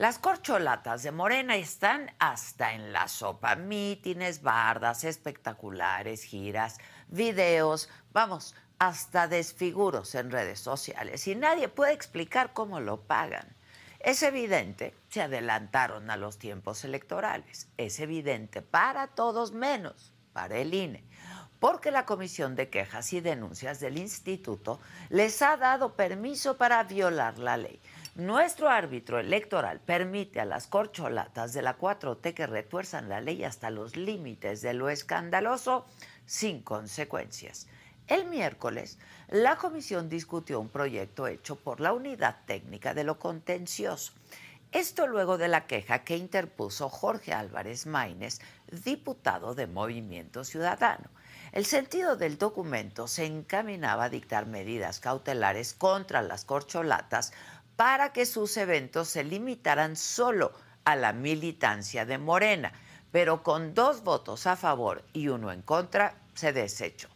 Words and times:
Las 0.00 0.18
corcholatas 0.18 1.02
de 1.02 1.12
Morena 1.12 1.56
están 1.56 2.10
hasta 2.18 2.72
en 2.72 2.90
la 2.90 3.06
sopa. 3.06 3.54
Mítines, 3.54 4.40
bardas, 4.40 5.04
espectaculares, 5.04 6.24
giras, 6.24 6.78
videos, 7.08 7.90
vamos, 8.10 8.54
hasta 8.78 9.28
desfiguros 9.28 10.14
en 10.14 10.30
redes 10.30 10.58
sociales. 10.58 11.28
Y 11.28 11.34
nadie 11.34 11.68
puede 11.68 11.92
explicar 11.92 12.54
cómo 12.54 12.80
lo 12.80 13.02
pagan. 13.02 13.46
Es 13.98 14.22
evidente, 14.22 14.94
se 15.10 15.20
adelantaron 15.20 16.10
a 16.10 16.16
los 16.16 16.38
tiempos 16.38 16.82
electorales. 16.86 17.68
Es 17.76 18.00
evidente 18.00 18.62
para 18.62 19.08
todos 19.08 19.52
menos 19.52 20.14
para 20.32 20.56
el 20.56 20.72
INE. 20.72 21.04
Porque 21.58 21.90
la 21.90 22.06
Comisión 22.06 22.56
de 22.56 22.70
Quejas 22.70 23.12
y 23.12 23.20
Denuncias 23.20 23.80
del 23.80 23.98
Instituto 23.98 24.80
les 25.10 25.42
ha 25.42 25.58
dado 25.58 25.94
permiso 25.94 26.56
para 26.56 26.82
violar 26.84 27.38
la 27.38 27.58
ley 27.58 27.78
nuestro 28.14 28.68
árbitro 28.68 29.18
electoral 29.18 29.80
permite 29.80 30.40
a 30.40 30.44
las 30.44 30.66
corcholatas 30.66 31.52
de 31.52 31.62
la 31.62 31.78
4T 31.78 32.34
que 32.34 32.46
retuerzan 32.46 33.08
la 33.08 33.20
ley 33.20 33.44
hasta 33.44 33.70
los 33.70 33.96
límites 33.96 34.62
de 34.62 34.74
lo 34.74 34.88
escandaloso 34.88 35.86
sin 36.26 36.62
consecuencias. 36.62 37.68
El 38.08 38.26
miércoles, 38.26 38.98
la 39.28 39.56
comisión 39.56 40.08
discutió 40.08 40.58
un 40.58 40.68
proyecto 40.68 41.28
hecho 41.28 41.54
por 41.54 41.78
la 41.80 41.92
Unidad 41.92 42.38
Técnica 42.46 42.94
de 42.94 43.04
lo 43.04 43.20
Contencioso. 43.20 44.12
Esto 44.72 45.06
luego 45.06 45.38
de 45.38 45.48
la 45.48 45.66
queja 45.66 46.04
que 46.04 46.16
interpuso 46.16 46.88
Jorge 46.88 47.32
Álvarez 47.32 47.86
Maínez, 47.86 48.40
diputado 48.84 49.54
de 49.54 49.66
Movimiento 49.66 50.44
Ciudadano. 50.44 51.10
El 51.52 51.66
sentido 51.66 52.14
del 52.14 52.38
documento 52.38 53.08
se 53.08 53.24
encaminaba 53.24 54.04
a 54.04 54.08
dictar 54.08 54.46
medidas 54.46 55.00
cautelares 55.00 55.74
contra 55.74 56.22
las 56.22 56.44
corcholatas 56.44 57.32
para 57.80 58.12
que 58.12 58.26
sus 58.26 58.58
eventos 58.58 59.08
se 59.08 59.24
limitaran 59.24 59.96
solo 59.96 60.52
a 60.84 60.96
la 60.96 61.14
militancia 61.14 62.04
de 62.04 62.18
Morena, 62.18 62.74
pero 63.10 63.42
con 63.42 63.72
dos 63.72 64.04
votos 64.04 64.46
a 64.46 64.54
favor 64.54 65.02
y 65.14 65.28
uno 65.28 65.50
en 65.50 65.62
contra, 65.62 66.12
se 66.34 66.52
desechó. 66.52 67.08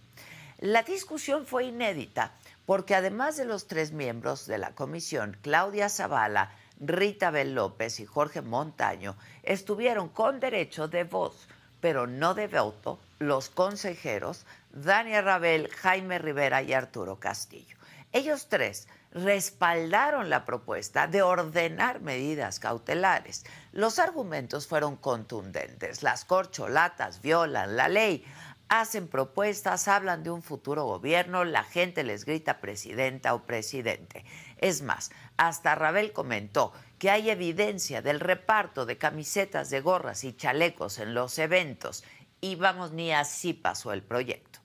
La 0.61 0.83
discusión 0.83 1.45
fue 1.45 1.65
inédita 1.67 2.33
porque 2.65 2.95
además 2.95 3.37
de 3.37 3.45
los 3.45 3.67
tres 3.67 3.93
miembros 3.93 4.47
de 4.47 4.57
la 4.57 4.71
comisión, 4.71 5.37
Claudia 5.43 5.91
Zavala, 5.91 6.51
Rita 6.81 7.31
Bel 7.31 7.55
López 7.55 8.01
y 8.01 8.07
Jorge 8.07 8.41
Montaño, 8.41 9.17
estuvieron 9.43 10.09
con 10.09 10.41
derecho 10.41 10.89
de 10.89 11.05
voz, 11.05 11.47
pero 11.83 12.07
no 12.07 12.33
de 12.33 12.49
voto, 12.49 12.99
los 13.19 13.51
consejeros 13.51 14.47
Daniel 14.71 15.27
Rabel, 15.27 15.69
Jaime 15.69 16.19
Rivera 16.19 16.63
y 16.63 16.73
Arturo 16.73 17.21
Castillo. 17.21 17.77
Ellos 18.15 18.47
tres 18.49 18.89
respaldaron 19.15 20.29
la 20.29 20.45
propuesta 20.45 21.07
de 21.07 21.23
ordenar 21.23 22.01
medidas 22.01 22.59
cautelares. 22.59 23.45
Los 23.73 23.99
argumentos 23.99 24.67
fueron 24.67 24.97
contundentes. 24.97 26.03
Las 26.03 26.25
corcholatas 26.25 27.23
violan 27.23 27.77
la 27.77 27.89
ley, 27.89 28.25
hacen 28.69 29.07
propuestas, 29.07 29.87
hablan 29.87 30.25
de 30.25 30.31
un 30.31 30.43
futuro 30.43 30.85
gobierno, 30.85 31.45
la 31.45 31.63
gente 31.63 32.03
les 32.03 32.25
grita 32.25 32.61
presidenta 32.61 33.35
o 33.35 33.45
presidente. 33.45 34.25
Es 34.59 34.83
más, 34.83 35.13
hasta 35.37 35.77
Rabel 35.77 36.13
comentó 36.13 36.73
que 36.99 37.11
hay 37.11 37.31
evidencia 37.31 38.03
del 38.03 38.19
reparto 38.19 38.85
de 38.85 38.99
camisetas 38.99 39.71
de 39.71 39.81
gorras 39.81 40.25
y 40.25 40.33
chalecos 40.33 40.99
en 40.99 41.15
los 41.15 41.39
eventos 41.39 42.03
y 42.41 42.57
vamos, 42.57 42.93
ni 42.93 43.13
así 43.13 43.55
pasó 43.55 43.93
el 43.93 44.03
proyecto. 44.03 44.59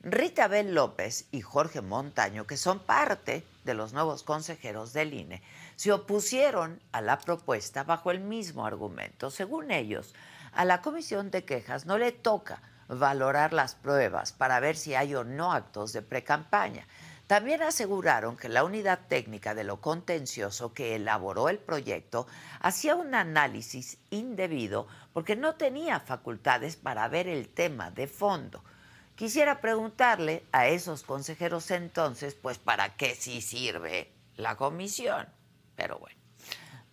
Rita 0.00 0.46
Bel 0.46 0.74
López 0.74 1.26
y 1.32 1.40
Jorge 1.40 1.80
Montaño, 1.80 2.46
que 2.46 2.56
son 2.56 2.78
parte 2.78 3.44
de 3.68 3.74
los 3.74 3.92
nuevos 3.92 4.22
consejeros 4.22 4.94
del 4.94 5.12
INE, 5.12 5.42
se 5.76 5.92
opusieron 5.92 6.80
a 6.90 7.02
la 7.02 7.18
propuesta 7.18 7.84
bajo 7.84 8.10
el 8.10 8.20
mismo 8.20 8.64
argumento. 8.64 9.30
Según 9.30 9.70
ellos, 9.70 10.14
a 10.52 10.64
la 10.64 10.80
comisión 10.80 11.30
de 11.30 11.44
quejas 11.44 11.84
no 11.84 11.98
le 11.98 12.12
toca 12.12 12.62
valorar 12.88 13.52
las 13.52 13.74
pruebas 13.74 14.32
para 14.32 14.58
ver 14.58 14.74
si 14.74 14.94
hay 14.94 15.14
o 15.14 15.22
no 15.22 15.52
actos 15.52 15.92
de 15.92 16.00
precampaña. 16.00 16.86
También 17.26 17.62
aseguraron 17.62 18.38
que 18.38 18.48
la 18.48 18.64
unidad 18.64 19.00
técnica 19.06 19.54
de 19.54 19.64
lo 19.64 19.82
contencioso 19.82 20.72
que 20.72 20.96
elaboró 20.96 21.50
el 21.50 21.58
proyecto 21.58 22.26
hacía 22.60 22.96
un 22.96 23.14
análisis 23.14 23.98
indebido 24.08 24.86
porque 25.12 25.36
no 25.36 25.56
tenía 25.56 26.00
facultades 26.00 26.76
para 26.76 27.06
ver 27.08 27.28
el 27.28 27.50
tema 27.50 27.90
de 27.90 28.06
fondo. 28.06 28.64
Quisiera 29.18 29.60
preguntarle 29.60 30.44
a 30.52 30.68
esos 30.68 31.02
consejeros 31.02 31.72
entonces, 31.72 32.36
pues, 32.36 32.58
¿para 32.58 32.94
qué 32.94 33.16
sí 33.16 33.40
sirve 33.40 34.12
la 34.36 34.54
comisión? 34.54 35.26
Pero 35.74 35.98
bueno, 35.98 36.20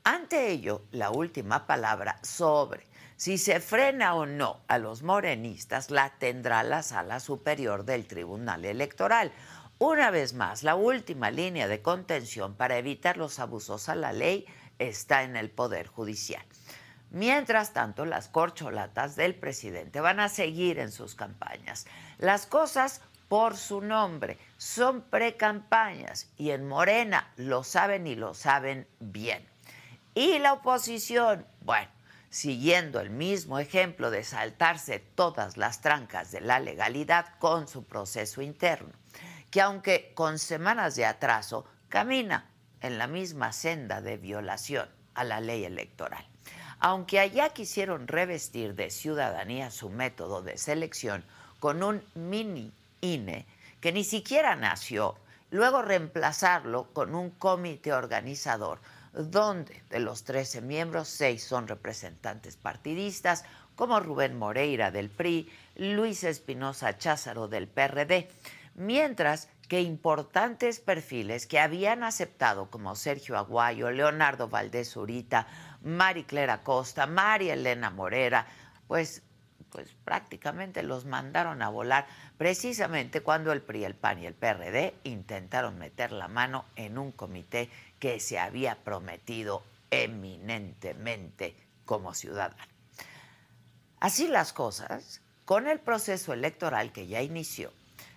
ante 0.03 0.49
ello, 0.49 0.87
la 0.89 1.11
última 1.11 1.67
palabra 1.67 2.17
sobre 2.23 2.87
si 3.15 3.37
se 3.37 3.59
frena 3.59 4.15
o 4.15 4.25
no 4.25 4.61
a 4.67 4.79
los 4.79 5.03
morenistas 5.03 5.91
la 5.91 6.17
tendrá 6.17 6.63
la 6.63 6.81
sala 6.81 7.19
superior 7.19 7.85
del 7.85 8.07
Tribunal 8.07 8.65
Electoral. 8.65 9.31
Una 9.77 10.09
vez 10.09 10.33
más, 10.33 10.63
la 10.63 10.73
última 10.73 11.29
línea 11.29 11.67
de 11.67 11.83
contención 11.83 12.55
para 12.55 12.79
evitar 12.79 13.17
los 13.17 13.37
abusos 13.37 13.87
a 13.87 13.93
la 13.93 14.13
ley 14.13 14.47
está 14.79 15.21
en 15.21 15.35
el 15.35 15.51
Poder 15.51 15.85
Judicial. 15.85 16.43
Mientras 17.11 17.71
tanto, 17.71 18.03
las 18.03 18.29
corcholatas 18.29 19.15
del 19.15 19.35
presidente 19.35 20.01
van 20.01 20.19
a 20.19 20.27
seguir 20.27 20.79
en 20.79 20.91
sus 20.91 21.13
campañas. 21.13 21.85
Las 22.17 22.45
cosas 22.45 23.01
por 23.27 23.57
su 23.57 23.81
nombre 23.81 24.37
son 24.57 25.01
precampañas 25.01 26.29
y 26.37 26.51
en 26.51 26.67
Morena 26.67 27.31
lo 27.37 27.63
saben 27.63 28.07
y 28.07 28.15
lo 28.15 28.33
saben 28.33 28.87
bien. 28.99 29.47
Y 30.13 30.39
la 30.39 30.53
oposición, 30.53 31.45
bueno, 31.61 31.89
siguiendo 32.29 32.99
el 32.99 33.09
mismo 33.09 33.59
ejemplo 33.59 34.11
de 34.11 34.23
saltarse 34.23 34.99
todas 34.99 35.57
las 35.57 35.81
trancas 35.81 36.31
de 36.31 36.41
la 36.41 36.59
legalidad 36.59 37.37
con 37.39 37.67
su 37.67 37.83
proceso 37.83 38.41
interno, 38.41 38.93
que 39.51 39.61
aunque 39.61 40.13
con 40.13 40.39
semanas 40.39 40.95
de 40.95 41.05
atraso, 41.05 41.65
camina 41.89 42.49
en 42.81 42.97
la 42.97 43.07
misma 43.07 43.51
senda 43.51 44.01
de 44.01 44.17
violación 44.17 44.89
a 45.13 45.23
la 45.23 45.41
ley 45.41 45.65
electoral. 45.65 46.25
Aunque 46.79 47.19
allá 47.19 47.49
quisieron 47.49 48.07
revestir 48.07 48.75
de 48.75 48.89
ciudadanía 48.89 49.71
su 49.71 49.89
método 49.89 50.41
de 50.41 50.57
selección 50.57 51.25
con 51.59 51.83
un 51.83 52.01
mini 52.15 52.71
INE 53.01 53.45
que 53.81 53.91
ni 53.91 54.03
siquiera 54.03 54.55
nació, 54.55 55.15
luego 55.51 55.81
reemplazarlo 55.81 56.85
con 56.93 57.13
un 57.15 57.29
comité 57.31 57.93
organizador 57.93 58.79
donde 59.13 59.81
de 59.89 59.99
los 59.99 60.23
13 60.23 60.61
miembros, 60.61 61.07
6 61.07 61.43
son 61.43 61.67
representantes 61.67 62.57
partidistas, 62.57 63.45
como 63.75 63.99
Rubén 63.99 64.37
Moreira 64.37 64.91
del 64.91 65.09
PRI, 65.09 65.49
Luis 65.75 66.23
Espinosa 66.23 66.97
Cházaro 66.97 67.47
del 67.47 67.67
PRD, 67.67 68.29
mientras 68.75 69.49
que 69.67 69.81
importantes 69.81 70.79
perfiles 70.79 71.47
que 71.47 71.59
habían 71.59 72.03
aceptado 72.03 72.69
como 72.69 72.95
Sergio 72.95 73.37
Aguayo, 73.37 73.89
Leonardo 73.91 74.47
Valdés 74.47 74.95
Urita, 74.95 75.47
Mari 75.81 76.23
Clara 76.23 76.61
Costa, 76.63 77.07
María 77.07 77.53
Elena 77.53 77.89
Morera, 77.89 78.47
pues 78.87 79.23
pues 79.75 79.93
prácticamente 80.05 80.83
los 80.83 81.03
mandaron 81.03 81.61
a 81.61 81.67
volar 81.67 82.07
precisamente 82.37 83.19
cuando 83.19 83.51
el 83.51 83.61
PRI, 83.61 83.83
el 83.83 83.93
PAN 83.93 84.19
y 84.19 84.25
el 84.25 84.33
PRD 84.33 84.93
intentaron 85.03 85.77
meter 85.77 86.13
la 86.13 86.29
mano 86.29 86.63
en 86.77 86.97
un 86.97 87.11
comité 87.11 87.69
que 87.99 88.21
se 88.21 88.39
había 88.39 88.77
prometido 88.85 89.63
eminentemente 89.91 91.57
como 91.83 92.13
ciudadano. 92.13 92.55
Así 93.99 94.29
las 94.29 94.53
cosas, 94.53 95.19
con 95.43 95.67
el 95.67 95.81
proceso 95.81 96.31
electoral 96.31 96.93
que 96.93 97.07
ya 97.07 97.21
inició, 97.21 97.73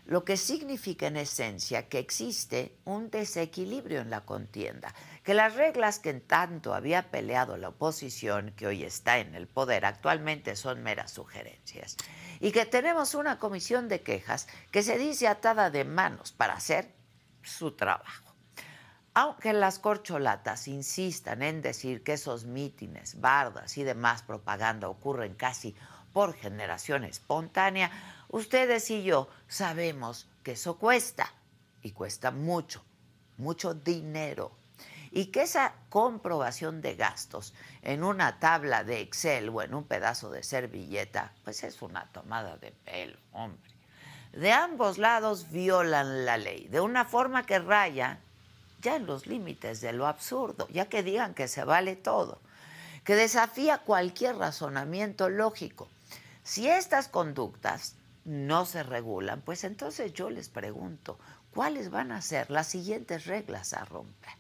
lo 0.07 0.25
que 0.25 0.37
significa 0.37 1.09
en 1.09 1.17
esencia 1.17 1.89
que 1.89 1.99
existe 1.99 2.77
un 2.85 3.11
desequilibrio 3.11 4.01
en 4.01 4.11
la 4.11 4.21
contienda, 4.21 4.95
que 5.29 5.35
las 5.35 5.57
reglas 5.57 5.99
que 5.99 6.09
en 6.09 6.23
tanto 6.23 6.73
había 6.73 7.11
peleado 7.11 7.59
la 7.59 7.69
oposición, 7.69 8.55
que 8.57 8.67
hoy 8.67 8.83
está 8.83 9.19
en 9.19 9.35
el 9.35 9.47
poder, 9.47 9.85
actualmente 9.85 10.57
son 10.57 10.83
meras 10.83 11.11
sugerencias, 11.11 11.99
y 12.41 12.51
que 12.51 12.65
tenemos 12.65 13.15
una 13.15 13.39
comisión 13.39 13.91
de 13.91 14.01
quejas 14.01 14.49
que 14.71 14.83
se 14.83 14.97
dice 14.97 15.29
atada 15.29 15.69
de 15.69 15.85
manos 15.85 16.33
para 16.33 16.55
hacer 16.55 16.95
su 17.43 17.73
trabajo. 17.73 18.33
Aunque 19.13 19.53
las 19.53 19.79
corcholatas 19.79 20.67
insistan 20.67 21.43
en 21.43 21.61
decir 21.61 22.03
que 22.03 22.15
esos 22.15 22.47
mítines, 22.47 23.21
bardas 23.21 23.77
y 23.77 23.85
demás 23.85 24.23
propaganda 24.23 24.89
ocurren 24.89 25.35
casi 25.35 25.77
por 26.15 26.33
generación 26.33 27.05
espontánea, 27.05 27.91
ustedes 28.29 28.91
y 28.91 29.03
yo 29.03 29.29
sabemos 29.47 30.27
que 30.43 30.53
eso 30.53 30.79
cuesta 30.79 31.35
y 31.83 31.91
cuesta 31.93 32.31
mucho, 32.31 32.83
mucho 33.37 33.75
dinero. 33.75 34.58
Y 35.11 35.27
que 35.27 35.43
esa 35.43 35.75
comprobación 35.89 36.81
de 36.81 36.95
gastos 36.95 37.55
en 37.83 38.05
una 38.05 38.39
tabla 38.39 38.85
de 38.85 39.01
Excel 39.01 39.49
o 39.49 39.63
en 39.63 39.75
un 39.75 39.85
pedazo 39.85 40.31
de 40.31 40.43
servilleta, 40.43 41.33
pues 41.45 41.65
es 41.65 41.81
una 41.83 42.07
tomada 42.13 42.57
de 42.57 42.73
pelo, 42.73 43.19
hombre. 43.33 43.71
De 44.33 44.53
ambos 44.53 44.99
lados 44.99 45.51
violan 45.51 46.25
la 46.27 46.37
ley, 46.37 46.69
de 46.69 46.81
una 46.81 47.05
forma 47.05 47.47
que 47.47 47.59
raya 47.59 48.21
ya 48.83 48.97
en 48.97 49.07
los 49.07 49.27
límites 49.27 49.81
de 49.81 49.93
lo 49.93 50.07
absurdo, 50.07 50.69
ya 50.69 50.89
que 50.89 51.03
digan 51.03 51.35
que 51.35 51.49
se 51.49 51.65
vale 51.65 51.97
todo, 51.97 52.41
que 53.05 53.17
desafía 53.17 53.79
cualquier 53.79 54.37
razonamiento 54.37 55.29
lógico. 55.29 55.89
Si 56.45 56.69
estas 56.69 57.09
conductas 57.09 57.97
no 58.25 58.67
se 58.67 58.83
regulan, 58.83 59.41
pues 59.41 59.65
entonces 59.65 60.13
yo 60.13 60.31
les 60.31 60.49
pregunto, 60.49 61.19
¿cuáles 61.55 61.91
van 61.91 62.13
a 62.13 62.23
ser 62.23 62.51
las 62.51 62.67
siguientes 62.67 63.27
reglas 63.27 63.73
a 63.73 63.85
romper? 63.85 64.33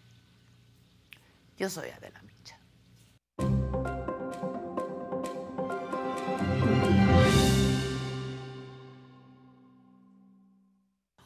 Yo 1.58 1.68
soy 1.68 1.90
Adela 1.90 2.22
Micha. 2.22 2.56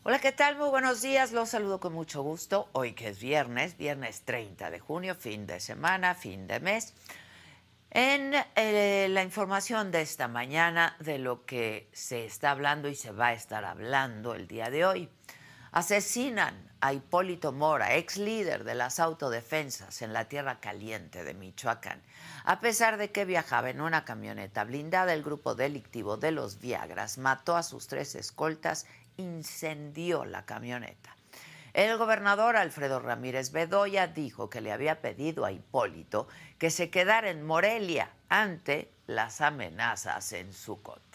Hola, 0.05 0.19
¿qué 0.20 0.32
tal? 0.32 0.56
Muy 0.56 0.70
buenos 0.70 1.02
días. 1.02 1.32
Los 1.32 1.50
saludo 1.50 1.81
con 1.81 1.93
mucho 1.93 2.23
gusto. 2.23 2.70
Hoy 2.73 2.94
que 2.94 3.08
es 3.08 3.20
viernes, 3.20 3.76
viernes 3.76 4.23
30 4.23 4.70
de 4.70 4.81
junio, 4.81 5.14
fin 5.14 5.46
de 5.46 5.61
semana, 5.61 6.14
fin 6.14 6.46
de 6.46 6.61
mes. 6.61 6.94
En 7.90 8.32
eh, 8.56 9.08
la 9.11 9.23
información 9.23 9.90
de 9.90 10.00
esta 10.00 10.28
mañana 10.28 10.96
de 10.99 11.19
lo 11.19 11.44
que 11.44 11.90
se 11.93 12.25
está 12.25 12.52
hablando 12.52 12.88
y 12.88 12.94
se 12.94 13.11
va 13.11 13.28
a 13.28 13.32
estar 13.35 13.67
hablando 13.67 14.35
el 14.35 14.49
día 14.49 14.70
de 14.70 14.87
hoy. 14.87 15.11
Asesinan 15.73 16.71
a 16.83 16.93
Hipólito 16.93 17.51
Mora, 17.51 17.95
ex 17.95 18.19
líder 18.19 18.65
de 18.65 18.75
las 18.75 19.01
autodefensas 19.01 20.03
en 20.03 20.13
la 20.13 20.27
Tierra 20.27 20.61
Caliente 20.61 21.25
de 21.25 21.33
Michoacán. 21.33 22.03
A 22.45 22.61
pesar 22.61 22.99
de 22.99 23.11
que 23.11 23.25
viajaba 23.25 23.71
en 23.71 23.81
una 23.81 24.05
camioneta 24.05 24.65
blindada, 24.65 25.15
el 25.15 25.23
grupo 25.23 25.55
delictivo 25.55 26.19
de 26.19 26.31
los 26.31 26.61
Viagras 26.61 27.17
mató 27.17 27.57
a 27.57 27.63
sus 27.63 27.87
tres 27.87 28.15
escoltas, 28.17 28.85
incendió 29.17 30.27
la 30.27 30.45
camioneta. 30.45 31.17
El 31.73 31.97
gobernador 31.97 32.59
Alfredo 32.59 33.01
Ramírez 33.01 33.51
Bedoya 33.51 34.09
dijo 34.09 34.51
que 34.51 34.61
le 34.61 34.73
había 34.73 35.01
pedido 35.01 35.47
a 35.47 35.53
Hipólito 35.53 36.29
que 36.59 36.71
se 36.71 36.91
quedara 36.91 37.31
en 37.31 37.47
Morelia 37.47 38.11
ante 38.29 38.93
las 39.07 39.41
amenazas 39.41 40.35
en 40.35 40.53
su 40.53 40.83
contra. 40.83 41.12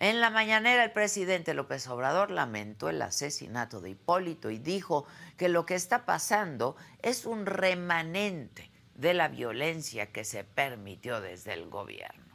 En 0.00 0.20
la 0.20 0.30
mañanera 0.30 0.84
el 0.84 0.92
presidente 0.92 1.54
López 1.54 1.88
Obrador 1.88 2.30
lamentó 2.30 2.88
el 2.88 3.02
asesinato 3.02 3.80
de 3.80 3.90
Hipólito 3.90 4.48
y 4.48 4.58
dijo 4.58 5.06
que 5.36 5.48
lo 5.48 5.66
que 5.66 5.74
está 5.74 6.06
pasando 6.06 6.76
es 7.02 7.26
un 7.26 7.46
remanente 7.46 8.70
de 8.94 9.12
la 9.12 9.26
violencia 9.26 10.12
que 10.12 10.22
se 10.22 10.44
permitió 10.44 11.20
desde 11.20 11.54
el 11.54 11.68
gobierno. 11.68 12.28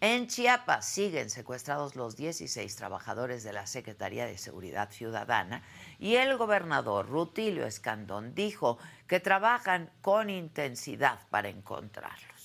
En 0.00 0.26
Chiapas 0.26 0.86
siguen 0.86 1.30
secuestrados 1.30 1.94
los 1.94 2.16
16 2.16 2.74
trabajadores 2.74 3.44
de 3.44 3.52
la 3.52 3.68
Secretaría 3.68 4.26
de 4.26 4.36
Seguridad 4.36 4.90
Ciudadana 4.90 5.62
y 6.00 6.16
el 6.16 6.36
gobernador 6.36 7.08
Rutilio 7.08 7.64
Escandón 7.64 8.34
dijo 8.34 8.76
que 9.06 9.20
trabajan 9.20 9.90
con 10.00 10.30
intensidad 10.30 11.20
para 11.30 11.48
encontrarlos. 11.48 12.37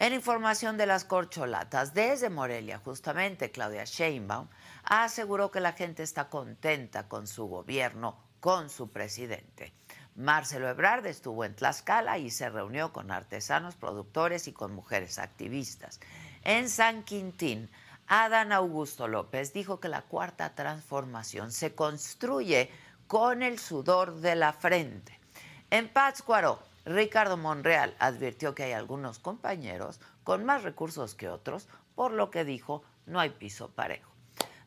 En 0.00 0.14
información 0.14 0.78
de 0.78 0.86
las 0.86 1.04
corcholatas, 1.04 1.92
desde 1.92 2.30
Morelia, 2.30 2.80
justamente 2.82 3.50
Claudia 3.50 3.84
Sheinbaum 3.84 4.48
aseguró 4.82 5.50
que 5.50 5.60
la 5.60 5.74
gente 5.74 6.02
está 6.02 6.30
contenta 6.30 7.06
con 7.06 7.26
su 7.26 7.44
gobierno, 7.48 8.16
con 8.40 8.70
su 8.70 8.88
presidente. 8.88 9.74
Marcelo 10.16 10.70
Ebrard 10.70 11.04
estuvo 11.04 11.44
en 11.44 11.54
Tlaxcala 11.54 12.16
y 12.16 12.30
se 12.30 12.48
reunió 12.48 12.94
con 12.94 13.10
artesanos, 13.10 13.76
productores 13.76 14.48
y 14.48 14.54
con 14.54 14.74
mujeres 14.74 15.18
activistas. 15.18 16.00
En 16.44 16.70
San 16.70 17.02
Quintín, 17.02 17.70
Adán 18.06 18.52
Augusto 18.52 19.06
López 19.06 19.52
dijo 19.52 19.80
que 19.80 19.90
la 19.90 20.00
cuarta 20.00 20.54
transformación 20.54 21.52
se 21.52 21.74
construye 21.74 22.70
con 23.06 23.42
el 23.42 23.58
sudor 23.58 24.14
de 24.20 24.34
la 24.34 24.54
frente. 24.54 25.20
En 25.68 25.90
Pátzcuaro, 25.90 26.69
Ricardo 26.84 27.36
Monreal 27.36 27.94
advirtió 27.98 28.54
que 28.54 28.64
hay 28.64 28.72
algunos 28.72 29.18
compañeros 29.18 30.00
con 30.24 30.44
más 30.44 30.62
recursos 30.62 31.14
que 31.14 31.28
otros, 31.28 31.68
por 31.94 32.12
lo 32.12 32.30
que 32.30 32.44
dijo 32.44 32.82
no 33.06 33.20
hay 33.20 33.30
piso 33.30 33.70
parejo. 33.70 34.10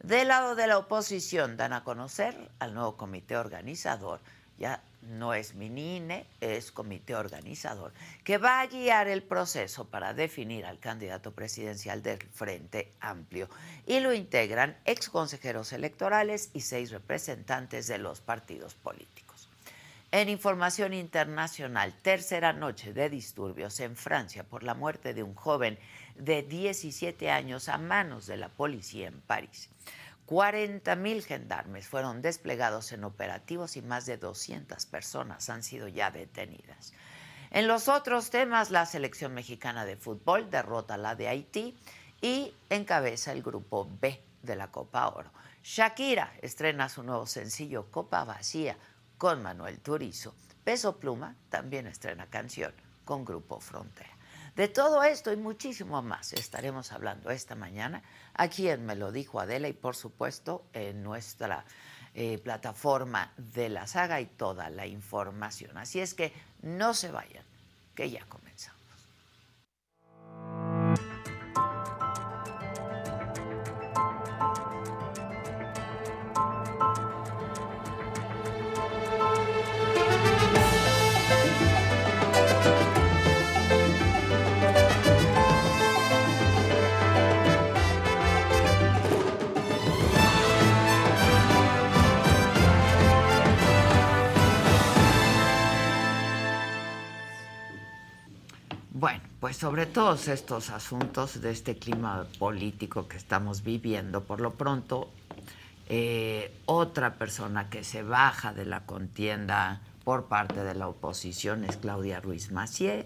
Del 0.02 0.28
lado 0.28 0.56
de 0.56 0.68
la 0.68 0.78
oposición 0.78 1.56
dan 1.56 1.74
a 1.74 1.84
conocer 1.84 2.52
al 2.60 2.74
nuevo 2.74 2.98
comité 2.98 3.38
organizador 3.38 4.20
ya 4.58 4.84
no 5.02 5.34
es 5.34 5.56
Minine, 5.56 6.28
es 6.40 6.72
comité 6.72 7.16
organizador, 7.16 7.94
que 8.24 8.38
va 8.38 8.62
a 8.62 8.68
guiar 8.68 9.08
el 9.08 9.24
proceso 9.24 9.90
para 9.90 10.14
definir 10.14 10.66
al 10.66 10.80
candidato 10.80 11.32
presidencial 11.32 12.02
del 12.02 12.20
Frente 12.32 12.94
Amplio. 13.02 13.50
Y 13.86 14.00
lo 14.00 14.14
integran 14.14 14.78
ex 14.86 15.10
consejeros 15.10 15.74
electorales 15.74 16.52
y 16.54 16.62
seis 16.62 16.92
representantes 16.92 17.88
de 17.88 17.98
los 17.98 18.22
partidos 18.22 18.76
políticos. 18.76 19.13
En 20.14 20.30
información 20.30 20.94
internacional, 20.94 21.92
tercera 22.04 22.54
noche 22.54 22.94
de 22.94 23.10
disturbios 23.10 23.80
en 23.80 23.96
Francia 23.96 24.44
por 24.44 24.62
la 24.62 24.76
muerte 24.76 25.16
de 25.16 25.24
un 25.24 25.34
joven 25.34 25.80
de 26.14 26.44
17 26.44 27.32
años 27.32 27.68
a 27.68 27.80
manos 27.80 28.28
de 28.28 28.38
la 28.38 28.50
policía 28.50 29.08
en 29.08 29.22
París. 29.22 29.72
40.000 30.28 31.24
gendarmes 31.24 31.88
fueron 31.88 32.22
desplegados 32.22 32.92
en 32.92 33.06
operativos 33.06 33.76
y 33.76 33.82
más 33.82 34.06
de 34.06 34.18
200 34.18 34.86
personas 34.86 35.50
han 35.50 35.64
sido 35.64 35.88
ya 35.88 36.12
detenidas. 36.12 36.94
En 37.50 37.68
los 37.68 37.88
otros 37.88 38.30
temas, 38.30 38.70
la 38.70 38.86
selección 38.86 39.34
mexicana 39.34 39.84
de 39.84 39.98
fútbol 39.98 40.52
derrota 40.52 40.94
a 40.94 40.98
la 40.98 41.16
de 41.16 41.28
Haití 41.28 41.76
y 42.22 42.54
encabeza 42.70 43.32
el 43.32 43.42
grupo 43.42 43.90
B 44.00 44.22
de 44.44 44.56
la 44.56 44.70
Copa 44.70 45.08
Oro. 45.08 45.32
Shakira 45.64 46.34
estrena 46.44 46.88
su 46.88 47.02
nuevo 47.02 47.26
sencillo 47.26 47.90
Copa 47.90 48.26
Vacía 48.26 48.78
con 49.24 49.42
Manuel 49.42 49.80
Turizo. 49.80 50.36
Peso 50.66 51.00
Pluma 51.00 51.38
también 51.48 51.88
estrena 51.88 52.26
canción 52.26 52.74
con 53.06 53.24
Grupo 53.24 53.62
Frontera. 53.62 54.10
De 54.54 54.68
todo 54.68 55.02
esto 55.02 55.32
y 55.32 55.38
muchísimo 55.38 56.02
más 56.02 56.34
estaremos 56.34 56.92
hablando 56.92 57.30
esta 57.30 57.56
mañana 57.56 58.04
aquí 58.34 58.68
en 58.68 58.86
Me 58.86 58.98
lo 58.98 59.14
dijo 59.14 59.40
Adela 59.40 59.70
y 59.70 59.74
por 59.74 59.96
supuesto 59.96 60.66
en 60.74 61.04
nuestra 61.04 61.64
eh, 62.14 62.38
plataforma 62.38 63.32
de 63.38 63.70
la 63.70 63.88
saga 63.88 64.20
y 64.20 64.26
toda 64.26 64.70
la 64.70 64.88
información. 64.88 65.78
Así 65.78 66.02
es 66.02 66.14
que 66.14 66.34
no 66.62 66.94
se 66.94 67.10
vayan, 67.10 67.46
que 67.96 68.10
ya 68.10 68.26
comenzamos. 68.26 68.73
Sobre 99.64 99.86
todos 99.86 100.28
estos 100.28 100.72
asuntos 100.72 101.40
de 101.40 101.50
este 101.50 101.78
clima 101.78 102.28
político 102.38 103.08
que 103.08 103.16
estamos 103.16 103.64
viviendo, 103.64 104.26
por 104.26 104.42
lo 104.42 104.56
pronto, 104.56 105.10
eh, 105.88 106.54
otra 106.66 107.14
persona 107.14 107.70
que 107.70 107.86
se 107.86 108.04
baja 108.04 108.52
de 108.52 108.66
la 108.66 108.86
contienda 108.86 109.80
por 110.04 110.26
parte 110.26 110.66
de 110.66 110.76
la 110.76 110.90
oposición 110.90 111.64
es 111.64 111.78
Claudia 111.78 112.20
Ruiz 112.20 112.52
Macié. 112.52 113.06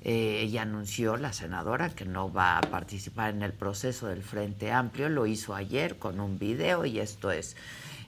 Eh, 0.00 0.40
ella 0.44 0.62
anunció, 0.62 1.18
la 1.18 1.34
senadora, 1.34 1.90
que 1.90 2.06
no 2.06 2.32
va 2.32 2.56
a 2.56 2.62
participar 2.62 3.34
en 3.34 3.42
el 3.42 3.52
proceso 3.52 4.06
del 4.06 4.22
Frente 4.22 4.72
Amplio. 4.72 5.10
Lo 5.10 5.26
hizo 5.26 5.54
ayer 5.54 5.98
con 5.98 6.20
un 6.20 6.38
video 6.38 6.86
y 6.86 7.00
esto 7.00 7.30
es, 7.30 7.54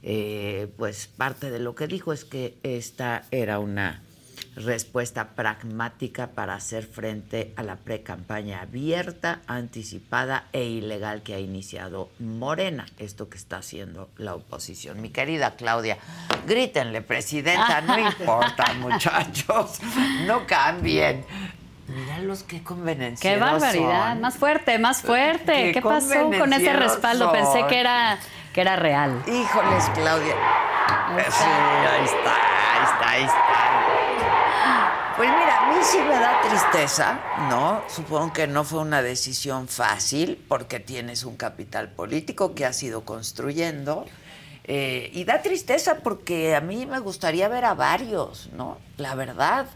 eh, 0.02 0.72
pues 0.78 1.06
parte 1.06 1.50
de 1.50 1.58
lo 1.58 1.74
que 1.74 1.86
dijo 1.86 2.14
es 2.14 2.24
que 2.24 2.56
esta 2.62 3.26
era 3.30 3.58
una 3.58 4.00
respuesta 4.64 5.30
pragmática 5.34 6.28
para 6.28 6.54
hacer 6.54 6.86
frente 6.86 7.52
a 7.56 7.62
la 7.62 7.76
pre-campaña 7.76 8.60
abierta, 8.62 9.40
anticipada 9.46 10.44
e 10.52 10.64
ilegal 10.64 11.22
que 11.22 11.34
ha 11.34 11.38
iniciado 11.38 12.10
Morena, 12.18 12.86
esto 12.98 13.28
que 13.28 13.36
está 13.36 13.58
haciendo 13.58 14.10
la 14.16 14.34
oposición. 14.34 15.00
Mi 15.00 15.10
querida 15.10 15.56
Claudia, 15.56 15.98
grítenle, 16.46 17.02
presidenta, 17.02 17.80
no 17.80 17.98
importa, 18.08 18.72
muchachos, 18.74 19.80
no 20.26 20.46
cambien. 20.46 21.24
los 22.22 22.42
qué 22.42 22.62
convenencieros 22.62 23.20
Qué 23.20 23.36
barbaridad, 23.38 24.16
más 24.16 24.36
fuerte, 24.36 24.78
más 24.78 25.02
fuerte. 25.02 25.72
¿Qué, 25.72 25.82
pasó 25.82 26.30
con 26.38 26.52
ese 26.52 26.72
respaldo? 26.72 27.32
Pensé 27.32 27.66
que 27.68 27.80
era, 27.80 28.18
que 28.52 28.60
era 28.60 28.76
real. 28.76 29.22
Híjoles, 29.26 29.90
Claudia. 29.94 30.34
Sí, 31.10 31.44
ahí 31.44 32.04
está, 32.04 32.34
ahí 32.72 32.84
está, 32.84 33.10
ahí 33.10 33.24
está. 33.24 33.69
Pues 35.20 35.28
mira, 35.38 35.66
a 35.66 35.70
mí 35.70 35.76
sí 35.82 35.98
me 35.98 36.14
da 36.14 36.40
tristeza, 36.40 37.20
¿no? 37.50 37.82
Supongo 37.90 38.32
que 38.32 38.46
no 38.46 38.64
fue 38.64 38.78
una 38.78 39.02
decisión 39.02 39.68
fácil 39.68 40.42
porque 40.48 40.80
tienes 40.80 41.24
un 41.24 41.36
capital 41.36 41.90
político 41.90 42.54
que 42.54 42.64
has 42.64 42.82
ido 42.82 43.04
construyendo. 43.04 44.06
Eh, 44.64 45.10
y 45.12 45.24
da 45.24 45.42
tristeza 45.42 45.96
porque 45.96 46.56
a 46.56 46.62
mí 46.62 46.86
me 46.86 47.00
gustaría 47.00 47.48
ver 47.48 47.66
a 47.66 47.74
varios, 47.74 48.48
¿no? 48.56 48.78
La 48.96 49.14
verdad 49.14 49.66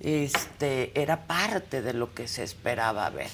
este, 0.00 0.90
era 1.00 1.28
parte 1.28 1.80
de 1.80 1.92
lo 1.92 2.12
que 2.12 2.26
se 2.26 2.42
esperaba 2.42 3.08
ver. 3.10 3.30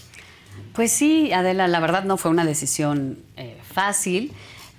Pues 0.74 0.92
sí, 0.92 1.32
Adela, 1.32 1.66
la 1.66 1.80
verdad 1.80 2.04
no 2.04 2.18
fue 2.18 2.30
una 2.30 2.44
decisión 2.44 3.24
eh, 3.38 3.58
fácil 3.72 4.34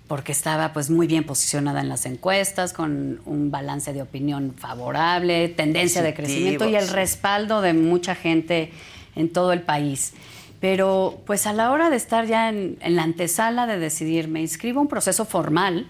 porque 0.07 0.31
estaba 0.31 0.71
pues 0.71 0.89
muy 0.89 1.07
bien 1.07 1.24
posicionada 1.24 1.81
en 1.81 1.89
las 1.89 2.05
encuestas, 2.05 2.74
con 2.74 3.21
un 3.25 3.50
balance 3.50 3.91
de 3.91 4.01
opinión 4.01 4.53
favorable, 4.55 5.50
tendencia 5.50 6.03
de 6.03 6.13
crecimiento 6.13 6.69
y 6.69 6.75
el 6.75 6.88
respaldo 6.89 7.62
de 7.62 7.74
mucha 7.74 8.13
gente 8.13 8.71
en 9.15 9.29
todo 9.29 9.51
el 9.51 9.62
país. 9.62 10.13
Pero 10.59 11.21
pues 11.25 11.47
a 11.47 11.53
la 11.53 11.71
hora 11.71 11.89
de 11.89 11.95
estar 11.95 12.25
ya 12.27 12.50
en, 12.50 12.77
la 12.88 13.03
antesala 13.03 13.65
de 13.67 13.79
decidir, 13.79 14.27
me 14.27 14.41
inscribo 14.41 14.79
a 14.79 14.83
un 14.83 14.88
proceso 14.88 15.25
formal, 15.25 15.88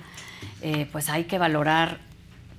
eh, 0.61 0.87
pues 0.91 1.09
hay 1.09 1.25
que 1.25 1.37
valorar 1.37 1.99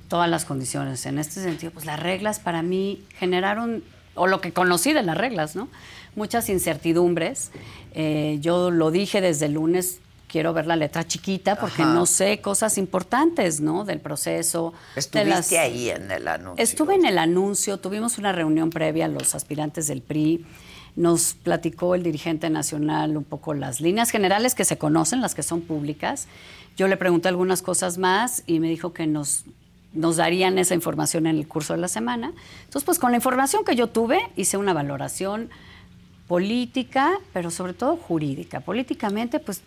todas 0.08 0.28
las 0.28 0.44
condiciones. 0.44 1.06
En 1.06 1.18
este 1.18 1.42
sentido, 1.42 1.72
pues 1.72 1.86
las 1.86 2.00
reglas 2.00 2.38
para 2.38 2.62
mí 2.62 3.02
generaron, 3.18 3.82
o 4.14 4.26
lo 4.26 4.40
que 4.40 4.52
conocí 4.52 4.92
de 4.92 5.02
las 5.02 5.16
reglas, 5.16 5.56
¿no? 5.56 5.68
Muchas 6.14 6.48
incertidumbres. 6.48 7.50
Eh, 7.92 8.38
yo 8.40 8.70
lo 8.70 8.90
dije 8.90 9.20
desde 9.20 9.46
el 9.46 9.54
lunes, 9.54 10.00
quiero 10.28 10.52
ver 10.52 10.66
la 10.66 10.76
letra 10.76 11.06
chiquita 11.06 11.56
porque 11.56 11.84
no 11.84 12.06
sé 12.06 12.40
cosas 12.40 12.78
importantes, 12.78 13.60
¿no? 13.60 13.84
Del 13.84 14.00
proceso. 14.00 14.74
Estuviste 14.94 15.58
ahí 15.58 15.90
en 15.90 16.10
el 16.10 16.28
anuncio. 16.28 16.62
Estuve 16.62 16.94
en 16.94 17.06
el 17.06 17.18
anuncio, 17.18 17.78
tuvimos 17.78 18.18
una 18.18 18.32
reunión 18.32 18.70
previa 18.70 19.06
a 19.06 19.08
los 19.08 19.34
aspirantes 19.34 19.86
del 19.86 20.02
PRI. 20.02 20.44
Nos 20.96 21.34
platicó 21.34 21.94
el 21.94 22.02
dirigente 22.02 22.48
nacional 22.50 23.16
un 23.16 23.24
poco 23.24 23.54
las 23.54 23.80
líneas 23.80 24.10
generales 24.10 24.54
que 24.54 24.64
se 24.64 24.78
conocen, 24.78 25.20
las 25.20 25.34
que 25.34 25.42
son 25.42 25.60
públicas. 25.60 26.26
Yo 26.76 26.88
le 26.88 26.96
pregunté 26.96 27.28
algunas 27.28 27.62
cosas 27.62 27.98
más 27.98 28.42
y 28.46 28.60
me 28.60 28.68
dijo 28.68 28.92
que 28.92 29.06
nos 29.06 29.44
nos 29.92 30.16
darían 30.16 30.58
esa 30.58 30.74
información 30.74 31.26
en 31.26 31.36
el 31.36 31.48
curso 31.48 31.72
de 31.72 31.80
la 31.80 31.88
semana. 31.88 32.34
Entonces, 32.64 32.84
pues 32.84 32.98
con 32.98 33.12
la 33.12 33.16
información 33.16 33.64
que 33.64 33.74
yo 33.74 33.86
tuve, 33.86 34.20
hice 34.36 34.58
una 34.58 34.74
valoración 34.74 35.48
política, 36.28 37.18
pero 37.32 37.50
sobre 37.50 37.72
todo 37.72 37.96
jurídica. 37.96 38.60
Políticamente, 38.60 39.40
pues 39.40 39.62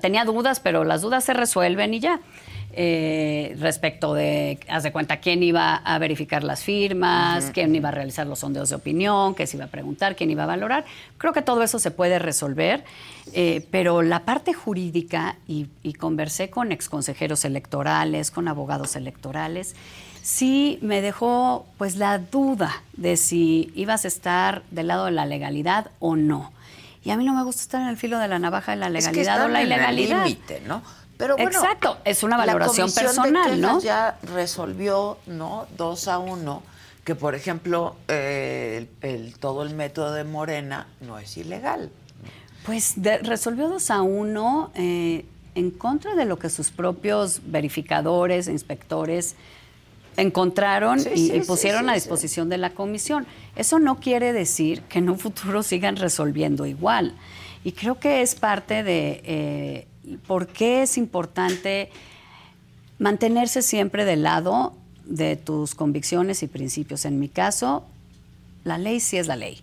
tenía 0.00 0.24
dudas, 0.24 0.60
pero 0.60 0.84
las 0.84 1.02
dudas 1.02 1.24
se 1.24 1.34
resuelven 1.34 1.94
y 1.94 2.00
ya. 2.00 2.20
Eh, 2.76 3.54
respecto 3.60 4.14
de, 4.14 4.58
haz 4.68 4.82
de 4.82 4.90
cuenta, 4.90 5.18
quién 5.18 5.44
iba 5.44 5.76
a 5.76 5.96
verificar 6.00 6.42
las 6.42 6.64
firmas, 6.64 7.52
quién 7.54 7.72
iba 7.72 7.90
a 7.90 7.92
realizar 7.92 8.26
los 8.26 8.40
sondeos 8.40 8.68
de 8.68 8.74
opinión, 8.74 9.36
qué 9.36 9.46
se 9.46 9.56
iba 9.56 9.66
a 9.66 9.68
preguntar, 9.68 10.16
quién 10.16 10.30
iba 10.30 10.42
a 10.42 10.46
valorar. 10.46 10.84
Creo 11.16 11.32
que 11.32 11.42
todo 11.42 11.62
eso 11.62 11.78
se 11.78 11.92
puede 11.92 12.18
resolver, 12.18 12.82
eh, 13.32 13.64
pero 13.70 14.02
la 14.02 14.24
parte 14.24 14.54
jurídica, 14.54 15.36
y, 15.46 15.68
conversé 16.00 16.50
con 16.50 16.72
exconsejeros 16.72 17.44
electorales, 17.44 18.32
con 18.32 18.48
abogados 18.48 18.96
electorales, 18.96 19.76
sí 20.22 20.78
me 20.82 21.00
dejó 21.00 21.66
pues 21.78 21.94
la 21.94 22.18
duda 22.18 22.82
de 22.96 23.16
si 23.16 23.70
ibas 23.76 24.04
a 24.04 24.08
estar 24.08 24.62
del 24.72 24.88
lado 24.88 25.04
de 25.04 25.12
la 25.12 25.26
legalidad 25.26 25.92
o 26.00 26.16
no. 26.16 26.53
Y 27.04 27.10
a 27.10 27.16
mí 27.16 27.24
no 27.24 27.34
me 27.34 27.44
gusta 27.44 27.62
estar 27.62 27.82
en 27.82 27.88
el 27.88 27.96
filo 27.98 28.18
de 28.18 28.28
la 28.28 28.38
navaja 28.38 28.72
de 28.72 28.78
la 28.78 28.88
legalidad 28.88 29.44
o 29.44 29.48
la 29.48 29.62
ilegalidad. 29.62 30.24
Límite, 30.24 30.62
¿no? 30.66 30.82
Pero 31.18 31.36
bueno, 31.36 31.50
Exacto, 31.50 31.98
es 32.04 32.22
una 32.22 32.36
valoración 32.36 32.90
personal, 32.90 33.60
¿no? 33.60 33.80
Ya 33.80 34.18
resolvió, 34.22 35.18
¿no? 35.26 35.66
Dos 35.76 36.08
a 36.08 36.18
uno, 36.18 36.62
que 37.04 37.14
por 37.14 37.34
ejemplo, 37.34 37.96
eh, 38.08 38.88
el, 39.02 39.38
todo 39.38 39.62
el 39.62 39.74
método 39.74 40.12
de 40.12 40.24
Morena 40.24 40.88
no 41.00 41.18
es 41.18 41.36
ilegal. 41.36 41.90
Pues 42.66 42.94
resolvió 43.22 43.68
dos 43.68 43.90
a 43.90 44.00
uno 44.00 44.72
eh, 44.74 45.26
en 45.54 45.70
contra 45.70 46.14
de 46.14 46.24
lo 46.24 46.38
que 46.38 46.48
sus 46.48 46.70
propios 46.70 47.42
verificadores, 47.44 48.48
inspectores 48.48 49.36
encontraron 50.16 51.00
y, 51.14 51.40
pusieron 51.40 51.88
a 51.88 51.94
disposición 51.94 52.48
de 52.48 52.58
la 52.58 52.70
comisión. 52.70 53.26
Eso 53.56 53.78
no 53.78 54.00
quiere 54.00 54.32
decir 54.32 54.82
que 54.82 54.98
en 54.98 55.10
un 55.10 55.18
futuro 55.18 55.62
sigan 55.62 55.96
resolviendo 55.96 56.66
igual. 56.66 57.14
Y 57.64 57.72
creo 57.72 57.98
que 57.98 58.22
es 58.22 58.34
parte 58.34 58.82
de 58.82 59.22
eh, 59.24 59.86
por 60.26 60.46
qué 60.46 60.82
es 60.82 60.98
importante 60.98 61.90
mantenerse 62.98 63.62
siempre 63.62 64.04
del 64.04 64.22
lado 64.22 64.74
de 65.04 65.36
tus 65.36 65.74
convicciones 65.74 66.42
y 66.42 66.46
principios. 66.46 67.04
En 67.04 67.18
mi 67.18 67.28
caso, 67.28 67.84
la 68.64 68.78
ley 68.78 69.00
sí 69.00 69.16
es 69.16 69.26
la 69.26 69.36
ley. 69.36 69.60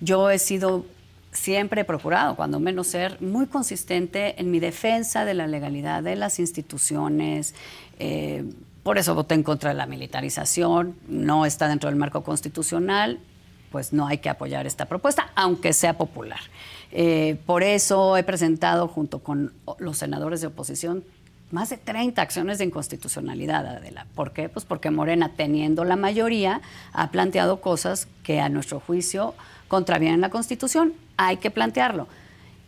Yo 0.00 0.30
he 0.30 0.38
sido, 0.38 0.84
siempre 1.32 1.82
he 1.82 1.84
procurado, 1.84 2.34
cuando 2.34 2.60
menos 2.60 2.88
ser, 2.88 3.20
muy 3.20 3.46
consistente 3.46 4.40
en 4.40 4.50
mi 4.50 4.58
defensa 4.58 5.24
de 5.24 5.34
la 5.34 5.46
legalidad 5.46 6.02
de 6.02 6.16
las 6.16 6.38
instituciones. 6.38 7.54
Eh, 7.98 8.44
por 8.82 8.98
eso 8.98 9.14
voté 9.14 9.34
en 9.34 9.42
contra 9.42 9.70
de 9.70 9.76
la 9.76 9.86
militarización, 9.86 10.96
no 11.08 11.46
está 11.46 11.68
dentro 11.68 11.88
del 11.88 11.98
marco 11.98 12.22
constitucional, 12.22 13.20
pues 13.70 13.92
no 13.92 14.06
hay 14.06 14.18
que 14.18 14.28
apoyar 14.28 14.66
esta 14.66 14.86
propuesta, 14.86 15.30
aunque 15.34 15.72
sea 15.72 15.96
popular. 15.96 16.40
Eh, 16.90 17.38
por 17.46 17.62
eso 17.62 18.16
he 18.16 18.22
presentado 18.22 18.86
junto 18.88 19.20
con 19.20 19.52
los 19.78 19.96
senadores 19.96 20.40
de 20.40 20.48
oposición 20.48 21.04
más 21.52 21.68
de 21.68 21.76
30 21.76 22.20
acciones 22.20 22.58
de 22.58 22.64
inconstitucionalidad, 22.64 23.66
Adela. 23.66 24.06
¿Por 24.14 24.32
qué? 24.32 24.48
Pues 24.48 24.64
porque 24.64 24.90
Morena, 24.90 25.32
teniendo 25.36 25.84
la 25.84 25.96
mayoría, 25.96 26.62
ha 26.92 27.10
planteado 27.10 27.60
cosas 27.60 28.08
que 28.22 28.40
a 28.40 28.48
nuestro 28.48 28.80
juicio 28.80 29.34
contravienen 29.68 30.22
la 30.22 30.30
Constitución. 30.30 30.94
Hay 31.18 31.36
que 31.36 31.50
plantearlo. 31.50 32.08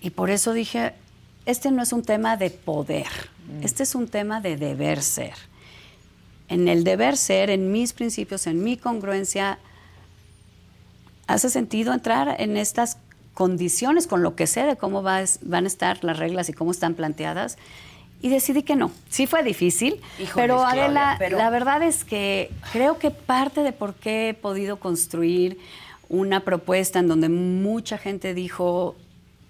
Y 0.02 0.10
por 0.10 0.28
eso 0.28 0.52
dije, 0.52 0.92
este 1.46 1.70
no 1.70 1.82
es 1.82 1.94
un 1.94 2.02
tema 2.02 2.36
de 2.36 2.50
poder, 2.50 3.06
mm. 3.48 3.64
este 3.64 3.82
es 3.82 3.94
un 3.94 4.06
tema 4.06 4.42
de 4.42 4.56
deber 4.56 5.02
ser. 5.02 5.34
En 6.48 6.68
el 6.68 6.84
deber 6.84 7.16
ser, 7.16 7.50
en 7.50 7.72
mis 7.72 7.92
principios, 7.92 8.46
en 8.46 8.62
mi 8.62 8.76
congruencia, 8.76 9.58
hace 11.26 11.50
sentido 11.50 11.92
entrar 11.92 12.36
en 12.38 12.56
estas 12.56 12.98
condiciones, 13.34 14.06
con 14.06 14.22
lo 14.22 14.36
que 14.36 14.46
sé 14.46 14.62
de 14.64 14.76
cómo 14.76 15.02
van 15.02 15.64
a 15.64 15.66
estar 15.66 16.02
las 16.04 16.18
reglas 16.18 16.48
y 16.48 16.52
cómo 16.52 16.70
están 16.70 16.94
planteadas. 16.94 17.58
Y 18.22 18.30
decidí 18.30 18.62
que 18.62 18.76
no. 18.76 18.90
Sí 19.10 19.26
fue 19.26 19.42
difícil, 19.42 20.00
pero 20.34 20.64
Adela, 20.64 21.18
la 21.30 21.50
verdad 21.50 21.82
es 21.82 22.04
que 22.04 22.50
creo 22.72 22.98
que 22.98 23.10
parte 23.10 23.62
de 23.62 23.72
por 23.72 23.94
qué 23.94 24.30
he 24.30 24.34
podido 24.34 24.78
construir 24.78 25.58
una 26.08 26.40
propuesta 26.40 27.00
en 27.00 27.08
donde 27.08 27.28
mucha 27.28 27.98
gente 27.98 28.32
dijo, 28.32 28.96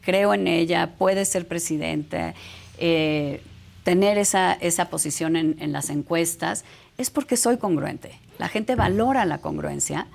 creo 0.00 0.34
en 0.34 0.48
ella, 0.48 0.94
puede 0.98 1.24
ser 1.24 1.46
presidente, 1.46 2.34
eh, 2.78 3.42
tener 3.84 4.18
esa, 4.18 4.54
esa 4.54 4.88
posición 4.88 5.36
en 5.36 5.72
las 5.72 5.90
encuestas, 5.90 6.64
es 6.98 7.10
porque 7.10 7.36
soy 7.36 7.58
congruente. 7.58 8.18
La 8.38 8.48
gente 8.48 8.74
valora 8.76 9.24
la 9.24 9.38
congruencia 9.38 10.06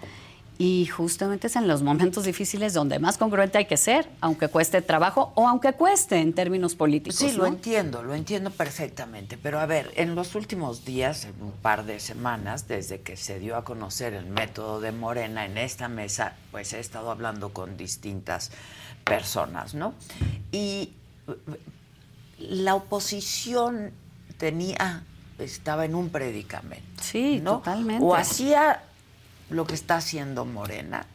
Y 0.62 0.88
justamente 0.88 1.48
es 1.48 1.55
en 1.55 1.69
los 1.69 1.83
momentos 1.83 2.25
difíciles 2.25 2.74
donde 2.74 3.00
más 3.00 3.17
congruente 3.17 3.57
hay 3.57 3.65
que 3.65 3.77
ser, 3.77 4.09
aunque 4.19 4.50
cueste 4.50 4.81
trabajo 4.81 5.31
o 5.36 5.48
aunque 5.48 5.71
cueste 5.71 6.17
en 6.17 6.33
términos 6.33 6.75
políticos. 6.75 7.17
Sí, 7.17 7.31
lo 7.31 7.45
entiendo, 7.45 8.03
lo 8.03 8.13
entiendo 8.13 8.51
perfectamente. 8.51 9.38
Pero 9.38 9.62
a 9.62 9.65
ver, 9.65 9.89
en 9.95 10.15
los 10.15 10.36
últimos 10.36 10.83
días, 10.83 11.24
en 11.24 11.41
un 11.41 11.53
par 11.53 11.86
de 11.86 12.01
semanas, 12.01 12.67
desde 12.67 13.00
que 13.00 13.15
se 13.15 13.39
dio 13.39 13.55
a 13.55 13.63
conocer 13.63 14.13
el 14.13 14.25
método 14.25 14.81
de 14.81 14.91
Morena 14.91 15.45
en 15.45 15.57
esta 15.57 15.88
mesa, 15.88 16.36
pues 16.51 16.74
he 16.74 16.81
estado 16.81 17.09
hablando 17.09 17.53
con 17.53 17.77
distintas 17.77 18.51
personas, 19.05 19.75
¿no? 19.75 19.93
Y 20.51 20.91
la 22.38 22.75
oposición 22.75 23.91
tenía, 24.38 25.05
estaba 25.39 25.86
en 25.86 25.96
un 25.96 26.10
predicamento. 26.10 27.03
Sí, 27.03 27.41
totalmente. 27.43 28.03
O 28.03 28.15
hacía 28.15 28.84
lo 29.50 29.65
que 29.65 29.74
está 29.74 29.98
haciendo 29.98 30.46
Morena, 30.46 31.05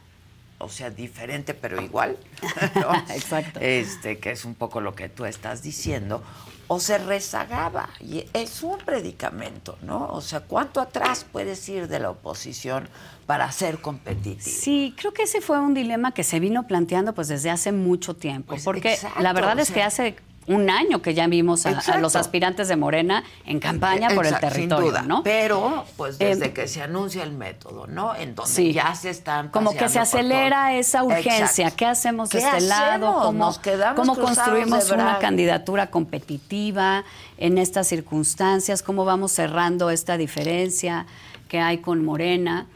o 0.57 0.69
sea, 0.69 0.89
diferente 0.89 1.53
pero 1.53 1.81
igual, 1.81 2.17
Exacto. 3.09 3.59
Este, 3.61 4.19
que 4.19 4.31
es 4.31 4.45
un 4.45 4.55
poco 4.55 4.81
lo 4.81 4.95
que 4.95 5.09
tú 5.09 5.25
estás 5.25 5.61
diciendo, 5.61 6.23
o 6.67 6.79
se 6.79 6.97
rezagaba, 6.97 7.89
y 7.99 8.25
es 8.33 8.63
un 8.63 8.79
predicamento, 8.79 9.77
¿no? 9.83 10.07
O 10.07 10.21
sea, 10.21 10.41
¿cuánto 10.41 10.81
atrás 10.81 11.25
puedes 11.31 11.67
ir 11.69 11.87
de 11.87 11.99
la 11.99 12.09
oposición 12.09 12.89
para 13.27 13.51
ser 13.51 13.81
competitivo? 13.81 14.41
Sí, 14.41 14.95
creo 14.97 15.13
que 15.13 15.23
ese 15.23 15.41
fue 15.41 15.59
un 15.59 15.73
dilema 15.73 16.11
que 16.13 16.23
se 16.23 16.39
vino 16.39 16.65
planteando 16.65 17.13
pues 17.13 17.27
desde 17.27 17.51
hace 17.51 17.71
mucho 17.71 18.15
tiempo, 18.15 18.49
Pues, 18.49 18.63
porque 18.63 18.93
exacto, 18.93 19.21
la 19.21 19.33
verdad 19.33 19.57
o 19.57 19.61
es 19.61 19.71
que 19.71 19.83
hace 19.83 20.15
un 20.47 20.69
año 20.69 21.01
que 21.01 21.13
ya 21.13 21.27
vimos 21.27 21.65
a, 21.65 21.97
los 21.99 22.15
aspirantes 22.15 22.67
de 22.67 22.75
Morena 22.75 23.23
en 23.45 23.59
campaña 23.59 24.09
por 24.09 24.25
el 24.25 24.37
territorio, 24.39 24.77
sin 24.77 24.91
duda. 24.91 25.01
¿no? 25.01 25.23
Pero, 25.23 25.85
pues 25.97 26.15
Eh, 26.19 26.27
desde 26.27 26.53
que 26.53 26.67
se 26.67 26.81
anuncia 26.81 27.23
el 27.23 27.31
método, 27.31 27.87
¿no? 27.87 28.15
En 28.15 28.35
donde 28.35 28.51
Sí. 28.51 28.73
ya 28.73 28.93
se 28.95 29.09
están 29.09 29.49
Como 29.49 29.75
que 29.75 29.89
se 29.89 29.99
acelera 29.99 30.73
esa 30.75 31.03
urgencia. 31.03 31.45
Exacto. 31.45 31.75
¿Qué 31.77 31.85
hacemos 31.85 32.29
de 32.29 32.39
¿Qué 32.39 32.45
este 32.45 32.61
lado? 32.61 33.13
¿Cómo, 33.23 33.45
Nos 33.45 33.59
quedamos 33.59 33.99
cómo 33.99 34.15
cruzados 34.15 34.37
construimos 34.37 34.91
una 34.91 35.19
candidatura 35.19 35.89
competitiva 35.89 37.03
en 37.37 37.57
estas 37.57 37.87
circunstancias? 37.87 38.83
¿Cómo 38.83 39.05
vamos 39.05 39.31
cerrando 39.31 39.89
esta 39.89 40.17
diferencia 40.17 41.05
que 41.47 41.59
hay 41.59 41.79
con 41.79 42.05
Morena? 42.05 42.67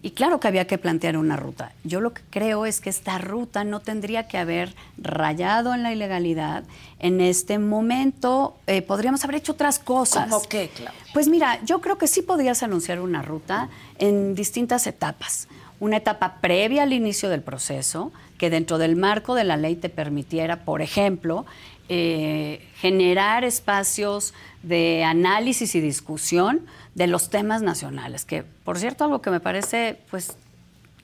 Y 0.00 0.12
claro 0.12 0.38
que 0.38 0.46
había 0.46 0.66
que 0.66 0.78
plantear 0.78 1.16
una 1.16 1.36
ruta. 1.36 1.72
Yo 1.82 2.00
lo 2.00 2.14
que 2.14 2.22
creo 2.30 2.66
es 2.66 2.80
que 2.80 2.88
esta 2.88 3.18
ruta 3.18 3.64
no 3.64 3.80
tendría 3.80 4.28
que 4.28 4.38
haber 4.38 4.74
rayado 4.96 5.74
en 5.74 5.82
la 5.82 5.92
ilegalidad. 5.92 6.62
En 7.00 7.20
este 7.20 7.58
momento 7.58 8.56
eh, 8.68 8.80
podríamos 8.82 9.24
haber 9.24 9.36
hecho 9.36 9.52
otras 9.52 9.80
cosas. 9.80 10.30
¿Cómo 10.30 10.42
qué, 10.48 10.70
Claudia? 10.72 10.94
Pues 11.12 11.28
mira, 11.28 11.60
yo 11.64 11.80
creo 11.80 11.98
que 11.98 12.06
sí 12.06 12.22
podrías 12.22 12.62
anunciar 12.62 13.00
una 13.00 13.22
ruta 13.22 13.68
en 13.98 14.36
distintas 14.36 14.86
etapas. 14.86 15.48
Una 15.80 15.96
etapa 15.96 16.36
previa 16.40 16.84
al 16.84 16.92
inicio 16.92 17.28
del 17.28 17.42
proceso, 17.42 18.12
que 18.36 18.50
dentro 18.50 18.78
del 18.78 18.94
marco 18.94 19.34
de 19.34 19.44
la 19.44 19.56
ley 19.56 19.74
te 19.74 19.88
permitiera, 19.88 20.64
por 20.64 20.80
ejemplo, 20.80 21.44
eh, 21.88 22.68
generar 22.76 23.44
espacios 23.44 24.34
de 24.62 25.02
análisis 25.04 25.74
y 25.74 25.80
discusión 25.80 26.66
de 26.94 27.06
los 27.06 27.30
temas 27.30 27.62
nacionales, 27.62 28.24
que 28.24 28.42
por 28.42 28.78
cierto 28.78 29.04
algo 29.04 29.20
que 29.20 29.30
me 29.30 29.40
parece 29.40 30.00
pues 30.10 30.36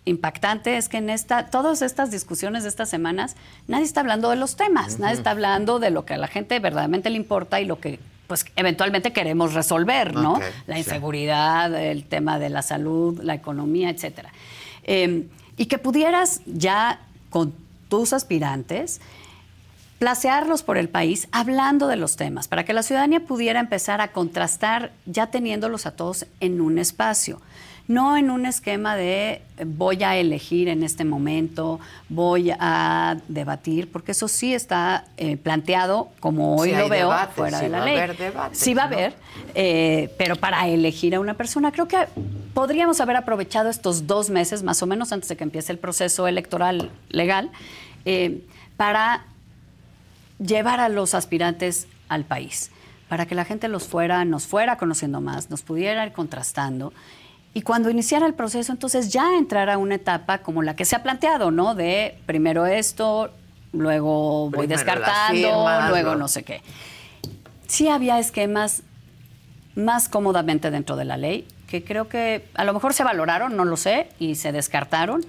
impactante 0.04 0.76
es 0.76 0.88
que 0.88 0.98
en 0.98 1.10
esta, 1.10 1.46
todas 1.46 1.82
estas 1.82 2.10
discusiones 2.10 2.62
de 2.64 2.68
estas 2.68 2.88
semanas, 2.88 3.36
nadie 3.68 3.84
está 3.84 4.00
hablando 4.00 4.30
de 4.30 4.36
los 4.36 4.56
temas, 4.56 4.98
nadie 4.98 5.14
está 5.14 5.30
hablando 5.30 5.78
de 5.78 5.90
lo 5.90 6.04
que 6.04 6.14
a 6.14 6.18
la 6.18 6.28
gente 6.28 6.58
verdaderamente 6.58 7.10
le 7.10 7.16
importa 7.16 7.60
y 7.60 7.64
lo 7.64 7.80
que 7.80 7.98
pues 8.26 8.46
eventualmente 8.56 9.12
queremos 9.12 9.52
resolver, 9.52 10.14
¿no? 10.14 10.40
La 10.66 10.74
sí. 10.74 10.80
inseguridad, 10.80 11.74
el 11.74 12.04
tema 12.04 12.38
de 12.38 12.48
la 12.48 12.62
salud, 12.62 13.20
la 13.22 13.34
economía, 13.34 13.90
etcétera. 13.90 14.32
Eh, 14.82 15.26
y 15.56 15.66
que 15.66 15.78
pudieras 15.78 16.40
ya 16.46 17.00
con 17.30 17.54
tus 17.88 18.12
aspirantes 18.12 19.00
placearlos 19.98 20.62
por 20.62 20.76
el 20.76 20.88
país 20.88 21.28
hablando 21.32 21.86
de 21.86 21.96
los 21.96 22.16
temas, 22.16 22.48
para 22.48 22.64
que 22.64 22.72
la 22.72 22.82
ciudadanía 22.82 23.20
pudiera 23.20 23.60
empezar 23.60 24.00
a 24.00 24.08
contrastar 24.08 24.92
ya 25.06 25.28
teniéndolos 25.28 25.86
a 25.86 25.92
todos 25.92 26.26
en 26.40 26.60
un 26.60 26.78
espacio. 26.78 27.40
No 27.86 28.16
en 28.16 28.30
un 28.30 28.46
esquema 28.46 28.96
de 28.96 29.42
eh, 29.58 29.64
voy 29.66 30.02
a 30.04 30.16
elegir 30.16 30.68
en 30.68 30.82
este 30.82 31.04
momento, 31.04 31.80
voy 32.08 32.50
a 32.58 33.18
debatir, 33.28 33.92
porque 33.92 34.12
eso 34.12 34.26
sí 34.26 34.54
está 34.54 35.04
eh, 35.18 35.36
planteado, 35.36 36.08
como 36.18 36.56
hoy 36.56 36.70
Sí, 36.70 36.76
lo 36.76 36.88
veo, 36.88 37.12
fuera 37.34 37.58
sí 37.58 37.64
de 37.64 37.70
la 37.70 37.84
ley. 37.84 37.96
haber 37.98 38.16
debates, 38.16 38.58
sí 38.58 38.72
va 38.72 38.84
a 38.84 38.86
haber, 38.86 39.14
eh, 39.54 40.10
pero 40.16 40.36
para 40.36 40.66
elegir 40.66 41.14
a 41.14 41.20
una 41.20 41.34
persona, 41.34 41.72
creo 41.72 41.86
que 41.86 41.98
podríamos 42.54 43.02
haber 43.02 43.16
aprovechado 43.16 43.68
estos 43.68 44.06
dos 44.06 44.30
meses, 44.30 44.62
más 44.62 44.82
o 44.82 44.86
menos 44.86 45.12
antes 45.12 45.28
de 45.28 45.36
que 45.36 45.44
empiece 45.44 45.70
el 45.70 45.78
proceso 45.78 46.26
electoral 46.26 46.90
legal, 47.10 47.50
eh, 48.06 48.40
para 48.78 49.26
llevar 50.38 50.80
a 50.80 50.88
los 50.88 51.14
aspirantes 51.14 51.86
al 52.08 52.24
país, 52.24 52.70
para 53.08 53.26
que 53.26 53.34
la 53.34 53.44
gente 53.44 53.68
los 53.68 53.84
fuera, 53.84 54.24
nos 54.24 54.46
fuera 54.46 54.76
conociendo 54.76 55.20
más, 55.20 55.50
nos 55.50 55.62
pudiera 55.62 56.04
ir 56.06 56.12
contrastando. 56.12 56.92
Y 57.52 57.62
cuando 57.62 57.88
iniciara 57.88 58.26
el 58.26 58.34
proceso, 58.34 58.72
entonces 58.72 59.12
ya 59.12 59.36
entrar 59.36 59.70
a 59.70 59.78
una 59.78 59.94
etapa 59.94 60.38
como 60.38 60.62
la 60.62 60.74
que 60.74 60.84
se 60.84 60.96
ha 60.96 61.02
planteado, 61.02 61.50
¿no? 61.52 61.74
De 61.76 62.18
primero 62.26 62.66
esto, 62.66 63.30
luego 63.72 64.50
voy 64.50 64.66
Primero 64.66 64.78
descartando, 64.80 65.34
firmas, 65.48 65.88
luego 65.90 66.04
luego- 66.10 66.14
no 66.16 66.28
sé 66.28 66.42
qué. 66.42 66.62
Sí 67.68 67.88
había 67.88 68.18
esquemas 68.18 68.82
más 69.76 70.08
cómodamente 70.08 70.70
dentro 70.70 70.96
de 70.96 71.04
la 71.04 71.16
ley, 71.16 71.46
que 71.68 71.82
creo 71.84 72.08
que 72.08 72.46
a 72.54 72.64
lo 72.64 72.72
mejor 72.74 72.92
se 72.92 73.04
valoraron, 73.04 73.56
no 73.56 73.64
lo 73.64 73.76
sé, 73.76 74.08
y 74.18 74.34
se 74.34 74.52
descartaron. 74.52 75.24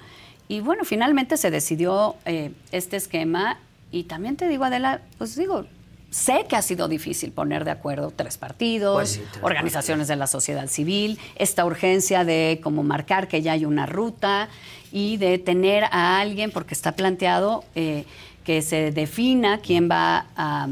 Y 0.48 0.60
bueno, 0.62 0.84
finalmente 0.84 1.38
se 1.38 1.50
decidió 1.52 2.16
eh, 2.26 2.52
este 2.72 2.98
esquema. 2.98 3.58
Y 3.92 4.04
también 4.04 4.36
te 4.36 4.48
digo, 4.48 4.66
Adela, 4.66 5.02
pues 5.18 5.36
digo, 5.36 5.66
sé 6.10 6.46
que 6.48 6.56
ha 6.56 6.62
sido 6.62 6.88
difícil 6.88 7.32
poner 7.32 7.66
de 7.66 7.72
acuerdo 7.72 8.12
tres 8.16 8.38
partidos, 8.38 8.96
Pues 8.96 9.10
sí, 9.12 9.22
tres 9.32 9.44
organizaciones 9.44 10.08
de 10.08 10.16
la 10.16 10.28
sociedad 10.28 10.68
civil, 10.68 11.20
esta 11.36 11.66
urgencia 11.66 12.24
de 12.24 12.60
como 12.64 12.84
marcar 12.84 13.28
que 13.28 13.42
ya 13.42 13.54
hay 13.54 13.66
una 13.66 13.86
ruta 13.86 14.50
y 14.92 15.18
de 15.18 15.38
tener 15.40 15.84
a 15.86 16.20
alguien, 16.20 16.52
porque 16.52 16.74
está 16.74 16.94
planteado 16.94 17.64
eh, 17.76 18.06
que 18.46 18.62
se 18.62 18.92
defina 18.92 19.60
quién 19.60 19.90
va 19.90 20.28
a 20.38 20.70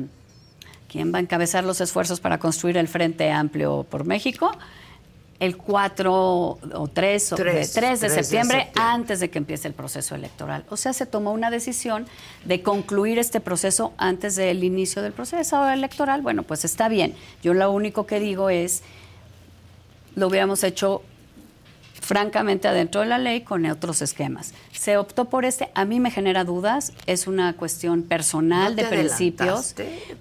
quién 0.87 1.11
va 1.11 1.17
a 1.17 1.21
encabezar 1.21 1.63
los 1.63 1.81
esfuerzos 1.81 2.19
para 2.19 2.37
construir 2.37 2.77
el 2.77 2.87
Frente 2.87 3.31
Amplio 3.31 3.83
por 3.89 4.05
México 4.05 4.51
el 5.39 5.57
4 5.57 6.13
o 6.13 6.89
3, 6.93 7.33
o- 7.33 7.35
de, 7.35 7.43
Tres, 7.43 7.73
3 7.73 7.99
de 7.99 8.09
septiembre 8.09 8.69
antes 8.75 9.19
de 9.19 9.29
que 9.29 9.37
empiece 9.39 9.67
el 9.67 9.73
proceso 9.73 10.15
electoral. 10.15 10.63
O 10.69 10.77
sea, 10.77 10.93
se 10.93 11.05
tomó 11.05 11.31
una 11.33 11.49
decisión 11.51 12.05
de 12.45 12.61
concluir 12.61 13.19
este 13.19 13.39
proceso 13.41 13.93
antes 13.97 14.35
del 14.35 14.63
inicio 14.63 15.01
del 15.01 15.11
proceso 15.11 15.67
electoral. 15.69 16.21
Bueno, 16.21 16.43
pues 16.43 16.63
está 16.63 16.87
bien. 16.87 17.13
Yo 17.41 17.53
lo 17.53 17.69
único 17.71 18.05
que 18.05 18.19
digo 18.19 18.49
es, 18.49 18.83
lo 20.15 20.27
hubiéramos 20.27 20.63
hecho 20.63 21.01
francamente 21.99 22.67
adentro 22.67 23.01
de 23.01 23.07
la 23.07 23.17
ley 23.17 23.41
con 23.41 23.65
otros 23.65 24.01
esquemas. 24.01 24.53
Se 24.73 24.97
optó 24.97 25.25
por 25.25 25.45
este, 25.45 25.69
a 25.73 25.85
mí 25.85 25.99
me 26.01 26.11
genera 26.11 26.43
dudas, 26.43 26.91
es 27.05 27.27
una 27.27 27.53
cuestión 27.53 28.03
personal 28.03 28.75
¿No 28.75 28.81
de 28.83 28.87
principios. 28.89 29.73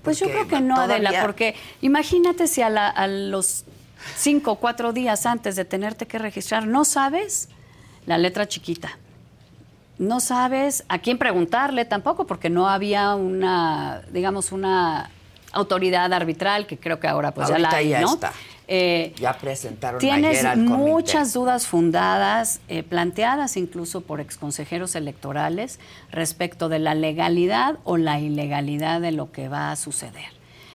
Pues 0.02 0.18
yo 0.20 0.26
creo 0.26 0.46
que 0.46 0.60
no, 0.60 0.76
Adela, 0.76 1.22
porque 1.22 1.54
imagínate 1.80 2.46
si 2.46 2.62
a, 2.62 2.70
la- 2.70 2.88
a 2.88 3.08
los 3.08 3.64
cinco 4.16 4.52
o 4.52 4.56
cuatro 4.56 4.92
días 4.92 5.26
antes 5.26 5.56
de 5.56 5.64
tenerte 5.64 6.06
que 6.06 6.18
registrar 6.18 6.66
no 6.66 6.84
sabes 6.84 7.48
la 8.06 8.18
letra 8.18 8.46
chiquita. 8.46 8.98
No 9.98 10.20
sabes 10.20 10.84
a 10.88 10.98
quién 10.98 11.18
preguntarle 11.18 11.84
tampoco, 11.84 12.26
porque 12.26 12.50
no 12.50 12.68
había 12.68 13.14
una, 13.14 14.02
digamos, 14.10 14.50
una 14.50 15.10
autoridad 15.52 16.12
arbitral, 16.12 16.66
que 16.66 16.78
creo 16.78 16.98
que 16.98 17.06
ahora 17.06 17.32
pues 17.32 17.48
ya 17.48 17.58
la 17.58 17.70
hay, 17.70 17.90
ya 17.90 18.00
¿no? 18.00 18.14
está. 18.14 18.32
Eh, 18.68 19.12
Ya 19.20 19.36
presentaron 19.36 20.00
Tienes 20.00 20.38
ayer 20.38 20.46
al 20.46 20.58
muchas 20.60 21.32
dudas 21.34 21.66
fundadas, 21.66 22.60
eh, 22.68 22.82
planteadas 22.82 23.56
incluso 23.56 24.00
por 24.00 24.20
exconsejeros 24.20 24.94
electorales, 24.94 25.78
respecto 26.10 26.68
de 26.68 26.78
la 26.78 26.94
legalidad 26.94 27.76
o 27.84 27.96
la 27.96 28.18
ilegalidad 28.18 29.00
de 29.00 29.12
lo 29.12 29.30
que 29.30 29.48
va 29.48 29.72
a 29.72 29.76
suceder. 29.76 30.41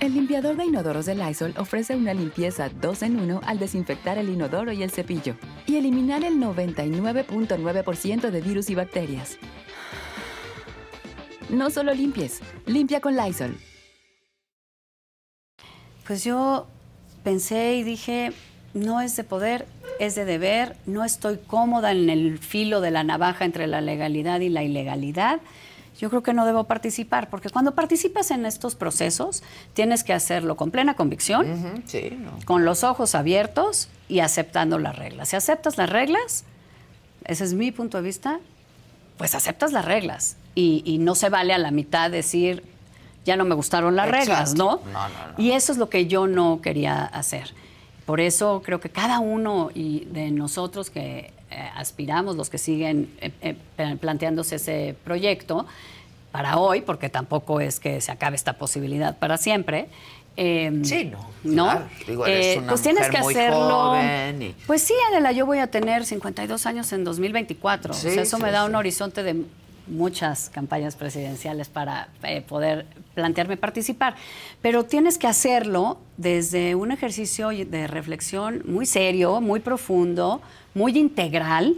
El 0.00 0.14
limpiador 0.14 0.56
de 0.56 0.64
inodoros 0.64 1.06
de 1.06 1.16
Lysol 1.16 1.54
ofrece 1.58 1.96
una 1.96 2.14
limpieza 2.14 2.68
2 2.68 3.02
en 3.02 3.18
1 3.18 3.40
al 3.44 3.58
desinfectar 3.58 4.16
el 4.16 4.28
inodoro 4.28 4.70
y 4.70 4.84
el 4.84 4.92
cepillo 4.92 5.34
y 5.66 5.74
eliminar 5.74 6.22
el 6.22 6.34
99.9% 6.34 8.30
de 8.30 8.40
virus 8.40 8.70
y 8.70 8.76
bacterias. 8.76 9.38
No 11.48 11.70
solo 11.70 11.92
limpies, 11.94 12.40
limpia 12.66 13.00
con 13.00 13.16
Lysol. 13.16 13.56
Pues 16.06 16.22
yo 16.22 16.68
pensé 17.24 17.74
y 17.74 17.82
dije, 17.82 18.32
no 18.74 19.00
es 19.00 19.16
de 19.16 19.24
poder, 19.24 19.66
es 19.98 20.14
de 20.14 20.24
deber, 20.24 20.76
no 20.86 21.04
estoy 21.04 21.38
cómoda 21.44 21.90
en 21.90 22.08
el 22.08 22.38
filo 22.38 22.80
de 22.80 22.92
la 22.92 23.02
navaja 23.02 23.44
entre 23.44 23.66
la 23.66 23.80
legalidad 23.80 24.38
y 24.40 24.48
la 24.48 24.62
ilegalidad 24.62 25.40
yo 25.98 26.08
creo 26.10 26.22
que 26.22 26.32
no 26.32 26.46
debo 26.46 26.64
participar, 26.64 27.28
porque 27.28 27.50
cuando 27.50 27.74
participas 27.74 28.30
en 28.30 28.46
estos 28.46 28.76
procesos 28.76 29.42
tienes 29.74 30.04
que 30.04 30.12
hacerlo 30.12 30.56
con 30.56 30.70
plena 30.70 30.94
convicción, 30.94 31.82
con 32.44 32.64
los 32.64 32.84
ojos 32.84 33.16
abiertos 33.16 33.88
y 34.08 34.20
aceptando 34.20 34.78
las 34.78 34.96
reglas. 34.96 35.30
Si 35.30 35.36
aceptas 35.36 35.76
las 35.76 35.90
reglas, 35.90 36.44
ese 37.24 37.44
es 37.44 37.54
mi 37.54 37.72
punto 37.72 37.98
de 37.98 38.04
vista, 38.04 38.38
pues 39.16 39.34
aceptas 39.34 39.72
las 39.72 39.84
reglas 39.84 40.36
y, 40.54 40.98
no 41.00 41.14
se 41.14 41.28
vale 41.28 41.52
a 41.52 41.58
la 41.58 41.72
mitad 41.72 42.10
decir, 42.10 42.62
ya 43.24 43.36
no 43.36 43.44
me 43.44 43.56
gustaron 43.56 43.96
las 43.96 44.08
reglas, 44.08 44.54
¿no? 44.54 44.80
Y 45.36 45.50
eso 45.50 45.72
es 45.72 45.78
lo 45.78 45.88
que 45.90 46.06
yo 46.06 46.28
no 46.28 46.60
quería 46.62 47.04
hacer. 47.04 47.52
Por 48.06 48.20
eso 48.20 48.62
creo 48.64 48.80
que 48.80 48.88
cada 48.88 49.18
uno 49.18 49.70
y 49.74 50.04
de 50.06 50.30
nosotros 50.30 50.90
que 50.90 51.32
eh, 51.50 51.70
aspiramos, 51.76 52.36
los 52.36 52.50
que 52.50 52.58
siguen 52.58 53.10
eh, 53.20 53.32
eh, 53.40 53.96
planteándose 54.00 54.56
ese 54.56 54.94
proyecto, 55.04 55.66
para 56.30 56.58
hoy, 56.58 56.82
porque 56.82 57.08
tampoco 57.08 57.60
es 57.60 57.80
que 57.80 58.02
se 58.02 58.12
acabe 58.12 58.36
esta 58.36 58.54
posibilidad 58.54 59.16
para 59.16 59.38
siempre. 59.38 59.88
Em, 60.36 60.84
sí, 60.84 61.10
no. 61.10 61.26
¿No? 61.42 61.82
Digo, 62.06 62.26
eres 62.26 62.58
una 62.58 62.68
pues 62.68 62.82
tienes 62.82 63.08
que 63.08 63.16
hacerlo. 63.16 63.96
Pues 64.66 64.82
sí, 64.82 64.92
Adela, 65.10 65.32
yo 65.32 65.46
voy 65.46 65.58
a 65.58 65.68
tener 65.68 66.04
52 66.04 66.66
años 66.66 66.92
en 66.92 67.02
2024. 67.02 67.92
o 67.92 67.96
sea, 67.96 68.22
eso 68.22 68.38
me 68.38 68.50
da 68.50 68.66
un 68.66 68.74
horizonte 68.74 69.22
de 69.22 69.42
muchas 69.86 70.50
campañas 70.50 70.96
presidenciales 70.96 71.68
para 71.68 72.08
poder 72.46 72.86
plantearme 73.14 73.56
participar. 73.56 74.14
Pero 74.62 74.84
tienes 74.84 75.18
que 75.18 75.26
hacerlo 75.26 75.98
desde 76.18 76.74
un 76.74 76.92
ejercicio 76.92 77.48
de 77.48 77.86
reflexión 77.86 78.62
muy 78.66 78.86
serio, 78.86 79.40
muy 79.40 79.60
profundo, 79.60 80.42
muy 80.78 80.96
integral, 80.96 81.74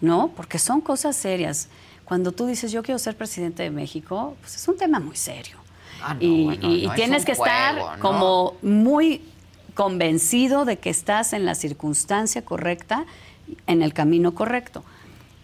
¿no? 0.00 0.28
Porque 0.36 0.58
son 0.58 0.80
cosas 0.80 1.16
serias. 1.16 1.68
Cuando 2.04 2.30
tú 2.32 2.46
dices, 2.46 2.70
yo 2.70 2.82
quiero 2.82 2.98
ser 2.98 3.16
presidente 3.16 3.62
de 3.62 3.70
México, 3.70 4.36
pues 4.40 4.54
es 4.56 4.68
un 4.68 4.76
tema 4.76 5.00
muy 5.00 5.16
serio. 5.16 5.56
Ah, 6.02 6.16
y, 6.20 6.86
tienes 6.94 7.24
que 7.24 7.32
estar 7.32 7.98
como 7.98 8.54
muy 8.60 9.22
convencido 9.74 10.66
de 10.66 10.78
que 10.78 10.90
estás 10.90 11.32
en 11.32 11.46
la 11.46 11.54
circunstancia 11.54 12.44
correcta, 12.44 13.06
en 13.66 13.82
el 13.82 13.94
camino 13.94 14.34
correcto. 14.34 14.84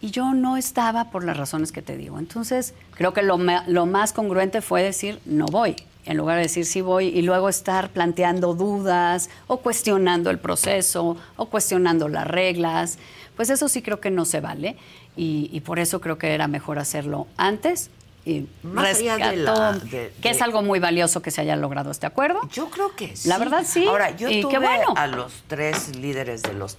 Y 0.03 0.11
yo 0.11 0.35
no 0.35 0.59
estaba 0.59 1.11
por 1.11 1.25
las 1.25 1.37
razones 1.37 1.73
que 1.73 1.81
te 1.83 1.97
digo. 1.97 2.19
Entonces, 2.19 2.75
creo 2.95 3.15
que 3.15 3.23
lo, 3.23 3.39
lo 3.67 3.87
más 3.87 4.13
congruente 4.13 4.61
fue 4.61 4.83
decir, 4.83 5.21
no 5.25 5.47
voy 5.47 5.77
en 6.07 6.17
lugar 6.17 6.37
de 6.37 6.43
decir 6.43 6.67
sí 6.67 6.81
voy 6.81 7.07
y 7.09 7.23
luego 7.23 7.49
estar 7.49 7.91
planteando 7.91 8.55
dudas 8.55 9.31
o 9.47 9.59
cuestionando 9.59 10.31
el 10.31 10.39
proceso 10.39 11.17
o 11.37 11.47
cuestionando 11.47 12.09
las 12.09 12.27
reglas, 12.27 12.99
pues 13.37 13.51
eso 13.51 13.69
sí 13.69 13.83
creo 13.83 14.01
que 14.01 14.11
no 14.11 14.25
se 14.25 14.41
vale 14.41 14.77
y, 15.17 15.61
por 15.61 15.79
eso 15.79 16.01
creo 16.01 16.17
que 16.19 16.35
era 16.35 16.49
mejor 16.49 16.79
hacerlo 16.79 17.27
antes 17.37 17.91
y 18.25 18.47
Más 18.63 18.99
que 18.99 20.11
es 20.23 20.43
algo 20.43 20.63
muy 20.63 20.79
valioso 20.79 21.23
que 21.23 21.31
se 21.31 21.41
haya 21.41 21.57
logrado 21.57 21.91
este 21.91 22.07
acuerdo. 22.07 22.41
Yo 22.53 22.69
creo 22.71 22.95
que 22.95 23.17
sí. 23.17 23.29
La 23.29 23.39
verdad 23.39 23.65
sí. 23.67 23.87
Ahora, 23.87 24.15
yo 24.15 24.29
tuve 24.43 24.59
bueno. 24.59 24.95
a 24.95 25.07
los 25.07 25.33
tres 25.47 25.97
líderes 25.97 26.43
de 26.43 26.53
los 26.53 26.77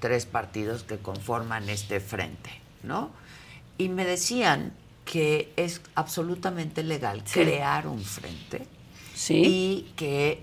tres 0.00 0.26
partidos 0.26 0.82
que 0.82 0.98
conforman 0.98 1.68
este 1.68 2.00
frente, 2.00 2.50
¿no? 2.82 3.10
Y 3.78 3.88
me 3.88 4.04
decían 4.04 4.72
que 5.04 5.52
es 5.56 5.80
absolutamente 5.94 6.82
legal 6.82 7.22
crear 7.30 7.86
un 7.86 8.02
frente 8.02 8.66
y 9.28 9.86
que 9.96 10.42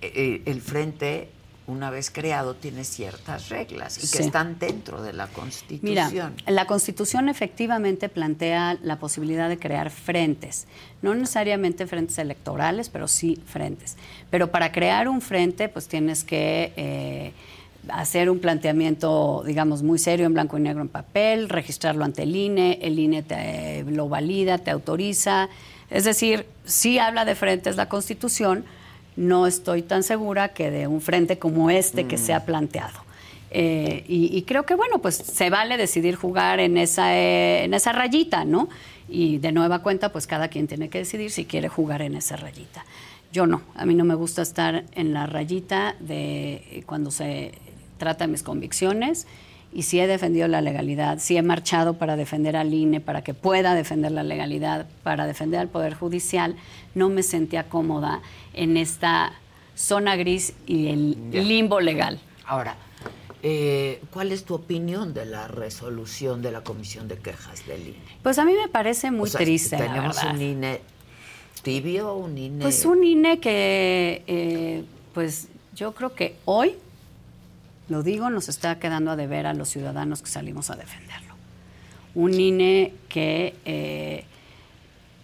eh, 0.00 0.42
el 0.46 0.60
frente 0.60 1.30
una 1.70 1.90
vez 1.90 2.10
creado 2.10 2.54
tiene 2.54 2.84
ciertas 2.84 3.48
reglas 3.48 4.02
y 4.02 4.16
que 4.16 4.22
están 4.22 4.58
dentro 4.58 5.02
de 5.02 5.12
la 5.12 5.28
Constitución. 5.28 6.34
Mira, 6.36 6.52
la 6.52 6.66
Constitución 6.66 7.28
efectivamente 7.28 8.08
plantea 8.08 8.76
la 8.82 8.98
posibilidad 8.98 9.48
de 9.48 9.58
crear 9.58 9.90
frentes, 9.90 10.66
no 11.00 11.14
necesariamente 11.14 11.86
frentes 11.86 12.18
electorales, 12.18 12.88
pero 12.88 13.06
sí 13.06 13.40
frentes. 13.46 13.96
Pero 14.30 14.50
para 14.50 14.72
crear 14.72 15.08
un 15.08 15.20
frente, 15.20 15.68
pues 15.68 15.86
tienes 15.86 16.24
que 16.24 16.72
eh, 16.76 17.32
hacer 17.88 18.30
un 18.30 18.38
planteamiento, 18.38 19.42
digamos, 19.46 19.82
muy 19.82 19.98
serio 19.98 20.26
en 20.26 20.34
blanco 20.34 20.58
y 20.58 20.60
negro 20.60 20.82
en 20.82 20.88
papel, 20.88 21.48
registrarlo 21.48 22.04
ante 22.04 22.24
el 22.24 22.36
INE, 22.36 22.78
el 22.82 22.98
INE 22.98 23.22
te 23.22 23.84
lo 23.84 24.08
valida, 24.08 24.58
te 24.58 24.70
autoriza. 24.70 25.48
Es 25.90 26.04
decir, 26.04 26.46
sí 26.64 26.98
habla 26.98 27.24
de 27.24 27.34
frentes 27.34 27.76
la 27.76 27.88
Constitución, 27.88 28.64
no 29.16 29.46
estoy 29.46 29.82
tan 29.82 30.02
segura 30.02 30.48
que 30.48 30.70
de 30.70 30.86
un 30.86 31.00
frente 31.00 31.38
como 31.38 31.70
este 31.70 32.06
que 32.06 32.18
se 32.18 32.32
ha 32.32 32.40
mm. 32.40 32.44
planteado. 32.44 33.10
Eh, 33.52 34.04
y, 34.06 34.42
creo 34.42 34.64
que, 34.64 34.74
bueno, 34.76 35.00
pues 35.00 35.16
se 35.16 35.50
vale 35.50 35.76
decidir 35.76 36.14
jugar 36.14 36.60
en 36.60 36.78
esa, 36.78 37.16
eh, 37.16 37.64
en 37.64 37.74
esa 37.74 37.90
rayita, 37.90 38.44
¿no? 38.44 38.68
Y 39.08 39.38
de 39.38 39.50
nueva 39.50 39.80
cuenta, 39.80 40.12
pues 40.12 40.28
cada 40.28 40.46
quien 40.46 40.68
tiene 40.68 40.88
que 40.88 40.98
decidir 40.98 41.32
si 41.32 41.44
quiere 41.46 41.68
jugar 41.68 42.00
en 42.02 42.14
esa 42.14 42.36
rayita. 42.36 42.84
Yo 43.32 43.46
no, 43.46 43.62
a 43.74 43.84
mí 43.86 43.94
no 43.94 44.04
me 44.04 44.14
gusta 44.14 44.42
estar 44.42 44.84
en 44.92 45.12
la 45.12 45.26
rayita 45.26 45.96
de 45.98 46.84
cuando 46.86 47.10
se 47.10 47.52
trata 48.00 48.26
de 48.26 48.32
mis 48.32 48.42
convicciones 48.42 49.28
y 49.72 49.82
si 49.82 50.00
he 50.00 50.08
defendido 50.08 50.48
la 50.48 50.60
legalidad, 50.60 51.20
si 51.20 51.36
he 51.36 51.42
marchado 51.42 51.94
para 51.94 52.16
defender 52.16 52.56
al 52.56 52.74
INE, 52.74 53.00
para 53.00 53.22
que 53.22 53.34
pueda 53.34 53.74
defender 53.74 54.10
la 54.10 54.24
legalidad, 54.24 54.88
para 55.04 55.26
defender 55.26 55.60
al 55.60 55.68
Poder 55.68 55.94
Judicial, 55.94 56.56
no 56.96 57.08
me 57.08 57.22
sentía 57.22 57.68
cómoda 57.68 58.20
en 58.52 58.76
esta 58.76 59.32
zona 59.76 60.16
gris 60.16 60.54
y 60.66 60.88
el 60.88 61.30
limbo 61.30 61.80
legal. 61.80 62.18
Ahora, 62.46 62.74
eh, 63.42 64.02
¿cuál 64.12 64.32
es 64.32 64.44
tu 64.44 64.54
opinión 64.54 65.14
de 65.14 65.24
la 65.24 65.46
resolución 65.46 66.42
de 66.42 66.50
la 66.50 66.62
Comisión 66.62 67.06
de 67.06 67.16
Quejas 67.18 67.64
del 67.66 67.80
INE? 67.80 68.18
Pues 68.24 68.38
a 68.38 68.44
mí 68.44 68.54
me 68.54 68.68
parece 68.68 69.12
muy 69.12 69.30
triste. 69.30 69.76
Tenemos 69.76 70.18
un 70.24 70.42
INE 70.42 70.80
tibio, 71.62 72.14
un 72.14 72.36
INE. 72.36 72.62
Pues 72.62 72.84
un 72.84 73.04
INE 73.04 73.38
que, 73.38 74.24
eh, 74.26 74.84
pues 75.14 75.48
yo 75.74 75.94
creo 75.94 76.14
que 76.14 76.36
hoy 76.44 76.74
lo 77.90 78.04
digo, 78.04 78.30
nos 78.30 78.48
está 78.48 78.78
quedando 78.78 79.10
a 79.10 79.16
deber 79.16 79.46
a 79.46 79.52
los 79.52 79.68
ciudadanos 79.68 80.22
que 80.22 80.30
salimos 80.30 80.70
a 80.70 80.76
defenderlo. 80.76 81.34
Un 82.14 82.38
INE 82.38 82.94
que, 83.08 83.56
eh, 83.64 84.24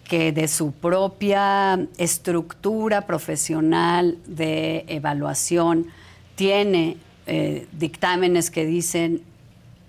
que 0.03 0.33
de 0.33 0.49
su 0.49 0.73
propia 0.73 1.79
estructura 1.97 3.07
profesional 3.07 4.17
de 4.27 4.83
evaluación 4.89 5.87
tiene 6.35 6.97
eh, 7.25 7.67
dictámenes 7.71 8.51
que 8.51 8.65
dicen 8.65 9.23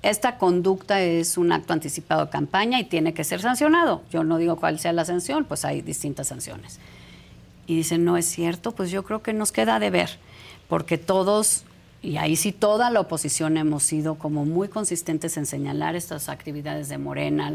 esta 0.02 0.38
conducta 0.38 1.00
es 1.00 1.36
un 1.36 1.50
acto 1.50 1.72
anticipado 1.72 2.26
de 2.26 2.30
campaña 2.30 2.78
y 2.78 2.84
tiene 2.84 3.12
que 3.12 3.24
ser 3.24 3.40
sancionado. 3.40 4.02
Yo 4.12 4.22
no 4.22 4.38
digo 4.38 4.54
cuál 4.54 4.78
sea 4.78 4.92
la 4.92 5.04
sanción, 5.04 5.44
pues 5.44 5.64
hay 5.64 5.82
distintas 5.82 6.28
sanciones. 6.28 6.78
Y 7.66 7.74
dicen, 7.74 8.04
no 8.04 8.16
es 8.16 8.26
cierto, 8.26 8.70
pues 8.70 8.92
yo 8.92 9.02
creo 9.02 9.20
que 9.22 9.32
nos 9.32 9.50
queda 9.50 9.80
de 9.80 9.90
ver, 9.90 10.10
porque 10.68 10.96
todos 10.96 11.64
y 12.00 12.16
ahí 12.16 12.36
sí 12.36 12.52
toda 12.52 12.90
la 12.90 13.00
oposición 13.00 13.56
hemos 13.56 13.82
sido 13.82 14.14
como 14.14 14.44
muy 14.44 14.68
consistentes 14.68 15.36
en 15.36 15.46
señalar 15.46 15.96
estas 15.96 16.28
actividades 16.28 16.88
de 16.88 16.96
Morena, 16.96 17.52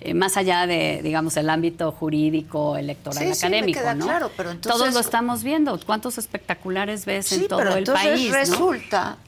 eh, 0.00 0.14
más 0.14 0.38
allá 0.38 0.66
de, 0.66 1.00
digamos, 1.02 1.36
el 1.36 1.50
ámbito 1.50 1.92
jurídico, 1.92 2.76
electoral, 2.78 3.30
académico, 3.30 3.80
¿no? 3.94 4.06
Claro, 4.06 4.30
pero 4.36 4.50
entonces, 4.52 4.80
Todos 4.80 4.94
lo 4.94 5.00
estamos 5.00 5.42
viendo. 5.42 5.78
¿Cuántos 5.84 6.16
espectaculares 6.16 7.04
ves 7.04 7.30
en 7.32 7.46
todo 7.46 7.76
el 7.76 7.84
país? 7.84 8.32
Resulta 8.32 9.18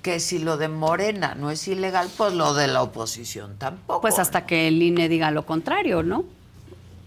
que 0.00 0.20
si 0.20 0.38
lo 0.38 0.56
de 0.56 0.68
Morena 0.68 1.34
no 1.34 1.50
es 1.50 1.68
ilegal, 1.68 2.08
pues 2.16 2.32
lo 2.32 2.54
de 2.54 2.66
la 2.66 2.82
oposición 2.82 3.56
tampoco. 3.58 4.00
Pues 4.00 4.18
hasta 4.18 4.46
que 4.46 4.68
el 4.68 4.82
INE 4.82 5.10
diga 5.10 5.30
lo 5.30 5.44
contrario, 5.44 6.02
¿no? 6.02 6.24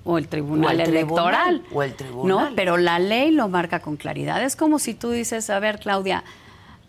o 0.03 0.17
el 0.17 0.27
tribunal 0.27 0.79
electoral. 0.79 1.63
o 1.71 1.83
el 1.83 1.93
tribunal. 1.93 2.49
No, 2.49 2.55
pero 2.55 2.77
la 2.77 2.99
ley 2.99 3.31
lo 3.31 3.47
marca 3.49 3.79
con 3.79 3.97
claridad. 3.97 4.43
Es 4.43 4.55
como 4.55 4.79
si 4.79 4.93
tú 4.93 5.11
dices, 5.11 5.49
a 5.49 5.59
ver, 5.59 5.79
Claudia, 5.79 6.23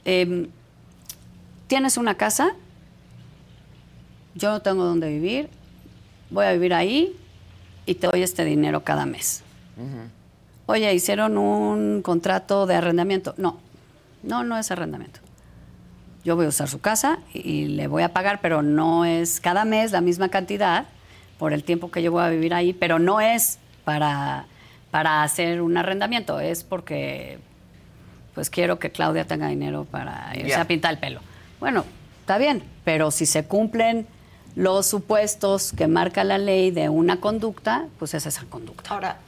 Em, 0.04 0.48
tienes 1.66 1.96
una 1.96 2.16
casa, 2.16 2.54
yo 4.34 4.50
no 4.50 4.60
tengo 4.60 4.84
dónde 4.84 5.08
vivir, 5.08 5.48
voy 6.30 6.46
a 6.46 6.52
vivir 6.52 6.74
ahí 6.74 7.16
y 7.86 7.94
te 7.94 8.06
doy 8.06 8.22
este 8.22 8.44
dinero 8.44 8.82
cada 8.82 9.06
mes. 9.06 9.42
Oye, 10.66 10.92
hicieron 10.94 11.38
un 11.38 12.02
contrato 12.02 12.66
de 12.66 12.74
arrendamiento. 12.74 13.34
No, 13.36 13.58
no, 14.22 14.44
no 14.44 14.56
es 14.56 14.70
arrendamiento. 14.70 15.20
yo 16.24 16.36
voy 16.36 16.46
a 16.46 16.48
usar 16.48 16.68
su 16.68 16.80
casa 16.80 17.18
y 17.34 17.66
le 17.66 17.88
voy 17.88 18.02
a 18.02 18.12
pagar, 18.12 18.40
pero 18.40 18.62
no 18.62 19.04
es 19.04 19.40
cada 19.40 19.64
mes 19.64 19.92
la 19.92 20.00
misma 20.00 20.28
cantidad 20.28 20.86
por 21.38 21.52
el 21.52 21.64
tiempo 21.64 21.90
que 21.90 22.02
yo 22.02 22.12
voy 22.12 22.22
a 22.22 22.28
vivir 22.28 22.54
ahí, 22.54 22.72
pero 22.72 22.98
no 22.98 23.20
es 23.20 23.58
para, 23.84 24.46
para 24.92 25.24
hacer 25.24 25.60
un 25.60 25.76
arrendamiento, 25.76 26.38
es 26.38 26.62
porque 26.62 27.38
pues 28.35 28.51
quiero 28.51 28.79
que 28.79 28.90
Claudia 28.90 29.27
tenga 29.27 29.49
dinero 29.49 29.85
para 29.85 30.33
irse 30.37 30.55
a 30.55 30.66
pintar 30.66 30.95
el 30.95 30.99
pelo. 30.99 31.21
Bueno, 31.61 31.85
está 32.21 32.38
bien, 32.38 32.62
pero 32.85 33.11
si 33.11 33.27
se 33.27 33.45
cumplen 33.45 34.07
los 34.55 34.87
supuestos 34.87 35.73
que 35.73 35.87
marca 35.87 36.25
la 36.25 36.38
ley 36.38 36.71
de 36.71 36.88
una 36.88 37.21
conducta, 37.21 37.87
pues 37.99 38.14
es 38.14 38.27
esa 38.27 38.45
conducta. 38.45 38.90
Ahora, 38.90 39.18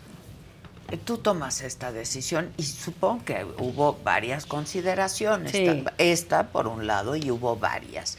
tú 1.04 1.18
tomas 1.18 1.62
esta 1.62 1.92
decisión 1.92 2.52
y 2.56 2.62
supongo 2.64 3.24
que 3.24 3.44
hubo 3.58 3.98
varias 4.04 4.46
consideraciones. 4.46 5.54
Esta, 5.98 6.48
por 6.48 6.66
un 6.66 6.86
lado, 6.86 7.16
y 7.16 7.30
hubo 7.30 7.56
varias. 7.56 8.18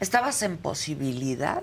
¿Estabas 0.00 0.42
en 0.42 0.56
posibilidad 0.58 1.62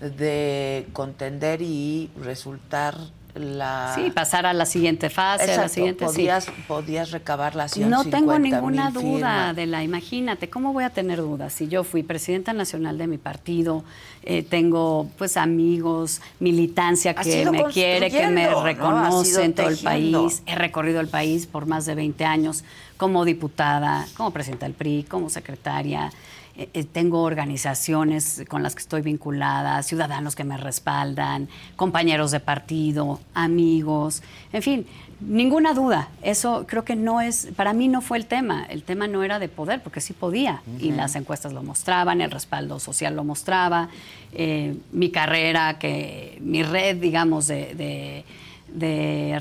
de 0.00 0.88
contender 0.92 1.62
y 1.62 2.10
resultar 2.20 2.96
la... 3.34 3.92
Sí, 3.94 4.10
pasar 4.10 4.46
a 4.46 4.52
la 4.52 4.66
siguiente 4.66 5.10
fase, 5.10 5.52
a 5.52 5.62
la 5.62 5.68
siguiente... 5.68 6.04
Podías, 6.04 6.46
podías 6.68 7.10
recabar 7.10 7.54
las 7.54 7.76
No 7.76 8.04
tengo 8.04 8.38
ninguna 8.38 8.90
duda 8.90 9.52
de 9.54 9.66
la... 9.66 9.82
Imagínate, 9.82 10.50
¿cómo 10.50 10.72
voy 10.72 10.84
a 10.84 10.90
tener 10.90 11.18
dudas? 11.18 11.52
Si 11.52 11.68
yo 11.68 11.84
fui 11.84 12.02
presidenta 12.02 12.52
nacional 12.52 12.98
de 12.98 13.06
mi 13.06 13.18
partido, 13.18 13.84
eh, 14.22 14.42
tengo 14.42 15.08
pues 15.18 15.36
amigos, 15.36 16.20
militancia 16.40 17.14
que 17.14 17.50
me 17.50 17.64
quiere, 17.64 18.10
que 18.10 18.28
me 18.28 18.48
reconoce 18.54 19.44
en 19.44 19.54
todo 19.54 19.68
el 19.68 19.78
país. 19.78 20.42
He 20.46 20.54
recorrido 20.54 21.00
el 21.00 21.08
país 21.08 21.46
por 21.46 21.66
más 21.66 21.86
de 21.86 21.94
20 21.94 22.24
años 22.24 22.64
como 22.96 23.24
diputada, 23.24 24.06
como 24.16 24.30
presidenta 24.30 24.66
del 24.66 24.74
PRI, 24.74 25.04
como 25.08 25.28
secretaria. 25.28 26.12
Eh, 26.54 26.68
eh, 26.74 26.84
tengo 26.84 27.22
organizaciones 27.22 28.44
con 28.46 28.62
las 28.62 28.74
que 28.74 28.80
estoy 28.80 29.00
vinculada, 29.00 29.82
ciudadanos 29.82 30.36
que 30.36 30.44
me 30.44 30.58
respaldan, 30.58 31.48
compañeros 31.76 32.30
de 32.30 32.40
partido, 32.40 33.20
amigos, 33.32 34.22
en 34.52 34.62
fin, 34.62 34.86
ninguna 35.20 35.72
duda. 35.72 36.10
Eso 36.20 36.66
creo 36.68 36.84
que 36.84 36.94
no 36.94 37.22
es, 37.22 37.48
para 37.56 37.72
mí 37.72 37.88
no 37.88 38.02
fue 38.02 38.18
el 38.18 38.26
tema. 38.26 38.66
El 38.68 38.82
tema 38.82 39.06
no 39.08 39.22
era 39.22 39.38
de 39.38 39.48
poder, 39.48 39.82
porque 39.82 40.02
sí 40.02 40.12
podía, 40.12 40.62
y 40.78 40.92
las 40.92 41.16
encuestas 41.16 41.54
lo 41.54 41.62
mostraban, 41.62 42.20
el 42.20 42.30
respaldo 42.30 42.78
social 42.80 43.16
lo 43.16 43.24
mostraba, 43.24 43.88
eh, 44.32 44.76
mi 44.92 45.10
carrera, 45.10 45.78
que 45.78 46.38
mi 46.42 46.62
red, 46.62 46.96
digamos, 46.96 47.46
de 47.46 48.24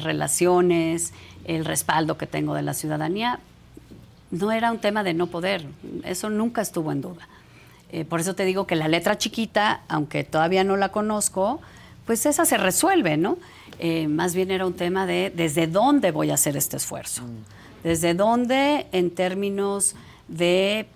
relaciones, 0.01 1.13
el 1.43 1.65
respaldo 1.65 2.17
que 2.17 2.27
tengo 2.27 2.53
de 2.53 2.61
la 2.61 2.73
ciudadanía, 2.73 3.39
no 4.31 4.51
era 4.51 4.71
un 4.71 4.79
tema 4.79 5.03
de 5.03 5.13
no 5.13 5.27
poder, 5.27 5.65
eso 6.03 6.29
nunca 6.29 6.61
estuvo 6.61 6.91
en 6.91 7.01
duda. 7.01 7.27
Eh, 7.91 8.05
por 8.05 8.21
eso 8.21 8.33
te 8.35 8.45
digo 8.45 8.65
que 8.65 8.75
la 8.75 8.87
letra 8.87 9.17
chiquita, 9.17 9.81
aunque 9.89 10.23
todavía 10.23 10.63
no 10.63 10.77
la 10.77 10.89
conozco, 10.89 11.59
pues 12.05 12.25
esa 12.25 12.45
se 12.45 12.57
resuelve, 12.57 13.17
¿no? 13.17 13.37
Eh, 13.79 14.07
más 14.07 14.33
bien 14.33 14.51
era 14.51 14.65
un 14.65 14.73
tema 14.73 15.05
de 15.05 15.31
desde 15.35 15.67
dónde 15.67 16.11
voy 16.11 16.31
a 16.31 16.35
hacer 16.35 16.55
este 16.55 16.77
esfuerzo, 16.77 17.23
mm. 17.23 17.83
desde 17.83 18.13
dónde 18.13 18.87
en 18.91 19.11
términos 19.11 19.95
de 20.27 20.87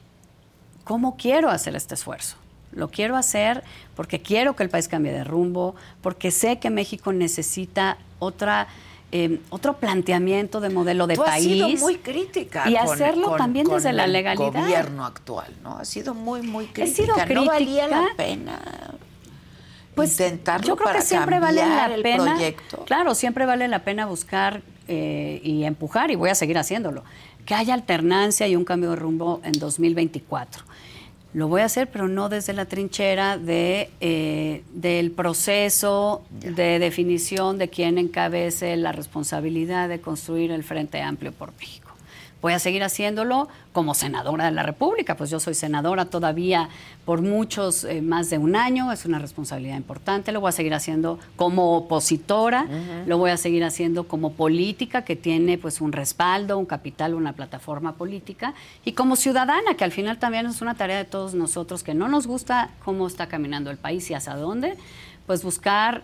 cómo 0.84 1.18
quiero 1.18 1.50
hacer 1.50 1.76
este 1.76 1.96
esfuerzo. 1.96 2.38
Lo 2.72 2.90
quiero 2.90 3.16
hacer 3.16 3.64
porque 3.96 4.22
quiero 4.22 4.56
que 4.56 4.64
el 4.64 4.70
país 4.70 4.88
cambie 4.88 5.12
de 5.12 5.24
rumbo, 5.24 5.76
porque 6.02 6.32
sé 6.32 6.60
que 6.60 6.70
México 6.70 7.12
necesita 7.12 7.98
otra 8.20 8.68
Em, 9.18 9.40
otro 9.50 9.78
planteamiento 9.78 10.60
de 10.60 10.70
modelo 10.70 11.08
de 11.08 11.16
país. 11.16 11.64
Has 11.64 11.70
sido 11.70 11.86
muy 11.86 11.96
crítica. 12.00 12.70
Y 12.70 12.76
hacerlo 12.76 13.38
también 13.38 13.66
desde 13.66 13.94
la 13.94 14.08
legalidad. 14.08 14.54
El 14.54 14.62
gobierno 14.62 15.06
actual, 15.06 15.54
¿no? 15.64 15.78
Ha 15.78 15.86
sido 15.86 16.14
muy, 16.14 16.42
muy 16.42 16.66
crítica. 16.66 16.84
He 16.84 17.06
sido 17.06 17.16
crítica. 17.16 17.34
No 17.34 17.46
valía 17.46 17.88
la 17.88 18.08
pena. 18.18 18.60
Pues 19.96 20.12
intentarlo 20.12 20.68
yo 20.68 20.76
creo 20.76 20.96
que 20.96 21.02
siempre 21.02 21.40
vale 21.40 21.66
la 21.66 21.90
pena. 22.04 22.38
Claro, 22.86 23.16
siempre 23.16 23.46
vale 23.46 23.70
la 23.70 23.86
pena 23.86 24.06
buscar 24.06 24.62
eh, 24.90 25.40
y 25.42 25.64
empujar, 25.64 26.12
y 26.12 26.16
voy 26.16 26.30
a 26.30 26.36
seguir 26.36 26.58
haciéndolo. 26.58 27.06
Que 27.46 27.54
haya 27.54 27.74
alternancia 27.74 28.50
y 28.50 28.58
un 28.58 28.66
cambio 28.66 28.90
de 28.90 28.98
rumbo 28.98 29.40
en 29.46 29.54
2024 29.54 30.66
lo 31.36 31.50
voy 31.50 31.60
a 31.60 31.66
hacer, 31.66 31.90
pero 31.92 32.08
no 32.08 32.30
desde 32.30 32.54
la 32.54 32.64
trinchera 32.64 33.38
de, 33.38 33.90
eh, 34.00 34.64
del 34.72 35.12
proceso 35.12 36.24
de 36.32 36.80
definición 36.80 37.58
de 37.58 37.68
quién 37.68 37.98
encabece 37.98 38.78
la 38.78 38.94
responsabilidad 38.94 39.90
de 39.90 40.00
construir 40.00 40.52
el 40.52 40.64
Frente 40.64 41.02
Amplio 41.02 41.34
por 41.34 41.52
México. 41.60 41.85
Voy 42.46 42.54
a 42.54 42.60
seguir 42.60 42.84
haciéndolo 42.84 43.48
como 43.74 43.96
senadora 43.96 44.46
de 44.46 44.52
la 44.52 44.62
República, 44.62 45.18
pues 45.18 45.32
yo 45.32 45.40
soy 45.40 45.56
senadora 45.56 46.06
todavía 46.06 46.70
por 47.04 47.24
muchos, 47.24 47.84
eh, 47.86 48.04
más 48.04 48.30
de 48.30 48.38
un 48.38 48.56
año, 48.56 48.92
es 48.92 49.04
una 49.06 49.18
responsabilidad 49.18 49.76
importante. 49.78 50.32
Lo 50.32 50.42
voy 50.42 50.50
a 50.50 50.52
seguir 50.52 50.76
haciendo 50.76 51.18
como 51.38 51.76
opositora, 51.76 52.68
lo 53.08 53.18
voy 53.18 53.32
a 53.32 53.38
seguir 53.38 53.64
haciendo 53.64 54.08
como 54.08 54.34
política 54.34 55.04
que 55.04 55.16
tiene 55.16 55.58
pues 55.58 55.82
un 55.82 55.92
respaldo, 55.92 56.60
un 56.60 56.68
capital, 56.68 57.16
una 57.16 57.34
plataforma 57.34 57.94
política 57.94 58.54
y 58.84 58.92
como 58.92 59.16
ciudadana, 59.16 59.74
que 59.76 59.84
al 59.84 59.92
final 59.92 60.20
también 60.20 60.46
es 60.46 60.62
una 60.62 60.76
tarea 60.76 60.98
de 60.98 61.06
todos 61.06 61.34
nosotros 61.34 61.82
que 61.82 61.96
no 61.96 62.10
nos 62.10 62.28
gusta 62.28 62.70
cómo 62.84 63.08
está 63.08 63.26
caminando 63.26 63.72
el 63.72 63.78
país 63.78 64.08
y 64.12 64.14
hacia 64.14 64.36
dónde, 64.36 64.78
pues 65.26 65.42
buscar 65.42 66.04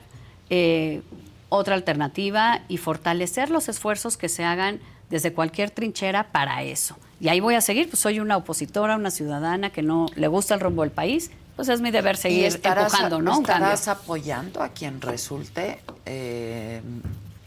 eh, 0.49 1.03
otra 1.49 1.75
alternativa 1.75 2.61
y 2.67 2.77
fortalecer 2.77 3.51
los 3.51 3.69
esfuerzos 3.69 4.17
que 4.17 4.27
se 4.27 4.43
hagan 4.43 4.79
desde 5.11 5.33
cualquier 5.33 5.69
trinchera 5.69 6.31
para 6.31 6.63
eso. 6.63 6.97
Y 7.19 7.29
ahí 7.29 7.39
voy 7.39 7.53
a 7.53 7.61
seguir, 7.61 7.87
pues 7.87 7.99
soy 7.99 8.19
una 8.19 8.37
opositora, 8.37 8.95
una 8.95 9.11
ciudadana 9.11 9.69
que 9.69 9.83
no 9.83 10.07
le 10.15 10.27
gusta 10.27 10.55
el 10.55 10.59
rumbo 10.59 10.81
del 10.81 10.91
país, 10.91 11.29
pues 11.55 11.69
es 11.69 11.81
mi 11.81 11.91
deber 11.91 12.17
seguir 12.17 12.59
empujando, 12.63 13.21
¿no? 13.21 13.39
¿Estarás 13.39 13.87
apoyando 13.87 14.63
a 14.63 14.69
quien 14.69 14.99
resulte 14.99 15.79
eh, 16.07 16.81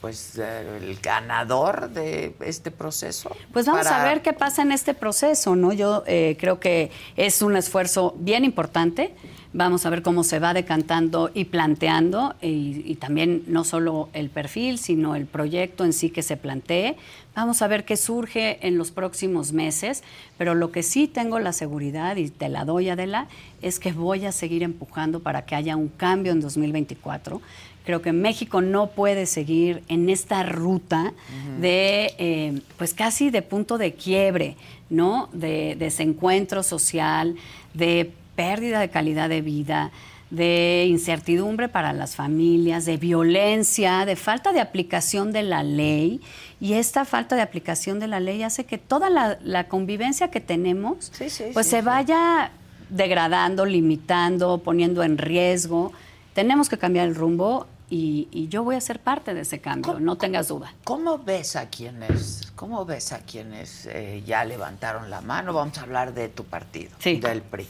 pues 0.01 0.39
el 0.39 0.99
ganador 1.03 1.91
de 1.91 2.37
este 2.41 2.71
proceso? 2.71 3.35
Pues 3.53 3.67
vamos 3.67 3.87
a 3.87 4.05
ver 4.05 4.23
qué 4.23 4.33
pasa 4.33 4.63
en 4.63 4.71
este 4.71 4.95
proceso, 4.95 5.57
¿no? 5.57 5.73
Yo 5.73 6.05
eh, 6.07 6.37
creo 6.39 6.61
que 6.61 6.93
es 7.17 7.43
un 7.43 7.57
esfuerzo 7.57 8.15
bien 8.19 8.45
importante. 8.45 9.17
Vamos 9.57 9.87
a 9.87 9.91
ver 9.91 10.03
cómo 10.03 10.25
se 10.25 10.41
va 10.41 10.53
decantando 10.53 11.31
y 11.33 11.45
planteando, 11.45 12.35
y, 12.43 12.97
también 12.97 13.45
no 13.47 13.63
solo 13.63 14.09
el 14.13 14.29
perfil, 14.29 14.79
sino 14.79 15.15
el 15.15 15.27
proyecto 15.27 15.85
en 15.85 15.93
sí 15.93 16.11
que 16.11 16.25
se 16.25 16.37
plantee. 16.37 16.97
Vamos 17.37 17.63
a 17.63 17.69
ver 17.69 17.85
qué 17.85 17.97
surge 17.97 18.67
en 18.67 18.77
los 18.77 18.91
próximos 18.91 19.53
meses, 19.53 20.03
pero 20.39 20.57
lo 20.57 20.73
que 20.73 20.83
sí 20.83 21.07
tengo 21.07 21.39
la 21.39 21.53
seguridad, 21.53 22.17
y 22.17 22.31
te 22.31 22.49
la 22.49 22.65
doy 22.65 22.89
Adela, 22.89 23.29
es 23.63 23.79
que 23.79 23.93
voy 23.93 24.27
a 24.27 24.33
seguir 24.33 24.65
empujando 24.65 25.21
para 25.21 25.45
que 25.45 25.55
haya 25.55 25.77
un 25.77 25.87
cambio 25.87 26.33
en 26.33 26.41
2024. 26.41 27.41
Creo 27.85 28.03
que 28.03 28.13
México 28.13 28.61
no 28.61 28.89
puede 28.89 29.25
seguir 29.27 29.85
en 29.87 30.11
esta 30.11 30.43
ruta 30.43 31.13
de, 31.61 32.13
eh, 32.19 32.61
pues 32.77 32.93
casi 32.93 33.31
de 33.31 33.43
punto 33.43 33.79
de 33.79 33.95
quiebre, 33.95 34.57
¿no? 34.91 35.29
De 35.33 35.77
desencuentro 35.79 36.65
social, 36.65 37.37
de 37.73 38.11
pérdida 38.35 38.81
de 38.81 38.91
calidad 38.91 39.29
de 39.29 39.41
vida, 39.41 39.91
de 40.31 40.87
incertidumbre 40.89 41.69
para 41.69 41.93
las 41.93 42.17
familias, 42.17 42.85
de 42.85 42.97
violencia, 42.97 44.05
de 44.05 44.17
falta 44.17 44.53
de 44.53 44.61
aplicación 44.61 45.33
de 45.33 45.43
la 45.43 45.63
ley. 45.63 46.21
Y 46.61 46.75
esta 46.75 47.05
falta 47.05 47.37
de 47.37 47.43
aplicación 47.43 48.01
de 48.01 48.09
la 48.09 48.21
ley 48.21 48.43
hace 48.43 48.65
que 48.65 48.79
toda 48.79 49.11
la, 49.11 49.69
convivencia 49.69 50.31
que 50.31 50.41
tenemos 50.41 51.13
pues 51.53 51.67
se 51.67 51.83
vaya 51.83 52.51
degradando, 52.91 53.65
limitando, 53.65 54.59
poniendo 54.59 55.03
en 55.03 55.19
riesgo. 55.19 55.93
Tenemos 56.33 56.69
que 56.69 56.79
cambiar 56.79 57.09
el 57.09 57.15
rumbo 57.15 57.67
y, 57.91 58.49
yo 58.49 58.65
voy 58.65 58.77
a 58.77 58.81
ser 58.81 58.99
parte 58.99 59.35
de 59.35 59.43
ese 59.43 59.61
cambio, 59.61 60.01
no 60.01 60.17
tengas 60.17 60.49
duda. 60.49 60.75
¿Cómo 60.85 61.19
ves 61.19 61.55
a 61.55 61.69
quienes, 61.69 62.53
cómo 62.57 62.85
ves 62.85 63.13
a 63.13 63.21
quienes 63.21 63.87
eh, 63.87 64.23
ya 64.27 64.45
levantaron 64.45 65.11
la 65.11 65.21
mano? 65.21 65.53
Vamos 65.53 65.79
a 65.79 65.83
hablar 65.83 66.13
de 66.15 66.29
tu 66.29 66.45
partido, 66.45 66.91
del 67.05 67.43
PRI. 67.43 67.67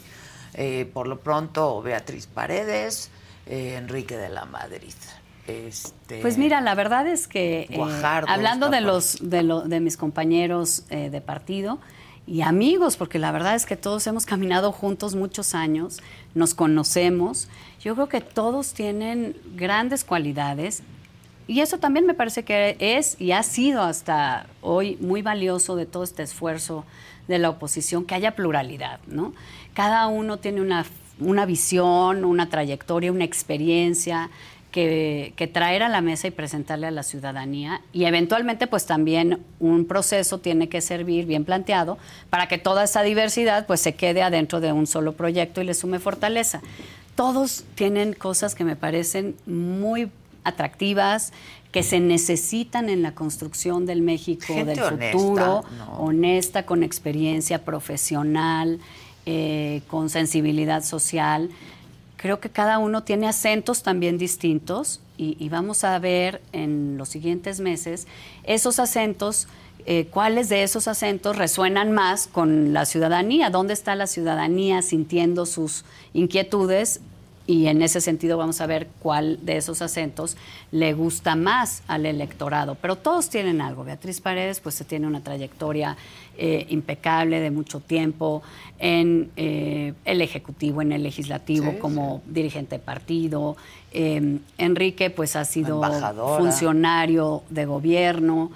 Eh, 0.55 0.89
por 0.93 1.07
lo 1.07 1.19
pronto, 1.19 1.81
Beatriz 1.81 2.27
Paredes, 2.27 3.11
eh, 3.45 3.75
Enrique 3.77 4.17
de 4.17 4.29
la 4.29 4.45
Madrid. 4.45 4.93
Este, 5.47 6.21
pues 6.21 6.37
mira, 6.39 6.59
la 6.61 6.73
verdad 6.73 7.05
es 7.07 7.27
que 7.27 7.67
eh, 7.69 7.79
hablando 8.27 8.69
de 8.69 8.81
los 8.81 9.17
de, 9.21 9.43
de 9.65 9.79
mis 9.79 9.95
compañeros 9.95 10.87
de 10.89 11.21
partido 11.21 11.77
y 12.25 12.41
amigos, 12.41 12.97
porque 12.97 13.19
la 13.19 13.31
verdad 13.31 13.53
es 13.53 13.67
que 13.67 13.75
todos 13.75 14.07
hemos 14.07 14.25
caminado 14.25 14.71
juntos 14.71 15.13
muchos 15.13 15.53
años, 15.53 15.99
nos 16.33 16.55
conocemos. 16.55 17.47
Yo 17.79 17.93
creo 17.93 18.09
que 18.09 18.21
todos 18.21 18.73
tienen 18.73 19.37
grandes 19.55 20.03
cualidades 20.03 20.81
y 21.47 21.61
eso 21.61 21.77
también 21.77 22.07
me 22.07 22.15
parece 22.15 22.43
que 22.43 22.75
es 22.79 23.19
y 23.21 23.31
ha 23.31 23.43
sido 23.43 23.83
hasta 23.83 24.47
hoy 24.61 24.97
muy 24.99 25.21
valioso 25.21 25.75
de 25.75 25.85
todo 25.85 26.03
este 26.03 26.23
esfuerzo 26.23 26.85
de 27.27 27.39
la 27.39 27.49
oposición, 27.49 28.05
que 28.05 28.15
haya 28.15 28.35
pluralidad, 28.35 28.99
¿no? 29.07 29.33
Cada 29.73 30.07
uno 30.07 30.37
tiene 30.37 30.61
una, 30.61 31.45
visión, 31.45 32.25
una 32.25 32.49
trayectoria, 32.49 33.11
una 33.11 33.25
experiencia, 33.25 34.29
que, 34.75 35.49
traer 35.53 35.83
a 35.83 35.89
la 35.89 36.01
mesa 36.01 36.27
y 36.27 36.31
presentarle 36.31 36.87
a 36.87 36.91
la 36.91 37.03
ciudadanía 37.03 37.81
y 37.93 38.03
eventualmente 38.05 38.67
pues 38.67 38.85
también 38.85 39.39
un 39.61 39.85
proceso 39.85 40.39
tiene 40.39 40.67
que 40.67 40.81
servir 40.81 41.25
bien 41.25 41.45
planteado 41.45 41.97
para 42.29 42.49
que 42.49 42.57
toda 42.57 42.83
esa 42.83 43.01
diversidad 43.01 43.67
pues 43.67 43.79
se 43.79 43.95
quede 43.95 44.21
adentro 44.21 44.59
de 44.59 44.73
un 44.73 44.85
solo 44.85 45.13
proyecto 45.13 45.61
y 45.61 45.63
le 45.63 45.73
sume 45.73 45.99
fortaleza. 45.99 46.61
Todos 47.15 47.63
tienen 47.75 48.11
cosas 48.11 48.53
que 48.53 48.65
me 48.65 48.75
parecen 48.75 49.37
muy 49.45 50.11
atractivas, 50.43 51.31
que 51.75 51.83
se 51.83 51.99
necesitan 51.99 52.87
en 52.87 53.01
la 53.01 53.13
construcción 53.13 53.85
del 53.85 54.01
México 54.01 54.53
del 54.63 54.79
futuro, 54.79 55.65
honesta, 55.97 56.65
con 56.65 56.83
experiencia 56.83 57.65
profesional, 57.65 58.79
eh, 59.25 59.81
con 59.89 60.09
sensibilidad 60.09 60.85
social. 60.85 61.49
Creo 62.15 62.39
que 62.39 62.49
cada 62.49 62.77
uno 62.77 63.03
tiene 63.03 63.27
acentos 63.27 63.83
también 63.83 64.17
distintos 64.17 65.01
y, 65.17 65.49
vamos 65.49 65.83
a 65.83 65.99
ver 65.99 66.41
en 66.53 66.97
los 66.97 67.09
siguientes 67.09 67.59
meses 67.59 68.07
esos 68.45 68.79
acentos, 68.79 69.49
eh, 69.85 70.07
cuáles 70.09 70.47
de 70.47 70.63
esos 70.63 70.87
acentos 70.87 71.37
resuenan 71.37 71.91
más 71.91 72.27
con 72.27 72.71
la 72.71 72.85
ciudadanía, 72.85 73.49
dónde 73.49 73.73
está 73.73 73.95
la 73.95 74.07
ciudadanía 74.07 74.81
sintiendo 74.81 75.45
sus 75.45 75.83
inquietudes 76.13 77.01
y 77.47 77.67
en 77.67 77.81
ese 77.81 78.01
sentido 78.01 78.37
vamos 78.37 78.59
a 78.61 78.65
ver 78.65 78.87
cuál 78.99 79.45
de 79.45 79.57
esos 79.57 79.81
acentos 79.81 80.35
le 80.71 80.93
gusta 80.93 81.35
más 81.35 81.83
al 81.87 82.05
electorado. 82.05 82.75
Pero 82.81 82.95
todos 82.95 83.29
tienen 83.29 83.61
algo. 83.61 83.83
Beatriz 83.83 84.19
Paredes 84.19 84.59
pues 84.59 84.75
se 84.75 84.83
tiene 84.83 85.05
una 85.05 85.21
trayectoria 85.21 85.95
eh, 86.37 86.65
impecable 86.69 87.39
de 87.39 87.51
mucho 87.51 87.79
tiempo 87.79 88.41
en 88.79 89.31
eh, 89.35 89.93
el 90.05 90.21
Ejecutivo, 90.21 90.81
en 90.81 90.91
el 90.91 91.03
Legislativo, 91.03 91.77
como 91.79 92.21
dirigente 92.25 92.77
de 92.77 92.83
partido. 92.83 93.55
Eh, 93.91 94.39
Enrique 94.57 95.09
pues 95.11 95.35
ha 95.35 95.45
sido 95.45 95.81
funcionario 96.37 97.43
de 97.49 97.65
gobierno. 97.65 98.51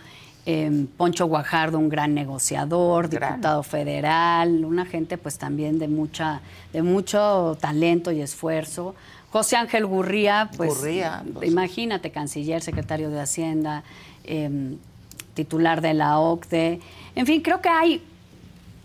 Poncho 0.98 1.28
Guajardo, 1.28 1.78
un 1.78 1.90
gran 1.90 2.16
negociador, 2.16 3.08
diputado 3.10 3.62
federal, 3.62 4.66
una 4.66 4.86
gente 4.86 5.18
pues 5.18 5.38
también 5.38 5.78
de 5.78 5.88
mucha, 5.88 6.42
de 6.74 6.82
mucho 6.82 7.56
talento 7.60 8.12
y 8.12 8.22
esfuerzo. 8.22 8.96
José 9.32 9.58
Ángel 9.58 9.86
Gurría, 9.86 10.50
pues, 10.58 10.80
pues 10.80 11.48
imagínate, 11.48 12.10
canciller, 12.10 12.64
secretario 12.64 13.12
de 13.12 13.20
Hacienda, 13.20 13.84
em, 14.24 14.78
titular 15.36 15.82
de 15.82 15.94
la 15.94 16.20
OCDE. 16.20 16.80
En 17.16 17.28
fin, 17.28 17.42
creo 17.42 17.62
que 17.62 17.70
hay, 17.70 18.02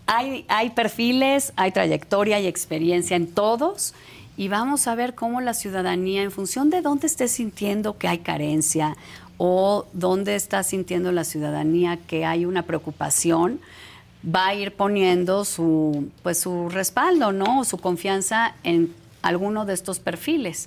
hay, 0.06 0.44
hay 0.48 0.70
perfiles, 0.70 1.54
hay 1.56 1.72
trayectoria 1.72 2.40
y 2.40 2.46
experiencia 2.46 3.16
en 3.16 3.32
todos 3.32 3.94
y 4.36 4.48
vamos 4.48 4.86
a 4.86 4.94
ver 4.94 5.14
cómo 5.14 5.40
la 5.40 5.54
ciudadanía, 5.54 6.22
en 6.22 6.30
función 6.30 6.68
de 6.68 6.82
dónde 6.82 7.06
esté 7.06 7.28
sintiendo 7.28 7.96
que 7.98 8.08
hay 8.08 8.18
carencia 8.18 8.96
o 9.38 9.86
dónde 9.92 10.36
está 10.36 10.62
sintiendo 10.62 11.12
la 11.12 11.24
ciudadanía 11.24 11.96
que 11.96 12.24
hay 12.24 12.44
una 12.44 12.62
preocupación, 12.62 13.60
va 14.24 14.48
a 14.48 14.54
ir 14.54 14.74
poniendo 14.74 15.44
su, 15.44 16.10
pues, 16.22 16.38
su 16.38 16.68
respaldo, 16.68 17.32
¿no? 17.32 17.64
Su 17.64 17.78
confianza 17.78 18.54
en 18.62 18.94
alguno 19.22 19.64
de 19.64 19.74
estos 19.74 20.00
perfiles. 20.00 20.66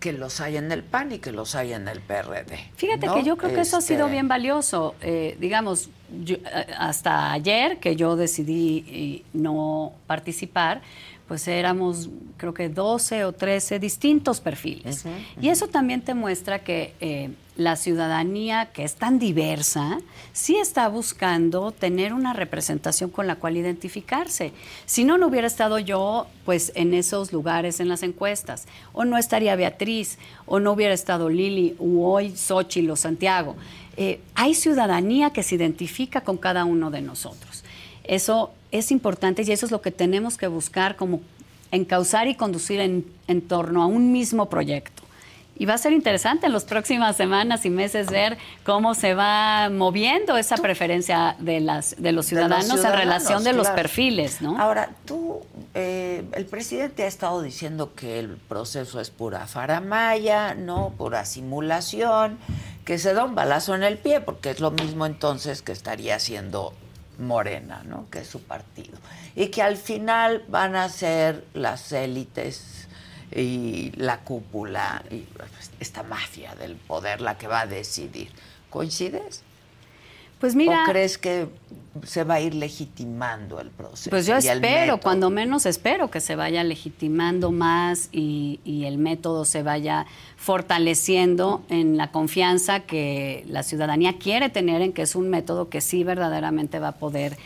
Que 0.00 0.12
los 0.12 0.40
hay 0.40 0.56
en 0.56 0.70
el 0.70 0.82
PAN 0.82 1.12
y 1.12 1.18
que 1.18 1.32
los 1.32 1.54
hay 1.54 1.72
en 1.72 1.88
el 1.88 2.00
PRD. 2.00 2.70
Fíjate 2.76 3.08
que 3.08 3.24
yo 3.24 3.36
creo 3.36 3.54
que 3.54 3.62
eso 3.62 3.78
ha 3.78 3.80
sido 3.80 4.06
este 4.06 4.12
bien 4.12 4.28
valioso. 4.28 4.94
Eh, 5.00 5.36
digamos, 5.40 5.88
eh, 6.28 6.40
hasta 6.78 7.32
ayer 7.32 7.78
que 7.78 7.96
yo 7.96 8.14
decidí 8.14 8.84
eh, 8.88 9.22
no 9.32 9.92
participar, 10.06 10.82
pues 11.26 11.48
éramos 11.48 12.08
creo 12.36 12.54
que 12.54 12.68
12 12.68 13.24
o 13.24 13.32
13 13.32 13.78
distintos 13.78 14.40
perfiles. 14.40 15.04
Y 15.40 15.48
eso 15.48 15.66
también 15.66 16.02
te 16.02 16.14
muestra 16.14 16.60
que 16.60 16.94
eh, 17.00 17.30
la 17.56 17.76
ciudadanía, 17.76 18.70
que 18.72 18.84
es 18.84 18.96
tan 18.96 19.18
diversa, 19.18 19.98
sí 20.32 20.56
está 20.56 20.88
buscando 20.88 21.72
tener 21.72 22.12
una 22.12 22.34
representación 22.34 23.10
con 23.10 23.26
la 23.26 23.36
cual 23.36 23.56
identificarse. 23.56 24.52
Si 24.84 25.04
no, 25.04 25.16
no 25.16 25.28
hubiera 25.28 25.46
estado 25.46 25.78
yo 25.78 26.26
pues 26.44 26.72
en 26.74 26.92
esos 26.92 27.32
lugares 27.32 27.80
en 27.80 27.88
las 27.88 28.02
encuestas, 28.02 28.66
o 28.92 29.04
no 29.04 29.16
estaría 29.16 29.56
Beatriz, 29.56 30.18
o 30.44 30.60
no 30.60 30.72
hubiera 30.72 30.92
estado 30.92 31.30
Lili, 31.30 31.74
o 31.78 32.12
hoy 32.12 32.36
Xochitl 32.36 32.90
o 32.90 32.96
Santiago. 32.96 33.56
Eh, 33.96 34.20
hay 34.34 34.54
ciudadanía 34.54 35.30
que 35.30 35.42
se 35.42 35.54
identifica 35.54 36.20
con 36.20 36.36
cada 36.36 36.66
uno 36.66 36.90
de 36.90 37.00
nosotros. 37.00 37.64
Eso 38.04 38.52
es 38.70 38.90
importante 38.90 39.42
y 39.42 39.50
eso 39.50 39.64
es 39.64 39.72
lo 39.72 39.80
que 39.80 39.90
tenemos 39.90 40.36
que 40.36 40.46
buscar 40.46 40.96
como 40.96 41.22
encauzar 41.72 42.28
y 42.28 42.34
conducir 42.34 42.80
en 42.80 43.40
torno 43.48 43.82
a 43.82 43.86
un 43.86 44.12
mismo 44.12 44.48
proyecto. 44.50 45.05
Y 45.56 45.64
va 45.64 45.74
a 45.74 45.78
ser 45.78 45.92
interesante 45.92 46.46
en 46.46 46.52
las 46.52 46.64
próximas 46.64 47.16
semanas 47.16 47.64
y 47.64 47.70
meses 47.70 48.08
ver 48.10 48.36
cómo 48.64 48.94
se 48.94 49.14
va 49.14 49.70
moviendo 49.70 50.36
esa 50.36 50.56
preferencia 50.56 51.36
de, 51.38 51.60
las, 51.60 51.96
de 51.98 52.12
los 52.12 52.26
ciudadanos, 52.26 52.84
en 52.84 52.92
relación 52.92 53.42
de 53.42 53.52
los 53.52 53.68
perfiles, 53.68 54.42
¿no? 54.42 54.58
Ahora, 54.58 54.90
tú, 55.06 55.40
eh, 55.74 56.24
el 56.32 56.46
presidente 56.46 57.04
ha 57.04 57.06
estado 57.06 57.40
diciendo 57.42 57.94
que 57.94 58.18
el 58.18 58.36
proceso 58.36 59.00
es 59.00 59.10
pura 59.10 59.46
faramaya, 59.46 60.54
¿no? 60.54 60.92
Pura 60.98 61.24
simulación, 61.24 62.38
que 62.84 62.98
se 62.98 63.14
da 63.14 63.24
un 63.24 63.34
balazo 63.34 63.74
en 63.74 63.82
el 63.82 63.98
pie, 63.98 64.20
porque 64.20 64.50
es 64.50 64.60
lo 64.60 64.70
mismo 64.70 65.06
entonces 65.06 65.62
que 65.62 65.72
estaría 65.72 66.16
haciendo 66.16 66.72
Morena, 67.18 67.82
¿no? 67.84 68.06
que 68.10 68.20
es 68.20 68.28
su 68.28 68.42
partido, 68.42 68.98
y 69.34 69.48
que 69.48 69.62
al 69.62 69.76
final 69.76 70.44
van 70.48 70.76
a 70.76 70.88
ser 70.88 71.44
las 71.54 71.92
élites 71.92 72.75
y 73.34 73.92
la 73.96 74.20
cúpula 74.20 75.02
y 75.10 75.24
esta 75.80 76.02
mafia 76.02 76.54
del 76.54 76.76
poder 76.76 77.20
la 77.20 77.36
que 77.38 77.48
va 77.48 77.60
a 77.62 77.66
decidir. 77.66 78.30
¿Coincides? 78.70 79.42
Pues 80.38 80.54
mira. 80.54 80.84
¿O 80.84 80.90
crees 80.90 81.16
que 81.16 81.48
se 82.04 82.24
va 82.24 82.34
a 82.34 82.40
ir 82.40 82.54
legitimando 82.54 83.58
el 83.58 83.70
proceso? 83.70 84.10
Pues 84.10 84.26
yo 84.26 84.36
espero, 84.36 85.00
cuando 85.00 85.30
menos 85.30 85.64
espero 85.64 86.10
que 86.10 86.20
se 86.20 86.36
vaya 86.36 86.62
legitimando 86.62 87.52
más 87.52 88.10
y, 88.12 88.60
y, 88.64 88.84
el 88.84 88.98
método 88.98 89.46
se 89.46 89.62
vaya 89.62 90.06
fortaleciendo 90.36 91.64
en 91.70 91.96
la 91.96 92.12
confianza 92.12 92.80
que 92.80 93.44
la 93.48 93.62
ciudadanía 93.62 94.18
quiere 94.18 94.50
tener 94.50 94.82
en 94.82 94.92
que 94.92 95.02
es 95.02 95.14
un 95.16 95.30
método 95.30 95.70
que 95.70 95.80
sí 95.80 96.04
verdaderamente 96.04 96.80
va 96.80 96.88
a 96.88 96.96
poder 96.96 97.38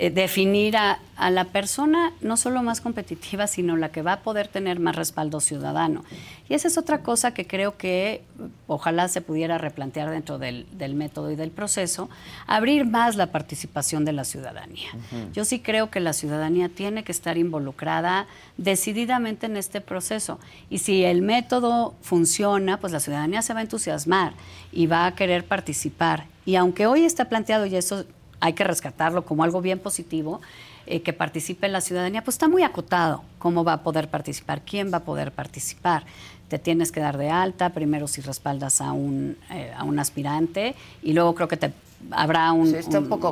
eh, 0.00 0.10
definir 0.10 0.76
a, 0.76 1.00
la 1.30 1.46
persona 1.46 2.12
no 2.20 2.36
solo 2.36 2.62
más 2.62 2.80
competitiva, 2.80 3.48
sino 3.48 3.76
la 3.76 3.88
que 3.88 4.02
va 4.02 4.12
a 4.12 4.20
poder 4.20 4.46
tener 4.46 4.78
más 4.78 4.94
respaldo 4.94 5.40
ciudadano. 5.40 6.04
Y 6.48 6.54
esa 6.54 6.68
es 6.68 6.78
otra 6.78 7.02
cosa 7.02 7.34
que 7.34 7.48
creo 7.48 7.76
que 7.76 8.22
ojalá 8.68 9.08
se 9.08 9.20
pudiera 9.20 9.58
replantear 9.58 10.08
dentro 10.08 10.38
del, 10.38 10.66
método 10.94 11.32
y 11.32 11.34
del 11.34 11.50
proceso, 11.50 12.08
abrir 12.46 12.84
más 12.84 13.16
la 13.16 13.32
participación 13.32 14.04
de 14.04 14.12
la 14.12 14.22
ciudadanía. 14.22 14.90
Yo 15.32 15.44
sí 15.44 15.58
creo 15.58 15.90
que 15.90 15.98
la 15.98 16.12
ciudadanía 16.12 16.68
tiene 16.68 17.02
que 17.02 17.10
estar 17.10 17.36
involucrada 17.36 18.28
decididamente 18.56 19.46
en 19.46 19.56
este 19.56 19.80
proceso. 19.80 20.38
Y 20.70 20.78
si 20.78 21.02
el 21.02 21.22
método 21.22 21.96
funciona, 22.02 22.78
pues 22.78 22.92
la 22.92 23.00
ciudadanía 23.00 23.42
se 23.42 23.52
va 23.52 23.58
a 23.58 23.62
entusiasmar 23.62 24.34
y 24.70 24.86
va 24.86 25.06
a 25.06 25.16
querer 25.16 25.44
participar. 25.44 26.26
Y 26.46 26.54
aunque 26.54 26.86
hoy 26.86 27.04
está 27.04 27.24
planteado, 27.24 27.66
y 27.66 27.74
eso 27.74 28.06
hay 28.40 28.52
que 28.52 28.64
rescatarlo 28.64 29.24
como 29.24 29.44
algo 29.44 29.60
bien 29.60 29.78
positivo, 29.78 30.40
eh, 30.86 31.02
que 31.02 31.12
participe 31.12 31.68
la 31.68 31.80
ciudadanía, 31.80 32.24
pues 32.24 32.36
está 32.36 32.48
muy 32.48 32.62
acotado 32.62 33.22
cómo 33.38 33.64
va 33.64 33.74
a 33.74 33.82
poder 33.82 34.08
participar, 34.08 34.62
quién 34.62 34.92
va 34.92 34.98
a 34.98 35.04
poder 35.04 35.32
participar. 35.32 36.04
Te 36.48 36.58
tienes 36.58 36.92
que 36.92 37.00
dar 37.00 37.18
de 37.18 37.30
alta, 37.30 37.70
primero 37.70 38.08
si 38.08 38.22
respaldas 38.22 38.80
a 38.80 38.92
un, 38.92 39.36
eh, 39.50 39.72
a 39.76 39.84
un 39.84 39.98
aspirante 39.98 40.74
y 41.02 41.12
luego 41.12 41.34
creo 41.34 41.48
que 41.48 41.58
te 41.58 41.72
habrá 42.10 42.52
un, 42.52 42.74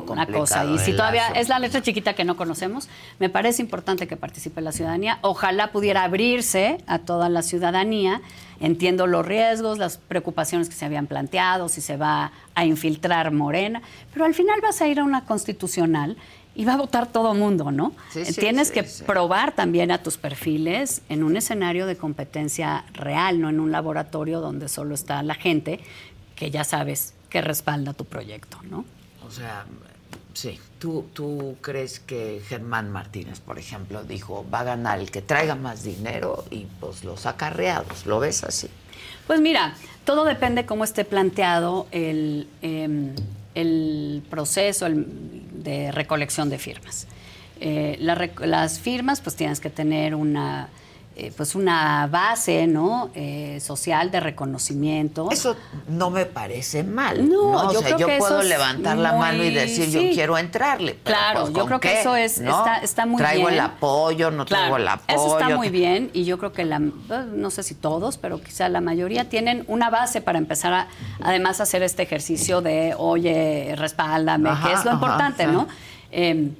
una 0.09 0.27
cosa. 0.27 0.65
Y 0.65 0.77
si 0.79 0.91
todavía 0.91 1.27
es 1.29 1.49
la 1.49 1.59
letra 1.59 1.81
chiquita 1.81 2.13
que 2.13 2.23
no 2.23 2.35
conocemos, 2.35 2.89
me 3.19 3.29
parece 3.29 3.61
importante 3.61 4.07
que 4.07 4.17
participe 4.17 4.61
la 4.61 4.71
ciudadanía. 4.71 5.19
Ojalá 5.21 5.71
pudiera 5.71 6.03
abrirse 6.03 6.77
a 6.87 6.99
toda 6.99 7.29
la 7.29 7.41
ciudadanía. 7.41 8.21
Entiendo 8.59 9.05
los 9.05 9.25
riesgos, 9.25 9.77
las 9.77 9.97
preocupaciones 9.97 10.67
que 10.67 10.75
se 10.75 10.85
habían 10.85 11.07
planteado, 11.07 11.69
si 11.69 11.79
se 11.81 11.95
va 11.95 12.31
a 12.55 12.65
infiltrar 12.65 13.31
Morena, 13.31 13.83
pero 14.11 14.25
al 14.25 14.33
final 14.33 14.59
vas 14.61 14.81
a 14.81 14.87
ir 14.87 14.99
a 14.99 15.03
una 15.03 15.25
constitucional 15.25 16.17
y 16.55 16.65
va 16.65 16.73
a 16.73 16.77
votar 16.77 17.05
todo 17.05 17.35
mundo, 17.35 17.69
¿no? 17.69 17.93
Tienes 18.39 18.71
que 18.71 18.81
probar 18.81 19.51
también 19.51 19.91
a 19.91 20.01
tus 20.01 20.17
perfiles 20.17 21.03
en 21.07 21.23
un 21.23 21.37
escenario 21.37 21.85
de 21.85 21.97
competencia 21.97 22.83
real, 22.93 23.39
no 23.39 23.49
en 23.49 23.59
un 23.59 23.71
laboratorio 23.71 24.41
donde 24.41 24.67
solo 24.67 24.95
está 24.95 25.21
la 25.21 25.35
gente 25.35 25.79
que 26.35 26.49
ya 26.49 26.63
sabes 26.63 27.13
que 27.29 27.41
respalda 27.41 27.93
tu 27.93 28.05
proyecto, 28.05 28.59
¿no? 28.69 28.85
O 29.27 29.31
sea, 29.31 29.65
sí. 30.33 30.59
¿Tú, 30.79 31.07
¿Tú 31.13 31.57
crees 31.61 31.99
que 31.99 32.41
Germán 32.47 32.91
Martínez, 32.91 33.39
por 33.39 33.57
ejemplo, 33.57 34.03
dijo, 34.03 34.45
va 34.53 34.59
a 34.59 34.63
ganar 34.63 34.99
el 34.99 35.09
que 35.09 35.21
traiga 35.21 35.55
más 35.55 35.83
dinero 35.83 36.45
y 36.51 36.67
pues 36.79 37.03
los 37.03 37.25
acarreados? 37.25 38.05
¿Lo 38.05 38.19
ves 38.19 38.43
así? 38.43 38.69
Pues 39.25 39.41
mira, 39.41 39.73
todo 40.05 40.23
depende 40.23 40.65
cómo 40.65 40.83
esté 40.83 41.03
planteado 41.03 41.87
el, 41.91 42.47
em, 42.61 43.13
el 43.55 44.23
proceso 44.29 44.85
de 44.87 45.91
recolección 45.91 46.49
de 46.49 46.59
firmas. 46.59 47.07
Eh, 47.59 47.97
las 47.99 48.79
firmas, 48.79 49.19
pues 49.19 49.35
tienes 49.35 49.59
que 49.59 49.69
tener 49.69 50.13
una 50.13 50.69
eh, 51.19 51.33
pues 51.35 51.55
una 51.55 52.05
base 52.05 52.67
no 52.67 53.09
eh, 53.15 53.59
social 53.59 54.11
de 54.11 54.19
reconocimiento. 54.19 55.31
Eso 55.31 55.55
no 55.87 56.11
me 56.11 56.27
parece 56.27 56.83
mal. 56.83 57.27
No, 57.27 57.73
yo, 57.73 57.81
creo 57.81 57.97
yo 57.97 58.07
puedo 58.19 58.43
levantar 58.43 58.99
la 58.99 59.13
mano 59.13 59.43
y 59.43 59.49
decir 59.49 59.89
yo 59.89 59.99
quiero 60.13 60.37
entrarle. 60.37 60.99
claro, 61.03 61.41
pues, 61.41 61.53
yo 61.55 61.65
creo 61.65 61.79
que 61.79 62.01
eso 62.01 62.15
es, 62.15 62.37
está, 62.37 62.77
está, 62.83 63.07
muy 63.07 63.19
bien. 63.19 63.29
Traigo 63.31 63.49
el 63.49 63.59
apoyo, 63.59 64.29
no 64.29 64.45
traigo 64.45 64.77
el 64.77 64.87
apoyo. 64.87 65.19
Eso 65.19 65.39
está 65.39 65.55
muy 65.55 65.69
bien 65.69 66.11
y 66.13 66.23
yo 66.23 66.37
creo 66.37 66.53
que 66.53 66.65
la, 66.65 66.79
pues, 67.07 67.25
no 67.25 67.49
sé 67.49 67.63
si 67.63 67.73
todos, 67.73 68.19
pero 68.19 68.39
quizá 68.39 68.69
la 68.69 68.79
mayoría 68.81 69.27
tienen 69.27 69.65
una 69.67 69.89
base 69.89 70.21
para 70.21 70.37
empezar 70.37 70.71
a, 70.73 70.87
además, 71.23 71.59
a 71.61 71.63
hacer 71.63 71.81
este 71.81 72.03
ejercicio 72.03 72.61
de, 72.61 72.93
oye, 72.95 73.73
respáldame, 73.75 74.51
que 74.63 74.71
es 74.71 74.85
lo 74.85 74.93
importante, 74.93 75.47
¿no? 75.47 75.67
Eh, 76.11 76.51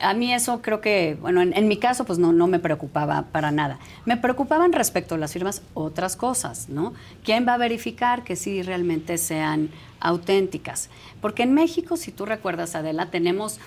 a 0.00 0.14
mí 0.14 0.32
eso 0.32 0.60
creo 0.62 0.80
que, 0.80 1.16
bueno, 1.20 1.42
en, 1.42 1.68
mi 1.68 1.76
caso 1.76 2.04
pues 2.04 2.18
no, 2.18 2.32
no 2.32 2.46
me 2.46 2.58
preocupaba 2.58 3.26
para 3.32 3.50
nada. 3.50 3.78
Me 4.04 4.16
preocupaban 4.16 4.72
respecto 4.72 5.14
a 5.14 5.18
las 5.18 5.32
firmas 5.32 5.62
otras 5.74 6.16
cosas, 6.16 6.68
¿no? 6.68 6.94
¿Quién 7.24 7.46
va 7.46 7.54
a 7.54 7.58
verificar 7.58 8.24
que 8.24 8.36
sí 8.36 8.62
realmente 8.62 9.18
sean 9.18 9.70
auténticas? 10.00 10.90
Porque 11.20 11.42
en 11.42 11.54
México, 11.54 11.96
si 11.96 12.12
tú 12.12 12.26
recuerdas, 12.26 12.74
Adela, 12.74 13.10
tenemos... 13.10 13.60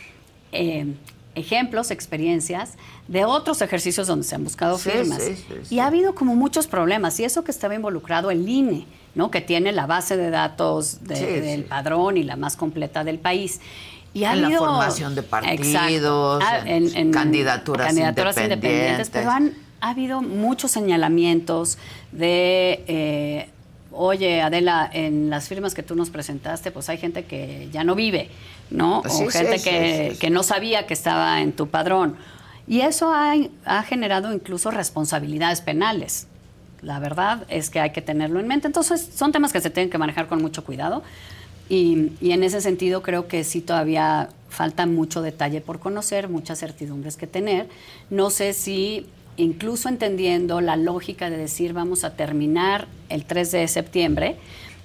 Eh, 0.51 0.93
ejemplos, 1.37 1.91
experiencias 1.91 2.73
de 3.07 3.23
otros 3.25 3.61
ejercicios 3.61 4.07
donde 4.07 4.25
se 4.25 4.35
han 4.35 4.43
buscado 4.43 4.77
firmas. 4.77 5.21
y 5.69 5.79
ha 5.79 5.85
habido 5.85 6.15
como 6.15 6.35
muchos 6.35 6.67
problemas. 6.67 7.19
Y 7.19 7.25
eso 7.25 7.43
que 7.43 7.51
estaba 7.51 7.75
involucrado 7.75 8.31
el 8.31 8.47
INE, 8.47 8.87
¿no? 9.15 9.31
que 9.31 9.41
tiene 9.41 9.71
la 9.71 9.85
base 9.85 10.17
de 10.17 10.29
datos 10.29 11.03
del 11.03 11.63
padrón 11.63 12.17
y 12.17 12.23
la 12.23 12.35
más 12.35 12.57
completa 12.57 13.03
del 13.03 13.19
país. 13.19 13.61
Y 14.17 14.23
en 14.25 14.41
la 14.41 14.57
formación 14.57 15.13
de 15.13 15.21
partidos, 15.21 16.43
ah, 16.43 16.61
en, 16.65 17.11
candidaturas, 17.11 17.95
independientes. 17.95 19.09
Pero 19.11 19.29
han, 19.29 19.53
ha 19.79 19.89
habido 19.89 20.21
muchos 20.23 20.71
señalamientos 20.71 21.77
de, 22.11 22.83
eh, 22.87 23.49
oye, 23.91 24.41
Adela, 24.41 24.89
en 24.91 25.29
las 25.29 25.47
firmas 25.47 25.75
que 25.75 25.83
tú 25.83 25.95
nos 25.95 26.09
presentaste, 26.09 26.71
pues 26.71 26.89
hay 26.89 26.97
gente 26.97 27.25
que 27.25 27.69
ya 27.71 27.83
no 27.83 27.93
vive, 27.93 28.31
¿no? 28.71 29.01
o 29.01 29.29
gente 29.29 29.61
que, 29.61 30.17
que, 30.19 30.29
no 30.31 30.41
sabía 30.41 30.87
que 30.87 30.95
estaba 30.95 31.41
en 31.41 31.53
tu 31.53 31.67
padrón. 31.67 32.15
Y 32.67 32.81
eso 32.81 33.13
ha, 33.13 33.35
ha 33.65 33.83
generado 33.83 34.33
incluso 34.33 34.71
responsabilidades 34.71 35.61
penales. 35.61 36.27
La 36.81 36.99
verdad 36.99 37.45
es 37.49 37.69
que 37.69 37.79
hay 37.79 37.91
que 37.91 38.01
tenerlo 38.01 38.39
en 38.39 38.47
mente. 38.47 38.67
Entonces, 38.67 39.09
son 39.15 39.31
temas 39.31 39.53
que 39.53 39.61
se 39.61 39.69
tienen 39.69 39.89
que 39.89 39.97
manejar 39.97 40.27
con 40.27 40.41
mucho 40.41 40.63
cuidado. 40.63 41.03
Y, 41.69 42.11
en 42.21 42.43
ese 42.43 42.61
sentido 42.61 43.01
creo 43.01 43.27
que 43.27 43.43
sí 43.43 43.61
todavía 43.61 44.29
falta 44.49 44.85
mucho 44.85 45.21
detalle 45.21 45.61
por 45.61 45.79
conocer, 45.79 46.29
muchas 46.29 46.59
certidumbres 46.59 47.17
que 47.17 47.27
tener. 47.27 47.67
No 48.09 48.29
sé 48.29 48.53
si 48.53 49.05
incluso 49.35 49.89
entendiendo 49.89 50.61
la 50.61 50.77
lógica 50.77 51.29
de 51.29 51.37
decir 51.37 51.73
vamos 51.73 52.03
a 52.03 52.15
terminar 52.15 52.87
el 53.09 53.25
3 53.25 53.51
de 53.51 53.67
septiembre, 53.67 54.37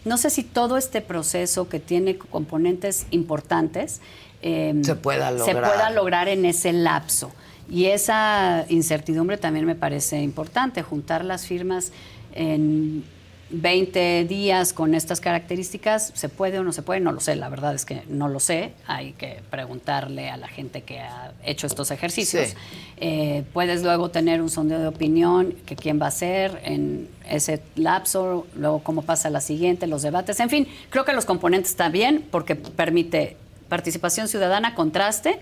no 0.05 0.19
sé 0.19 0.31
si 0.31 0.43
todo 0.43 0.77
este 0.77 1.01
proceso 1.01 1.69
que 1.69 1.79
tiene 1.79 2.19
componentes 2.19 3.07
importantes 3.13 4.01
em, 4.43 4.83
se, 4.83 4.97
pueda 4.97 5.31
lograr. 5.31 5.47
se 5.47 5.61
pueda 5.61 5.91
lograr 5.91 6.29
en 6.29 6.45
ese 6.45 6.73
lapso. 6.73 7.31
Y 7.71 7.87
esa 7.87 8.67
incertidumbre 8.69 9.39
también 9.39 9.65
me 9.65 9.77
parece 9.77 10.21
importante, 10.21 10.83
juntar 10.83 11.25
las 11.25 11.47
firmas 11.47 11.93
en 12.35 13.05
20 13.53 14.25
días 14.25 14.73
con 14.73 14.95
estas 14.95 15.21
características, 15.21 16.11
¿se 16.15 16.29
puede 16.29 16.59
o 16.59 16.65
no 16.65 16.73
se 16.73 16.83
puede? 16.83 17.01
No 17.01 17.13
lo 17.13 17.21
sé, 17.21 17.37
la 17.37 17.51
verdad 17.51 17.75
es 17.75 17.85
que 17.85 18.03
no 18.09 18.29
lo 18.29 18.41
sé. 18.41 18.73
Hay 18.87 19.13
que 19.13 19.41
preguntarle 19.51 20.31
a 20.31 20.39
la 20.39 20.49
gente 20.49 20.83
que 20.83 21.01
ha 21.01 21.33
hecho 21.45 21.67
estos 21.67 21.91
ejercicios. 21.91 22.55
Eh, 22.97 23.45
puedes 23.53 23.83
luego 23.83 24.11
tener 24.11 24.41
un 24.41 24.49
sondeo 24.49 24.81
de 24.81 24.89
opinión, 24.89 25.55
que 25.67 25.77
quién 25.77 26.01
va 26.01 26.07
a 26.07 26.11
ser 26.11 26.61
en 26.65 27.09
ese 27.29 27.63
lapso, 27.77 28.47
luego 28.57 28.83
cómo 28.83 29.03
pasa 29.03 29.29
la 29.29 29.41
siguiente, 29.41 29.87
los 29.87 30.03
debates. 30.03 30.41
En 30.41 30.49
fin, 30.49 30.67
creo 30.89 31.05
que 31.05 31.13
los 31.13 31.27
componentes 31.27 31.73
están 31.73 31.93
bien 31.93 32.27
porque 32.31 32.57
permite 32.57 33.37
participación 33.69 34.29
ciudadana, 34.29 34.75
contraste 34.75 35.41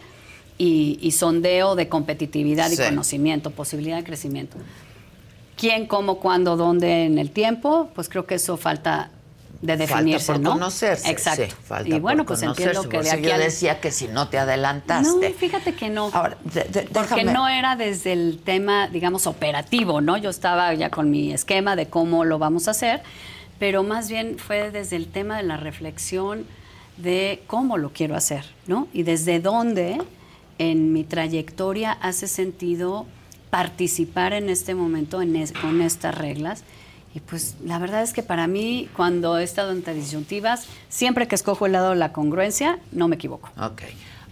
y, 0.59 1.11
sondeo 1.13 1.75
de 1.75 1.89
competitividad 1.89 2.71
y 2.71 2.77
conocimiento, 2.77 3.51
posibilidad 3.51 3.97
de 3.97 4.05
crecimiento 4.05 4.59
quién, 5.61 5.87
cómo, 5.87 6.17
cuándo, 6.17 6.57
dónde 6.57 7.05
en 7.05 7.19
el 7.19 7.31
tiempo, 7.31 7.91
pues 7.95 8.09
creo 8.09 8.25
que 8.27 8.37
eso 8.37 8.57
falta 8.57 9.11
de 9.61 9.77
definirse, 9.77 10.33
falta 10.33 10.43
por 10.43 10.53
conocerse. 10.55 11.11
Exacto. 11.11 11.55
y 11.85 12.01
bueno, 12.01 12.25
pues 12.25 12.43
entiendo 12.43 12.89
que 12.89 13.03
de 13.03 13.11
aquí 13.11 13.29
yo 13.29 13.37
decía 13.37 13.79
que 13.79 13.91
si 13.91 14.09
no 14.09 14.29
te 14.29 14.39
adelantaste. 14.39 15.29
No, 15.29 15.35
fíjate 15.37 15.75
que 15.75 15.91
no. 15.91 16.11
Ahora, 16.15 16.39
porque 16.95 17.25
no 17.25 17.47
era 17.47 17.77
desde 17.77 18.15
el 18.15 18.41
tema, 18.43 18.89
digamos, 18.89 19.27
operativo, 19.27 20.01
¿no? 20.01 20.17
Yo 20.17 20.31
estaba 20.31 20.73
ya 20.73 20.89
con 20.89 21.11
mi 21.11 21.33
esquema 21.35 21.77
de 21.77 21.89
cómo 21.89 22.25
lo 22.25 22.39
vamos 22.39 22.67
a 22.67 22.71
hacer, 22.71 23.03
pero 23.59 23.83
más 23.83 24.09
bien 24.09 24.39
fue 24.39 24.71
desde 24.71 24.97
el 24.97 25.09
tema 25.09 25.37
de 25.37 25.43
la 25.43 25.59
reflexión 25.59 26.47
de 26.97 27.43
cómo 27.47 27.77
lo 27.77 27.93
quiero 27.93 28.17
hacer, 28.17 28.47
¿no? 28.67 28.89
Y 28.95 29.03
desde 29.03 29.41
dónde 29.41 30.01
en 30.57 30.95
mi 30.95 31.05
trayectoria 31.05 31.93
hace 31.93 32.29
sentido 32.29 33.07
participar 33.51 34.33
en 34.33 34.49
este 34.49 34.75
momento 34.75 35.21
con 35.61 35.81
estas 35.83 36.15
reglas. 36.15 36.65
Y 37.15 37.21
pues 37.21 37.57
la 37.65 37.79
verdad 37.79 38.03
es 38.03 38.13
que 38.13 38.23
para 38.23 38.47
mí, 38.47 38.89
cuando 38.97 39.37
he 39.39 39.43
estado 39.43 39.73
entre 39.73 39.95
disyuntivas, 39.95 40.67
siempre 40.89 41.27
que 41.27 41.35
escojo 41.35 41.67
el 41.67 41.73
lado 41.73 41.91
de 41.91 41.97
la 41.97 42.13
congruencia, 42.13 42.79
no 42.93 43.09
me 43.09 43.17
equivoco. 43.17 43.51
Ok. 43.61 43.83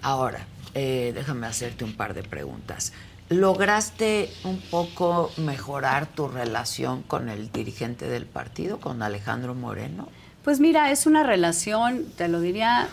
Ahora, 0.00 0.46
eh, 0.74 1.12
déjame 1.14 1.48
hacerte 1.48 1.84
un 1.84 1.94
par 1.94 2.14
de 2.14 2.22
preguntas. 2.22 2.92
¿Lograste 3.30 4.30
un 4.44 4.58
poco 4.58 5.30
mejorar 5.36 6.06
tu 6.06 6.28
relación 6.28 7.02
con 7.02 7.28
el 7.28 7.50
dirigente 7.52 8.08
del 8.08 8.26
partido, 8.26 8.78
con 8.80 9.02
Alejandro 9.02 9.54
Moreno? 9.54 10.08
Pues 10.44 10.60
mira, 10.60 10.92
es 10.92 11.04
una 11.04 11.24
relación, 11.24 12.06
te 12.16 12.28
lo 12.28 12.40
diría, 12.40 12.88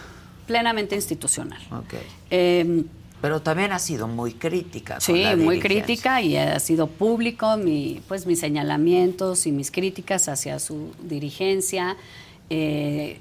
plenamente 0.47 0.95
institucional. 0.95 1.61
Ok. 1.71 1.93
Em, 2.31 2.85
pero 3.25 3.41
también 3.41 3.71
ha 3.71 3.79
sido 3.79 4.07
muy 4.07 4.33
crítica. 4.33 4.99
sí, 4.99 5.25
muy 5.35 5.59
crítica 5.59 6.21
y 6.21 6.37
ha 6.37 6.59
sido 6.59 6.85
público 6.85 7.57
mi, 7.57 7.99
pues, 8.07 8.27
mis 8.27 8.39
señalamientos 8.39 9.47
y 9.47 9.51
mis 9.51 9.71
críticas 9.71 10.29
hacia 10.29 10.59
su 10.59 10.91
dirigencia. 11.01 11.97
Eh, 12.51 13.17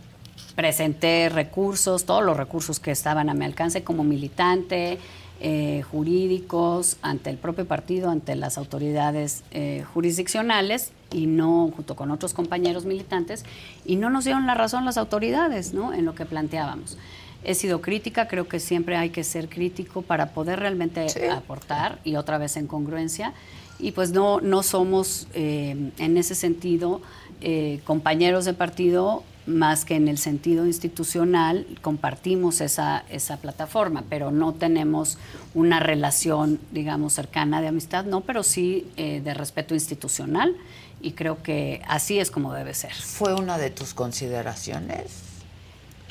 presenté 0.55 1.31
recursos, 1.31 2.05
todos 2.05 2.23
los 2.23 2.37
recursos 2.37 2.81
que 2.81 2.91
estaban 2.91 3.31
a 3.31 3.35
mi 3.35 3.47
alcance 3.47 3.83
como 3.83 4.05
militante, 4.05 4.99
eh, 5.41 5.81
jurídicos, 5.91 6.99
ante 7.01 7.31
el 7.31 7.39
propio 7.39 7.65
partido, 7.65 8.11
ante 8.11 8.37
las 8.37 8.59
autoridades 8.59 9.43
eh, 9.53 9.87
jurisdiccionales 9.95 10.93
y 11.13 11.25
no 11.25 11.73
junto 11.75 11.97
con 11.97 12.11
otros 12.11 12.35
compañeros 12.35 12.85
militantes, 12.85 13.43
y 13.87 13.97
no 13.97 14.11
nos 14.11 14.25
dieron 14.25 14.47
la 14.47 14.55
razón 14.55 14.85
las 14.85 14.99
autoridades 14.99 15.73
¿no? 15.73 15.95
en 15.95 16.05
lo 16.05 16.15
que 16.15 16.27
planteábamos 16.27 16.99
he 17.45 17.55
sido 17.55 17.81
crítica, 17.81 18.29
creo 18.29 18.49
que 18.49 18.61
siempre 18.61 18.97
hay 18.97 19.11
que 19.11 19.25
ser 19.25 19.49
crítico 19.49 20.03
para 20.03 20.31
poder 20.31 20.61
realmente 20.61 21.07
aportar 21.31 21.99
y 22.05 22.17
otra 22.17 22.39
vez 22.39 22.57
en 22.57 22.67
congruencia. 22.67 23.33
Y 23.79 23.93
pues 23.93 24.13
no, 24.13 24.41
no 24.41 24.63
somos 24.63 25.27
eh, 25.35 25.91
en 25.99 26.17
ese 26.17 26.35
sentido 26.35 27.03
eh, 27.41 27.81
compañeros 27.85 28.45
de 28.45 28.55
partido 28.55 29.25
más 29.47 29.85
que 29.85 29.97
en 29.97 30.09
el 30.09 30.17
sentido 30.17 30.65
institucional 30.65 31.67
compartimos 31.83 32.61
esa, 32.61 33.05
esa 33.11 33.37
plataforma, 33.37 34.05
pero 34.09 34.31
no 34.31 34.55
tenemos 34.55 35.19
una 35.55 35.81
relación, 35.81 36.59
digamos, 36.73 37.13
cercana 37.13 37.61
de 37.61 37.69
amistad, 37.69 38.05
no, 38.05 38.23
pero 38.23 38.43
sí 38.43 38.87
eh, 38.97 39.21
de 39.23 39.35
respeto 39.35 39.75
institucional 39.75 40.57
y 41.03 41.13
creo 41.13 41.43
que 41.43 41.83
así 41.87 42.19
es 42.19 42.31
como 42.31 42.55
debe 42.55 42.73
ser. 42.73 42.95
¿Fue 42.95 43.35
una 43.35 43.59
de 43.59 43.69
tus 43.69 43.93
consideraciones? 43.93 45.34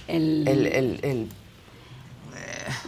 El, 0.08 0.48
el, 0.48 1.30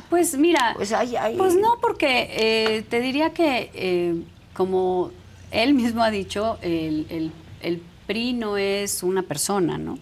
pues 0.10 0.38
mira, 0.38 0.74
pues, 0.76 0.94
pues 1.38 1.56
no, 1.56 1.78
porque 1.82 2.30
eh, 2.32 2.84
te 2.84 3.02
diría 3.02 3.32
que, 3.32 3.72
eh, 3.74 4.16
como 4.54 5.12
él 5.52 5.74
mismo 5.74 6.04
ha 6.04 6.12
dicho, 6.12 6.58
el, 6.62 7.32
el, 7.62 7.82
PRI 8.06 8.34
no 8.34 8.56
es 8.56 9.02
una 9.02 9.24
persona, 9.24 9.80
¿no? 9.80 9.98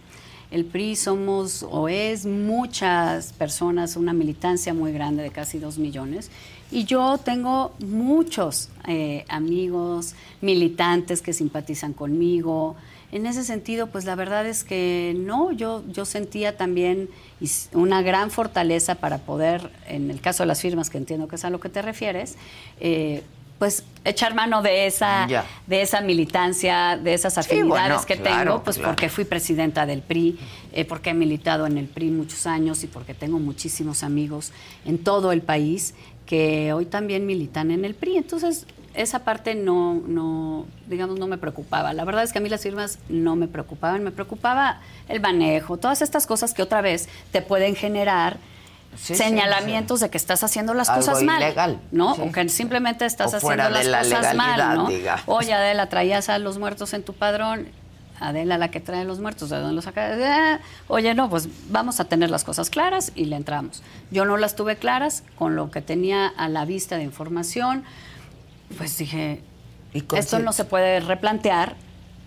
El 0.52 0.66
PRI 0.66 0.98
somos 0.98 1.64
o 1.64 1.88
es 1.88 2.26
muchas 2.26 3.32
personas, 3.32 3.96
una 3.96 4.12
militancia 4.12 4.74
muy 4.74 4.92
grande 4.92 5.24
de 5.24 5.32
casi 5.32 5.58
dos 5.58 5.78
millones. 5.78 6.30
Y 6.70 6.84
yo 6.84 7.18
tengo 7.18 7.72
muchos 7.80 8.70
eh, 8.88 9.24
amigos, 9.30 10.16
militantes 10.42 11.22
que 11.22 11.32
simpatizan 11.32 11.94
conmigo, 11.94 12.76
en 13.14 13.28
ese 13.28 13.44
sentido, 13.44 13.88
pues 13.88 14.06
la 14.06 14.16
verdad 14.16 14.48
es 14.48 14.64
que 14.64 15.14
no, 15.16 15.52
yo, 15.52 15.84
yo 15.88 16.04
sentía 16.04 16.58
también 16.58 17.10
una 17.72 18.02
gran 18.02 18.32
fortaleza 18.32 18.96
para 18.96 19.20
poder, 19.20 19.70
en 19.88 20.10
el 20.10 20.20
caso 20.20 20.42
de 20.42 20.48
las 20.48 20.62
firmas, 20.62 20.90
que 20.90 20.98
entiendo 20.98 21.28
que 21.28 21.36
es 21.36 21.46
a 21.46 21.52
lo 21.52 21.60
que 21.60 21.70
te 21.70 21.84
refieres, 21.84 22.38
eh, 22.80 23.22
pues 23.60 23.84
echar 24.04 24.34
mano 24.34 24.64
de 24.64 24.88
esa, 24.88 25.28
de 25.68 25.82
esa 25.84 26.02
militancia, 26.02 26.98
de 26.98 27.14
esas 27.14 27.38
afinidades 27.38 28.04
que 28.08 28.16
tengo, 28.16 28.64
pues 28.64 28.80
porque 28.80 29.10
fui 29.10 29.26
presidenta 29.26 29.86
del 29.86 30.02
PRI, 30.02 30.40
eh, 30.72 30.84
porque 30.84 31.12
he 31.12 31.14
militado 31.14 31.68
en 31.68 31.78
el 31.78 31.86
PRI 31.86 32.10
muchos 32.10 32.48
años 32.48 32.84
y 32.84 32.88
porque 32.88 33.14
tengo 33.14 33.38
muchísimos 33.38 34.02
amigos 34.02 34.52
en 34.86 34.98
todo 34.98 35.32
el 35.32 35.44
país 35.44 35.94
que 36.26 36.74
hoy 36.74 36.86
también 36.86 37.28
militan 37.28 37.70
en 37.70 37.86
el 37.86 37.94
PRI. 37.94 38.18
Entonces, 38.18 38.66
esa 38.94 39.20
parte 39.20 39.56
no, 39.56 39.96
no, 40.06 40.66
digamos, 40.88 41.20
no 41.20 41.28
me 41.28 41.38
preocupaba. 41.38 41.94
La 41.94 42.06
verdad 42.06 42.24
es 42.24 42.32
que 42.32 42.40
a 42.40 42.42
mí 42.42 42.50
las 42.50 42.62
firmas 42.62 43.00
no 43.10 43.36
me 43.36 43.48
preocupaban, 43.48 44.04
me 44.04 44.12
preocupaba 44.12 44.80
el 45.08 45.20
manejo, 45.20 45.78
todas 45.78 46.02
estas 46.02 46.28
cosas 46.28 46.54
que 46.54 46.62
otra 46.62 46.82
vez 46.82 47.10
te 47.32 47.42
pueden 47.42 47.76
generar 47.76 48.38
señalamientos 48.96 50.00
de 50.00 50.10
que 50.10 50.18
estás 50.18 50.44
haciendo 50.44 50.74
las 50.74 50.90
cosas 50.90 51.24
mal, 51.24 51.80
¿no? 51.92 52.14
O 52.14 52.32
que 52.32 52.48
simplemente 52.50 53.06
estás 53.06 53.34
haciendo 53.34 53.70
las 53.70 53.88
cosas 53.88 54.36
mal, 54.36 54.78
¿no? 54.78 54.90
Oye, 55.26 55.54
Adela, 55.54 55.90
traías 55.90 56.30
a 56.30 56.38
los 56.40 56.58
muertos 56.58 56.94
en 56.94 57.04
tu 57.04 57.14
padrón. 57.14 57.68
Adela 58.20 58.58
la 58.58 58.72
que 58.72 58.80
trae 58.80 59.04
los 59.04 59.20
muertos, 59.20 59.50
¿de 59.50 59.58
dónde 59.58 59.74
los 59.74 59.84
saca? 59.84 60.54
Eh, 60.54 60.60
oye, 60.88 61.14
no, 61.14 61.30
pues 61.30 61.50
vamos 61.70 62.00
a 62.00 62.06
tener 62.06 62.30
las 62.30 62.46
cosas 62.46 62.70
claras 62.70 63.12
y 63.16 63.26
le 63.26 63.36
entramos. 63.36 63.84
Yo 64.12 64.24
no 64.24 64.38
las 64.38 64.56
tuve 64.56 64.78
claras 64.78 65.24
con 65.36 65.56
lo 65.58 65.72
que 65.72 65.82
tenía 65.82 66.28
a 66.28 66.48
la 66.48 66.64
vista 66.64 66.96
de 66.96 67.04
información, 67.04 67.84
pues 68.74 68.98
dije, 68.98 69.42
esto 69.94 70.40
no 70.40 70.54
se 70.54 70.66
puede 70.66 71.00
replantear 71.00 71.76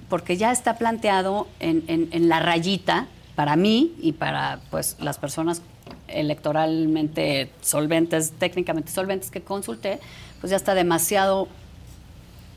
porque 0.09 0.37
ya 0.37 0.53
está 0.53 0.79
planteado 0.79 1.49
en, 1.61 1.85
en 1.89 2.29
la 2.29 2.41
rayita 2.41 3.07
para 3.35 3.57
mí 3.57 3.95
y 4.01 4.13
para 4.13 4.61
pues 4.71 4.97
las 5.01 5.19
personas 5.19 5.63
electoralmente 6.09 7.51
solventes, 7.61 8.33
técnicamente 8.39 8.91
solventes 8.91 9.31
que 9.31 9.43
consulté, 9.43 10.01
pues 10.41 10.51
ya 10.51 10.57
está 10.57 10.75
demasiado 10.75 11.49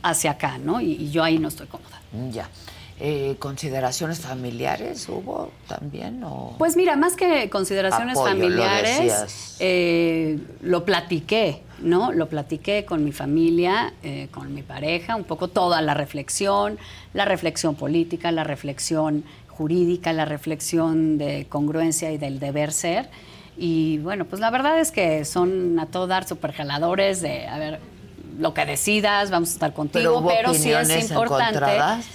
hacia 0.04 0.32
acá, 0.32 0.58
¿no? 0.58 0.82
Y, 0.82 1.10
yo 1.12 1.24
ahí 1.24 1.40
no 1.40 1.48
estoy 1.48 1.68
cómoda. 1.68 2.02
Ya. 2.32 2.50
Eh, 3.02 3.38
¿Consideraciones 3.39 4.20
familiares 4.20 5.08
hubo 5.08 5.52
también? 5.70 6.22
O 6.26 6.56
pues 6.58 6.76
mira, 6.76 6.97
más 6.97 7.16
que 7.16 7.50
consideraciones 7.50 8.20
familiares, 8.20 9.56
eh, 9.60 10.38
lo, 10.62 10.84
platiqué, 10.84 11.62
¿no? 11.80 12.12
Lo 12.12 12.28
platiqué 12.28 12.84
con 12.84 13.06
mi 13.06 13.14
familia, 13.14 13.93
eh, 14.04 14.28
con 14.32 14.54
mi 14.54 14.64
pareja, 14.64 15.16
un 15.16 15.24
poco 15.24 15.47
toda 15.47 15.82
la 15.82 15.93
reflexión, 15.93 16.78
la 17.14 17.24
reflexión 17.24 17.76
política, 17.76 18.34
la 18.34 18.43
reflexión 18.43 19.24
jurídica, 19.47 20.12
la 20.12 20.26
reflexión 20.26 21.18
de 21.18 21.45
congruencia 21.47 22.12
y 22.12 22.18
del 22.18 22.41
deber 22.41 22.74
ser. 22.74 23.10
Y 23.58 24.00
bueno, 24.00 24.26
pues 24.26 24.41
la 24.41 24.50
verdad 24.52 24.78
es 24.78 24.91
que 24.91 25.24
son 25.24 25.80
a 25.80 25.86
todo 25.86 26.08
dar 26.08 26.28
super 26.28 26.52
jaladores 26.52 27.22
de, 27.22 27.47
a 27.47 27.60
ver, 27.60 27.80
lo 28.40 28.54
que 28.54 28.66
decidas, 28.66 29.30
vamos 29.30 29.50
a 29.50 29.54
estar 29.54 29.74
contigo, 29.74 30.26
pero, 30.26 30.54
sí 30.54 30.72
es 30.72 31.12
importante. 31.12 31.60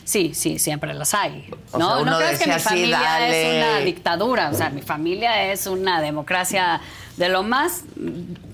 Sí, 0.04 0.32
sí, 0.34 0.58
siempre 0.58 0.94
las 0.94 1.14
hay. 1.14 1.48
no, 1.78 2.04
no 2.04 2.16
creas 2.16 2.38
que 2.38 2.50
mi 2.50 2.58
familia 2.58 3.28
es 3.28 3.56
una 3.56 3.78
dictadura, 3.80 4.50
o 4.50 4.54
sea, 4.54 4.70
mi 4.70 4.82
familia 4.82 5.52
es 5.52 5.66
una 5.66 6.00
democracia 6.00 6.80
de 7.16 7.28
lo 7.28 7.42
más 7.42 7.84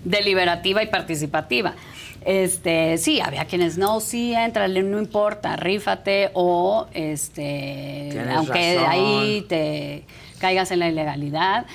deliberativa 0.04 0.82
y 0.82 0.88
participativa. 0.88 1.74
Este, 2.22 2.98
sí, 2.98 3.20
había 3.20 3.46
quienes 3.46 3.78
no, 3.78 4.00
sí, 4.00 4.34
entrale, 4.34 4.82
no 4.82 4.98
importa, 4.98 5.56
rífate 5.56 6.30
o 6.34 6.86
este, 6.92 8.20
aunque 8.34 8.78
ahí 8.78 9.46
te 9.48 10.04
caigas 10.38 10.70
en 10.70 10.80
la 10.80 10.88
ilegalidad. 10.88 11.66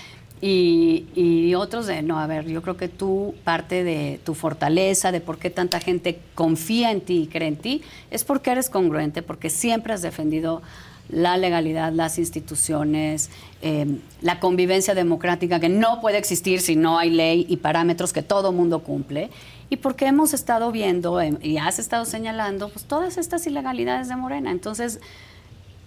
Y, 0.47 1.55
otros 1.55 1.87
de, 1.87 2.03
no, 2.03 2.19
a 2.19 2.27
ver, 2.27 2.45
yo 2.45 2.61
creo 2.61 2.77
que 2.77 2.87
tú, 2.87 3.33
parte 3.43 3.83
de 3.83 4.19
tu 4.23 4.35
fortaleza, 4.35 5.11
de 5.11 5.19
por 5.19 5.39
qué 5.39 5.49
tanta 5.49 5.79
gente 5.79 6.19
confía 6.35 6.91
en 6.91 7.01
ti 7.01 7.23
y 7.23 7.27
cree 7.27 7.47
en 7.47 7.55
ti, 7.55 7.81
es 8.11 8.23
porque 8.23 8.51
eres 8.51 8.69
congruente, 8.69 9.23
porque 9.23 9.49
siempre 9.49 9.93
has 9.93 10.03
defendido 10.03 10.61
la 11.09 11.37
legalidad, 11.37 11.91
las 11.93 12.19
instituciones, 12.19 13.31
em, 13.63 13.99
la 14.21 14.39
convivencia 14.39 14.93
democrática 14.93 15.59
que 15.59 15.69
no 15.69 15.99
puede 15.99 16.19
existir 16.19 16.61
si 16.61 16.75
no 16.75 16.99
hay 16.99 17.09
ley 17.09 17.47
y 17.49 17.57
parámetros 17.57 18.13
que 18.13 18.21
todo 18.21 18.51
mundo 18.51 18.83
cumple. 18.83 19.31
Y 19.71 19.77
porque 19.77 20.05
hemos 20.05 20.35
estado 20.35 20.71
viendo 20.71 21.21
em, 21.21 21.39
y 21.41 21.57
has 21.57 21.79
estado 21.79 22.05
señalando 22.05 22.69
pues, 22.69 22.85
todas 22.85 23.17
estas 23.17 23.47
ilegalidades 23.47 24.09
de 24.09 24.15
Morena. 24.15 24.51
Entonces, 24.51 24.99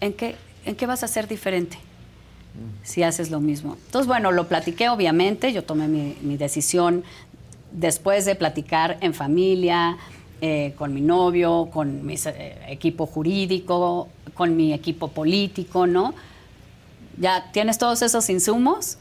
¿en 0.00 0.14
qué, 0.14 0.34
¿en 0.64 0.74
qué 0.74 0.86
vas 0.86 1.04
a 1.04 1.08
ser 1.08 1.28
diferente? 1.28 1.78
Si 2.82 3.02
haces 3.02 3.30
lo 3.30 3.40
mismo. 3.40 3.76
Entonces, 3.86 4.06
bueno, 4.06 4.32
lo 4.32 4.48
platiqué 4.48 4.88
obviamente, 4.88 5.52
yo 5.52 5.64
tomé 5.64 5.88
mi, 5.88 6.36
decisión 6.36 7.04
después 7.72 8.24
de 8.24 8.34
platicar 8.34 8.98
en 9.00 9.14
familia, 9.14 9.96
eh, 10.40 10.74
con 10.78 10.94
mi 10.94 11.00
novio, 11.00 11.68
con 11.72 12.06
mi 12.06 12.14
eh, 12.14 12.58
equipo 12.68 13.06
jurídico, 13.06 14.08
con 14.34 14.56
mi 14.56 14.72
equipo 14.72 15.08
político, 15.08 15.86
¿no? 15.86 16.14
Ya 17.18 17.50
tienes 17.52 17.78
todos 17.78 18.02
esos 18.02 18.30
insumos, 18.30 18.98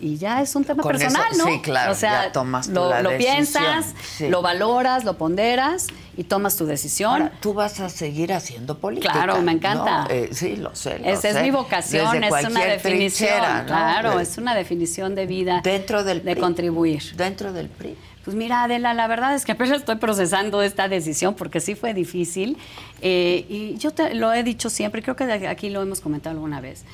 y 0.00 0.16
ya 0.16 0.42
es 0.42 0.54
un 0.54 0.64
tema 0.64 0.82
personal, 0.82 1.36
¿no? 1.36 1.46
Sí, 1.46 1.60
claro. 1.60 1.92
O 1.92 1.94
sea, 1.94 2.32
tomas 2.32 2.68
lo, 2.68 2.90
piensas, 3.16 3.94
lo 4.20 4.42
valoras, 4.42 5.04
lo 5.04 5.16
ponderas 5.16 5.86
y 6.16 6.24
tomas 6.24 6.56
tu 6.56 6.66
decisión. 6.66 7.30
tú 7.40 7.54
vas 7.54 7.80
a 7.80 7.88
seguir 7.88 8.32
haciendo 8.32 8.78
política. 8.78 9.12
Claro, 9.12 9.40
me 9.42 9.52
encanta. 9.52 10.06
Eh, 10.10 10.30
sí, 10.32 10.56
lo 10.56 10.74
sé. 10.74 11.00
Esa 11.04 11.30
es 11.30 11.42
mi 11.42 11.50
vocación, 11.50 12.22
es 12.22 12.46
una 12.46 12.64
definición. 12.64 13.66
Claro, 13.66 14.20
es 14.20 14.38
una 14.38 14.54
definición 14.54 15.14
de 15.14 15.26
vida. 15.26 15.60
Dentro 15.62 16.04
del 16.04 16.24
De 16.24 16.36
contribuir. 16.36 17.14
Dentro 17.16 17.52
del 17.52 17.68
PRI. 17.68 17.96
Pues 18.24 18.34
mira, 18.34 18.64
Adela, 18.64 18.94
la 18.94 19.06
verdad 19.06 19.34
es 19.34 19.44
que 19.44 19.52
apenas 19.52 19.78
estoy 19.78 19.96
procesando 19.96 20.62
esta 20.62 20.88
decisión 20.88 21.34
porque 21.34 21.60
sí 21.60 21.74
fue 21.74 21.92
difícil. 21.92 22.56
Eh, 23.02 23.44
y 23.50 23.76
yo 23.76 23.90
te, 23.90 24.14
lo 24.14 24.32
he 24.32 24.42
dicho 24.42 24.70
siempre, 24.70 25.02
creo 25.02 25.14
que 25.14 25.24
aquí 25.46 25.68
lo 25.68 25.82
hemos 25.82 26.00
comentado 26.00 26.34
alguna 26.34 26.62
vez. 26.62 26.84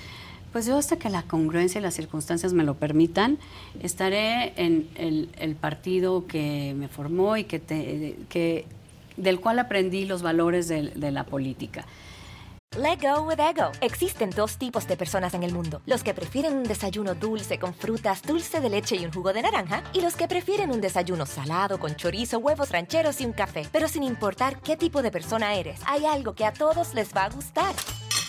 Pues 0.52 0.66
yo 0.66 0.76
hasta 0.76 0.96
que 0.96 1.10
la 1.10 1.22
congruencia 1.22 1.78
y 1.78 1.82
las 1.82 1.94
circunstancias 1.94 2.52
me 2.52 2.64
lo 2.64 2.74
permitan, 2.74 3.38
estaré 3.82 4.52
en 4.56 4.88
el, 4.96 5.56
partido 5.56 6.26
que 6.26 6.74
me 6.76 6.88
formó 6.88 7.36
y 7.36 7.44
que, 7.44 7.60
que 8.28 8.66
del 9.16 9.40
cual 9.40 9.58
aprendí 9.58 10.06
los 10.06 10.22
valores 10.22 10.66
de, 10.68 10.90
de 10.90 11.10
la 11.12 11.24
política. 11.24 11.84
Let 12.76 12.98
go 13.02 13.22
with 13.22 13.40
ego. 13.40 13.72
Existen 13.80 14.30
dos 14.30 14.56
tipos 14.56 14.86
de 14.86 14.96
personas 14.96 15.34
en 15.34 15.42
el 15.42 15.52
mundo: 15.52 15.82
los 15.86 16.04
que 16.04 16.14
prefieren 16.14 16.56
un 16.56 16.62
desayuno 16.62 17.16
dulce 17.16 17.58
con 17.58 17.74
frutas, 17.74 18.22
dulce 18.22 18.60
de 18.60 18.70
leche 18.70 18.94
y 18.94 19.04
un 19.04 19.12
jugo 19.12 19.32
de 19.32 19.42
naranja, 19.42 19.82
y 19.92 20.00
los 20.00 20.14
que 20.14 20.28
prefieren 20.28 20.70
un 20.70 20.80
desayuno 20.80 21.26
salado 21.26 21.80
con 21.80 21.96
chorizo, 21.96 22.38
huevos 22.38 22.70
rancheros 22.70 23.20
y 23.20 23.24
un 23.24 23.32
café. 23.32 23.66
Pero 23.72 23.88
sin 23.88 24.04
importar 24.04 24.60
qué 24.60 24.76
tipo 24.76 25.02
de 25.02 25.10
persona 25.10 25.54
eres, 25.54 25.80
hay 25.84 26.04
algo 26.04 26.34
que 26.34 26.44
a 26.44 26.52
todos 26.52 26.94
les 26.94 27.12
va 27.12 27.24
a 27.24 27.30
gustar. 27.30 27.74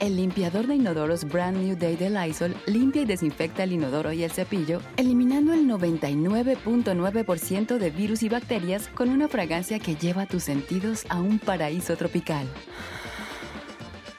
El 0.00 0.16
limpiador 0.16 0.68
de 0.68 0.76
inodoros 0.76 1.24
Brand 1.24 1.56
New 1.56 1.76
Day 1.76 1.96
de 1.96 2.08
Lysol 2.08 2.54
limpia 2.66 3.02
y 3.02 3.04
desinfecta 3.04 3.64
el 3.64 3.72
inodoro 3.72 4.12
y 4.12 4.22
el 4.22 4.30
cepillo, 4.30 4.80
eliminando 4.96 5.52
el 5.52 5.66
99.9% 5.66 7.78
de 7.78 7.90
virus 7.90 8.22
y 8.22 8.28
bacterias 8.28 8.86
con 8.94 9.08
una 9.08 9.26
fragancia 9.26 9.80
que 9.80 9.96
lleva 9.96 10.26
tus 10.26 10.44
sentidos 10.44 11.04
a 11.08 11.20
un 11.20 11.40
paraíso 11.40 11.96
tropical. 11.96 12.46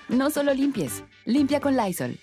No 0.10 0.30
solo 0.30 0.54
limpies, 0.54 1.06
limpia 1.24 1.62
con 1.62 1.78
Lysol. 1.78 2.20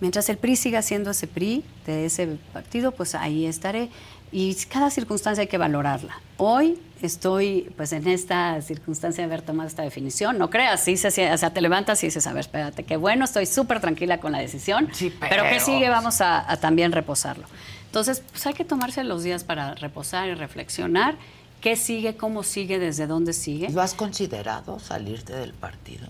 Mientras 0.00 0.28
el 0.28 0.36
PRI 0.36 0.56
siga 0.56 0.82
siendo 0.82 1.12
ese 1.12 1.28
PRI 1.28 1.64
de 1.86 2.04
ese 2.04 2.26
partido, 2.52 2.92
pues 2.92 3.14
ahí 3.14 3.46
estaré. 3.46 3.88
Y 4.32 4.54
cada 4.66 4.90
circunstancia 4.90 5.42
hay 5.42 5.48
que 5.48 5.58
valorarla. 5.58 6.20
Hoy 6.36 6.78
estoy 7.02 7.72
pues 7.76 7.92
en 7.92 8.06
esta 8.06 8.60
circunstancia 8.62 9.22
de 9.22 9.32
haber 9.32 9.42
tomado 9.42 9.68
esta 9.68 9.82
definición. 9.82 10.38
No 10.38 10.50
creas, 10.50 10.84
sí, 10.84 10.96
se, 10.96 11.32
o 11.32 11.38
sea, 11.38 11.50
te 11.52 11.60
levantas 11.60 12.02
y 12.04 12.06
dices, 12.06 12.26
a 12.26 12.32
ver, 12.32 12.40
espérate, 12.40 12.84
qué 12.84 12.96
bueno, 12.96 13.24
estoy 13.24 13.46
súper 13.46 13.80
tranquila 13.80 14.18
con 14.18 14.32
la 14.32 14.38
decisión, 14.38 14.88
pero... 15.20 15.44
¿qué 15.44 15.60
sigue? 15.60 15.88
Vamos 15.88 16.20
a, 16.20 16.56
también 16.60 16.92
reposarlo. 16.92 17.46
Entonces, 17.86 18.22
pues 18.30 18.46
hay 18.46 18.54
que 18.54 18.64
tomarse 18.64 19.02
los 19.02 19.22
días 19.22 19.42
para 19.42 19.74
reposar 19.74 20.28
y 20.28 20.34
reflexionar. 20.34 21.16
¿Qué 21.60 21.76
sigue? 21.76 22.16
¿Cómo 22.16 22.42
sigue? 22.42 22.78
¿Desde 22.78 23.06
dónde 23.06 23.32
sigue? 23.32 23.68
¿Lo 23.70 23.82
has 23.82 23.94
considerado 23.94 24.78
salirte 24.78 25.34
del 25.34 25.52
partido? 25.52 26.06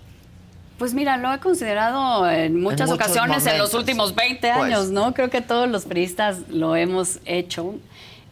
Pues 0.77 0.93
mira, 0.93 1.17
lo 1.17 1.31
he 1.31 1.39
considerado 1.39 2.29
en 2.29 2.59
muchas 2.59 2.89
ocasiones 2.89 3.45
en 3.45 3.57
los 3.57 3.73
últimos 3.73 4.15
20 4.15 4.49
años, 4.49 4.79
pues. 4.79 4.91
¿no? 4.91 5.13
Creo 5.13 5.29
que 5.29 5.41
todos 5.41 5.69
los 5.69 5.85
periodistas 5.85 6.49
lo 6.49 6.75
hemos 6.75 7.19
hecho. 7.25 7.75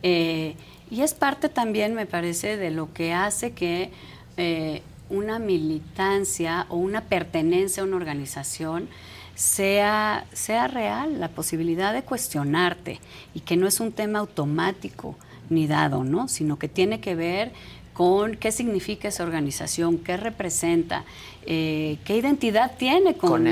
Eh, 0.04 0.56
y 0.92 1.02
es 1.02 1.14
parte 1.14 1.50
también, 1.50 1.94
me 1.94 2.06
parece, 2.06 2.58
de 2.58 2.72
lo 2.72 2.94
que 2.94 3.14
hace 3.14 3.52
que 3.52 3.92
eh, 4.38 4.82
una 5.10 5.40
militancia 5.40 6.66
o 6.70 6.78
una 6.78 7.02
pertenencia 7.02 7.84
a 7.84 7.86
una 7.86 7.98
organización 7.98 8.88
sea, 9.36 10.26
sea 10.34 10.68
real, 10.68 11.20
la 11.20 11.30
posibilidad 11.30 11.94
de 11.94 12.04
cuestionarte 12.04 13.00
y 13.34 13.42
que 13.42 13.56
no 13.56 13.68
es 13.68 13.80
un 13.80 13.92
tema 13.92 14.20
automático 14.20 15.16
ni 15.50 15.68
dado, 15.68 16.04
¿no? 16.04 16.28
Sino 16.28 16.60
que 16.60 16.68
tiene 16.68 17.00
que 17.00 17.16
ver 17.16 17.52
con 17.94 18.36
qué 18.36 18.52
significa 18.52 19.08
esa 19.10 19.24
organización, 19.24 19.98
qué 19.98 20.18
representa, 20.18 21.06
eh, 21.46 21.98
qué 22.06 22.18
identidad 22.18 22.78
tiene 22.78 23.16
con, 23.16 23.46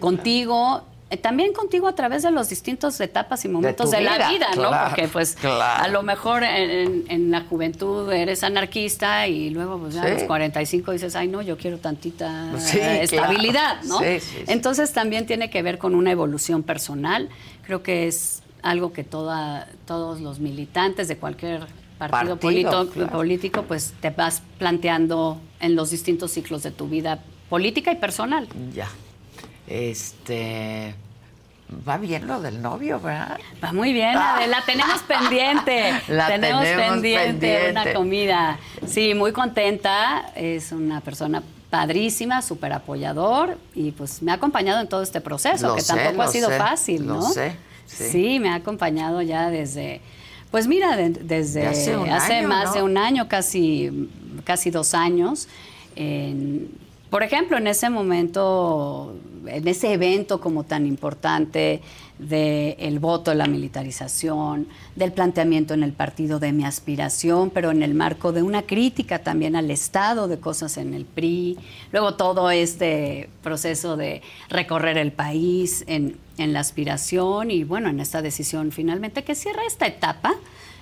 contigo. 0.00 0.82
También 1.16 1.52
contigo 1.52 1.88
a 1.88 1.94
través 1.94 2.22
de 2.22 2.30
las 2.30 2.48
distintas 2.48 3.00
etapas 3.00 3.44
y 3.44 3.48
momentos 3.48 3.90
de, 3.90 4.00
la 4.00 4.30
vida, 4.30 4.48
¿no? 4.56 4.70
Porque 4.88 5.08
pues 5.08 5.36
a 5.44 5.88
lo 5.88 6.02
mejor 6.02 6.42
en, 6.42 7.30
la 7.30 7.42
juventud 7.42 8.10
eres 8.12 8.42
anarquista 8.44 9.26
y 9.26 9.50
luego 9.50 9.78
pues 9.78 9.94
ya 9.94 10.02
a 10.02 10.08
los 10.08 10.22
45 10.24 10.92
dices, 10.92 11.16
ay 11.16 11.28
no, 11.28 11.42
yo 11.42 11.56
quiero 11.56 11.78
tantita 11.78 12.52
estabilidad, 13.00 13.82
¿no? 13.84 14.00
Entonces 14.46 14.92
también 14.92 15.26
tiene 15.26 15.50
que 15.50 15.62
ver 15.62 15.78
con 15.78 15.94
una 15.94 16.10
evolución 16.10 16.62
personal. 16.62 17.28
Creo 17.64 17.82
que 17.82 18.06
es 18.06 18.42
algo 18.62 18.92
que 18.92 19.04
toda, 19.04 19.68
todos 19.86 20.20
los 20.20 20.38
militantes 20.38 21.08
de 21.08 21.16
cualquier 21.16 21.66
partido, 21.98 22.38
político, 23.10 23.62
pues 23.62 23.94
te 24.00 24.10
vas 24.10 24.42
planteando 24.58 25.40
en 25.60 25.76
los 25.76 25.90
distintos 25.90 26.32
ciclos 26.32 26.62
de 26.62 26.70
tu 26.70 26.88
vida 26.88 27.20
política 27.48 27.92
y 27.92 27.96
personal. 27.96 28.48
Ya. 28.74 28.88
Este. 29.66 30.94
Va 31.88 31.96
bien 31.96 32.26
lo 32.26 32.40
del 32.40 32.60
novio, 32.60 33.00
¿verdad? 33.00 33.38
Va 33.64 33.72
muy 33.72 33.94
bien, 33.94 34.14
la 34.14 34.62
tenemos 34.66 35.00
pendiente. 35.08 35.94
La 36.08 36.26
tenemos, 36.26 36.64
pendiente, 36.64 37.70
una 37.70 37.92
comida. 37.94 38.58
Sí, 38.86 39.14
muy 39.14 39.32
contenta. 39.32 40.32
Es 40.34 40.72
una 40.72 41.00
persona 41.00 41.42
padrísima, 41.70 42.42
súper 42.42 42.74
apoyador 42.74 43.56
y 43.74 43.92
pues 43.92 44.20
me 44.20 44.30
ha 44.30 44.34
acompañado 44.34 44.82
en 44.82 44.88
todo 44.88 45.02
este 45.02 45.22
proceso, 45.22 45.74
que 45.74 45.82
tampoco 45.82 46.20
ha 46.20 46.28
sido 46.28 46.50
fácil, 46.50 47.06
¿no? 47.06 47.22
Sé, 47.22 47.56
sí. 47.86 48.38
me 48.38 48.50
ha 48.50 48.56
acompañado 48.56 49.22
ya 49.22 49.48
desde 49.48 50.02
pues 50.52 50.68
mira, 50.68 50.98
desde 50.98 51.66
hace, 51.66 52.42
más 52.42 52.74
de 52.74 52.82
un 52.82 52.98
año, 52.98 53.26
casi, 53.26 54.10
casi 54.44 54.70
dos 54.70 54.92
años. 54.92 55.48
por 57.08 57.22
ejemplo, 57.22 57.56
en 57.56 57.66
ese 57.66 57.88
momento, 57.88 59.16
en 59.46 59.68
ese 59.68 59.92
evento 59.92 60.40
como 60.40 60.64
tan 60.64 60.86
importante 60.86 61.80
del 62.18 62.98
voto 62.98 63.30
de 63.32 63.36
la 63.36 63.46
militarización, 63.46 64.68
del 64.94 65.12
planteamiento 65.12 65.74
en 65.74 65.82
el 65.82 65.92
partido 65.92 66.38
de 66.38 66.52
mi 66.52 66.64
aspiración, 66.64 67.50
pero 67.50 67.70
en 67.70 67.82
el 67.82 67.94
marco 67.94 68.32
de 68.32 68.42
una 68.42 68.62
crítica 68.62 69.20
también 69.20 69.56
al 69.56 69.70
estado 69.70 70.28
de 70.28 70.38
cosas 70.38 70.76
en 70.76 70.94
el 70.94 71.04
PRI, 71.04 71.58
luego 71.90 72.14
todo 72.14 72.50
este 72.50 73.28
proceso 73.42 73.96
de 73.96 74.22
recorrer 74.48 74.98
el 74.98 75.12
país 75.12 75.84
en 75.88 76.16
en 76.38 76.52
la 76.52 76.60
aspiración 76.60 77.50
y 77.50 77.64
bueno, 77.64 77.88
en 77.88 78.00
esta 78.00 78.22
decisión 78.22 78.72
finalmente 78.72 79.24
que 79.24 79.34
cierra 79.34 79.62
esta 79.66 79.86
etapa. 79.86 80.34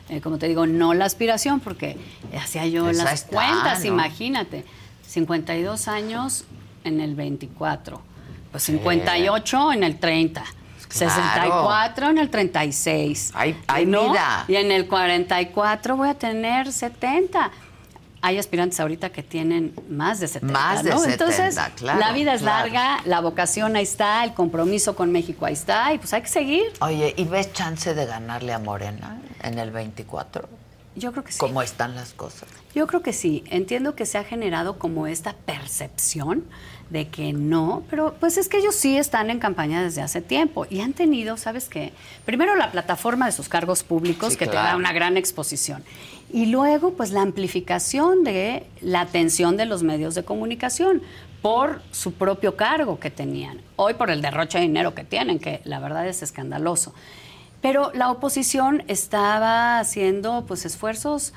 Eh, 0.09 0.21
como 0.21 0.39
te 0.39 0.49
digo, 0.49 0.67
no 0.67 0.93
la 0.93 1.05
aspiración, 1.05 1.61
porque 1.61 1.97
hacía 2.37 2.67
yo 2.67 2.91
las 2.91 3.25
cuentas, 3.25 3.85
imagínate. 3.85 4.65
52 5.07 5.87
años 5.87 6.45
en 6.83 7.01
el 7.01 7.15
24, 7.15 8.01
pues 8.51 8.65
58 8.65 9.73
en 9.73 9.85
el 9.85 9.99
30. 9.99 10.45
64 10.89 12.11
en 12.11 12.19
el 12.19 12.31
36. 12.31 13.31
Hay, 13.35 13.61
hay 13.69 13.87
vida. 13.87 14.45
Y 14.49 14.57
en 14.57 14.73
el 14.73 14.89
44 14.89 15.97
voy 15.97 16.09
a 16.09 16.15
tener 16.15 16.73
70 16.73 17.51
hay 18.23 18.39
aspirantes 18.39 18.79
ahorita 18.81 19.11
que 19.11 19.23
tienen 19.23 19.75
más 19.89 20.21
de 20.21 20.29
70. 20.29 20.53
Más 20.53 20.85
de 20.85 20.91
70, 20.91 21.13
Entonces, 21.13 21.59
claro, 21.77 21.99
la 21.99 22.13
vida 22.13 22.35
es 22.35 22.43
larga, 22.43 22.99
la 23.05 23.21
vocación 23.21 23.77
ahí 23.77 23.83
está, 23.83 24.25
el 24.25 24.35
compromiso 24.35 24.95
con 24.95 25.11
México 25.11 25.47
ahí 25.47 25.55
está, 25.55 25.93
y 25.95 25.99
pues 25.99 26.13
hay 26.13 26.23
que 26.23 26.29
seguir. 26.29 26.65
Oye, 26.81 27.15
¿y 27.17 27.25
ves 27.25 27.53
chance 27.53 27.95
de 27.95 28.07
ganarle 28.07 28.53
a 28.53 28.59
Morena 28.59 29.21
en 29.43 29.59
el 29.59 29.71
24? 29.71 30.49
Yo 30.97 31.13
creo 31.13 31.25
que 31.25 31.33
sí. 31.33 31.39
¿Cómo 31.39 31.63
están 31.63 31.95
las 31.95 32.13
cosas? 32.13 32.49
Yo 32.75 32.87
creo 32.87 33.03
que 33.03 33.13
sí. 33.13 33.45
Entiendo 33.47 33.95
que 33.95 34.05
se 34.05 34.19
ha 34.19 34.25
generado 34.25 34.79
como 34.79 35.07
esta 35.07 35.33
percepción 35.33 36.45
de 36.91 37.09
que 37.09 37.33
no, 37.33 37.85
pero 37.89 38.15
pues 38.19 38.37
es 38.37 38.49
que 38.49 38.59
ellos 38.59 38.75
sí 38.75 38.97
están 38.97 39.31
en 39.31 39.39
campaña 39.39 39.83
desde 39.83 40.03
hace 40.03 40.21
tiempo 40.21 40.67
y 40.69 40.81
han 40.81 40.93
tenido, 40.93 41.37
¿sabes 41.37 41.69
qué? 41.69 41.93
Primero 42.25 42.57
la 42.57 42.73
plataforma 42.73 43.27
de 43.27 43.33
sus 43.33 43.49
cargos 43.49 43.85
públicos 43.85 44.37
que 44.37 44.47
te 44.47 44.57
da 44.57 44.77
una 44.77 44.93
gran 44.93 45.17
exposición 45.17 45.85
y 46.33 46.47
luego 46.47 46.93
pues 46.95 47.13
la 47.13 47.23
amplificación 47.23 48.25
de 48.25 48.67
la 48.81 49.03
atención 49.03 49.57
de 49.57 49.67
los 49.67 49.83
medios 49.83 50.15
de 50.15 50.25
comunicación 50.25 51.03
por 51.43 51.81
su 51.93 52.13
propio 52.13 52.57
cargo 52.57 52.99
que 52.99 53.11
tenían, 53.11 53.61
hoy 53.77 53.95
por 53.95 54.11
el 54.11 54.21
derroche 54.21 54.59
de 54.59 54.63
dinero 54.63 54.95
que 54.95 55.05
tienen, 55.05 55.39
que 55.39 55.61
la 55.65 55.79
verdad 55.79 56.07
es 56.07 56.23
escandaloso. 56.23 56.93
Pero 57.63 57.93
la 57.95 58.11
oposición 58.11 58.83
estaba 58.89 59.79
haciendo 59.79 60.45
pues 60.47 60.65
esfuerzos 60.65 61.35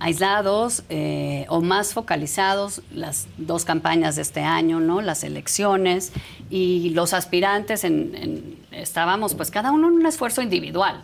aislados 0.00 0.82
eh, 0.88 1.44
o 1.48 1.60
más 1.60 1.92
focalizados 1.92 2.80
las 2.92 3.28
dos 3.36 3.64
campañas 3.64 4.16
de 4.16 4.22
este 4.22 4.40
año, 4.40 4.80
¿no? 4.80 5.02
Las 5.02 5.22
elecciones 5.22 6.12
y 6.48 6.90
los 6.90 7.12
aspirantes 7.12 7.84
en, 7.84 8.58
estábamos 8.72 9.34
pues 9.34 9.50
cada 9.50 9.70
uno 9.70 9.88
en 9.88 9.94
un 9.94 10.06
esfuerzo 10.06 10.40
individual. 10.40 11.02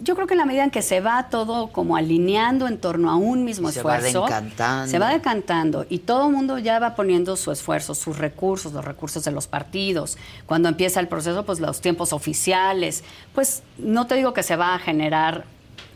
Yo 0.00 0.16
creo 0.16 0.26
que 0.26 0.34
en 0.34 0.38
la 0.38 0.46
medida 0.46 0.64
en 0.64 0.70
que 0.70 0.82
se 0.82 1.00
va 1.00 1.28
todo 1.28 1.68
como 1.68 1.96
alineando 1.96 2.66
en 2.66 2.78
torno 2.78 3.10
a 3.10 3.16
un 3.16 3.44
mismo 3.44 3.68
esfuerzo, 3.68 4.08
se 4.08 4.18
va 4.18 4.24
decantando. 4.24 4.90
Se 4.90 4.98
va 4.98 5.10
decantando 5.10 5.86
y 5.88 5.98
todo 5.98 6.26
el 6.26 6.34
mundo 6.34 6.58
ya 6.58 6.78
va 6.80 6.96
poniendo 6.96 7.36
su 7.36 7.52
esfuerzo, 7.52 7.94
sus 7.94 8.18
recursos, 8.18 8.72
los 8.72 8.84
recursos 8.84 9.22
de 9.24 9.30
los 9.30 9.46
partidos. 9.46 10.16
Cuando 10.46 10.70
empieza 10.70 10.98
el 10.98 11.06
proceso, 11.06 11.44
pues 11.44 11.60
los 11.60 11.82
tiempos 11.82 12.12
oficiales. 12.12 13.04
Pues 13.34 13.62
no 13.78 14.06
te 14.06 14.16
digo 14.16 14.32
que 14.32 14.42
se 14.42 14.56
va 14.56 14.74
a 14.74 14.78
generar 14.78 15.44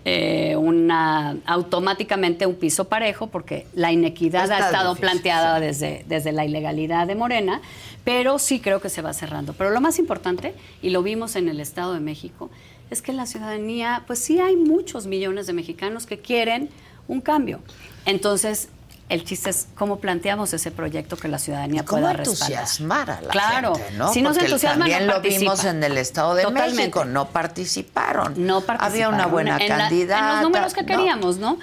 eh, 0.09 0.54
una 0.54 1.36
automáticamente 1.46 2.46
un 2.46 2.54
piso 2.54 2.84
parejo 2.84 3.26
porque 3.26 3.66
la 3.74 3.90
inequidad 3.90 4.48
ha 4.52 4.59
estado 4.61 4.94
planteada 4.94 5.59
desde, 5.59 6.04
desde 6.07 6.30
la 6.30 6.44
ilegalidad 6.44 7.09
de 7.09 7.16
Morena, 7.16 7.61
pero 8.04 8.38
sí 8.38 8.61
creo 8.61 8.80
que 8.80 8.88
se 8.88 9.02
va 9.02 9.12
cerrando. 9.12 9.52
Pero 9.54 9.70
lo 9.70 9.80
más 9.80 9.98
importante, 9.98 10.54
y 10.80 10.90
lo 10.90 11.02
vimos 11.02 11.34
en 11.34 11.48
el 11.48 11.59
Estado 11.59 11.92
de 11.92 11.98
México, 11.98 12.50
es 12.88 13.02
que 13.02 13.12
la 13.12 13.26
ciudadanía, 13.26 14.04
pues 14.07 14.20
sí 14.20 14.38
hay 14.38 14.54
muchos 14.54 15.09
millones 15.09 15.48
de 15.48 15.54
mexicanos 15.54 16.07
que 16.07 16.20
quieren 16.20 16.68
un 17.09 17.20
cambio. 17.20 17.59
Entonces, 18.04 18.68
el 19.09 19.24
chiste 19.24 19.50
es 19.50 19.68
cómo 19.76 19.98
planteamos 19.98 20.52
ese 20.52 20.70
proyecto 20.70 21.16
que 21.16 21.28
la 21.28 21.38
ciudadanía 21.38 21.84
pueda 21.84 22.12
respaldar. 22.12 22.50
entusiasmar 22.50 23.11
a 23.11 23.20
la 23.20 23.28
claro. 23.28 23.74
gente, 23.76 23.92
¿no? 23.96 24.12
Si 24.12 24.20
no 24.20 24.34
se 24.34 24.40
entusiasman, 24.40 24.90
también 24.90 25.07
lo 25.07 25.20
vimos 25.20 25.64
en 25.64 25.82
el 25.84 25.96
Estado 25.96 26.34
de 26.34 26.50
México, 26.50 27.04
no 27.04 27.28
participaron. 27.28 28.34
No 28.46 28.62
participaron. 28.62 28.92
Había 28.92 29.09
una 29.09 29.26
buena 29.26 29.59
candidata. 29.59 30.18
en 30.18 30.34
los 30.34 30.42
números 30.42 30.74
que 30.74 30.84
queríamos, 30.84 31.36
¿no? 31.38 31.59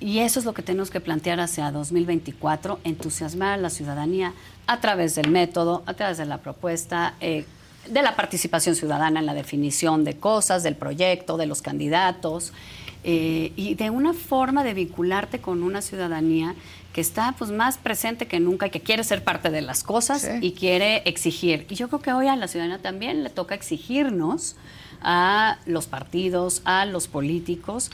Y 0.00 0.20
eso 0.20 0.40
es 0.40 0.46
lo 0.46 0.54
que 0.54 0.62
tenemos 0.62 0.90
que 0.90 1.00
plantear 1.00 1.40
hacia 1.40 1.70
2024, 1.70 2.80
entusiasmar 2.84 3.52
a 3.52 3.56
la 3.58 3.70
ciudadanía 3.70 4.32
a 4.66 4.80
través 4.80 5.14
del 5.14 5.30
método, 5.30 5.82
a 5.86 5.94
través 5.94 6.16
de 6.16 6.24
la 6.24 6.38
propuesta, 6.38 7.14
eh, 7.20 7.44
de 7.86 8.02
la 8.02 8.16
participación 8.16 8.74
ciudadana 8.76 9.20
en 9.20 9.26
la 9.26 9.34
definición 9.34 10.04
de 10.04 10.16
cosas, 10.16 10.62
del 10.62 10.74
proyecto, 10.74 11.36
de 11.36 11.46
los 11.46 11.60
candidatos, 11.60 12.52
eh, 13.02 13.52
y 13.56 13.74
de 13.74 13.90
una 13.90 14.12
forma 14.12 14.62
de 14.64 14.74
vincularte 14.74 15.40
con 15.40 15.62
una 15.62 15.80
ciudadanía 15.82 16.54
que 16.92 17.00
está 17.00 17.34
pues 17.38 17.50
más 17.50 17.78
presente 17.78 18.26
que 18.26 18.40
nunca 18.40 18.66
y 18.66 18.70
que 18.70 18.80
quiere 18.80 19.04
ser 19.04 19.22
parte 19.22 19.50
de 19.50 19.62
las 19.62 19.84
cosas 19.84 20.28
y 20.40 20.52
quiere 20.52 21.02
exigir. 21.06 21.66
Y 21.70 21.76
yo 21.76 21.88
creo 21.88 22.00
que 22.00 22.12
hoy 22.12 22.26
a 22.26 22.36
la 22.36 22.48
ciudadanía 22.48 22.78
también 22.78 23.22
le 23.22 23.30
toca 23.30 23.54
exigirnos 23.54 24.56
a 25.00 25.58
los 25.66 25.86
partidos, 25.86 26.62
a 26.64 26.84
los 26.84 27.08
políticos, 27.08 27.90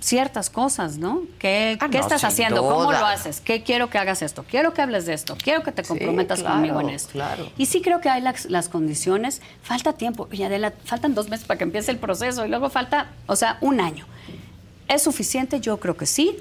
ciertas 0.00 0.50
cosas, 0.50 0.98
¿no? 0.98 1.22
¿Qué, 1.38 1.76
ah, 1.80 1.88
estás 1.92 2.24
haciendo? 2.24 2.62
¿Cómo 2.62 2.92
lo 2.92 3.06
haces? 3.06 3.40
¿Qué 3.40 3.62
quiero 3.62 3.90
que 3.90 3.98
hagas 3.98 4.22
esto? 4.22 4.44
Quiero 4.48 4.72
que 4.72 4.82
hables 4.82 5.06
de 5.06 5.14
esto. 5.14 5.36
Quiero 5.42 5.62
que 5.62 5.72
te 5.72 5.82
comprometas 5.82 6.42
conmigo 6.42 6.80
en 6.80 6.90
esto. 6.90 7.12
Claro. 7.12 7.50
Y 7.56 7.66
sí 7.66 7.82
creo 7.82 8.00
que 8.00 8.08
hay 8.08 8.20
las, 8.20 8.46
las 8.46 8.68
condiciones. 8.68 9.42
Falta 9.62 9.92
tiempo. 9.94 10.28
Y 10.30 10.42
Adela, 10.42 10.72
faltan 10.84 11.14
dos 11.14 11.28
meses 11.28 11.46
para 11.46 11.58
que 11.58 11.64
empiece 11.64 11.90
el 11.90 11.98
proceso 11.98 12.44
y 12.46 12.48
luego 12.48 12.70
falta, 12.70 13.08
o 13.26 13.36
sea, 13.36 13.58
un 13.60 13.80
año. 13.80 14.06
¿Es 14.88 15.02
suficiente? 15.02 15.60
Yo 15.60 15.78
creo 15.78 15.96
que 15.96 16.06
sí. 16.06 16.36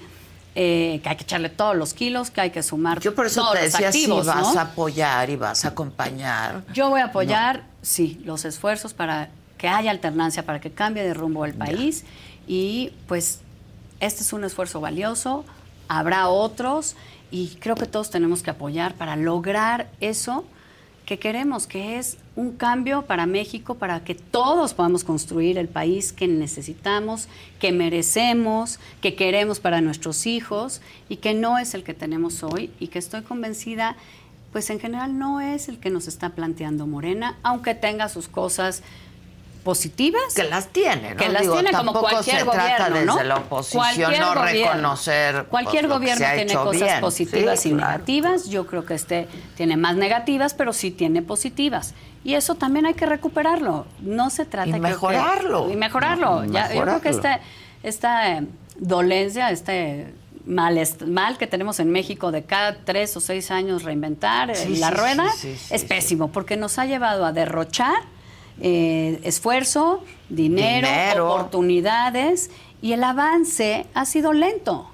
Eh, 0.60 1.02
que 1.04 1.10
hay 1.10 1.16
que 1.16 1.24
echarle 1.24 1.50
todos 1.50 1.76
los 1.76 1.94
kilos, 1.94 2.32
que 2.32 2.42
hay 2.42 2.50
que 2.50 2.64
sumar 2.64 3.00
Yo 3.00 3.14
por 3.14 3.28
eso 3.28 3.42
todos 3.42 3.54
te 3.54 3.62
decía 3.62 3.92
si 3.92 4.08
vas 4.08 4.56
a 4.56 4.62
apoyar 4.62 5.30
y 5.30 5.36
vas 5.36 5.66
a 5.66 5.68
acompañar. 5.68 6.64
Yo 6.74 6.90
voy 6.90 7.02
a 7.02 7.06
apoyar, 7.06 7.66
sí, 7.84 8.20
los 8.26 8.44
esfuerzos 8.44 8.96
para 8.96 9.30
que 9.60 9.68
haya 9.68 9.92
alternancia, 9.92 10.48
para 10.48 10.60
que 10.60 10.72
cambie 10.72 11.04
de 11.04 11.14
rumbo 11.14 11.46
el 11.46 11.54
país 11.54 12.06
y 12.48 12.92
pues 13.08 13.42
este 14.00 14.22
es 14.22 14.34
un 14.34 14.44
esfuerzo 14.44 14.82
valioso, 14.82 15.46
habrá 15.88 16.28
otros 16.30 16.96
y 17.32 17.56
creo 17.60 17.76
que 17.76 17.86
todos 17.86 18.10
tenemos 18.10 18.44
que 18.44 18.52
apoyar 18.52 18.94
para 18.96 19.16
lograr 19.16 19.90
eso 20.00 20.46
que 21.06 21.20
queremos, 21.20 21.68
que 21.68 21.98
es 21.98 22.18
un 22.36 22.58
cambio 22.58 23.04
para 23.04 23.26
México, 23.26 23.76
para 23.76 24.04
que 24.04 24.14
todos 24.14 24.74
podamos 24.74 25.06
construir 25.06 25.58
el 25.58 25.70
país 25.70 26.12
que 26.12 26.28
necesitamos, 26.28 27.30
que 27.60 27.72
merecemos, 27.72 28.78
que 29.00 29.16
queremos 29.16 29.62
para 29.62 29.80
nuestros 29.80 30.28
hijos 30.28 30.82
y 31.08 31.16
que 31.16 31.34
no 31.34 31.58
es 31.58 31.74
el 31.76 31.84
que 31.84 31.94
tenemos 31.94 32.44
hoy 32.44 32.72
y 32.78 32.88
que 32.88 33.00
estoy 33.00 33.22
convencida, 33.22 33.96
pues 34.52 34.70
en 34.70 34.82
general 34.82 35.18
no 35.18 35.40
es 35.40 35.70
el 35.70 35.80
que 35.80 35.90
nos 35.90 36.10
está 36.10 36.32
planteando 36.32 36.88
Morena, 36.88 37.38
aunque 37.42 37.74
tenga 37.74 38.10
sus 38.10 38.28
cosas 38.28 38.84
positivas. 39.68 40.34
Que 40.34 40.46
las 40.46 40.70
tiene, 40.70 41.12
¿no? 41.12 41.18
Que 41.18 41.28
las 41.30 41.42
tiene 41.42 41.72
como 41.74 41.92
cualquier 41.94 42.40
se 42.40 42.46
trata 42.46 42.88
gobierno, 42.90 42.96
desde 42.96 43.06
¿no? 43.06 43.24
la 43.24 43.36
oposición 43.36 43.84
Cualquier 43.84 44.20
no 44.22 44.34
gobierno. 44.34 44.72
reconocer 44.74 45.46
Cualquier 45.50 45.82
pues, 45.88 45.90
lo 45.90 45.90
que 46.00 46.06
gobierno 46.14 46.26
tiene 46.36 46.52
hecho 46.52 46.64
cosas 46.64 46.82
bien. 46.82 47.02
positivas 47.02 47.60
Sí, 47.60 47.70
y 47.70 47.74
claro. 47.74 47.92
negativas. 47.92 48.46
Yo 48.50 48.66
creo 48.66 48.86
que 48.86 48.94
este 48.94 49.28
tiene 49.58 49.76
más 49.76 49.96
negativas, 49.98 50.54
pero 50.54 50.72
sí 50.72 50.92
tiene 50.92 51.22
positivas. 51.22 51.94
Y 52.24 52.36
eso 52.36 52.56
también 52.56 52.86
hay 52.86 52.94
que 52.94 53.06
recuperarlo. 53.06 53.86
No 54.00 54.30
se 54.30 54.46
trata 54.46 54.72
que- 54.72 54.80
mejorarlo. 54.80 55.70
y 55.70 55.76
mejorarlo. 55.76 56.46
Y 56.46 56.52
Ya, 56.52 56.74
yo 56.74 56.82
creo 56.84 57.02
que 57.02 57.10
mejorarlo. 57.10 57.40
este, 57.42 57.42
esta 57.84 58.38
eh, 58.38 58.48
dolencia, 58.78 59.52
este 59.52 60.14
mal, 60.46 60.80
mal 61.08 61.38
que 61.38 61.46
tenemos 61.48 61.80
en 61.82 61.92
México 61.92 62.32
de 62.32 62.44
cada 62.44 62.78
tres 62.86 63.16
o 63.18 63.20
seis 63.20 63.52
años 63.52 63.84
reinventar 63.84 64.50
eh, 64.52 64.56
Sí, 64.56 64.78
la 64.78 64.90
sí, 64.90 64.94
rueda 64.96 65.26
es 65.72 65.84
pésimo 65.84 66.30
porque 66.30 66.56
nos 66.56 66.80
ha 66.80 66.86
llevado 66.86 67.26
a 67.26 67.34
derrochar 67.34 67.96
eh, 68.62 69.20
esfuerzo, 69.24 70.04
dinero, 70.30 70.88
Dinero. 70.88 71.34
oportunidades 71.34 72.50
y 72.82 72.94
el 72.94 73.04
avance 73.04 73.86
ha 73.94 74.06
sido 74.06 74.34
lento. 74.34 74.90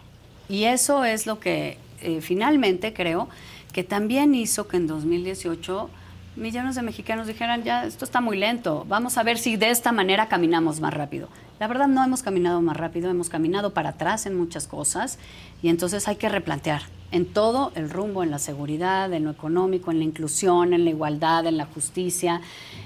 Y 0.50 0.66
eso 0.66 1.06
es 1.06 1.26
lo 1.26 1.40
que 1.40 1.78
eh, 2.02 2.22
finalmente 2.22 2.94
creo 2.94 3.30
que 3.72 3.84
también 3.84 4.36
hizo 4.36 4.68
que 4.68 4.78
en 4.78 4.88
2018 4.88 5.90
millones 6.36 6.76
de 6.76 6.82
mexicanos 6.82 7.28
dijeran, 7.28 7.64
ya, 7.64 7.86
esto 7.86 8.06
está 8.06 8.22
muy 8.22 8.38
lento, 8.38 8.86
vamos 8.88 9.18
a 9.18 9.24
ver 9.24 9.38
si 9.38 9.56
de 9.56 9.70
esta 9.70 9.92
manera 9.92 10.28
caminamos 10.28 10.80
más 10.80 10.94
rápido. 10.94 11.30
La 11.60 11.68
verdad 11.68 11.88
no 11.88 12.04
hemos 12.04 12.24
caminado 12.24 12.62
más 12.62 12.76
rápido, 12.76 13.10
hemos 13.10 13.30
caminado 13.30 13.74
para 13.74 13.90
atrás 13.90 14.26
en 14.26 14.36
muchas 14.36 14.68
cosas 14.68 15.20
y 15.62 15.70
entonces 15.70 16.08
hay 16.08 16.16
que 16.16 16.30
replantear 16.30 16.84
en 17.14 17.26
todo 17.32 17.72
el 17.76 17.90
rumbo, 17.90 18.24
en 18.24 18.32
la 18.32 18.40
seguridad, 18.40 19.14
en 19.14 19.24
lo 19.24 19.32
económico, 19.32 19.92
en 19.92 20.00
la 20.00 20.04
inclusión, 20.04 20.74
en 20.74 20.84
la 20.84 20.90
igualdad, 20.90 21.46
en 21.46 21.58
la 21.58 21.66
justicia, 21.68 22.42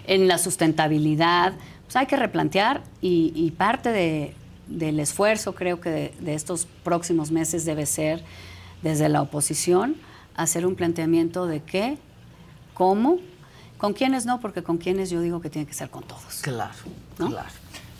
en 0.05 0.27
la 0.27 0.37
sustentabilidad. 0.37 1.53
Pues 1.85 1.95
hay 1.95 2.05
que 2.05 2.17
replantear 2.17 2.83
y, 3.01 3.31
y 3.35 3.51
parte 3.51 3.89
de- 3.91 4.35
del 4.67 4.99
esfuerzo 4.99 5.55
creo 5.55 5.79
que 5.79 5.89
de, 5.89 6.13
de 6.19 6.33
estos 6.33 6.67
próximos 6.83 7.31
meses 7.31 7.63
debe 7.63 7.85
ser 7.85 8.21
desde 8.81 9.07
la 9.07 9.21
oposición 9.21 9.95
hacer 10.35 10.65
un 10.65 10.75
planteamiento 10.75 11.47
de 11.47 11.61
qué, 11.63 11.97
cómo, 12.73 13.17
con 13.77 13.93
quiénes 13.93 14.25
no, 14.25 14.39
porque 14.41 14.61
con 14.63 14.77
quiénes 14.77 15.09
yo 15.09 15.21
digo 15.21 15.39
que 15.39 15.49
tiene 15.49 15.65
que 15.67 15.73
ser 15.73 15.89
con 15.89 16.03
todos. 16.03 16.41
Claro, 16.41 16.73
¿No? 17.17 17.27
claro. 17.29 17.47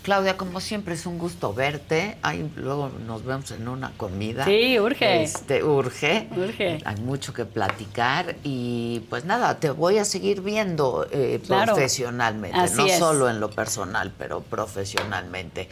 Claudia, 0.02 0.36
como 0.36 0.60
siempre 0.60 0.94
es 0.94 1.04
un 1.06 1.18
gusto 1.18 1.52
verte. 1.52 2.16
Ahí 2.22 2.50
luego 2.56 2.90
nos 3.06 3.24
vemos 3.24 3.50
en 3.50 3.68
una 3.68 3.90
comida. 3.96 4.44
Sí, 4.44 4.78
urge. 4.78 5.22
Este, 5.22 5.62
urge. 5.64 6.28
Urge. 6.36 6.78
Hay 6.84 6.96
mucho 6.96 7.34
que 7.34 7.44
platicar 7.44 8.36
y 8.44 9.00
pues 9.10 9.24
nada, 9.24 9.58
te 9.60 9.70
voy 9.70 9.98
a 9.98 10.04
seguir 10.04 10.40
viendo 10.40 11.06
eh, 11.10 11.40
Claro. 11.44 11.74
profesionalmente, 11.74 12.56
Así 12.58 12.76
no 12.76 12.86
es. 12.86 12.98
solo 12.98 13.28
en 13.28 13.40
lo 13.40 13.50
personal, 13.50 14.12
pero 14.16 14.40
profesionalmente. 14.40 15.68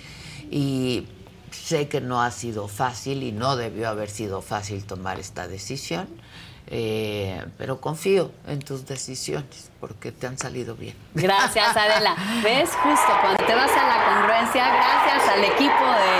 Y 0.51 1.07
sé 1.51 1.89
que 1.89 2.01
no 2.01 2.23
ha 2.23 2.31
sido 2.31 2.69
fácil 2.69 3.23
y 3.23 3.33
no 3.33 3.57
debió 3.57 3.89
haber 3.89 4.11
sido 4.11 4.43
fácil 4.43 4.85
tomar 4.85 5.19
esta 5.19 5.49
decisión, 5.49 6.07
eh, 6.69 7.45
pero 7.59 7.81
confío 7.81 8.33
en 8.49 8.59
tus 8.59 8.87
decisiones 8.87 9.71
porque 9.79 10.11
te 10.11 10.27
han 10.27 10.37
salido 10.37 10.75
bien. 10.75 10.97
Gracias, 11.15 11.77
Adela. 11.77 12.17
¿Ves? 12.43 12.71
Justo 12.71 13.13
cuando 13.21 13.45
te 13.45 13.55
vas 13.55 13.71
a 13.71 13.87
la 13.87 14.05
congruencia, 14.05 14.65
gracias 14.75 15.29
al 15.33 15.45
equipo 15.45 15.85
de, 15.85 16.13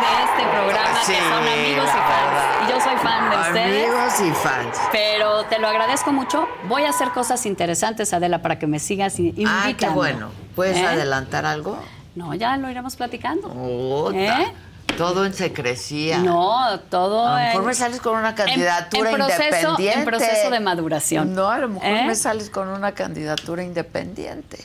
de 0.00 0.24
este 0.24 0.42
programa 0.52 1.00
Sí, 1.02 1.12
que 1.12 1.20
son 1.20 1.48
amigos 1.48 1.88
y 1.88 1.98
fans. 1.98 2.66
Y 2.66 2.70
yo 2.70 2.80
soy 2.80 2.96
fan 2.96 3.30
de 3.30 3.36
ustedes. 3.36 3.88
Amigos 3.88 4.20
y 4.20 4.30
fans. 4.32 4.78
Pero 4.92 5.44
te 5.44 5.58
lo 5.58 5.68
agradezco 5.68 6.12
mucho. 6.12 6.46
Voy 6.68 6.82
a 6.82 6.90
hacer 6.90 7.10
cosas 7.10 7.46
interesantes, 7.46 8.12
Adela, 8.12 8.42
para 8.42 8.58
que 8.58 8.66
me 8.66 8.78
sigas 8.80 9.18
invitando. 9.18 9.50
Ah, 9.50 9.72
qué 9.76 9.88
bueno. 9.88 10.30
¿Puedes 10.54 10.76
¿Eh? 10.76 10.86
adelantar 10.86 11.46
algo? 11.46 11.78
No, 12.14 12.34
ya 12.34 12.56
lo 12.56 12.68
iremos 12.68 12.96
platicando. 12.96 14.12
¿Eh? 14.12 14.52
Todo 14.96 15.24
en 15.26 15.32
secrecía. 15.34 16.18
No, 16.18 16.80
todo. 16.90 17.26
A 17.26 17.30
lo 17.40 17.46
mejor 17.46 17.60
en- 17.62 17.66
me 17.68 17.74
sales 17.74 18.00
con 18.00 18.16
una 18.16 18.30
en- 18.30 18.34
candidatura 18.34 19.10
en 19.10 19.16
proceso- 19.16 19.42
independiente. 19.44 19.98
En 19.98 20.04
proceso 20.04 20.50
de 20.50 20.60
maduración. 20.60 21.34
No, 21.34 21.48
a 21.50 21.58
lo 21.58 21.68
mejor 21.68 21.86
¿Eh? 21.88 22.04
me 22.06 22.14
sales 22.16 22.50
con 22.50 22.68
una 22.68 22.92
candidatura 22.92 23.62
independiente. 23.62 24.58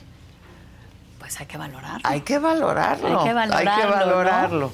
Pues 1.19 1.39
hay 1.39 1.45
que 1.45 1.57
valorarlo. 1.57 2.01
Hay 2.03 2.21
que 2.21 2.39
valorarlo. 2.39 3.19
Hay 3.21 3.27
que 3.27 3.33
valorarlo, 3.33 3.71
Hay 3.71 3.77
que 3.81 3.83
¿no? 3.87 3.91
valorarlo. 3.91 4.73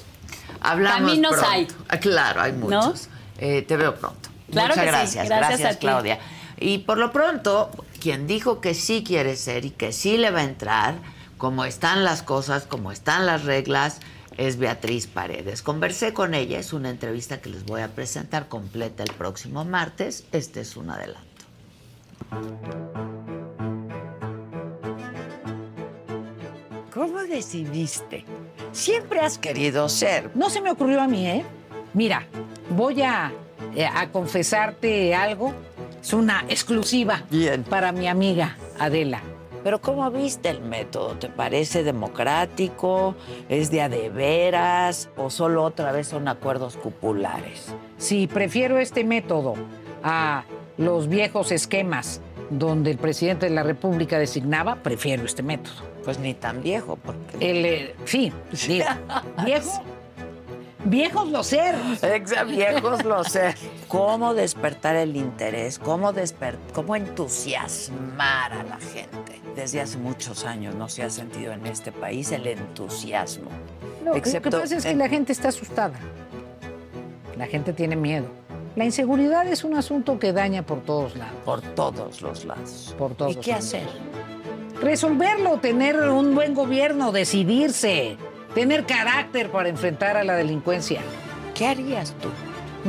Hablamos 0.62 1.00
Caminos 1.10 1.32
pronto. 1.32 1.48
hay. 1.50 1.68
Ah, 1.88 1.96
Claro, 1.98 2.40
hay 2.42 2.52
muchos. 2.52 3.08
Eh, 3.38 3.62
te 3.62 3.76
veo 3.76 3.94
pronto. 3.96 4.28
Claro 4.50 4.68
Muchas 4.74 4.84
que 4.84 4.90
sí. 4.90 5.16
gracias. 5.16 5.28
Gracias 5.28 5.64
a 5.64 5.70
ti. 5.74 5.78
Claudia. 5.80 6.18
Y 6.58 6.78
por 6.78 6.98
lo 6.98 7.12
pronto, 7.12 7.70
quien 8.00 8.26
dijo 8.26 8.60
que 8.60 8.74
sí 8.74 9.04
quiere 9.06 9.36
ser 9.36 9.64
y 9.64 9.70
que 9.70 9.92
sí 9.92 10.16
le 10.18 10.30
va 10.30 10.40
a 10.40 10.44
entrar, 10.44 10.94
como 11.38 11.64
están 11.64 12.04
las 12.04 12.22
cosas, 12.22 12.64
como 12.64 12.92
están 12.92 13.24
las 13.26 13.44
reglas, 13.44 14.00
es 14.40 14.56
Beatriz 14.56 15.06
Paredes. 15.06 15.60
Conversé 15.60 16.14
con 16.14 16.32
ella, 16.32 16.58
es 16.58 16.72
una 16.72 16.88
entrevista 16.88 17.42
que 17.42 17.50
les 17.50 17.66
voy 17.66 17.82
a 17.82 17.88
presentar 17.88 18.48
completa 18.48 19.02
el 19.02 19.12
próximo 19.12 19.66
martes. 19.66 20.24
Este 20.32 20.62
es 20.62 20.78
un 20.78 20.88
adelanto. 20.88 21.44
¿Cómo 26.94 27.18
decidiste? 27.18 28.24
Siempre 28.72 29.20
has 29.20 29.36
querido 29.36 29.90
ser. 29.90 30.30
No 30.34 30.48
se 30.48 30.62
me 30.62 30.70
ocurrió 30.70 31.02
a 31.02 31.06
mí, 31.06 31.26
¿eh? 31.26 31.44
Mira, 31.92 32.26
voy 32.70 33.02
a, 33.02 33.30
eh, 33.76 33.84
a 33.84 34.10
confesarte 34.10 35.14
algo. 35.14 35.52
Es 36.00 36.14
una 36.14 36.46
exclusiva 36.48 37.24
Bien. 37.30 37.62
para 37.62 37.92
mi 37.92 38.08
amiga 38.08 38.56
Adela. 38.78 39.20
Pero 39.62 39.80
¿cómo 39.80 40.10
viste 40.10 40.48
el 40.48 40.60
método? 40.62 41.16
¿Te 41.18 41.28
parece 41.28 41.82
democrático? 41.82 43.14
¿Es 43.48 43.70
de 43.70 43.82
a 43.82 43.88
de 43.88 44.08
veras? 44.08 45.10
¿O 45.16 45.28
solo 45.30 45.64
otra 45.64 45.92
vez 45.92 46.08
son 46.08 46.28
acuerdos 46.28 46.76
cupulares? 46.76 47.74
Si 47.98 48.26
prefiero 48.26 48.78
este 48.78 49.04
método 49.04 49.54
a 50.02 50.44
los 50.78 51.08
viejos 51.08 51.52
esquemas 51.52 52.20
donde 52.48 52.90
el 52.90 52.98
presidente 52.98 53.46
de 53.48 53.54
la 53.54 53.62
República 53.62 54.18
designaba, 54.18 54.76
prefiero 54.76 55.24
este 55.24 55.42
método. 55.42 55.74
Pues 56.04 56.18
ni 56.18 56.32
tan 56.34 56.62
viejo, 56.62 56.96
porque... 56.96 57.36
El, 57.50 57.64
eh, 57.66 57.94
sí, 58.06 58.32
digo, 58.66 58.86
viejo, 59.44 59.82
viejos 60.84 61.28
los 61.28 61.46
ser. 61.46 61.74
Ex 62.02 62.32
viejos 62.48 63.04
lo 63.04 63.22
sé. 63.24 63.54
¿Cómo 63.88 64.34
despertar 64.34 64.96
el 64.96 65.16
interés? 65.16 65.78
¿Cómo, 65.78 66.12
desper- 66.12 66.56
¿Cómo 66.74 66.96
entusiasmar 66.96 68.52
a 68.54 68.62
la 68.64 68.78
gente? 68.78 69.19
Desde 69.56 69.80
hace 69.80 69.98
muchos 69.98 70.44
años 70.44 70.74
no 70.74 70.88
se 70.88 71.02
ha 71.02 71.10
sentido 71.10 71.52
en 71.52 71.66
este 71.66 71.92
país 71.92 72.30
el 72.32 72.46
entusiasmo. 72.46 73.50
No, 74.04 74.14
Excepto 74.14 74.50
lo 74.50 74.56
que 74.56 74.62
pasa 74.62 74.76
es 74.76 74.84
que 74.84 74.90
en- 74.90 74.98
la 74.98 75.08
gente 75.08 75.32
está 75.32 75.48
asustada. 75.48 75.98
La 77.36 77.46
gente 77.46 77.72
tiene 77.72 77.96
miedo. 77.96 78.26
La 78.76 78.84
inseguridad 78.84 79.46
es 79.48 79.64
un 79.64 79.76
asunto 79.76 80.18
que 80.18 80.32
daña 80.32 80.62
por 80.62 80.80
todos 80.80 81.16
lados. 81.16 81.34
por 81.44 81.60
todos 81.60 82.22
los 82.22 82.44
lados. 82.44 82.94
Por 82.96 83.14
todos 83.14 83.32
¿Y 83.36 83.40
qué 83.40 83.50
lados. 83.52 83.66
hacer? 83.66 83.86
Resolverlo, 84.80 85.58
tener 85.58 85.96
un 86.00 86.34
buen 86.34 86.54
gobierno, 86.54 87.12
decidirse, 87.12 88.16
tener 88.54 88.86
carácter 88.86 89.50
para 89.50 89.68
enfrentar 89.68 90.16
a 90.16 90.24
la 90.24 90.34
delincuencia. 90.36 91.00
¿Qué 91.54 91.66
harías 91.66 92.14
tú? 92.22 92.28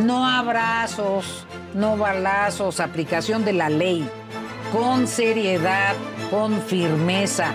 No 0.02 0.26
abrazos, 0.26 1.46
no 1.74 1.98
balazos, 1.98 2.80
aplicación 2.80 3.44
de 3.44 3.54
la 3.54 3.70
ley, 3.70 4.08
con 4.72 5.08
seriedad, 5.08 5.96
con 6.30 6.62
firmeza. 6.62 7.54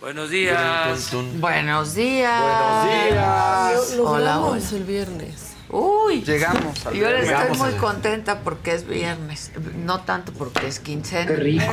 Buenos 0.00 0.30
días. 0.30 1.10
Buenos 1.40 1.94
días. 1.94 2.40
Buenos 2.40 3.14
días. 3.14 3.96
Lo 3.96 4.10
hola. 4.10 4.58
el 4.72 4.84
viernes. 4.84 5.43
Uy. 5.76 6.22
Llegamos 6.22 6.86
al 6.86 6.94
Yo 6.94 7.08
estoy 7.08 7.24
Llegamos 7.26 7.58
muy 7.58 7.68
al- 7.70 7.76
contenta 7.78 8.40
porque 8.40 8.74
es 8.74 8.86
viernes. 8.86 9.50
No 9.84 10.02
tanto 10.02 10.32
porque 10.32 10.68
es 10.68 10.78
quincena. 10.78 11.26
Qué 11.26 11.36
rico. 11.36 11.64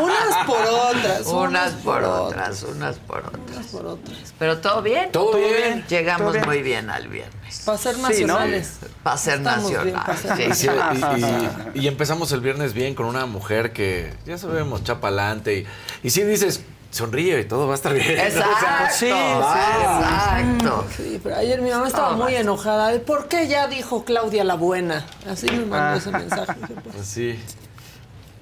Unas 0.00 0.46
por 0.46 0.60
otras. 0.66 1.26
unas 1.26 1.72
por 1.74 2.02
otras, 2.04 2.62
unas 2.62 2.96
por 2.96 3.18
otras. 3.26 3.42
Unas 3.54 3.66
por 3.66 3.86
otras. 3.86 4.34
Pero 4.38 4.58
todo 4.58 4.82
bien. 4.82 5.12
Todo 5.12 5.36
bien. 5.36 5.84
Llegamos 5.88 6.20
Todo 6.28 6.32
bien. 6.32 6.46
muy 6.46 6.62
bien 6.62 6.90
al 6.90 7.08
viernes. 7.08 7.62
Para 7.64 7.78
ser 7.78 7.96
Sí, 7.96 8.00
nacionales. 8.02 8.78
Para 9.02 9.16
ser 9.18 9.34
Estamos 9.38 9.70
bien, 9.70 9.92
nacional. 9.92 10.06
para 10.06 10.18
ser 10.18 10.36
Sí, 10.54 10.68
Y, 10.68 11.20
sí. 11.20 11.26
y- 11.74 11.80
y 11.84 11.88
empezamos 11.88 12.32
el 12.32 12.40
viernes 12.40 12.72
bien 12.72 12.94
con 12.94 13.06
una 13.06 13.26
mujer 13.26 13.72
que 13.72 14.12
ya 14.24 14.38
sabemos, 14.38 14.82
chapalante. 14.84 15.66
Y, 16.02 16.06
y 16.06 16.10
sí 16.10 16.22
dices, 16.22 16.62
sonríe 16.90 17.40
y 17.40 17.44
todo 17.44 17.66
va 17.66 17.74
a 17.74 17.76
estar 17.76 17.92
bien. 17.94 18.10
Exacto. 18.18 18.56
O 18.56 18.60
sea, 18.60 18.90
sí. 18.90 19.06
Exacto. 19.08 20.86
Sí, 20.96 21.20
pero 21.22 21.36
ayer 21.36 21.60
mi 21.60 21.70
mamá 21.70 21.86
estaba 21.88 22.12
muy 22.16 22.34
enojada. 22.34 22.88
de, 22.88 23.00
¿Por 23.00 23.28
qué 23.28 23.46
ya 23.48 23.66
dijo 23.68 24.04
Claudia 24.04 24.44
la 24.44 24.54
buena? 24.54 25.06
Así 25.28 25.46
me 25.50 25.64
mandó 25.66 25.98
ese 25.98 26.10
mensaje. 26.10 26.54
Pues, 26.68 26.94
Pues 26.94 27.06
sí. 27.06 27.38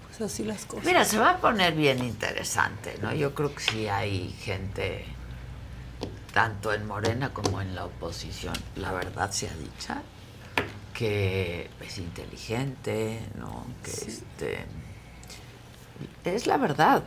pues 0.08 0.20
así 0.32 0.44
las 0.44 0.64
cosas. 0.64 0.84
Mira, 0.84 1.04
se 1.04 1.18
va 1.18 1.30
a 1.30 1.36
poner 1.38 1.74
bien 1.74 2.02
interesante, 2.02 2.96
¿no? 3.02 3.12
Yo 3.14 3.34
creo 3.34 3.54
que 3.54 3.60
sí 3.60 3.88
hay 3.88 4.30
gente 4.40 5.04
tanto 6.32 6.72
en 6.72 6.86
Morena 6.86 7.32
como 7.32 7.60
en 7.62 7.74
la 7.74 7.86
oposición, 7.86 8.54
la 8.76 8.92
verdad 8.92 9.30
sea 9.30 9.50
dicha, 9.54 10.02
que 10.92 11.70
es 11.80 11.98
inteligente, 11.98 13.20
¿no? 13.38 13.64
Que 13.82 13.90
este 13.90 14.66
es 16.24 16.46
la 16.46 16.58
verdad. 16.58 17.02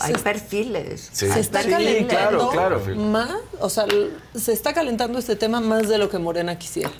Hay 0.00 0.14
perfiles. 0.14 1.10
Se 1.12 1.26
está 1.38 1.62
Sí, 1.62 1.70
calentando 1.70 2.48
claro, 2.50 2.80
claro. 2.82 2.96
más, 3.00 3.30
o 3.60 3.68
sea, 3.68 3.84
se 4.34 4.52
está 4.52 4.72
calentando 4.72 5.18
este 5.18 5.36
tema 5.36 5.60
más 5.60 5.88
de 5.88 5.98
lo 5.98 6.08
que 6.08 6.18
Morena 6.18 6.58
quisiera. 6.58 6.90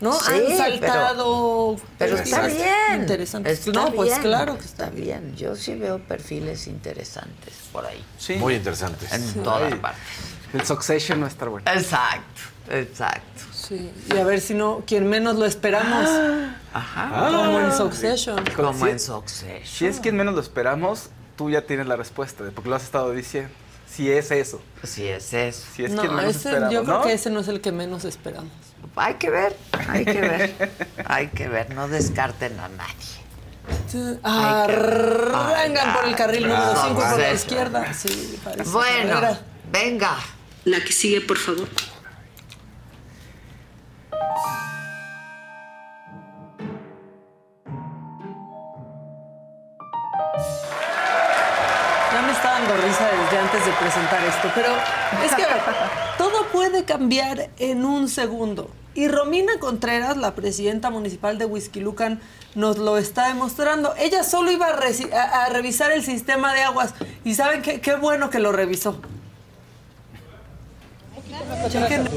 ¿No? 0.00 0.12
Sí, 0.12 0.30
Han 0.32 0.56
saltado. 0.56 1.76
Pero 1.98 2.16
está 2.16 2.42
perfiles 2.42 2.64
bien. 2.88 3.00
Interesantes. 3.00 3.66
Está 3.66 3.72
no, 3.72 3.92
pues 3.92 4.10
bien, 4.10 4.22
claro 4.22 4.56
que 4.56 4.64
está 4.64 4.84
está 4.84 4.96
bien. 4.96 5.34
Yo 5.36 5.56
sí 5.56 5.74
veo 5.74 5.98
perfiles 5.98 6.68
interesantes 6.68 7.54
por 7.72 7.84
ahí. 7.84 8.04
Sí. 8.16 8.34
Muy 8.36 8.54
interesantes. 8.54 9.12
En 9.12 9.42
todas 9.42 9.74
partes. 9.76 10.00
El 10.52 10.64
Succession 10.64 11.18
no 11.20 11.26
estar 11.26 11.48
bueno. 11.48 11.68
Exacto, 11.70 12.40
exacto. 12.70 13.42
Sí. 13.52 13.90
Y 14.14 14.16
a 14.16 14.24
ver 14.24 14.40
si 14.40 14.54
no, 14.54 14.82
quien 14.86 15.08
menos 15.08 15.36
lo 15.36 15.44
esperamos, 15.46 16.08
Ajá. 16.72 17.28
como 17.30 17.58
en 17.60 17.72
Succession. 17.76 18.44
Como 18.54 18.84
Sí. 18.84 18.90
en 18.90 19.00
Succession. 19.00 19.66
Si 19.66 19.86
es 19.86 19.98
quien 20.00 20.16
menos 20.16 20.34
lo 20.34 20.40
esperamos, 20.40 21.10
tú 21.38 21.48
ya 21.48 21.62
tienes 21.62 21.86
la 21.86 21.96
respuesta, 21.96 22.44
de 22.44 22.50
porque 22.50 22.68
lo 22.68 22.76
has 22.76 22.82
estado 22.82 23.12
diciendo. 23.12 23.50
Si 23.88 24.10
es 24.12 24.30
eso. 24.30 24.60
Si 24.82 25.06
es 25.06 25.32
eso. 25.32 25.66
Si 25.74 25.84
es 25.84 25.92
no, 25.92 26.02
quien 26.02 26.14
menos 26.14 26.36
ese, 26.36 26.50
yo 26.70 26.84
creo 26.84 26.98
¿no? 26.98 27.02
que 27.02 27.14
ese 27.14 27.30
no 27.30 27.40
es 27.40 27.48
el 27.48 27.62
que 27.62 27.72
menos 27.72 28.04
esperamos. 28.04 28.52
Hay 28.96 29.14
que 29.14 29.30
ver, 29.30 29.56
hay 29.88 30.04
que 30.04 30.20
ver. 30.20 30.72
hay 31.06 31.28
que 31.28 31.48
ver, 31.48 31.74
no 31.74 31.88
descarten 31.88 32.58
a 32.60 32.68
nadie. 32.68 33.18
Arrancan 34.22 35.94
por 35.94 36.04
el 36.06 36.16
carril 36.16 36.48
número 36.48 36.74
5 36.82 36.94
por 36.94 37.18
la 37.18 37.32
izquierda. 37.32 37.94
Sí, 37.94 38.38
parece 38.44 38.70
Bueno, 38.70 39.38
venga. 39.72 40.18
La 40.64 40.80
que 40.80 40.92
sigue, 40.92 41.20
por 41.22 41.38
favor. 41.38 41.68
Antes 53.38 53.64
de 53.64 53.72
presentar 53.72 54.24
esto, 54.24 54.50
pero 54.54 54.68
es 55.24 55.34
que 55.34 55.44
todo 56.18 56.46
puede 56.52 56.84
cambiar 56.84 57.50
en 57.58 57.84
un 57.84 58.08
segundo. 58.08 58.70
Y 58.94 59.06
Romina 59.08 59.52
Contreras, 59.60 60.16
la 60.16 60.34
presidenta 60.34 60.90
municipal 60.90 61.38
de 61.38 61.44
Huizquilucan, 61.46 62.20
nos 62.56 62.78
lo 62.78 62.98
está 62.98 63.28
demostrando. 63.28 63.94
Ella 63.96 64.24
solo 64.24 64.50
iba 64.50 64.66
a, 64.66 64.76
reci- 64.80 65.12
a- 65.12 65.44
a 65.44 65.48
revisar 65.50 65.92
el 65.92 66.04
sistema 66.04 66.52
de 66.52 66.62
aguas 66.62 66.94
y 67.24 67.34
saben 67.34 67.62
qué, 67.62 67.80
qué 67.80 67.94
bueno 67.94 68.28
que 68.30 68.40
lo 68.40 68.50
revisó. 68.50 69.00
Chequen. 71.70 72.08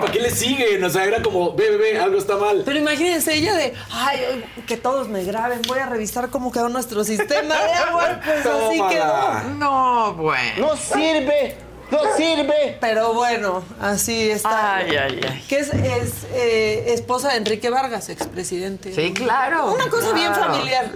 ¿Para 0.00 0.12
qué 0.12 0.20
le 0.20 0.30
siguen? 0.30 0.82
O 0.84 0.90
sea, 0.90 1.04
era 1.04 1.22
como, 1.22 1.54
ve, 1.54 1.70
ve, 1.70 1.76
ve, 1.76 1.98
algo 1.98 2.18
está 2.18 2.36
mal. 2.36 2.62
Pero 2.64 2.78
imagínense 2.78 3.34
ella 3.34 3.54
de, 3.54 3.74
ay, 3.90 4.44
que 4.66 4.76
todos 4.76 5.08
me 5.08 5.24
graben, 5.24 5.62
voy 5.66 5.78
a 5.78 5.86
revisar 5.86 6.28
cómo 6.30 6.52
quedó 6.52 6.68
nuestro 6.68 7.04
sistema 7.04 7.54
de 7.54 7.72
agua. 7.88 8.20
Pues 8.24 8.46
así 8.46 8.78
Tómala. 8.78 9.42
quedó. 9.42 9.54
No, 9.58 10.14
bueno. 10.14 10.68
¡No 10.68 10.76
sirve! 10.76 11.65
¡No 11.90 12.00
sirve! 12.16 12.78
Pero 12.80 13.14
bueno, 13.14 13.62
así 13.80 14.30
está. 14.30 14.76
Ay, 14.76 14.96
ay, 14.96 15.20
ay. 15.28 15.44
Que 15.48 15.58
es, 15.60 15.72
es, 15.72 16.24
eh, 16.32 16.84
esposa 16.94 17.30
de 17.30 17.36
Enrique 17.36 17.70
Vargas, 17.70 18.08
expresidente. 18.08 18.92
Sí, 18.94 19.12
claro. 19.14 19.66
Una 19.72 19.88
cosa 19.88 20.12
bien 20.12 20.34
familiar. 20.34 20.90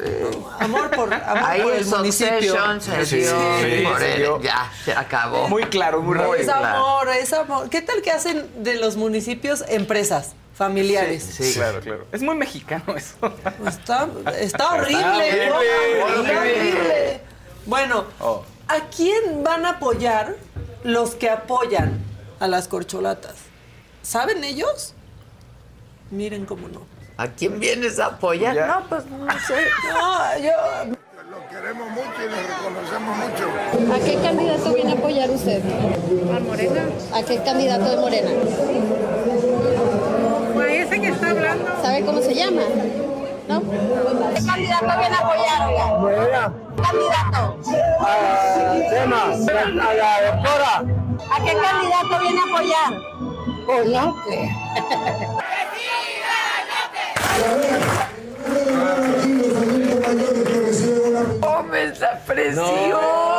Amor 0.59 0.91
por, 0.91 1.13
amor 1.15 1.45
Ahí 1.45 1.63
por 1.63 1.73
el 1.75 1.79
el 1.81 1.87
municipio. 1.87 2.41
Succession 2.41 2.81
se 2.81 3.07
Sí, 3.07 3.17
dio 3.19 3.31
sí, 3.31 3.85
por 3.85 3.99
se 3.99 4.13
él. 4.15 4.19
dio. 4.19 4.41
Ya, 4.43 4.71
se 4.85 4.93
acabó. 4.93 5.49
Muy 5.49 5.65
claro, 5.65 6.03
muy 6.03 6.17
rápido. 6.17 6.35
Es 6.35 6.49
amor, 6.49 7.09
es 7.09 7.33
amor. 7.33 7.69
¿Qué 7.71 7.83
tal 7.83 8.03
que 8.03 8.11
hacen 8.11 8.49
de 8.63 8.75
los 8.75 8.97
municipios 8.97 9.65
empresas 9.69 10.33
familiares? 10.55 11.23
Sí. 11.23 11.53
Claro, 11.55 11.81
claro. 11.81 12.07
Es 12.13 12.21
muy 12.23 12.35
mexicano 12.35 12.97
eso. 12.97 13.15
Está, 13.67 14.09
está 14.39 14.75
horrible. 14.75 15.05
horrible, 15.05 15.47
¿no? 15.49 15.63
Está 15.63 16.19
horrible. 16.19 16.39
horrible. 16.39 17.21
Bueno, 17.67 18.05
Oh. 18.21 18.43
¿a 18.69 18.81
quién 18.95 19.43
van 19.43 19.65
a 19.67 19.71
apoyar 19.71 20.37
los 20.85 21.15
que 21.15 21.31
apoyan 21.31 21.99
a 22.41 22.49
las 22.49 22.69
corcholatas? 22.69 23.35
¿Saben 24.03 24.45
ellos? 24.45 24.95
Miren 26.11 26.47
cómo 26.47 26.69
no. 26.69 26.83
¿A 27.17 27.29
quién 27.29 27.61
vienes 27.61 27.99
a 27.99 28.07
apoyar? 28.07 28.55
Ya. 28.55 28.67
No, 28.67 28.89
pues 28.89 29.05
no 29.07 29.27
sé. 29.47 29.67
No, 29.93 30.39
yo. 30.39 30.53
Lo 31.31 31.49
queremos 31.49 31.89
mucho 31.91 32.25
y 32.25 32.29
lo 32.29 32.37
reconocemos 32.37 33.17
mucho. 33.17 33.95
¿A 33.95 33.99
qué 34.05 34.15
candidato 34.23 34.73
viene 34.75 34.91
a 34.93 34.95
apoyar 34.95 35.31
usted? 35.31 35.63
¿A 36.35 36.41
Morena? 36.41 36.83
¿A 37.15 37.23
qué 37.23 37.43
candidato 37.43 37.85
de 37.91 37.97
Morena? 37.99 38.31
Pues 40.55 40.87
ese 40.87 41.01
que 41.01 41.09
está 41.09 41.31
hablando. 41.31 41.67
¿Sabe 41.83 42.05
cómo 42.05 42.21
se 42.21 42.35
llama? 42.35 42.63
¿No? 43.49 43.61
¿Qué 43.61 44.45
candidato 44.47 44.87
viene 44.99 45.15
a 45.15 45.19
apoyar, 45.19 45.69
oiga? 45.69 45.87
Morena, 45.99 46.53
¿Candidato? 46.83 47.59
A 49.03 49.95
la 49.95 50.21
doctora. 50.31 50.85
¿A 51.31 51.45
qué 51.45 51.53
candidato 51.57 52.19
viene 52.21 52.41
a 52.41 52.45
apoyar? 52.45 52.93
Pues 53.67 53.87
no, 53.91 54.17
¡Hombre, 61.47 61.85
está 61.85 62.19
precioso! 62.27 63.30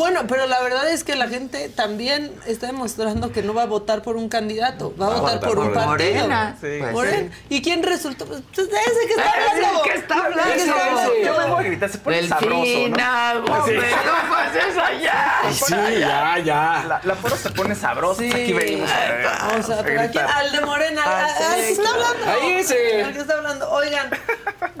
Bueno, 0.00 0.22
pero 0.26 0.46
la 0.46 0.60
verdad 0.62 0.88
es 0.90 1.04
que 1.04 1.14
la 1.14 1.28
gente 1.28 1.68
también 1.68 2.32
está 2.46 2.66
demostrando 2.68 3.32
que 3.32 3.42
no 3.42 3.52
va 3.52 3.62
a 3.64 3.66
votar 3.66 4.00
por 4.02 4.16
un 4.16 4.30
candidato, 4.30 4.94
va 5.00 5.06
a 5.08 5.20
votar 5.20 5.40
por 5.40 5.58
un 5.58 5.72
partido. 5.74 5.86
Morena. 5.90 6.56
Sí. 6.60 6.66
Pues 6.80 6.92
Morena. 6.92 7.30
¿Y 7.50 7.60
quién 7.60 7.82
resultó? 7.82 8.24
Pues 8.24 8.40
ese 8.40 8.66
que 9.06 9.12
está 9.12 9.30
Ese 9.30 9.50
hablando. 9.50 9.82
que 9.82 9.92
está 9.92 10.14
hablando. 10.24 10.52
Ese 10.54 10.64
que 10.64 10.70
está 10.70 10.86
hablando. 10.86 11.12
Yo 11.22 11.38
me 11.38 11.46
voy 11.54 11.64
a 11.64 11.68
gritar, 11.68 11.90
se 11.90 11.98
pone 11.98 12.28
sabroso, 12.28 12.56
¿no? 12.56 12.64
Delfina, 12.64 13.32
hombre, 13.36 13.80
no 13.90 14.30
pases 14.34 14.76
allá. 14.76 15.34
Sí, 15.52 15.74
ya, 16.00 16.38
ya. 16.38 16.84
La, 16.88 17.00
la 17.04 17.14
poro 17.16 17.36
se 17.36 17.50
pone 17.50 17.74
sabrosa. 17.74 18.22
Sí. 18.22 18.30
Aquí 18.32 18.52
venimos 18.54 18.90
a, 18.90 19.56
O 19.58 19.62
sea, 19.62 19.82
pero 19.82 20.00
aquí, 20.00 20.18
al 20.18 20.52
de 20.52 20.60
Morena, 20.62 21.02
Ah, 21.04 21.28
sí, 21.36 21.44
al 21.44 21.60
que 21.60 21.70
está 21.72 21.90
hablando. 21.90 22.26
Ahí 22.30 22.52
ese. 22.54 23.02
Al 23.04 23.12
que 23.12 23.18
está 23.20 23.34
hablando. 23.34 23.70
Oigan, 23.70 24.10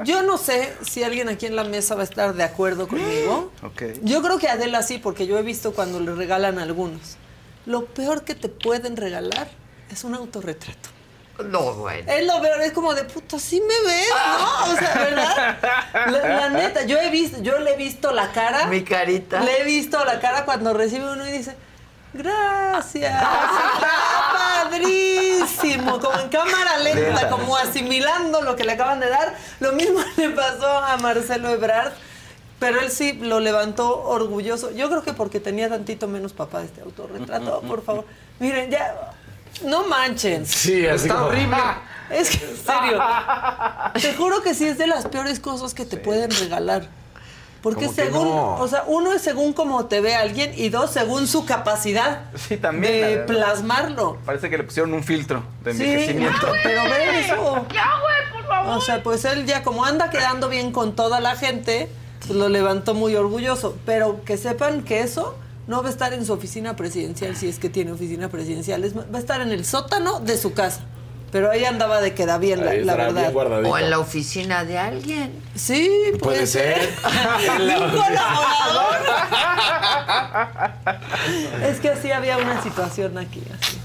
yo 0.04 0.22
no 0.22 0.38
sé 0.38 0.72
si 0.88 1.02
alguien 1.04 1.28
aquí 1.28 1.46
en 1.46 1.56
la 1.56 1.64
mesa 1.64 1.94
va 1.94 2.00
a 2.00 2.04
estar 2.04 2.32
de 2.34 2.42
acuerdo 2.42 2.88
conmigo. 2.88 3.50
Ok. 3.62 3.82
Yo 4.02 4.22
creo 4.22 4.38
que 4.38 4.48
Adela 4.48 4.82
sí, 4.82 4.98
porque 5.10 5.26
yo 5.26 5.36
he 5.36 5.42
visto 5.42 5.72
cuando 5.72 5.98
le 5.98 6.14
regalan 6.14 6.60
a 6.60 6.62
algunos. 6.62 7.16
Lo 7.66 7.86
peor 7.86 8.22
que 8.22 8.36
te 8.36 8.48
pueden 8.48 8.96
regalar 8.96 9.48
es 9.90 10.04
un 10.04 10.14
autorretrato. 10.14 10.88
No, 11.46 11.74
bueno. 11.74 12.12
Es 12.12 12.24
lo 12.24 12.40
peor, 12.40 12.60
es 12.60 12.70
como 12.70 12.94
de 12.94 13.02
puta, 13.02 13.36
sí 13.40 13.60
me 13.60 13.90
ves, 13.90 14.08
¿no? 14.08 14.72
O 14.72 14.76
sea, 14.76 14.94
¿verdad? 14.94 15.58
La, 16.12 16.28
la 16.28 16.48
neta, 16.50 16.84
yo 16.84 16.96
he 17.00 17.10
visto, 17.10 17.42
yo 17.42 17.58
le 17.58 17.72
he 17.72 17.76
visto 17.76 18.12
la 18.12 18.30
cara. 18.30 18.66
Mi 18.66 18.84
carita. 18.84 19.40
Le 19.40 19.62
he 19.62 19.64
visto 19.64 20.04
la 20.04 20.20
cara 20.20 20.44
cuando 20.44 20.74
recibe 20.74 21.10
uno 21.10 21.26
y 21.26 21.32
dice, 21.32 21.56
gracias, 22.12 23.12
está 23.12 24.62
padrísimo, 24.62 25.98
como 25.98 26.20
en 26.20 26.28
cámara 26.28 26.78
lenta, 26.78 27.28
como 27.30 27.56
asimilando 27.56 28.42
lo 28.42 28.54
que 28.54 28.62
le 28.62 28.72
acaban 28.74 29.00
de 29.00 29.08
dar. 29.08 29.34
Lo 29.58 29.72
mismo 29.72 29.98
le 30.16 30.30
pasó 30.30 30.68
a 30.68 30.96
Marcelo 30.98 31.48
Ebrard, 31.48 31.94
pero 32.60 32.80
él 32.80 32.90
sí 32.90 33.14
lo 33.14 33.40
levantó 33.40 34.02
orgulloso. 34.04 34.70
Yo 34.70 34.88
creo 34.88 35.02
que 35.02 35.12
porque 35.14 35.40
tenía 35.40 35.68
tantito 35.68 36.06
menos 36.06 36.32
papá 36.32 36.60
de 36.60 36.66
este 36.66 36.82
autorretrato, 36.82 37.60
por 37.66 37.82
favor. 37.82 38.04
Miren, 38.38 38.70
ya, 38.70 38.94
no 39.64 39.82
manchen. 39.88 40.46
Sí, 40.46 40.86
así 40.86 41.06
Está 41.06 41.14
como- 41.14 41.26
horrible. 41.26 41.56
Es 42.10 42.28
que, 42.30 42.44
en 42.44 42.56
serio, 42.56 43.00
te 43.94 44.14
juro 44.14 44.42
que 44.42 44.52
sí 44.52 44.66
es 44.66 44.76
de 44.78 44.88
las 44.88 45.06
peores 45.06 45.38
cosas 45.38 45.74
que 45.74 45.84
te 45.84 45.96
pueden 45.96 46.30
regalar. 46.32 46.88
Porque 47.62 47.84
¿Cómo 47.84 47.94
que 47.96 48.02
según, 48.04 48.24
no? 48.28 48.54
o 48.56 48.66
sea, 48.66 48.82
uno 48.88 49.12
es 49.12 49.22
según 49.22 49.52
cómo 49.52 49.84
te 49.86 50.00
ve 50.00 50.16
alguien 50.16 50.52
y 50.56 50.70
dos, 50.70 50.90
según 50.90 51.28
su 51.28 51.44
capacidad 51.44 52.22
Sí, 52.34 52.56
también, 52.56 52.92
de 53.00 53.16
plasmarlo. 53.18 54.16
Parece 54.26 54.50
que 54.50 54.58
le 54.58 54.64
pusieron 54.64 54.92
un 54.92 55.04
filtro 55.04 55.44
de 55.62 55.72
Sí, 55.74 55.84
envejecimiento. 55.84 56.48
pero 56.64 56.82
ve 56.84 57.20
eso. 57.20 57.64
O 58.66 58.80
sea, 58.80 59.02
pues 59.04 59.24
él 59.24 59.46
ya 59.46 59.62
como 59.62 59.84
anda 59.84 60.10
quedando 60.10 60.48
bien 60.48 60.72
con 60.72 60.96
toda 60.96 61.20
la 61.20 61.36
gente, 61.36 61.88
lo 62.28 62.48
levantó 62.48 62.94
muy 62.94 63.14
orgulloso. 63.16 63.76
Pero 63.86 64.22
que 64.24 64.36
sepan 64.36 64.82
que 64.82 65.00
eso 65.00 65.36
no 65.66 65.82
va 65.82 65.88
a 65.88 65.92
estar 65.92 66.12
en 66.12 66.24
su 66.26 66.32
oficina 66.32 66.76
presidencial, 66.76 67.36
si 67.36 67.48
es 67.48 67.58
que 67.58 67.68
tiene 67.70 67.92
oficina 67.92 68.28
presidencial, 68.28 68.82
es- 68.84 68.96
va 68.96 69.04
a 69.14 69.18
estar 69.18 69.40
en 69.40 69.50
el 69.52 69.64
sótano 69.64 70.20
de 70.20 70.36
su 70.36 70.52
casa. 70.52 70.80
Pero 71.32 71.48
ahí 71.48 71.64
andaba 71.64 72.00
de 72.00 72.12
queda 72.12 72.38
bien, 72.38 72.64
la, 72.64 72.72
bien 72.72 72.86
verdad. 72.88 73.32
O 73.64 73.78
en 73.78 73.88
la 73.88 74.00
oficina 74.00 74.64
de 74.64 74.78
alguien. 74.78 75.32
Sí, 75.54 75.88
Puede 76.18 76.44
ser. 76.48 76.76
Un 77.60 77.68
colaborador. 77.68 78.96
es 81.62 81.78
que 81.80 81.90
así 81.90 82.10
había 82.10 82.36
una 82.38 82.60
situación 82.62 83.16
aquí, 83.18 83.42
así. 83.60 83.78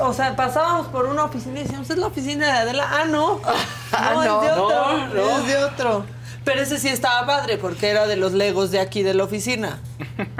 O 0.00 0.12
sea, 0.12 0.36
pasábamos 0.36 0.86
por 0.88 1.06
una 1.06 1.24
oficina 1.24 1.58
y 1.60 1.62
decíamos, 1.64 1.88
es 1.90 1.96
la 1.96 2.06
oficina 2.06 2.46
de 2.46 2.52
Adela. 2.52 2.86
Ah, 2.88 3.04
no. 3.06 3.40
Ah, 3.92 4.12
No, 4.14 4.24
no, 4.24 4.42
es 4.42 4.46
de 4.46 4.52
otro. 4.60 4.92
no, 4.92 5.06
no. 5.08 5.38
Es 5.40 5.46
de 5.48 5.56
otro. 5.64 6.04
Pero 6.50 6.62
ese 6.62 6.80
sí 6.80 6.88
estaba 6.88 7.24
padre 7.26 7.58
porque 7.58 7.90
era 7.90 8.08
de 8.08 8.16
los 8.16 8.32
legos 8.32 8.72
de 8.72 8.80
aquí 8.80 9.04
de 9.04 9.14
la 9.14 9.22
oficina. 9.22 9.78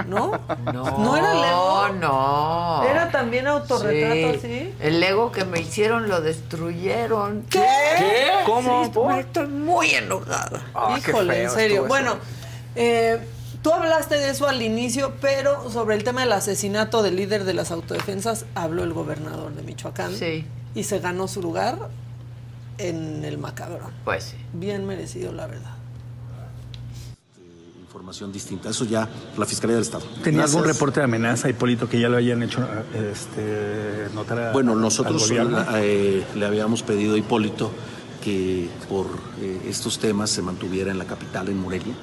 ¿No? 0.09 0.33
No, 0.65 0.99
¿No 0.99 1.17
era 1.17 1.35
Lego? 1.35 1.89
No. 2.01 2.83
Era 2.83 3.13
también 3.13 3.47
autorretrato 3.47 4.37
así. 4.37 4.75
El 4.81 4.99
Lego 4.99 5.31
que 5.31 5.45
me 5.45 5.61
hicieron 5.61 6.09
lo 6.09 6.21
destruyeron. 6.21 7.45
¿Qué? 7.49 7.65
¿Qué? 7.97 8.27
¿Cómo? 8.45 8.87
Sí, 8.87 8.91
¿Por? 8.91 9.21
estoy 9.21 9.47
muy 9.47 9.91
enojada. 9.91 10.61
Ah, 10.75 10.97
Híjole, 10.99 11.45
en 11.45 11.51
serio. 11.51 11.85
Bueno, 11.87 12.17
eh, 12.75 13.21
tú 13.63 13.73
hablaste 13.73 14.17
de 14.17 14.31
eso 14.31 14.49
al 14.49 14.63
inicio, 14.63 15.15
pero 15.21 15.71
sobre 15.71 15.95
el 15.95 16.03
tema 16.03 16.23
del 16.23 16.33
asesinato 16.33 17.05
del 17.05 17.15
líder 17.15 17.45
de 17.45 17.55
las 17.55 17.71
autodefensas 17.71 18.47
habló 18.57 18.83
el 18.83 18.93
gobernador 18.93 19.55
de 19.55 19.63
Michoacán. 19.63 20.17
Sí. 20.17 20.45
Y 20.75 20.83
se 20.83 20.99
ganó 20.99 21.29
su 21.29 21.41
lugar 21.41 21.77
en 22.79 23.25
el 23.25 23.39
macabrón. 23.39 23.93
Pues 24.05 24.25
sí. 24.25 24.37
Bien 24.53 24.85
merecido, 24.89 25.33
la 25.33 25.47
verdad. 25.47 25.80
Información 27.91 28.31
distinta. 28.31 28.71
Eso 28.71 28.85
ya 28.85 29.09
la 29.37 29.45
Fiscalía 29.47 29.75
del 29.75 29.83
Estado. 29.83 30.05
¿Tenía 30.23 30.45
algún 30.45 30.63
reporte 30.63 31.01
de 31.01 31.05
amenaza, 31.05 31.49
Hipólito, 31.49 31.89
que 31.89 31.99
ya 31.99 32.09
lo 32.09 32.19
hayan 32.19 32.41
hecho 32.45 32.65
este, 32.95 34.07
notar 34.15 34.39
a- 34.39 34.53
Bueno, 34.53 34.77
nosotros 34.77 35.29
eh, 35.75 36.25
le 36.37 36.47
habíamos 36.47 36.85
pedido 36.85 37.15
a 37.15 37.19
Hipólito 37.19 37.73
que 38.23 38.69
por 38.89 39.07
eh, 39.41 39.63
estos 39.67 39.99
temas 39.99 40.31
se 40.31 40.41
mantuviera 40.41 40.93
en 40.93 40.99
la 40.99 41.05
capital, 41.07 41.49
en 41.49 41.59
Morelia, 41.61 41.95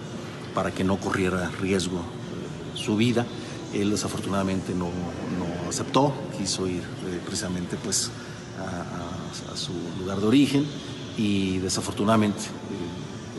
para 0.53 0.71
que 0.71 0.83
no 0.83 0.97
corriera 0.97 1.49
riesgo 1.61 1.99
eh, 1.99 2.77
su 2.77 2.97
vida. 2.97 3.25
Él 3.73 3.89
desafortunadamente 3.91 4.73
no, 4.75 4.87
no 4.87 5.69
aceptó, 5.69 6.13
quiso 6.37 6.67
ir 6.67 6.81
precisamente 7.25 7.77
pues 7.81 8.11
a, 8.59 9.51
a- 9.51 9.53
a 9.53 9.55
su 9.55 9.71
lugar 10.01 10.19
de 10.19 10.27
origen 10.27 10.65
y 11.17 11.59
desafortunadamente 11.59 12.41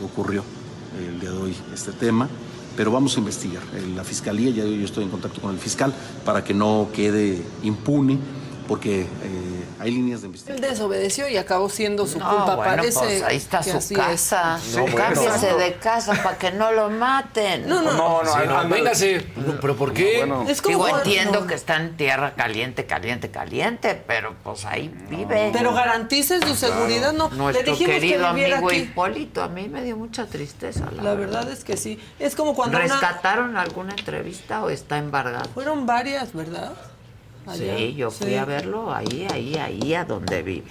ocurrió 0.03 0.43
el 1.07 1.19
día 1.19 1.31
de 1.31 1.37
hoy 1.37 1.55
este 1.73 1.91
tema. 1.91 2.27
Pero 2.75 2.91
vamos 2.91 3.15
a 3.15 3.19
investigar. 3.19 3.63
Eh, 3.73 3.93
La 3.95 4.03
fiscalía, 4.03 4.51
ya 4.51 4.63
yo 4.63 4.85
estoy 4.85 5.03
en 5.03 5.09
contacto 5.09 5.41
con 5.41 5.51
el 5.51 5.59
fiscal 5.59 5.93
para 6.23 6.43
que 6.43 6.53
no 6.53 6.89
quede 6.93 7.41
impune, 7.63 8.17
porque 8.67 9.01
eh, 9.01 9.07
hay 9.79 9.91
líneas 9.91 10.21
de 10.21 10.27
investigación. 10.27 10.63
Él 10.65 10.71
desobedeció 10.71 11.27
y 11.29 11.37
acabó 11.37 11.69
siendo 11.69 12.05
su 12.07 12.19
No, 12.19 12.27
culpa. 12.29 12.55
bueno, 12.55 12.71
Parece 12.77 12.99
pues 12.99 13.23
ahí 13.23 13.37
está 13.37 13.63
su 13.63 13.93
casa. 13.93 14.59
es. 14.63 14.75
No, 14.75 14.81
bueno. 14.83 14.95
Cámbiese 14.97 15.53
de 15.55 15.73
casa 15.75 16.13
para 16.21 16.37
que 16.37 16.51
no 16.51 16.71
lo 16.71 16.89
maten. 16.89 17.67
No, 17.67 17.81
no, 17.81 17.93
No, 17.93 18.23
no, 18.23 18.31
Sí, 18.31 18.39
no, 18.47 18.67
véngase. 18.69 19.25
No, 19.35 19.59
¿Pero 19.59 19.75
por 19.75 19.93
qué? 19.93 20.17
Bueno, 20.19 20.45
Es 20.47 20.61
como 20.61 20.85
Digo, 20.85 20.97
entiendo 20.97 21.47
que 21.47 21.53
está 21.55 21.77
en 21.77 21.95
tierra 21.97 22.33
caliente, 22.35 22.85
caliente, 22.85 23.29
caliente, 23.31 24.01
pero 24.07 24.35
pues 24.43 24.65
ahí 24.65 24.93
vive. 25.09 25.49
Pero 25.53 25.73
garantice 25.73 26.39
su 26.41 26.55
seguridad, 26.55 27.13
no. 27.13 27.29
Le 27.29 27.35
Nuestro 27.37 27.71
dijimos 27.71 27.93
que 27.93 27.99
querido 27.99 28.27
amigo 28.27 28.67
aquí. 28.67 28.77
Hipólito, 28.77 29.41
a 29.43 29.47
mí 29.47 29.69
me 29.69 29.83
dio 29.83 29.95
mucha 29.97 30.25
tristeza. 30.25 30.85
La, 30.95 31.03
La 31.03 31.13
verdad 31.15 31.49
es 31.49 31.63
que 31.63 31.77
sí. 31.77 31.99
Es 32.19 32.35
como 32.35 32.53
cuando 32.55 32.77
una- 32.77 32.87
¿Rescataron 32.87 33.57
alguna 33.57 33.91
entrevista 33.93 34.63
o 34.63 34.69
está 34.69 34.97
embargado? 34.97 35.49
Fueron 35.53 35.85
varias, 35.85 36.33
¿verdad? 36.33 36.73
Allá. 37.45 37.77
Sí, 37.77 37.93
yo 37.95 38.11
fui 38.11 38.27
Sí. 38.29 38.35
a 38.35 38.45
verlo 38.45 38.93
ahí, 38.93 39.27
ahí, 39.31 39.55
ahí, 39.55 39.93
a 39.93 40.05
donde 40.05 40.41
vive. 40.43 40.69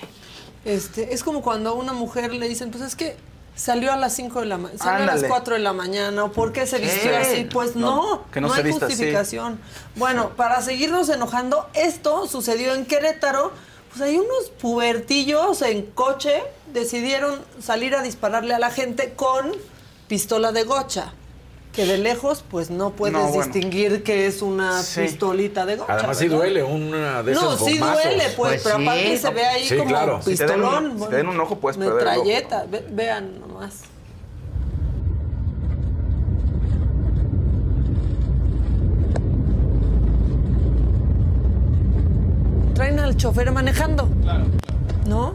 Este, 0.64 1.14
es 1.14 1.23
como 1.25 1.43
cuando 1.43 1.71
a 1.71 1.73
una 1.73 1.93
mujer 1.93 2.33
le 2.33 2.49
dicen, 2.49 2.71
pues 2.71 2.83
es 2.85 2.95
que 2.97 3.16
salió 3.55 3.93
a 3.93 3.97
las 3.97 4.14
5 4.14 4.41
de 4.41 4.47
la 4.47 4.59
mañana, 4.59 4.79
salió 4.79 4.97
a 5.03 5.07
las 5.07 5.14
Ándale. 5.16 5.29
4 5.29 5.55
de 5.55 5.61
la 5.61 5.73
mañana, 5.73 6.25
o 6.25 6.33
por 6.33 6.53
qué 6.53 6.66
se 6.66 6.79
vistió 6.79 7.11
Sí. 7.11 7.16
así, 7.16 7.45
pues 7.51 7.75
no, 7.75 7.97
No, 8.16 8.31
que 8.31 8.41
no 8.41 8.49
no 8.49 8.55
se 8.55 8.61
hay 8.61 8.66
vista 8.66 8.87
justificación. 8.87 9.59
Bueno, 9.97 10.31
para 10.37 10.61
seguirnos 10.62 11.09
enojando, 11.09 11.69
esto 11.75 12.27
sucedió 12.29 12.75
en 12.75 12.85
Querétaro, 12.87 13.53
pues 13.91 14.03
hay 14.03 14.16
unos 14.19 14.51
pubertillos 14.61 15.62
en 15.62 15.83
coche 15.87 16.43
decidieron 16.73 17.41
salir 17.61 17.95
a 17.97 18.03
dispararle 18.03 18.55
a 18.55 18.59
la 18.59 18.71
gente 18.71 19.14
con 19.14 19.53
pistola 20.07 20.53
de 20.53 20.64
gocha. 20.64 21.12
Que 21.79 21.87
de 21.87 21.97
lejos, 21.97 22.43
pues 22.51 22.70
no 22.70 22.91
puedes 22.91 23.12
No, 23.16 23.29
bueno. 23.29 23.41
distinguir 23.53 24.03
que 24.03 24.26
es 24.26 24.43
una 24.43 24.83
Sí. 24.83 25.03
pistolita 25.03 25.64
de 25.64 25.76
gocha. 25.76 25.93
Además 25.93 26.18
sí 26.18 26.24
¿verdad? 26.24 26.39
duele 26.39 26.62
una 26.64 27.22
de 27.22 27.35
No, 27.35 27.39
esos 27.55 27.64
sí 27.64 27.79
gomazos. 27.79 28.03
duele, 28.03 28.24
pues, 28.24 28.35
Pues 28.37 28.62
pero 28.64 28.76
sí. 28.79 28.83
aparte 28.83 29.16
se 29.18 29.31
ve 29.31 29.45
ahí 29.47 29.68
Sí, 29.68 29.76
como 29.76 29.89
claro. 29.91 30.20
Si 30.20 30.35
te 30.37 30.45
den 30.45 30.55
pistolón. 30.57 30.99
si 30.99 31.07
te 31.07 31.16
den 31.18 31.29
un 31.29 31.39
ojo, 31.41 31.55
puedes 31.61 31.79
perder 31.79 31.93
el 32.03 32.09
ojo. 32.09 32.24
Metralleta, 32.24 32.64
ve- 32.68 32.85
vean 32.91 33.39
nomás. 33.39 33.74
Traen 42.74 42.99
al 43.01 43.16
chofer 43.16 43.51
manejando. 43.51 44.09
¿No? 45.07 45.35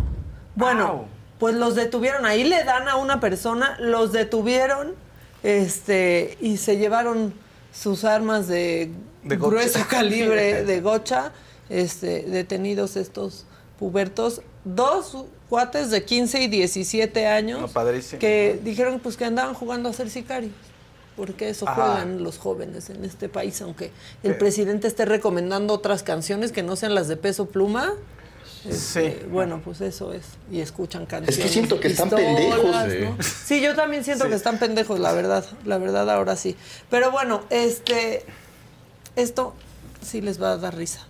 Bueno, 0.56 0.88
Au. 0.88 1.06
pues 1.40 1.56
los 1.56 1.76
detuvieron. 1.76 2.26
Ahí 2.26 2.44
le 2.44 2.64
dan 2.64 2.88
a 2.88 2.96
una 2.96 3.20
persona, 3.20 3.76
los 3.80 4.12
detuvieron 4.12 4.94
este, 5.44 6.38
y 6.42 6.58
se 6.58 6.78
llevaron 6.78 7.34
sus 7.74 8.04
armas 8.04 8.48
de, 8.48 8.90
De 9.24 9.36
gocha. 9.36 9.50
grueso 9.50 9.80
calibre 9.90 10.64
de 10.64 10.82
gocha, 10.82 11.32
este, 11.70 12.24
detenidos 12.24 12.96
estos 12.96 13.46
pubertos, 13.80 14.42
dos 14.64 15.26
cuates 15.50 15.90
de 15.92 16.04
15 16.04 16.42
y 16.44 16.48
17 16.48 17.28
años 17.28 17.62
No, 17.62 17.68
padrísimo. 17.68 18.20
que 18.20 18.60
dijeron 18.64 19.00
pues 19.00 19.18
que 19.18 19.26
andaban 19.26 19.54
jugando 19.54 19.90
a 19.90 19.94
ser 19.94 20.10
sicarios. 20.10 20.54
Porque 21.16 21.50
eso 21.50 21.66
Ah. 21.68 21.76
juegan 21.76 22.24
los 22.24 22.40
jóvenes 22.40 22.90
en 22.90 23.06
este 23.06 23.30
país, 23.30 23.62
aunque 23.62 23.92
el 24.24 24.32
¿Qué? 24.32 24.38
presidente 24.40 24.88
esté 24.88 25.06
recomendando 25.06 25.76
otras 25.76 26.02
canciones 26.02 26.52
que 26.52 26.64
no 26.64 26.76
sean 26.76 26.96
las 26.96 27.08
de 27.08 27.18
peso 27.18 27.46
pluma. 27.46 27.94
Este, 28.66 29.12
Sí. 29.20 29.26
Bueno, 29.30 29.62
pues 29.64 29.82
eso 29.82 30.14
es. 30.14 30.24
Y 30.52 30.62
escuchan 30.62 31.06
canciones. 31.06 31.38
Es 31.38 31.44
que 31.44 31.50
siento 31.52 31.80
que 31.80 31.88
están 31.90 32.10
pendejos. 32.10 32.64
¿no? 32.76 33.18
Sí, 33.24 33.62
yo 33.62 33.76
también 33.76 34.04
siento 34.04 34.26
Sí. 34.26 34.30
que 34.30 34.36
están 34.36 34.58
pendejos, 34.60 35.00
la 35.00 35.12
verdad. 35.14 35.46
La 35.66 35.78
verdad, 35.78 36.10
ahora 36.10 36.36
sí. 36.36 36.56
Pero 36.90 37.12
bueno, 37.12 37.42
este. 37.50 38.26
Esto 39.16 39.54
sí 40.02 40.22
les 40.22 40.42
va 40.42 40.54
a 40.54 40.58
dar 40.58 40.76
risa. 40.76 41.08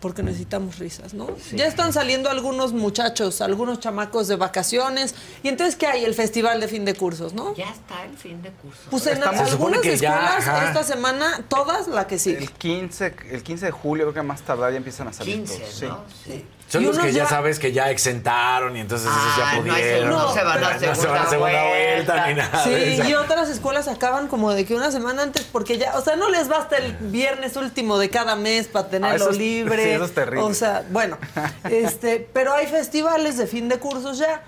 Porque 0.00 0.22
necesitamos 0.22 0.78
risas, 0.78 1.14
¿no? 1.14 1.28
Ya 1.54 1.64
están 1.66 1.94
saliendo 1.94 2.28
algunos 2.28 2.74
muchachos, 2.74 3.40
algunos 3.40 3.80
chamacos 3.80 4.28
de 4.28 4.36
vacaciones. 4.36 5.14
Y 5.42 5.48
entonces, 5.48 5.76
¿qué 5.76 5.86
hay? 5.86 6.04
El 6.04 6.12
festival 6.12 6.60
de 6.60 6.68
fin 6.68 6.84
de 6.84 6.94
cursos, 6.94 7.32
¿no? 7.32 7.54
Ya 7.56 7.70
está 7.70 8.04
el 8.04 8.14
fin 8.18 8.42
de 8.42 8.50
curso. 8.50 8.82
Pues 8.90 9.06
en 9.06 9.14
Estamos- 9.14 9.50
algunas 9.50 9.82
ya, 9.82 9.92
escuelas 9.92 10.46
ajá. 10.46 10.66
esta 10.68 10.82
semana, 10.84 11.42
todas 11.48 11.88
la 11.88 12.06
que 12.06 12.18
sigue. 12.18 12.36
El 12.36 12.50
15, 12.50 13.14
el 13.30 13.42
15 13.42 13.64
de 13.66 13.72
julio, 13.72 14.04
creo 14.04 14.14
que 14.14 14.22
más 14.22 14.42
tardar 14.42 14.70
ya 14.72 14.76
empiezan 14.76 15.08
a 15.08 15.14
salir 15.14 15.36
15, 15.36 15.56
todos. 15.58 15.74
Sí. 15.74 15.86
¿no? 15.86 16.00
Sí. 16.26 16.44
Son 16.74 16.82
Y 16.82 16.86
los 16.86 16.98
que 16.98 17.12
ya 17.12 17.22
ya- 17.22 17.28
sabes 17.28 17.58
que 17.60 17.72
ya 17.72 17.90
exentaron 17.90 18.76
y 18.76 18.80
entonces 18.80 19.08
esos 19.08 19.36
ya 19.36 19.50
Ah, 19.50 19.52
no 19.54 19.62
hay 19.72 19.80
pudieron. 19.80 20.00
segunda- 20.10 20.22
no 20.24 20.34
se 20.34 20.42
van 20.44 20.58
a 20.64 20.72
No 20.72 20.78
se 20.78 20.86
van 20.86 20.90
a 20.90 20.94
segunda 20.96 21.30
segunda 21.30 21.68
vuelta, 21.68 22.12
vuelta. 22.14 22.26
ni 22.28 22.34
nada. 22.34 22.64
Sí, 22.64 23.08
y 23.08 23.14
otras 23.14 23.48
escuelas 23.48 23.86
acaban 23.88 24.26
como 24.28 24.52
de 24.52 24.64
que 24.66 24.74
una 24.74 24.90
semana 24.90 25.22
antes, 25.22 25.44
porque 25.50 25.78
ya, 25.78 25.96
o 25.96 26.02
sea, 26.02 26.16
no 26.16 26.28
les 26.30 26.48
basta 26.48 26.76
el 26.76 26.92
viernes 26.98 27.56
último 27.56 27.96
de 27.98 28.10
cada 28.10 28.34
mes 28.36 28.66
para 28.66 28.88
tenerlo 28.88 29.16
eso 29.16 29.30
es- 29.30 29.38
libre. 29.38 29.84
sí, 29.84 29.90
eso 29.90 30.04
es 30.04 30.14
terrible. 30.14 30.42
O 30.44 30.52
sea, 30.52 30.84
bueno, 30.90 31.16
este, 31.70 32.28
pero 32.32 32.52
hay 32.54 32.66
festivales 32.66 33.36
de 33.38 33.46
fin 33.46 33.68
de 33.68 33.78
cursos 33.78 34.18
ya. 34.18 34.42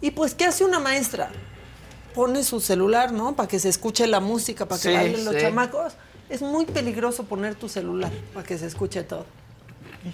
Y 0.00 0.12
pues, 0.12 0.34
¿qué 0.34 0.44
hace 0.46 0.64
una 0.64 0.78
maestra? 0.78 1.30
Pone 2.14 2.44
su 2.44 2.60
celular, 2.60 3.10
¿no? 3.12 3.34
Para 3.34 3.48
que 3.48 3.58
se 3.58 3.68
escuche 3.68 4.06
la 4.06 4.20
música, 4.20 4.66
para 4.66 4.80
que 4.80 4.88
Sí, 4.88 4.94
bailen 4.94 5.24
los 5.24 5.34
sí. 5.34 5.40
chamacos. 5.40 5.94
Es 6.28 6.42
muy 6.42 6.64
peligroso 6.66 7.24
poner 7.24 7.54
tu 7.56 7.68
celular 7.68 8.10
para 8.34 8.46
que 8.46 8.56
se 8.58 8.66
escuche 8.66 9.02
todo. 9.02 9.26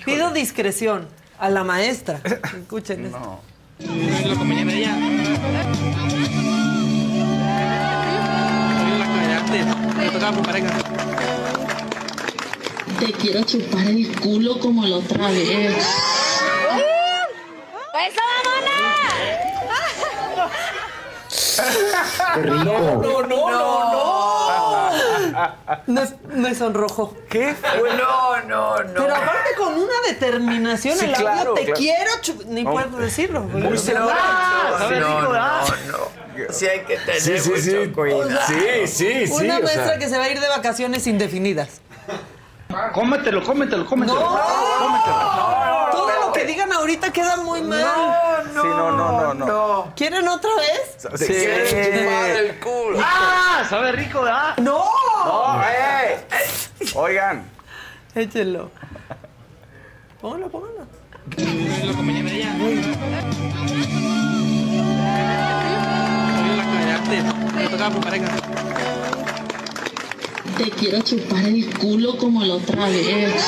Pido 0.05 0.31
discreción 0.31 1.09
a 1.39 1.49
la 1.49 1.65
maestra. 1.65 2.21
Escuchen 2.25 3.07
esto. 3.07 3.19
No. 3.19 3.41
Te 12.99 13.13
quiero 13.13 13.43
chupar 13.45 13.87
el 13.87 14.21
culo 14.21 14.59
como 14.59 14.85
la 14.87 14.97
otra 14.97 15.29
vez. 15.29 15.77
¡Eso, 18.07 18.21
mamona! 18.45 18.89
Qué 22.35 22.43
rico. 22.43 22.65
No, 22.65 22.73
no, 23.03 23.23
no, 23.23 23.51
no. 23.93 24.48
No 25.87 26.03
es, 26.03 26.15
no 26.29 26.49
es 26.49 26.59
sonrojo. 26.59 27.15
¿Qué 27.29 27.55
fue? 27.55 27.95
No, 27.97 28.41
no, 28.43 28.83
no. 28.83 28.95
Pero 28.95 29.15
aparte 29.15 29.51
con 29.57 29.75
una 29.75 29.95
determinación, 30.09 30.97
Sí, 30.99 31.05
el 31.07 31.15
audio 31.15 31.27
claro, 31.27 31.55
te 31.55 31.65
claro. 31.65 31.79
quiero 31.79 32.11
chup- 32.23 32.45
ni 32.47 32.65
No. 32.65 32.71
puedo 32.73 32.97
decirlo. 32.99 33.41
Muy 33.43 33.63
Pero- 33.63 33.77
seguro. 33.79 34.11
¡Ah! 34.13 34.75
¿Sabe 34.79 35.01
no, 35.01 35.07
rico, 35.21 35.33
no, 35.33 35.61
no. 35.93 36.53
Sí 36.53 36.67
hay 36.67 36.81
que 36.81 36.97
tener 36.99 37.21
Sí, 37.21 37.39
sí, 37.39 37.61
sí. 37.61 37.75
mucho 37.75 37.93
cuidado. 37.95 38.29
Sí, 38.47 38.87
sí, 38.87 39.27
sí. 39.27 39.33
Una 39.33 39.59
o 39.59 39.63
maestra 39.63 39.87
sea, 39.89 39.99
que 39.99 40.09
se 40.09 40.17
va 40.19 40.25
a 40.25 40.29
ir 40.31 40.39
de 40.41 40.49
vacaciones 40.49 41.07
indefinidas. 41.07 41.81
Cómetelo, 42.93 43.43
cómetelo, 43.43 43.87
cómetelo. 43.87 44.21
No. 44.21 44.39
Cómetelo. 44.79 45.89
Todo 45.91 46.27
lo 46.27 46.33
que 46.33 46.45
digan 46.45 46.71
ahorita 46.73 47.11
queda 47.13 47.37
muy 47.39 47.63
mal. 47.63 47.81
No, 47.81 48.43
no. 48.53 48.63
Sí, 48.63 48.69
no, 48.69 48.91
no, 48.93 49.35
no, 49.35 49.47
no. 49.47 49.93
¿Quieren 49.97 50.29
otra 50.29 50.51
vez? 50.55 51.09
Sí. 51.19 51.27
quieres 51.27 51.71
chupar 51.71 52.31
el 52.31 52.61
culo. 52.61 52.99
¡Ah! 53.03 53.65
Sabe 53.69 53.93
rico, 53.93 54.21
¿verdad? 54.23 54.57
¡No! 54.59 54.85
No, 55.25 55.63
eh. 55.63 56.27
Oigan. 56.95 57.51
Échenlo. 58.15 58.71
Póngalo, 60.21 60.49
póngalo. 60.49 60.87
Te 70.57 70.71
quiero 70.71 71.01
chupar 71.03 71.45
el 71.45 71.79
culo 71.79 72.17
como 72.19 72.45
la 72.45 72.55
otra 72.55 72.89
vez. 72.89 73.45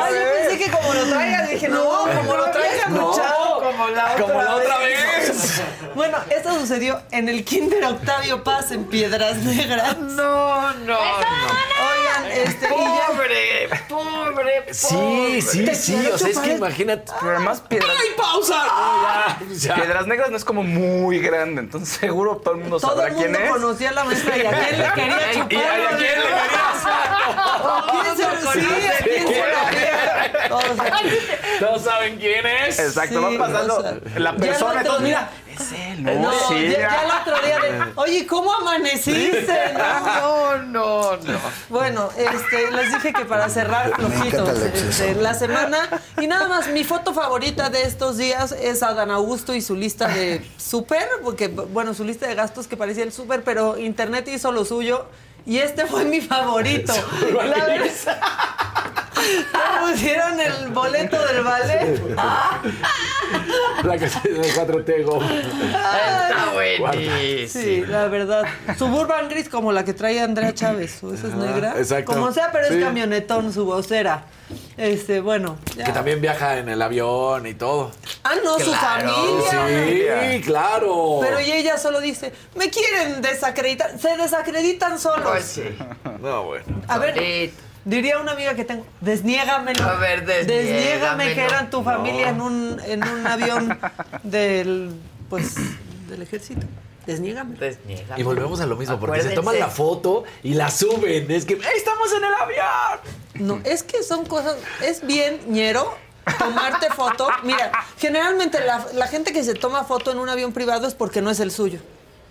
Ay, 0.00 0.14
yo 0.14 0.48
pensé 0.48 0.58
que 0.58 0.70
como 0.70 0.94
lo 0.94 1.04
traigan, 1.06 1.48
dije, 1.48 1.68
no, 1.68 1.82
como 1.82 2.36
lo 2.36 2.52
como 3.62 3.88
la 3.88 4.12
otra, 4.12 4.22
Como 4.22 4.42
la 4.42 4.56
otra 4.56 4.78
vez. 4.78 5.62
Bueno, 5.94 6.18
esto 6.30 6.52
sucedió 6.58 7.00
en 7.10 7.28
el 7.28 7.44
Kinder 7.44 7.84
Octavio 7.84 8.42
Paz 8.42 8.70
en 8.72 8.84
Piedras 8.84 9.36
Negras. 9.38 9.98
No, 9.98 10.72
no, 10.72 10.86
no. 10.86 10.98
Oigan, 10.98 12.30
este, 12.32 12.66
y 12.66 12.70
ya. 12.70 13.06
Pobre, 13.08 13.68
pobre, 13.88 14.74
Sí, 14.74 15.42
sí, 15.42 15.66
sí. 15.74 16.06
O 16.12 16.16
sea, 16.18 16.28
es 16.28 16.38
que 16.38 16.54
chupar. 16.54 16.70
imagínate. 16.70 17.12
Pero 17.20 17.36
además 17.36 17.60
Piedras, 17.68 17.90
¡Ay, 18.00 18.08
pausa! 18.16 19.36
Ya. 19.58 19.74
Piedras 19.74 20.06
Negras 20.06 20.30
no 20.30 20.36
es 20.36 20.44
como 20.44 20.62
muy 20.62 21.18
grande, 21.18 21.60
entonces 21.60 21.96
seguro 21.98 22.36
todo 22.38 22.54
el 22.54 22.60
mundo 22.60 22.80
Todo 22.80 22.92
sabrá 22.92 23.08
el 23.08 23.14
quién 23.16 23.32
mundo 23.32 23.44
es. 23.46 23.50
conocía 23.52 23.90
a 23.90 23.92
la 23.92 24.04
maestra 24.04 24.36
y 24.38 24.46
a 24.46 24.50
quién 24.50 24.78
le 24.78 24.92
quería 24.92 25.32
chupar. 25.32 25.50
¿Y 25.52 25.58
a 25.60 25.96
quién 25.98 26.18
le 26.20 26.32
¿Quién 27.92 28.16
se 28.16 28.22
sí, 28.52 28.86
a 28.88 29.04
quién 29.04 29.28
se 29.28 29.38
la 29.38 29.70
quería? 29.70 30.48
Todos 31.60 31.82
saben. 31.82 32.16
Quién 32.18 32.46
es. 32.46 32.78
Exacto, 32.78 33.28
Sí, 33.30 33.36
va 33.36 33.46
pasando 33.46 33.76
o 33.76 33.82
sea, 33.82 33.94
la 34.16 34.36
persona, 34.36 34.70
otro 34.70 34.80
entonces 34.80 35.02
mira, 35.02 35.30
es 35.54 35.72
él, 35.72 36.02
¿no? 36.02 36.14
No, 36.14 36.32
sí, 36.48 36.68
ya, 36.70 36.78
ya 36.78 37.02
el 37.04 37.10
otro 37.20 37.46
día 37.46 37.58
de, 37.60 37.92
oye, 37.96 38.26
¿cómo 38.26 38.52
amaneciste? 38.54 39.46
No. 39.74 40.56
No, 40.56 40.56
no, 40.58 41.16
no. 41.16 41.38
Bueno, 41.68 42.10
este, 42.16 42.70
les 42.70 42.92
dije 42.92 43.12
que 43.12 43.24
para 43.24 43.48
cerrar 43.48 43.92
flojitos 43.94 44.58
este, 44.58 45.14
la 45.16 45.34
semana 45.34 45.88
y 46.20 46.26
nada 46.26 46.48
más 46.48 46.68
mi 46.68 46.84
foto 46.84 47.12
favorita 47.14 47.68
de 47.70 47.82
estos 47.82 48.16
días 48.18 48.52
es 48.52 48.82
Adán 48.82 49.10
Augusto 49.10 49.54
y 49.54 49.60
su 49.60 49.74
lista 49.74 50.08
de 50.08 50.44
súper, 50.58 51.08
porque 51.22 51.48
bueno, 51.48 51.94
su 51.94 52.04
lista 52.04 52.26
de 52.26 52.34
gastos 52.34 52.66
que 52.68 52.76
parecía 52.76 53.04
el 53.04 53.12
súper, 53.12 53.42
pero 53.44 53.78
internet 53.78 54.28
hizo 54.28 54.52
lo 54.52 54.64
suyo 54.64 55.06
y 55.46 55.58
este 55.58 55.86
fue 55.86 56.04
mi 56.04 56.20
favorito. 56.20 56.92
La 57.32 57.64
verdad- 57.66 57.68
¿Le 57.78 59.11
pusieron 59.80 60.40
el 60.40 60.68
boleto 60.68 61.18
del 61.26 61.42
ballet? 61.42 62.00
La 63.84 63.98
que 63.98 64.08
se 64.08 64.28
de 64.28 64.52
4T 64.52 65.04
Go. 65.04 65.20
Está 65.22 66.50
buenísimo. 66.54 67.48
Sí, 67.62 67.84
la 67.86 68.06
verdad. 68.06 68.44
Suburban 68.78 69.28
gris 69.28 69.48
como 69.48 69.72
la 69.72 69.84
que 69.84 69.92
trae 69.94 70.20
Andrea 70.20 70.54
Chávez, 70.54 71.02
o 71.02 71.12
esa 71.12 71.28
es 71.28 71.34
negra. 71.34 71.74
exacto. 71.78 72.12
Como 72.12 72.32
sea, 72.32 72.50
pero 72.52 72.68
Sí. 72.68 72.74
es 72.78 72.84
camionetón, 72.84 73.52
su 73.52 73.64
vocera. 73.64 74.24
Este, 74.76 75.20
bueno. 75.20 75.56
ya. 75.76 75.84
Que 75.84 75.92
también 75.92 76.20
viaja 76.20 76.58
en 76.58 76.68
el 76.68 76.80
avión 76.82 77.46
y 77.46 77.54
todo. 77.54 77.90
Ah, 78.24 78.34
no, 78.44 78.58
su 78.58 78.72
familia. 78.72 80.32
Sí, 80.32 80.40
claro. 80.42 81.18
Pero 81.22 81.40
y 81.40 81.50
ella 81.52 81.78
solo 81.78 82.00
dice, 82.00 82.32
me 82.54 82.68
quieren 82.70 83.22
desacreditar. 83.22 83.98
Se 83.98 84.16
desacreditan 84.16 84.98
solos. 84.98 85.26
Pues 85.30 85.44
sí. 85.44 85.64
No, 86.20 86.44
bueno. 86.44 86.64
A 86.88 86.98
ver, 86.98 87.14
Solito. 87.14 87.62
Diría 87.84 88.18
una 88.18 88.32
amiga 88.32 88.54
que 88.54 88.64
tengo, 88.64 88.86
desniégamelo. 89.00 89.82
A 89.84 89.96
ver, 89.96 90.24
Desniégame 90.24 91.34
que 91.34 91.44
eran 91.44 91.70
tu 91.70 91.82
familia 91.82 92.28
en 92.30 92.40
un, 92.40 92.80
en 92.86 93.02
un 93.06 93.26
avión 93.26 93.78
del, 94.22 94.92
pues, 95.28 95.54
del 96.08 96.22
ejército. 96.22 96.66
Desniégamelo. 97.06 97.58
Desniégame. 97.58 98.20
Y 98.20 98.22
volvemos 98.24 98.60
a 98.60 98.66
lo 98.66 98.76
mismo, 98.76 98.98
porque 99.00 99.22
se 99.22 99.30
toman 99.30 99.58
la 99.58 99.68
foto 99.68 100.24
y 100.42 100.54
la 100.54 100.70
suben. 100.70 101.30
Es 101.30 101.44
que, 101.44 101.54
¡Ey, 101.54 101.76
estamos 101.76 102.12
en 102.12 102.24
el 102.24 102.34
avión! 102.34 103.00
No, 103.34 103.60
es 103.64 103.82
que 103.82 104.02
son 104.02 104.24
cosas. 104.24 104.56
Es 104.82 105.04
bien 105.04 105.40
ñero 105.48 105.96
tomarte 106.38 106.90
foto. 106.90 107.28
Mira, 107.42 107.72
generalmente 107.98 108.60
la, 108.64 108.86
la 108.94 109.08
gente 109.08 109.32
que 109.32 109.42
se 109.42 109.54
toma 109.54 109.84
foto 109.84 110.12
en 110.12 110.18
un 110.18 110.28
avión 110.28 110.52
privado 110.52 110.86
es 110.86 110.94
porque 110.94 111.20
no 111.20 111.30
es 111.30 111.40
el 111.40 111.50
suyo. 111.50 111.80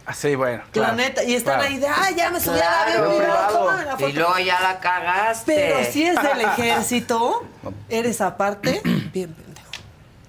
Ah, 0.06 0.14
sí, 0.14 0.36
bueno. 0.36 0.64
La 0.66 0.72
claro, 0.72 0.96
neta. 0.96 1.24
Y 1.24 1.36
están 1.36 1.60
claro. 1.60 1.70
ahí 1.74 1.78
de, 1.80 1.88
ah, 1.88 2.10
ya 2.16 2.30
me 2.32 2.40
subí 2.40 2.58
Claro. 2.58 2.92
avión 3.04 3.18
privado, 3.18 3.20
Privado. 3.48 3.58
tómame 3.60 3.86
la 3.86 3.92
foto. 3.92 4.10
Y 4.10 4.14
luego 4.14 4.40
ya 4.40 4.60
la 4.62 4.80
cagaste. 4.80 5.54
Pero 5.56 5.92
si 5.92 6.04
es 6.06 6.16
del 6.22 6.42
ejército, 6.58 7.44
eres 7.90 8.20
aparte, 8.22 8.82
bien 9.14 9.34
pendejo. 9.34 9.52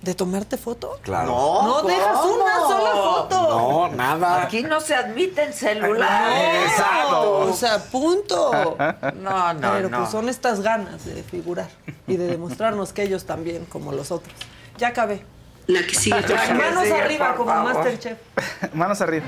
¿De 0.02 0.14
tomarte 0.14 0.56
foto? 0.58 0.98
Claro. 1.02 1.26
No, 1.26 1.62
No 1.62 1.82
dejas 1.82 2.24
una 2.24 2.56
sola 2.58 2.90
foto. 2.90 3.48
No, 3.48 3.88
nada. 3.96 4.42
Aquí 4.42 4.62
no 4.62 4.80
se 4.80 4.94
admiten 4.96 5.50
No, 5.50 5.56
celulares. 5.56 6.70
Exacto. 6.72 7.30
O 7.38 7.52
sea, 7.54 7.78
punto. 7.84 8.76
No, 9.14 9.54
no, 9.54 9.72
Pero 9.72 9.88
no. 9.88 9.98
pues 9.98 10.10
son 10.10 10.28
estas 10.28 10.60
ganas 10.60 11.04
de 11.04 11.22
figurar 11.22 11.68
y 12.06 12.16
de 12.16 12.26
demostrarnos 12.26 12.92
que 12.92 13.04
ellos 13.04 13.24
también, 13.26 13.64
como 13.66 13.92
los 13.92 14.10
otros. 14.10 14.34
Ya 14.76 14.88
acabé. 14.88 15.24
La 15.66 15.82
que 15.86 15.94
sigue, 15.94 16.16
por 16.22 16.36
favor. 16.38 16.54
Manos 16.56 16.82
sigue, 16.84 17.00
arriba 17.02 17.26
por 17.28 17.36
como 17.36 17.50
favor. 17.50 17.74
Masterchef. 17.74 18.18
Manos 18.74 19.00
arriba. 19.00 19.24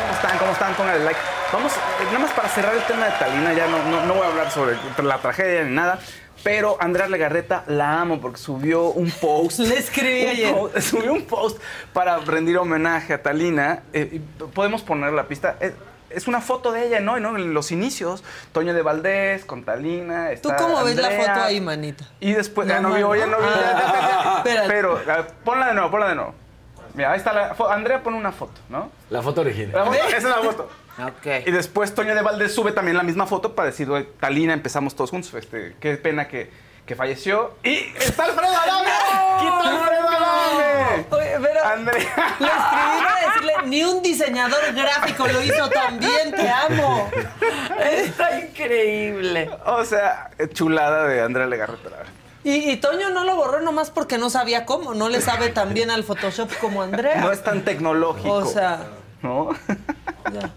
¿Cómo 0.00 0.12
están? 0.14 0.38
¿Cómo 0.38 0.52
están? 0.52 0.74
Pónganle 0.74 1.04
like. 1.04 1.20
Vamos, 1.52 1.72
eh, 1.72 2.04
nada 2.06 2.18
más 2.20 2.32
para 2.32 2.48
cerrar 2.48 2.74
el 2.74 2.82
tema 2.84 3.06
de 3.06 3.12
Talina, 3.18 3.52
ya 3.52 3.66
no, 3.66 3.82
no, 3.90 4.06
no 4.06 4.14
voy 4.14 4.22
a 4.22 4.26
hablar 4.28 4.50
sobre 4.52 4.76
la 5.02 5.18
tragedia 5.18 5.64
ni 5.64 5.74
nada, 5.74 5.98
pero 6.44 6.76
Andrea 6.80 7.08
Legarreta 7.08 7.64
la 7.66 8.00
amo 8.00 8.20
porque 8.20 8.38
subió 8.38 8.84
un 8.90 9.10
post. 9.10 9.58
Le 9.60 9.76
escribí 9.78 10.26
ayer. 10.26 10.54
post- 10.54 10.78
subió 10.80 11.12
un 11.12 11.22
post 11.24 11.60
para 11.92 12.18
rendir 12.18 12.56
homenaje 12.58 13.14
a 13.14 13.22
Talina. 13.22 13.82
eh, 13.92 14.20
podemos 14.54 14.82
poner 14.82 15.12
la 15.12 15.24
pista. 15.26 15.56
Es, 15.60 15.72
es 16.10 16.26
una 16.28 16.40
foto 16.40 16.72
de 16.72 16.86
ella, 16.86 17.00
¿no? 17.00 17.18
¿no? 17.18 17.36
En 17.36 17.54
los 17.54 17.72
inicios, 17.72 18.22
Toño 18.52 18.74
de 18.74 18.82
Valdés 18.82 19.44
con 19.44 19.64
Talina. 19.64 20.28
¿Tú 20.42 20.50
está 20.50 20.56
cómo 20.56 20.84
ves 20.84 20.96
la 20.96 21.08
Andrea. 21.08 21.26
foto 21.34 21.44
ahí, 21.46 21.60
manita? 21.60 22.04
Y 22.20 22.32
después, 22.32 22.66
No, 22.68 22.74
ya 22.74 22.80
no 22.80 22.92
vio, 22.94 23.14
ya 23.14 23.26
no 23.26 23.38
vio. 23.38 23.48
Ah. 23.52 24.42
Pero, 24.68 24.96
a 24.98 25.26
ponla 25.44 25.68
de 25.68 25.74
nuevo, 25.74 25.90
ponla 25.90 26.08
de 26.08 26.14
nuevo. 26.16 26.34
Mira, 26.94 27.12
ahí 27.12 27.18
está 27.18 27.32
la 27.32 27.56
Andrea 27.70 28.02
pone 28.02 28.16
una 28.16 28.32
foto, 28.32 28.60
¿no? 28.68 28.90
La 29.10 29.22
foto 29.22 29.42
original. 29.42 29.72
La 29.72 29.84
foto, 29.84 29.98
esa 30.08 30.16
es 30.16 30.24
la 30.24 30.34
foto. 30.38 30.68
Ok. 30.98 31.46
Y 31.46 31.50
después 31.52 31.94
Toño 31.94 32.14
de 32.14 32.20
Valdés 32.22 32.52
sube 32.52 32.72
también 32.72 32.96
la 32.96 33.04
misma 33.04 33.26
foto 33.26 33.54
para 33.54 33.66
decir, 33.66 33.88
"Oye, 33.88 34.08
Talina, 34.18 34.52
empezamos 34.52 34.94
todos 34.96 35.10
juntos. 35.10 35.32
Este, 35.34 35.76
qué 35.80 35.96
pena 35.96 36.26
que, 36.26 36.50
que 36.90 36.96
falleció. 36.96 37.52
Y 37.62 37.76
está 38.00 38.24
Alfredo 38.24 38.52
Adame. 38.52 38.90
¡Quita 39.38 39.60
Alfredo 39.60 40.08
Adame! 40.08 41.06
Oye, 41.08 41.36
pero 41.40 41.64
Andrea. 41.64 42.36
le 42.40 42.48
escribí 42.48 43.04
para 43.04 43.26
decirle, 43.28 43.52
ni 43.66 43.84
un 43.84 44.02
diseñador 44.02 44.58
gráfico 44.74 45.28
lo 45.28 45.40
hizo 45.40 45.70
tan 45.70 46.00
bien, 46.00 46.32
te 46.32 46.50
amo. 46.50 47.08
Está 47.80 48.40
increíble. 48.40 49.48
O 49.66 49.84
sea, 49.84 50.32
chulada 50.52 51.06
de 51.06 51.20
Andrea 51.20 51.46
Legarreta. 51.46 51.90
Y, 52.42 52.68
y 52.68 52.76
Toño 52.78 53.10
no 53.10 53.22
lo 53.22 53.36
borró 53.36 53.60
nomás 53.60 53.92
porque 53.92 54.18
no 54.18 54.28
sabía 54.28 54.66
cómo, 54.66 54.92
no 54.92 55.08
le 55.08 55.20
sabe 55.20 55.50
tan 55.50 55.72
bien 55.72 55.92
al 55.92 56.02
Photoshop 56.02 56.50
como 56.58 56.82
Andrea. 56.82 57.20
No 57.20 57.30
es 57.30 57.44
tan 57.44 57.62
tecnológico. 57.62 58.32
O 58.32 58.46
sea, 58.46 58.80
¿No? 59.22 59.50
ya. 60.32 60.50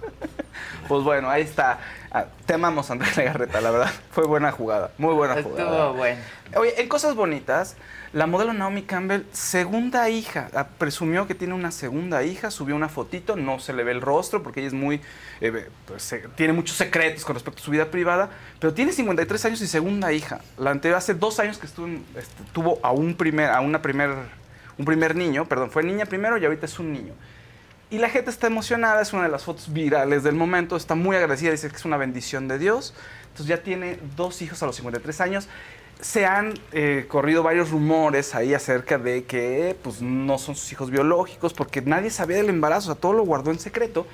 Pues 0.88 1.04
bueno, 1.04 1.30
ahí 1.30 1.44
está. 1.44 1.80
Ah, 2.12 2.26
te 2.46 2.54
amamos, 2.54 2.92
Andrea 2.92 3.12
Legarreta, 3.18 3.62
la 3.62 3.72
verdad. 3.72 3.92
Fue 4.12 4.26
buena 4.26 4.52
jugada. 4.52 4.92
Muy 4.98 5.14
buena 5.14 5.42
jugada. 5.42 5.64
Estuvo 5.64 5.94
bueno. 5.94 6.22
Oye, 6.56 6.80
en 6.80 6.88
cosas 6.88 7.16
bonitas, 7.16 7.76
la 8.12 8.28
modelo 8.28 8.54
Naomi 8.54 8.84
Campbell, 8.84 9.24
segunda 9.32 10.08
hija, 10.10 10.50
ah, 10.54 10.68
presumió 10.78 11.26
que 11.26 11.34
tiene 11.34 11.56
una 11.56 11.72
segunda 11.72 12.24
hija, 12.24 12.52
subió 12.52 12.76
una 12.76 12.88
fotito, 12.88 13.36
no 13.36 13.60
se 13.60 13.74
le 13.74 13.84
ve 13.84 13.92
el 13.92 14.02
rostro 14.02 14.44
porque 14.44 14.60
ella 14.60 14.68
es 14.68 14.74
muy, 14.76 15.02
eh, 15.42 15.68
pues, 15.88 16.16
tiene 16.36 16.54
muchos 16.54 16.78
secretos 16.78 17.26
con 17.26 17.34
respecto 17.34 17.60
a 17.62 17.66
su 17.66 17.72
vida 17.72 17.86
privada, 17.86 18.30
pero 18.60 18.72
tiene 18.72 18.92
53 18.92 19.46
años 19.46 19.62
y 19.62 19.68
segunda 19.68 20.14
hija. 20.14 20.42
La 20.60 20.70
anterior, 20.70 21.00
hace 21.00 21.16
dos 21.16 21.40
años 21.40 21.58
que 21.58 21.66
estuvo, 21.66 21.88
este, 21.88 22.44
tuvo 22.52 22.78
a 22.84 22.92
un 22.92 23.16
primer, 23.16 23.50
a 23.50 23.62
una 23.62 23.82
primer, 23.82 24.12
un 24.78 24.86
primer 24.86 25.16
niño, 25.16 25.46
perdón, 25.46 25.72
fue 25.72 25.82
niña 25.82 26.06
primero 26.06 26.38
y 26.38 26.46
ahorita 26.46 26.68
es 26.68 26.78
un 26.78 26.94
niño. 26.94 27.14
Y 27.94 28.00
la 28.00 28.10
gente 28.10 28.32
está 28.32 28.48
emocionada, 28.48 29.04
es 29.04 29.14
una 29.14 29.22
de 29.22 29.30
las 29.30 29.44
fotos 29.44 29.72
virales 29.72 30.24
del 30.24 30.34
momento, 30.34 30.76
está 30.76 30.96
muy 30.96 31.16
agradecida, 31.16 31.52
dice 31.52 31.70
que 31.70 31.76
es 31.76 31.86
una 31.86 31.96
bendición 31.96 32.48
de 32.48 32.58
Dios. 32.58 32.96
Entonces 33.26 33.46
ya 33.46 33.62
tiene 33.62 34.00
dos 34.16 34.42
hijos 34.42 34.64
a 34.64 34.66
los 34.66 34.76
53 34.78 35.22
años. 35.22 35.48
Se 36.02 36.26
han 36.26 36.56
eh, 36.72 37.06
corrido 37.08 37.44
varios 37.44 37.70
rumores 37.70 38.34
ahí 38.34 38.56
acerca 38.56 38.98
de 38.98 39.26
que 39.26 39.78
pues, 39.84 40.02
no 40.02 40.40
son 40.40 40.56
sus 40.56 40.72
hijos 40.72 40.90
biológicos, 40.90 41.54
porque 41.54 41.84
nadie 41.84 42.10
sabía 42.10 42.38
del 42.38 42.50
embarazo, 42.50 42.90
o 42.90 42.94
sea, 42.96 43.00
todo 43.00 43.14
lo 43.14 43.26
guardó 43.26 43.52
en 43.52 43.60
secreto, 43.60 44.08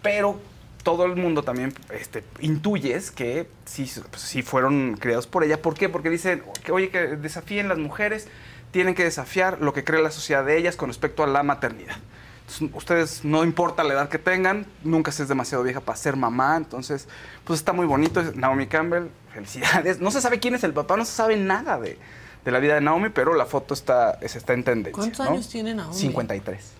pero 0.00 0.38
todo 0.84 1.04
el 1.04 1.16
mundo 1.16 1.42
también 1.42 1.74
este, 1.90 2.22
intuyes 2.38 3.10
que 3.10 3.48
sí, 3.64 3.90
pues, 4.10 4.22
sí 4.22 4.42
fueron 4.42 4.96
criados 4.96 5.26
por 5.26 5.42
ella. 5.42 5.60
¿Por 5.60 5.74
qué? 5.74 5.88
Porque 5.88 6.08
dicen 6.08 6.44
que, 6.62 6.70
oye, 6.70 6.88
que 6.88 7.00
desafíen 7.16 7.68
las 7.68 7.78
mujeres, 7.78 8.28
tienen 8.70 8.94
que 8.94 9.02
desafiar 9.02 9.60
lo 9.60 9.72
que 9.72 9.82
cree 9.82 10.00
la 10.00 10.12
sociedad 10.12 10.44
de 10.44 10.56
ellas 10.56 10.76
con 10.76 10.88
respecto 10.88 11.24
a 11.24 11.26
la 11.26 11.42
maternidad. 11.42 11.96
Entonces, 12.46 12.76
ustedes 12.76 13.24
no 13.24 13.42
importa 13.42 13.82
la 13.84 13.94
edad 13.94 14.08
que 14.08 14.18
tengan, 14.18 14.66
nunca 14.82 15.10
se 15.12 15.22
es 15.22 15.28
demasiado 15.28 15.64
vieja 15.64 15.80
para 15.80 15.96
ser 15.96 16.14
mamá, 16.16 16.56
entonces 16.56 17.08
pues 17.44 17.58
está 17.60 17.72
muy 17.72 17.86
bonito. 17.86 18.22
Naomi 18.34 18.66
Campbell, 18.66 19.04
felicidades. 19.32 19.98
No 20.00 20.10
se 20.10 20.20
sabe 20.20 20.38
quién 20.40 20.54
es 20.54 20.62
el 20.64 20.72
papá, 20.74 20.96
no 20.96 21.04
se 21.04 21.12
sabe 21.12 21.36
nada 21.36 21.80
de, 21.80 21.98
de 22.44 22.50
la 22.50 22.58
vida 22.58 22.74
de 22.74 22.80
Naomi, 22.82 23.08
pero 23.08 23.34
la 23.34 23.46
foto 23.46 23.72
está, 23.74 24.18
es- 24.20 24.36
está 24.36 24.52
en 24.52 24.62
tendencia. 24.62 24.92
¿Cuántos 24.92 25.24
¿no? 25.24 25.32
años 25.32 25.48
tiene 25.48 25.74
Naomi? 25.74 25.94
53. 25.96 26.72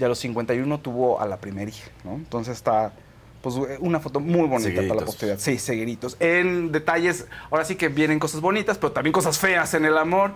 Y 0.00 0.04
a 0.04 0.08
los 0.08 0.18
51 0.18 0.80
tuvo 0.80 1.20
a 1.20 1.26
la 1.28 1.36
primera 1.38 1.70
hija, 1.70 1.88
¿no? 2.02 2.14
Entonces 2.14 2.56
está 2.56 2.92
pues 3.42 3.54
una 3.78 4.00
foto 4.00 4.18
muy 4.20 4.48
bonita 4.48 4.80
para 4.88 5.00
la 5.00 5.06
posteridad. 5.06 5.38
Sí, 5.38 5.58
seguiditos. 5.58 6.16
En 6.18 6.72
detalles, 6.72 7.26
ahora 7.50 7.64
sí 7.64 7.76
que 7.76 7.88
vienen 7.88 8.18
cosas 8.18 8.40
bonitas, 8.40 8.78
pero 8.78 8.90
también 8.92 9.12
cosas 9.12 9.38
feas 9.38 9.72
en 9.74 9.84
el 9.84 9.96
amor. 9.98 10.32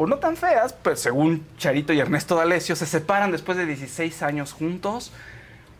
O 0.00 0.06
no 0.06 0.18
tan 0.18 0.36
feas, 0.36 0.72
pero 0.72 0.94
según 0.94 1.44
Charito 1.56 1.92
y 1.92 1.98
Ernesto 1.98 2.36
D'Alessio, 2.36 2.76
se 2.76 2.86
separan 2.86 3.32
después 3.32 3.58
de 3.58 3.66
16 3.66 4.22
años 4.22 4.52
juntos. 4.52 5.12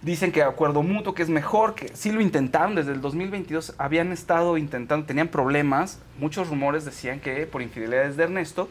Dicen 0.03 0.33
que 0.33 0.43
acuerdo 0.43 0.83
mutuo, 0.83 1.15
que 1.15 1.23
es 1.23 1.29
mejor, 1.29 1.77
que 1.77 1.95
sí 1.95 2.11
lo 2.11 2.21
intentaron 2.21 2.75
desde 2.75 2.91
el 2.91 3.01
2022, 3.01 3.75
habían 3.79 4.11
estado 4.11 4.59
intentando, 4.59 5.07
tenían 5.07 5.29
problemas, 5.29 6.01
muchos 6.19 6.49
rumores 6.49 6.85
decían 6.85 7.21
que 7.21 7.47
por 7.47 7.63
infidelidades 7.63 8.17
de 8.17 8.25
Ernesto, 8.25 8.69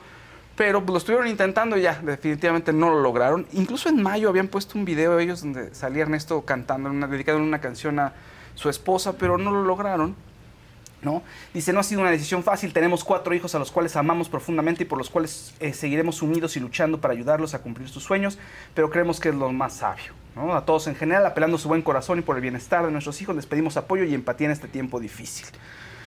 pero 0.57 0.83
lo 0.85 0.97
estuvieron 0.97 1.29
intentando 1.29 1.77
y 1.77 1.83
ya, 1.83 1.97
definitivamente 2.03 2.73
no 2.73 2.89
lo 2.89 2.99
lograron. 2.99 3.47
Incluso 3.53 3.87
en 3.87 4.03
mayo 4.03 4.27
habían 4.27 4.49
puesto 4.49 4.77
un 4.77 4.83
video 4.83 5.15
de 5.15 5.23
ellos 5.23 5.39
donde 5.39 5.73
salía 5.73 6.01
Ernesto 6.01 6.41
cantando, 6.41 6.89
una, 6.89 7.07
dedicando 7.07 7.41
una 7.41 7.61
canción 7.61 7.99
a 7.99 8.11
su 8.55 8.69
esposa, 8.69 9.13
pero 9.17 9.37
no 9.37 9.51
lo 9.51 9.63
lograron. 9.63 10.13
¿No? 11.01 11.23
Dice, 11.53 11.73
no 11.73 11.79
ha 11.79 11.83
sido 11.83 12.01
una 12.01 12.11
decisión 12.11 12.43
fácil, 12.43 12.73
tenemos 12.73 13.03
cuatro 13.03 13.33
hijos 13.33 13.53
a 13.55 13.59
los 13.59 13.71
cuales 13.71 13.95
amamos 13.95 14.29
profundamente 14.29 14.83
y 14.83 14.85
por 14.85 14.97
los 14.97 15.09
cuales 15.09 15.53
eh, 15.59 15.73
seguiremos 15.73 16.21
unidos 16.21 16.57
y 16.57 16.59
luchando 16.59 16.99
para 16.99 17.13
ayudarlos 17.13 17.53
a 17.53 17.59
cumplir 17.59 17.89
sus 17.89 18.03
sueños, 18.03 18.37
pero 18.73 18.89
creemos 18.89 19.19
que 19.19 19.29
es 19.29 19.35
lo 19.35 19.51
más 19.51 19.73
sabio. 19.73 20.13
A 20.53 20.65
todos 20.65 20.85
en 20.85 20.95
general, 20.95 21.25
apelando 21.25 21.57
a 21.57 21.59
su 21.59 21.67
buen 21.67 21.81
corazón 21.81 22.19
y 22.19 22.21
por 22.21 22.35
el 22.35 22.43
bienestar 22.43 22.85
de 22.85 22.91
nuestros 22.91 23.19
hijos, 23.21 23.35
les 23.35 23.47
pedimos 23.47 23.75
apoyo 23.75 24.03
y 24.03 24.13
empatía 24.13 24.45
en 24.45 24.51
este 24.51 24.67
tiempo 24.67 24.99
difícil. 24.99 25.47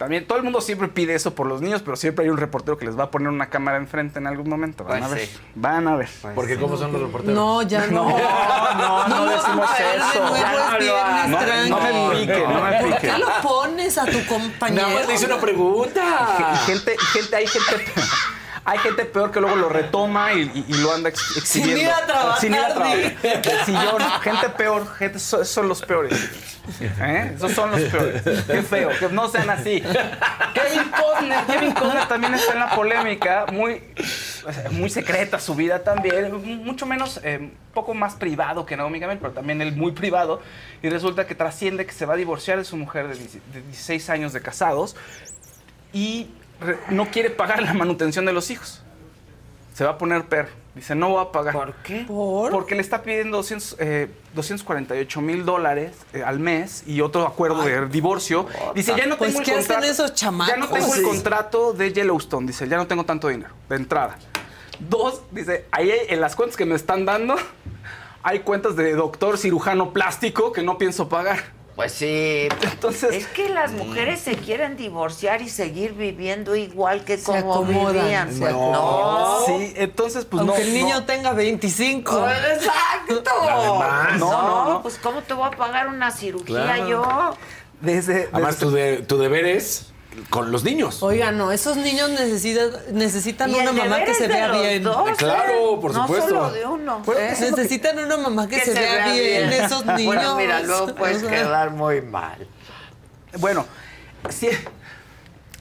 También 0.00 0.26
todo 0.26 0.38
el 0.38 0.44
mundo 0.44 0.62
siempre 0.62 0.88
pide 0.88 1.14
eso 1.14 1.34
por 1.34 1.46
los 1.46 1.60
niños, 1.60 1.82
pero 1.82 1.94
siempre 1.94 2.24
hay 2.24 2.30
un 2.30 2.38
reportero 2.38 2.78
que 2.78 2.86
les 2.86 2.98
va 2.98 3.04
a 3.04 3.10
poner 3.10 3.28
una 3.28 3.50
cámara 3.50 3.76
enfrente 3.76 4.18
en 4.18 4.26
algún 4.26 4.48
momento. 4.48 4.82
Van 4.82 5.00
Pues 5.00 5.12
a 5.12 5.14
ver. 5.14 5.26
sí. 5.26 5.36
Van 5.56 5.86
a 5.86 5.94
ver. 5.96 6.08
Porque 6.34 6.58
¿cómo 6.58 6.78
son 6.78 6.90
los 6.90 7.02
reporteros? 7.02 7.34
No, 7.34 7.60
ya 7.60 7.86
no. 7.90 8.08
No, 8.08 9.08
no, 9.08 9.08
no 9.08 9.24
decimos 9.30 9.68
eso. 9.78 10.24
De 10.32 10.40
nuevo 10.40 10.78
Ya 10.80 11.24
es 11.24 11.28
no 11.28 11.38
No, 11.38 11.82
no 11.82 12.08
me 12.10 12.16
pique, 12.18 12.46
no 12.48 12.64
me 12.64 12.78
¿Por 12.80 12.94
pique. 12.94 13.08
qué 13.08 13.18
lo 13.18 13.28
pones 13.42 13.98
a 13.98 14.06
tu 14.06 14.24
compañero? 14.24 14.82
Nada 14.88 14.94
más 15.00 15.06
le 15.06 15.14
hice 15.16 15.26
una 15.26 15.38
pregunta. 15.38 16.02
Y 16.54 16.56
gente, 16.70 16.96
gente, 17.12 17.36
hay 17.36 17.46
gente. 17.46 17.84
Hay 18.64 18.78
gente 18.78 19.04
peor 19.04 19.30
que 19.30 19.40
luego 19.40 19.56
lo 19.56 19.68
retoma 19.68 20.32
y, 20.34 20.42
y- 20.54 20.64
y 20.68 20.74
lo 20.78 20.92
anda 20.92 21.08
ex- 21.08 21.36
exhibiendo. 21.36 21.80
ir 21.82 21.88
a 21.90 22.06
trabajar, 22.06 22.40
Sin 22.40 22.52
ir 22.54 22.60
a 22.60 22.68
trabajar. 22.74 23.20
Del 23.22 23.64
sillón. 23.64 24.02
Gente 24.22 24.48
peor. 24.50 24.94
Gente, 24.96 25.18
so- 25.18 25.44
son 25.44 25.68
los 25.68 25.80
peores. 25.82 26.28
¿Eh? 26.80 27.32
Esos 27.34 27.52
son 27.52 27.70
los 27.70 27.80
peores. 27.80 28.22
Qué 28.46 28.62
feo. 28.62 28.90
Que 28.98 29.08
no 29.08 29.28
sean 29.28 29.48
así. 29.50 29.80
Kevin 30.54 30.90
Costner. 30.90 31.44
Kevin 31.46 31.72
Costner 31.72 32.06
también 32.06 32.34
está 32.34 32.52
en 32.52 32.58
la 32.60 32.74
polémica. 32.74 33.46
Muy, 33.50 33.82
muy 34.72 34.90
secreta 34.90 35.40
su 35.40 35.54
vida 35.54 35.82
también. 35.82 36.62
Mucho 36.64 36.86
menos, 36.86 37.18
eh, 37.24 37.38
un 37.40 37.52
poco 37.74 37.94
más 37.94 38.14
privado 38.14 38.66
que 38.66 38.76
Naomi 38.76 39.00
Campbell, 39.00 39.18
pero 39.18 39.32
también 39.32 39.60
él 39.62 39.74
muy 39.74 39.92
privado. 39.92 40.42
Y 40.82 40.88
resulta 40.90 41.26
que 41.26 41.34
trasciende 41.34 41.86
que 41.86 41.92
se 41.92 42.04
va 42.06 42.14
a 42.14 42.16
divorciar 42.16 42.58
de 42.58 42.64
su 42.64 42.76
mujer 42.76 43.08
de 43.08 43.14
10 43.16 43.32
de 43.52 43.62
16 43.62 44.10
años 44.10 44.32
de 44.32 44.42
casados 44.42 44.96
y 45.92 46.28
no 46.90 47.10
quiere 47.10 47.30
pagar 47.30 47.62
la 47.62 47.74
manutención 47.74 48.24
de 48.24 48.32
los 48.32 48.50
hijos. 48.50 48.82
Se 49.74 49.84
va 49.84 49.90
a 49.92 49.98
poner 49.98 50.24
perro. 50.26 50.50
Dice, 50.74 50.94
no 50.94 51.08
voy 51.08 51.22
a 51.22 51.32
pagar. 51.32 51.52
¿Por 51.54 51.74
qué? 51.82 52.04
Porque 52.06 52.74
le 52.76 52.80
está 52.80 53.02
pidiendo 53.02 53.38
200, 53.38 53.76
eh, 53.80 54.08
248 54.34 55.20
mil 55.20 55.44
dólares 55.44 55.92
eh, 56.12 56.22
al 56.22 56.38
mes 56.38 56.84
y 56.86 57.00
otro 57.00 57.26
acuerdo 57.26 57.62
de 57.62 57.86
divorcio. 57.88 58.46
Dice, 58.74 58.94
ya 58.96 59.06
no 59.06 59.16
Pues, 59.16 59.30
tengo 59.30 59.40
el 59.40 59.44
¿qué 59.46 59.52
hacen 59.52 59.64
contrato. 59.66 59.86
esos 59.92 60.14
chamacos? 60.14 60.54
Ya 60.54 60.60
no 60.60 60.68
tengo 60.68 60.94
el 60.94 61.02
contrato 61.02 61.72
de 61.72 61.92
Yellowstone. 61.92 62.46
Dice, 62.46 62.68
ya 62.68 62.76
no 62.76 62.86
tengo 62.86 63.04
tanto 63.04 63.28
dinero 63.28 63.52
de 63.68 63.76
entrada. 63.76 64.16
Dos, 64.78 65.22
dice, 65.32 65.66
ahí 65.72 65.90
hay- 65.90 66.06
en 66.08 66.20
las 66.20 66.36
cuentas 66.36 66.56
que 66.56 66.64
me 66.66 66.74
están 66.76 67.04
dando, 67.04 67.36
hay 68.22 68.40
cuentas 68.40 68.76
de 68.76 68.92
doctor 68.92 69.38
cirujano 69.38 69.92
plástico 69.92 70.52
que 70.52 70.62
no 70.62 70.78
pienso 70.78 71.08
pagar. 71.08 71.38
Pues 71.80 71.92
sí. 71.92 72.46
Entonces. 72.60 73.10
Es 73.14 73.26
que 73.28 73.48
las 73.48 73.72
mujeres 73.72 74.20
se 74.20 74.36
quieren 74.36 74.76
divorciar 74.76 75.40
y 75.40 75.48
seguir 75.48 75.94
viviendo 75.94 76.54
igual 76.54 77.04
que 77.06 77.18
como 77.22 77.54
acomodan, 77.54 77.94
vivían. 78.04 78.34
se 78.34 78.46
acomodan. 78.48 79.46
Sí, 79.46 79.72
entonces, 79.76 80.26
pues 80.26 80.40
Aunque 80.42 80.58
no. 80.58 80.62
el 80.62 80.74
niño 80.74 80.94
no. 80.96 81.04
tenga 81.06 81.32
25. 81.32 82.26
Exacto. 82.28 83.22
Además. 83.48 84.18
no, 84.18 84.30
No, 84.30 84.42
no, 84.42 84.70
no. 84.74 84.82
Pues 84.82 84.98
¿cómo 85.02 85.22
te 85.22 85.32
voy 85.32 85.48
a 85.48 85.56
pagar 85.56 85.88
una 85.88 86.10
cirugía 86.10 86.64
Claro. 86.64 86.86
yo? 86.86 87.36
Desde, 87.80 88.28
Además, 88.30 88.58
tu, 88.58 88.70
de- 88.72 88.98
tu 88.98 89.16
deber 89.16 89.46
es 89.46 89.86
con 90.28 90.52
los 90.52 90.64
niños. 90.64 91.02
Oiga, 91.02 91.32
no, 91.32 91.52
esos 91.52 91.76
niños 91.76 92.10
necesitan, 92.10 92.70
necesitan 92.92 93.54
una 93.54 93.72
mamá 93.72 94.04
que 94.04 94.14
se 94.14 94.28
vea 94.28 94.52
bien. 94.52 94.82
dos. 94.82 95.16
Claro, 95.16 95.80
por 95.80 95.94
no 95.94 96.02
supuesto. 96.02 96.28
solo 96.28 96.52
de 96.52 96.66
uno. 96.66 97.02
Bueno, 97.04 97.20
¿eh? 97.20 97.36
Necesitan 97.38 97.98
una 97.98 98.16
mamá 98.16 98.48
que, 98.48 98.60
se, 98.60 98.72
vea, 98.72 99.12
bien, 99.12 99.52
esos 99.52 99.84
niños. 99.86 100.04
Bueno, 100.04 100.36
mira, 100.36 100.60
luego 100.60 100.94
puedes 100.94 101.22
O 101.22 101.28
sea, 101.28 101.30
quedar 101.30 101.70
muy 101.70 102.00
mal. 102.02 102.46
Bueno, 103.38 103.64
sí, 104.28 104.48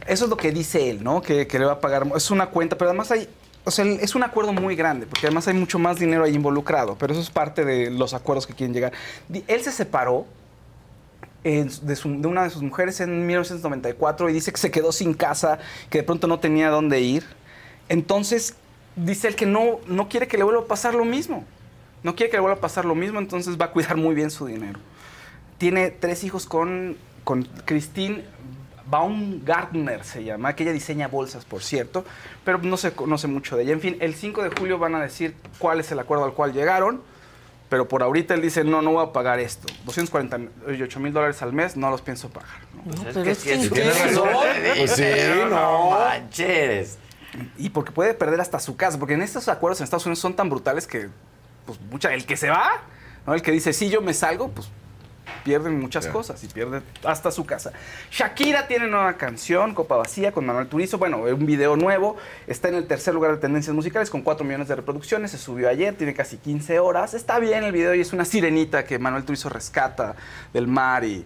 eso 0.08 0.24
es 0.26 0.30
lo 0.30 0.38
que 0.38 0.52
dice 0.52 0.90
él, 0.90 1.04
¿no? 1.04 1.22
Que, 1.22 1.48
que 1.48 1.60
le 1.60 1.66
va 1.66 1.74
a 1.74 1.80
pagar. 1.80 2.08
Es 2.16 2.32
una 2.32 2.48
cuenta, 2.48 2.78
pero 2.78 2.90
además 2.90 3.12
hay. 3.12 3.30
O 3.66 3.72
sea, 3.72 3.86
es 3.86 4.16
un 4.16 4.24
acuerdo 4.24 4.54
muy 4.54 4.76
grande, 4.76 5.06
porque 5.06 5.28
además 5.28 5.48
hay 5.48 5.54
mucho 5.54 5.78
más 5.78 6.00
dinero 6.00 6.24
ahí 6.24 6.34
involucrado, 6.34 6.96
pero 6.98 7.14
eso 7.14 7.22
es 7.22 7.30
parte 7.30 7.66
de 7.66 7.92
los 7.92 8.14
acuerdos 8.14 8.48
que 8.48 8.54
quieren 8.54 8.74
llegar. 8.74 8.94
Él 9.48 9.62
se 9.62 9.72
separó 9.72 10.26
de 11.44 12.28
una 12.28 12.44
de 12.44 12.50
sus 12.50 12.62
mujeres 12.62 13.00
en 13.00 13.26
1994 13.26 14.30
y 14.30 14.34
dice 14.34 14.52
que 14.52 14.58
se 14.58 14.72
quedó 14.72 14.92
sin 14.92 15.14
casa, 15.14 15.60
que 15.90 16.00
de 16.00 16.04
pronto 16.04 16.28
no 16.28 16.40
tenía 16.40 16.70
dónde 16.70 17.00
ir. 17.02 17.24
Entonces, 17.88 18.56
dice 18.96 19.28
él 19.28 19.36
que 19.36 19.46
no, 19.46 19.80
no 19.88 20.10
quiere 20.10 20.28
que 20.28 20.38
le 20.38 20.44
vuelva 20.44 20.62
a 20.62 20.66
pasar 20.66 20.94
lo 20.94 21.06
mismo. 21.06 21.46
No 22.04 22.16
quiere 22.16 22.30
que 22.30 22.38
le 22.38 22.42
vuelva 22.42 22.58
a 22.58 22.62
pasar 22.62 22.86
lo 22.86 22.96
mismo, 22.96 23.20
entonces 23.20 23.60
va 23.60 23.66
a 23.66 23.72
cuidar 23.72 23.98
muy 23.98 24.16
bien 24.16 24.32
su 24.32 24.46
dinero. 24.46 24.80
Tiene 25.58 25.92
tres 25.92 26.24
hijos 26.24 26.46
con, 26.46 26.98
con 27.24 27.44
Christine 27.66 28.24
Baumgartner, 28.90 30.04
se 30.04 30.24
llama, 30.24 30.56
que 30.56 30.64
ella 30.64 30.72
diseña 30.72 31.08
bolsas, 31.08 31.46
por 31.46 31.62
cierto, 31.62 32.06
pero 32.44 32.58
no 32.60 32.78
se 32.78 32.92
conoce 32.94 33.28
mucho 33.28 33.56
de 33.56 33.64
ella. 33.64 33.74
En 33.74 33.82
fin, 33.82 33.98
el 34.00 34.16
5 34.16 34.44
de 34.44 34.50
julio 34.50 34.80
van 34.80 34.96
a 34.96 35.02
decir 35.02 35.36
cuál 35.60 35.80
es 35.80 35.92
el 35.92 36.00
acuerdo 36.00 36.26
al 36.26 36.34
cual 36.34 36.54
llegaron, 36.54 37.02
pero 37.70 37.88
por 37.88 38.02
ahorita 38.04 38.34
él 38.34 38.42
dice, 38.42 38.64
no, 38.64 38.82
no 38.82 38.94
voy 38.94 39.06
a 39.06 39.14
pagar 39.14 39.40
esto. 39.40 39.72
248 39.86 41.00
mil 41.00 41.14
dólares 41.14 41.42
al 41.42 41.54
mes, 41.54 41.78
no 41.78 41.90
los 41.92 42.02
pienso 42.02 42.30
pagar. 42.30 42.50
¿no? 42.76 42.84
Pues 42.84 43.14
pero 43.14 43.30
es 43.30 43.44
que 43.44 43.56
si 43.58 43.66
¿en 43.68 43.70
tienes 43.70 43.96
qué? 43.98 44.04
razón. 44.08 44.30
Pues 44.78 44.92
sí, 44.92 45.04
no 45.40 45.50
no. 45.50 45.90
manches. 45.92 46.98
Y 47.58 47.70
porque 47.70 47.92
puede 47.92 48.16
perder 48.16 48.42
hasta 48.42 48.60
su 48.60 48.76
casa, 48.76 48.98
porque 48.98 49.14
en 49.14 49.22
estos 49.22 49.48
acuerdos 49.48 49.80
en 49.80 49.84
Estados 49.84 50.06
Unidos 50.06 50.20
son 50.20 50.36
tan 50.36 50.50
brutales 50.50 50.88
que, 50.88 51.10
pues, 51.68 51.80
mucha, 51.92 52.12
el 52.14 52.26
que 52.26 52.36
se 52.36 52.50
va, 52.50 52.72
¿no? 53.28 53.36
el 53.36 53.44
que 53.44 53.52
dice, 53.52 53.72
sí, 53.72 53.90
yo 53.92 54.02
me 54.02 54.16
salgo, 54.16 54.50
pues 54.50 54.68
pierden 55.44 55.80
muchas 55.80 56.08
cosas 56.08 56.44
y 56.44 56.48
pierden 56.48 56.84
hasta 57.04 57.32
su 57.32 57.46
casa. 57.46 57.72
Shakira 58.12 58.68
tiene 58.68 58.88
nueva 58.88 59.14
canción, 59.18 59.74
Copa 59.74 59.96
Vacía, 59.98 60.32
con 60.32 60.46
Manuel 60.46 60.68
Turizo. 60.68 60.98
Bueno, 60.98 61.20
un 61.20 61.46
video 61.46 61.76
nuevo. 61.76 62.18
Está 62.48 62.70
en 62.70 62.76
el 62.76 62.88
tercer 62.88 63.14
lugar 63.14 63.32
de 63.32 63.38
tendencias 63.38 63.76
musicales 63.76 64.10
con 64.10 64.22
4 64.22 64.46
millones 64.46 64.68
de 64.68 64.76
reproducciones. 64.76 65.32
Se 65.32 65.38
subió 65.38 65.70
ayer, 65.70 65.96
tiene 65.96 66.14
casi 66.14 66.38
15 66.38 66.80
horas. 66.80 67.14
Está 67.14 67.40
bien 67.40 67.64
el 67.64 67.72
video 67.72 67.94
y 67.96 68.02
es 68.02 68.14
una 68.14 68.26
sirenita 68.26 68.84
que 68.86 69.00
Manuel 69.00 69.24
Turizo 69.24 69.50
rescata 69.50 70.16
del 70.54 70.68
mar. 70.68 71.04
y 71.04 71.26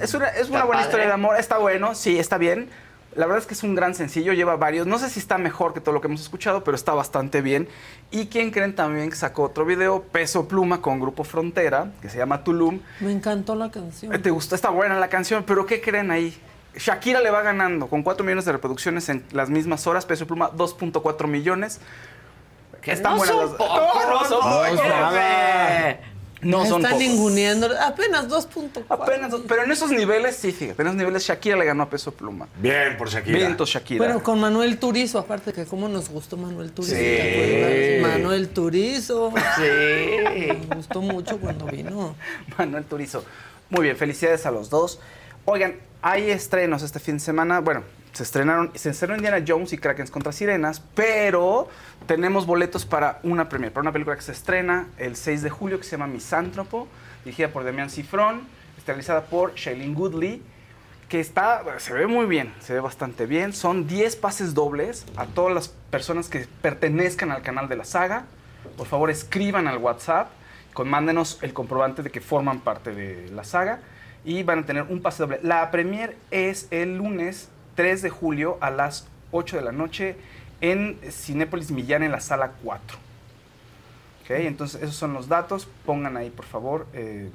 Es 0.00 0.14
una, 0.14 0.28
es 0.28 0.48
una 0.48 0.64
buena 0.64 0.82
padre. 0.82 0.82
historia 0.84 1.06
de 1.06 1.12
amor. 1.12 1.36
Está 1.38 1.58
bueno, 1.58 1.94
sí, 1.94 2.18
está 2.18 2.38
bien. 2.38 2.68
La 3.16 3.26
verdad 3.26 3.38
es 3.40 3.46
que 3.46 3.54
es 3.54 3.62
un 3.64 3.74
gran 3.74 3.94
sencillo, 3.96 4.32
lleva 4.32 4.54
varios. 4.56 4.86
No 4.86 4.96
sé 4.98 5.10
si 5.10 5.18
está 5.18 5.36
mejor 5.36 5.74
que 5.74 5.80
todo 5.80 5.92
lo 5.92 6.00
que 6.00 6.06
hemos 6.06 6.20
escuchado, 6.20 6.62
pero 6.62 6.76
está 6.76 6.92
bastante 6.94 7.40
bien. 7.42 7.68
¿Y 8.12 8.26
quién 8.26 8.52
creen 8.52 8.74
también 8.76 9.10
que 9.10 9.16
sacó 9.16 9.42
otro 9.42 9.64
video? 9.64 10.02
Peso 10.02 10.46
Pluma 10.46 10.80
con 10.80 11.00
Grupo 11.00 11.24
Frontera, 11.24 11.90
que 12.00 12.08
se 12.08 12.18
llama 12.18 12.44
Tulum. 12.44 12.78
Me 13.00 13.10
encantó 13.10 13.56
la 13.56 13.68
canción. 13.70 14.14
Eh, 14.14 14.18
¿Te 14.20 14.30
gustó? 14.30 14.54
Está 14.54 14.70
buena 14.70 14.98
la 15.00 15.08
canción, 15.08 15.42
pero 15.44 15.66
¿qué 15.66 15.80
creen 15.80 16.12
ahí? 16.12 16.40
Shakira 16.76 17.20
le 17.20 17.30
va 17.32 17.42
ganando 17.42 17.88
con 17.88 18.04
4 18.04 18.24
millones 18.24 18.44
de 18.44 18.52
reproducciones 18.52 19.08
en 19.08 19.24
las 19.32 19.50
mismas 19.50 19.88
horas. 19.88 20.06
Peso 20.06 20.24
Pluma, 20.28 20.52
2.4 20.52 21.26
millones. 21.26 21.80
Que 22.80 22.92
Están 22.92 23.12
no 23.12 23.18
buenas 23.18 23.34
son 23.36 23.44
las- 23.46 23.54
pocos, 23.56 23.76
No, 24.06 24.10
no 24.10 24.24
son 24.24 24.38
no, 24.50 24.56
pocos. 24.62 24.88
nada. 24.88 26.00
No 26.42 26.62
Me 26.62 26.68
son 26.68 26.80
están 26.82 26.98
pocos. 26.98 27.06
ninguneando. 27.06 27.68
Apenas 27.80 28.28
2.4. 28.28 28.84
Apenas, 28.88 29.30
dos- 29.30 29.42
pero 29.46 29.62
en 29.64 29.70
esos 29.70 29.90
niveles, 29.90 30.36
sí, 30.36 30.52
fíjate, 30.52 30.80
en 30.80 30.88
esos 30.88 30.96
niveles 30.98 31.22
Shakira 31.24 31.56
le 31.56 31.64
ganó 31.66 31.82
a 31.82 31.90
Peso 31.90 32.12
Pluma. 32.12 32.48
Bien 32.60 32.96
por 32.96 33.10
Shakira. 33.10 33.36
Vientos 33.38 33.68
Shakira. 33.68 34.04
Bueno, 34.04 34.22
con 34.22 34.40
Manuel 34.40 34.78
Turizo, 34.78 35.18
aparte 35.18 35.52
que 35.52 35.64
cómo 35.66 35.88
nos 35.88 36.08
gustó 36.08 36.36
Manuel 36.38 36.72
Turizo. 36.72 36.94
Sí. 36.94 37.00
¿te 37.00 37.98
acuerdas? 38.00 38.18
Manuel 38.18 38.48
Turizo. 38.48 39.32
Sí. 39.56 39.62
Me 40.68 40.76
gustó 40.76 41.02
mucho 41.02 41.38
cuando 41.38 41.66
vino. 41.66 42.14
Manuel 42.58 42.84
Turizo. 42.84 43.24
Muy 43.68 43.82
bien, 43.84 43.96
felicidades 43.96 44.46
a 44.46 44.50
los 44.50 44.70
dos. 44.70 44.98
Oigan, 45.44 45.76
hay 46.02 46.30
estrenos 46.30 46.82
este 46.82 47.00
fin 47.00 47.16
de 47.16 47.20
semana. 47.20 47.60
Bueno, 47.60 47.82
se 48.12 48.22
estrenaron, 48.22 48.72
se 48.74 48.90
estrenó 48.90 49.16
Indiana 49.16 49.44
Jones 49.46 49.72
y 49.72 49.78
Krakens 49.78 50.10
contra 50.10 50.32
Sirenas, 50.32 50.82
pero 50.94 51.68
tenemos 52.06 52.46
boletos 52.46 52.84
para 52.84 53.20
una 53.22 53.48
premiere, 53.48 53.72
para 53.72 53.82
una 53.82 53.92
película 53.92 54.16
que 54.16 54.22
se 54.22 54.32
estrena 54.32 54.88
el 54.98 55.16
6 55.16 55.42
de 55.42 55.50
julio 55.50 55.78
que 55.78 55.84
se 55.84 55.92
llama 55.92 56.06
Misántropo, 56.06 56.88
dirigida 57.24 57.48
por 57.48 57.64
Damián 57.64 57.90
Cifrón, 57.90 58.42
realizada 58.86 59.26
por 59.26 59.54
Shailene 59.54 59.94
Goodley, 59.94 60.42
que 61.08 61.20
está, 61.20 61.64
se 61.78 61.92
ve 61.92 62.06
muy 62.06 62.26
bien, 62.26 62.54
se 62.60 62.72
ve 62.72 62.80
bastante 62.80 63.26
bien. 63.26 63.52
Son 63.52 63.86
10 63.86 64.16
pases 64.16 64.54
dobles 64.54 65.04
a 65.16 65.26
todas 65.26 65.52
las 65.52 65.68
personas 65.68 66.28
que 66.28 66.46
pertenezcan 66.62 67.32
al 67.32 67.42
canal 67.42 67.68
de 67.68 67.76
la 67.76 67.84
saga. 67.84 68.26
Por 68.76 68.86
favor, 68.86 69.10
escriban 69.10 69.66
al 69.66 69.78
WhatsApp, 69.78 70.30
con, 70.72 70.88
mándenos 70.88 71.38
el 71.42 71.52
comprobante 71.52 72.02
de 72.02 72.10
que 72.10 72.20
forman 72.20 72.60
parte 72.60 72.92
de 72.92 73.28
la 73.30 73.42
saga 73.42 73.80
y 74.24 74.44
van 74.44 74.60
a 74.60 74.66
tener 74.66 74.84
un 74.84 75.02
pase 75.02 75.24
doble. 75.24 75.40
La 75.42 75.70
premier 75.72 76.16
es 76.30 76.68
el 76.70 76.96
lunes 76.96 77.48
3 77.74 78.02
de 78.02 78.10
julio 78.10 78.58
a 78.60 78.70
las 78.70 79.06
8 79.32 79.56
de 79.56 79.62
la 79.62 79.72
noche 79.72 80.16
en 80.60 80.98
Cinépolis 81.10 81.70
Millán 81.70 82.02
en 82.02 82.12
la 82.12 82.20
sala 82.20 82.52
4. 82.62 82.98
¿Ok? 84.22 84.30
Entonces, 84.30 84.82
esos 84.82 84.96
son 84.96 85.12
los 85.12 85.28
datos. 85.28 85.68
Pongan 85.86 86.16
ahí, 86.16 86.30
por 86.30 86.44
favor. 86.44 86.86
eh, 86.92 87.30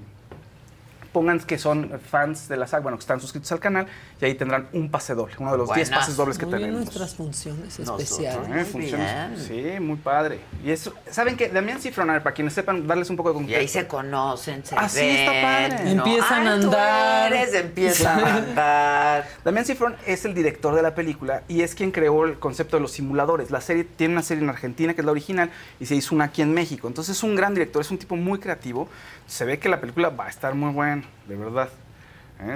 pongan 1.16 1.40
que 1.40 1.58
son 1.58 1.98
fans 2.12 2.50
de 2.50 2.58
la 2.58 2.68
saga, 2.68 2.84
bueno, 2.84 2.98
que 2.98 3.04
están 3.04 3.22
suscritos 3.22 3.50
al 3.54 3.62
canal, 3.62 3.88
y 4.22 4.26
ahí 4.26 4.36
tendrán 4.36 4.68
un 4.72 4.90
pase 4.90 5.14
doble, 5.14 5.36
uno 5.40 5.52
de 5.52 5.58
los 5.58 5.68
10 5.74 5.90
Buenas. 5.90 6.00
pases 6.06 6.16
dobles 6.16 6.38
que 6.38 6.46
Muy 6.46 6.56
bien 6.56 6.70
tenemos. 6.70 6.86
nuestras 6.86 7.16
funciones 7.16 7.80
Nosotros. 7.80 8.02
especiales. 8.02 8.48
Eh, 8.50 8.54
Muy 8.54 8.64
funciones- 8.64 9.50
bien. 9.50 9.74
Sí, 9.76 9.80
muy 9.82 9.98
padre. 9.98 10.40
Y 10.64 10.72
eso, 10.72 10.94
¿saben 11.12 11.36
qué? 11.36 11.50
Damián 11.50 11.82
ver, 12.14 12.24
para 12.24 12.34
quienes 12.34 12.54
sepan, 12.54 12.88
darles 12.88 13.10
un 13.10 13.18
poco 13.18 13.30
de 13.30 13.36
Y 13.36 13.38
contexto. 13.40 13.60
ahí 13.62 13.68
se 13.68 13.88
conocen, 13.88 14.66
se 14.66 14.76
Ah, 14.78 14.88
sí, 14.88 15.00
está 15.02 15.32
ven, 15.32 15.42
padre. 15.72 15.84
¿no? 15.96 16.06
Empiezan 16.06 16.48
a 16.48 16.54
Ay, 16.54 16.60
tú 16.62 16.66
andar. 16.68 17.34
eres, 17.34 17.54
empiezan 17.54 18.20
a 18.24 18.36
andar. 18.38 19.28
Damián 19.44 19.66
Cifrón 19.66 19.96
es 20.06 20.24
el 20.26 20.34
director 20.34 20.74
de 20.76 20.82
la 20.82 20.96
película 20.96 21.44
y 21.50 21.62
es 21.62 21.76
quien 21.76 21.92
creó 21.92 22.24
el 22.26 22.40
concepto 22.40 22.78
de 22.78 22.82
los 22.82 22.92
simuladores. 22.94 23.52
La 23.52 23.60
serie 23.62 23.84
tiene 23.84 24.14
una 24.14 24.24
serie 24.24 24.44
en 24.44 24.50
Argentina 24.50 24.94
que 24.94 25.02
es 25.02 25.06
la 25.06 25.12
original 25.12 25.50
y 25.80 25.86
se 25.88 25.96
hizo 25.96 26.16
una 26.16 26.26
aquí 26.26 26.42
en 26.42 26.54
México. 26.54 26.88
Entonces 26.88 27.18
es 27.18 27.24
un 27.24 27.36
gran 27.36 27.54
director, 27.54 27.82
es 27.82 27.92
un 27.92 27.98
tipo 27.98 28.16
muy 28.16 28.40
creativo. 28.40 28.88
Se 29.28 29.44
ve 29.44 29.60
que 29.60 29.68
la 29.68 29.82
película 29.82 30.10
va 30.10 30.28
a 30.28 30.30
estar 30.30 30.56
muy 30.56 30.72
buena, 30.72 31.04
de 31.28 31.36
verdad. 31.36 31.70
¿Eh? 32.40 32.56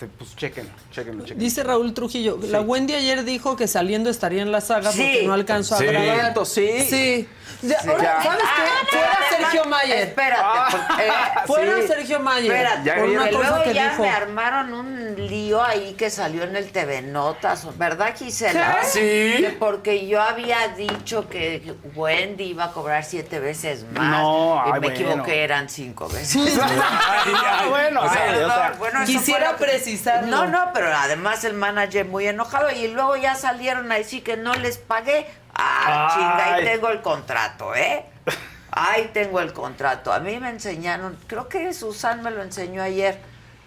Este, 0.00 0.06
pues 0.16 0.36
chequen, 0.36 0.68
chequen, 0.92 1.18
chequen. 1.24 1.38
Dice 1.40 1.64
Raúl 1.64 1.92
Trujillo, 1.92 2.38
la 2.50 2.60
Wendy 2.60 2.94
ayer 2.94 3.24
dijo 3.24 3.56
que 3.56 3.66
saliendo 3.66 4.10
estaría 4.10 4.42
en 4.42 4.52
la 4.52 4.60
saga 4.60 4.92
Sí. 4.92 4.98
porque 5.02 5.26
no 5.26 5.32
alcanzó 5.32 5.74
a 5.74 5.78
Sí. 5.78 5.86
grabar. 5.86 6.20
Cierto, 6.20 6.44
sí. 6.44 6.68
Sí. 6.88 7.26
Ya, 7.60 7.80
Sí, 7.80 7.88
ahora, 7.88 8.02
ya. 8.02 8.22
¿Sabes 8.22 8.44
Ah, 8.46 8.86
qué? 8.88 8.96
Fuera 8.96 9.18
Sergio 9.30 9.64
no, 9.64 9.70
Mayer. 9.70 9.98
Espérate. 9.98 10.42
porque, 10.70 11.06
eh, 11.06 11.12
Fuera 11.46 11.76
sí. 11.80 11.86
Sergio 11.88 12.20
Mayer. 12.20 12.52
Espérate, 12.52 12.92
por 13.00 13.08
una 13.08 13.30
cosa 13.30 13.48
luego 13.50 13.64
que 13.64 13.74
ya 13.74 13.88
dijo. 13.90 14.02
me 14.02 14.10
armaron 14.10 14.72
un 14.74 15.14
lío 15.28 15.62
ahí 15.64 15.94
que 15.94 16.08
salió 16.10 16.44
en 16.44 16.54
el 16.54 16.70
TV 16.70 17.02
Notas, 17.02 17.76
¿verdad, 17.76 18.14
Gisela? 18.16 18.78
¿Qué? 18.80 18.86
Sí. 18.86 19.42
Que 19.42 19.56
porque 19.58 20.06
yo 20.06 20.22
había 20.22 20.68
dicho 20.68 21.28
que 21.28 21.74
Wendy 21.96 22.44
iba 22.44 22.64
a 22.66 22.72
cobrar 22.72 23.04
siete 23.04 23.40
veces 23.40 23.84
más. 23.92 24.08
No, 24.22 24.54
y 24.64 24.66
ay, 24.66 24.72
me 24.74 24.78
bueno. 24.78 24.94
equivoqué, 24.94 25.42
eran 25.42 25.68
cinco 25.68 26.08
veces. 26.08 26.36
Ay, 26.60 27.32
ay, 27.44 27.68
bueno, 27.68 28.02
O 28.02 28.08
sea, 28.12 28.22
ay, 28.22 28.28
o 28.28 28.32
Perdón, 28.34 28.50
sea, 28.52 28.74
bueno, 28.78 29.00
Quisiera 29.04 29.56
que- 29.56 29.64
precisarlo. 29.64 30.28
No, 30.28 30.46
no, 30.46 30.70
pero 30.72 30.94
además 30.94 31.42
el 31.44 31.54
manager 31.54 32.06
muy 32.06 32.26
enojado 32.28 32.70
y 32.70 32.86
luego 32.88 33.16
ya 33.16 33.34
salieron 33.34 33.90
a 33.90 33.96
decir 33.96 34.22
que 34.22 34.36
no 34.36 34.54
les 34.54 34.78
pagué. 34.78 35.26
Ah, 35.58 36.08
Ay. 36.10 36.14
chinga, 36.16 36.54
ahí 36.54 36.64
tengo 36.64 36.88
el 36.88 37.02
contrato, 37.02 37.74
¿eh? 37.74 38.04
Ahí 38.70 39.10
tengo 39.12 39.40
el 39.40 39.52
contrato. 39.52 40.12
A 40.12 40.20
mí 40.20 40.38
me 40.38 40.50
enseñaron, 40.50 41.18
creo 41.26 41.48
que 41.48 41.72
Susan 41.74 42.22
me 42.22 42.30
lo 42.30 42.42
enseñó 42.42 42.82
ayer, 42.82 43.18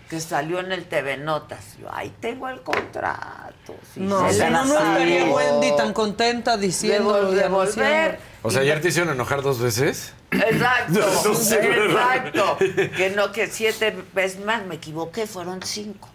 que 0.09 0.19
salió 0.21 0.59
en 0.59 0.71
el 0.71 0.85
TV 0.85 1.17
Notas. 1.17 1.77
Yo, 1.79 1.93
ahí 1.93 2.13
tengo 2.21 2.47
el 2.49 2.61
contrato. 2.61 3.75
No, 3.95 4.31
se 4.31 4.49
no, 4.49 4.63
no 4.65 4.73
estaría. 4.73 5.25
Wendy 5.25 5.75
tan 5.75 5.93
contenta 5.93 6.55
diciendo 6.57 7.13
Devol- 7.29 7.31
devolver. 7.35 8.19
O 8.41 8.51
sea, 8.51 8.61
ayer 8.61 8.81
te 8.81 8.87
hicieron 8.89 9.13
enojar 9.13 9.41
dos 9.41 9.59
veces. 9.59 10.13
Exacto, 10.31 10.93
No, 10.99 11.23
no 11.23 11.35
sé, 11.35 11.85
exacto. 11.85 12.57
Que 12.95 13.13
no, 13.15 13.31
que 13.31 13.47
siete 13.47 14.03
veces 14.13 14.43
más, 14.45 14.65
me 14.65 14.75
equivoqué, 14.75 15.27
fueron 15.27 15.61
cinco. 15.61 16.09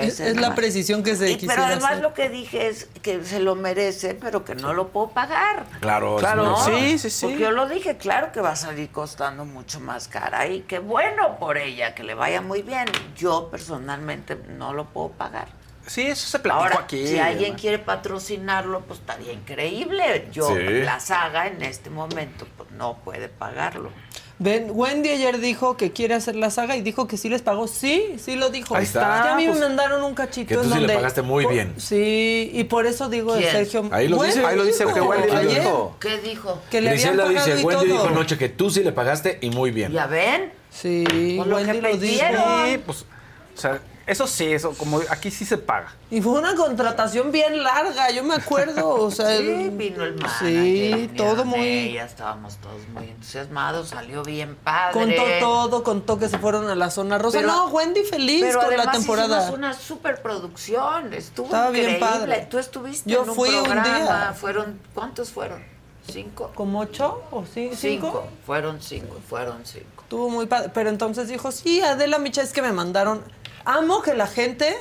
Es, 0.00 0.18
veces 0.18 0.28
es 0.28 0.40
la 0.40 0.54
precisión 0.54 1.02
que 1.02 1.16
se 1.16 1.30
Y- 1.32 1.46
pero 1.46 1.64
además 1.64 1.90
hacer. 1.92 2.02
lo 2.02 2.14
que 2.14 2.28
dije 2.28 2.68
es 2.68 2.88
que 3.02 3.24
se 3.24 3.40
lo 3.40 3.54
merece, 3.54 4.14
pero 4.14 4.44
que 4.44 4.54
no 4.54 4.72
lo 4.74 4.88
puedo 4.88 5.08
pagar. 5.10 5.66
Claro, 5.80 6.16
Claro, 6.16 6.56
sí, 6.64 6.98
sí, 6.98 7.10
sí. 7.10 7.26
Porque 7.26 7.40
yo 7.42 7.50
lo 7.50 7.68
dije, 7.68 7.96
claro 7.96 8.32
que 8.32 8.40
va 8.40 8.50
a 8.52 8.56
salir 8.56 8.90
costando 8.90 9.44
mucho 9.44 9.80
más 9.80 10.08
cara 10.08 10.46
y 10.46 10.60
qué 10.62 10.78
bueno 10.78 11.38
por 11.38 11.58
ella, 11.58 11.94
que 11.94 12.02
le 12.02 12.14
vaya 12.14 12.40
muy 12.40 12.62
bien. 12.62 12.86
Yo 13.16 13.48
personalmente 13.50 14.36
no 14.56 14.72
lo 14.72 14.86
puedo 14.86 15.10
pagar. 15.10 15.48
Sí, 15.86 16.02
eso 16.02 16.28
se 16.28 16.38
platicó 16.38 16.64
Ahora, 16.64 16.80
aquí. 16.84 17.06
si 17.06 17.18
alguien 17.18 17.52
¿no? 17.54 17.58
quiere 17.58 17.78
patrocinarlo, 17.78 18.80
pues 18.80 19.00
estaría 19.00 19.32
increíble. 19.32 20.28
Yo, 20.32 20.46
Sí. 20.54 20.62
la 20.84 21.00
saga 21.00 21.46
en 21.46 21.62
este 21.62 21.88
momento, 21.88 22.46
pues 22.58 22.70
no 22.72 22.98
puede 22.98 23.30
pagarlo. 23.30 23.90
Ven, 24.40 24.68
Wendy 24.72 25.08
ayer 25.08 25.40
dijo 25.40 25.76
que 25.76 25.90
quiere 25.90 26.14
hacer 26.14 26.36
la 26.36 26.50
saga 26.50 26.76
y 26.76 26.80
dijo 26.80 27.08
que 27.08 27.16
sí 27.16 27.28
les 27.28 27.42
pagó. 27.42 27.66
Sí, 27.66 28.14
sí 28.24 28.36
lo 28.36 28.50
dijo. 28.50 28.76
Ahí 28.76 28.84
está, 28.84 29.22
Que 29.24 29.28
a 29.30 29.34
mí 29.36 29.46
pues, 29.48 29.58
me 29.58 29.66
mandaron 29.66 30.04
un 30.04 30.14
cachito 30.14 30.48
que 30.48 30.54
tú 30.54 30.60
en 30.60 30.66
sí 30.68 30.74
le 30.74 30.80
donde- 30.80 30.94
pagaste 30.94 31.22
muy 31.22 31.42
por- 31.44 31.52
bien. 31.54 31.74
Sí, 31.76 32.50
y 32.54 32.64
por 32.64 32.86
eso 32.86 33.08
digo 33.08 33.34
de 33.34 33.40
¿Quién? 33.40 33.52
Sergio. 33.52 33.88
Ahí 33.90 34.06
lo 34.06 34.22
dice. 34.22 34.44
Ahí 34.46 34.56
lo 34.56 34.64
dice, 34.64 34.84
que 34.86 35.00
Wendy 35.00 35.26
lo 35.28 35.36
ayer, 35.38 35.62
dijo. 35.62 35.96
¿Qué 35.98 36.18
dijo? 36.18 36.62
Que 36.70 36.80
le 36.80 36.90
habían 36.90 37.02
Grisela 37.16 37.24
pagado 37.24 37.46
dice, 37.46 37.60
y 37.60 37.64
Wendy 37.64 37.84
todo. 37.88 37.92
dijo 37.98 38.08
anoche 38.08 38.38
que 38.38 38.48
tú 38.48 38.70
sí 38.70 38.84
le 38.84 38.92
pagaste 38.92 39.38
y 39.40 39.50
muy 39.50 39.72
bien. 39.72 39.90
¿Ya 39.92 40.06
ven? 40.06 40.52
Sí, 40.70 41.04
lo 41.44 41.56
Wendy 41.56 41.72
que 41.72 41.82
lo 41.82 41.96
dijo. 41.96 42.24
Sí, 42.66 42.78
pues, 42.86 43.02
o 43.56 43.60
sea, 43.60 43.80
eso 44.08 44.26
sí, 44.26 44.52
eso, 44.52 44.72
como 44.72 45.00
aquí 45.10 45.30
sí 45.30 45.44
se 45.44 45.58
paga. 45.58 45.94
Y 46.10 46.20
fue 46.20 46.32
una 46.38 46.54
contratación 46.56 47.30
bien 47.30 47.62
larga, 47.62 48.10
yo 48.10 48.24
me 48.24 48.34
acuerdo. 48.34 48.88
O 48.88 49.10
sea, 49.10 49.28
Sí, 49.36 49.46
el- 49.48 49.70
vino 49.70 50.02
el 50.04 50.14
manager. 50.16 50.48
Sí, 50.48 51.10
todo 51.16 51.44
muy. 51.44 51.92
Ya 51.92 52.04
estábamos 52.04 52.56
todos 52.56 52.80
muy 52.94 53.08
entusiasmados, 53.10 53.88
salió 53.90 54.22
bien 54.22 54.56
padre. 54.56 54.92
Contó 54.94 55.22
todo, 55.40 55.82
contó 55.84 56.18
que 56.18 56.28
se 56.28 56.38
fueron 56.38 56.68
a 56.68 56.74
la 56.74 56.90
zona 56.90 57.18
rosa. 57.18 57.38
Pero- 57.38 57.48
no, 57.52 57.66
Wendy 57.68 58.02
feliz 58.04 58.40
Pero 58.40 58.60
con 58.60 58.70
la 58.70 58.76
además 58.76 58.96
temporada. 58.96 59.38
hicimos 59.38 59.58
una 59.58 59.74
superproducción, 59.74 61.12
estuvo 61.14 61.46
Estaba 61.46 61.70
bien 61.70 61.90
increíble. 61.90 62.08
padre. 62.10 62.46
Tú 62.50 62.58
estuviste 62.58 63.10
Yo 63.10 63.22
en 63.22 63.30
un 63.30 63.34
fui 63.36 63.50
un 63.50 63.64
programa, 63.64 63.98
día. 63.98 64.34
fueron 64.38 64.80
¿cuántos 64.94 65.30
fueron? 65.30 65.62
¿Cinco? 66.10 66.50
¿Como 66.54 66.80
ocho 66.80 67.22
o 67.30 67.44
sí, 67.44 67.70
cinco? 67.74 67.76
Cinco, 67.76 68.28
fueron 68.46 68.80
cinco, 68.80 69.16
fueron 69.28 69.60
cinco. 69.64 70.02
Estuvo 70.04 70.30
muy 70.30 70.46
padre. 70.46 70.70
Pero 70.72 70.88
entonces 70.88 71.28
dijo, 71.28 71.52
sí, 71.52 71.82
Adela 71.82 72.18
Micha, 72.18 72.40
es 72.40 72.54
que 72.54 72.62
me 72.62 72.72
mandaron. 72.72 73.22
Amo 73.64 74.02
que 74.02 74.14
la 74.14 74.26
gente 74.26 74.76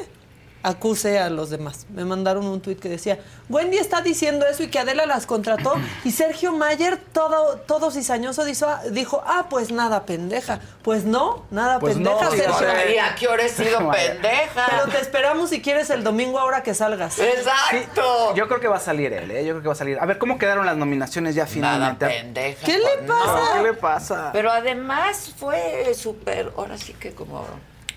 acuse 0.63 1.19
a 1.19 1.29
los 1.29 1.49
demás. 1.49 1.85
Me 1.93 2.03
mandaron 2.03 2.45
un 2.45 2.61
tuit 2.61 2.79
que 2.79 2.89
decía, 2.89 3.19
Wendy 3.49 3.77
está 3.77 4.01
diciendo 4.01 4.45
eso 4.45 4.63
y 4.63 4.67
que 4.67 4.79
Adela 4.79 5.05
las 5.05 5.25
contrató 5.25 5.75
y 6.03 6.11
Sergio 6.11 6.51
Mayer, 6.51 6.97
todo, 6.97 7.57
todo 7.59 7.91
cizañoso, 7.91 8.43
dijo, 8.43 8.67
dijo, 8.91 9.23
ah, 9.25 9.47
pues 9.49 9.71
nada, 9.71 10.05
pendeja. 10.05 10.59
Pues 10.83 11.05
no, 11.05 11.45
nada, 11.51 11.79
Pues 11.79 11.95
pendeja, 11.95 12.25
no, 12.25 12.31
Sergio. 12.31 12.67
Mayer. 12.67 12.91
¿Y 12.91 12.97
a 12.97 13.15
qué 13.15 13.27
hora 13.27 13.43
he 13.43 13.49
sido 13.49 13.91
pendeja? 13.91 14.65
Pero 14.69 14.87
te 14.87 14.99
esperamos 14.99 15.49
si 15.49 15.61
quieres 15.61 15.89
el 15.89 16.03
domingo 16.03 16.39
ahora 16.39 16.63
que 16.63 16.73
salgas. 16.73 17.19
Exacto. 17.19 18.35
Yo 18.35 18.47
creo 18.47 18.59
que 18.59 18.67
va 18.67 18.77
a 18.77 18.81
salir 18.81 19.13
él, 19.13 19.31
¿eh? 19.31 19.45
Yo 19.45 19.53
creo 19.53 19.61
que 19.61 19.67
va 19.67 19.73
a 19.73 19.77
salir. 19.77 19.97
A 19.99 20.05
ver, 20.05 20.17
¿cómo 20.17 20.37
quedaron 20.37 20.65
las 20.65 20.77
nominaciones 20.77 21.35
ya 21.35 21.45
finalmente? 21.45 22.05
pendeja. 22.05 22.65
¿Qué 22.65 22.77
le 22.77 22.97
pasa? 23.07 23.53
¿Qué 23.53 23.63
le 23.63 23.73
pasa? 23.73 24.29
Pero 24.33 24.51
además 24.51 25.33
fue 25.37 25.93
súper, 25.93 26.51
ahora 26.57 26.77
sí 26.77 26.93
que 26.93 27.13
como... 27.13 27.45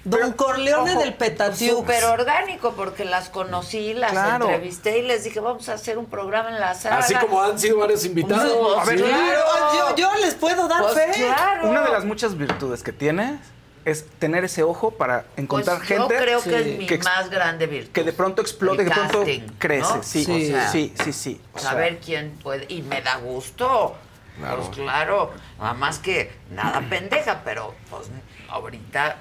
Don 0.05 0.33
Corleone 0.33 0.95
del 0.97 1.15
Petatiux. 1.15 1.73
Súper 1.77 2.05
orgánico, 2.05 2.73
porque 2.75 3.05
las 3.05 3.29
conocí, 3.29 3.93
las 3.93 4.13
Claro. 4.13 4.47
entrevisté 4.47 4.99
y 4.99 5.03
les 5.03 5.25
dije, 5.25 5.41
vamos 5.41 5.69
a 5.69 5.75
hacer 5.75 5.99
un 5.99 6.07
programa 6.07 6.49
en 6.49 6.59
la 6.59 6.75
sala. 6.75 6.99
Así 6.99 7.15
como 7.17 7.43
han 7.43 7.59
sido 7.59 7.79
varios 7.79 8.05
invitados. 8.07 8.51
Pues, 8.51 8.79
A 8.79 8.85
ver, 8.85 8.97
claro. 8.99 9.41
yo, 9.75 9.97
yo 9.97 10.15
les 10.21 10.35
puedo 10.35 10.69
dar 10.69 10.83
Pues 10.83 10.95
fe. 10.95 11.11
claro. 11.17 11.69
Una 11.69 11.83
de 11.83 11.91
las 11.91 12.05
muchas 12.05 12.37
virtudes 12.37 12.83
que 12.83 12.93
tienes 12.93 13.41
es 13.85 14.07
tener 14.19 14.45
ese 14.45 14.63
ojo 14.63 14.91
para 14.91 15.25
encontrar 15.37 15.77
Pues 15.79 15.89
gente 15.89 16.15
Yo 16.15 16.21
creo 16.21 16.43
que 16.43 16.59
es 16.61 16.79
mi 16.79 16.87
que, 16.87 16.99
más 16.99 17.29
grande 17.31 17.67
virtud. 17.67 17.93
que 17.93 18.03
de 18.05 18.13
pronto 18.13 18.41
explote, 18.43 18.79
que 18.79 18.85
de 18.85 18.91
pronto 18.91 19.25
crece. 19.59 19.95
¿no? 19.97 20.03
Sí, 20.03 20.23
O 20.23 20.51
sea, 20.53 20.69
sí, 20.71 20.95
sí, 21.05 21.13
sí. 21.13 21.41
O 21.55 21.59
sea, 21.59 21.71
saber 21.73 21.99
quién 21.99 22.39
puede. 22.43 22.65
Y 22.69 22.83
me 22.83 23.03
da 23.03 23.17
gusto. 23.17 23.97
Claro. 24.39 24.57
Pues 24.63 24.69
claro. 24.79 25.31
Nada 25.59 25.75
más 25.75 25.99
que 25.99 26.31
nada 26.51 26.81
pendeja, 26.89 27.43
pero 27.45 27.75
pues 27.91 28.09
ahorita 28.49 29.17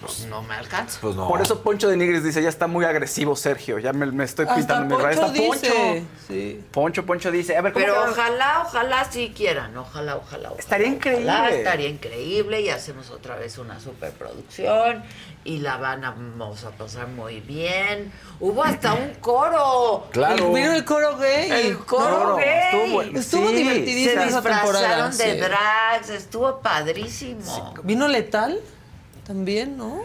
pues 0.00 0.26
no 0.26 0.42
me 0.42 0.54
alcanza. 0.54 0.98
Pues 1.00 1.14
Por 1.16 1.40
eso 1.40 1.62
Poncho 1.62 1.88
de 1.88 1.96
Nigris 1.96 2.22
dice, 2.24 2.42
ya 2.42 2.48
está 2.48 2.66
muy 2.66 2.84
agresivo 2.84 3.36
Sergio, 3.36 3.78
ya 3.78 3.92
me, 3.92 4.06
me 4.06 4.24
estoy 4.24 4.44
Hasta 4.44 4.56
pintando 4.56 4.96
mi 4.96 5.02
raya. 5.02 5.20
Poncho 5.20 5.32
Está 5.34 5.46
Poncho. 5.48 5.82
dice, 5.84 6.04
sí. 6.26 6.64
Poncho, 6.72 7.06
Poncho 7.06 7.30
dice, 7.30 7.56
a 7.56 7.60
ver, 7.62 7.72
¿cómo 7.72 7.84
Pero 7.84 8.02
ojalá, 8.10 8.62
ojalá 8.66 9.04
sí 9.10 9.32
quieran, 9.36 9.76
ojalá, 9.76 10.16
ojalá, 10.16 10.48
ojalá. 10.48 10.60
Estaría 10.60 10.86
increíble. 10.86 11.30
Ojalá, 11.30 11.50
estaría 11.50 11.88
increíble 11.88 12.60
y 12.60 12.70
hacemos 12.70 13.10
otra 13.10 13.36
vez 13.36 13.58
una 13.58 13.78
superproducción 13.80 15.02
y 15.44 15.58
la 15.58 15.76
van 15.78 16.04
a, 16.04 16.10
vamos 16.10 16.64
a 16.64 16.70
pasar 16.70 17.08
muy 17.08 17.40
bien. 17.40 18.12
Hubo 18.40 18.62
hasta 18.62 18.92
un 18.94 19.14
coro. 19.20 20.06
Claro. 20.10 20.52
Vino 20.52 20.72
el 20.72 20.84
coro 20.84 21.16
gay. 21.16 21.50
El 21.50 21.78
coro 21.78 22.36
gay. 22.36 22.46
estuvo 22.70 22.92
bueno. 22.94 23.18
Estuvo 23.18 23.48
Sí, 23.48 23.54
divertidísima 23.54 24.22
Se 24.22 24.28
esa 24.28 24.42
temporada. 24.42 25.06
disfrazaron 25.06 25.16
de 25.16 25.32
sí. 25.34 25.40
drags, 25.40 26.10
estuvo 26.10 26.58
padrísimo. 26.60 27.74
¿Vino 27.82 28.08
Letal? 28.08 28.60
También, 29.28 29.76
¿no? 29.76 30.02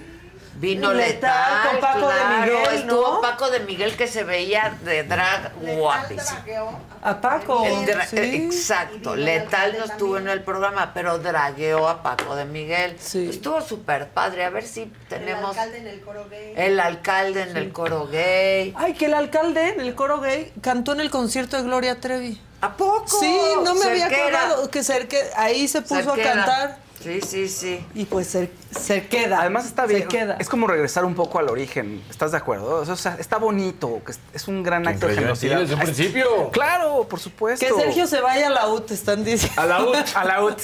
Vino 0.55 0.93
Letal, 0.93 1.11
Letal, 1.15 1.67
con 1.71 1.79
Paco 1.81 2.09
de 2.09 2.25
Miguel, 2.45 2.73
Estuvo 2.75 3.13
¿no? 3.15 3.21
Paco 3.21 3.49
de 3.49 3.59
Miguel 3.61 3.95
que 3.97 4.05
se 4.07 4.23
veía 4.23 4.77
de 4.85 5.01
drag 5.03 5.51
guapísimo. 5.55 6.79
A 7.01 7.19
Paco. 7.19 7.65
El 7.65 7.73
dra- 7.87 8.05
sí. 8.05 8.17
Exacto, 8.19 9.15
Letal 9.15 9.75
no 9.79 9.85
estuvo 9.85 10.17
en 10.19 10.27
el 10.27 10.43
programa, 10.43 10.91
pero 10.93 11.17
dragueó 11.17 11.87
a 11.89 12.03
Paco 12.03 12.35
de 12.35 12.45
Miguel. 12.45 12.95
Estuvo 13.13 13.61
súper 13.61 14.09
padre, 14.09 14.45
a 14.45 14.51
ver 14.51 14.63
si 14.67 14.93
tenemos... 15.09 15.55
El 15.57 15.59
alcalde 15.59 15.79
en 15.79 15.87
el 15.87 16.01
coro 16.01 16.27
gay. 16.29 16.53
El 16.55 16.79
alcalde 16.79 17.41
en 17.41 17.57
el 17.57 17.71
coro 17.73 18.07
gay. 18.07 18.73
Ay, 18.77 18.93
que 18.93 19.05
el 19.07 19.15
alcalde 19.15 19.69
en 19.69 19.81
el 19.81 19.95
coro 19.95 20.19
gay 20.21 20.53
cantó 20.61 20.91
en 20.93 20.99
el 20.99 21.09
concierto 21.09 21.57
de 21.57 21.63
Gloria 21.63 21.99
Trevi. 21.99 22.39
¿A 22.61 22.77
poco? 22.77 23.07
Sí, 23.07 23.37
no 23.63 23.73
me 23.73 23.85
había 23.85 24.05
acordado 24.05 24.69
que 24.69 24.81
Cerque- 24.81 25.31
ahí 25.35 25.67
se 25.67 25.81
puso 25.81 25.95
Cerquera. 25.95 26.31
a 26.31 26.35
cantar. 26.35 26.82
Sí, 27.03 27.19
sí, 27.21 27.49
sí. 27.49 27.85
Y 27.93 28.05
pues 28.05 28.27
se, 28.27 28.49
se 28.71 29.07
queda. 29.07 29.41
Además 29.41 29.65
está 29.65 29.85
bien. 29.85 30.03
Se 30.03 30.07
queda. 30.07 30.37
Es 30.39 30.47
como 30.49 30.67
regresar 30.67 31.03
un 31.05 31.15
poco 31.15 31.39
al 31.39 31.49
origen. 31.49 32.01
¿Estás 32.09 32.31
de 32.31 32.37
acuerdo? 32.37 32.77
O 32.77 32.95
sea, 32.95 33.15
está 33.19 33.37
bonito. 33.37 34.01
que 34.05 34.13
es- 34.33 34.47
un 34.47 34.63
gran 34.63 34.87
acto 34.87 35.07
de 35.07 35.15
generosidad. 35.15 35.59
desde 35.59 35.73
un 35.75 35.81
principio. 35.81 36.49
Claro, 36.51 37.05
por 37.09 37.19
supuesto. 37.19 37.65
Que 37.65 37.73
Sergio 37.73 38.07
se 38.07 38.21
vaya 38.21 38.47
a 38.47 38.49
la 38.51 38.67
UT, 38.67 38.91
están 38.91 39.23
diciendo. 39.23 39.61
A 39.61 39.65
la 39.65 39.83
UT, 39.83 39.95
a 40.15 40.23
la 40.25 40.43
UT. 40.43 40.57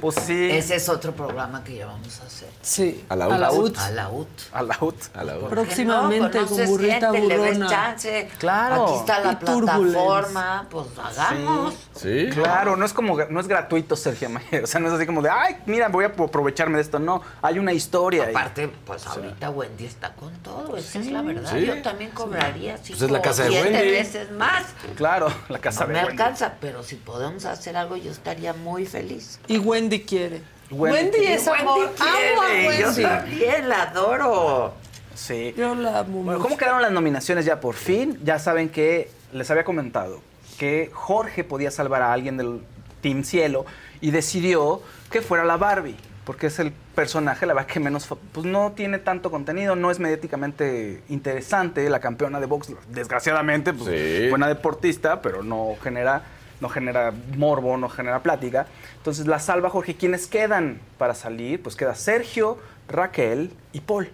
Pues 0.00 0.16
sí. 0.26 0.50
Ese 0.50 0.76
es 0.76 0.88
otro 0.90 1.12
programa 1.14 1.64
que 1.64 1.76
ya 1.76 1.86
vamos 1.86 2.20
a 2.20 2.26
hacer. 2.26 2.48
Sí. 2.60 3.02
A 3.08 3.16
la 3.16 3.24
A 3.26 3.38
la 3.38 3.50
UT. 3.50 3.70
UT. 3.70 3.78
A 3.78 3.90
la 3.92 4.10
UT. 4.10 4.28
A 4.52 4.62
la 4.62 4.76
UT. 4.80 4.94
A 5.14 5.24
la 5.24 5.34
¿Por 5.36 5.48
qué 5.48 5.54
Próximamente 5.54 6.40
no? 6.40 6.46
con 6.46 6.66
burrita 6.66 7.12
gente, 7.12 7.26
le 7.28 7.38
ves 7.38 7.46
burrona. 7.58 7.68
chance. 7.70 8.28
Claro. 8.38 8.84
Aquí 8.88 8.94
está 8.98 9.20
la 9.20 9.32
Y 9.32 9.36
Turbulence. 9.36 9.92
plataforma, 9.98 10.66
pues 10.70 10.86
hagamos. 11.02 11.74
Sí. 11.94 12.28
Claro, 12.34 12.76
no 12.76 12.84
es 12.84 12.92
como 12.92 13.16
no 13.30 13.40
es 13.40 13.48
gratuito, 13.48 13.96
Sergio 13.96 14.28
Mayer. 14.28 14.64
O 14.64 14.66
sea, 14.66 14.80
no 14.80 14.88
es 14.88 14.92
así 14.94 15.06
como 15.06 15.22
de, 15.22 15.30
ay, 15.30 15.56
mira, 15.76 15.88
voy 15.88 16.04
a 16.04 16.08
aprovecharme 16.08 16.76
de 16.76 16.82
esto. 16.82 16.98
No, 16.98 17.22
hay 17.42 17.58
una 17.58 17.72
historia. 17.72 18.24
ahí. 18.24 18.30
Aparte, 18.30 18.68
pues 18.86 19.06
ahorita 19.06 19.50
Wendy 19.50 19.84
está 19.84 20.14
con 20.14 20.32
todo, 20.38 20.76
esa 20.76 20.98
es 20.98 21.06
la 21.10 21.22
verdad. 21.22 21.50
Sí. 21.52 21.66
Yo 21.66 21.82
también 21.82 22.10
cobraría 22.10 22.76
cinco 22.78 22.88
Pues 22.98 23.02
es 23.02 23.10
la 23.10 23.22
casa 23.22 23.44
de 23.44 23.50
siete 23.50 23.70
Wendy. 23.70 23.90
veces 23.90 24.30
más. 24.32 24.64
Claro, 24.96 25.28
la 25.48 25.58
casa 25.58 25.82
No 25.82 25.88
de 25.88 25.92
me 25.92 25.98
Wendy. 26.00 26.12
alcanza, 26.22 26.54
pero 26.60 26.82
si 26.82 26.96
podemos 26.96 27.44
hacer 27.44 27.76
algo, 27.76 27.96
yo 27.96 28.10
estaría 28.10 28.52
muy 28.54 28.86
feliz. 28.86 29.38
Y 29.48 29.58
Wendy 29.58 30.00
quiere. 30.02 30.42
Wendy 30.70 31.10
Wendy, 31.18 31.26
es 31.26 31.46
amor. 31.46 31.78
Wendy 31.78 31.94
Amo 32.00 32.42
a 32.42 32.46
quiere, 32.46 32.78
Yo 32.80 32.86
Wendy. 32.88 33.02
también 33.02 33.68
la 33.68 33.82
adoro. 33.82 34.74
Sí. 35.14 35.54
Yo 35.56 35.74
la 35.74 36.00
amo 36.00 36.22
Bueno. 36.22 36.40
¿cómo 36.40 36.56
quedaron 36.56 36.82
las 36.82 36.90
nominaciones 36.92 37.44
ya 37.44 37.60
por 37.60 37.74
fin? 37.74 38.18
Ya 38.24 38.38
saben 38.38 38.68
que 38.68 39.10
les 39.32 39.50
había 39.50 39.64
comentado 39.64 40.20
que 40.58 40.90
Jorge 40.92 41.44
podía 41.44 41.70
salvar 41.70 42.02
a 42.02 42.12
alguien 42.12 42.36
del 42.36 42.62
Team 43.00 43.22
Cielo 43.24 43.64
y 44.06 44.12
decidió 44.12 44.80
que 45.10 45.20
fuera 45.20 45.44
la 45.44 45.56
Barbie, 45.56 45.96
porque 46.24 46.46
es 46.46 46.60
el 46.60 46.70
personaje, 46.94 47.44
la 47.44 47.54
verdad 47.54 47.68
que 47.68 47.80
menos, 47.80 48.06
pues 48.32 48.46
no 48.46 48.70
tiene 48.70 48.98
tanto 49.00 49.32
contenido, 49.32 49.74
no 49.74 49.90
es 49.90 49.98
mediáticamente 49.98 51.02
interesante, 51.08 51.90
la 51.90 51.98
campeona 51.98 52.38
de 52.38 52.46
box, 52.46 52.68
desgraciadamente, 52.88 53.72
pues 53.72 53.90
Sí. 53.90 54.28
buena 54.30 54.46
deportista, 54.46 55.20
pero 55.22 55.42
no 55.42 55.74
genera, 55.82 56.22
no 56.60 56.68
genera 56.68 57.12
morbo, 57.36 57.76
no 57.76 57.88
genera 57.88 58.22
plática. 58.22 58.68
Entonces 58.98 59.26
la 59.26 59.40
salva 59.40 59.70
Jorge. 59.70 59.96
¿Quiénes 59.96 60.28
quedan 60.28 60.80
para 60.98 61.14
salir? 61.16 61.60
Pues 61.60 61.74
queda 61.74 61.96
Sergio, 61.96 62.58
Raquel 62.86 63.50
y 63.72 63.80
Paul. 63.80 64.08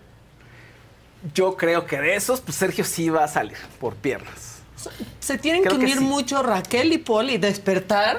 Yo 1.34 1.54
creo 1.58 1.84
que 1.84 2.00
de 2.00 2.16
esos, 2.16 2.40
pues 2.40 2.56
Sergio 2.56 2.84
sí 2.84 3.10
va 3.10 3.24
a 3.24 3.28
salir 3.28 3.58
por 3.78 3.94
piernas. 3.94 4.62
Se 5.20 5.36
tienen 5.36 5.62
Creo 5.62 5.74
que 5.74 5.78
que 5.80 5.84
unir 5.84 5.98
sí. 5.98 6.04
mucho 6.04 6.42
Raquel 6.42 6.94
y 6.94 6.98
Paul 6.98 7.28
y 7.30 7.36
despertar 7.36 8.16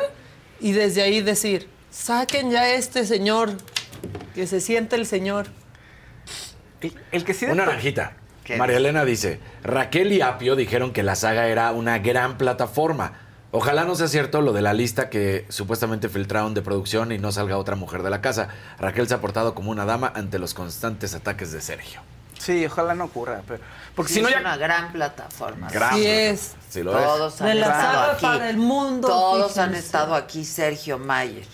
y 0.59 0.71
desde 0.71 1.01
ahí 1.01 1.21
decir, 1.21 1.67
saquen 1.91 2.51
ya 2.51 2.61
a 2.61 2.73
este 2.73 3.05
señor, 3.05 3.51
que 4.33 4.47
se 4.47 4.61
siente 4.61 4.95
el 4.95 5.05
señor. 5.05 5.47
El, 6.81 6.93
el 7.11 7.23
que 7.23 7.33
sí 7.33 7.45
Una 7.45 7.65
naranjita. 7.65 8.17
María 8.57 8.77
Elena 8.77 9.05
dice, 9.05 9.39
Raquel 9.63 10.11
y 10.11 10.21
Apio 10.21 10.55
dijeron 10.55 10.91
que 10.91 11.03
la 11.03 11.15
saga 11.15 11.47
era 11.47 11.71
una 11.71 11.99
gran 11.99 12.37
plataforma. 12.37 13.13
Ojalá 13.51 13.85
no 13.85 13.95
sea 13.95 14.07
cierto 14.07 14.41
lo 14.41 14.51
de 14.51 14.61
la 14.61 14.73
lista 14.73 15.09
que 15.09 15.45
supuestamente 15.49 16.09
filtraron 16.09 16.53
de 16.53 16.61
producción 16.61 17.11
y 17.11 17.19
no 17.19 17.31
salga 17.31 17.57
otra 17.57 17.75
mujer 17.75 18.03
de 18.03 18.09
la 18.09 18.19
casa. 18.19 18.49
Raquel 18.79 19.07
se 19.07 19.13
ha 19.13 19.21
portado 19.21 19.53
como 19.53 19.71
una 19.71 19.85
dama 19.85 20.11
ante 20.15 20.39
los 20.39 20.53
constantes 20.53 21.13
ataques 21.13 21.51
de 21.51 21.61
Sergio. 21.61 22.01
Sí, 22.43 22.65
ojalá 22.65 22.93
no 22.95 23.05
ocurra. 23.05 23.41
Pero, 23.47 23.61
porque 23.95 24.09
Sí, 24.09 24.15
si 24.15 24.21
no 24.21 24.27
es 24.27 24.33
ya... 24.35 24.39
una 24.41 24.57
gran 24.57 24.91
plataforma. 24.91 25.69
Gran 25.69 25.93
Sí 25.95 26.01
plataforma. 26.01 26.29
es. 26.31 26.51
Sí 26.69 26.83
lo 26.83 26.97
es. 26.99 27.05
Todos 27.05 27.41
han 27.41 27.47
De 27.47 27.55
la 27.55 27.65
estado 27.67 27.81
saga 27.93 28.11
aquí. 28.13 28.25
para 28.25 28.49
el 28.49 28.57
mundo, 28.57 29.07
Todos 29.07 29.57
han 29.57 29.69
fíjense. 29.69 29.85
estado 29.85 30.15
aquí, 30.15 30.43
Sergio 30.45 30.99
Mayer. 30.99 31.45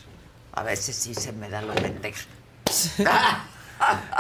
A 0.53 0.63
veces 0.63 0.95
sí 0.95 1.13
se 1.13 1.31
me 1.31 1.49
da 1.49 1.61
lo 1.61 1.73
pendejo. 1.73 2.19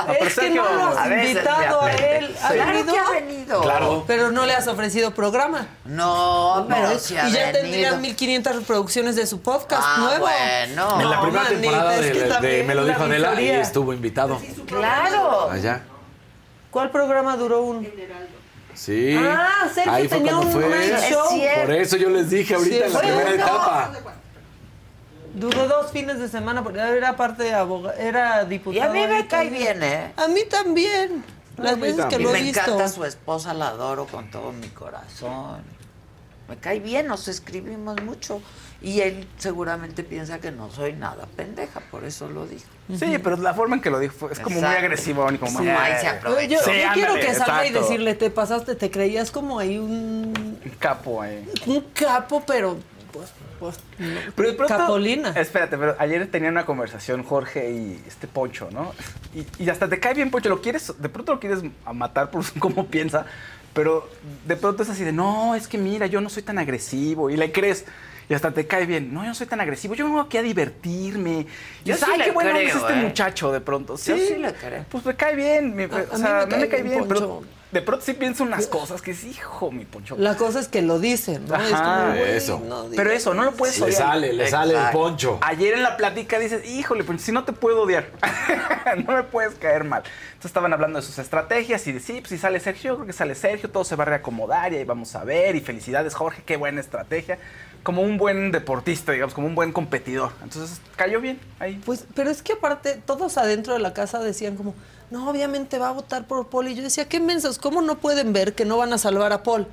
pero 0.07 0.25
es 0.25 0.35
que 0.39 0.49
no 0.51 0.63
lo 0.63 0.97
has 0.97 1.07
invitado 1.07 1.81
a 1.81 1.91
él. 1.91 2.35
¿Ha 2.41 2.49
Claro 2.53 2.71
venido? 2.73 2.93
que 2.93 2.99
ha 2.99 3.09
venido. 3.11 3.61
Claro. 3.61 4.03
Pero 4.07 4.31
no 4.31 4.45
le 4.45 4.53
has 4.55 4.67
ofrecido 4.67 5.13
programa. 5.13 5.67
No, 5.85 6.65
pero 6.69 6.93
No, 6.93 6.99
sí 6.99 7.17
ha 7.17 7.27
y 7.27 7.31
ya 7.33 7.39
venido. 7.47 7.61
tendrían 7.61 8.01
1500 8.01 8.55
reproducciones 8.55 9.15
de 9.17 9.27
su 9.27 9.41
podcast 9.41 9.83
Ah, 9.85 9.95
nuevo. 9.99 10.19
bueno. 10.27 11.01
En 11.01 11.09
la 11.09 11.15
No, 11.17 11.21
primera 11.23 11.43
manita, 11.43 11.61
temporada 11.61 11.95
es 11.95 12.01
de, 12.05 12.11
que 12.13 12.19
de 12.19 12.29
también 12.29 12.67
Me 12.67 12.75
lo 12.75 12.81
la 12.83 12.87
dijo 12.93 13.03
Adela 13.03 13.41
y 13.41 13.49
estuvo 13.49 13.91
invitado. 13.93 14.39
Claro. 14.65 15.49
Allá. 15.51 15.81
¿Cuál 16.71 16.91
programa 16.91 17.35
duró 17.37 17.63
un? 17.63 17.87
Sí. 18.75 19.15
Ah, 19.17 19.67
Sergio 19.73 19.91
Ahí 19.91 20.07
tenía 20.07 20.37
un 20.37 20.51
fue. 20.51 20.69
night 20.69 20.93
show. 21.09 21.23
Es 21.25 21.29
cierto. 21.33 21.61
Por 21.61 21.71
eso 21.73 21.97
yo 21.97 22.09
les 22.09 22.29
dije 22.29 22.55
ahorita 22.55 22.75
Sí, 22.77 22.83
en 22.83 22.93
la 22.93 22.99
primera 22.99 23.33
etapa. 23.33 23.91
Duró 25.33 25.67
dos 25.67 25.91
fines 25.91 26.19
de 26.19 26.27
semana 26.27 26.63
porque 26.63 26.79
era 26.79 27.15
parte 27.15 27.43
de 27.43 27.53
abogado, 27.53 27.95
era 27.97 28.43
Y 28.43 28.47
diputado. 28.47 28.89
a 28.89 28.93
mí 28.93 29.05
me 29.07 29.27
cae 29.27 29.49
bien, 29.49 29.83
¿eh? 29.83 30.11
A 30.17 30.27
mí 30.27 30.41
también. 30.49 31.23
Las 31.57 31.75
mí 31.75 31.81
veces 31.83 32.05
que 32.05 32.17
lo 32.19 32.29
Y 32.29 32.31
he 32.31 32.33
me 32.33 32.41
visto. 32.41 32.61
encanta 32.61 32.87
su 32.87 33.03
esposa, 33.05 33.53
la 33.53 33.67
adoro 33.69 34.05
con 34.07 34.31
todo 34.31 34.51
mi 34.53 34.69
corazón. 34.69 35.61
Me 36.47 36.57
cae 36.57 36.79
bien, 36.79 37.05
nos 37.07 37.27
escribimos 37.27 38.01
mucho. 38.01 38.41
Y 38.81 39.01
él 39.01 39.27
seguramente 39.37 40.03
piensa 40.03 40.39
que 40.39 40.51
no 40.51 40.71
soy 40.71 40.93
nada 40.93 41.27
pendeja, 41.35 41.81
por 41.91 42.05
eso 42.05 42.29
lo 42.29 42.45
dijo. 42.47 42.63
Sí, 42.97 43.17
pero 43.21 43.35
la 43.35 43.53
forma 43.53 43.75
en 43.75 43.81
que 43.81 43.89
lo 43.89 43.99
dijo 43.99 44.13
fue- 44.17 44.31
es 44.31 44.39
como 44.39 44.55
muy 44.61 44.69
agresivo. 44.69 45.29
y 45.31 45.37
como 45.37 45.51
Sí, 45.59 45.65
se 45.65 46.03
Yo, 46.05 46.09
aprovecha. 46.11 46.47
yo 46.47 46.59
Sí, 46.59 46.71
quiero 46.93 47.11
ándale, 47.13 47.19
que 47.19 47.33
salga 47.35 47.65
y 47.65 47.71
decirle, 47.71 48.15
te 48.15 48.29
pasaste, 48.29 48.75
te 48.75 48.89
creías 48.89 49.31
como 49.31 49.59
ahí 49.59 49.77
un, 49.77 50.33
Un 50.63 50.71
capo 50.79 51.21
ahí. 51.21 51.45
un 51.65 51.81
capo, 51.93 52.41
pero 52.47 52.77
pues, 53.11 53.29
pues, 53.59 53.75
no. 53.99 54.19
Pero 54.33 54.49
de 54.49 54.55
pronto, 54.55 54.77
Capolina. 54.77 55.31
Espérate, 55.31 55.77
pero 55.77 55.95
ayer 55.99 56.31
tenía 56.31 56.49
una 56.49 56.65
conversación 56.65 57.23
Jorge 57.23 57.69
y 57.71 58.01
este 58.07 58.27
Poncho, 58.27 58.69
¿no? 58.71 58.93
Y, 59.35 59.45
y 59.61 59.69
hasta 59.69 59.89
te 59.89 59.99
cae 59.99 60.13
bien 60.13 60.31
Poncho, 60.31 60.47
lo 60.47 60.61
quieres, 60.61 60.93
de 60.97 61.09
pronto 61.09 61.33
lo 61.33 61.39
quieres 61.41 61.59
a 61.85 61.91
matar 61.91 62.31
por 62.31 62.45
cómo 62.59 62.87
piensa, 62.87 63.25
pero 63.73 64.09
de 64.47 64.55
pronto 64.55 64.83
es 64.83 64.89
así 64.89 65.03
de, 65.03 65.11
no, 65.11 65.53
es 65.53 65.67
que 65.67 65.77
mira, 65.77 66.05
yo 66.07 66.21
no 66.21 66.29
soy 66.29 66.43
tan 66.43 66.57
agresivo 66.59 67.29
y 67.29 67.35
le 67.35 67.51
crees. 67.51 67.83
Y 68.29 68.33
hasta 68.35 68.51
te 68.51 68.67
cae 68.67 68.85
bien. 68.85 69.11
No, 69.11 69.23
yo 69.23 69.29
no 69.29 69.33
soy 69.35 69.47
tan 69.47 69.59
agresivo. 69.59 69.95
Yo 69.95 70.05
vengo 70.05 70.19
aquí 70.21 70.37
a 70.37 70.43
divertirme. 70.43 71.31
Y 71.83 71.89
Yo 71.89 71.95
dices, 71.95 71.99
sí 72.05 72.11
ay, 72.13 72.19
le 72.19 72.25
qué 72.25 72.31
bueno 72.31 72.51
creo, 72.51 72.67
es 72.69 72.75
este 72.75 72.93
¿eh? 72.93 72.95
muchacho 72.97 73.51
de 73.51 73.59
pronto. 73.59 73.97
Sí, 73.97 74.11
Yo 74.11 74.17
sí 74.17 74.35
le 74.35 74.53
creo. 74.53 74.85
Pues 74.89 75.03
me 75.05 75.15
cae 75.15 75.35
bien. 75.35 75.75
me- 75.75 75.85
A- 75.85 75.87
a 75.87 75.89
o 75.89 76.13
mí 76.13 76.19
sea, 76.21 76.45
me 76.45 76.51
no 76.51 76.57
me 76.57 76.67
cae 76.69 76.83
bien 76.83 76.93
bien, 76.97 77.07
pero 77.07 77.19
Poncho. 77.37 77.47
de 77.71 77.81
pronto 77.81 78.05
sí 78.05 78.13
pienso 78.13 78.43
unas 78.43 78.67
cosas 78.67 79.01
que 79.01 79.11
es 79.11 79.23
hijo, 79.23 79.71
mi 79.71 79.85
Poncho. 79.85 80.15
La 80.19 80.35
cosa 80.37 80.59
es 80.59 80.67
que 80.67 80.83
lo 80.83 80.99
dicen, 80.99 81.47
¿no? 81.47 81.55
es 81.55 81.73
Ajá, 81.73 82.11
como, 82.11 82.23
eso. 82.23 82.61
no 82.67 82.85
Pero 82.95 83.09
eso, 83.09 83.33
no 83.33 83.43
lo 83.45 83.53
puedes 83.53 83.79
Le 83.79 83.85
odiar. 83.85 83.97
sale, 83.99 84.33
le 84.33 84.47
sale 84.47 84.75
el 84.75 84.91
poncho. 84.91 85.39
Ayer 85.41 85.73
en 85.73 85.81
la 85.81 85.97
plática 85.97 86.37
dices, 86.37 86.69
híjole, 86.69 87.03
pues 87.03 87.23
si 87.23 87.31
no 87.31 87.43
te 87.45 87.51
puedo 87.53 87.81
odiar, 87.81 88.09
no 89.07 89.11
me 89.13 89.23
puedes 89.23 89.55
caer 89.55 89.83
mal. 89.85 90.03
Entonces 90.03 90.51
estaban 90.51 90.71
hablando 90.71 90.99
de 90.99 91.05
sus 91.05 91.17
estrategias 91.17 91.85
y 91.87 91.93
de 91.93 91.99
sí, 91.99 92.13
pues 92.21 92.29
si 92.29 92.37
sale 92.37 92.59
Sergio, 92.59 92.91
yo 92.91 92.95
creo 92.97 93.07
que 93.07 93.13
sale 93.13 93.33
Sergio, 93.35 93.69
todo 93.71 93.83
se 93.83 93.95
va 93.95 94.03
a 94.03 94.07
reacomodar 94.07 94.71
y 94.71 94.77
ahí 94.77 94.83
vamos 94.85 95.15
a 95.15 95.23
ver. 95.23 95.55
Y 95.55 95.61
felicidades, 95.61 96.13
Jorge, 96.13 96.43
qué 96.45 96.55
buena 96.57 96.79
estrategia. 96.79 97.39
Como 97.83 98.01
un 98.01 98.17
buen 98.17 98.51
deportista, 98.51 99.11
digamos, 99.11 99.33
como 99.33 99.47
un 99.47 99.55
buen 99.55 99.71
competidor. 99.71 100.31
Entonces 100.43 100.81
cayó 100.95 101.21
bien 101.21 101.39
ahí. 101.59 101.81
Pues, 101.85 102.05
pero 102.13 102.29
es 102.29 102.41
que 102.41 102.53
aparte, 102.53 103.01
todos 103.05 103.37
adentro 103.37 103.73
de 103.73 103.79
la 103.79 103.93
casa 103.93 104.19
decían 104.19 104.55
como, 104.55 104.75
no, 105.11 105.29
obviamente 105.29 105.79
va 105.79 105.89
a 105.89 105.93
votar 105.93 106.27
por 106.27 106.47
Paul. 106.47 106.67
Y 106.67 106.75
yo 106.75 106.83
decía, 106.83 107.07
qué 107.07 107.19
mensos, 107.19 107.57
¿cómo 107.57 107.81
no 107.81 107.99
pueden 107.99 108.33
ver 108.33 108.53
que 108.53 108.65
no 108.65 108.77
van 108.77 108.93
a 108.93 108.97
salvar 108.97 109.33
a 109.33 109.43
Paul? 109.43 109.67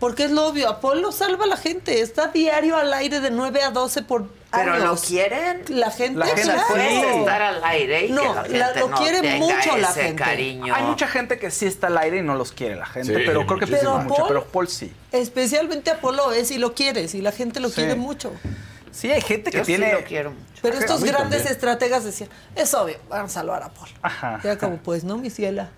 Porque 0.00 0.24
es 0.24 0.30
lo 0.30 0.46
obvio, 0.46 0.68
a 0.68 0.80
Paul 0.80 1.00
lo 1.00 1.12
salva 1.12 1.46
la 1.46 1.56
gente. 1.56 2.00
Está 2.00 2.28
diario 2.28 2.76
al 2.76 2.92
aire 2.92 3.20
de 3.20 3.30
9 3.30 3.62
a 3.62 3.70
12 3.70 4.02
por 4.02 4.37
Pero 4.50 4.78
lo 4.78 4.96
quieren. 4.96 5.62
La 5.68 5.90
gente, 5.90 6.18
La 6.18 6.26
gente 6.26 6.42
claro. 6.42 6.62
Puede 6.68 7.18
estar 7.20 7.42
al 7.42 7.62
aire 7.64 8.06
y 8.06 8.12
No, 8.12 8.22
que 8.22 8.28
la 8.28 8.42
gente 8.44 8.58
la- 8.58 8.74
lo 8.80 8.88
no 8.88 8.96
quiere 8.96 9.20
tenga 9.20 9.36
mucho 9.36 9.76
la 9.76 9.92
gente. 9.92 10.22
cariño. 10.22 10.74
Hay 10.74 10.84
mucha 10.84 11.06
gente 11.06 11.38
que 11.38 11.50
sí 11.50 11.66
está 11.66 11.88
al 11.88 11.98
aire 11.98 12.18
y 12.18 12.22
no 12.22 12.34
los 12.34 12.52
quiere 12.52 12.74
la 12.76 12.86
gente, 12.86 13.14
Sí, 13.14 13.22
pero 13.26 13.46
creo 13.46 13.58
que 13.58 13.66
pide 13.66 13.82
mucho. 13.86 14.14
Pero 14.14 14.26
Pero 14.28 14.40
Paul- 14.44 14.50
Paul 14.52 14.68
sí. 14.68 14.92
Especialmente 15.12 15.90
a 15.90 16.00
Paul 16.00 16.16
lo 16.16 16.32
es 16.32 16.50
y 16.50 16.56
lo 16.58 16.74
quieres 16.74 17.14
y 17.14 17.20
la 17.20 17.32
gente 17.32 17.60
lo 17.60 17.68
Sí. 17.68 17.74
quiere 17.76 17.94
mucho. 17.94 18.32
Sí, 18.90 19.10
hay 19.12 19.20
gente 19.20 19.50
que 19.50 19.58
Yo 19.58 19.64
sí 19.64 19.76
tiene. 19.76 19.92
lo 19.92 20.02
quiero 20.04 20.30
mucho. 20.30 20.44
Pero 20.62 20.78
estos 20.78 21.04
grandes 21.04 21.38
también. 21.40 21.52
estrategas 21.52 22.04
decían, 22.04 22.30
es 22.56 22.72
obvio, 22.74 22.96
van 23.10 23.26
a 23.26 23.28
salvar 23.28 23.62
a 23.62 23.68
Paul. 23.68 23.90
Ajá. 24.02 24.40
Y 24.42 24.46
era 24.46 24.56
como, 24.58 24.78
pues 24.78 25.04
no, 25.04 25.18
mi 25.18 25.28
ciela. 25.30 25.68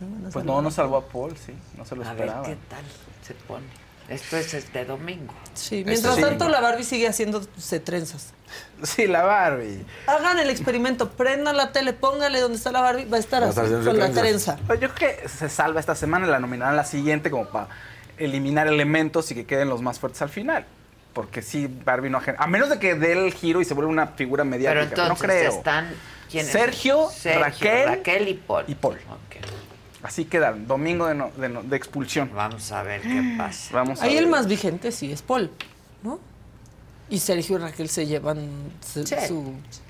No 0.00 0.30
Pues 0.30 0.44
no, 0.44 0.62
no 0.62 0.70
salvó 0.70 0.98
a 0.98 1.04
Paul, 1.08 1.36
sí. 1.36 1.52
No 1.76 1.84
se 1.84 1.96
lo 1.96 2.02
A 2.04 2.12
ver 2.14 2.26
esperaba. 2.26 2.46
qué 2.46 2.56
tal 2.70 2.84
se 3.26 3.34
pone. 3.34 3.66
Esto 4.08 4.36
es 4.38 4.54
este 4.54 4.84
domingo. 4.84 5.34
Sí, 5.54 5.82
mientras 5.84 6.14
sí. 6.16 6.22
tanto 6.22 6.48
la 6.48 6.60
Barbie 6.60 6.84
sigue 6.84 7.08
haciéndose 7.08 7.80
trenzas. 7.80 8.32
Sí, 8.82 9.06
la 9.06 9.22
Barbie. 9.24 9.84
Hagan 10.06 10.38
el 10.38 10.48
experimento, 10.48 11.10
prendan 11.10 11.56
la 11.56 11.72
tele, 11.72 11.92
póngale 11.92 12.40
donde 12.40 12.56
está 12.56 12.72
la 12.72 12.80
Barbie, 12.80 13.04
va 13.04 13.18
a 13.18 13.20
estar 13.20 13.42
Va 13.42 13.46
a 13.46 13.50
así, 13.50 13.60
estar 13.60 13.84
con 13.84 13.98
la 13.98 14.10
trenza. 14.10 14.56
Yo 14.68 14.76
creo 14.76 14.94
que 14.94 15.28
se 15.28 15.48
salva 15.50 15.80
esta 15.80 15.94
semana, 15.94 16.26
la 16.26 16.38
nominarán 16.40 16.76
la 16.76 16.84
siguiente 16.84 17.30
como 17.30 17.46
para 17.48 17.68
eliminar 18.16 18.66
elementos 18.66 19.30
y 19.30 19.34
que 19.34 19.44
queden 19.44 19.68
los 19.68 19.82
más 19.82 19.98
fuertes 19.98 20.22
al 20.22 20.30
final. 20.30 20.64
Porque 21.12 21.42
sí, 21.42 21.68
Barbie 21.84 22.08
no... 22.10 22.20
A 22.38 22.46
menos 22.46 22.70
de 22.70 22.78
que 22.78 22.94
dé 22.94 23.12
el 23.12 23.34
giro 23.34 23.60
y 23.60 23.64
se 23.64 23.74
vuelva 23.74 23.90
una 23.90 24.06
figura 24.08 24.44
Pero 24.44 24.50
mediática. 24.50 24.82
entonces 24.84 25.08
no 25.08 25.16
creo. 25.16 25.50
están. 25.50 25.90
¿quiénes? 26.30 26.52
Sergio, 26.52 27.08
Raquel 27.24 27.88
Raquel 27.88 28.28
y 28.28 28.34
Paul. 28.34 28.64
y 28.68 28.74
Paul. 28.74 28.98
Así 30.02 30.24
quedaron. 30.26 30.66
Domingo 30.66 31.06
de, 31.06 31.14
no- 31.14 31.30
de 31.32 31.48
no- 31.48 31.62
de 31.62 31.76
expulsión. 31.76 32.30
Vamos 32.34 32.70
a 32.72 32.82
ver 32.82 33.02
qué 33.02 33.34
pasa. 33.36 33.70
Vamos 33.74 34.00
a 34.00 34.04
Ahí 34.04 34.14
ver. 34.14 34.24
el 34.24 34.28
más 34.28 34.46
vigente 34.46 34.92
sí 34.92 35.10
es 35.10 35.22
Paul, 35.22 35.50
¿no? 36.02 36.20
Y 37.10 37.18
Sergio 37.18 37.56
y 37.56 37.60
Raquel 37.60 37.88
se 37.88 38.06
llevan 38.06 38.48
su... 38.86 39.06
Sí, 39.06 39.14
su- 39.26 39.54
sí. 39.70 39.80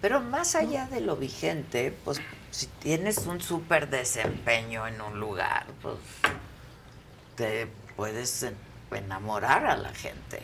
Pero 0.00 0.20
más 0.20 0.56
allá 0.56 0.86
de 0.86 1.00
lo 1.00 1.14
vigente, 1.16 1.96
pues 2.04 2.20
si 2.50 2.66
tienes 2.66 3.18
un 3.18 3.40
súper 3.40 3.88
desempeño 3.88 4.86
en 4.88 5.00
un 5.00 5.20
lugar, 5.20 5.66
pues 5.82 5.96
te 7.36 7.68
puedes 7.96 8.42
en- 8.42 8.56
enamorar 8.92 9.66
a 9.66 9.76
la 9.76 9.90
gente, 9.90 10.42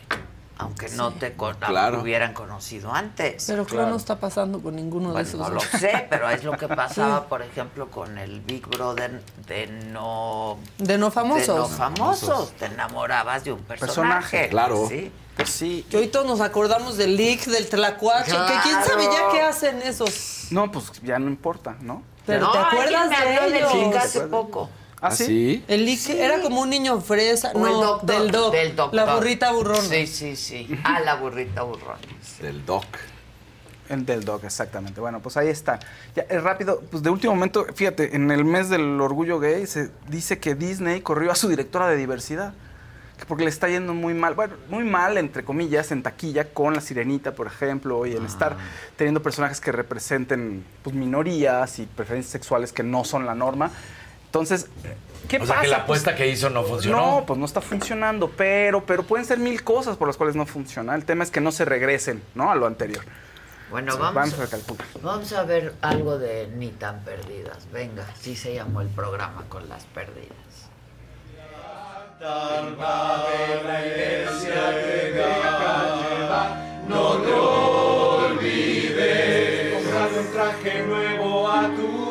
aunque 0.59 0.89
no 0.89 1.11
te 1.13 1.33
con- 1.33 1.55
Claro. 1.55 2.01
hubieran 2.01 2.33
conocido 2.33 2.93
antes. 2.93 3.45
Pero 3.47 3.65
claro, 3.65 3.89
no 3.89 3.95
está 3.95 4.19
pasando 4.19 4.61
con 4.61 4.75
ninguno 4.75 5.07
de 5.07 5.13
Bueno, 5.13 5.27
esos. 5.27 5.39
no 5.39 5.49
lo 5.49 5.61
sé, 5.61 6.05
pero 6.09 6.29
es 6.29 6.43
lo 6.43 6.51
que 6.57 6.67
pasaba, 6.83 7.25
por 7.27 7.41
ejemplo, 7.41 7.89
con 7.89 8.17
el 8.17 8.41
Big 8.41 8.67
Brother 8.67 9.23
de 9.47 9.67
no... 9.91 10.57
De 10.77 10.97
no 10.97 11.09
famosos. 11.11 11.47
De 11.47 11.53
no 11.55 11.67
famosos. 11.67 12.51
Te 12.57 12.65
enamorabas 12.65 13.43
de 13.45 13.53
un 13.53 13.61
personaje. 13.63 13.87
Personaje, 13.87 14.49
claro. 14.49 14.85
Sí. 14.87 15.11
Pues 15.37 15.49
sí. 15.49 15.85
Que 15.89 15.95
hoy 15.97 16.07
todos 16.09 16.25
nos 16.27 16.41
acordamos 16.41 16.97
del 16.97 17.15
leak, 17.15 17.45
del 17.45 17.69
tlacuache, 17.69 18.31
que 18.31 18.53
quién 18.63 18.75
Claro. 18.75 18.85
sabe 18.85 19.03
ya 19.05 19.31
qué 19.31 19.41
hacen 19.41 19.81
esos. 19.81 20.47
No, 20.51 20.69
pues 20.71 20.91
ya 21.01 21.17
no 21.19 21.27
importa, 21.27 21.77
¿no? 21.79 22.03
Pero 22.25 22.47
No, 22.47 22.51
¿te 22.51 22.57
acuerdas 22.57 23.09
de 23.09 23.57
ellos? 23.57 23.95
hace 23.95 24.21
poco. 24.21 24.69
¿Ah, 25.01 25.07
¿Ah, 25.07 25.11
sí? 25.11 25.25
sí? 25.25 25.63
El 25.67 25.85
leak 25.85 26.09
era 26.09 26.41
como 26.41 26.61
un 26.61 26.69
niño 26.69 26.99
fresa. 26.99 27.51
O 27.53 27.65
el 27.65 27.73
doctor, 27.73 28.05
del 28.05 28.31
doc. 28.31 28.53
Del 28.53 28.75
doctor. 28.75 28.95
La 28.95 29.15
burrita 29.15 29.51
burrona. 29.51 29.81
Sí, 29.81 30.07
sí, 30.07 30.35
sí. 30.35 30.67
Ah, 30.83 30.99
la 30.99 31.15
burrita 31.15 31.63
burrona. 31.63 31.99
Del 32.41 32.65
doc. 32.65 32.85
El 33.89 34.05
del 34.05 34.23
dog, 34.23 34.45
exactamente. 34.45 35.01
Bueno, 35.01 35.19
pues 35.19 35.35
ahí 35.35 35.47
está. 35.47 35.79
Ya, 36.15 36.23
es 36.29 36.43
rápido, 36.43 36.81
pues 36.91 37.01
de 37.01 37.09
último 37.09 37.33
momento, 37.33 37.65
fíjate, 37.73 38.15
en 38.15 38.29
el 38.29 38.45
mes 38.45 38.69
del 38.69 39.01
orgullo 39.01 39.39
gay 39.39 39.65
se 39.65 39.89
dice 40.07 40.37
que 40.37 40.53
Disney 40.53 41.01
corrió 41.01 41.31
a 41.31 41.35
su 41.35 41.49
directora 41.49 41.87
de 41.87 41.97
diversidad. 41.97 42.53
que 43.17 43.25
Porque 43.25 43.43
le 43.45 43.49
está 43.49 43.67
yendo 43.67 43.95
muy 43.95 44.13
mal, 44.13 44.35
bueno, 44.35 44.53
muy 44.69 44.83
mal, 44.83 45.17
entre 45.17 45.43
comillas, 45.43 45.91
en 45.91 46.03
taquilla 46.03 46.53
con 46.53 46.75
La 46.75 46.81
Sirenita, 46.81 47.33
por 47.33 47.47
ejemplo, 47.47 48.05
y 48.05 48.15
en 48.15 48.25
estar 48.25 48.57
teniendo 48.95 49.23
personajes 49.23 49.59
que 49.59 49.71
representen 49.71 50.63
pues, 50.83 50.95
minorías 50.95 51.79
y 51.79 51.87
preferencias 51.87 52.31
sexuales 52.31 52.71
que 52.71 52.83
no 52.83 53.03
son 53.03 53.25
la 53.25 53.33
norma. 53.33 53.71
Entonces, 54.29 54.67
¿qué 55.27 55.37
o 55.37 55.39
pasa? 55.39 55.53
sea 55.53 55.61
que 55.61 55.67
la 55.67 55.75
Pues, 55.77 55.83
apuesta 56.01 56.15
que 56.15 56.27
hizo 56.27 56.49
no 56.51 56.63
funcionó. 56.63 56.97
no, 57.19 57.25
pues 57.25 57.39
no 57.39 57.45
está 57.45 57.61
funcionando, 57.61 58.29
pero, 58.29 58.85
pero 58.85 59.01
pueden 59.03 59.25
ser 59.25 59.39
mil 59.39 59.63
cosas 59.63 59.97
por 59.97 60.07
las 60.07 60.17
cuales 60.17 60.35
no 60.35 60.45
funciona. 60.45 60.93
El 60.93 61.03
tema 61.05 61.23
es 61.23 61.31
que 61.31 61.41
no 61.41 61.51
se 61.51 61.65
regresen, 61.65 62.21
¿no? 62.35 62.51
A 62.51 62.55
lo 62.55 62.67
anterior. 62.67 63.03
Bueno, 63.71 63.91
Sí, 63.93 63.97
vamos, 63.99 64.15
vamos 64.15 64.33
a 64.33 64.41
recalcular. 64.43 64.87
vamos 65.01 65.33
a 65.33 65.43
ver 65.43 65.73
algo 65.81 66.17
de 66.17 66.47
Ni 66.55 66.69
tan 66.69 66.99
perdidas. 67.03 67.67
Venga, 67.71 68.05
sí 68.19 68.35
se 68.35 68.53
llamó 68.53 68.81
el 68.81 68.87
programa 68.89 69.45
con 69.49 69.67
las 69.69 69.83
perdidas. 69.85 70.29
No 76.87 77.17
te 77.17 77.33
olvides. 77.33 78.99
Un 80.17 80.31
traje 80.33 80.83
nuevo 80.83 81.47
a 81.49 81.67
tus 81.75 82.08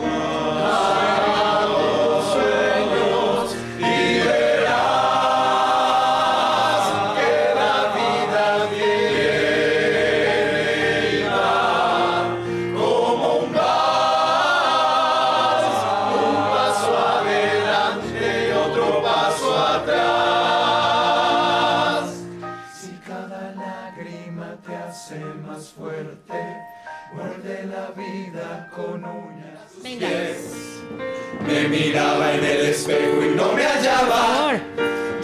espejo 32.79 33.25
y 33.25 33.35
no 33.35 33.53
me 33.53 33.65
hallaba. 33.65 34.61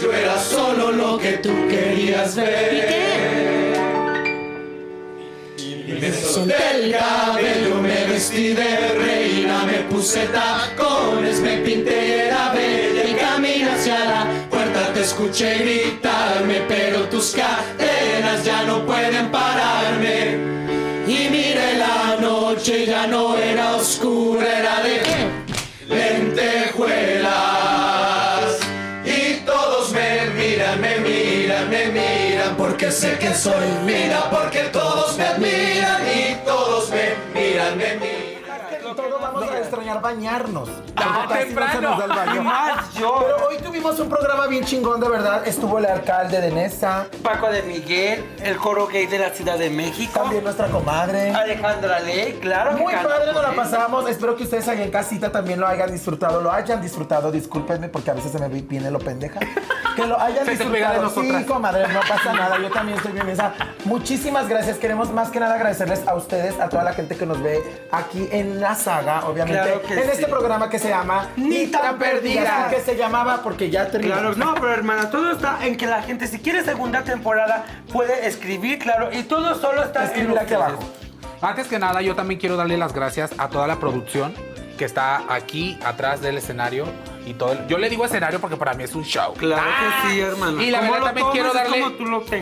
Yo 0.01 0.13
era 0.13 0.39
solo 0.39 0.91
lo 0.91 1.19
que 1.19 1.35
tú 1.39 1.53
querías 1.69 2.35
ver. 2.35 3.75
Y 5.59 5.93
me 6.01 6.13
solté 6.13 6.55
el 6.75 6.93
cabello, 6.93 7.77
me 7.81 8.07
vestí 8.07 8.49
de 8.55 8.89
reina, 9.05 9.65
me 9.65 9.79
puse 9.91 10.27
tacones, 10.27 11.41
me 11.41 11.59
pinté 11.59 12.09
y 12.09 12.11
era 12.29 12.53
bella 12.53 13.05
y 13.09 13.15
camino 13.15 13.71
hacia 13.73 14.05
la 14.05 14.27
puerta 14.51 14.93
te 14.93 15.03
escuché 15.03 15.59
gritarme, 15.59 16.63
pero 16.67 17.09
tus 17.09 17.33
cadenas 17.33 18.45
ya 18.45 18.65
no 18.65 18.85
pueden 18.85 19.31
pararme. 19.31 20.55
Y 21.07 21.29
miré 21.31 21.77
la 21.79 22.17
noche, 22.21 22.87
ya 22.87 23.07
no 23.07 23.37
era 23.37 23.77
oscura, 23.77 24.59
era 24.59 24.83
de 24.83 25.44
soy 33.35 33.67
mira, 33.85 34.31
porque 34.31 34.65
todos 34.73 35.17
me 35.19 35.25
admiran 35.25 36.03
y 36.07 36.35
todos 36.45 36.91
me 36.91 37.15
miran, 37.35 37.77
me 37.77 37.95
miran. 37.97 38.14
Vamos 39.35 39.51
a 39.51 39.59
extrañar 39.59 40.01
bañarnos. 40.01 40.69
Ah, 40.97 41.27
temprano. 41.29 41.99
Y 42.35 42.41
más 42.41 42.95
yo. 42.95 43.19
Pero 43.21 43.49
hoy 43.49 43.57
tuvimos 43.59 43.99
un 43.99 44.09
programa 44.09 44.47
bien 44.47 44.65
chingón, 44.65 45.01
de 45.01 45.09
verdad. 45.09 45.47
Estuvo 45.47 45.79
el 45.79 45.87
alcalde 45.87 46.41
de 46.41 46.51
Nesa. 46.51 47.07
Paco 47.23 47.51
de 47.51 47.63
Miguel, 47.63 48.25
el 48.43 48.57
coro 48.57 48.87
gay 48.87 49.07
de 49.07 49.19
la 49.19 49.31
Ciudad 49.31 49.59
de 49.59 49.71
México. 49.71 50.13
También 50.15 50.45
nuestra 50.45 50.69
comadre. 50.69 51.31
Alejandra 51.31 52.01
Ley, 52.01 52.39
claro. 52.41 52.77
Muy 52.77 52.95
padre 52.95 53.33
nos 53.33 53.43
la 53.43 53.53
pasamos. 53.53 54.09
Espero 54.09 54.37
que 54.37 54.45
ustedes 54.45 54.69
allá 54.69 54.85
en 54.85 54.91
casita 54.91 55.31
también 55.31 55.61
lo 55.61 55.67
hayan 55.67 55.91
disfrutado. 55.91 56.41
Lo 56.41 56.53
hayan 56.53 56.81
disfrutado. 56.81 57.31
Discúlpenme 57.31 57.89
porque 57.89 58.11
a 58.11 58.15
veces 58.15 58.33
se 58.33 58.39
me 58.39 58.49
viene 58.49 58.91
lo 58.91 58.99
pendeja. 58.99 59.41
Que 59.95 60.05
lo 60.09 60.19
hayan 60.21 60.45
Se 60.45 60.57
disfrutado. 60.57 61.09
Sí, 61.09 61.45
comadre, 61.45 61.87
no 61.87 62.01
pasa 62.01 62.33
nada. 62.37 62.59
Yo 62.59 62.69
también 62.69 62.99
estoy 62.99 63.13
bien 63.13 63.29
esa. 63.29 63.55
Muchísimas 63.85 64.49
gracias. 64.49 64.79
Queremos 64.79 65.13
más 65.13 65.31
que 65.31 65.39
nada 65.39 65.55
agradecerles 65.55 66.07
a 66.09 66.17
ustedes, 66.17 66.59
a 66.59 66.69
toda 66.69 66.83
la 66.83 66.95
gente 66.95 67.17
que 67.17 67.27
nos 67.27 67.41
ve 67.41 67.63
aquí 67.93 68.29
en 68.33 68.61
la 68.61 68.75
saga, 68.75 69.24
obviamente. 69.27 69.63
Claro 69.63 69.83
que 69.83 69.95
en 69.95 70.05
sí. 70.05 70.11
este 70.13 70.27
programa 70.27 70.69
que 70.69 70.79
se 70.79 70.89
llama 70.89 71.29
Ni 71.37 71.67
tan 71.67 71.99
perdidas. 71.99 72.73
Que 72.73 72.81
se 72.81 72.97
llamaba 72.97 73.43
porque 73.43 73.71
ya 73.71 73.91
terminó. 73.91 74.15
Claro, 74.15 74.35
no, 74.37 74.55
pero 74.55 74.73
hermana, 74.73 75.11
todo 75.11 75.33
está 75.33 75.65
en 75.67 75.77
que 75.77 75.87
la 75.87 76.03
gente, 76.03 76.27
si 76.27 76.39
quiere 76.39 76.65
segunda 76.65 77.03
temporada, 77.03 77.65
puede 77.93 78.27
escribir, 78.27 78.79
claro, 78.79 79.11
y 79.13 79.23
todo 79.23 79.55
solo 79.55 79.83
está 79.83 80.05
Escribir 80.05 80.31
en 80.31 80.39
aquí 80.39 80.55
abajo. 80.55 80.79
Antes 81.41 81.67
que 81.67 81.79
nada, 81.79 82.01
yo 82.01 82.15
también 82.15 82.41
quiero 82.41 82.57
darle 82.57 82.79
las 82.79 82.95
gracias 82.95 83.33
a 83.39 83.49
toda 83.49 83.67
la 83.67 83.79
producción 83.79 84.35
que 84.79 84.85
está 84.85 85.23
aquí 85.33 85.79
atrás 85.85 86.21
del 86.21 86.39
escenario 86.39 86.87
y 87.27 87.35
todo. 87.35 87.53
el- 87.53 87.67
yo 87.67 87.79
le 87.79 87.89
digo 87.89 88.05
escenario 88.05 88.41
porque 88.41 88.57
para 88.57 88.75
mí 88.75 88.85
es 88.85 88.95
un 88.95 89.05
show. 89.05 89.35
Claro 89.35 89.63
que 89.63 90.09
sí, 90.09 90.21
hermana. 90.21 90.63
Y 90.63 90.71
la 90.71 90.81
verdad 90.81 91.03
también 91.05 91.27
quiero 91.33 91.53
darle 91.53 91.85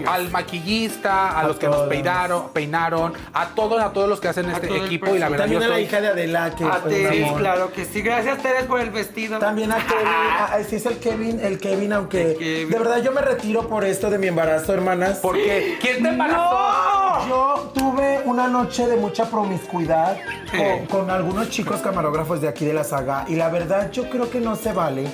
al 0.06 0.30
maquillista, 0.30 1.30
a, 1.30 1.40
A 1.40 1.44
los 1.44 1.56
que 1.56 1.68
nos 1.68 1.82
peinaron, 1.88 2.48
peinaron, 2.52 3.12
a 3.32 3.48
todos, 3.48 3.80
a 3.82 3.92
todos 3.92 4.08
los 4.08 4.20
que 4.20 4.28
hacen 4.28 4.50
este 4.50 4.76
equipo 4.76 5.14
y 5.14 5.18
la 5.18 5.28
verdad 5.28 5.44
También 5.44 5.62
yo 5.62 5.66
a 5.66 5.70
la 5.70 5.80
hija 5.80 6.00
de 6.00 6.08
Adela, 6.08 6.54
que 6.54 6.64
A 6.64 6.78
Teres, 6.82 7.24
amor. 7.26 7.40
claro 7.40 7.72
que 7.72 7.84
sí. 7.84 8.02
Gracias, 8.02 8.38
Teres, 8.42 8.64
por 8.64 8.80
el 8.80 8.90
vestido. 8.90 9.38
También 9.38 9.72
a 9.72 9.76
Kevin, 9.76 10.06
a- 10.06 10.44
a- 10.54 10.64
sí 10.64 10.76
es 10.76 10.86
el 10.86 10.98
Kevin, 10.98 11.40
el 11.40 11.58
Kevin, 11.58 11.92
aunque 11.92 12.36
Kevin. 12.38 12.70
de 12.70 12.78
verdad 12.78 13.02
yo 13.02 13.12
me 13.12 13.20
retiro 13.22 13.68
por 13.68 13.84
esto 13.84 14.10
de 14.10 14.18
mi 14.18 14.28
embarazo, 14.28 14.72
hermanas. 14.74 15.18
Porque 15.22 15.78
¿quién 15.80 16.02
te 16.02 16.08
embarazó? 16.08 17.28
Yo 17.28 17.72
tuve 17.74 18.20
una 18.24 18.48
noche 18.48 18.86
de 18.86 18.96
mucha 18.96 19.26
promiscuidad 19.30 20.16
con, 20.50 20.86
con 20.86 21.10
algunos 21.10 21.50
chicos 21.50 21.80
camarógrafos 21.80 22.40
de 22.40 22.48
aquí 22.48 22.64
de 22.64 22.72
la 22.74 22.84
saga 22.84 23.24
y 23.28 23.36
la 23.36 23.48
verdad 23.48 23.90
yo 23.92 24.08
creo 24.10 24.30
que 24.30 24.40
no 24.40 24.56
se 24.72 24.76
vale. 24.76 25.04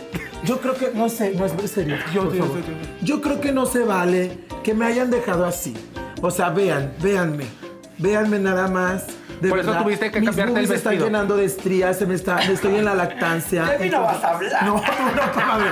Yo 0.44 0.60
creo 0.60 0.74
que, 0.74 0.90
no 0.94 1.08
sé, 1.08 1.34
no 1.34 1.46
es 1.46 1.70
serio. 1.70 1.96
Yo, 2.14 2.30
yo 3.02 3.20
creo 3.20 3.40
que 3.40 3.52
no 3.52 3.66
se 3.66 3.82
vale 3.82 4.38
que 4.62 4.72
me 4.74 4.86
hayan 4.86 5.10
dejado 5.10 5.44
así. 5.44 5.74
O 6.22 6.30
sea, 6.30 6.50
vean, 6.50 6.92
véanme. 7.02 7.44
Véanme 7.98 8.38
nada 8.38 8.68
más. 8.68 9.06
De 9.40 9.48
Por 9.48 9.58
eso 9.60 9.72
tuviste 9.74 10.10
que 10.10 10.20
mis 10.20 10.28
cambiarte 10.30 10.52
el 10.52 10.66
boobies 10.66 10.78
están 10.78 10.90
vestido. 10.92 11.06
llenando 11.06 11.36
de 11.36 11.44
estrías, 11.44 11.98
se 11.98 12.06
me 12.06 12.14
está, 12.14 12.36
me 12.36 12.52
estoy 12.52 12.76
en 12.76 12.84
la 12.84 12.94
lactancia. 12.94 13.64
De 13.78 13.78
mí 13.78 13.90
no 13.90 14.02
vas 14.02 14.22
a 14.24 14.30
hablar. 14.34 14.64
No, 14.64 14.74
no, 15.16 15.32
comadre. 15.32 15.70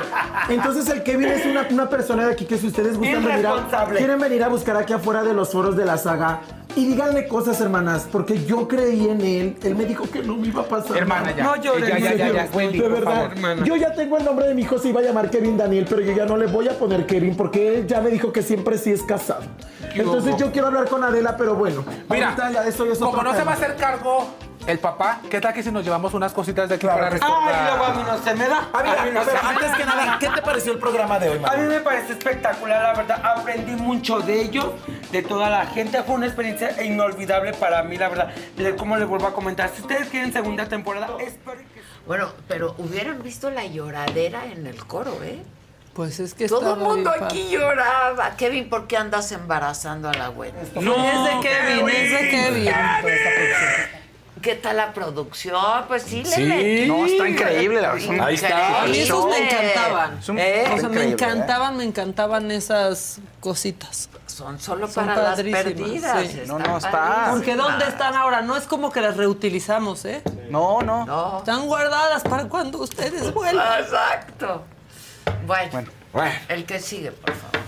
Entonces 0.49 0.89
el 0.89 1.03
Kevin 1.03 1.29
es 1.29 1.47
una, 1.47 1.67
una 1.71 1.89
persona 1.89 2.27
de 2.27 2.33
aquí 2.33 2.45
que 2.45 2.59
si 2.59 2.69
ustedes 2.69 2.97
gustan 2.97 3.25
venir 3.25 3.47
a, 3.47 3.87
quieren 3.97 4.21
venir 4.21 4.45
a 4.45 4.49
buscar 4.49 4.77
aquí 4.77 4.93
afuera 4.93 5.23
de 5.23 5.35
los 5.35 5.51
foros 5.51 5.77
de 5.77 5.85
la 5.85 5.99
saga 5.99 6.41
y 6.77 6.85
díganle 6.85 7.27
cosas, 7.27 7.59
hermanas, 7.63 8.07
porque 8.13 8.45
yo 8.45 8.69
creí 8.69 9.09
en 9.09 9.21
él. 9.23 9.57
Él 9.63 9.75
me 9.75 9.87
dijo 9.87 10.05
que 10.11 10.23
no 10.23 10.37
me 10.37 10.49
iba 10.49 10.61
a 10.61 10.67
pasar. 10.67 10.99
Hermana, 10.99 11.35
ya. 11.35 11.43
No 11.43 11.57
llores, 11.57 11.89
ya, 11.89 11.99
ya, 11.99 12.15
ya, 12.15 12.33
ya, 12.33 12.47
De 12.47 12.57
Wendy, 12.57 12.81
por 12.81 12.93
verdad, 12.93 13.31
yo 13.65 13.77
ya 13.77 13.95
tengo 13.95 14.19
el 14.19 14.25
nombre 14.25 14.47
de 14.47 14.55
mi 14.55 14.63
hijo, 14.63 14.79
se 14.79 14.91
iba 14.91 15.01
a 15.01 15.03
llamar 15.03 15.31
Kevin 15.31 15.57
Daniel, 15.57 15.87
pero 15.89 16.03
yo 16.03 16.13
ya 16.13 16.27
no 16.27 16.37
le 16.37 16.47
voy 16.47 16.69
a 16.69 16.79
poner 16.79 17.07
Kevin 17.07 17.35
porque 17.35 17.79
él 17.79 17.87
ya 17.87 18.03
me 18.03 18.11
dijo 18.11 18.31
que 18.31 18.43
siempre 18.43 18.77
sí 18.77 18.93
es 18.93 19.03
casado. 19.03 19.45
Entonces 20.01 20.37
yo 20.37 20.53
quiero 20.53 20.69
hablar 20.69 20.89
con 20.89 21.03
Adela, 21.05 21.37
pero 21.37 21.55
bueno, 21.55 21.85
Mira, 22.09 22.29
ahorita 22.29 22.51
ya 22.51 22.67
eso 22.67 22.87
ya 22.87 22.93
es 22.93 22.99
como 22.99 23.23
no 23.23 23.35
se 23.35 23.45
va 23.45 23.53
a 23.53 23.55
hacer 23.55 23.77
cargo 23.77 24.27
el 24.67 24.81
papá, 24.81 25.21
¿qué 25.31 25.41
tal 25.41 25.55
que 25.55 25.63
si 25.63 25.71
nos 25.71 25.85
llevamos 25.85 26.13
unas 26.15 26.33
cositas 26.33 26.69
de 26.69 26.75
aquí 26.75 26.83
Claro 26.87 26.99
para 26.99 27.11
restaurar? 27.11 27.55
Ay, 27.55 27.67
luego 27.71 27.85
a 27.85 27.95
mí 27.95 28.03
no 28.05 28.19
se 28.19 28.35
me 28.35 28.49
da. 28.49 28.69
A 28.73 28.83
mí 28.83 29.11
no 29.13 29.21
pero 29.23 29.25
se 29.25 29.33
me 29.33 29.39
antes 29.49 29.77
que 29.77 29.85
nada, 29.85 30.19
¿qué 30.19 30.29
te 30.29 30.43
pareció 30.43 30.73
el 30.73 30.79
programa 30.79 31.19
de 31.21 31.29
hoy, 31.29 31.39
A 31.39 31.41
Manu? 31.43 31.63
mí 31.63 31.69
me 31.69 31.81
parece 31.81 32.15
espectacular, 32.15 32.83
la 32.83 32.95
verdad. 32.95 33.23
Aprendí 33.25 33.73
mucho 33.73 34.19
de 34.21 34.41
ellos, 34.43 34.67
de 35.13 35.23
toda 35.23 35.51
la 35.51 35.67
gente. 35.67 36.03
Fue 36.03 36.17
una 36.17 36.27
experiencia 36.27 36.83
inolvidable 36.83 37.53
para 37.53 37.85
mí, 37.85 37.97
la 37.97 38.09
verdad. 38.09 38.33
Como 38.77 38.97
les 38.97 39.07
vuelvo 39.07 39.29
a 39.29 39.33
comentar, 39.33 39.71
si 39.73 39.83
ustedes 39.83 40.09
quieren 40.09 40.33
segunda 40.33 40.69
temporada, 40.69 41.11
espero 41.21 41.59
que... 41.59 41.83
Bueno, 42.07 42.29
pero 42.49 42.75
hubieran 42.79 43.23
visto 43.23 43.51
la 43.51 43.67
lloradera 43.67 44.47
en 44.47 44.67
el 44.67 44.85
coro, 44.85 45.17
¿eh? 45.23 45.43
Pues 45.97 46.21
es 46.21 46.35
que 46.35 46.47
Todo 46.47 46.75
el 46.75 46.81
mundo 46.81 47.11
aquí 47.11 47.43
padre. 47.45 47.51
lloraba. 47.51 48.37
Kevin, 48.37 48.69
¿por 48.69 48.87
qué 48.87 48.99
andas 48.99 49.33
embarazando 49.33 50.11
a 50.11 50.13
la 50.13 50.29
güera? 50.29 50.59
No, 50.75 50.95
es 50.95 51.25
de 51.25 51.41
Kevin, 51.49 51.89
es 51.89 52.13
de 52.13 52.29
Kevin. 52.29 52.71
¿Qué 54.43 54.55
tal 54.57 54.77
la 54.77 54.93
producción? 54.93 55.57
Pues 55.89 56.03
sí, 56.03 56.23
le 56.23 56.27
Sí. 56.31 56.43
metí. 56.45 56.87
No, 56.87 57.07
está 57.07 57.27
increíble, 57.29 57.81
la 57.81 57.95
verdad. 57.95 58.21
Ahí 58.27 58.35
está. 58.35 58.83
A 58.83 58.87
mí 58.87 58.99
esos 58.99 59.27
me 59.27 59.39
encantaban. 59.39 60.19
¿Eh? 60.39 60.65
O 60.67 60.79
sea, 60.79 60.89
me 60.91 61.05
Increíble, 61.07 61.13
encantaban, 61.13 61.77
me 61.79 61.85
encantaban 61.85 62.51
esas 62.51 63.19
cositas. 63.41 64.11
Son 64.27 64.61
solo 64.61 64.87
Son 64.89 65.07
para 65.07 65.23
las 65.31 65.41
perdidas. 65.43 66.27
sí. 66.29 66.43
No, 66.47 66.59
no, 66.59 66.77
está. 66.77 67.29
Porque 67.33 67.57
¿dónde 67.57 67.87
están 67.87 68.15
ahora? 68.15 68.43
No 68.43 68.55
es 68.57 68.65
como 68.67 68.93
que 68.93 69.01
las 69.01 69.17
reutilizamos, 69.17 70.05
¿eh? 70.05 70.23
No, 70.51 70.83
no. 70.83 71.07
No. 71.07 71.39
Están 71.39 71.67
guardadas 71.67 72.23
para 72.23 72.45
cuando 72.45 72.79
ustedes 72.79 73.33
vuelvan. 73.33 73.83
Exacto. 73.83 74.63
Bueno, 75.47 75.71
Bueno. 75.73 75.89
Bueno, 76.13 76.33
el 76.49 76.65
que 76.65 76.81
sigue, 76.81 77.13
por 77.13 77.35
favor. 77.35 77.61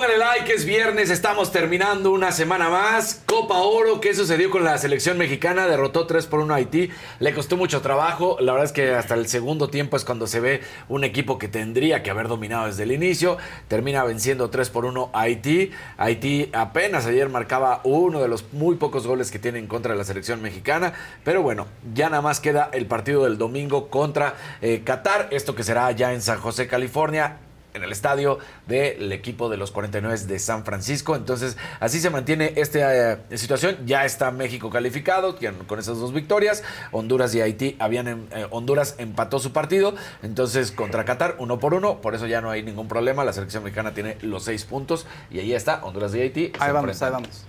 Pónganle 0.00 0.18
like, 0.18 0.54
es 0.54 0.64
viernes, 0.64 1.10
estamos 1.10 1.52
terminando 1.52 2.10
una 2.10 2.32
semana 2.32 2.70
más. 2.70 3.20
Copa 3.26 3.58
Oro, 3.58 4.00
¿qué 4.00 4.14
sucedió 4.14 4.48
con 4.48 4.64
la 4.64 4.78
selección 4.78 5.18
mexicana? 5.18 5.66
Derrotó 5.66 6.06
3 6.06 6.24
por 6.24 6.40
1 6.40 6.54
a 6.54 6.56
Haití, 6.56 6.88
le 7.18 7.34
costó 7.34 7.58
mucho 7.58 7.82
trabajo. 7.82 8.38
La 8.40 8.52
verdad 8.52 8.64
es 8.64 8.72
que 8.72 8.94
hasta 8.94 9.12
el 9.12 9.28
segundo 9.28 9.68
tiempo 9.68 9.98
es 9.98 10.06
cuando 10.06 10.26
se 10.26 10.40
ve 10.40 10.62
un 10.88 11.04
equipo 11.04 11.36
que 11.36 11.48
tendría 11.48 12.02
que 12.02 12.08
haber 12.08 12.28
dominado 12.28 12.64
desde 12.64 12.84
el 12.84 12.92
inicio. 12.92 13.36
Termina 13.68 14.02
venciendo 14.02 14.48
3 14.48 14.70
por 14.70 14.86
1 14.86 15.10
a 15.12 15.20
Haití. 15.20 15.70
Haití 15.98 16.48
apenas 16.54 17.04
ayer 17.04 17.28
marcaba 17.28 17.82
uno 17.84 18.22
de 18.22 18.28
los 18.28 18.54
muy 18.54 18.76
pocos 18.76 19.06
goles 19.06 19.30
que 19.30 19.38
tiene 19.38 19.58
en 19.58 19.66
contra 19.66 19.92
de 19.92 19.98
la 19.98 20.04
selección 20.04 20.40
mexicana. 20.40 20.94
Pero 21.24 21.42
bueno, 21.42 21.66
ya 21.92 22.08
nada 22.08 22.22
más 22.22 22.40
queda 22.40 22.70
el 22.72 22.86
partido 22.86 23.24
del 23.24 23.36
domingo 23.36 23.90
contra 23.90 24.34
eh, 24.62 24.80
Qatar. 24.82 25.28
Esto 25.30 25.54
que 25.54 25.62
será 25.62 25.92
ya 25.92 26.14
en 26.14 26.22
San 26.22 26.40
José, 26.40 26.68
California 26.68 27.36
en 27.74 27.82
el 27.84 27.92
estadio 27.92 28.38
del 28.66 29.12
equipo 29.12 29.48
de 29.48 29.56
los 29.56 29.70
49 29.70 30.18
de 30.26 30.38
San 30.38 30.64
Francisco. 30.64 31.16
Entonces, 31.16 31.56
así 31.78 32.00
se 32.00 32.10
mantiene 32.10 32.52
esta 32.56 33.12
eh, 33.12 33.38
situación. 33.38 33.76
Ya 33.86 34.04
está 34.04 34.30
México 34.30 34.70
calificado 34.70 35.36
con, 35.66 35.78
esas 35.78 35.98
dos 35.98 36.12
victorias. 36.12 36.62
Honduras 36.92 37.34
y 37.34 37.40
Haití 37.40 37.76
habían 37.78 38.08
em- 38.08 38.26
eh, 38.32 38.46
Honduras 38.50 38.94
empató 38.98 39.38
su 39.38 39.52
partido. 39.52 39.94
Entonces, 40.22 40.72
contra 40.72 41.04
Qatar, 41.04 41.36
uno 41.38 41.58
por 41.58 41.74
uno. 41.74 42.00
Por 42.00 42.14
eso 42.14 42.26
ya 42.26 42.40
no 42.40 42.50
hay 42.50 42.62
ningún 42.62 42.88
problema. 42.88 43.24
La 43.24 43.32
selección 43.32 43.62
mexicana 43.62 43.92
tine 43.94 44.16
los 44.22 44.44
seis 44.44 44.64
puntos. 44.64 45.06
Y 45.30 45.38
ahí 45.38 45.52
está, 45.54 45.84
Honduras 45.84 46.14
y 46.14 46.20
Haití. 46.20 46.52
Ahí 46.58 46.72
vamos, 46.72 47.00
ahí 47.02 47.10
vamos. 47.10 47.44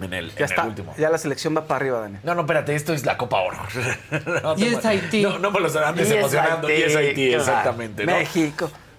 En 0.00 0.14
el, 0.14 0.28
Ya 0.30 0.32
en 0.32 0.38
el 0.38 0.44
está. 0.44 0.64
último. 0.64 0.94
Ya 0.96 1.10
la 1.10 1.18
selección 1.18 1.54
va 1.54 1.66
para 1.66 1.76
arriba, 1.76 2.00
Daniel. 2.00 2.20
No, 2.24 2.34
no, 2.34 2.40
espérate, 2.42 2.74
esto 2.74 2.94
es 2.94 3.04
la 3.04 3.18
Copa 3.18 3.40
Oro. 3.40 3.58
No 4.42 4.54
Y 4.56 4.64
es 4.64 4.84
Haití. 4.84 5.22
No, 5.22 5.38
no 5.38 5.50
me 5.50 5.60
los 5.60 5.76
andes 5.76 6.10
emocionando. 6.10 6.70
y 6.70 6.82
es 6.82 6.96
Haití, 6.96 7.34
exactamente. 7.34 8.06
¿no? 8.06 8.12
México. 8.12 8.70
No, 8.72 8.89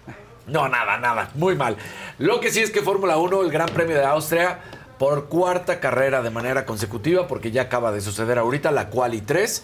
nada, 0.48 0.98
nada. 0.98 1.30
Muy 1.36 1.56
mal. 1.56 1.78
Lo 2.18 2.40
que 2.40 2.52
sí 2.52 2.60
es 2.60 2.72
que 2.72 2.82
Fórmula 2.82 3.18
1, 3.18 3.42
el 3.42 3.52
Gran 3.52 3.70
Premio 3.70 3.98
de 3.98 4.06
Austria, 4.06 4.60
por 4.98 5.30
cuarta 5.30 5.80
carrera 5.80 6.22
de 6.22 6.30
manera 6.30 6.66
consecutiva, 6.66 7.28
porque 7.28 7.52
ya 7.52 7.64
acaba 7.64 7.92
de 7.92 8.02
suceder 8.02 8.38
ahorita 8.38 8.72
la 8.72 8.90
Quali 8.90 9.22
3. 9.22 9.64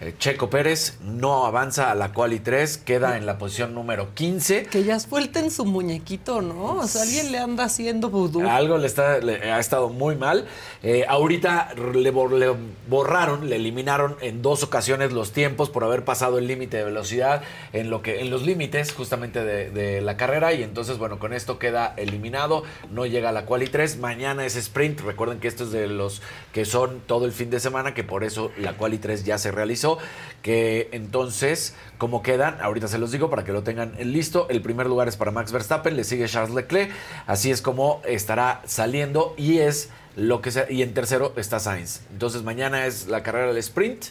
Eh, 0.00 0.14
Checo 0.18 0.48
Pérez 0.50 0.98
no 1.02 1.46
avanza 1.46 1.90
a 1.90 1.94
la 1.94 2.12
Quali 2.12 2.40
3, 2.40 2.78
queda 2.78 3.16
en 3.16 3.26
la 3.26 3.38
posición 3.38 3.74
número 3.74 4.14
15. 4.14 4.64
Que 4.64 4.84
ya 4.84 4.98
suelten 4.98 5.50
su 5.50 5.64
muñequito, 5.64 6.40
¿no? 6.42 6.76
O 6.76 6.86
sea, 6.86 7.02
alguien 7.02 7.32
le 7.32 7.38
anda 7.38 7.64
haciendo 7.64 8.10
vudú. 8.10 8.48
Algo 8.48 8.78
le, 8.78 8.86
está, 8.86 9.18
le 9.18 9.52
ha 9.52 9.58
estado 9.58 9.88
muy 9.90 10.16
mal. 10.16 10.46
Eh, 10.82 11.04
ahorita 11.08 11.74
le, 11.94 12.10
bor- 12.12 12.32
le 12.32 12.54
borraron, 12.88 13.48
le 13.50 13.56
eliminaron 13.56 14.16
en 14.20 14.42
dos 14.42 14.62
ocasiones 14.62 15.12
los 15.12 15.32
tiempos 15.32 15.68
por 15.70 15.84
haber 15.84 16.04
pasado 16.04 16.38
el 16.38 16.46
límite 16.46 16.78
de 16.78 16.84
velocidad 16.84 17.42
en 17.72 17.90
lo 17.90 18.02
que 18.02 18.20
en 18.20 18.30
los 18.30 18.42
límites 18.42 18.92
justamente 18.92 19.44
de, 19.44 19.70
de 19.70 20.00
la 20.00 20.16
carrera 20.16 20.52
y 20.54 20.62
entonces 20.62 20.98
bueno 20.98 21.18
con 21.18 21.32
esto 21.32 21.58
queda 21.58 21.92
eliminado. 21.96 22.62
No 22.90 23.04
llega 23.06 23.28
a 23.28 23.32
la 23.32 23.44
quali 23.44 23.66
3. 23.66 23.98
Mañana 23.98 24.46
es 24.46 24.56
sprint. 24.56 25.00
Recuerden 25.00 25.40
que 25.40 25.48
esto 25.48 25.64
es 25.64 25.72
de 25.72 25.86
los 25.86 26.22
que 26.52 26.64
son 26.64 27.00
todo 27.06 27.26
el 27.26 27.32
fin 27.32 27.50
de 27.50 27.60
semana 27.60 27.94
que 27.94 28.04
por 28.04 28.24
eso 28.24 28.50
la 28.58 28.76
quali 28.76 28.98
3 28.98 29.24
ya 29.24 29.38
se 29.38 29.50
realizó. 29.50 29.98
Que 30.42 30.88
entonces 30.92 31.74
como 31.98 32.22
quedan 32.22 32.60
ahorita 32.60 32.88
se 32.88 32.98
los 32.98 33.12
digo 33.12 33.30
para 33.30 33.44
que 33.44 33.52
lo 33.52 33.62
tengan 33.62 33.94
listo. 34.00 34.46
El 34.50 34.62
primer 34.62 34.86
lugar 34.86 35.08
es 35.08 35.16
para 35.16 35.30
Max 35.30 35.52
Verstappen, 35.52 35.96
le 35.96 36.04
sigue 36.04 36.26
Charles 36.26 36.54
Leclerc. 36.54 36.90
Así 37.26 37.50
es 37.50 37.62
como 37.62 38.02
estará 38.06 38.62
saliendo 38.64 39.34
y 39.36 39.58
es 39.58 39.90
lo 40.16 40.40
que. 40.40 40.50
Y 40.70 40.82
en 40.82 40.94
tercero 40.94 41.32
está 41.36 41.60
Sainz. 41.60 42.00
Entonces 42.10 42.42
mañana 42.42 42.86
es 42.86 43.06
la 43.06 43.22
carrera 43.22 43.48
del 43.48 43.58
sprint. 43.58 44.06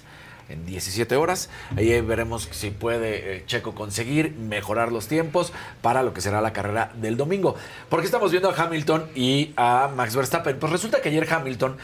en 0.49 0.65
17 0.65 1.15
horas. 1.15 1.49
Ahí 1.77 2.01
veremos 2.01 2.49
si 2.51 2.71
puede 2.71 3.37
eh, 3.37 3.43
Checo 3.45 3.75
conseguir 3.75 4.33
mejorar 4.33 4.91
los 4.91 5.07
tiempos 5.07 5.53
para 5.81 6.01
lo 6.01 6.13
que 6.13 6.21
será 6.21 6.41
la 6.41 6.53
carrera 6.53 6.91
del 6.95 7.17
domingo. 7.17 7.55
Porque 7.87 8.07
estamos 8.07 8.31
viendo 8.31 8.49
a 8.49 8.55
Hamilton 8.55 9.09
y 9.15 9.53
a 9.57 9.91
Max 9.95 10.15
Verstappen. 10.15 10.57
Pues 10.57 10.71
resulta 10.71 11.01
que 11.01 11.09
ayer 11.09 11.31
Hamilton 11.31 11.77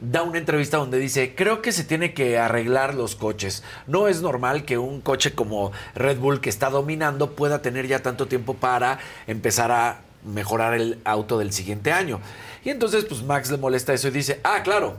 da 0.00 0.22
una 0.22 0.38
entrevista 0.38 0.76
donde 0.76 0.98
dice, 0.98 1.34
creo 1.34 1.62
que 1.62 1.72
se 1.72 1.84
tiene 1.84 2.14
que 2.14 2.38
arreglar 2.38 2.94
los 2.94 3.16
coches. 3.16 3.62
No 3.86 4.08
es 4.08 4.22
normal 4.22 4.64
que 4.64 4.78
un 4.78 5.00
coche 5.00 5.34
como 5.34 5.72
Red 5.94 6.18
Bull 6.18 6.40
que 6.40 6.50
está 6.50 6.70
dominando 6.70 7.32
pueda 7.32 7.62
tener 7.62 7.86
ya 7.86 8.00
tanto 8.00 8.26
tiempo 8.26 8.54
para 8.54 8.98
empezar 9.26 9.72
a 9.72 10.00
mejorar 10.24 10.74
el 10.74 11.00
auto 11.04 11.38
del 11.38 11.52
siguiente 11.52 11.92
año. 11.92 12.20
Y 12.64 12.70
entonces 12.70 13.04
pues 13.04 13.22
Max 13.22 13.50
le 13.50 13.56
molesta 13.56 13.92
eso 13.92 14.08
y 14.08 14.12
dice, 14.12 14.40
ah, 14.44 14.62
claro, 14.62 14.96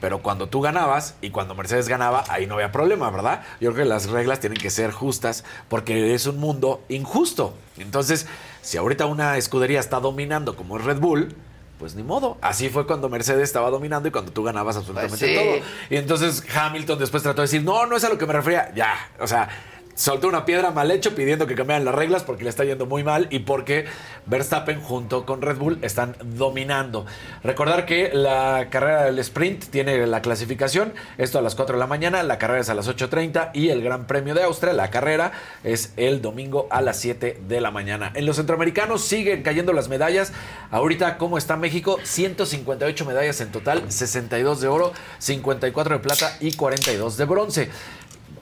pero 0.00 0.22
cuando 0.22 0.48
tú 0.48 0.60
ganabas 0.60 1.14
y 1.20 1.30
cuando 1.30 1.54
Mercedes 1.54 1.88
ganaba, 1.88 2.24
ahí 2.28 2.46
no 2.46 2.54
había 2.54 2.72
problema, 2.72 3.10
¿verdad? 3.10 3.42
Yo 3.60 3.72
creo 3.72 3.84
que 3.84 3.88
las 3.88 4.08
reglas 4.08 4.40
tienen 4.40 4.58
que 4.58 4.70
ser 4.70 4.92
justas 4.92 5.44
porque 5.68 6.14
es 6.14 6.26
un 6.26 6.38
mundo 6.38 6.82
injusto. 6.88 7.54
Entonces, 7.76 8.26
si 8.62 8.78
ahorita 8.78 9.06
una 9.06 9.36
escudería 9.36 9.80
está 9.80 10.00
dominando 10.00 10.56
como 10.56 10.78
Red 10.78 10.98
Bull, 10.98 11.34
pues 11.80 11.96
ni 11.96 12.04
modo. 12.04 12.36
Así 12.42 12.68
fue 12.68 12.86
cuando 12.86 13.08
Mercedes 13.08 13.42
estaba 13.42 13.70
dominando 13.70 14.08
y 14.08 14.12
cuando 14.12 14.30
tú 14.30 14.44
ganabas 14.44 14.76
absolutamente 14.76 15.16
Pues 15.18 15.30
sí. 15.30 15.34
todo. 15.36 15.66
Y 15.90 15.96
entonces 15.96 16.44
Hamilton 16.54 16.98
después 17.00 17.22
trató 17.24 17.40
de 17.40 17.46
decir, 17.46 17.64
no, 17.64 17.86
no 17.86 17.96
es 17.96 18.04
a 18.04 18.08
lo 18.10 18.18
que 18.18 18.26
me 18.26 18.34
refería. 18.34 18.70
Ya, 18.74 18.94
o 19.18 19.26
sea, 19.26 19.48
soltó 19.94 20.28
una 20.28 20.44
piedra 20.44 20.70
mal 20.70 20.90
hecho 20.90 21.14
pidiendo 21.14 21.46
que 21.46 21.54
cambiaran 21.54 21.84
las 21.84 21.94
reglas 21.94 22.22
porque 22.22 22.44
le 22.44 22.50
está 22.50 22.64
yendo 22.64 22.86
muy 22.86 23.04
mal 23.04 23.26
y 23.30 23.40
porque 23.40 23.86
Verstappen 24.26 24.80
junto 24.80 25.26
con 25.26 25.42
Red 25.42 25.58
Bull 25.58 25.78
están 25.82 26.16
dominando. 26.22 27.06
Recordar 27.42 27.86
que 27.86 28.10
la 28.12 28.68
carrera 28.70 29.04
del 29.04 29.18
sprint 29.18 29.66
tiene 29.66 30.06
la 30.06 30.22
clasificación, 30.22 30.94
esto 31.18 31.38
a 31.38 31.42
las 31.42 31.54
4 31.54 31.76
de 31.76 31.80
la 31.80 31.86
mañana, 31.86 32.22
la 32.22 32.38
carrera 32.38 32.60
es 32.60 32.68
a 32.70 32.74
las 32.74 32.88
8.30 32.88 33.50
y 33.54 33.68
el 33.68 33.82
Gran 33.82 34.06
Premio 34.06 34.34
de 34.34 34.42
Austria, 34.42 34.72
la 34.72 34.90
carrera 34.90 35.32
es 35.64 35.92
el 35.96 36.22
domingo 36.22 36.66
a 36.70 36.80
las 36.80 36.98
7 36.98 37.40
de 37.46 37.60
la 37.60 37.70
mañana. 37.70 38.12
En 38.14 38.26
los 38.26 38.36
centroamericanos 38.36 39.02
siguen 39.02 39.42
cayendo 39.42 39.72
las 39.72 39.88
medallas. 39.88 40.32
Ahorita, 40.70 41.18
¿cómo 41.18 41.38
está 41.38 41.56
México? 41.56 41.98
158 42.02 43.04
medallas 43.04 43.40
en 43.40 43.52
total, 43.52 43.90
62 43.90 44.60
de 44.60 44.68
oro, 44.68 44.92
54 45.18 45.96
de 45.96 46.00
plata 46.00 46.36
y 46.40 46.52
42 46.52 47.16
de 47.16 47.24
bronce. 47.24 47.70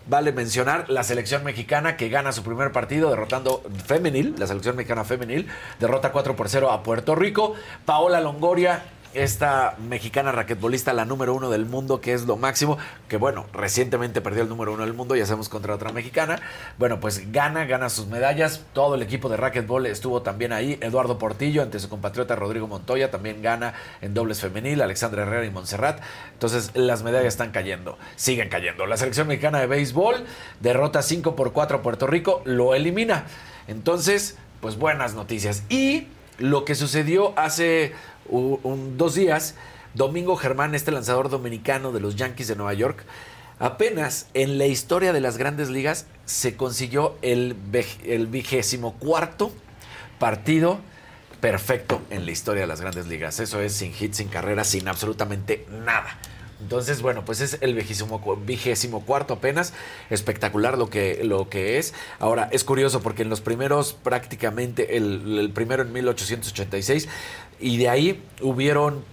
Vale 0.09 0.33
mencionar 0.33 0.89
la 0.89 1.05
selección 1.05 1.45
mexicana 1.45 1.99
que 1.99 2.09
gana 2.09 2.33
su 2.33 2.43
primer 2.43 2.73
partido 2.73 3.11
derrotando 3.11 3.63
femenil, 3.85 4.35
la 4.39 4.47
selección 4.47 4.75
mexicana 4.75 5.05
femenil, 5.05 5.49
derrota 5.79 6.13
4 6.13 6.35
por 6.35 6.49
0 6.49 6.71
a 6.71 6.83
Puerto 6.83 7.15
Rico. 7.15 7.55
Paola 7.85 8.19
Longoria, 8.23 8.85
esta 9.15 9.77
mexicana 9.79 10.33
raquetbolista, 10.33 10.93
la 10.93 11.05
número 11.05 11.35
uno 11.35 11.51
del 11.51 11.67
mundo, 11.67 12.01
que 12.01 12.13
es 12.13 12.27
lo 12.27 12.37
máximo, 12.37 12.79
que 13.09 13.17
bueno, 13.17 13.47
recientemente 13.53 14.21
perdió 14.21 14.43
el 14.43 14.49
número 14.49 14.73
uno 14.73 14.85
del 14.85 14.95
mundo, 14.95 15.17
ya 15.17 15.27
sabemos 15.27 15.49
contra 15.49 15.75
otra 15.75 15.93
mexicana. 15.93 16.41
Bueno, 16.79 17.01
pues 17.01 17.33
gana, 17.33 17.65
gana 17.65 17.89
sus 17.89 18.07
medallas. 18.07 18.65
Todo 18.73 18.95
el 18.95 19.03
equipo 19.03 19.29
de 19.29 19.37
raquetbol 19.37 19.87
estuvo 19.87 20.23
también 20.23 20.53
ahí. 20.53 20.79
Eduardo 20.81 21.19
Portillo, 21.19 21.63
ante 21.63 21.79
su 21.79 21.89
compatriota 21.89 22.37
Rodrigo 22.37 22.69
Montoya, 22.69 23.11
también 23.11 23.43
gana 23.43 23.75
en 24.01 24.15
dobles 24.15 24.41
femenil, 24.41 24.83
Alexandra 24.83 25.23
Herrera 25.23 25.47
y 25.47 25.51
Montserrat. 25.51 26.01
Entonces, 26.33 26.71
las 26.75 27.03
medallas 27.03 27.29
están 27.29 27.51
cayendo, 27.51 27.99
siguen 28.17 28.49
cayendo. 28.49 28.87
La 28.87 28.97
selección 28.97 29.29
mexicana 29.29 29.61
de 29.61 29.67
béisbol 29.67 30.25
derrota 30.61 31.03
5 31.03 31.35
por 31.37 31.53
4 31.53 31.79
a 31.79 31.83
Puerto 31.83 32.07
Rico, 32.07 32.43
lo 32.45 32.75
elimina. 32.75 33.25
Entonces, 33.67 34.37
pues 34.61 34.77
buenas 34.77 35.15
noticias. 35.15 35.63
Y 35.69 36.09
lo 36.39 36.65
que 36.65 36.75
sucedió 36.75 37.33
hace 37.37 37.93
un- 38.29 38.97
dos 38.99 39.15
días, 39.15 39.55
Domingo 39.95 40.37
Germán, 40.37 40.75
este 40.75 40.91
lanzador 40.91 41.29
dominicano 41.31 41.93
de 41.93 42.01
los 42.01 42.17
Yankees 42.17 42.49
de 42.49 42.57
Nueva 42.57 42.75
York, 42.75 43.05
apenas 43.59 44.27
en 44.35 44.59
la 44.59 44.67
historia 44.67 45.13
de 45.13 45.21
las 45.21 45.37
grandes 45.39 45.69
ligas 45.71 46.07
se 46.27 46.57
consiguió 46.57 47.17
el, 47.23 47.55
vigésimo 48.31 48.95
cuarto 48.95 49.51
partido 50.19 50.79
perfecto 51.41 52.01
en 52.11 52.25
la 52.27 52.33
historia 52.33 52.63
de 52.63 52.67
las 52.67 52.81
grandes 52.81 53.07
ligas. 53.07 53.41
Eso 53.41 53.61
es 53.61 53.73
sin 53.73 53.93
hits, 53.99 54.17
sin 54.19 54.29
carreras, 54.29 54.69
sin 54.69 54.89
absolutamente 54.89 55.67
nada. 55.85 56.19
Entonces, 56.61 57.03
bueno, 57.03 57.25
pues 57.25 57.41
es 57.41 57.59
el 57.61 57.75
vigésimo, 57.75 58.21
cu- 58.21 58.35
vigésimo 58.35 59.05
cuarto 59.07 59.35
apenas. 59.35 59.73
Espectacular 60.11 60.77
lo 60.77 60.91
que, 60.91 61.21
lo 61.23 61.49
que 61.49 61.79
es. 61.79 61.95
Ahora, 62.19 62.49
es 62.51 62.65
curioso 62.65 63.01
porque 63.01 63.23
en 63.23 63.31
los 63.31 63.41
primeros, 63.41 63.93
prácticamente, 63.93 64.97
el, 64.97 65.39
el 65.39 65.51
primero 65.53 65.85
en 65.85 65.93
1886, 65.93 67.09
y 67.61 67.77
de 67.77 67.89
ahí 67.89 68.23
hubieron 68.41 69.05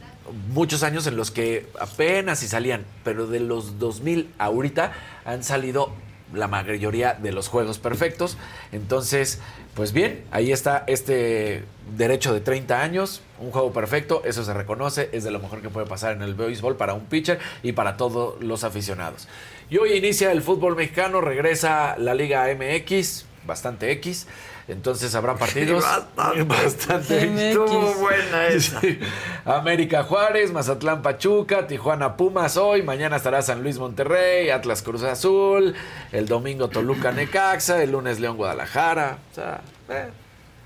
muchos 0.49 0.83
años 0.83 1.05
en 1.07 1.17
los 1.17 1.31
que 1.31 1.67
apenas 1.79 2.39
si 2.39 2.47
salían, 2.47 2.85
pero 3.03 3.27
de 3.27 3.39
los 3.39 3.79
2000 3.79 4.33
ahorita 4.37 4.93
han 5.23 5.43
salido 5.43 5.91
la 6.33 6.47
mayoría 6.47 7.13
de 7.13 7.31
los 7.31 7.47
juegos 7.47 7.77
perfectos. 7.77 8.37
Entonces, 8.71 9.39
pues 9.75 9.93
bien, 9.93 10.23
ahí 10.31 10.51
está 10.51 10.83
este 10.87 11.63
derecho 11.95 12.33
de 12.33 12.41
30 12.41 12.81
años, 12.81 13.21
un 13.39 13.51
juego 13.51 13.71
perfecto, 13.71 14.23
eso 14.25 14.43
se 14.43 14.53
reconoce, 14.53 15.09
es 15.11 15.23
de 15.23 15.31
lo 15.31 15.39
mejor 15.39 15.61
que 15.61 15.69
puede 15.69 15.85
pasar 15.85 16.15
en 16.15 16.21
el 16.23 16.33
béisbol 16.33 16.77
para 16.77 16.93
un 16.93 17.05
pitcher 17.05 17.39
y 17.61 17.73
para 17.73 17.97
todos 17.97 18.41
los 18.41 18.63
aficionados. 18.63 19.27
Y 19.69 19.77
hoy 19.77 19.93
inicia 19.93 20.31
el 20.31 20.41
fútbol 20.41 20.75
mexicano, 20.75 21.21
regresa 21.21 21.95
la 21.97 22.13
Liga 22.13 22.47
MX, 22.53 23.25
bastante 23.45 23.91
X. 23.91 24.27
Entonces 24.67 25.13
habrá 25.13 25.35
partidos. 25.35 25.83
Bastante. 25.83 26.43
bastante. 26.43 27.49
Estuvo 27.49 27.93
buena 27.95 28.47
esa. 28.47 28.81
Sí. 28.81 28.99
América 29.45 30.03
Juárez, 30.03 30.51
Mazatlán 30.51 31.01
Pachuca, 31.03 31.67
Tijuana 31.67 32.17
Pumas 32.17 32.57
hoy, 32.57 32.81
mañana 32.81 33.17
estará 33.17 33.41
San 33.43 33.61
Luis 33.61 33.77
Monterrey, 33.77 34.49
Atlas 34.49 34.81
Cruz 34.81 35.03
Azul, 35.03 35.75
el 36.11 36.27
domingo 36.27 36.69
Toluca 36.69 37.11
Necaxa, 37.11 37.83
el 37.83 37.91
lunes 37.91 38.19
León 38.19 38.37
Guadalajara. 38.37 39.19
O 39.31 39.35
sea, 39.35 39.61
eh, 39.89 40.09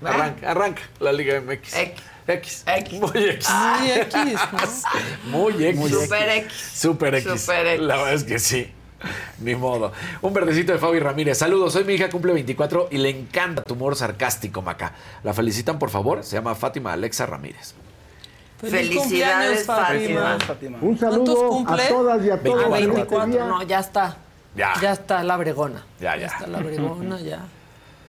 arranca, 0.02 0.50
arranca 0.50 0.82
la 0.98 1.12
Liga 1.12 1.40
MX. 1.40 1.74
X. 2.26 2.64
Muy 2.92 3.24
X. 3.24 3.48
Muy 5.24 5.64
X, 5.64 5.76
Muy 5.76 5.90
X. 5.90 5.90
Super 5.90 6.28
X. 6.28 6.52
Super 6.72 7.14
X. 7.16 7.42
Super 7.42 7.66
X. 7.66 7.82
La 7.82 7.96
verdad 7.96 8.14
es 8.14 8.24
que 8.24 8.38
sí. 8.38 8.72
Ni 9.40 9.54
modo. 9.54 9.92
Un 10.22 10.32
verdecito 10.32 10.72
de 10.72 10.78
Fabi 10.78 10.98
Ramírez. 10.98 11.38
Saludos, 11.38 11.72
soy 11.72 11.84
mi 11.84 11.94
hija, 11.94 12.10
cumple 12.10 12.32
24 12.32 12.88
y 12.90 12.98
le 12.98 13.10
encanta 13.10 13.62
tu 13.62 13.74
humor 13.74 13.96
sarcástico, 13.96 14.62
Maca. 14.62 14.92
La 15.22 15.32
felicitan, 15.32 15.78
por 15.78 15.90
favor. 15.90 16.22
Se 16.22 16.36
llama 16.36 16.54
Fátima 16.54 16.92
Alexa 16.92 17.26
Ramírez. 17.26 17.74
Felicidades, 18.60 19.64
Fátima. 19.64 20.38
Un 20.80 20.96
¿Cuántos 20.96 21.00
saludo 21.00 21.48
cumple? 21.48 21.82
a 21.82 21.88
todas 21.88 22.24
y 22.24 22.30
a 22.30 22.42
todos. 22.42 22.64
Ah, 22.72 22.78
en 22.78 22.94
24. 22.94 23.26
día. 23.32 23.44
No, 23.46 23.62
ya 23.62 23.80
está. 23.80 24.16
Ya. 24.54 24.74
Ya 24.82 24.92
está 24.92 25.22
la 25.22 25.36
bregona. 25.36 25.84
Ya, 26.00 26.16
ya. 26.16 26.26
está 26.26 26.46
la 26.46 26.58
bregona, 26.58 27.20
ya. 27.20 27.40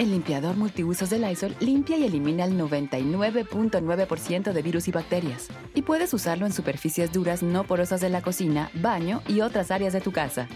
El 0.00 0.12
limpiador 0.12 0.56
multiusos 0.56 1.10
de 1.10 1.18
Lysol 1.18 1.54
limpia 1.60 1.98
y 1.98 2.04
elimina 2.04 2.44
el 2.44 2.58
99.9% 2.58 4.52
de 4.54 4.62
virus 4.62 4.88
y 4.88 4.92
bacterias. 4.92 5.48
Y 5.74 5.82
puedes 5.82 6.14
usarlo 6.14 6.46
en 6.46 6.54
superficies 6.54 7.12
duras 7.12 7.42
no 7.42 7.64
porosas 7.64 8.00
de 8.00 8.08
la 8.08 8.22
cocina, 8.22 8.70
baño 8.72 9.20
y 9.28 9.42
otras 9.42 9.70
áreas 9.70 9.92
de 9.92 10.00
tu 10.00 10.10
casa. 10.10 10.48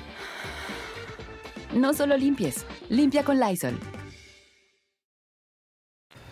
No 1.75 1.93
solo 1.93 2.17
limpies, 2.17 2.65
limpia 2.89 3.23
con 3.23 3.39
Lysol. 3.39 3.79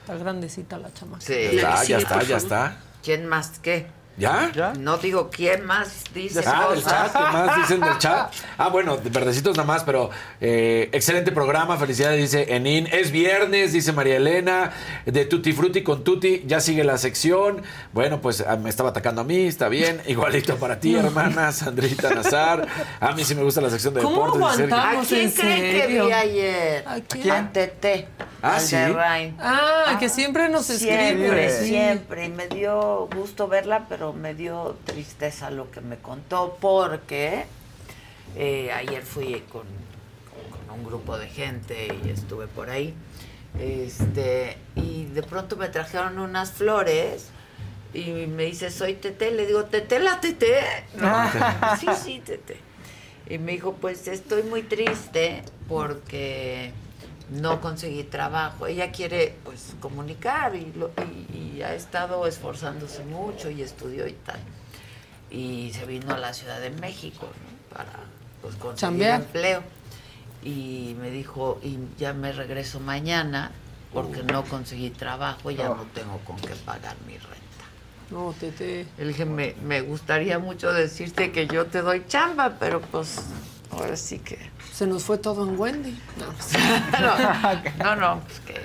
Está 0.01 0.17
grandecita 0.17 0.79
la 0.79 0.91
chamaca. 0.95 1.21
Sí. 1.21 1.35
Ya 1.35 1.75
está, 1.75 1.85
ya 1.85 1.99
está, 1.99 2.23
ya 2.23 2.37
está. 2.39 2.81
¿Quién 3.03 3.27
más? 3.27 3.59
¿Qué? 3.59 3.89
¿Ya? 4.17 4.73
No 4.79 4.99
digo 4.99 5.31
quién 5.31 5.65
más 5.65 6.05
dice 6.15 6.43
Ah, 6.47 6.69
del 6.71 6.83
cosas. 6.83 7.13
chat, 7.13 7.17
¿qué 7.27 7.33
más 7.33 7.57
dicen 7.57 7.81
del 7.81 7.99
chat? 7.99 8.33
Ah, 8.59 8.69
bueno, 8.69 8.97
de 8.99 9.11
verdecitos 9.11 9.57
nada 9.57 9.67
más, 9.67 9.83
pero 9.85 10.11
eh, 10.41 10.89
excelente 10.93 11.33
programa, 11.33 11.77
felicidades, 11.79 12.21
dice 12.21 12.55
Enin. 12.55 12.87
Es 12.93 13.11
viernes, 13.11 13.73
dice 13.73 13.93
María 13.93 14.17
Elena, 14.17 14.71
de 15.07 15.25
Tutti 15.25 15.53
Frutti 15.53 15.83
con 15.83 16.05
Tutti, 16.05 16.45
ya 16.47 16.61
sigue 16.61 16.85
la 16.85 16.99
sección. 16.99 17.63
Bueno, 17.93 18.21
pues 18.21 18.45
ah, 18.47 18.57
me 18.57 18.69
estaba 18.71 18.91
atacando 18.91 19.23
a 19.23 19.25
mí, 19.25 19.47
está 19.47 19.69
bien. 19.69 20.01
Igualito 20.07 20.57
para 20.57 20.79
ti, 20.79 20.95
hermana, 20.95 21.51
Sandrita 21.51 22.15
Nazar. 22.15 22.67
A 23.01 23.13
mí 23.13 23.25
sí 23.25 23.35
me 23.35 23.43
gusta 23.43 23.61
la 23.61 23.71
sección 23.71 23.95
de 23.95 24.03
¿Cómo 24.03 24.31
deportes. 24.33 24.69
quién 25.09 25.21
¿En 25.23 25.31
creen 25.33 25.81
que 25.81 25.87
vi 25.89 26.13
ayer? 26.13 26.85
¿A 26.87 27.01
quién? 27.01 27.31
A 27.31 27.53
Tete. 27.53 28.09
Ah, 28.43 28.57
al 28.57 28.61
¿sí? 28.61 28.77
Ah, 29.39 29.97
que 30.01 30.09
siempre 30.09 30.49
nos 30.49 30.67
Siempre, 30.67 31.11
escribe. 31.11 31.51
Sí. 31.61 31.67
siempre. 31.69 32.25
Y 32.27 32.29
me 32.29 32.49
dio 32.49 33.09
gusto 33.15 33.47
verla, 33.49 33.87
pero 33.89 34.02
me 34.13 34.35
dio 34.35 34.77
tristeza 34.85 35.51
lo 35.51 35.71
que 35.71 35.81
me 35.81 35.99
contó, 35.99 36.59
porque 36.61 37.45
eh, 38.35 38.73
ayer 38.73 39.03
fui 39.03 39.45
con, 39.53 39.63
con 40.51 40.79
un 40.79 40.85
grupo 40.85 41.17
de 41.19 41.29
gente 41.29 41.97
y 42.05 42.09
estuve 42.09 42.49
por 42.49 42.71
ahí. 42.71 42.95
Este, 43.61 44.57
y 44.75 45.05
de 45.05 45.23
pronto 45.23 45.57
me 45.57 45.69
trajeron 45.69 46.19
unas 46.19 46.53
flores 46.53 47.29
y 47.95 48.27
me 48.27 48.45
dice, 48.45 48.71
soy 48.71 48.95
Tete. 48.95 49.31
Le 49.31 49.47
digo, 49.47 49.65
¿Tete 49.65 49.99
la 49.99 50.21
Tete? 50.21 50.61
No, 50.97 51.31
sí, 51.79 51.87
sí, 52.03 52.23
Tete. 52.25 52.57
Y 53.29 53.39
me 53.39 53.53
dijo, 53.53 53.75
pues 53.75 54.09
estoy 54.09 54.43
muy 54.43 54.63
triste 54.63 55.43
porque 55.69 56.73
no 57.41 57.61
conseguí 57.61 58.05
trabajo. 58.05 58.67
Ella 58.67 58.91
quiere 58.93 59.37
pues 59.45 59.75
comunicar 59.81 60.55
y, 60.57 60.73
lo- 60.73 60.91
y- 61.33 61.57
y 61.59 61.63
ha 61.63 61.75
estado 61.75 62.27
esforzándose 62.27 63.05
mucho 63.05 63.51
y 63.51 63.63
estudió 63.63 64.07
y 64.07 64.13
tal. 64.13 64.39
Y 65.31 65.73
se 65.73 65.87
vino 65.87 66.13
a 66.15 66.19
la 66.19 66.35
Ciudad 66.35 66.61
de 66.61 66.71
México 66.71 67.27
¿no? 67.27 67.75
para 67.77 67.93
pues, 68.43 68.55
conseguir 68.57 69.03
empleo. 69.07 69.63
Y 70.45 70.97
me 71.01 71.11
dijo, 71.11 71.61
y 71.63 71.79
ya 71.99 72.13
me 72.13 72.33
regreso 72.33 72.81
mañana 72.81 73.53
porque 73.93 74.23
no 74.25 74.43
conseguí 74.45 74.91
trabajo 74.91 75.51
y 75.51 75.57
ya 75.57 75.69
no 75.69 75.85
tengo 75.95 76.19
con 76.25 76.37
qué 76.37 76.55
pagar 76.67 76.97
mi 77.07 77.15
renta. 77.15 77.39
No, 78.11 78.35
Tete. 78.39 78.87
Le 78.99 79.07
dije, 79.07 79.25
me, 79.25 79.55
me 79.63 79.81
gustaría 79.83 80.39
mucho 80.39 80.73
decirte 80.73 81.31
que 81.33 81.47
yo 81.47 81.67
te 81.67 81.81
doy 81.81 82.05
chamba, 82.09 82.57
pero 82.59 82.81
pues 82.81 83.21
ahora 83.71 83.97
sí 83.97 84.19
que... 84.19 84.39
Se 84.73 84.87
nos 84.87 85.05
fue 85.05 85.19
todo 85.19 85.45
en 85.49 85.59
Wendy. 85.59 85.99
No. 86.19 86.27
No, 87.79 87.97
no, 87.97 88.21
pues 88.25 88.41
que... 88.41 88.61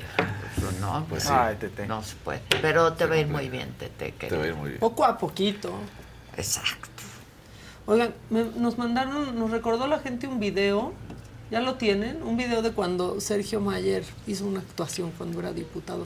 pues, 0.59 0.79
no, 0.79 1.05
pues 1.09 1.23
sí. 1.23 1.29
Ay, 1.31 1.55
Tete. 1.59 1.85
No 1.85 2.01
se 2.03 2.15
puede. 2.15 2.41
Pero 2.61 2.93
te 2.93 3.05
va 3.05 3.15
a 3.15 3.17
ir 3.17 3.27
muy 3.27 3.49
bien, 3.49 3.73
Tete. 3.77 4.11
Te 4.13 4.35
va 4.37 4.43
a 4.43 4.47
ir 4.47 4.55
muy 4.55 4.69
bien. 4.69 4.79
Poco 4.79 5.03
a 5.05 5.17
poquito. 5.17 5.71
Exacto. 6.37 6.87
Oigan, 7.85 8.13
me- 8.29 8.43
nos 8.55 8.77
mandaron, 8.77 9.37
nos 9.37 9.49
recordó 9.51 9.87
la 9.87 9.99
gente 9.99 10.27
un 10.27 10.39
video, 10.39 10.93
ya 11.51 11.61
lo 11.61 11.75
tienen, 11.75 12.21
un 12.23 12.35
video 12.37 12.61
de 12.61 12.71
cuando 12.71 13.21
Sergio 13.21 13.61
Mayer 13.61 14.03
hizo 14.27 14.45
una 14.45 14.59
actuación 14.59 15.11
cuando 15.17 15.39
era 15.39 15.51
diputado. 15.53 16.05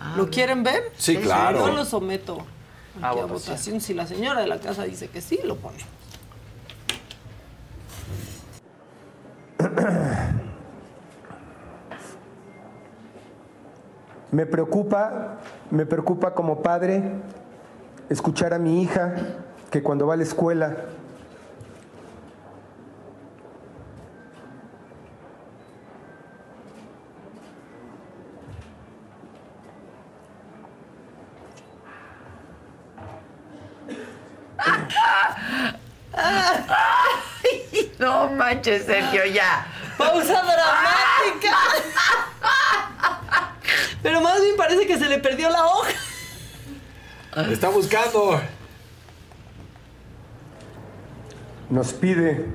Ah, 0.00 0.14
¿Lo 0.16 0.24
bien. 0.24 0.34
quieren 0.34 0.62
ver? 0.62 0.92
Sí, 0.96 1.16
claro. 1.16 1.66
Yo 1.66 1.72
lo 1.74 1.84
someto 1.84 2.38
A 3.02 3.08
aquí 3.10 3.18
a 3.18 3.22
votación. 3.22 3.28
votación. 3.54 3.80
Si 3.80 3.94
la 3.94 4.06
señora 4.06 4.40
de 4.40 4.46
la 4.46 4.60
casa 4.60 4.84
dice 4.84 5.08
que 5.08 5.20
sí, 5.20 5.40
lo 5.44 5.56
pone. 5.56 5.78
Me 14.32 14.44
preocupa, 14.44 15.38
me 15.70 15.86
preocupa 15.86 16.34
como 16.34 16.60
padre 16.62 17.02
escuchar 18.08 18.52
a 18.52 18.58
mi 18.58 18.82
hija 18.82 19.14
que 19.70 19.82
cuando 19.82 20.06
va 20.06 20.14
a 20.14 20.16
la 20.16 20.24
escuela 20.24 20.76
no 37.98 38.28
manches, 38.30 38.86
Sergio, 38.86 39.24
ya. 39.26 39.66
¡Pausa 39.96 40.42
dramática! 40.42 41.56
Pero 44.02 44.20
más 44.20 44.40
bien 44.40 44.56
parece 44.56 44.86
que 44.86 44.98
se 44.98 45.08
le 45.08 45.18
perdió 45.18 45.50
la 45.50 45.66
hoja. 45.66 45.90
Está 47.50 47.68
buscando. 47.68 48.40
nos 51.70 51.92
pide 51.92 52.46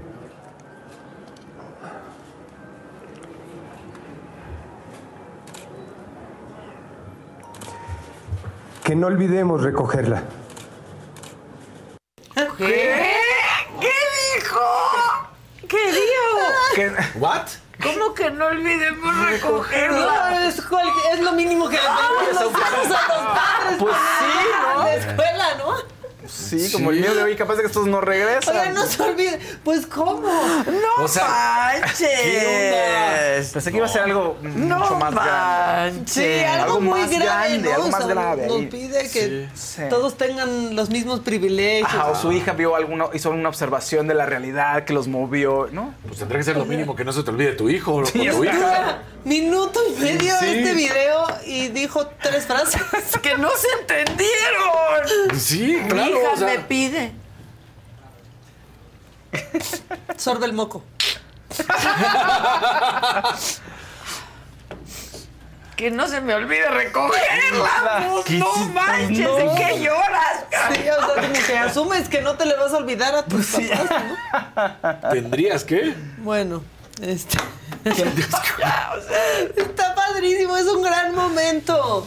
que 8.83 8.95
no 8.95 9.07
olvidemos 9.07 9.61
recogerla. 9.61 10.23
¿Qué? 12.57 13.17
¿Qué 13.79 13.93
dijo? 14.35 14.59
¿Qué 15.67 15.91
dijo? 16.75 16.95
¿What? 17.15 17.47
¿Cómo 17.81 18.13
que 18.13 18.29
no 18.31 18.45
olvidemos 18.45 19.13
No, 19.15 19.25
recogerla? 19.25 20.45
es, 20.47 20.61
cual- 20.61 20.91
es 21.13 21.19
lo 21.19 21.31
mínimo 21.33 21.67
que 21.67 21.77
le 21.77 21.81
pedimos 21.81 22.33
nosotros 22.33 22.63
a 22.85 23.07
los 23.07 23.39
padres 23.39 23.77
Pues 23.79 23.95
sí, 24.19 24.49
¿no? 24.75 24.83
la 24.83 24.95
escuela, 24.95 25.55
¿no? 25.57 25.73
Sí, 26.31 26.71
como 26.71 26.91
el 26.91 26.99
mío 27.01 27.13
de 27.13 27.23
hoy, 27.23 27.35
capaz 27.35 27.55
de 27.55 27.61
que 27.61 27.67
estos 27.67 27.87
no 27.87 27.99
regresan. 28.01 28.55
Oigan, 28.55 28.73
no 28.73 28.85
se 28.85 29.01
olviden. 29.03 29.39
Pues, 29.63 29.85
¿cómo? 29.85 30.21
¡No 30.21 31.03
O 31.03 31.07
sea, 31.07 31.79
manches! 31.81 33.49
Pensé 33.51 33.71
que 33.71 33.77
iba 33.77 33.85
a 33.85 33.89
ser 33.89 34.03
algo 34.03 34.37
¡No 34.41 34.79
mucho 34.79 34.95
más 34.95 35.13
grande. 35.13 36.01
Sí, 36.11 36.39
algo, 36.43 36.63
algo 36.63 36.81
muy 36.81 37.01
más 37.01 37.09
grave, 37.09 37.25
grande, 37.25 37.69
¿no? 37.69 37.75
algo 37.75 37.87
O 37.87 37.91
más 37.91 38.03
sea, 38.05 38.13
grave 38.13 38.47
Nos 38.47 38.61
pide 38.65 39.09
que 39.09 39.49
Sí. 39.53 39.81
todos 39.89 40.17
tengan 40.17 40.75
los 40.75 40.89
mismos 40.89 41.19
privilegios. 41.21 41.89
Ajá, 41.91 42.07
o 42.07 42.15
su 42.15 42.31
hija 42.31 42.53
vio 42.53 42.75
alguna, 42.75 43.05
hizo 43.13 43.29
una 43.31 43.49
observación 43.49 44.07
de 44.07 44.13
la 44.13 44.25
realidad 44.25 44.83
que 44.85 44.93
los 44.93 45.07
movió, 45.07 45.67
¿no? 45.71 45.93
Pues 46.07 46.19
tendrá 46.19 46.37
que 46.37 46.43
ser 46.43 46.57
lo 46.57 46.65
mínimo 46.65 46.95
que 46.95 47.03
no 47.03 47.11
se 47.13 47.23
te 47.23 47.29
olvide 47.31 47.53
tu 47.53 47.69
hijo 47.69 47.93
o 47.95 48.03
tu 48.03 48.17
hija. 48.17 48.31
Dura 48.33 49.03
minuto 49.23 49.79
y 49.87 50.01
medio 50.01 50.33
Sí. 50.39 50.45
este 50.47 50.73
video 50.73 51.25
y 51.45 51.67
dijo 51.69 52.07
tres 52.21 52.45
frases. 52.45 52.81
¡Que 53.21 53.37
no 53.37 53.49
se 53.51 53.67
entendieron! 53.81 55.39
Sí, 55.39 55.77
claro. 55.89 56.17
Hija 56.21 56.31
o 56.33 56.37
sea, 56.37 56.47
me 56.47 56.59
pide. 56.59 57.11
Sorbe 60.17 60.45
el 60.45 60.53
moco. 60.53 60.83
Que 65.75 65.89
no 65.89 66.07
se 66.07 66.21
me 66.21 66.35
olvide 66.35 66.69
recogerla. 66.69 68.07
Pues, 68.11 68.25
¿Qué 68.25 68.37
no 68.37 68.53
manches, 68.67 69.19
No. 69.19 69.35
¿de 69.35 69.55
qué 69.55 69.79
lloras? 69.79 70.45
Sí, 70.73 70.79
o 70.81 71.05
sea, 71.05 71.21
como 71.21 71.45
que 71.47 71.57
asumes 71.57 72.07
que 72.09 72.21
no 72.21 72.35
te 72.35 72.45
le 72.45 72.55
vas 72.55 72.71
a 72.73 72.77
olvidar 72.77 73.15
a 73.15 73.25
tus 73.25 73.47
papás, 73.47 73.89
¿no? 75.03 75.09
¿Tendrías 75.09 75.63
que? 75.63 75.95
Bueno, 76.17 76.63
este. 77.01 77.37
Está 79.55 79.95
padrísimo, 79.95 80.55
es 80.57 80.67
un 80.67 80.83
gran 80.83 81.15
momento. 81.15 82.05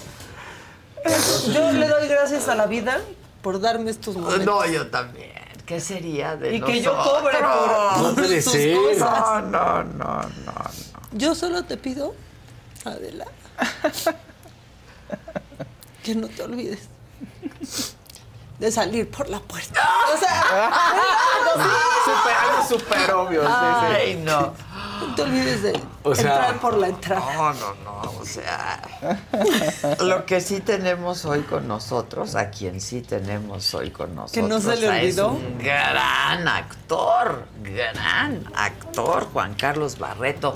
Yo 1.53 1.73
le 1.73 1.89
doy 1.89 2.07
gracias 2.09 2.49
a 2.49 2.55
la 2.55 2.66
vida 2.66 3.01
por 3.44 3.60
darme 3.60 3.90
estos 3.90 4.16
momentos. 4.16 4.46
No, 4.46 4.64
yo 4.66 4.88
también. 4.88 5.30
¿Qué 5.66 5.78
sería 5.78 6.34
de 6.34 6.56
Y 6.56 6.62
que 6.62 6.80
yo 6.80 6.96
cobre 6.96 7.36
por, 7.38 8.02
No 8.02 8.14
puede 8.14 8.42
tus 8.42 8.54
cosas. 8.54 9.44
No, 9.44 9.84
no, 9.84 9.84
no, 9.84 10.22
no. 10.22 10.70
Yo 11.12 11.34
solo 11.34 11.62
te 11.62 11.76
pido, 11.76 12.14
Adela, 12.86 13.26
que 16.02 16.14
no 16.14 16.26
te 16.28 16.42
olvides 16.42 16.88
de 18.58 18.72
salir 18.72 19.10
por 19.10 19.28
la 19.28 19.40
puerta. 19.40 19.90
O 20.14 20.18
sea, 20.18 20.70
algo 22.42 22.66
súper 22.66 23.12
obvio. 23.12 23.42
sí, 23.42 23.48
sí. 23.48 23.94
Ay, 23.94 24.22
no. 24.24 24.54
No 25.00 25.14
te 25.14 25.22
olvides 25.22 25.62
de 25.62 25.80
O 26.02 26.14
sea- 26.14 26.32
entrar 26.32 26.60
por 26.60 26.76
la 26.78 26.88
entrada. 26.88 27.34
No, 27.34 27.52
no, 27.54 27.74
no, 27.84 28.00
o 28.20 28.24
sea, 28.24 28.80
lo 30.00 30.24
que 30.26 30.40
sí 30.40 30.60
tenemos 30.60 31.24
hoy 31.24 31.40
con 31.42 31.66
nosotros, 31.68 32.34
a 32.34 32.50
quien 32.50 32.80
sí 32.80 33.02
tenemos 33.02 33.74
hoy 33.74 33.90
con 33.90 34.14
nosotros, 34.14 34.32
¿Que 34.32 34.42
no 34.48 34.60
se 34.60 34.76
le 34.76 34.86
es 35.08 35.18
olvidó? 35.18 35.28
un 35.32 35.58
gran 35.58 36.48
actor, 36.48 37.46
gran 37.62 38.44
actor, 38.54 39.28
Juan 39.32 39.54
Carlos 39.54 39.98
Barreto. 39.98 40.54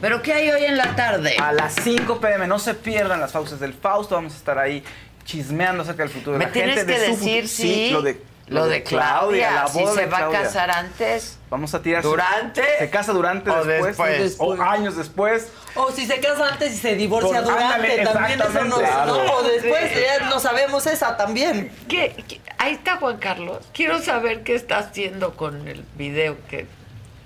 ¿Pero 0.00 0.22
qué 0.22 0.32
hay 0.32 0.50
hoy 0.50 0.64
en 0.64 0.76
la 0.76 0.94
tarde? 0.94 1.36
A 1.38 1.52
las 1.52 1.74
5 1.82 2.20
pm, 2.20 2.46
no 2.46 2.58
se 2.58 2.74
pierdan 2.74 3.20
las 3.20 3.32
fauces 3.32 3.58
del 3.58 3.74
Fausto. 3.74 4.14
Vamos 4.14 4.34
a 4.34 4.36
estar 4.36 4.56
ahí 4.58 4.84
chismeando 5.24 5.82
acerca 5.82 6.04
del 6.04 6.12
futuro 6.12 6.32
de 6.32 6.38
Me 6.38 6.44
la 6.46 6.52
tienes 6.52 6.76
gente. 6.76 6.92
que 6.94 6.98
de 7.00 7.06
su 7.06 7.12
decir 7.16 7.42
futuro. 7.42 7.48
si 7.48 7.62
Sí, 7.86 7.90
lo 7.90 8.02
de 8.02 8.22
Lo 8.50 8.66
de 8.66 8.82
Claudia, 8.82 9.50
la 9.52 9.68
si 9.68 9.78
boda 9.80 9.94
se 9.94 10.00
de 10.00 10.06
va 10.06 10.16
a 10.16 10.20
Claudia. 10.20 10.42
casar 10.42 10.70
antes. 10.70 11.38
Vamos 11.48 11.72
a 11.74 11.82
tirar. 11.82 12.02
su- 12.02 12.08
¿Durante? 12.10 12.62
Se 12.78 12.90
casa 12.90 13.12
durante, 13.12 13.50
¿O 13.50 13.64
después, 13.64 13.96
después? 13.96 14.36
O 14.38 14.60
años 14.62 14.96
después. 14.96 15.48
O 15.76 15.90
si 15.92 16.06
se 16.06 16.18
casa 16.20 16.48
antes 16.48 16.72
y 16.72 16.76
se 16.76 16.94
divorcia 16.96 17.42
Por- 17.42 17.52
durante, 17.52 17.74
ándale, 17.74 18.04
también 18.04 18.40
eso 18.40 18.64
no, 18.64 18.80
exactamente. 18.80 19.26
no, 19.28 19.34
o 19.34 19.42
después 19.44 19.90
Sí. 19.94 20.00
ya 20.00 20.28
no 20.28 20.40
sabemos 20.40 20.86
esa 20.86 21.16
también. 21.16 21.72
¿Qué, 21.88 22.24
qué- 22.28 22.40
Ahí 22.58 22.74
está 22.74 22.96
Juan 22.96 23.18
Carlos. 23.18 23.58
Quiero 23.72 24.00
saber 24.02 24.42
qué 24.42 24.54
está 24.56 24.78
haciendo 24.78 25.36
con 25.36 25.66
el 25.68 25.84
video 25.96 26.36
que 26.48 26.66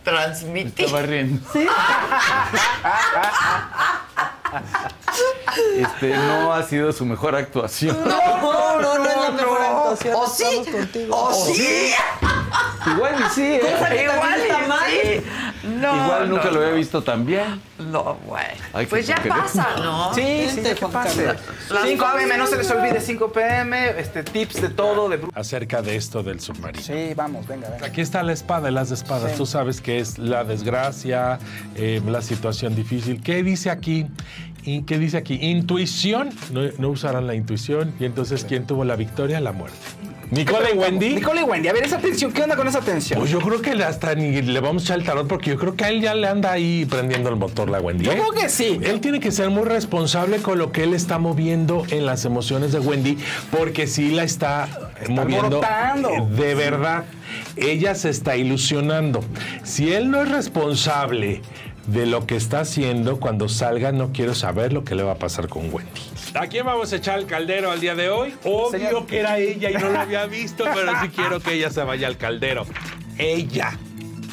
transmití. 0.05 0.85
Estaba 0.85 1.03
riendo. 1.03 1.41
Este 5.79 6.17
no 6.17 6.53
ha 6.53 6.63
sido 6.63 6.93
su 6.93 7.05
mejor 7.05 7.35
actuación. 7.37 7.97
No, 8.09 8.41
no, 8.41 8.81
no, 8.81 8.99
no 8.99 9.09
es 9.09 9.17
la 9.17 9.31
mejor 9.31 9.61
actuación. 9.63 10.15
¿O 10.17 10.27
sí? 10.27 10.45
Estamos 10.45 10.69
contigo. 10.69 11.17
¿O 11.17 11.35
sí? 11.35 11.95
Igual 12.87 13.15
y 13.21 13.31
sí. 13.35 13.43
¿eh? 13.55 13.61
Cosa 13.61 13.89
que 13.89 14.03
Igual 14.03 14.21
también 14.21 14.41
está 14.51 14.65
y 14.65 14.69
mal. 14.69 14.91
sí. 14.91 15.25
No, 15.65 16.05
Igual 16.05 16.29
nunca 16.31 16.45
no, 16.45 16.51
lo 16.51 16.61
no. 16.61 16.67
había 16.67 16.77
visto 16.77 17.03
tan 17.03 17.25
bien. 17.25 17.61
No, 17.79 18.17
bueno. 18.27 18.49
Ay, 18.73 18.87
Pues 18.87 19.07
ya 19.07 19.17
pasa, 19.27 19.69
¿no? 19.83 20.13
Sí, 20.15 20.47
sí, 20.55 20.63
ya 20.63 20.75
que 20.75 20.87
pase. 20.87 21.25
Carlos. 21.25 21.43
5 21.85 22.07
pm, 22.17 22.37
no 22.39 22.47
se 22.47 22.57
les 22.57 22.71
olvide 22.71 23.01
5 23.01 23.33
pm, 23.33 23.99
este, 23.99 24.23
tips 24.23 24.61
de 24.63 24.69
todo, 24.69 25.09
de 25.09 25.21
acerca 25.35 25.81
de 25.83 25.97
esto 25.97 26.23
del 26.23 26.41
submarino. 26.41 26.83
Sí, 26.83 27.13
vamos, 27.17 27.47
venga, 27.47 27.69
venga. 27.71 27.87
Aquí 27.87 28.01
está 28.01 28.23
la 28.23 28.33
espada 28.33 28.71
las 28.71 28.91
espadas. 28.91 29.33
Sí. 29.33 29.37
Tú 29.39 29.47
sabes 29.47 29.81
que 29.81 29.99
es 29.99 30.19
la 30.19 30.45
desgracia, 30.45 31.39
eh, 31.77 32.01
la 32.07 32.21
situación 32.23 32.75
difícil. 32.75 33.23
¿Qué 33.23 33.43
dice 33.43 33.71
aquí? 33.71 34.07
¿Y 34.65 34.83
¿Qué 34.83 34.99
dice 34.99 35.17
aquí? 35.19 35.35
Intuición. 35.43 36.31
No, 36.53 36.61
no 36.79 36.89
usarán 36.89 37.27
la 37.27 37.35
intuición. 37.35 37.95
Y 38.01 38.05
entonces, 38.05 38.45
¿quién 38.49 38.67
tuvo 38.67 38.85
la 38.85 38.97
victoria? 38.97 39.41
La 39.41 39.53
muerte. 39.53 39.77
Nicole 40.35 40.71
y 40.75 40.77
Wendy. 40.77 41.15
Nicole 41.15 41.41
y 41.41 41.45
Wendy, 41.45 41.69
a 41.69 41.73
ver 41.73 41.85
esa 41.85 41.99
tensión, 41.99 42.33
¿qué 42.33 42.43
onda 42.43 42.57
con 42.57 42.67
esa 42.67 42.81
tensión? 42.81 43.21
Pues 43.21 43.31
yo 43.31 43.41
creo 43.41 43.63
que 43.63 43.71
hasta 43.85 44.15
ni 44.15 44.43
le 44.43 44.61
vamos 44.61 44.83
a 44.83 44.87
echar 44.87 44.99
el 44.99 45.05
tarot 45.05 45.29
porque 45.29 45.51
yo 45.51 45.57
creo 45.57 45.77
que 45.77 45.85
a 45.85 45.89
él 45.91 46.01
ya 46.01 46.15
le 46.15 46.27
anda 46.27 46.53
ahí 46.53 46.85
prendiendo 46.87 47.29
el 47.31 47.37
motor 47.37 47.71
la 47.71 47.81
Wendy. 47.81 48.05
Yo 48.05 48.13
¿eh? 48.13 48.17
creo 48.17 48.33
que 48.33 48.49
sí. 48.49 48.81
Él 48.83 49.01
tiene 49.01 49.21
que 49.21 49.31
ser 49.31 49.51
muy 49.51 49.65
responsable 49.65 50.39
con 50.39 50.59
lo 50.59 50.73
que 50.73 50.83
él 50.85 50.95
está 50.95 51.19
moviendo 51.19 51.85
en 51.91 52.05
las 52.07 52.25
emociones 52.25 52.73
de 52.73 52.81
Wendy 52.81 53.17
porque 53.57 53.87
sí 53.87 54.11
la 54.11 54.25
está, 54.25 54.69
moviendo 55.09 55.47
alborotando. 55.47 56.11
eh, 56.11 56.27
de 56.31 56.55
verdad. 56.55 57.05
Ella 57.57 57.95
se 57.95 58.11
está 58.11 58.37
ilusionando. 58.37 59.25
Si 59.63 59.93
él 59.93 60.11
no 60.11 60.23
es 60.23 60.31
responsable 60.31 61.43
de 61.87 62.07
lo 62.07 62.27
que 62.27 62.37
está 62.37 62.61
haciendo, 62.61 63.21
cuando 63.21 63.49
salga 63.49 63.93
no 63.93 64.11
quiero 64.13 64.35
saber 64.35 64.73
lo 64.73 64.85
que 64.85 64.95
le 64.95 65.03
va 65.03 65.13
a 65.13 65.19
pasar 65.19 65.49
con 65.49 65.73
Wendy. 65.73 66.01
¿A 66.35 66.47
quién 66.49 66.67
vamos 66.67 66.93
a 66.93 66.97
echar 66.97 67.19
el 67.21 67.27
caldero 67.27 67.71
al 67.71 67.81
día 67.81 67.95
de 67.95 68.11
hoy? 68.11 68.35
Obvio 68.45 68.71
Señor. 68.71 69.07
que 69.07 69.21
era 69.21 69.39
ella 69.39 69.71
y 69.71 69.75
no 69.75 69.89
lo 69.91 70.01
había 70.01 70.27
visto, 70.27 70.65
pero 70.75 70.93
sí 71.01 71.09
quiero 71.11 71.39
que 71.41 71.53
ella 71.55 71.71
se 71.71 71.83
vaya 71.85 72.09
al 72.09 72.17
caldero. 72.17 72.67
Ella. 73.19 73.79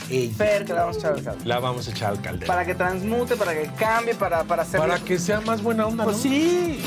Ella. 0.09 0.35
Fer, 0.35 0.65
que 0.65 0.73
la 0.73 0.81
vamos 0.85 0.97
a 0.97 0.99
echar 0.99 1.13
al 1.13 1.23
caldo. 1.23 1.45
La 1.45 1.59
vamos 1.59 1.87
a 1.87 1.91
echar 1.91 2.09
al 2.11 2.21
caldero. 2.21 2.47
Para 2.47 2.65
que 2.65 2.75
transmute, 2.75 3.35
para 3.35 3.53
que 3.53 3.69
cambie, 3.77 4.15
para, 4.15 4.43
para 4.43 4.63
hacer. 4.63 4.79
Para 4.79 4.97
que 4.99 5.19
sea 5.19 5.41
más 5.41 5.61
buena 5.61 5.85
onda, 5.85 6.03
Pues 6.03 6.17
¿no? 6.17 6.23
sí. 6.23 6.79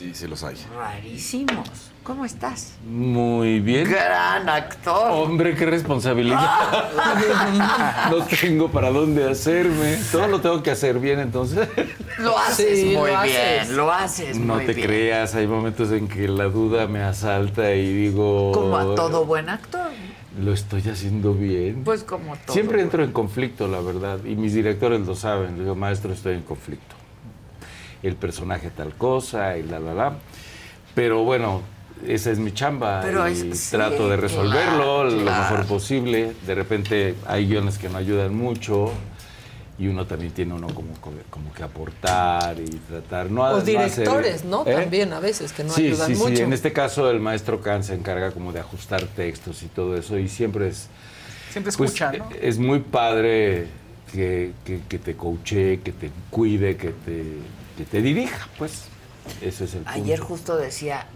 Sí, 0.00 0.14
sí 0.14 0.26
los 0.26 0.42
hay. 0.44 0.56
Rarísimos. 0.74 1.68
¿Cómo 2.02 2.24
estás? 2.24 2.72
Muy 2.88 3.60
bien. 3.60 3.84
Gran 3.86 4.48
actor. 4.48 5.10
Hombre, 5.10 5.54
qué 5.54 5.66
responsabilidad. 5.66 6.40
no 8.10 8.24
tengo 8.24 8.70
para 8.70 8.90
dónde 8.90 9.30
hacerme. 9.30 9.98
Todo 10.10 10.26
lo 10.26 10.40
tengo 10.40 10.62
que 10.62 10.70
hacer 10.70 10.98
bien, 11.00 11.20
entonces. 11.20 11.68
Lo 12.16 12.38
haces 12.38 12.80
Sí, 12.80 12.84
muy 12.96 13.10
lo 13.12 13.22
bien, 13.24 13.60
haces. 13.60 13.68
lo 13.68 13.92
haces 13.92 14.38
No 14.38 14.54
muy 14.54 14.64
te 14.64 14.72
bien. 14.72 14.86
creas, 14.86 15.34
hay 15.34 15.46
momentos 15.46 15.92
en 15.92 16.08
que 16.08 16.26
la 16.28 16.44
duda 16.44 16.86
me 16.86 17.02
asalta 17.02 17.74
y 17.74 17.92
digo. 17.92 18.52
Como 18.52 18.78
a 18.78 18.94
todo 18.94 19.26
buen 19.26 19.50
actor. 19.50 19.90
Lo 20.42 20.54
estoy 20.54 20.80
haciendo 20.88 21.34
bien. 21.34 21.82
Pues 21.84 22.04
como 22.04 22.36
todo. 22.36 22.54
Siempre 22.54 22.80
entro 22.80 23.04
en 23.04 23.12
conflicto, 23.12 23.68
la 23.68 23.80
verdad, 23.80 24.20
y 24.24 24.34
mis 24.34 24.54
directores 24.54 25.00
lo 25.06 25.14
saben. 25.14 25.58
Le 25.58 25.64
digo, 25.64 25.74
maestro, 25.74 26.10
estoy 26.14 26.36
en 26.36 26.42
conflicto. 26.42 26.94
El 28.02 28.16
personaje 28.16 28.70
tal 28.70 28.94
cosa 28.94 29.56
y 29.58 29.62
la, 29.62 29.78
la, 29.78 29.94
la. 29.94 30.12
Pero 30.94 31.22
bueno, 31.24 31.60
esa 32.06 32.30
es 32.30 32.38
mi 32.38 32.52
chamba 32.52 33.00
Pero 33.02 33.28
y 33.28 33.32
es- 33.32 33.58
sí, 33.60 33.70
trato 33.72 34.08
de 34.08 34.16
resolverlo 34.16 35.02
claro, 35.02 35.04
lo 35.10 35.22
claro. 35.22 35.50
mejor 35.52 35.66
posible. 35.66 36.32
De 36.46 36.54
repente 36.54 37.14
hay 37.26 37.46
guiones 37.46 37.78
que 37.78 37.88
no 37.88 37.98
ayudan 37.98 38.34
mucho 38.34 38.90
y 39.78 39.86
uno 39.86 40.06
también 40.06 40.32
tiene 40.32 40.52
uno 40.54 40.66
como, 40.68 40.92
como 41.30 41.52
que 41.54 41.62
aportar 41.62 42.58
y 42.58 42.68
tratar. 42.68 43.30
No, 43.30 43.42
O 43.42 43.50
no 43.50 43.56
hacer- 43.58 43.64
directores, 43.66 44.44
¿no? 44.44 44.62
¿Eh? 44.66 44.74
También 44.74 45.12
a 45.12 45.20
veces, 45.20 45.52
que 45.52 45.64
no 45.64 45.70
sí, 45.72 45.86
ayudan 45.88 46.06
sí, 46.08 46.14
mucho. 46.16 46.36
sí. 46.36 46.42
En 46.42 46.52
este 46.52 46.72
caso 46.72 47.10
el 47.10 47.20
maestro 47.20 47.60
Khan 47.60 47.82
se 47.84 47.94
encarga 47.94 48.30
como 48.32 48.52
de 48.52 48.60
ajustar 48.60 49.02
textos 49.04 49.62
y 49.62 49.66
todo 49.66 49.96
eso 49.96 50.18
y 50.18 50.28
siempre 50.28 50.68
es... 50.68 50.88
Siempre 51.50 51.72
pues, 51.76 51.90
escucha, 51.92 52.12
¿no? 52.12 52.28
Es 52.40 52.58
muy 52.58 52.80
padre 52.80 53.66
que, 54.12 54.52
que- 54.64 54.80
que 54.88 54.98
te 54.98 55.16
coache, 55.16 55.80
que 55.82 55.92
te 55.92 56.10
cuide, 56.30 56.76
que 56.76 56.88
te, 56.90 57.24
que 57.80 57.90
te 57.90 58.02
dirija, 58.02 58.46
pues. 58.58 58.84
Ese 59.40 59.64
es 59.64 59.74
el 59.74 59.82
punto. 59.82 59.90
Ayer 59.90 60.20
justo 60.20 60.56
decía, 60.56 61.06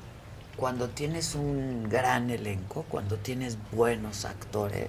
cuando 0.56 0.88
tienes 0.88 1.34
un 1.34 1.88
gran 1.90 2.30
elenco, 2.30 2.84
cuando 2.88 3.16
tienes 3.16 3.58
buenos 3.72 4.24
actores, 4.24 4.88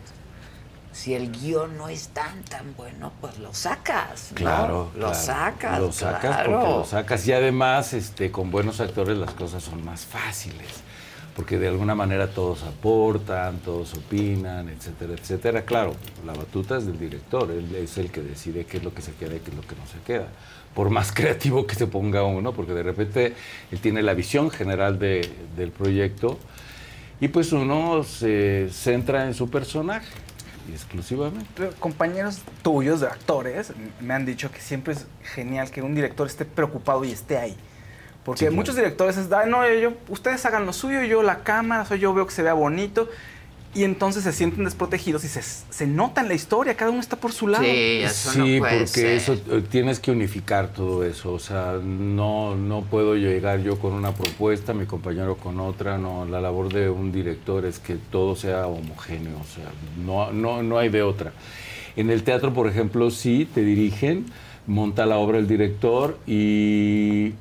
si 0.94 1.14
el 1.14 1.32
guion 1.32 1.78
no 1.78 1.90
es 1.90 2.10
tan 2.10 2.44
tan 2.44 2.74
bueno, 2.78 3.12
pues 3.20 3.38
lo 3.40 3.54
sacas. 3.54 4.32
¿no? 4.32 4.36
Claro, 4.38 4.92
Lo 4.96 5.08
claro. 5.08 5.14
sacas. 5.16 5.80
Lo 5.80 5.92
sacas 5.92 6.22
claro. 6.22 6.52
porque 6.52 6.70
lo 6.70 6.86
sacas. 6.86 7.28
Y 7.28 7.34
además, 7.34 7.94
este, 7.94 8.32
con 8.32 8.52
buenos 8.52 8.80
actores 8.80 9.18
las 9.18 9.32
cosas 9.34 9.62
son 9.64 9.84
más 9.84 10.06
fáciles. 10.06 10.68
Porque 11.36 11.58
de 11.60 11.68
alguna 11.68 11.96
manera 11.96 12.28
todos 12.30 12.64
aportan, 12.64 13.58
todos 13.58 13.94
opinan, 13.96 14.70
etcétera, 14.70 15.16
etcétera. 15.16 15.66
Claro, 15.66 15.94
la 16.26 16.32
batuta 16.32 16.78
es 16.78 16.86
del 16.86 16.98
director, 16.98 17.52
él 17.52 17.76
es 17.76 17.98
el 17.98 18.10
que 18.10 18.22
decide 18.22 18.66
qué 18.66 18.78
es 18.78 18.84
lo 18.86 18.94
que 18.94 19.02
se 19.02 19.12
queda 19.16 19.36
y 19.36 19.40
qué 19.40 19.52
es 19.52 19.58
lo 19.58 19.64
que 19.64 19.76
no 19.76 19.86
se 19.86 20.00
queda. 20.06 20.28
Por 20.76 20.90
más 20.92 21.12
creativo 21.14 21.66
que 21.66 21.74
se 21.76 21.88
ponga 21.88 22.24
uno, 22.24 22.52
porque 22.54 22.74
de 22.74 22.84
repente 22.84 23.34
él 23.72 23.80
tiene 23.80 24.04
la 24.04 24.14
visión 24.14 24.52
general 24.52 25.00
de- 25.00 25.28
del 25.58 25.72
proyecto 25.72 26.38
y 27.20 27.30
pues 27.30 27.52
uno 27.54 28.04
se 28.04 28.70
centra 28.72 29.26
en 29.26 29.34
su 29.34 29.50
personaje 29.50 30.06
exclusivamente. 30.72 31.48
Pero 31.56 31.72
compañeros 31.80 32.42
tuyos 32.62 33.00
de 33.00 33.08
actores 33.08 33.72
me 34.02 34.14
han 34.14 34.26
dicho 34.26 34.52
que 34.52 34.60
siempre 34.60 34.94
es 34.94 35.06
genial 35.24 35.72
que 35.72 35.82
un 35.82 35.96
director 35.96 36.28
esté 36.28 36.44
preocupado 36.46 37.04
y 37.06 37.12
esté 37.12 37.38
ahí. 37.38 37.56
Porque 38.24 38.40
Sí, 38.40 38.46
claro. 38.46 38.56
muchos 38.56 38.76
directores 38.76 39.18
es, 39.18 39.32
"Ay, 39.32 39.50
no, 39.50 39.68
yo, 39.72 39.94
ustedes 40.10 40.44
hagan 40.48 40.66
lo 40.66 40.74
suyo, 40.74 41.04
yo 41.04 41.22
la 41.22 41.44
cámara, 41.44 41.84
yo 41.96 42.14
veo 42.14 42.26
que 42.26 42.34
se 42.34 42.42
vea 42.42 42.54
bonito. 42.54 43.08
Y 43.76 43.84
entonces 43.84 44.24
se 44.24 44.32
sienten 44.32 44.64
desprotegidos 44.64 45.26
y 45.26 45.28
se, 45.28 45.42
se 45.42 45.86
nota 45.86 46.22
en 46.22 46.30
la 46.30 46.34
historia, 46.34 46.78
cada 46.78 46.92
uno 46.92 47.02
está 47.02 47.18
por 47.18 47.34
su 47.34 47.50
lado. 47.50 47.66
Sí, 48.10 48.58
porque 48.60 49.18
eso 49.18 49.34
eh, 49.34 49.62
tienes 49.70 50.00
que 50.00 50.12
unificar 50.12 50.70
todo 50.70 51.04
eso. 51.04 51.34
O 51.34 51.40
sea, 51.40 51.74
no, 51.84 52.56
no 52.56 52.84
puedo 52.84 53.16
llegar 53.16 53.62
yo 53.62 53.78
con 53.78 53.92
una 53.92 54.14
propuesta, 54.14 54.74
mi 54.74 54.86
compañero 54.86 55.36
con 55.36 55.60
otra. 55.60 55.98
No, 55.98 56.26
la 56.26 56.40
labor 56.40 56.72
de 56.72 56.90
un 56.90 57.12
director 57.12 57.66
es 57.66 57.80
que 57.80 57.96
todo 57.96 58.38
sea 58.38 58.66
homogéneo. 58.66 59.38
O 59.38 59.44
sea, 59.44 59.70
no, 60.06 60.32
no, 60.32 60.64
no 60.64 60.78
hay 60.78 60.88
de 60.88 61.04
otra. 61.04 61.34
En 61.98 62.10
el 62.10 62.24
teatro, 62.24 62.54
por 62.54 62.70
ejemplo, 62.70 63.12
sí 63.12 63.46
te 63.54 63.62
dirigen, 63.62 64.26
monta 64.68 65.06
la 65.06 65.18
obra 65.18 65.38
el 65.38 65.50
director 65.50 66.18
y, 66.26 67.34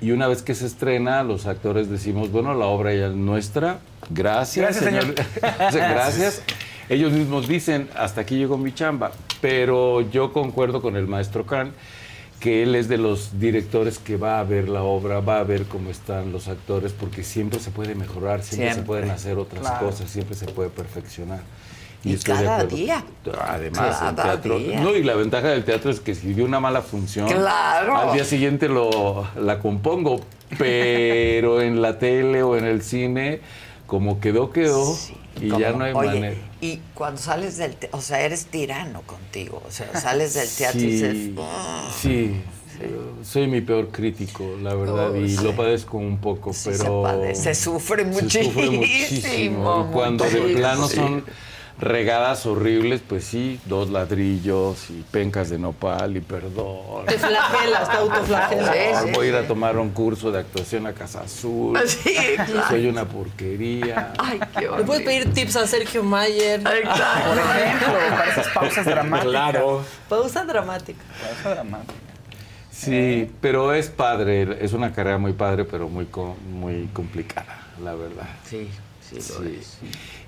y 0.00 0.12
una 0.12 0.28
vez 0.28 0.42
que 0.42 0.54
se 0.54 0.66
estrena, 0.66 1.24
los 1.24 1.46
actores 1.46 1.90
decimos, 1.90 2.30
bueno, 2.30 2.54
la 2.54 2.66
obra 2.66 2.94
ya 2.94 3.08
es 3.08 3.14
nuestra. 3.14 3.80
Gracias, 4.10 4.80
Gracias, 4.80 4.84
señor. 4.84 5.14
Gracias. 5.72 6.42
Ellos 6.88 7.12
mismos 7.12 7.46
dicen, 7.48 7.88
hasta 7.96 8.22
aquí 8.22 8.36
llegó 8.36 8.58
mi 8.58 8.72
chamba, 8.74 9.12
pero 9.40 10.00
yo 10.10 10.32
concuerdo 10.32 10.82
con 10.82 10.96
el 10.96 11.06
maestro 11.06 11.46
Khan 11.46 11.72
que 12.40 12.62
él 12.62 12.74
es 12.74 12.88
de 12.88 12.96
los 12.96 13.38
directores 13.38 13.98
que 13.98 14.16
va 14.16 14.40
a 14.40 14.44
ver 14.44 14.68
la 14.68 14.82
obra, 14.82 15.20
va 15.20 15.40
a 15.40 15.44
ver 15.44 15.64
cómo 15.66 15.90
están 15.90 16.32
los 16.32 16.48
actores, 16.48 16.92
porque 16.92 17.22
siempre 17.22 17.60
se 17.60 17.70
puede 17.70 17.94
mejorar, 17.94 18.42
siempre, 18.42 18.72
se 18.74 18.82
pueden 18.82 19.10
hacer 19.10 19.36
otras 19.36 19.60
Claro. 19.60 19.86
cosas, 19.86 20.10
siempre 20.10 20.34
se 20.34 20.46
puede 20.46 20.70
perfeccionar. 20.70 21.40
Y 22.02 22.14
de 22.16 22.22
cada 22.22 22.64
día. 22.64 23.04
Además, 23.46 23.98
el 24.00 24.14
Cada 24.16 24.22
teatro. 24.40 24.58
día. 24.58 24.80
No, 24.80 24.96
y 24.96 25.02
la 25.02 25.16
ventaja 25.16 25.48
del 25.48 25.64
teatro 25.64 25.90
es 25.90 26.00
que 26.00 26.14
si 26.14 26.32
dio 26.32 26.46
una 26.46 26.60
mala 26.60 26.80
función, 26.80 27.28
Claro. 27.28 27.94
al 27.98 28.14
día 28.14 28.24
siguiente 28.24 28.68
lo, 28.70 29.28
la 29.38 29.58
compongo. 29.58 30.20
Pero 30.58 31.60
en 31.60 31.82
la 31.82 31.98
tele 31.98 32.42
o 32.42 32.56
en 32.56 32.64
el 32.64 32.80
cine, 32.82 33.40
como 33.90 34.20
quedó, 34.20 34.52
quedó. 34.52 34.96
y 35.40 35.48
ya 35.48 35.72
no 35.72 35.82
hay 35.84 35.92
oye, 35.92 36.06
manera. 36.20 36.36
Y 36.60 36.78
cuando 36.94 37.20
sales 37.20 37.56
del 37.56 37.74
teatro, 37.74 37.98
o 37.98 38.00
sea, 38.00 38.20
eres 38.20 38.46
tirano 38.46 39.02
contigo. 39.02 39.60
O 39.66 39.70
sea, 39.72 39.92
sales 40.00 40.34
del 40.34 40.48
teatro 40.48 40.78
y 40.80 40.82
Sí, 40.84 40.88
dices, 40.90 41.30
"Ah". 41.40 41.90
sí, 42.00 42.40
soy 43.24 43.48
mi 43.48 43.60
peor 43.60 43.88
crítico, 43.88 44.44
la 44.62 44.74
verdad, 44.74 45.10
Oh, 45.10 45.16
y 45.16 45.36
sí. 45.36 45.42
lo 45.42 45.56
padezco 45.56 45.98
un 45.98 46.18
poco, 46.18 46.52
Sí, 46.52 46.70
pero... 46.70 46.78
se 46.84 46.88
padece, 47.02 47.42
se 47.42 47.54
sufre 47.64 48.04
se 48.04 48.12
sufre 48.12 48.22
muchísimo, 48.22 48.72
muchísimo. 48.78 49.86
Y 49.90 49.92
cuando 49.92 50.24
de 50.24 50.40
plano 50.54 50.86
son 50.86 51.24
regadas 51.80 52.44
horribles, 52.46 53.00
pues 53.06 53.24
sí, 53.24 53.58
dos 53.64 53.90
ladrillos 53.90 54.90
y 54.90 55.02
pencas 55.10 55.48
de 55.50 55.58
nopal 55.58 56.16
y 56.16 56.20
perdón. 56.20 57.06
Te 57.06 57.18
flagelas, 57.18 57.90
te 57.90 57.96
autoflagelas. 57.96 58.76
Ah, 58.96 59.04
Voy 59.14 59.26
a 59.26 59.28
ir 59.30 59.34
a 59.36 59.46
tomar 59.48 59.78
un 59.78 59.90
curso 59.90 60.30
de 60.30 60.40
actuación 60.40 60.86
a 60.86 60.92
Casa 60.92 61.22
Azul. 61.22 61.78
Sí, 61.86 62.14
claro. 62.36 62.68
Soy 62.68 62.86
una 62.86 63.04
porquería. 63.06 64.12
Ay, 64.18 64.40
qué 64.58 64.68
Le 64.76 64.84
puedes 64.84 65.02
pedir 65.02 65.32
tips 65.32 65.56
a 65.56 65.66
Sergio 65.66 66.02
Mayer. 66.02 66.62
Por 66.62 66.72
ejemplo, 66.74 66.98
para 68.10 68.26
esas 68.30 68.48
pausas 68.48 68.84
dramáticas. 68.86 69.30
Claro. 69.30 69.82
Pausa 70.08 70.44
dramática. 70.44 71.00
Pausa 71.22 71.54
dramática. 71.54 71.94
Sí, 72.70 73.30
pero 73.42 73.74
es 73.74 73.88
padre, 73.88 74.64
es 74.64 74.72
una 74.72 74.92
carrera 74.92 75.18
muy 75.18 75.32
padre, 75.34 75.64
pero 75.64 75.88
muy, 75.88 76.06
co- 76.06 76.36
muy 76.50 76.88
complicada, 76.94 77.58
la 77.82 77.94
verdad. 77.94 78.28
Sí, 78.48 78.70
sí, 79.06 79.16
lo 79.38 79.44
es. 79.48 79.78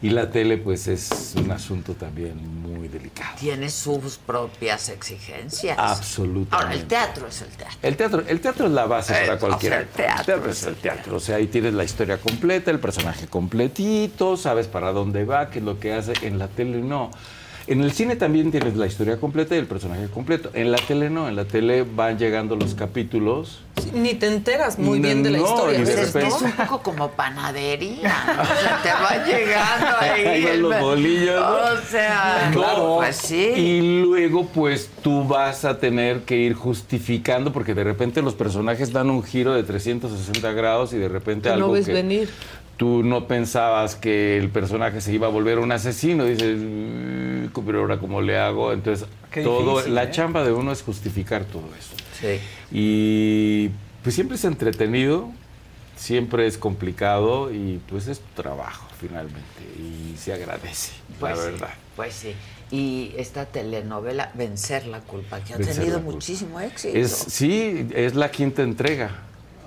Y 0.03 0.11
la 0.11 0.31
tele, 0.31 0.59
pues, 0.59 0.89
es 0.89 1.35
un 1.37 1.51
asunto 1.53 1.95
también 1.95 2.35
muy 2.61 2.89
delicado. 2.89 3.37
Tiene 3.39 3.71
sus 3.71 4.17
propias 4.19 4.89
exigencias. 4.89 5.79
Absolutamente. 5.79 6.57
Ahora, 6.57 6.75
el 6.75 6.87
teatro 6.87 7.29
es 7.29 7.41
el 7.43 7.49
teatro. 7.51 7.79
El 7.83 7.97
teatro, 7.97 8.25
el 8.27 8.41
teatro 8.41 8.67
es 8.67 8.73
la 8.73 8.87
base 8.87 9.13
Eh, 9.13 9.17
para 9.21 9.23
o 9.23 9.39
sea, 9.39 9.39
cualquiera. 9.39 9.79
el 9.81 9.87
teatro 9.89 10.51
es 10.51 10.63
el 10.65 10.75
teatro. 10.75 11.17
O 11.17 11.21
sea, 11.21 11.37
ahí 11.37 11.47
tienes 11.47 11.75
la 11.75 11.85
historia 11.85 12.19
completa, 12.19 12.73
el 12.73 12.81
personaje 12.81 13.29
completito, 13.29 14.37
sabes 14.37 14.67
para 14.67 14.93
dónde 14.93 15.25
va, 15.25 15.51
qué 15.51 15.61
es 15.61 15.65
lo 15.65 15.79
que 15.79 15.93
hace. 15.93 16.13
En 16.23 16.39
la 16.39 16.49
tele 16.49 16.79
no. 16.81 17.11
En 17.67 17.81
el 17.81 17.93
cine 17.93 18.17
también 18.17 18.51
tienes 18.51 18.77
la 18.77 18.87
historia 18.87 19.19
completa 19.19 19.55
y 19.55 19.59
el 19.59 19.67
personaje 19.67 20.07
completo. 20.09 20.51
En 20.53 20.73
la 20.73 20.79
tele 20.79 21.11
no. 21.11 21.29
En 21.29 21.37
la 21.37 21.45
tele 21.45 21.83
van 21.85 22.19
llegando 22.19 22.57
los 22.57 22.75
capítulos. 22.75 23.61
Ni 23.95 24.15
te 24.15 24.27
enteras 24.27 24.79
muy 24.79 24.99
No, 24.99 25.05
bien 25.07 25.23
de 25.23 25.31
la 25.31 25.39
no, 25.39 25.45
historia. 25.45 25.81
Es 25.81 26.15
un 26.43 26.53
poco 26.53 26.83
como 26.83 27.11
panadería. 27.13 28.13
O 28.41 28.45
sea, 28.61 28.81
te 28.83 28.89
va 28.91 29.25
llegando 29.25 29.87
ahí. 30.01 30.23
Ahí 30.27 30.47
el- 30.47 30.63
los 30.63 30.81
bolillos, 30.81 31.41
¿no? 31.41 31.57
O 31.75 31.77
sea, 31.89 32.51
Claro. 32.53 32.97
pues 32.99 33.17
sí. 33.17 33.37
Y 33.57 34.03
luego, 34.03 34.47
pues 34.47 34.91
tú 35.03 35.25
vas 35.25 35.65
a 35.65 35.79
tener 35.79 36.21
que 36.23 36.37
ir 36.37 36.55
justificando, 36.55 37.53
porque 37.53 37.75
de 37.75 37.85
repente 37.85 38.23
los 38.23 38.35
personajes 38.35 38.93
dan 38.93 39.09
un 39.11 39.23
giro 39.23 39.53
de 39.55 39.63
360 39.63 40.53
grados 40.53 40.93
y 40.93 40.99
de 40.99 41.09
repente 41.09 41.49
Que 41.49 41.55
algo 41.55 41.69
no 41.69 41.73
ves 41.75 41.87
que 41.87 41.93
venir. 41.93 42.29
Tú 42.83 43.05
no 43.05 43.29
pensabas 43.29 43.95
que 43.95 44.37
el 44.37 44.49
personaje 44.49 45.01
se 45.01 45.13
iba 45.13 45.29
a 45.29 45.31
volver 45.31 45.61
un 45.61 45.71
asesino. 45.71 46.25
Dices, 46.25 46.59
"Mm, 46.59 47.47
pero 47.65 47.83
ahora 47.83 47.99
cómo 47.99 48.21
le 48.21 48.37
hago. 48.37 48.73
Entonces, 48.73 49.07
Qué 49.31 49.43
todo, 49.45 49.75
difícil, 49.77 49.95
la 49.95 50.03
¿eh? 50.03 50.11
chamba 50.11 50.43
de 50.43 50.51
uno 50.51 50.73
es 50.73 50.83
justificar 50.83 51.45
todo 51.45 51.63
eso. 51.79 51.95
Sí. 52.21 52.41
Y 52.73 53.71
pues 54.03 54.17
siempre 54.17 54.35
es 54.37 54.45
entretenido, 54.45 55.31
siempre 55.97 56.49
es 56.49 56.59
complicado 56.59 57.53
y 57.53 57.81
pues 57.89 58.09
es 58.09 58.19
tu 58.19 58.43
trabajo 58.43 58.89
finalmente 59.01 59.63
y 59.79 60.17
se 60.19 60.33
agradece, 60.33 60.91
Pues 61.21 61.37
la 61.37 61.45
sí, 61.45 61.51
verdad. 61.53 61.71
Pues 61.95 62.15
sí. 62.15 62.35
Y 62.73 63.13
esta 63.17 63.45
telenovela, 63.47 64.33
Vencer 64.35 64.87
la 64.89 64.99
culpa, 65.03 65.39
que 65.45 65.55
ha 65.55 65.57
Vencer 65.59 65.77
tenido 65.77 66.01
muchísimo 66.01 66.59
éxito. 66.59 66.99
Es, 66.99 67.13
sí, 67.13 67.87
es 67.95 68.17
la 68.17 68.29
quinta 68.33 68.63
entrega. 68.65 69.11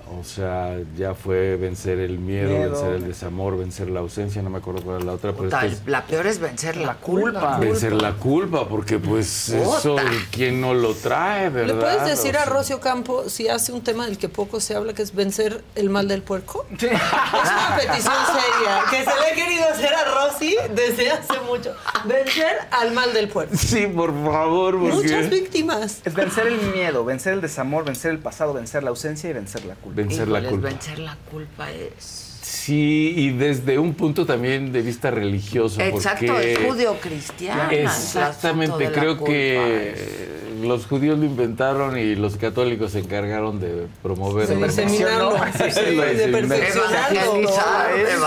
O 0.08 0.22
sea, 0.22 0.78
ya 0.96 1.14
fue 1.14 1.56
vencer 1.56 1.98
el 1.98 2.18
miedo, 2.18 2.50
Miedo. 2.50 2.70
vencer 2.70 2.92
el 2.92 3.06
desamor, 3.08 3.58
vencer 3.58 3.90
la 3.90 4.00
ausencia, 4.00 4.40
no 4.40 4.50
me 4.50 4.58
acuerdo 4.58 4.82
cuál 4.82 4.96
era 4.96 5.04
la 5.06 5.12
otra, 5.14 5.32
pero 5.32 5.48
es 5.48 5.86
la 5.86 6.06
peor 6.06 6.26
es 6.28 6.38
vencer 6.38 6.76
la, 6.76 6.94
culpa. 6.94 7.58
vencer 7.58 7.92
la 7.92 8.12
culpa, 8.12 8.68
porque 8.68 8.98
pues 8.98 9.48
eso. 9.48 9.96
¿quién 10.30 10.60
no 10.60 10.74
lo 10.74 10.94
trae, 10.94 11.50
verdad? 11.50 11.74
¿Le 11.74 11.80
puedes 11.80 12.04
decir 12.06 12.36
O 12.36 12.40
a 12.40 12.44
Rocio 12.44 12.80
Campo 12.80 13.28
si 13.28 13.48
hace 13.48 13.72
un 13.72 13.82
tema 13.82 14.06
del 14.06 14.16
que 14.16 14.28
poco 14.28 14.60
se 14.60 14.76
habla, 14.76 14.92
que 14.92 15.02
es 15.02 15.14
vencer 15.14 15.64
el 15.74 15.90
mal 15.90 16.06
del 16.06 16.22
puerco? 16.22 16.66
Es 16.70 16.84
una 16.84 17.76
petición 17.76 18.14
seria 18.26 18.84
que 18.90 18.98
se 18.98 19.20
le 19.20 19.26
ha 19.32 19.34
querido 19.34 19.64
hacer 19.68 19.92
a 19.92 20.04
Rosy 20.04 20.56
desde 20.74 21.10
hace 21.10 21.40
mucho. 21.40 21.74
Vencer 22.04 22.58
al 22.70 22.92
mal 22.92 23.12
del 23.12 23.28
puerco. 23.28 23.56
Sí, 23.56 23.86
por 23.88 24.12
favor, 24.24 24.78
porque... 24.78 24.96
Muchas 24.96 25.30
víctimas. 25.30 26.00
Es 26.04 26.14
vencer 26.14 26.46
el 26.46 26.60
miedo, 26.72 27.04
vencer 27.04 27.32
el 27.32 27.40
desamor, 27.40 27.84
vencer 27.84 28.12
el 28.12 28.18
pasado, 28.18 28.52
vencer 28.52 28.82
la 28.84 28.90
ausencia 28.90 29.28
y 29.30 29.32
vencer 29.32 29.64
la 29.64 29.74
culpa. 29.74 29.95
Vencer 29.96 30.28
la 30.28 30.38
Híjoles, 30.40 30.50
culpa. 30.52 30.68
vencer 30.68 30.98
la 31.00 31.16
culpa 31.30 31.70
es... 31.72 32.22
Sí, 32.42 33.12
y 33.16 33.30
desde 33.30 33.76
un 33.78 33.94
punto 33.94 34.24
también 34.24 34.70
de 34.72 34.80
vista 34.82 35.10
religioso. 35.10 35.80
Exacto, 35.80 36.26
porque 36.26 36.52
es 36.52 36.58
judío-cristiana. 36.60 37.68
el 37.72 37.86
asunto 37.88 38.20
Exactamente, 38.20 38.78
de 38.78 38.84
la 38.84 38.92
creo 38.92 39.16
culpa 39.16 39.32
que 39.32 39.90
es- 39.92 40.36
los 40.62 40.86
judíos 40.86 41.18
lo 41.18 41.24
inventaron 41.26 41.98
y 41.98 42.14
los 42.14 42.36
católicos 42.36 42.92
se 42.92 43.00
encargaron 43.00 43.58
de 43.60 43.86
promover. 44.02 44.46
De 44.48 44.56
diseminarlo. 44.64 45.34
Sí, 45.54 45.80
de 45.96 46.28
perfeccionarlo. 46.28 47.48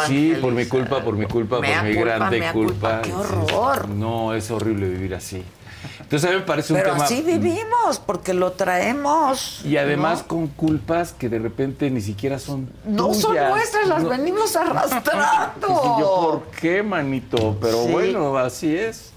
Sí, 0.07 0.33
por 0.41 0.53
mi 0.53 0.65
culpa, 0.65 1.01
por 1.03 1.15
mi 1.15 1.25
culpa, 1.25 1.59
Mea 1.59 1.79
por 1.79 1.87
mi 1.89 1.95
culpa, 1.95 2.09
grande 2.17 2.39
culpa. 2.51 2.51
culpa, 2.53 3.01
qué 3.03 3.09
Sí, 3.09 3.15
horror. 3.53 3.89
No, 3.89 4.33
es 4.33 4.51
horrible 4.51 4.87
vivir 4.89 5.15
así. 5.15 5.43
Entonces 6.09 6.27
a 6.27 6.33
mí 6.33 6.39
me 6.39 6.45
parece 6.45 6.73
un 6.73 6.79
Pero 6.79 6.93
tema... 6.93 7.05
así 7.05 7.21
vivimos, 7.21 7.99
porque 8.03 8.33
lo 8.33 8.53
traemos. 8.53 9.63
Y 9.63 9.77
además 9.77 10.21
¿no? 10.21 10.27
con 10.27 10.47
culpas 10.47 11.13
que 11.13 11.29
de 11.29 11.37
repente 11.37 11.91
ni 11.91 12.01
siquiera 12.01 12.39
son 12.39 12.67
No 12.83 13.13
son 13.13 13.35
nuestras, 13.35 13.87
las 13.87 14.01
No. 14.01 14.09
venimos 14.09 14.55
arrastrando. 14.55 15.67
Y 15.69 16.01
yo, 16.01 16.41
¿por 16.49 16.59
qué, 16.59 16.81
manito? 16.81 17.55
Pero 17.61 17.83
Sí. 17.85 17.91
bueno, 17.91 18.35
así 18.39 18.75
es. 18.75 19.11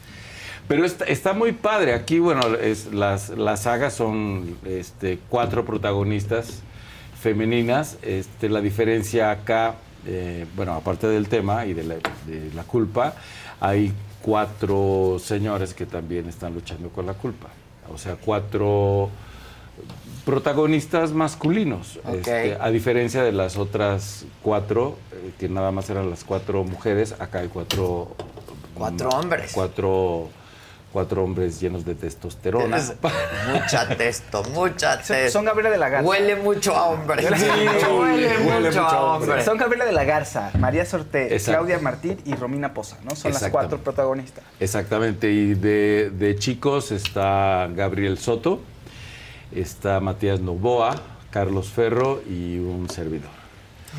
Pero 0.69 0.85
está, 0.85 1.06
está 1.06 1.32
muy 1.32 1.52
padre. 1.52 1.94
Aquí, 1.94 2.19
bueno, 2.19 2.43
es, 2.56 2.93
las, 2.93 3.31
las 3.31 3.62
sagas 3.62 3.94
son 3.94 4.59
este, 4.66 5.19
cuatro 5.31 5.64
protagonistas 5.64 6.60
femeninas. 7.23 7.97
Este, 8.02 8.51
la 8.51 8.60
diferencia 8.60 9.31
acá, 9.31 9.77
eh, 10.06 10.44
bueno, 10.56 10.74
aparte 10.74 11.06
del 11.06 11.28
tema 11.31 11.64
y 11.64 11.73
de 11.73 11.85
la, 11.85 11.94
de 12.27 12.51
la 12.55 12.64
culpa, 12.64 13.14
hay 13.60 13.94
cuatro 14.22 15.18
señores 15.18 15.74
que 15.74 15.86
también 15.86 16.28
están 16.28 16.54
luchando 16.54 16.88
con 16.90 17.06
la 17.06 17.14
culpa. 17.14 17.48
O 17.92 17.98
sea, 17.98 18.16
cuatro 18.16 19.10
protagonistas 20.24 21.12
masculinos, 21.12 21.98
este, 22.12 22.56
a 22.60 22.70
diferencia 22.70 23.22
de 23.24 23.32
las 23.32 23.56
otras 23.56 24.24
cuatro, 24.42 24.96
eh, 25.12 25.32
que 25.38 25.48
nada 25.48 25.72
más 25.72 25.90
eran 25.90 26.08
las 26.08 26.24
cuatro 26.24 26.64
mujeres, 26.64 27.14
acá 27.18 27.40
hay 27.40 27.48
cuatro... 27.48 28.14
Cuatro 28.74 29.10
mm, 29.10 29.14
hombres. 29.14 29.52
Cuatro, 29.52 30.28
cuatro 30.93 31.24
hombres 31.24 31.60
llenos 31.60 31.85
de 31.85 31.94
testosterona. 31.94 32.77
Es 32.77 32.93
mucha 33.52 33.89
testo, 33.97 34.43
mucha 34.52 34.98
testo. 35.02 35.31
Son 35.31 35.44
Gabriela 35.44 35.70
de 35.70 35.78
la 35.78 35.89
Garza. 35.89 36.09
Huele 36.09 36.36
mucho 36.36 36.77
a 36.77 36.85
hombre. 36.86 37.23
Sí, 37.23 37.44
huele, 37.98 38.39
mucho 38.39 38.81
a 38.81 39.14
hombre. 39.16 39.44
Son 39.44 39.56
Gabriela 39.56 39.85
de 39.85 39.93
la 39.93 40.05
Garza, 40.05 40.51
María 40.59 40.85
Sorte, 40.85 41.35
Exacto. 41.35 41.60
Claudia 41.60 41.78
Martín 41.78 42.19
y 42.24 42.35
Romina 42.35 42.74
Poza, 42.74 42.97
¿no? 43.02 43.10
Son 43.16 43.32
las 43.32 43.43
Exactamente. 43.43 43.51
cuatro 43.52 43.78
protagonistas. 43.78 44.44
Exactamente, 44.60 45.31
y 45.31 45.55
de, 45.55 46.10
de 46.10 46.36
chicos 46.36 46.93
está 46.93 47.69
Gabriel 47.74 48.19
Soto, 48.19 48.60
está 49.55 50.01
Matías 50.01 50.40
Novoa, 50.40 50.94
Carlos 51.31 51.69
Ferro 51.70 52.23
y 52.28 52.59
un 52.59 52.89
servidor. 52.90 53.41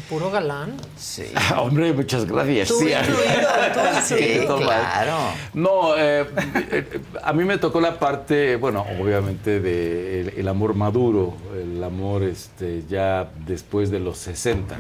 Puro 0.10 0.32
galán. 0.32 0.76
Sí. 0.98 1.26
Hombre, 1.58 1.94
muchas 1.94 2.26
gracias. 2.26 2.68
Tú 2.68 2.80
Sí, 2.80 2.90
incluido, 2.92 3.50
tú 3.74 3.80
Sí, 4.04 4.14
incluido. 4.16 4.58
Claro. 4.58 5.18
No, 5.54 5.96
eh, 5.98 6.26
eh, 6.72 7.02
a 7.22 7.34
mí 7.34 7.44
me 7.46 7.58
tocó 7.58 7.80
la 7.80 7.98
parte, 8.00 8.56
bueno, 8.58 8.86
obviamente 9.00 9.60
de 9.60 10.22
el, 10.22 10.30
el 10.38 10.48
amor 10.48 10.74
maduro, 10.76 11.36
el 11.56 11.84
amor 11.84 12.24
este, 12.24 12.84
ya 12.90 13.30
después 13.46 13.90
de 13.92 14.00
los 14.00 14.18
60. 14.18 14.76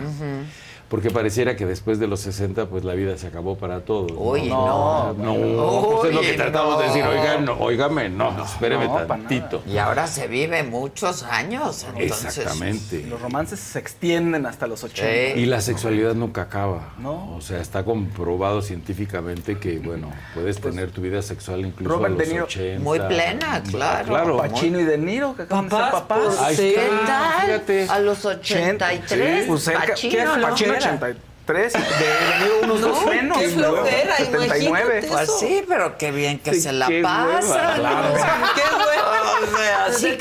Porque 0.94 1.10
pareciera 1.10 1.56
que 1.56 1.66
después 1.66 1.98
de 1.98 2.06
los 2.06 2.20
60, 2.20 2.68
pues 2.68 2.84
la 2.84 2.94
vida 2.94 3.18
se 3.18 3.26
acabó 3.26 3.58
para 3.58 3.80
todos. 3.80 4.12
Oye, 4.16 4.48
no. 4.48 5.12
no. 5.14 5.34
No, 5.34 5.98
pues 6.02 6.12
es 6.12 6.16
lo 6.16 6.22
que 6.22 6.34
tratamos 6.34 6.78
de 6.78 6.86
decir, 6.86 7.04
no. 7.04 7.10
oigan, 7.10 7.46
no, 7.46 7.54
óigame, 7.54 8.10
no, 8.10 8.46
espéreme 8.46 8.86
no, 8.86 8.94
pa' 8.94 9.08
tantito. 9.08 9.64
Y 9.66 9.80
ahora 9.80 10.06
se 10.06 10.28
vive 10.28 10.62
muchos 10.62 11.24
años. 11.24 11.88
Entonces, 11.96 12.38
Exactamente. 12.38 13.08
Los 13.08 13.20
romances 13.20 13.60
se 13.60 13.80
extienden 13.80 14.46
hasta 14.46 14.68
los 14.68 14.84
80. 14.84 15.34
Sí. 15.34 15.40
Y 15.42 15.48
la 15.48 15.62
sexualidad 15.62 16.14
nunca 16.14 16.44
acaba. 16.44 16.94
No. 17.00 17.38
O 17.38 17.42
sea, 17.42 17.60
está 17.60 17.84
comprobado 17.84 18.62
científicamente 18.62 19.58
que, 19.58 19.80
bueno, 19.80 20.12
puedes 20.36 20.62
tener 20.62 20.92
tu 20.92 21.02
vida 21.02 21.24
sexual 21.24 21.62
incluso 21.62 21.96
Robert 21.96 22.14
a 22.14 22.18
De 22.18 22.24
los 22.26 22.34
Niro. 22.34 22.46
80. 22.46 22.84
Muy 22.84 23.00
plena, 23.00 23.64
claro. 23.64 24.08
Claro. 24.10 24.38
Pacino 24.38 24.80
y 24.80 24.84
De 24.84 25.00
Niro, 25.00 25.36
que 25.36 25.42
acaban 25.42 25.70
de 25.70 25.76
ser 25.76 25.90
Papás 25.90 26.36
Sí. 26.52 26.76
¿Qué 26.76 26.90
tal? 27.08 27.42
fíjate. 27.48 27.88
A 27.90 27.98
los 27.98 28.24
83. 28.24 29.48
Pues 29.48 29.64
cerca, 29.64 29.96
Pacino, 30.40 30.83
¿qué 30.84 30.90
es 30.90 30.94
¿no? 30.94 31.00
Pacino? 31.00 31.14
83. 31.46 31.74
De, 31.74 31.80
de 31.80 32.40
Niro 32.40 32.60
unos 32.64 32.80
No, 32.80 32.88
dos 32.88 33.06
menos. 33.06 33.38
qué 33.38 33.50
flojera, 33.50 34.16
79. 34.18 34.66
imagínate. 34.66 35.08
Pues 35.08 35.22
Eso. 35.24 35.40
sí, 35.40 35.66
pero 35.68 35.98
qué 35.98 36.12
bien 36.12 36.40
que 36.40 36.54
Sí, 36.54 36.62
se 36.62 36.72
la 36.72 36.88
qué 36.88 37.02
pasa. 37.02 37.74
claro. 37.76 38.14
Qué 38.56 38.62
bueno. 38.76 39.14
O 39.44 39.58
sea, 39.58 39.92
sí 39.92 40.08
el 40.08 40.18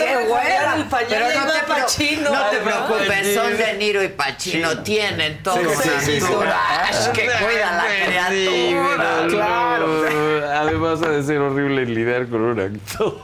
pañal, 0.86 1.06
Pero 1.08 1.26
no 1.46 1.52
te, 1.52 1.60
Pacino. 1.68 2.30
no 2.32 2.50
te 2.50 2.56
preocupes, 2.56 3.34
son 3.34 3.56
De 3.56 3.74
Niro 3.74 4.02
y 4.02 4.08
Pacino, 4.08 4.82
tienen 4.82 5.40
todo 5.44 5.54
Sí, 5.56 5.62
sí, 5.80 5.88
sí, 6.00 6.04
sí. 6.06 6.12
entourage 6.16 7.12
que 7.12 7.26
cuida 7.26 7.72
la 7.76 7.84
criatura. 8.04 9.28
Claro. 9.28 10.02
Claro. 10.02 10.48
Además 10.60 11.02
ha 11.02 11.08
de 11.10 11.22
ser 11.22 11.38
horrible 11.38 11.84
lidiar 11.86 12.26
con 12.28 12.40
un 12.40 12.58
actor. 12.58 13.22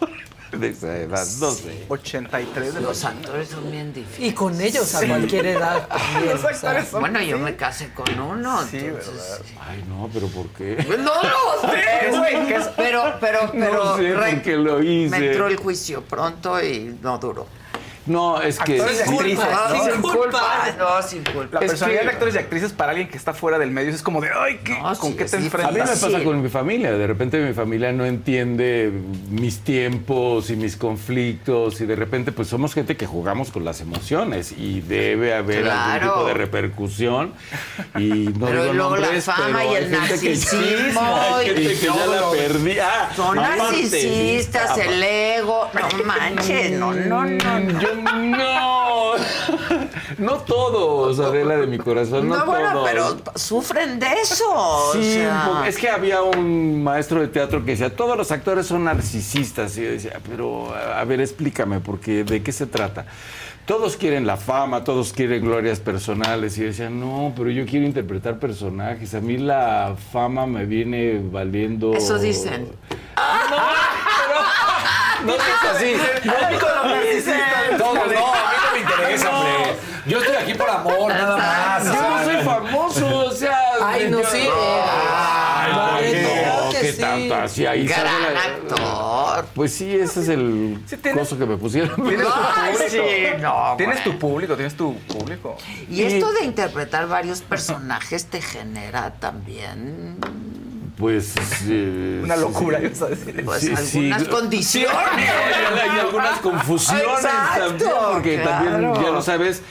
de 0.58 0.68
esa 0.68 0.96
edad, 0.96 1.26
no 1.40 1.50
sé. 1.50 1.84
83 1.88 2.74
de 2.74 2.80
Los 2.80 3.04
actores 3.04 3.48
son 3.48 3.70
bien 3.70 3.92
difíciles. 3.92 4.30
Y 4.30 4.34
con 4.34 4.60
ellos 4.60 4.94
a 4.94 5.06
cualquier 5.06 5.46
edad 5.46 5.86
también. 5.88 6.26
Los 6.32 6.38
o 6.38 6.42
sea. 6.42 6.50
actores 6.50 6.88
son- 6.88 7.00
Bueno, 7.00 7.20
yo 7.22 7.36
sí. 7.36 7.42
me 7.42 7.56
casé 7.56 7.90
con 7.92 8.18
uno. 8.20 8.62
Sí, 8.70 8.78
entonces- 8.78 9.12
¿verdad? 9.14 9.40
Ay, 9.68 9.84
no, 9.88 10.08
pero 10.12 10.26
¿por 10.28 10.46
qué? 10.50 10.82
Pues 10.86 10.98
No 10.98 11.12
lo 11.22 11.70
sé, 11.70 12.10
güey. 12.18 12.54
Pero, 12.76 13.14
pero, 13.20 13.50
pero. 13.52 13.84
No 13.84 13.96
sé 13.96 14.14
re- 14.14 14.32
por 14.32 14.42
qué 14.42 14.56
lo 14.56 14.82
hice. 14.82 15.18
Me 15.18 15.26
entró 15.30 15.46
el 15.48 15.56
juicio 15.56 16.02
pronto 16.02 16.62
y 16.62 16.98
no 17.02 17.18
duró. 17.18 17.46
No, 18.08 18.40
es 18.42 18.58
que... 18.58 18.72
Actores 18.80 19.00
y 19.00 19.08
sí- 19.08 19.14
actrices, 19.14 19.44
Ah, 19.50 19.72
¿no? 19.76 19.84
sin 19.92 20.02
culpa. 20.02 20.66
No, 20.78 21.02
sin 21.02 21.24
culpa. 21.24 21.58
La 21.60 21.66
Es 21.66 21.70
personalidad 21.72 22.00
que- 22.00 22.06
de 22.06 22.12
actores 22.12 22.34
y 22.34 22.38
actrices 22.38 22.72
para 22.72 22.90
alguien 22.90 23.08
que 23.08 23.16
está 23.16 23.32
fuera 23.34 23.58
del 23.58 23.70
medio 23.70 23.90
es 23.90 24.02
como 24.02 24.20
de, 24.20 24.30
ay, 24.34 24.58
¿qué- 24.64 24.72
No, 24.72 24.82
¿con 24.98 25.10
sí, 25.12 25.16
qué 25.16 25.24
te 25.26 25.36
difícil. 25.36 25.60
A 25.60 25.68
mí 25.68 25.74
me 25.74 25.80
enfrentas? 25.80 26.00
pasa 26.00 26.18
Sí. 26.18 26.24
con 26.24 26.42
mi 26.42 26.48
familia. 26.48 26.92
De 26.92 27.06
repente 27.06 27.38
mi 27.38 27.52
familia 27.54 27.92
no 27.92 28.04
entiende 28.06 28.90
mis 29.30 29.60
tiempos 29.60 30.50
y 30.50 30.56
mis 30.56 30.76
conflictos 30.76 31.80
y 31.80 31.86
de 31.86 31.96
repente 31.96 32.32
pues 32.32 32.48
somos 32.48 32.74
gente 32.74 32.96
que 32.96 33.06
jugamos 33.06 33.50
con 33.50 33.64
las 33.64 33.80
emociones 33.80 34.52
y 34.56 34.80
debe 34.80 35.34
haber 35.34 35.62
Claro. 35.62 35.92
algún 35.92 36.08
tipo 36.14 36.26
de 36.28 36.34
repercusión 36.34 37.32
y 37.96 38.28
no 38.38 38.46
Pero 38.46 38.62
digo 38.62 38.72
y 38.74 38.76
luego 38.76 38.96
la 38.96 39.02
nombres, 39.06 39.24
fama 39.24 39.58
pero 39.60 39.72
y 39.72 39.76
el 39.76 39.90
gente 39.90 40.20
que 40.20 40.36
sí, 40.36 40.56
narcisismo 40.56 41.00
hay 41.16 41.46
gente 41.46 41.62
y 41.62 41.66
que 41.76 41.86
ya 41.86 42.06
la 42.06 42.30
perdí. 42.30 42.78
Ah, 42.78 43.10
Son 43.14 43.38
aparte, 43.38 43.58
narcisistas, 43.62 44.70
apa- 44.70 44.82
el 44.84 45.02
ego. 45.02 45.68
No 45.74 46.04
manches, 46.04 46.70
no, 46.72 46.92
no, 46.92 47.24
no. 47.24 47.60
no. 47.60 47.80
Yo 47.80 47.94
no. 48.04 49.12
No 50.18 50.32
todos, 50.38 51.20
Adela 51.20 51.58
de 51.58 51.66
mi 51.68 51.78
corazón, 51.78 52.28
no, 52.28 52.38
No, 52.38 52.46
bueno, 52.46 52.72
todos. 52.72 52.88
pero 52.90 53.16
sufren 53.36 54.00
de 54.00 54.06
eso. 54.20 54.44
o 54.50 54.92
Sí, 54.92 55.14
sea. 55.14 55.62
es 55.66 55.76
que 55.76 55.88
había 55.88 56.22
un 56.22 56.82
maestro 56.82 57.20
de 57.20 57.28
teatro 57.28 57.64
que 57.64 57.72
decía, 57.72 57.94
todos 57.94 58.16
los 58.16 58.32
actores 58.32 58.66
son 58.66 58.84
narcisistas. 58.84 59.76
Y 59.78 59.82
yo 59.84 59.90
decía, 59.90 60.18
pero 60.28 60.74
a 60.74 61.04
ver, 61.04 61.20
explícame, 61.20 61.78
porque 61.80 62.24
¿de 62.24 62.42
qué 62.42 62.50
se 62.50 62.66
trata? 62.66 63.06
Todos 63.64 63.96
quieren 63.96 64.26
la 64.26 64.36
fama, 64.38 64.82
todos 64.82 65.12
quieren 65.12 65.44
glorias 65.44 65.78
personales. 65.78 66.56
Y 66.58 66.62
yo 66.62 66.66
decía, 66.68 66.90
no, 66.90 67.32
pero 67.36 67.50
yo 67.50 67.64
quiero 67.66 67.86
interpretar 67.86 68.38
personajes. 68.40 69.14
A 69.14 69.20
mí 69.20 69.36
la 69.38 69.94
fama 70.12 70.46
me 70.46 70.64
viene 70.64 71.20
valiendo... 71.30 71.92
Eso 71.94 72.18
dicen. 72.18 72.68
No 73.16 73.56
es 75.26 75.70
así. 75.70 75.94
No, 76.24 76.32
No, 76.32 77.94
no, 77.94 78.06
no, 78.06 78.06
a 78.06 78.06
mí 78.06 78.56
no 78.64 78.72
me 78.72 78.80
interesa, 78.80 79.30
hombre. 79.30 79.76
Yo 80.06 80.18
estoy 80.20 80.36
aquí 80.36 80.54
por 80.54 80.70
amor, 80.70 81.08
nada 81.12 81.36
más. 81.36 81.84
Yo 81.84 81.92
no 81.92 82.24
soy 82.24 82.36
famoso, 82.42 83.18
o 83.26 83.30
sea... 83.30 83.58
Ay, 83.84 84.08
no, 84.10 84.18
sí. 84.24 84.48
Ay, 84.50 86.22
No, 86.24 86.70
que 86.70 86.80
¿qué 86.80 86.92
sí. 86.92 87.00
tanto? 87.00 87.34
Así 87.34 87.66
ahí 87.66 87.86
Gran 87.86 88.06
actor. 88.06 89.46
Pues 89.54 89.74
sí, 89.74 89.94
ese 89.94 90.20
es 90.20 90.28
el 90.28 90.78
tienes- 91.02 91.18
coso 91.18 91.36
que 91.38 91.44
me 91.44 91.56
pusieron. 91.58 91.94
Tienes 92.08 92.26
tu 92.26 92.32
Ay, 92.32 92.72
público. 92.72 92.90
sí, 92.90 93.42
no, 93.42 93.74
Tienes 93.76 94.02
güey. 94.02 94.04
tu 94.14 94.18
público, 94.18 94.54
tienes 94.56 94.76
tu 94.76 94.94
público. 95.00 95.56
Y 95.90 96.02
esto 96.04 96.32
de 96.40 96.44
interpretar 96.44 97.06
varios 97.06 97.42
personajes 97.42 98.26
te 98.26 98.40
genera 98.40 99.12
también 99.14 100.16
Pues. 100.98 101.34
eh, 101.68 102.20
Una 102.24 102.36
locura, 102.36 102.78
sí. 102.80 102.86
ibas 102.86 103.02
a 103.02 103.06
decir. 103.08 103.44
pues, 103.44 103.60
Sí, 103.60 103.68
algunas 103.70 104.22
Sí, 104.22 104.28
condiciones. 104.28 104.96
hay, 105.16 105.90
hay 105.90 105.98
algunas 106.00 106.38
confusiones 106.40 107.04
Exacto, 107.04 107.60
también, 107.68 107.90
porque 108.12 108.38
también 108.38 108.94
ya 108.94 109.10
no 109.12 109.22
sabes 109.22 109.62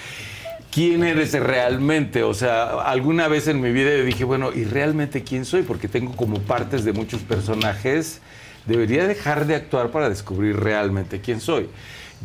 quién 0.72 1.04
eres 1.04 1.34
realmente. 1.34 2.24
O 2.24 2.34
sea, 2.34 2.82
alguna 2.82 3.28
vez 3.28 3.48
en 3.48 3.60
mi 3.62 3.72
vida 3.72 3.96
yo 3.96 4.04
dije, 4.06 4.24
bueno, 4.24 4.52
¿y 4.54 4.64
realmente 4.64 5.24
quién 5.24 5.44
soy? 5.46 5.64
Porque 5.64 5.88
tengo 5.88 6.16
como 6.16 6.40
partes 6.40 6.86
de 6.86 6.94
muchos 6.94 7.22
personajes. 7.22 8.22
Debería 8.66 9.08
dejar 9.08 9.46
de 9.48 9.56
actuar 9.56 9.92
para 9.92 10.10
descubrir 10.10 10.58
realmente 10.60 11.20
quién 11.22 11.40
soy. 11.42 11.70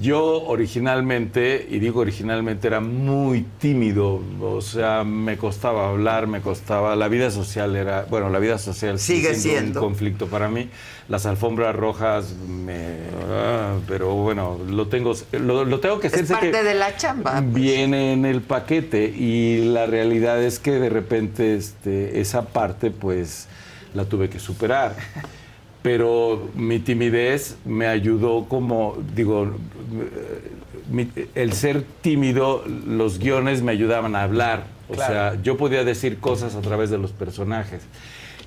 Yo 0.00 0.44
originalmente, 0.44 1.66
y 1.68 1.78
digo 1.78 2.00
originalmente, 2.00 2.66
era 2.66 2.80
muy 2.80 3.42
tímido, 3.58 4.22
o 4.40 4.62
sea, 4.62 5.04
me 5.04 5.36
costaba 5.36 5.90
hablar, 5.90 6.26
me 6.26 6.40
costaba, 6.40 6.96
la 6.96 7.08
vida 7.08 7.30
social 7.30 7.76
era, 7.76 8.06
bueno, 8.08 8.30
la 8.30 8.38
vida 8.38 8.56
social 8.56 8.98
Sigue 8.98 9.34
siendo. 9.34 9.80
un 9.80 9.88
conflicto 9.88 10.28
para 10.28 10.48
mí. 10.48 10.70
Las 11.08 11.26
alfombras 11.26 11.76
rojas, 11.76 12.34
me, 12.48 13.00
ah, 13.30 13.74
pero 13.86 14.14
bueno, 14.14 14.58
lo 14.66 14.88
tengo, 14.88 15.12
lo, 15.32 15.66
lo 15.66 15.80
tengo 15.80 16.00
que 16.00 16.06
hacer. 16.06 16.20
Es 16.20 16.28
que 16.28 16.34
parte 16.34 16.62
de 16.62 16.74
la 16.74 16.96
chamba. 16.96 17.32
pues. 17.42 17.52
Viene 17.52 18.14
en 18.14 18.24
el 18.24 18.40
paquete 18.40 19.04
y 19.04 19.64
la 19.72 19.84
realidad 19.84 20.42
es 20.42 20.58
que 20.58 20.70
de 20.72 20.88
repente 20.88 21.54
este, 21.54 22.18
esa 22.20 22.46
parte 22.46 22.90
pues 22.90 23.46
la 23.92 24.06
tuve 24.06 24.30
que 24.30 24.38
superar. 24.38 24.96
Pero 25.82 26.48
mi 26.54 26.78
timidez 26.78 27.56
me 27.64 27.86
ayudó 27.88 28.44
como, 28.48 28.96
digo, 29.16 29.50
mi- 30.90 31.08
el 31.34 31.52
ser 31.54 31.82
tímido, 32.02 32.64
los 32.86 33.18
guiones 33.18 33.62
me 33.62 33.72
ayudaban 33.72 34.14
a 34.14 34.22
hablar. 34.22 34.66
O 34.88 34.94
Claro. 34.94 35.12
sea, 35.12 35.42
yo 35.42 35.56
podía 35.56 35.84
decir 35.84 36.18
cosas 36.18 36.54
a 36.54 36.60
través 36.60 36.90
de 36.90 36.98
los 36.98 37.12
personajes. 37.12 37.82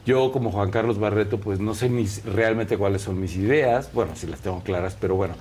Yo 0.05 0.31
como 0.31 0.51
Juan 0.51 0.69
Carlos 0.69 0.99
Barreto, 0.99 1.39
pues 1.39 1.59
no 1.59 1.73
sé 1.73 1.89
mis, 1.89 2.23
realmente 2.25 2.77
cuáles 2.77 3.01
son 3.01 3.19
mis 3.19 3.35
ideas, 3.35 3.89
bueno, 3.91 4.11
sí 4.15 4.27
las 4.27 4.39
tengo 4.41 4.61
claras, 4.61 4.95
pero 5.01 5.15
bueno, 5.15 5.33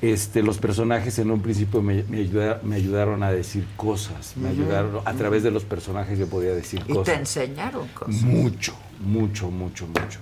este, 0.00 0.42
los 0.44 0.58
personajes 0.58 1.18
en 1.18 1.32
un 1.32 1.40
principio 1.40 1.82
me, 1.82 2.04
me 2.04 2.18
ayuda- 2.18 2.60
me 2.62 2.76
ayudaron 2.76 3.24
a 3.24 3.32
decir 3.32 3.66
cosas, 3.76 4.34
me 4.36 4.50
ayudaron, 4.50 5.00
a 5.04 5.12
través 5.14 5.42
de 5.42 5.50
los 5.50 5.64
personajes 5.64 6.18
yo 6.20 6.28
podía 6.28 6.54
decir 6.54 6.80
Y 6.84 6.88
te 6.88 6.94
cosas. 6.94 7.18
enseñaron 7.18 7.88
cosas. 7.88 8.22
Mucho, 8.22 8.74
mucho, 9.00 9.50
mucho, 9.50 9.86
mucho. 9.88 10.20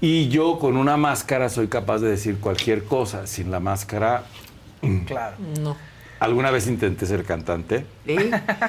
Y 0.00 0.28
yo 0.28 0.58
con 0.58 0.76
una 0.76 0.96
máscara 0.96 1.48
soy 1.48 1.68
capaz 1.68 1.98
de 1.98 2.10
decir 2.10 2.38
cualquier 2.38 2.84
cosa, 2.84 3.26
sin 3.26 3.50
la 3.50 3.60
máscara... 3.60 4.24
Claro. 5.06 5.36
No. 5.60 5.76
¿Alguna 6.20 6.50
vez 6.50 6.66
intenté 6.68 7.06
ser 7.06 7.24
cantante? 7.24 7.84
¿Y? 8.06 8.16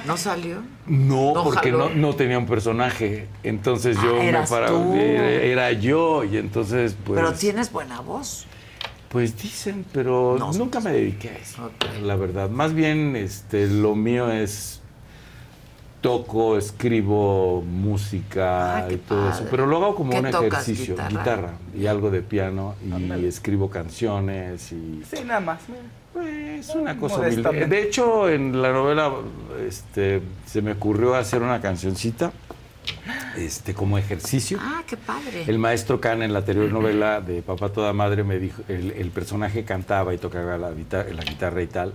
¿No 0.06 0.18
salió? 0.18 0.58
No, 0.86 1.34
¿No 1.34 1.44
porque 1.44 1.72
no, 1.72 1.90
no 1.90 2.14
tenía 2.16 2.38
un 2.38 2.46
personaje. 2.46 3.28
Entonces 3.44 3.96
yo 4.04 4.16
Ah, 4.18 4.20
me 4.20 4.30
eras 4.30 4.50
paraba. 4.50 4.78
tú. 4.78 4.94
Era, 4.94 5.30
era 5.30 5.72
yo 5.72 6.24
y 6.24 6.38
entonces 6.38 6.96
pues. 7.04 7.20
Pero 7.20 7.34
tienes 7.34 7.72
buena 7.72 8.02
voz. 8.02 8.46
Pues 9.10 9.36
dicen, 9.42 9.84
pero 9.92 10.36
No, 10.38 10.52
nunca 10.54 10.80
me 10.80 10.92
dediqué 10.92 11.30
a 11.30 11.38
eso. 11.38 11.72
La 12.04 12.16
verdad. 12.16 12.50
Más 12.52 12.74
bien, 12.76 13.16
este, 13.16 13.66
lo 13.68 13.96
mío 13.96 14.32
es 14.32 14.79
toco, 16.02 16.58
escribo 16.58 17.62
música 17.62 18.86
Ah, 18.86 18.92
y 18.92 18.98
todo 18.98 19.30
eso. 19.30 19.46
Pero 19.50 19.66
lo 19.66 19.78
hago 19.78 19.96
como 19.96 20.12
¿Qué 20.12 20.20
un 20.20 20.26
ejercicio. 20.28 20.96
¿Guitarra? 21.10 21.54
y 21.76 21.88
algo 21.88 22.10
de 22.12 22.22
piano 22.22 22.76
y 22.84 23.26
escribo 23.26 23.70
canciones 23.70 24.72
y. 24.72 25.02
Sí, 25.10 25.24
nada 25.26 25.40
más. 25.40 25.62
Es 26.26 26.70
una 26.76 26.98
cosa 26.98 27.20
humilde. 27.20 27.68
De 27.68 27.84
hecho, 27.84 28.30
en 28.30 28.62
la 28.62 28.72
novela 28.72 29.12
este, 29.68 30.22
se 30.46 30.62
me 30.62 30.74
ocurrió 30.74 31.16
hacer 31.16 31.42
una 31.42 31.62
cancioncita 31.62 32.32
este, 33.38 33.74
como 33.74 33.98
ejercicio. 33.98 34.58
Ah, 34.62 34.84
qué 34.88 34.98
padre. 34.98 35.44
El 35.48 35.60
maestro 35.60 36.02
Can 36.02 36.24
en 36.24 36.34
la 36.34 36.40
anterior 36.40 36.72
novela 36.72 37.22
de 37.22 37.42
Papá 37.42 37.70
Toda 37.70 37.94
Madre 37.94 38.24
me 38.24 38.40
dijo, 38.40 38.64
el, 38.68 38.92
el 38.92 39.10
personaje 39.12 39.64
cantaba 39.64 40.14
y 40.14 40.18
tocaba 40.18 40.58
la, 40.58 40.72
guitarra, 40.72 41.14
la 41.14 41.24
guitarra 41.24 41.62
y 41.62 41.68
tal. 41.68 41.94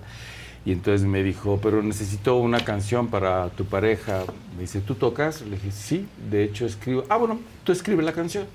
Y 0.66 0.72
entonces 0.72 1.06
me 1.06 1.22
dijo, 1.22 1.60
pero 1.62 1.82
necesito 1.82 2.36
una 2.36 2.60
canción 2.64 3.08
para 3.08 3.50
tu 3.50 3.66
pareja. 3.66 4.24
Me 4.56 4.62
dice, 4.62 4.80
¿tú 4.80 4.94
tocas? 4.94 5.42
Le 5.42 5.56
dije, 5.56 5.70
sí, 5.70 6.06
de 6.30 6.44
hecho 6.44 6.64
escribo. 6.64 7.04
Ah, 7.10 7.16
bueno, 7.16 7.38
tú 7.64 7.72
escribes 7.72 8.04
la 8.04 8.12
canción. 8.12 8.46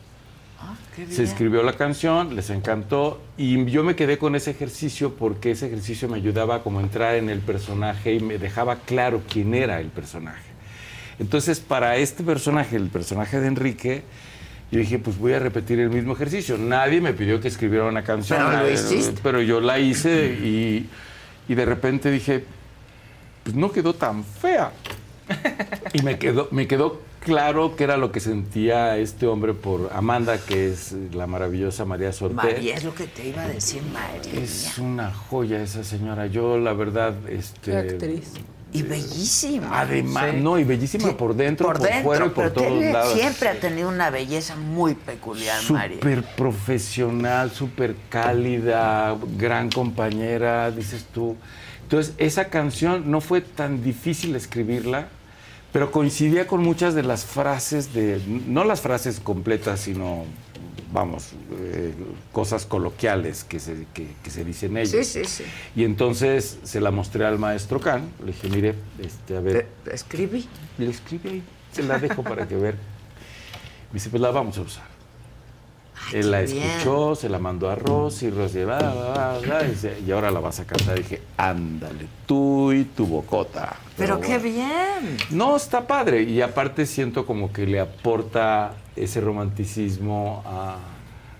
Ah, 0.60 0.73
qué 0.95 1.06
Se 1.06 1.22
bien. 1.22 1.23
escribió 1.23 1.64
la 1.64 1.73
canción, 1.73 2.36
les 2.36 2.49
encantó 2.49 3.22
y 3.38 3.64
yo 3.65 3.84
me 3.84 3.95
quedé 3.95 4.18
con 4.18 4.36
ese 4.36 4.52
ejercicio 4.52 5.14
porque 5.14 5.52
ese 5.52 5.68
ejercicio 5.68 6.10
me 6.10 6.18
ayudaba 6.18 6.56
a 6.56 6.64
como 6.64 6.81
entrar 6.81 7.15
en 7.15 7.30
el 7.30 7.40
personaje 7.40 8.15
y 8.15 8.19
me 8.19 8.38
dejaba 8.40 8.77
claro 8.77 9.22
quién 9.30 9.53
era 9.53 9.80
el 9.80 9.88
personaje. 9.88 10.41
Entonces, 11.19 11.60
para 11.60 11.95
este 11.98 12.23
personaje, 12.23 12.76
el 12.76 12.90
personaje 12.90 13.40
de 13.40 13.48
Enrique, 13.48 14.03
yo 14.72 14.80
dije, 14.80 14.99
pues 14.99 15.18
voy 15.18 15.34
a 15.34 15.40
repetir 15.40 15.80
el 15.80 15.90
mismo 15.90 16.14
ejercicio. 16.14 16.57
Nadie 16.57 17.02
me 17.02 17.14
pidió 17.14 17.40
que 17.40 17.48
escribiera 17.48 17.86
una 17.86 18.03
canción, 18.03 18.40
Pero 18.40 18.52
lo 18.52 18.57
nadie- 18.57 18.73
hiciste. 18.73 19.19
pero 19.23 19.41
yo 19.41 19.61
la 19.61 19.80
hice 19.80 20.26
y, 20.27 20.88
y 21.49 21.55
de 21.55 21.65
repente 21.65 22.09
dije, 22.11 22.45
pues 23.43 23.55
no 23.55 23.71
quedó 23.71 23.93
tan 23.93 24.23
fea. 24.23 24.71
Y 25.93 26.03
me 26.03 26.19
quedó, 26.19 26.47
me 26.51 26.67
quedó 26.67 27.01
claro 27.19 27.76
que 27.76 27.84
era 27.84 27.97
lo 27.97 28.11
que 28.11 28.19
sentía 28.19 28.97
este 28.97 29.26
hombre 29.26 29.53
por 29.53 29.89
Amanda, 29.93 30.38
que 30.38 30.71
es 30.71 30.93
la 31.13 31.26
maravillosa 31.26 31.84
María 31.85 32.13
Sorte. 32.13 32.35
María, 32.35 32.76
es 32.76 32.84
lo 32.84 32.93
que 32.93 33.07
te 33.07 33.27
iba 33.27 33.43
a 33.43 33.47
decir, 33.47 33.81
María. 33.91 34.39
Es 34.39 34.77
una 34.77 35.11
joya 35.11 35.61
esa 35.63 35.84
señora. 35.84 36.27
Yo, 36.27 36.59
la 36.59 36.73
verdad, 36.73 37.15
este. 37.27 37.71
Qué 37.71 37.77
actriz. 37.77 38.34
Y 38.72 38.84
bellísima. 38.84 39.80
Además, 39.82 40.32
Sí. 40.32 40.38
no, 40.41 40.60
y 40.60 40.64
bellísima 40.64 41.18
por 41.18 41.36
dentro, 41.36 41.68
por, 41.68 41.78
Por 41.80 41.88
dentro, 41.88 42.04
fuera 42.04 42.26
y 42.26 42.30
por 42.30 42.44
pero 42.44 42.54
todos 42.54 42.68
tiene- 42.68 42.94
lados. 42.94 43.14
siempre 43.14 43.50
ha 43.50 43.60
tenido 43.60 43.90
una 43.90 44.10
belleza 44.12 44.56
muy 44.56 44.94
peculiar, 44.94 45.60
María. 45.72 45.96
Súper 45.98 46.24
profesional, 46.36 47.52
súper 47.52 47.96
cálida, 48.10 49.18
gran 49.38 49.70
compañera, 49.72 50.70
dices 50.72 51.06
tú. 51.14 51.36
Entonces, 51.84 52.14
esa 52.20 52.46
canción 52.50 53.10
no 53.10 53.22
fue 53.22 53.41
tan 53.41 53.84
difícil 53.84 54.36
escribirla, 54.36 55.08
pero 55.74 55.91
coincidía 55.91 56.46
con 56.46 56.62
muchas 56.64 56.94
de 56.94 57.02
las 57.04 57.26
frases 57.26 57.94
de, 57.94 58.22
no 58.48 58.64
las 58.64 58.82
frases 58.82 59.20
completas, 59.20 59.80
sino 59.80 60.26
vamos, 60.91 61.32
eh, 61.60 61.94
cosas 62.32 62.66
coloquiales 62.66 63.44
que 63.44 63.60
se, 63.60 63.86
que, 63.94 64.07
que 64.24 64.30
se 64.30 64.44
dicen 64.44 64.78
ellos. 64.78 64.91
Sí, 64.91 65.03
sí, 65.03 65.26
sí. 65.26 65.44
Y 65.76 65.84
entonces 65.84 66.60
se 66.64 66.82
la 66.82 66.91
mostré 66.91 67.26
al 67.26 67.40
maestro 67.40 67.80
Can, 67.80 68.10
le 68.22 68.28
dije, 68.28 68.49
mire, 68.49 68.76
este, 68.99 69.38
a 69.38 69.40
ver, 69.41 69.68
Escribí. 69.91 70.48
le 70.78 70.90
escribí 70.90 71.30
ahí, 71.30 71.44
se 71.72 71.84
la 71.84 71.99
dejo 71.99 72.24
para 72.24 72.48
que 72.48 72.56
ver. 72.56 72.76
Me 72.76 73.94
dice, 73.94 74.10
pues 74.10 74.22
la 74.22 74.32
vamos 74.32 74.57
a 74.57 74.61
usar. 74.61 74.98
Él 76.13 76.31
la 76.31 76.39
qué 76.45 76.53
bien. 76.53 76.63
escuchó, 76.69 77.15
se 77.15 77.30
la 77.30 77.39
mandó 77.39 77.69
a 77.69 77.76
Rosy, 77.76 78.30
Rosy, 78.30 78.63
va, 78.63 78.80
va, 78.80 79.39
va, 79.39 79.61
y, 80.05 80.11
ahora 80.11 80.31
la 80.31 80.39
vas 80.39 80.59
a 80.59 80.65
cantar. 80.65 80.97
Y 80.97 81.03
dije, 81.03 81.21
ándale, 81.38 82.07
tú 82.26 82.71
y 82.73 82.84
tu 82.85 83.05
bocota. 83.05 83.76
Pero 83.97 84.19
qué 84.19 84.38
bueno. 84.39 84.43
bien. 84.43 85.17
No, 85.30 85.55
está 85.55 85.85
padre. 85.85 86.23
Y 86.23 86.41
aparte 86.41 86.85
siento 86.85 87.26
como 87.26 87.51
que 87.53 87.65
le 87.67 87.80
aporta 87.80 88.73
ese 88.95 89.21
romanticismo 89.21 90.43
a, 90.45 90.77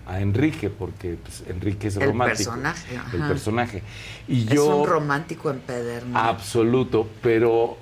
a 0.06 0.20
Enrique, 0.20 0.70
porque 0.70 1.16
pues, 1.22 1.42
Enrique 1.48 1.88
es 1.88 1.96
El 1.96 2.04
romántico. 2.08 2.50
personaje, 2.52 3.00
El 3.12 3.22
personaje. 3.28 3.82
Y 4.28 4.42
Es 4.46 4.54
yo... 4.54 4.76
un 4.78 4.86
romántico 4.86 5.50
empedernido. 5.50 6.18
Absoluto, 6.18 7.08
pero 7.22 7.76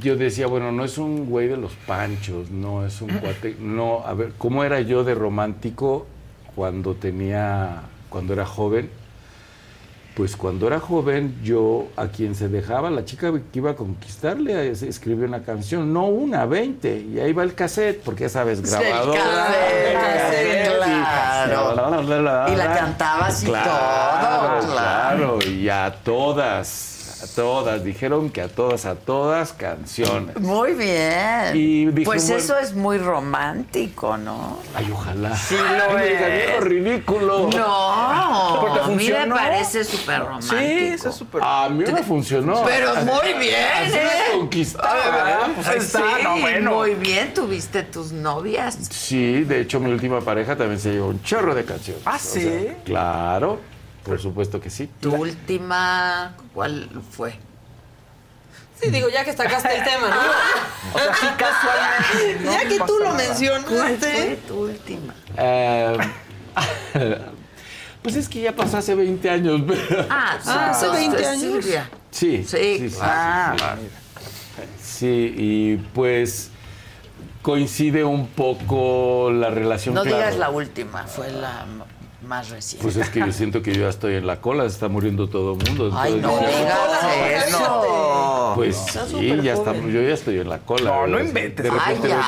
yo 0.00 0.16
decía, 0.16 0.46
bueno, 0.46 0.72
no 0.72 0.84
es 0.84 0.98
un 0.98 1.26
güey 1.26 1.48
de 1.48 1.56
los 1.56 1.72
panchos, 1.86 2.50
no 2.50 2.84
es 2.86 3.00
un 3.00 3.10
cuate, 3.10 3.56
no, 3.60 4.02
a 4.06 4.14
ver, 4.14 4.32
¿cómo 4.38 4.64
era 4.64 4.80
yo 4.80 5.04
de 5.04 5.14
romántico 5.14 6.06
cuando 6.54 6.94
tenía, 6.94 7.82
cuando 8.08 8.32
era 8.32 8.46
joven? 8.46 8.90
Pues 10.16 10.36
cuando 10.36 10.68
era 10.68 10.78
joven, 10.78 11.40
yo 11.42 11.88
a 11.96 12.06
quien 12.06 12.36
se 12.36 12.48
dejaba, 12.48 12.88
la 12.88 13.04
chica 13.04 13.32
que 13.32 13.58
iba 13.58 13.72
a 13.72 13.74
conquistarle, 13.74 14.70
es- 14.70 14.82
escribió 14.82 15.26
una 15.26 15.42
canción, 15.42 15.92
no 15.92 16.06
una, 16.06 16.46
veinte, 16.46 17.00
y 17.00 17.18
ahí 17.18 17.32
va 17.32 17.42
el 17.42 17.54
cassette, 17.54 18.00
porque 18.04 18.22
ya 18.22 18.28
sabes, 18.28 18.62
grabador. 18.62 19.16
claro. 19.16 19.54
Y 22.52 22.56
la 22.56 22.74
cantabas 22.74 23.42
y 23.42 23.46
claro, 23.46 24.60
todo, 24.62 24.72
Claro, 24.72 25.38
y 25.50 25.68
a 25.68 25.92
todas, 26.04 26.93
a 27.24 27.34
todas, 27.34 27.84
dijeron 27.84 28.30
que 28.30 28.40
a 28.42 28.48
todas, 28.48 28.84
a 28.84 28.94
todas 28.94 29.52
canciones. 29.52 30.36
Muy 30.40 30.72
bien. 30.74 31.54
Y 31.54 31.86
dije, 31.86 32.04
pues 32.04 32.24
bueno- 32.28 32.36
eso 32.42 32.58
es 32.58 32.74
muy 32.74 32.98
romántico, 32.98 34.16
¿no? 34.16 34.58
Ay, 34.74 34.90
ojalá. 34.92 35.36
Sí 35.36 35.56
lo 35.56 35.64
Ay, 35.90 35.94
me 35.96 36.12
es. 36.14 36.20
salió 36.20 36.60
ridículo. 36.60 37.48
No, 37.56 38.58
Porque 38.60 38.80
a 38.80 38.86
mí 38.88 39.08
me 39.10 39.34
parece 39.34 39.84
súper 39.84 40.20
romántico. 40.20 40.56
Sí, 40.58 40.64
eso 40.64 41.08
es 41.10 41.14
súper. 41.14 41.40
A 41.44 41.68
mí 41.68 41.84
me 41.90 42.02
funcionó. 42.02 42.62
Pero 42.64 42.94
muy 42.96 43.32
bien, 43.38 43.54
Así 43.86 43.96
¿eh? 43.96 44.08
me 44.32 44.38
conquistaba. 44.38 45.48
Pues 45.54 45.66
ahí 45.68 45.78
está, 45.78 45.98
sí, 45.98 46.22
no, 46.22 46.38
bueno. 46.38 46.70
muy 46.74 46.94
bien, 46.94 47.32
tuviste 47.34 47.82
tus 47.82 48.12
novias. 48.12 48.76
Sí, 48.90 49.44
de 49.44 49.60
hecho, 49.60 49.80
mi 49.80 49.90
última 49.90 50.20
pareja 50.20 50.56
también 50.56 50.80
se 50.80 50.92
llevó 50.92 51.08
un 51.08 51.22
chorro 51.22 51.54
de 51.54 51.64
canciones. 51.64 52.02
¿Ah, 52.04 52.16
O 52.16 52.18
sea, 52.18 52.42
sí? 52.42 52.68
claro, 52.84 53.58
por 54.04 54.20
supuesto 54.20 54.60
que 54.60 54.70
sí. 54.70 54.88
Tu 55.00 55.14
última, 55.14 56.34
¿cuál 56.52 56.88
fue? 57.10 57.34
Sí, 58.80 58.90
digo, 58.90 59.08
ya 59.08 59.24
que 59.24 59.32
sacaste 59.32 59.76
el 59.76 59.84
tema, 59.84 60.08
¿no? 60.08 60.94
O 60.94 60.98
sea, 60.98 61.14
sí, 61.14 61.26
casualmente. 61.38 62.44
ya 62.44 62.68
que 62.68 62.78
tú 62.80 62.98
lo 62.98 63.14
mencionaste. 63.14 63.74
¿Cuál 63.74 63.96
fue 63.98 64.38
tu 64.48 64.54
última? 64.64 65.14
Eh, 65.38 65.96
pues 68.02 68.16
es 68.16 68.28
que 68.28 68.42
ya 68.42 68.54
pasó 68.54 68.78
hace 68.78 68.94
20 68.94 69.30
años. 69.30 69.60
Ah, 70.10 70.38
sí, 70.42 70.50
Ah, 70.52 70.70
hace 70.70 70.86
entonces, 70.86 71.08
20 71.10 71.26
años. 71.26 71.64
Silvia. 71.64 71.90
Sí, 72.10 72.44
Sí, 72.46 72.90
sí, 72.90 72.96
ah, 73.00 73.56
Sí, 74.82 75.34
y 75.36 75.76
pues 75.94 76.50
coincide 77.42 78.04
un 78.04 78.26
poco 78.28 79.30
la 79.32 79.50
relación. 79.50 79.94
No 79.94 80.02
claro. 80.02 80.16
digas 80.18 80.36
la 80.36 80.50
última, 80.50 81.04
fue 81.04 81.30
la 81.30 81.64
más 82.24 82.50
reciente. 82.50 82.82
Pues 82.82 82.96
es 82.96 83.08
que 83.10 83.20
yo 83.20 83.32
siento 83.32 83.62
que 83.62 83.72
yo 83.74 83.82
ya 83.82 83.88
estoy 83.88 84.14
en 84.16 84.26
la 84.26 84.40
cola, 84.40 84.62
se 84.64 84.70
está 84.70 84.88
muriendo 84.88 85.28
todo 85.28 85.52
el 85.52 85.58
mundo. 85.68 85.90
Ay, 85.96 86.14
no 86.20 86.38
digas 86.38 87.46
eso. 87.48 88.52
Pues 88.56 88.76
sí, 89.10 89.40
ya 89.42 89.54
estamos, 89.54 89.90
yo 89.92 90.00
ya 90.02 90.14
estoy 90.14 90.38
en 90.38 90.48
la 90.48 90.58
cola. 90.58 90.90
No, 90.90 91.06
no 91.06 91.20
inventes. 91.20 91.64
De 91.64 91.70
Ay, 91.70 91.78
repente 91.96 92.08
ya. 92.08 92.16
veo, 92.16 92.26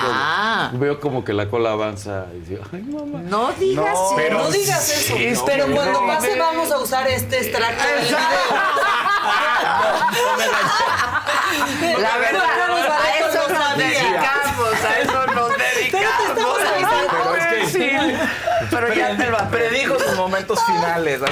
como, 0.71 0.81
veo 0.81 1.01
como 1.01 1.25
que 1.25 1.33
la 1.33 1.49
cola 1.49 1.73
avanza 1.73 2.27
y 2.37 2.41
digo, 2.51 2.63
ay, 2.73 2.83
mamá. 2.83 3.21
No 3.25 3.53
digas 3.53 3.85
No, 3.85 3.93
eso. 3.93 4.13
pero 4.17 4.39
No 4.39 4.51
digas 4.51 4.91
eso. 4.91 5.17
sí, 5.17 5.31
no, 5.35 5.45
pero 5.45 5.67
no, 5.69 5.77
cuando 5.77 6.01
no, 6.01 6.07
pase, 6.07 6.29
ve. 6.33 6.39
vamos 6.39 6.71
a 6.73 6.79
usar 6.79 7.07
este 7.09 7.39
extracto 7.39 7.85
del 7.85 8.05
video. 8.05 8.19
La 12.01 12.17
verdad, 12.19 12.43
a 12.91 13.19
eso 13.19 13.49
no 13.49 13.59
nos 13.59 13.77
dedicamos, 13.79 14.85
a 14.85 14.99
eso 15.01 15.27
nos 15.35 15.51
dedicamos. 15.57 16.35
Pero 17.11 17.37
es 17.37 17.47
que 17.47 17.67
sí. 17.79 17.91
Pero 18.71 18.95
ya 18.95 19.17
te 19.17 19.27
lo 19.31 19.39
sus 19.39 19.49
momentos 20.27 20.59
finales. 20.65 21.21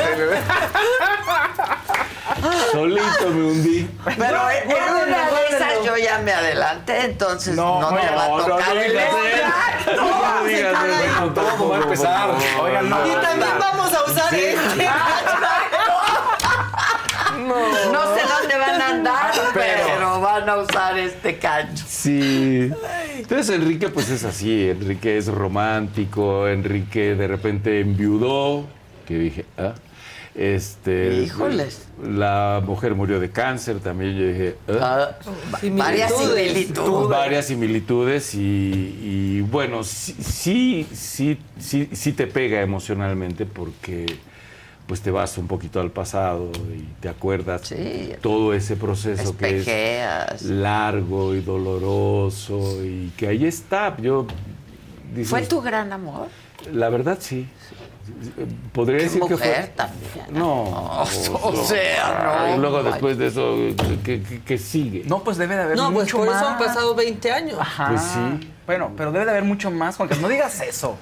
Solito 2.73 3.29
me 3.31 3.43
hundí. 3.45 3.89
Pero 4.05 4.51
en 4.51 4.71
en 4.71 4.93
una 4.93 5.31
de 5.31 5.47
esas 5.51 5.85
yo 5.85 5.97
ya 5.97 6.19
me 6.19 6.33
adelanté, 6.33 7.05
entonces 7.05 7.55
no, 7.57 7.81
No, 7.81 7.89
te 7.89 7.95
va 8.15 8.25
a 8.25 8.29
no, 8.29 8.39
no 8.39 8.45
tocar 8.47 8.77
el. 8.77 8.95
No 8.95 10.45
digas. 10.45 10.75
¿Cómo 11.59 11.71
va 11.71 11.77
a 11.79 11.81
empezar? 11.83 12.31
Oigan, 12.63 12.89
no. 12.91 13.07
Y 13.07 13.11
también 13.21 13.51
vamos 13.59 13.93
a 13.95 14.05
usar 14.05 14.35
este. 14.35 14.89
No 17.37 18.01
sé 18.15 18.23
dónde 18.27 18.57
van 18.57 18.81
a 18.81 18.89
andar, 18.89 19.33
Pero- 19.53 19.87
pero 19.87 20.21
van 20.21 20.49
a 20.49 20.57
usar 20.57 20.97
este 20.99 21.39
cacho. 21.39 21.85
Sí. 21.87 22.71
Entonces 23.17 23.51
Enrique 23.55 23.89
pues 23.89 24.09
es 24.09 24.25
así, 24.25 24.71
Enrique 24.71 25.19
es 25.19 25.27
romántico, 25.29 26.49
Enrique 26.49 27.15
de 27.15 27.27
repente 27.27 27.81
enviudó, 27.81 28.65
que 29.05 29.19
dije, 29.19 29.45
ah, 29.59 29.75
este... 30.35 31.23
Híjoles. 31.23 31.87
La 32.03 32.61
mujer 32.65 32.95
murió 32.95 33.21
de 33.21 33.31
cáncer 33.31 33.79
también, 33.79 34.17
yo 34.17 34.27
dije, 34.27 34.57
ah. 34.81 35.11
Varias 35.63 36.13
similitudes. 36.17 37.09
Varias 37.09 37.47
similitudes 37.47 38.35
y, 38.35 38.39
y, 38.41 39.41
bueno, 39.43 39.85
sí, 39.85 40.15
sí, 40.21 40.87
sí, 40.93 41.39
sí, 41.59 41.89
sí 41.93 42.13
te 42.13 42.27
pega 42.27 42.61
emocionalmente 42.63 43.47
porque 43.47 44.07
pues 44.87 45.01
te 45.01 45.11
vas 45.11 45.39
un 45.39 45.47
poquito 45.47 45.81
al 45.81 45.91
pasado 45.91 46.51
y 46.77 46.83
te 47.01 47.09
acuerdas 47.09 47.63
Sí. 47.69 48.13
todo 48.21 48.53
ese 48.53 48.77
proceso 48.77 49.35
que 49.35 49.61
es 49.61 50.43
largo 50.43 51.35
y 51.35 51.41
doloroso 51.41 52.85
y 52.85 53.11
que 53.17 53.29
ahí 53.29 53.47
está. 53.47 53.97
Yo 53.97 54.27
dices, 55.15 55.31
¿Fue 55.31 55.43
tu 55.47 55.63
gran 55.63 55.91
amor? 55.93 56.29
La 56.71 56.91
verdad 56.91 57.17
sí. 57.21 57.47
Podría 58.73 58.99
Qué 58.99 59.05
decir 59.05 59.21
que 59.23 59.35
mujer 59.35 59.55
fue 59.65 59.73
también. 59.77 60.27
no, 60.31 60.63
o 61.03 61.07
sea, 61.65 62.47
no, 62.49 62.55
Y 62.57 62.59
luego 62.59 62.83
después 62.83 63.17
de 63.19 63.27
eso 63.29 63.57
¿qué, 64.05 64.23
qué- 64.23 64.41
qué 64.45 64.59
sigue? 64.59 65.03
No, 65.07 65.23
pues 65.23 65.37
debe 65.37 65.55
de 65.57 65.63
haber 65.63 65.77
No, 65.77 65.93
pues 65.93 66.05
mucho 66.07 66.19
por 66.19 66.27
más. 66.29 66.37
eso 66.43 66.49
han 66.51 66.59
pasado 66.59 66.95
20 66.95 67.33
años. 67.33 67.59
Ajá. 67.61 67.89
Pues 67.89 68.01
sí. 68.03 68.51
Bueno, 68.67 68.93
pero 68.97 69.13
debe 69.13 69.25
de 69.25 69.31
haber 69.33 69.45
mucho 69.45 69.71
más, 69.71 69.97
Juan 69.97 70.09
Carlos. 70.09 70.23
No 70.23 70.29
digas 70.29 70.61
eso. 70.61 70.97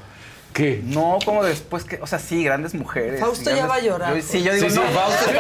¿Qué? 0.53 0.83
No, 0.85 1.19
como 1.25 1.43
después 1.43 1.85
que, 1.85 1.99
o 2.03 2.07
sea, 2.07 2.19
sí, 2.19 2.45
grandes 2.45 2.75
mujeres. 2.75 3.21
Fausto 3.21 3.43
y 3.51 3.55
ya 3.55 3.67
grandes- 3.67 3.71
va 3.71 3.75
a 3.77 3.81
llorar. 3.81 4.17
Yo- 4.17 4.23
sí, 4.23 4.43
yo 4.43 4.53
digo, 4.53 4.69
Sí, 4.69 4.75
sí, 4.75 4.81
no, 4.81 4.87
Fausto 5.01 5.31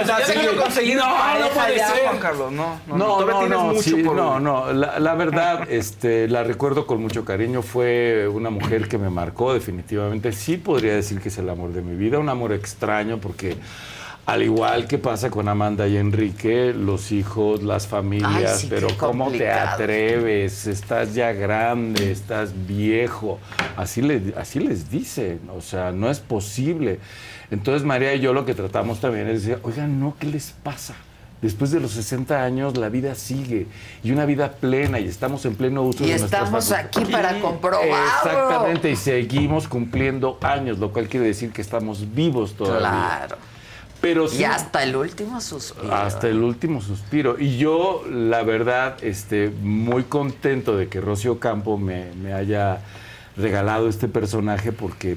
está 0.00 0.16
aquí 0.16 0.32
que 0.46 0.56
conseguir 0.56 0.96
No, 0.96 1.38
no 1.38 1.48
puede 1.48 1.78
ser. 1.78 2.02
Juan 2.04 2.18
Carlos, 2.18 2.52
no. 2.52 2.80
No, 2.86 2.96
No, 2.96 3.26
no, 3.26 3.48
no, 3.48 3.60
mucho 3.66 3.82
sí, 3.82 4.02
por 4.02 4.16
no, 4.16 4.40
no. 4.40 4.72
La, 4.72 4.98
la 4.98 5.14
verdad, 5.14 5.70
este, 5.70 6.26
la 6.28 6.42
recuerdo 6.42 6.86
con 6.86 7.02
mucho 7.02 7.24
cariño. 7.24 7.60
Fue 7.60 8.26
una 8.28 8.48
mujer 8.48 8.88
que 8.88 8.96
me 8.96 9.10
marcó 9.10 9.52
definitivamente. 9.52 10.32
Sí 10.32 10.56
podría 10.56 10.94
decir 10.94 11.20
que 11.20 11.28
es 11.28 11.36
el 11.36 11.50
amor 11.50 11.72
de 11.74 11.82
mi 11.82 11.94
vida. 11.94 12.18
Un 12.18 12.30
amor 12.30 12.52
extraño 12.52 13.18
porque, 13.18 13.56
al 14.24 14.42
igual 14.42 14.86
que 14.86 14.98
pasa 14.98 15.30
con 15.30 15.48
Amanda 15.48 15.88
y 15.88 15.96
Enrique, 15.96 16.72
los 16.72 17.10
hijos, 17.10 17.62
las 17.62 17.88
familias, 17.88 18.52
Ay, 18.52 18.60
sí, 18.60 18.66
pero 18.70 18.88
¿cómo 18.96 19.30
te 19.32 19.50
atreves? 19.50 20.66
Estás 20.68 21.14
ya 21.14 21.32
grande, 21.32 22.12
estás 22.12 22.52
viejo. 22.66 23.40
Así, 23.76 24.00
le, 24.00 24.32
así 24.36 24.60
les 24.60 24.90
dicen. 24.90 25.40
O 25.56 25.60
sea, 25.60 25.90
no 25.90 26.08
es 26.08 26.20
posible. 26.20 27.00
Entonces, 27.50 27.84
María 27.84 28.14
y 28.14 28.20
yo 28.20 28.32
lo 28.32 28.44
que 28.44 28.54
tratamos 28.54 29.00
también 29.00 29.26
es 29.28 29.44
decir, 29.44 29.58
oigan, 29.64 29.98
no, 29.98 30.14
¿qué 30.18 30.26
les 30.26 30.54
pasa? 30.62 30.94
Después 31.42 31.72
de 31.72 31.80
los 31.80 31.90
60 31.90 32.44
años 32.44 32.76
la 32.78 32.88
vida 32.88 33.16
sigue 33.16 33.66
y 34.04 34.12
una 34.12 34.26
vida 34.26 34.52
plena 34.52 35.00
y 35.00 35.08
estamos 35.08 35.44
en 35.44 35.56
pleno 35.56 35.82
uso 35.82 36.04
Y 36.04 36.10
de 36.10 36.18
nuestras 36.18 36.44
estamos 36.44 36.68
facultades. 36.68 37.04
aquí 37.04 37.12
para 37.12 37.40
comprobarlo. 37.40 37.92
Exactamente, 37.96 38.90
y 38.92 38.94
seguimos 38.94 39.66
cumpliendo 39.66 40.38
años, 40.40 40.78
lo 40.78 40.92
cual 40.92 41.08
quiere 41.08 41.26
decir 41.26 41.50
que 41.50 41.60
estamos 41.60 42.14
vivos 42.14 42.54
todavía. 42.54 43.26
Claro. 43.26 43.51
Pero 44.02 44.28
sí, 44.28 44.40
Y 44.40 44.44
hasta 44.44 44.82
el 44.82 44.94
último 44.96 45.40
suspiro. 45.40 45.94
hasta 45.94 46.28
el 46.28 46.42
último 46.42 46.80
suspiro. 46.82 47.38
Y 47.38 47.56
yo, 47.56 48.04
la 48.10 48.42
verdad, 48.42 48.96
este, 49.02 49.50
muy 49.62 50.02
contento 50.02 50.76
de 50.76 50.88
que 50.88 51.00
Rocío 51.00 51.38
Campo 51.38 51.78
me, 51.78 52.12
me 52.16 52.34
haya 52.34 52.80
regalado 53.36 53.88
este 53.88 54.08
personaje 54.08 54.72
porque 54.72 55.16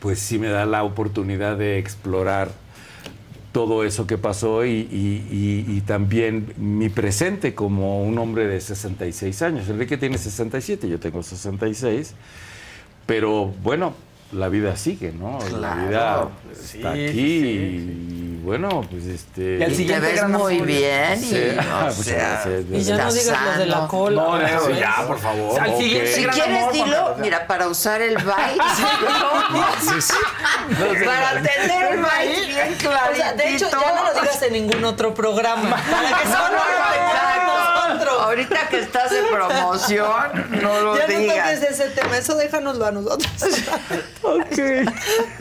pues 0.00 0.20
sí 0.20 0.38
me 0.38 0.48
da 0.48 0.64
la 0.66 0.84
oportunidad 0.84 1.56
de 1.56 1.78
explorar 1.78 2.50
todo 3.50 3.82
eso 3.82 4.06
que 4.06 4.18
pasó 4.18 4.64
y, 4.66 4.70
y- 4.70 5.26
y- 5.68 5.76
y 5.78 5.80
también 5.80 6.52
mi 6.58 6.90
presente 6.90 7.54
como 7.54 8.02
un 8.04 8.18
hombre 8.18 8.46
de 8.46 8.60
66 8.60 9.42
años. 9.42 9.68
Enrique 9.68 9.96
tiene 9.96 10.18
67, 10.18 10.88
yo 10.88 11.00
tengo 11.00 11.22
66, 11.22 12.14
pero 13.06 13.46
bueno, 13.46 13.94
la 14.32 14.48
vida 14.48 14.76
sigue, 14.76 15.12
¿no? 15.12 15.38
La 15.50 15.58
Claro. 15.74 15.88
vida 15.88 16.28
está 16.52 16.92
Sí, 16.94 17.04
aquí 17.04 17.12
sí, 17.12 17.40
sí, 17.40 18.34
y 18.38 18.40
bueno, 18.44 18.82
pues 18.90 19.04
este... 19.06 19.58
Y 19.58 19.62
al 19.62 19.68
Y 19.68 19.72
te 19.72 19.76
siguiente 19.76 20.06
ves 20.06 20.16
gran 20.16 20.32
muy 20.32 20.60
bien 20.60 21.20
Sí. 21.20 21.36
y, 21.36 21.58
o 21.58 21.62
Muchas 21.84 21.94
sea. 21.96 22.44
Y 22.72 22.82
ya 22.82 22.96
no 22.96 23.12
digas 23.12 23.38
lo 23.44 23.58
de 23.58 23.66
la 23.66 23.86
cola. 23.88 24.22
No, 24.22 24.38
no, 24.38 24.70
ya, 24.70 25.04
por 25.06 25.18
favor. 25.18 25.60
Al 25.60 25.70
Ok. 25.70 25.78
siguiente 25.78 26.12
Si 26.12 26.24
quieres, 26.26 26.58
amor, 26.60 26.72
dilo, 26.72 26.86
Carlos. 26.86 27.18
mira, 27.20 27.46
para 27.46 27.68
usar 27.68 28.00
el 28.02 28.16
bike. 28.16 28.62
Sí, 29.80 30.00
sí. 30.02 30.14
para 31.04 31.42
tener 31.42 31.92
el 31.92 32.00
bike 32.00 32.46
bien 32.48 32.74
O 32.74 32.78
clarito. 32.78 33.16
sea, 33.16 33.32
de 33.32 33.54
hecho, 33.54 33.70
ya 33.70 33.76
no 33.94 34.04
lo 34.04 34.20
digas 34.20 34.42
en 34.42 34.52
ningún 34.52 34.84
otro 34.84 35.14
programa. 35.14 35.70
Para 35.90 36.18
que 36.18 36.24
solo 36.28 36.58
lo. 36.58 37.47
Ahorita 38.20 38.68
que 38.68 38.80
estás 38.80 39.12
en 39.12 39.24
promoción, 39.28 40.06
no 40.62 40.80
lo 40.80 40.96
Ya 40.98 41.06
no 41.06 41.18
digas. 41.18 41.60
toques 41.60 41.70
ese 41.80 41.90
tema, 41.90 42.16
eso 42.18 42.34
déjanoslo 42.36 42.86
a 42.86 42.90
nosotros. 42.92 43.28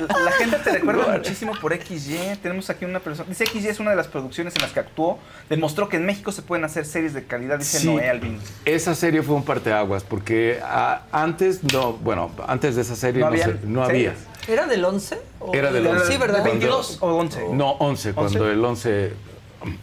La 0.08 0.32
gente 0.38 0.58
te 0.58 0.72
recuerda 0.72 1.18
muchísimo 1.18 1.54
por 1.60 1.74
XY. 1.74 2.38
Tenemos 2.42 2.70
aquí 2.70 2.86
una 2.86 3.00
persona. 3.00 3.28
Dice 3.30 3.46
XY 3.46 3.68
es 3.68 3.80
una 3.80 3.92
de 3.92 3.98
las 3.98 4.08
producciones 4.08 4.56
en 4.56 4.62
las 4.62 4.72
que 4.72 4.80
actuó. 4.80 5.20
Demostró 5.50 5.90
que 5.90 5.98
en 5.98 6.06
México 6.06 6.32
se 6.32 6.42
pueden 6.42 6.66
hacer 6.66 6.86
series 6.86 7.14
de 7.14 7.26
calidad, 7.26 7.60
dice 7.60 7.80
Sí. 7.80 7.88
Noé 7.88 8.10
Alvin. 8.10 8.40
Esa 8.66 8.96
serie 8.96 9.22
fue 9.24 9.36
un 9.36 9.44
parteaguas 9.44 10.04
porque 10.04 10.60
ah, 10.64 11.02
antes 11.12 11.64
no, 11.74 11.94
bueno, 11.94 12.32
antes 12.48 12.76
de 12.76 12.82
esa 12.82 12.96
serie 12.96 13.22
¿No 13.22 13.32
no, 13.32 13.38
se- 13.38 13.60
no 13.64 13.84
había. 13.84 14.14
¿Era 14.48 14.66
del 14.66 14.84
11? 14.86 15.20
¿O 15.40 15.54
Era 15.54 15.72
del 15.72 15.86
11. 15.88 16.06
Sí, 16.12 16.18
¿verdad? 16.18 16.42
¿De 16.44 16.50
22 16.52 16.98
o 17.02 17.16
11? 17.18 17.48
No, 17.52 17.72
11, 17.80 18.14
cuando 18.14 18.50
el 18.50 18.64
11 18.64 19.12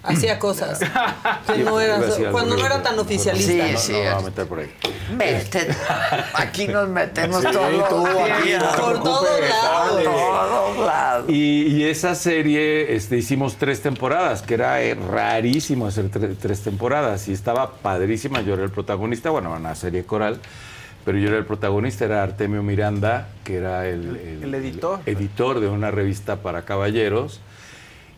Hacía 0.03 0.39
cosas. 0.39 0.79
Que 1.47 1.59
no 1.65 1.73
Iba 1.73 1.85
era, 1.85 1.97
a 1.97 2.01
decir 2.01 2.27
algo 2.27 2.33
cuando 2.33 2.57
no 2.57 2.65
era 2.67 2.83
tan 2.83 2.99
oficialista. 2.99 3.53
Sí, 3.53 3.73
no, 3.73 3.79
sí. 3.79 3.93
no 4.05 4.17
a 4.17 4.21
meter 4.23 4.47
por 4.47 4.59
ahí. 4.61 4.71
Aquí 6.35 6.69
nos 6.69 6.89
metemos 6.89 7.43
Sí, 7.43 7.49
todos. 7.53 7.89
tú, 7.89 8.07
aquí, 8.07 8.51
no 8.59 8.69
te 8.71 8.81
Por 8.81 9.03
todos 9.03 9.41
lados. 9.41 9.95
dale. 9.97 10.05
todos 10.05 10.87
lados. 10.87 11.31
Y, 11.31 11.67
y 11.67 11.85
esa 11.85 12.15
serie 12.15 12.95
este, 12.95 13.17
hicimos 13.17 13.57
tres 13.57 13.83
temporadas, 13.83 14.43
que 14.43 14.55
era 14.55 14.83
eh, 14.83 14.95
rarísimo 14.95 15.87
hacer 15.87 16.11
tre- 16.11 16.37
tres 16.41 16.61
temporadas. 16.61 17.29
Y 17.29 17.33
estaba 17.33 17.73
padrísima. 17.73 18.41
Yo 18.43 18.55
era 18.55 18.65
el 18.65 18.71
protagonista, 18.71 19.31
bueno, 19.31 19.51
era 19.51 19.59
una 19.59 19.75
serie 19.75 20.05
coral, 20.05 20.41
pero 21.05 21.19
yo 21.19 21.29
era 21.29 21.39
el 21.39 21.45
protagonista, 21.47 22.05
era 22.05 22.23
Artemio 22.23 22.63
Miranda, 22.63 23.29
que 23.45 23.57
era 23.57 23.87
el, 23.89 24.41
El 24.43 24.55
editor. 24.55 25.01
editor 25.07 25.61
de 25.61 25.69
una 25.69 25.91
revista 25.91 26.37
para 26.37 26.63
caballeros. 26.65 27.41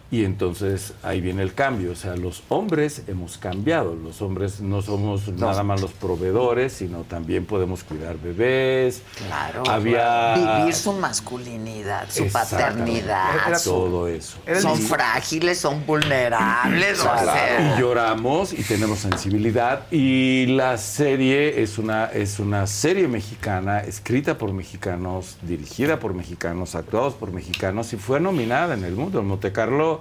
Y 0.08 0.24
entonces 0.24 0.92
ahí 1.02 1.20
viene 1.20 1.42
el 1.42 1.52
cambio, 1.52 1.90
o 1.90 1.96
sea, 1.96 2.14
los 2.14 2.44
hombres 2.48 3.02
hemos 3.08 3.38
cambiado, 3.38 3.96
los 3.96 4.22
hombres 4.22 4.60
no 4.60 4.80
somos 4.80 5.26
nada 5.28 5.64
más 5.64 5.80
los 5.80 5.90
proveedores, 5.92 6.74
sino 6.74 7.00
también 7.00 7.44
podemos 7.44 7.82
cuidar 7.82 8.16
bebés. 8.16 9.02
Claro. 9.26 9.64
Había 9.68 10.58
Vivir 10.60 10.74
su 10.74 10.92
masculinidad, 10.92 12.06
su 12.08 12.28
paternidad. 12.28 13.48
Era 13.48 13.58
su- 13.58 13.70
todo 13.70 14.06
eso. 14.06 14.38
son 14.62 14.78
frágiles, 14.80 15.58
son 15.58 15.84
vulnerables. 15.84 17.00
o 17.00 17.02
sea, 17.02 17.74
Y 17.76 17.80
lloramos 17.80 18.52
y 18.52 18.62
tenemos 18.62 19.00
sensibilidad. 19.00 19.86
Y 19.90 20.46
la 20.46 20.78
serie 20.78 21.62
es 21.62 21.78
una, 21.78 22.06
es 22.06 22.38
una 22.38 22.66
serie 22.68 23.08
mexicana, 23.08 23.80
escrita 23.80 24.38
por 24.38 24.52
mexicanos, 24.52 25.36
dirigida 25.42 25.98
por 25.98 26.14
mexicanos, 26.14 26.74
actuados 26.76 27.14
por 27.14 27.32
mexicanos 27.32 27.92
y 27.92 27.96
fue 27.96 28.20
nominada 28.20 28.74
en 28.74 28.84
el 28.84 28.94
mundo. 28.94 29.20
En 29.20 29.26
Monte 29.26 29.50
Carlo 29.52 29.95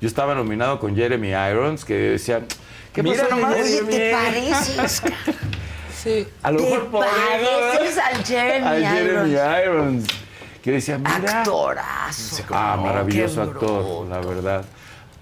yo 0.00 0.08
estaba 0.08 0.34
nominado 0.34 0.78
con 0.78 0.96
Jeremy 0.96 1.28
Irons, 1.28 1.84
que 1.84 1.94
decía, 1.94 2.42
¿qué 2.92 3.02
Mira 3.02 3.24
pasó 3.24 3.36
nomás. 3.36 3.54
Oye? 3.54 3.82
¿te 3.82 4.12
pareces? 4.12 5.02
Sí. 6.02 6.26
A 6.42 6.50
lo 6.50 6.58
¿Te 6.58 6.64
mejor 6.64 6.90
pareces 6.90 7.98
al 7.98 8.24
Jeremy 8.24 8.66
a 8.66 8.90
Jeremy 8.90 9.30
Irons? 9.30 9.64
Irons. 9.64 10.06
Que 10.62 10.70
decía, 10.72 10.98
mira, 10.98 11.40
Actorazo. 11.40 12.44
Ah, 12.50 12.76
maravilloso 12.82 13.42
actor, 13.42 14.06
la 14.08 14.18
verdad. 14.20 14.64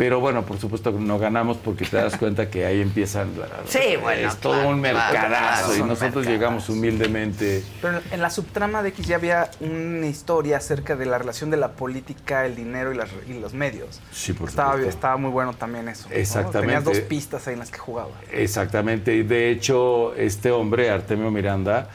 Pero 0.01 0.19
bueno, 0.19 0.47
por 0.47 0.59
supuesto 0.59 0.95
que 0.95 0.99
no 0.99 1.19
ganamos 1.19 1.59
porque 1.59 1.85
te 1.85 1.99
das 1.99 2.17
cuenta 2.17 2.49
que 2.49 2.65
ahí 2.65 2.81
empiezan. 2.81 3.29
Sí, 3.67 3.97
bueno, 4.01 4.29
Es 4.31 4.39
todo 4.39 4.55
claro, 4.55 4.71
un 4.71 4.81
mercadazo 4.81 5.67
claro, 5.73 5.77
y 5.85 5.87
nosotros 5.87 6.25
llegamos 6.27 6.71
humildemente. 6.71 7.63
Pero 7.83 8.01
en 8.11 8.23
la 8.23 8.31
subtrama 8.31 8.83
de 8.83 8.89
X 8.89 9.07
ya 9.07 9.17
había 9.17 9.51
una 9.61 10.07
historia 10.07 10.57
acerca 10.57 10.97
de 10.97 11.05
la 11.05 11.19
relación 11.19 11.51
de 11.51 11.59
la 11.59 11.73
política, 11.73 12.47
el 12.47 12.57
dinero 12.57 12.95
y, 12.95 12.97
las- 12.97 13.11
y 13.29 13.35
los 13.39 13.53
medios. 13.53 14.01
Sí, 14.11 14.33
por 14.33 14.49
Estaba, 14.49 14.71
supuesto. 14.73 14.89
estaba 14.89 15.17
muy 15.19 15.31
bueno 15.31 15.53
también 15.53 15.87
eso. 15.91 16.09
¿no? 16.09 16.15
Exactamente. 16.17 16.61
Tenías 16.61 16.85
dos 16.85 17.01
pistas 17.01 17.47
ahí 17.47 17.53
en 17.53 17.59
las 17.59 17.71
que 17.71 17.79
jugaba. 17.79 18.13
Exactamente. 18.33 19.15
Y 19.15 19.23
de 19.23 19.51
hecho, 19.51 20.15
este 20.15 20.51
hombre, 20.51 20.89
Artemio 20.89 21.31
Miranda, 21.31 21.91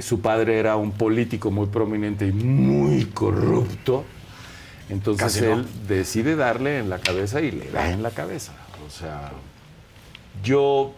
su 0.00 0.20
padre 0.20 0.58
era 0.58 0.76
un 0.76 0.92
político 0.92 1.50
muy 1.50 1.68
prominente 1.68 2.26
y 2.26 2.32
muy 2.32 3.06
corrupto. 3.06 4.04
Entonces 4.88 5.24
Casi 5.24 5.40
no. 5.42 5.54
él 5.54 5.66
decide 5.88 6.36
darle 6.36 6.78
en 6.78 6.88
la 6.88 6.98
cabeza 6.98 7.40
y 7.40 7.50
le 7.50 7.70
da 7.70 7.90
en 7.90 8.02
la 8.02 8.10
cabeza. 8.10 8.52
O 8.86 8.90
sea, 8.90 9.32
yo, 10.44 10.92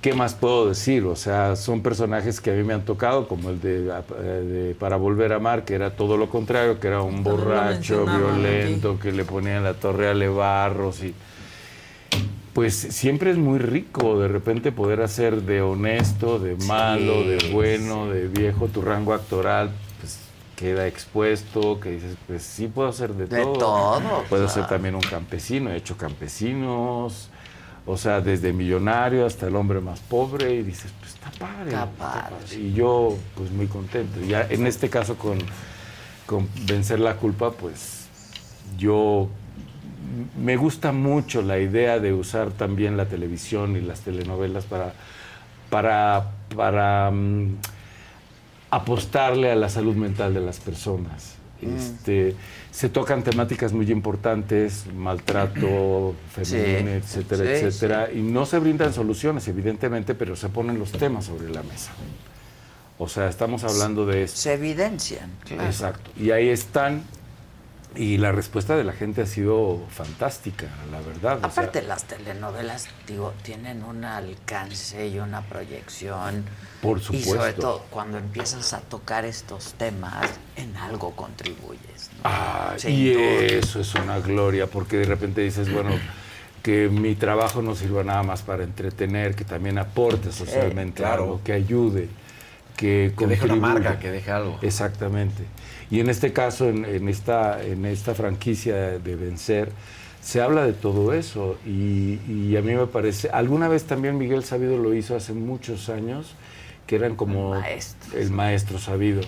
¿qué 0.00 0.14
más 0.14 0.34
puedo 0.34 0.68
decir? 0.68 1.04
O 1.04 1.16
sea, 1.16 1.54
son 1.56 1.82
personajes 1.82 2.40
que 2.40 2.50
a 2.50 2.54
mí 2.54 2.62
me 2.62 2.72
han 2.72 2.84
tocado, 2.84 3.28
como 3.28 3.50
el 3.50 3.60
de, 3.60 3.82
de 3.82 4.74
Para 4.74 4.96
Volver 4.96 5.32
a 5.32 5.36
Amar, 5.36 5.64
que 5.64 5.74
era 5.74 5.96
todo 5.96 6.16
lo 6.16 6.30
contrario, 6.30 6.80
que 6.80 6.88
era 6.88 7.02
un 7.02 7.22
borracho, 7.22 8.06
violento, 8.06 8.98
que 8.98 9.12
le 9.12 9.24
ponía 9.24 9.58
en 9.58 9.64
la 9.64 9.74
torre 9.74 10.08
a 10.08 10.14
Levarros 10.14 11.02
y 11.02 11.14
pues 12.54 12.74
siempre 12.76 13.32
es 13.32 13.36
muy 13.36 13.58
rico 13.58 14.20
de 14.20 14.28
repente 14.28 14.70
poder 14.70 15.02
hacer 15.02 15.42
de 15.42 15.60
honesto, 15.60 16.38
de 16.38 16.54
malo, 16.66 17.24
de 17.24 17.50
bueno, 17.52 18.08
de 18.08 18.28
viejo, 18.28 18.68
tu 18.68 18.80
rango 18.80 19.12
actoral 19.12 19.70
queda 20.56 20.86
expuesto, 20.86 21.80
que 21.80 21.92
dices, 21.92 22.16
pues 22.26 22.42
sí 22.42 22.68
puedo 22.68 22.88
hacer 22.88 23.14
de, 23.14 23.26
De 23.26 23.42
todo. 23.42 23.52
todo, 23.54 24.24
Puedo 24.28 24.48
ser 24.48 24.66
también 24.66 24.94
un 24.94 25.02
campesino, 25.02 25.70
he 25.70 25.76
hecho 25.76 25.96
campesinos, 25.96 27.30
o 27.86 27.96
sea, 27.96 28.20
desde 28.20 28.52
millonario 28.52 29.26
hasta 29.26 29.46
el 29.46 29.56
hombre 29.56 29.80
más 29.80 30.00
pobre 30.00 30.54
y 30.54 30.62
dices, 30.62 30.92
pues 31.00 31.14
está 31.14 31.30
padre. 31.30 31.70
Está 31.70 31.84
está 31.84 31.96
padre. 31.96 32.56
Y 32.56 32.72
yo 32.72 33.16
pues 33.34 33.50
muy 33.50 33.66
contento. 33.66 34.20
Ya 34.20 34.46
en 34.48 34.66
este 34.66 34.88
caso 34.88 35.16
con, 35.16 35.38
con 36.26 36.48
Vencer 36.66 37.00
la 37.00 37.16
culpa, 37.16 37.50
pues 37.50 38.06
yo 38.78 39.28
me 40.42 40.56
gusta 40.56 40.92
mucho 40.92 41.42
la 41.42 41.58
idea 41.58 41.98
de 41.98 42.12
usar 42.12 42.50
también 42.50 42.96
la 42.96 43.06
televisión 43.06 43.76
y 43.76 43.80
las 43.80 44.00
telenovelas 44.00 44.64
para, 44.64 44.94
para, 45.70 46.30
para 46.54 47.10
mm, 47.10 47.56
apostarle 48.76 49.50
a 49.50 49.56
la 49.56 49.68
salud 49.68 49.94
mental 49.94 50.34
de 50.34 50.40
las 50.40 50.58
personas. 50.58 51.34
Este, 51.62 52.36
se 52.70 52.90
tocan 52.90 53.22
temáticas 53.22 53.72
muy 53.72 53.90
importantes, 53.90 54.84
maltrato 54.94 56.14
femenino, 56.30 56.90
Sí, 56.90 56.96
etcétera, 56.96 57.44
sí, 57.44 57.64
etcétera, 57.64 58.12
y 58.12 58.20
no 58.20 58.44
se 58.44 58.58
brindan 58.58 58.92
soluciones, 58.92 59.48
evidentemente, 59.48 60.14
pero 60.14 60.36
se 60.36 60.50
ponen 60.50 60.78
los 60.78 60.92
temas 60.92 61.24
sobre 61.24 61.48
la 61.50 61.62
mesa. 61.62 61.92
O 62.98 63.08
sea, 63.08 63.28
estamos 63.28 63.64
hablando 63.64 64.04
de 64.04 64.24
esto. 64.24 64.36
Se 64.38 64.52
evidencian, 64.52 65.30
claro. 65.44 65.64
Exacto. 65.64 66.10
Y 66.20 66.30
ahí 66.32 66.48
están. 66.48 67.02
Y 67.96 68.18
la 68.18 68.32
respuesta 68.32 68.76
de 68.76 68.82
la 68.82 68.92
gente 68.92 69.22
ha 69.22 69.26
sido 69.26 69.80
fantástica, 69.88 70.66
la 70.90 71.00
verdad. 71.00 71.38
o 71.44 71.50
sea, 71.50 71.64
Aparte, 71.64 71.82
las 71.82 72.04
telenovelas, 72.04 72.88
digo, 73.06 73.34
tienen 73.42 73.84
un 73.84 74.04
alcance 74.04 75.06
y 75.06 75.18
una 75.20 75.42
proyección. 75.42 76.44
Por 76.80 76.98
Y 76.98 77.02
sobre 77.22 77.54
supuesto. 77.54 77.60
todo, 77.62 77.86
cuando 77.90 78.18
empiezas 78.18 78.72
a 78.72 78.80
tocar 78.80 79.24
estos 79.24 79.74
temas, 79.74 80.28
en 80.56 80.76
algo 80.76 81.14
contribuyes. 81.14 82.10
¿no? 82.14 82.20
Ah, 82.24 82.74
Sin 82.76 82.90
y 82.90 83.10
duda. 83.12 83.42
eso 83.58 83.80
es 83.80 83.94
una 83.94 84.18
gloria, 84.18 84.66
porque 84.66 84.96
de 84.98 85.04
repente 85.04 85.42
dices, 85.42 85.70
bueno, 85.72 85.90
que 86.62 86.88
mi 86.88 87.14
trabajo 87.14 87.62
no 87.62 87.76
sirva 87.76 88.02
nada 88.02 88.22
más 88.24 88.42
para 88.42 88.64
entretener, 88.64 89.36
que 89.36 89.44
también 89.44 89.78
aporte 89.78 90.32
socialmente 90.32 91.02
claro. 91.02 91.22
algo, 91.24 91.40
que 91.44 91.52
ayude, 91.52 92.08
que 92.76 93.14
Que 93.16 93.26
deje 93.26 93.44
una 93.44 93.54
marca, 93.56 93.98
que 94.00 94.10
deje 94.10 94.30
algo. 94.32 94.58
Exactamente. 94.62 95.44
Y 95.94 96.00
en 96.00 96.10
este 96.10 96.32
caso, 96.32 96.68
en, 96.68 96.84
en 96.84 97.08
esta, 97.08 97.62
en 97.62 97.84
esta 97.86 98.14
franquicia 98.16 98.74
de 98.98 99.14
Vencer, 99.14 99.70
se 100.20 100.40
habla 100.40 100.64
de 100.66 100.72
todo 100.72 101.12
eso. 101.12 101.56
Y, 101.64 102.18
y 102.28 102.56
a 102.56 102.62
mí 102.62 102.74
me 102.74 102.86
parece, 102.88 103.30
alguna 103.30 103.68
vez 103.68 103.84
también 103.84 104.18
Miguel 104.18 104.42
Sabido 104.42 104.76
lo 104.76 104.92
hizo 104.92 105.14
hace 105.14 105.34
muchos 105.34 105.88
años, 105.88 106.34
que 106.88 106.96
eran 106.96 107.14
como 107.14 107.54
El 107.54 107.60
maestro. 107.60 108.18
el 108.18 108.30
maestro 108.30 108.78
Sabido. 108.78 109.20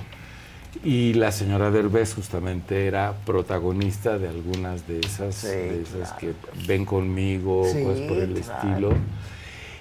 Y 0.84 1.14
la 1.14 1.30
señora 1.30 1.70
Derbez 1.70 2.14
justamente 2.14 2.86
era 2.86 3.14
protagonista 3.24 4.18
de 4.18 4.28
algunas 4.28 4.88
de 4.88 4.98
esas, 5.00 5.36
Sí, 5.36 5.46
de 5.46 5.82
esas 5.82 6.12
claro. 6.14 6.18
que 6.18 6.66
ven 6.66 6.84
conmigo, 6.84 7.64
Sí, 7.72 7.82
cosas 7.84 8.00
por 8.08 8.16
el 8.18 8.32
claro. 8.34 8.58
estilo. 8.68 8.92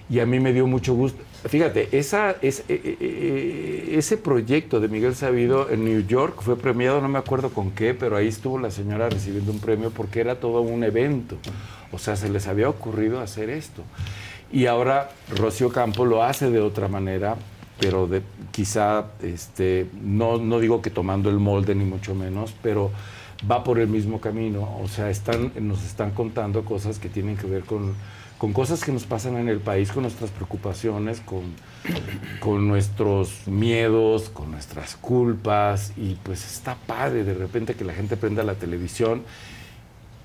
Y 0.08 0.20
a 0.20 0.26
mí 0.28 0.40
me 0.40 0.54
dio 0.54 0.68
mucho 0.68 0.94
gusto. 0.94 1.20
Fíjate, 1.48 1.90
esa, 1.92 2.36
es, 2.42 2.62
eh, 2.62 2.66
eh, 2.70 2.98
eh, 3.00 3.96
ese 3.98 4.18
proyecto 4.18 4.80
de 4.80 4.88
Miguel 4.88 5.16
Sabido 5.16 5.70
en 5.70 5.86
New 5.86 6.06
York 6.08 6.42
fue 6.42 6.58
premiado, 6.58 7.02
no 7.02 7.08
me 7.08 7.20
acuerdo 7.20 7.50
con 7.50 7.72
qué, 7.72 7.94
pero 7.94 8.18
ahí 8.18 8.28
estuvo 8.28 8.60
la 8.60 8.72
señora 8.72 9.10
recibiendo 9.10 9.52
un 9.52 9.60
premio 9.60 9.92
porque 9.92 10.22
era 10.22 10.40
todo 10.40 10.62
un 10.62 10.84
evento. 10.84 11.38
O 11.92 12.00
sea, 12.00 12.16
se 12.16 12.30
les 12.30 12.48
había 12.48 12.68
ocurrido 12.68 13.20
hacer 13.20 13.50
esto. 13.50 13.84
Y 14.52 14.66
ahora 14.66 15.10
Rocío 15.36 15.70
Campo 15.72 16.06
lo 16.06 16.24
hace 16.24 16.50
de 16.50 16.62
otra 16.62 16.88
manera 16.88 17.36
pero 17.80 18.08
de, 18.08 18.22
quizá, 18.52 19.08
este, 19.22 19.88
no, 20.02 20.38
no 20.38 20.60
digo 20.60 20.82
que 20.82 20.90
tomando 20.90 21.30
el 21.30 21.40
molde 21.40 21.76
ni 21.76 21.84
mucho 21.84 22.16
menos, 22.16 22.54
pero 22.62 22.92
va 23.50 23.64
por 23.64 23.80
el 23.80 23.88
mismo 23.88 24.22
camino. 24.22 24.78
O 24.82 24.88
sea, 24.88 25.10
están, 25.10 25.52
nos 25.60 25.84
están 25.84 26.12
contando 26.12 26.64
cosas 26.64 27.00
que 27.00 27.10
tienen 27.10 27.36
que 27.36 27.48
ver 27.48 27.64
con, 27.64 27.94
con 28.38 28.54
cosas 28.54 28.84
que 28.84 28.92
nos 28.92 29.06
pasan 29.06 29.38
en 29.38 29.48
el 29.48 29.60
país, 29.60 29.92
con 29.92 30.04
nuestras 30.04 30.30
preocupaciones, 30.30 31.22
con, 31.22 31.44
con 32.40 32.68
nuestros 32.68 33.48
miedos, 33.48 34.30
con 34.30 34.52
nuestras 34.52 34.96
culpas. 34.96 35.94
Y 35.96 36.16
pues 36.24 36.46
está 36.46 36.76
padre 36.76 37.24
de 37.24 37.34
repente 37.34 37.76
que 37.76 37.86
la 37.86 37.94
gente 37.94 38.18
prenda 38.18 38.44
la 38.44 38.56
televisión 38.56 39.24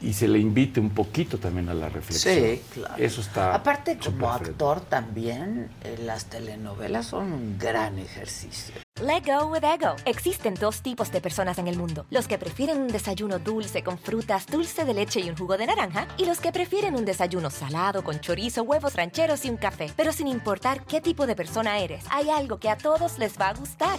y 0.00 0.12
se 0.12 0.28
le 0.28 0.38
invite 0.38 0.80
un 0.80 0.90
poquito 0.90 1.38
también 1.38 1.68
a 1.68 1.74
la 1.74 1.88
reflexión. 1.88 2.34
Sí, 2.34 2.62
claro. 2.72 2.94
Eso 2.96 3.20
está. 3.20 3.54
Aparte, 3.54 3.98
como 3.98 4.30
actor 4.30 4.80
también, 4.80 5.70
eh, 5.84 5.98
las 6.04 6.26
telenovelas 6.26 7.06
son 7.06 7.32
un 7.32 7.58
gran 7.58 7.98
ejercicio. 7.98 8.74
Let 9.02 9.22
go 9.24 9.46
with 9.46 9.64
ego. 9.64 9.96
Existen 10.04 10.54
dos 10.54 10.82
tipos 10.82 11.10
de 11.10 11.20
personas 11.20 11.58
en 11.58 11.68
el 11.68 11.76
mundo: 11.76 12.06
los 12.10 12.28
que 12.28 12.38
prefieren 12.38 12.78
un 12.78 12.88
desayuno 12.88 13.38
dulce 13.38 13.82
con 13.82 13.98
frutas, 13.98 14.46
dulce 14.46 14.84
de 14.84 14.94
leche 14.94 15.20
y 15.20 15.30
un 15.30 15.36
jugo 15.36 15.56
de 15.56 15.66
naranja, 15.66 16.06
y 16.18 16.26
los 16.26 16.40
que 16.40 16.52
prefieren 16.52 16.94
un 16.94 17.04
desayuno 17.04 17.50
salado 17.50 18.04
con 18.04 18.20
chorizo, 18.20 18.62
huevos 18.62 18.94
rancheros 18.94 19.44
y 19.44 19.50
un 19.50 19.56
café. 19.56 19.90
Pero 19.96 20.12
sin 20.12 20.28
importar 20.28 20.84
qué 20.84 21.00
tipo 21.00 21.26
de 21.26 21.34
persona 21.34 21.78
eres, 21.78 22.04
hay 22.10 22.28
algo 22.30 22.58
que 22.58 22.68
a 22.68 22.76
todos 22.76 23.18
les 23.18 23.38
va 23.38 23.48
a 23.48 23.54
gustar. 23.54 23.98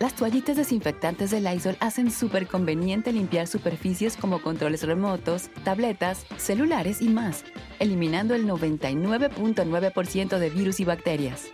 Las 0.00 0.14
toallitas 0.14 0.56
desinfectantes 0.56 1.30
de 1.30 1.42
Lysol 1.42 1.76
hacen 1.78 2.10
súper 2.10 2.46
conveniente 2.46 3.12
limpiar 3.12 3.46
superficies 3.46 4.16
como 4.16 4.40
controles 4.40 4.82
remotos, 4.82 5.50
tabletas, 5.62 6.24
celulares 6.38 7.02
y 7.02 7.08
más, 7.10 7.44
eliminando 7.80 8.34
el 8.34 8.46
99.9% 8.46 10.38
de 10.38 10.48
virus 10.48 10.80
y 10.80 10.86
bacterias. 10.86 11.48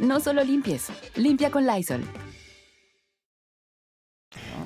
No 0.00 0.18
solo 0.18 0.42
limpies, 0.42 0.88
limpia 1.14 1.52
con 1.52 1.64
Lysol. 1.64 2.02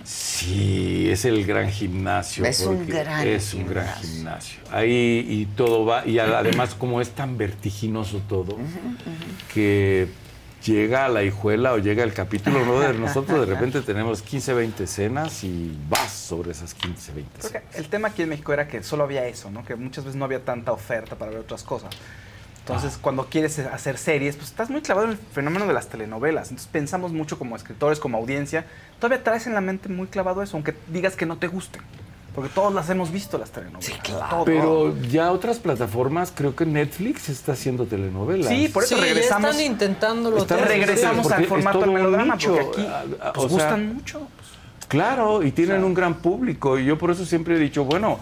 Sí, 0.02 1.10
es 1.10 1.26
el 1.26 1.44
gran 1.44 1.70
gimnasio. 1.70 2.46
Es 2.46 2.62
un 2.64 2.86
gran 2.86 3.28
Es 3.28 3.52
un 3.52 3.66
gran 3.66 3.94
gimnasio. 4.00 4.62
Ahí 4.70 5.26
y 5.28 5.44
todo 5.44 5.84
va, 5.84 6.06
y 6.06 6.18
además 6.18 6.74
como 6.74 7.02
es 7.02 7.10
tan 7.10 7.36
vertiginoso 7.36 8.22
todo, 8.26 8.56
que 9.52 10.08
llega 10.64 11.06
a 11.06 11.08
la 11.08 11.22
hijuela 11.22 11.72
o 11.72 11.78
llega 11.78 12.04
el 12.04 12.14
capítulo, 12.14 12.64
¿no? 12.64 12.92
Nosotros 12.92 13.46
de 13.46 13.54
repente 13.54 13.80
tenemos 13.86 14.22
15, 14.22 14.54
20 14.54 14.84
escenas 14.84 15.44
y 15.44 15.76
vas 15.88 16.12
sobre 16.12 16.52
esas 16.52 16.74
15, 16.74 17.12
20 17.12 17.30
Creo 17.38 17.46
escenas. 17.46 17.72
que 17.72 17.78
el 17.78 17.88
tema 17.88 18.08
aquí 18.08 18.22
en 18.22 18.28
México 18.30 18.52
era 18.52 18.68
que 18.68 18.82
solo 18.82 19.04
había 19.04 19.26
eso, 19.26 19.50
¿no? 19.50 19.64
Que 19.64 19.76
muchas 19.76 20.04
veces 20.04 20.16
no 20.18 20.24
había 20.24 20.44
tanta 20.44 20.72
oferta 20.72 21.16
para 21.16 21.30
ver 21.30 21.40
otras 21.40 21.62
cosas. 21.62 21.90
Entonces, 22.60 22.96
cuando 22.96 23.26
quieres 23.26 23.58
hacer 23.58 23.98
series, 23.98 24.36
pues 24.36 24.50
estás 24.50 24.70
muy 24.70 24.82
clavado 24.82 25.08
en 25.08 25.12
el 25.14 25.18
fenómeno 25.18 25.66
de 25.66 25.72
las 25.72 25.88
telenovelas. 25.88 26.50
Entonces, 26.50 26.68
pensamos 26.70 27.12
mucho 27.12 27.36
como 27.36 27.56
escritores, 27.56 27.98
como 27.98 28.18
audiencia. 28.18 28.66
Todavía 29.00 29.24
traes 29.24 29.48
en 29.48 29.54
la 29.54 29.60
mente 29.60 29.88
muy 29.88 30.06
clavado 30.06 30.42
eso, 30.42 30.56
aunque 30.56 30.74
digas 30.86 31.16
que 31.16 31.26
no 31.26 31.38
te 31.38 31.48
gusten. 31.48 31.82
Porque 32.34 32.48
todos 32.54 32.72
las 32.72 32.88
hemos 32.88 33.10
visto, 33.10 33.36
las 33.36 33.50
telenovelas. 33.50 33.84
Sí, 33.84 33.92
claro. 34.02 34.42
Pero 34.46 34.96
ya 35.02 35.30
otras 35.32 35.58
plataformas, 35.58 36.32
creo 36.34 36.56
que 36.56 36.64
Netflix 36.64 37.28
está 37.28 37.52
haciendo 37.52 37.84
telenovelas. 37.84 38.48
Sí, 38.48 38.68
por 38.68 38.84
eso 38.84 38.94
Sí, 38.94 39.00
ya 39.02 39.06
regresamos. 39.06 39.50
están 39.50 39.66
intentándolo 39.66 40.38
Están 40.38 40.60
regresamos 40.60 41.30
al 41.30 41.44
formato 41.46 41.80
todo 41.80 41.90
del 41.90 41.94
melodrama, 41.98 42.34
nicho. 42.36 42.54
porque 42.54 42.80
aquí 42.80 43.16
pues, 43.34 43.36
o 43.36 43.40
sea, 43.40 43.48
gustan 43.48 43.94
mucho. 43.96 44.28
Claro, 44.88 45.42
y 45.42 45.52
tienen 45.52 45.84
un 45.84 45.92
gran 45.94 46.14
público. 46.14 46.78
Y 46.78 46.86
yo 46.86 46.96
por 46.98 47.10
eso 47.10 47.24
siempre 47.26 47.56
he 47.56 47.58
dicho, 47.58 47.84
bueno, 47.84 48.18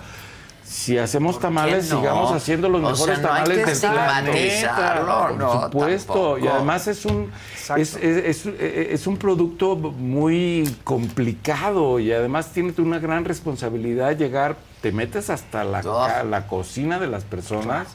si 0.72 0.98
hacemos 0.98 1.40
tamales, 1.40 1.90
no? 1.90 1.98
sigamos 1.98 2.32
haciendo 2.32 2.68
los 2.68 2.80
O 2.80 2.90
mejores 2.92 3.18
sea, 3.18 3.26
no 3.26 3.32
hay 3.34 3.42
tamales 3.42 3.64
que 3.64 3.70
del 3.88 3.92
planeta. 3.92 5.02
no, 5.36 5.48
Por 5.50 5.62
supuesto. 5.62 6.12
tampoco. 6.12 6.38
Y 6.38 6.46
además 6.46 6.86
es 6.86 7.04
un 7.04 7.32
es, 7.76 7.96
es- 7.96 8.46
es- 8.46 8.46
es 8.46 9.06
un 9.08 9.16
producto 9.16 9.74
muy 9.76 10.72
complicado 10.84 11.98
y 11.98 12.12
además 12.12 12.52
tiene 12.52 12.72
una 12.78 12.98
gran 13.00 13.24
responsabilidad 13.24 14.16
llegar, 14.16 14.56
te 14.80 14.92
metes 14.92 15.28
hasta 15.30 15.64
la, 15.64 15.82
ca- 15.82 16.22
la 16.24 16.46
cocina 16.46 16.98
de 17.00 17.08
las 17.08 17.24
personas. 17.24 17.88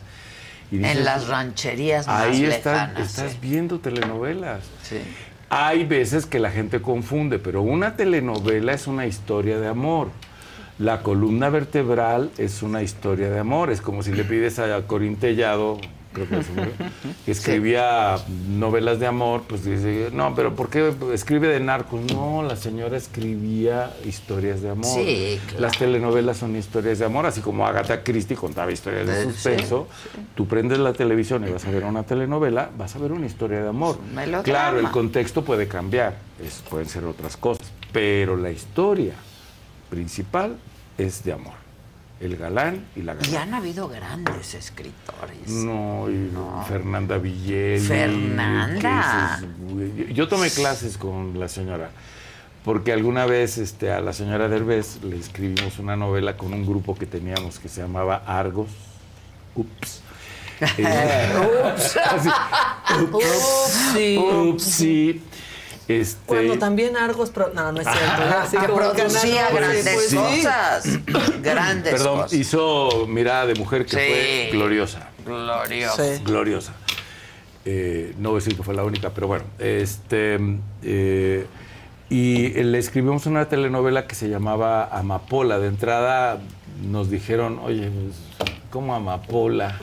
Y 0.71 0.77
dices, 0.77 0.97
en 0.97 1.05
las 1.05 1.27
rancherías 1.27 2.07
más 2.07 2.21
Ahí 2.23 2.43
estás, 2.43 2.73
lejanas. 2.89 3.09
estás 3.09 3.31
sí. 3.33 3.37
viendo 3.41 3.79
telenovelas. 3.79 4.61
Sí. 4.83 4.97
Hay 5.49 5.85
veces 5.85 6.25
que 6.25 6.39
la 6.39 6.51
gente 6.51 6.81
confunde, 6.81 7.37
pero 7.39 7.61
una 7.61 7.95
telenovela 7.95 8.73
es 8.73 8.87
una 8.87 9.05
historia 9.05 9.59
de 9.59 9.67
amor. 9.67 10.09
La 10.77 11.01
columna 11.01 11.49
vertebral 11.49 12.31
es 12.37 12.61
una 12.61 12.81
historia 12.83 13.29
de 13.29 13.39
amor. 13.39 13.69
Es 13.71 13.79
como 13.81 14.03
si 14.03 14.11
le 14.11 14.23
pides 14.25 14.59
a 14.59 14.81
Corín 14.85 15.15
Tellado, 15.15 15.79
creo 16.11 16.27
que, 16.27 16.39
es, 16.39 16.47
que 16.47 16.71
escribía 17.31 18.17
novelas 18.49 18.99
de 18.99 19.07
amor, 19.07 19.43
pues 19.47 19.63
dice, 19.63 20.09
no, 20.11 20.35
pero 20.35 20.53
¿por 20.53 20.69
qué 20.69 20.93
escribe 21.13 21.47
de 21.47 21.61
narcos? 21.61 22.01
No, 22.11 22.43
la 22.43 22.57
señora 22.57 22.97
escribía 22.97 23.93
historias 24.05 24.61
de 24.61 24.69
amor. 24.71 24.85
Sí, 25.05 25.39
claro. 25.47 25.61
Las 25.61 25.77
telenovelas 25.77 26.37
son 26.37 26.55
historias 26.57 26.99
de 26.99 27.05
amor, 27.05 27.25
así 27.25 27.39
como 27.39 27.65
Agatha 27.65 28.03
Christie 28.03 28.35
contaba 28.35 28.69
historias 28.69 29.07
de 29.07 29.15
Sí, 29.15 29.23
suspenso. 29.31 29.87
Tú 30.35 30.45
prendes 30.45 30.79
la 30.79 30.91
televisión 30.91 31.47
y 31.47 31.51
vas 31.51 31.63
a 31.65 31.71
ver 31.71 31.85
una 31.85 32.03
telenovela, 32.03 32.69
vas 32.77 32.93
a 32.97 32.99
ver 32.99 33.13
una 33.13 33.27
historia 33.27 33.61
de 33.61 33.69
amor. 33.69 33.97
Claro, 34.43 34.79
el 34.79 34.91
contexto 34.91 35.45
puede 35.45 35.69
cambiar, 35.69 36.15
es- 36.45 36.61
pueden 36.69 36.89
ser 36.89 37.05
otras 37.05 37.37
cosas, 37.37 37.71
pero 37.93 38.35
la 38.35 38.51
historia 38.51 39.13
principal 39.89 40.57
es 40.97 41.23
de 41.23 41.33
amor. 41.33 41.53
El 42.19 42.37
galán 42.37 42.85
y 42.95 43.01
la 43.01 43.13
Y 43.13 43.17
galana. 43.17 43.41
han 43.41 43.53
habido 43.55 43.89
grandes 43.89 44.53
escritores. 44.53 45.49
No, 45.49 46.09
y 46.09 46.31
Fernanda 46.67 47.17
Villel. 47.17 47.81
Fernanda. 47.81 49.41
Yo 50.13 50.27
tomé 50.27 50.49
clases 50.49 50.97
con 50.97 51.37
la 51.39 51.49
señora, 51.49 51.91
porque 52.63 52.93
alguna 52.93 53.25
vez 53.25 53.57
este, 53.57 53.91
a 53.91 53.99
la 53.99 54.13
señora 54.13 54.47
Derbez 54.47 55.03
le 55.03 55.17
escribimos 55.17 55.77
una 55.77 55.97
novela 55.97 56.37
con 56.37 56.53
un 56.53 56.65
grupo 56.65 56.95
que 56.95 57.05
teníamos 57.05 57.59
que 57.59 57.67
se 57.67 57.81
llamaba 57.81 58.23
Argos. 58.25 58.69
Ups. 59.55 60.01
Eh, 60.77 61.33
Ups. 61.75 61.97
así, 62.05 62.29
Upsi. 63.11 64.17
Upsi. 64.17 65.21
Este, 65.87 66.19
Bueno, 66.27 66.57
también 66.57 66.97
Argos, 66.97 67.31
no, 67.53 67.71
no 67.71 67.79
es 67.81 67.87
cierto. 67.87 68.37
Así 68.41 68.57
que 68.57 68.65
como 68.65 68.77
producía 68.77 69.49
grandes 69.51 69.89
pues 69.93 70.09
sí. 70.09 70.15
cosas. 70.15 70.89
Grandes 71.43 71.93
Perdón, 71.93 72.21
cosas. 72.21 72.33
hizo 72.33 73.05
Mirada 73.07 73.45
de 73.45 73.55
Mujer 73.55 73.85
que 73.85 73.91
Sí. 73.91 73.97
fue 73.97 74.49
gloriosa. 74.51 75.09
Glorioso. 75.25 76.03
Sí. 76.03 76.23
gloriosa. 76.23 76.73
Eh, 77.65 78.13
no 78.19 78.29
voy 78.29 78.37
a 78.37 78.39
decir 78.41 78.55
que 78.57 78.63
fue 78.63 78.73
la 78.75 78.83
única, 78.83 79.11
pero 79.11 79.27
bueno. 79.27 79.43
Este, 79.59 80.37
eh, 80.83 81.45
y 82.09 82.49
le 82.49 82.77
escribimos 82.77 83.25
una 83.25 83.45
telenovela 83.47 84.05
que 84.07 84.15
se 84.15 84.27
llamaba 84.29 84.85
Amapola. 84.85 85.59
De 85.59 85.67
entrada 85.67 86.39
nos 86.83 87.09
dijeron, 87.09 87.59
oye, 87.63 87.89
pues, 87.89 88.53
¿cómo 88.69 88.93
Amapola? 88.95 89.79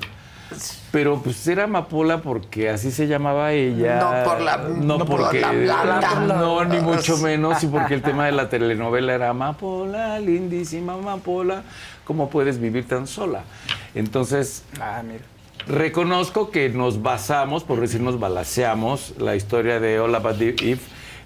Pero 0.91 1.21
pues 1.23 1.47
era 1.47 1.65
Amapola 1.65 2.21
porque 2.23 2.69
así 2.71 2.91
se 2.91 3.07
llamaba 3.07 3.53
ella. 3.53 3.99
No 4.01 4.25
por 4.31 4.41
la- 4.41 4.57
No, 4.59 4.99
no 4.99 5.05
por 5.07 5.21
porque. 5.23 5.41
la 5.41 5.83
planta. 5.83 6.15
No, 6.27 6.65
ni 6.65 6.81
mucho 6.81 7.17
menos. 7.19 7.63
Y 7.63 7.67
porque 7.67 7.95
el 7.95 8.03
tema 8.03 8.27
de 8.27 8.33
la 8.33 8.49
telenovela 8.49 9.15
era 9.15 9.31
Amapola, 9.31 10.19
lindísima 10.19 10.95
Amapola, 10.95 11.63
¿cómo 12.05 12.29
puedes 12.31 12.59
vivir 12.61 12.87
tan 12.87 13.07
sola? 13.07 13.45
Entonces. 13.95 14.65
Ah, 14.81 15.03
mira. 15.07 15.25
Reconozco 15.67 16.51
que 16.51 16.69
nos 16.71 17.03
basamos, 17.03 17.63
por 17.63 17.81
decir 17.81 18.01
nos 18.01 18.19
balaseamos, 18.19 19.15
la 19.19 19.37
historia 19.37 19.79
de 19.79 20.01
All 20.01 20.13
About 20.15 20.39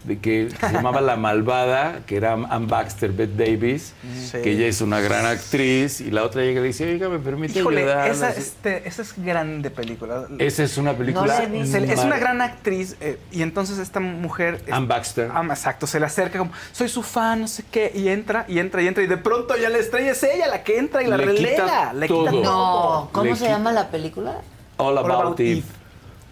de 0.07 0.19
que 0.19 0.49
se 0.51 0.73
llamaba 0.73 1.01
La 1.01 1.17
Malvada, 1.17 2.01
que 2.07 2.17
era 2.17 2.33
Ann 2.35 2.69
Baxter, 2.69 3.11
Bette 3.13 3.37
Davis, 3.37 3.93
Sí. 4.31 4.39
que 4.43 4.53
ella 4.53 4.67
es 4.67 4.81
una 4.81 5.01
gran 5.01 5.27
actriz, 5.27 6.01
y 6.01 6.11
la 6.11 6.23
otra 6.23 6.43
llega 6.43 6.61
y 6.61 6.63
le 6.63 6.69
dice, 6.69 6.89
oiga, 6.91 7.09
¿me 7.09 7.19
permite 7.19 7.59
Híjole, 7.59 7.81
ayudar? 7.83 8.11
esa, 8.11 8.31
este, 8.31 8.87
esa 8.89 9.03
es 9.03 9.15
grande 9.17 9.71
película. 9.71 10.27
Esa 10.39 10.63
es 10.63 10.79
una 10.79 10.93
película 10.95 11.43
es 11.43 11.99
una 12.05 12.19
gran 12.19 12.41
actriz 12.41 12.97
eh, 13.01 13.19
y 13.33 13.43
entonces 13.43 13.79
esta 13.79 14.01
mujer... 14.01 14.61
es- 14.67 14.73
Ann 14.73 14.87
Baxter. 14.89 15.31
Ah, 15.35 15.45
exacto, 15.49 15.87
se 15.87 15.99
le 16.01 16.07
acerca 16.07 16.39
como, 16.39 16.53
soy 16.73 16.89
su 16.89 17.03
fan, 17.03 17.41
no 17.41 17.49
sé 17.49 17.65
qué, 17.71 17.91
y 17.95 18.09
entra, 18.09 18.45
y 18.49 18.59
entra, 18.61 18.83
y 18.83 18.87
entra, 18.89 19.03
y 19.03 19.07
de 19.09 19.17
pronto 19.17 19.57
ya 19.57 19.69
la 19.71 19.79
estrella 19.79 20.13
es 20.13 20.23
ella 20.23 20.47
la 20.49 20.63
que 20.63 20.79
entra 20.79 21.03
y 21.03 21.07
la 21.09 21.17
Le 21.17 21.35
quita 21.35 21.49
relega, 21.51 21.93
le 21.93 22.07
quita 22.07 22.31
todo. 22.31 22.43
todo. 22.43 22.43
No, 22.43 23.09
¿cómo 23.13 23.25
Le 23.31 23.37
se 23.37 23.45
quita- 23.45 23.51
llama 23.57 23.73
la 23.73 23.89
película? 23.89 24.41
All 24.77 24.97
About, 24.99 25.11
About 25.13 25.41
Eve. 25.41 25.53
Eve. 25.53 25.63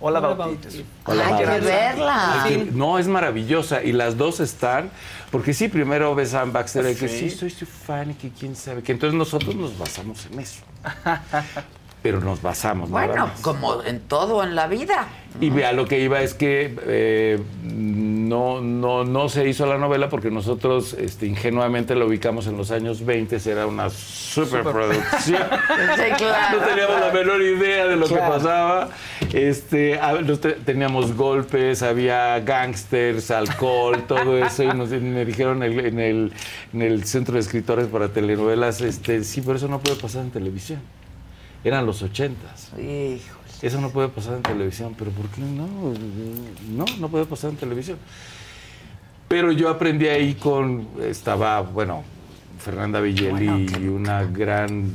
About 0.01 0.53
It. 0.53 0.66
Eve. 0.75 0.85
Hay 1.07 1.39
que 1.39 1.61
verla. 1.61 2.47
No, 2.73 2.99
es 2.99 3.09
maravillosa. 3.09 3.83
Y 3.83 3.93
las 3.93 4.16
dos 4.16 4.41
están. 4.41 4.91
Porque 5.31 5.55
sí, 5.55 5.69
primero 5.69 6.15
ves 6.15 6.35
a 6.35 6.45
Baxter 6.45 6.91
y 6.91 6.95
que 6.95 7.09
Sí. 7.09 7.31
sí, 7.31 7.37
soy 7.37 7.51
su 7.51 7.66
fan 7.66 8.11
y 8.11 8.15
que 8.15 8.31
quién 8.31 8.55
sabe. 8.55 8.83
Que 8.83 8.93
entonces 8.93 9.16
nosotros 9.19 9.55
nos 9.57 9.77
basamos 9.79 10.27
en 10.27 10.41
eso. 10.41 10.62
Pero 12.05 12.21
nos 12.21 12.43
basamos, 12.43 12.91
nada 12.91 13.07
Bueno, 13.07 13.27
más. 13.29 13.41
como 13.41 13.83
en 13.83 13.99
todo 13.99 14.45
en 14.45 14.55
la 14.55 14.67
vida. 14.67 15.09
Y 15.41 15.49
vea, 15.49 15.73
lo 15.73 15.87
que 15.87 15.99
iba 16.01 16.21
es 16.21 16.35
que 16.35 16.77
eh, 16.87 17.41
no, 17.65 18.61
no, 18.61 19.05
no 19.05 19.29
se 19.31 19.49
hizo 19.49 19.65
la 19.65 19.79
novela 19.79 20.11
porque 20.11 20.31
nosotros 20.31 20.93
este, 20.93 21.25
ingenuamente 21.27 21.95
lo 21.95 22.07
ubicamos 22.07 22.47
en 22.47 22.59
los 22.59 22.71
años 22.71 23.05
20, 23.07 23.39
era 23.51 23.67
una 23.67 23.89
superproducción. 23.89 25.43
Sí, 25.97 26.03
claro. 26.19 26.61
No 26.61 26.67
teníamos 26.67 27.01
la 27.01 27.11
menor 27.13 27.41
idea 27.43 27.87
de 27.87 27.97
lo 27.97 28.07
Claro. 28.07 28.23
que 28.25 28.31
pasaba. 28.39 28.89
Este, 29.33 29.99
a- 29.99 30.19
teníamos 30.65 31.17
golpes, 31.17 31.83
había 31.83 32.39
gangsters, 32.41 33.31
alcohol, 33.31 34.05
todo 34.07 34.37
eso. 34.39 34.63
Y 34.63 34.69
nos, 34.69 34.91
me 34.91 35.25
dijeron 35.25 35.63
en 35.63 35.73
el, 35.73 35.87
en, 35.87 35.99
el, 36.01 36.33
en 36.75 36.83
el 36.83 37.05
Centro 37.05 37.35
de 37.35 37.41
Escritores 37.41 37.87
para 37.87 38.09
Telenovelas, 38.11 38.83
este, 38.83 39.25
sí, 39.25 39.41
pero 39.41 39.57
eso 39.57 39.69
no 39.69 39.81
puede 39.81 39.97
pasar 39.97 40.23
en 40.23 40.31
televisión. 40.31 40.81
Eran 41.65 41.86
los 41.86 42.03
ochentas. 42.03 42.70
Eso 43.62 43.81
no 43.81 43.91
puede 43.91 44.09
pasar 44.09 44.35
en 44.35 44.43
televisión, 44.43 44.95
pero 44.99 45.11
¿por 45.11 45.27
qué 45.28 45.41
no? 45.41 45.66
No, 46.69 46.85
no 47.01 47.09
puede 47.09 47.24
pasar 47.24 47.51
en 47.51 47.57
televisión. 47.57 47.99
Pero 49.27 49.51
yo 49.53 49.70
aprendí 49.70 50.07
ahí 50.07 50.35
con, 50.35 50.86
estaba, 51.01 51.62
bueno, 51.62 52.05
Fernanda 52.59 53.01
Villeli 53.01 53.66
y 53.81 53.89
una 53.89 54.24
gran, 54.24 54.95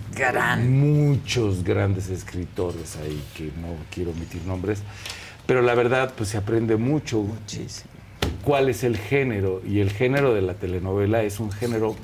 muchos 0.69 1.63
grandes 1.63 2.09
escritores 2.09 2.95
ahí, 2.97 3.21
que 3.35 3.45
no 3.45 3.75
quiero 3.91 4.11
omitir 4.11 4.43
nombres, 4.43 4.83
pero 5.45 5.63
la 5.63 5.73
verdad, 5.73 6.13
pues 6.15 6.29
se 6.29 6.37
aprende 6.37 6.77
mucho. 6.77 7.21
Muchísimo. 7.21 7.89
¿Cuál 8.43 8.69
es 8.69 8.83
el 8.83 8.97
género? 8.97 9.61
Y 9.67 9.79
el 9.79 9.91
género 9.91 10.33
de 10.33 10.41
la 10.41 10.53
telenovela 10.53 11.23
es 11.23 11.39
un 11.39 11.51
género 11.51 11.95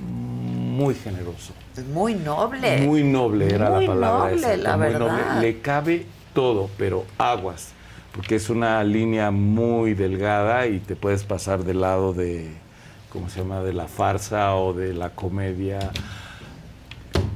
muy 0.76 0.94
generoso. 0.96 1.54
Muy 1.94 2.14
noble. 2.16 2.82
Muy 2.82 3.04
noble 3.04 3.54
era 3.54 3.70
Muy 3.72 3.86
la 3.88 3.94
palabra. 3.94 4.20
noble, 4.32 4.36
exacta, 4.36 4.58
la 4.70 4.78
muy 4.78 4.86
verdad. 4.88 5.00
noble. 5.34 5.42
Le 5.42 5.62
cabe 5.62 6.06
todo, 6.34 6.70
pero 6.78 7.06
aguas, 7.18 7.72
porque 8.14 8.36
es 8.36 8.50
una 8.50 8.84
línea 8.84 9.32
muy 9.32 9.94
delgada 9.94 10.68
y 10.68 10.80
te 10.80 10.96
puedes 10.96 11.24
pasar 11.24 11.64
del 11.64 11.82
lado 11.82 12.14
de, 12.14 12.52
¿cómo 13.12 13.30
se 13.30 13.40
llama?, 13.40 13.62
de 13.62 13.74
la 13.74 13.88
farsa 13.88 14.56
o 14.56 14.74
de 14.74 14.94
la 14.94 15.10
comedia 15.12 15.92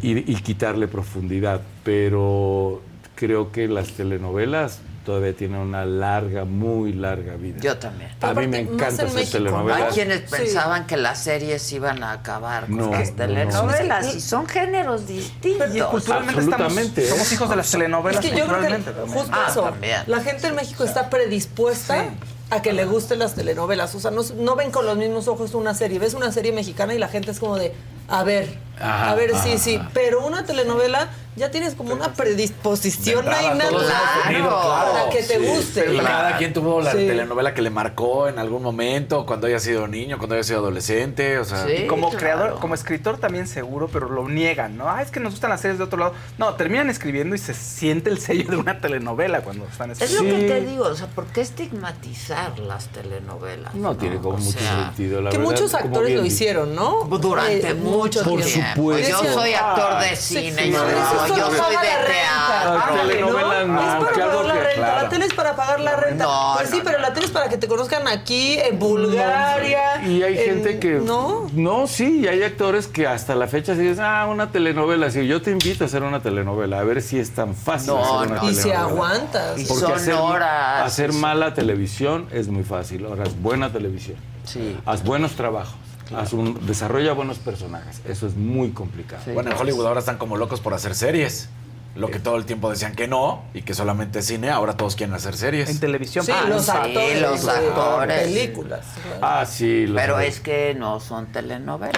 y, 0.02 0.32
y 0.32 0.36
quitarle 0.42 0.88
profundidad. 0.88 1.62
Pero 1.84 2.82
creo 3.16 3.52
que 3.52 3.68
las 3.68 3.92
telenovelas 3.92 4.82
todavía 5.06 5.34
tienen 5.36 5.60
una 5.60 5.86
larga, 5.86 6.46
muy 6.46 6.94
larga 6.94 7.36
vida. 7.36 7.60
Yo 7.62 7.78
también. 7.78 8.12
A 8.22 8.34
mí 8.34 8.48
me 8.48 8.60
encanta 8.60 9.06
hacer 9.06 9.28
telenovelas. 9.30 9.82
Hay 9.82 9.94
quienes 9.94 10.22
pensaban 10.30 10.86
que 10.88 10.98
las 10.98 11.20
series 11.24 11.72
iban 11.72 12.04
a 12.04 12.12
acabar 12.14 12.66
con 12.68 12.78
No, 12.78 12.92
las 12.92 13.10
no, 13.12 13.16
telenovelas 13.16 14.06
no. 14.06 14.14
y 14.14 14.20
son 14.22 14.48
géneros 14.48 15.08
distintos. 15.08 15.70
Culturalmente 15.90 16.40
estamos, 16.42 16.54
Absolutamente, 16.62 17.04
¿eh? 17.04 17.08
somos 17.10 17.32
hijos 17.32 17.50
de 17.50 17.56
las 17.56 17.72
telenovelas. 17.72 18.24
Es 18.24 18.32
que 18.32 18.38
yo 18.38 18.46
creo 18.48 18.60
que 18.62 18.92
justo 19.08 19.32
Ah, 19.34 19.48
eso. 19.50 19.62
también. 19.64 20.02
La 20.08 20.22
gente 20.22 20.48
en 20.48 20.56
México 20.56 20.84
está 20.84 21.10
predispuesta 21.10 22.06
a 22.52 22.62
que 22.62 22.74
le 22.74 22.86
gusten 22.86 23.20
las 23.20 23.36
telenovelas. 23.36 23.94
O 23.96 24.00
sea, 24.00 24.12
no, 24.12 24.22
no 24.38 24.56
ven 24.56 24.72
con 24.72 24.86
los 24.86 24.98
mismos 24.98 25.28
ojos 25.28 25.54
una 25.54 25.74
serie. 25.76 26.00
Ves 26.00 26.14
una 26.14 26.32
serie 26.32 26.52
mexicana 26.52 26.94
y 26.94 26.98
la 26.98 27.08
gente 27.08 27.32
es 27.32 27.40
como 27.40 27.58
de, 27.58 27.74
a 28.08 28.24
ver, 28.24 28.58
Ajá, 28.80 29.12
a 29.12 29.16
ver, 29.16 29.32
sí, 29.32 29.50
ajá, 29.52 29.58
sí. 29.60 29.76
ajá. 29.76 29.92
Pero 29.94 30.26
una 30.26 30.46
telenovela 30.46 31.10
ya 31.40 31.50
tienes 31.52 31.74
como 31.74 31.94
una 31.94 32.14
predisposición 32.14 33.28
ahí 33.30 33.48
tenido, 33.58 33.80
claro. 33.80 34.60
para 34.60 35.10
que 35.10 35.24
te 35.24 35.40
Sí, 35.40 35.46
guste. 35.46 35.94
Y 35.94 35.98
cada 35.98 36.38
quien 36.38 36.54
tuvo 36.54 36.82
la 36.82 36.92
Sí. 36.92 36.98
telenovela 36.98 37.54
que 37.54 37.62
le 37.62 37.70
marcó 37.70 38.28
en 38.28 38.38
algún 38.40 38.62
momento, 38.62 39.26
cuando 39.26 39.48
haya 39.48 39.60
sido 39.60 39.88
niño, 39.88 40.18
cuando 40.18 40.36
haya 40.36 40.44
sido 40.44 40.60
adolescente, 40.60 41.40
o 41.40 41.46
sea. 41.46 41.70
Y 41.74 41.88
como 41.88 42.12
creador, 42.12 42.60
como 42.60 42.76
escritor 42.76 43.18
también 43.18 43.48
seguro, 43.48 43.88
pero 43.92 44.10
lo 44.10 44.28
niegan, 44.28 44.78
¿no? 44.78 44.90
Ah, 44.90 45.02
es 45.02 45.10
que 45.12 45.20
nos 45.20 45.32
gustan 45.34 45.50
las 45.50 45.62
series 45.62 45.78
de 45.78 45.86
otro 45.86 45.98
lado. 46.00 46.14
No, 46.38 46.54
terminan 46.56 46.90
escribiendo 46.90 47.36
y 47.36 47.40
se 47.40 47.54
siente 47.54 48.10
el 48.10 48.20
sello 48.20 48.50
de 48.52 48.58
una 48.58 48.80
telenovela 48.82 49.42
cuando 49.42 49.66
están 49.66 49.92
Es 49.92 50.00
lo 50.00 50.06
escribiendo. 50.06 50.54
que 50.54 50.60
te 50.62 50.66
digo, 50.68 50.84
o 50.86 50.96
sea, 50.96 51.08
¿por 51.08 51.26
qué 51.28 51.42
estigmatizar 51.42 52.60
las 52.60 52.88
telenovelas? 52.90 53.74
No 53.76 53.96
tiene 53.96 54.18
como 54.18 54.36
O 54.36 54.38
mucho 54.38 54.60
sea, 54.60 54.86
sentido, 54.88 55.22
la 55.22 55.30
que 55.30 55.38
verdad, 55.38 55.52
muchos 55.52 55.72
como 55.72 55.86
actores 55.86 56.16
lo 56.16 56.26
hicieron, 56.26 56.76
¿no? 56.76 57.04
Durante 57.06 57.70
Eh, 57.70 57.74
mucho 57.74 58.24
Por 58.24 58.42
tiempo. 58.42 58.76
supuesto. 58.76 59.24
Yo 59.24 59.34
soy 59.34 59.54
actor 59.54 60.00
de 60.02 60.16
Sí, 60.16 60.36
cine, 60.50 60.64
sí, 60.64 60.72
yo, 60.72 60.80
no, 60.84 61.29
yo 61.38 61.48
soy 61.48 61.56
de 61.56 61.74
la 61.74 61.98
renta. 61.98 62.06
teatro. 62.08 62.80
Ah, 62.80 62.90
telenovelas 63.02 63.68
no, 63.68 63.82
Es 63.82 63.96
para 64.06 64.12
pagar 64.30 64.46
la 64.46 64.54
renta. 64.54 64.74
claro. 64.76 65.02
La 65.04 65.10
tele 65.10 65.26
es 65.26 65.34
para 65.34 65.56
pagar 65.56 65.80
la 65.80 65.96
renta. 65.96 66.24
No, 66.24 66.54
pues 66.58 66.70
sí, 66.70 66.78
no, 66.78 66.84
pero 66.84 67.00
la 67.00 67.14
tele 67.14 67.26
es 67.26 67.32
para 67.32 67.50
que 67.50 67.58
te 67.58 67.68
conozcan 67.68 68.08
aquí, 68.08 68.58
en 68.60 68.80
Bulgaria. 68.80 70.02
Y 70.06 70.24
hay 70.24 70.38
en- 70.38 70.46
gente 70.46 70.80
que. 70.80 70.92
¿No? 71.00 71.48
No, 71.54 71.88
sí, 71.88 72.22
y 72.24 72.28
hay 72.28 72.44
actores 72.44 72.88
que 72.88 73.08
hasta 73.08 73.36
la 73.36 73.48
fecha 73.48 73.76
se 73.76 73.82
dicen, 73.82 74.04
ah, 74.04 74.26
una 74.30 74.52
telenovela. 74.52 75.10
Sí, 75.12 75.26
yo 75.28 75.42
te 75.42 75.52
invito 75.52 75.84
a 75.84 75.88
hacer 75.88 76.04
una 76.04 76.22
telenovela, 76.22 76.80
a 76.80 76.84
ver 76.84 77.02
si 77.02 77.20
es 77.20 77.32
tan 77.32 77.56
fácil 77.56 77.88
No, 77.94 78.04
hacer 78.18 78.32
una 78.32 78.42
no. 78.42 78.50
Y 78.50 78.56
si 78.56 78.72
aguantas. 78.72 79.60
Y 79.60 79.66
Porque 79.66 79.82
son 79.86 79.94
hacer, 79.94 80.14
horas. 80.16 80.86
hacer 80.86 81.14
mala 81.14 81.54
televisión 81.54 82.28
es 82.32 82.48
muy 82.48 82.64
fácil. 82.64 83.06
Ahora 83.06 83.24
es 83.24 83.42
buena 83.42 83.72
televisión. 83.72 84.18
Sí. 84.44 84.78
Haz 84.86 85.04
buenos 85.04 85.34
trabajos. 85.34 85.76
Haz 86.16 86.34
un, 86.34 86.66
desarrolla 86.66 87.14
buenos 87.14 87.38
personajes. 87.38 88.02
Eso 88.08 88.28
es 88.28 88.36
muy 88.36 88.72
complicado. 88.72 89.22
Bueno, 89.34 89.52
en 89.52 89.58
Hollywood 89.58 89.86
ahora 89.88 90.00
están 90.00 90.18
como 90.18 90.38
locos 90.38 90.60
por 90.62 90.74
hacer 90.74 90.96
series. 90.96 91.50
Lo 91.96 92.10
que 92.12 92.20
todo 92.20 92.38
el 92.38 92.46
tiempo 92.46 92.70
decían 92.70 92.96
que 92.96 93.08
no 93.08 93.42
y 93.54 93.64
que 93.64 93.74
solamente 93.74 94.22
cine, 94.22 94.50
ahora 94.52 94.78
todos 94.78 94.96
quieren 94.96 95.14
hacer 95.16 95.36
series. 95.36 95.70
En 95.70 95.80
televisión. 95.80 96.24
Sí, 96.26 96.32
Ah, 96.34 96.46
los 96.48 96.66
sí. 96.66 96.72
actores. 96.72 97.22
los 97.22 97.48
actores. 97.48 98.22
Películas. 98.24 98.86
Ah, 99.22 99.46
sí. 99.46 99.86
los- 99.88 100.00
Pero 100.02 100.20
es 100.20 100.40
que 100.40 100.76
no 100.76 101.00
son 101.00 101.26
telenovelas. 101.32 101.98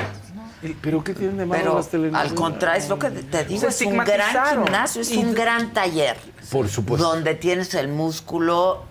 ¿Pero 0.82 1.04
qué 1.04 1.14
tienen 1.14 1.38
de 1.38 1.46
malo 1.46 1.62
Pero 1.62 1.76
las 1.76 1.88
telenovelas? 1.90 2.30
al 2.32 2.36
contrario, 2.36 2.82
es 2.84 2.90
lo 2.90 3.00
que 3.00 3.10
te 3.10 3.46
digo, 3.46 3.68
es 3.68 3.82
un 3.82 3.98
gran 3.98 4.48
gimnasio, 4.50 5.02
es 5.02 5.12
un 5.12 5.34
gran 5.34 5.74
taller. 5.74 6.18
Por 6.52 6.70
supuesto. 6.70 7.08
Donde 7.08 7.36
tienes 7.36 7.74
el 7.74 7.88
músculo 7.88 8.84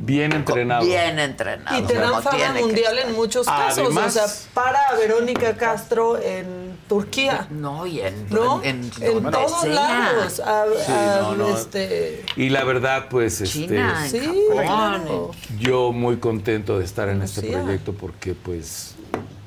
Bien 0.00 0.32
entrenado. 0.32 0.84
bien 0.86 1.18
entrenado. 1.18 1.78
Y 1.78 1.82
te 1.82 1.94
dan 1.94 2.22
fama 2.22 2.52
mundial 2.60 2.98
en 2.98 3.14
muchos 3.14 3.46
casos. 3.46 3.78
Además- 3.86 4.16
o 4.16 4.26
sea, 4.28 4.50
para 4.54 4.78
a 4.90 4.94
Verónica 4.94 5.56
Castro 5.56 6.16
en 6.18 6.78
Turquía. 6.88 7.46
No, 7.50 7.86
y 7.86 8.00
en, 8.00 8.28
¿No? 8.30 8.62
en, 8.62 8.90
todos 8.90 9.60
sea. 9.62 9.70
lados. 9.74 10.40
A- 10.40 10.64
Sí, 10.86 10.92
a- 10.92 11.18
no, 11.22 11.36
no. 11.36 11.48
Este, 11.56 12.24
Y 12.36 12.48
la 12.50 12.64
verdad, 12.64 13.06
pues, 13.10 13.42
China, 13.42 14.04
este, 14.06 14.18
en 14.18 14.24
Sí, 14.32 14.40
Japón. 14.50 14.62
claro. 14.64 15.30
yo 15.58 15.92
muy 15.92 16.18
contento 16.18 16.78
de 16.78 16.84
estar 16.84 17.08
en 17.08 17.22
este 17.22 17.42
proyecto 17.42 17.92
porque, 17.92 18.34
pues, 18.34 18.94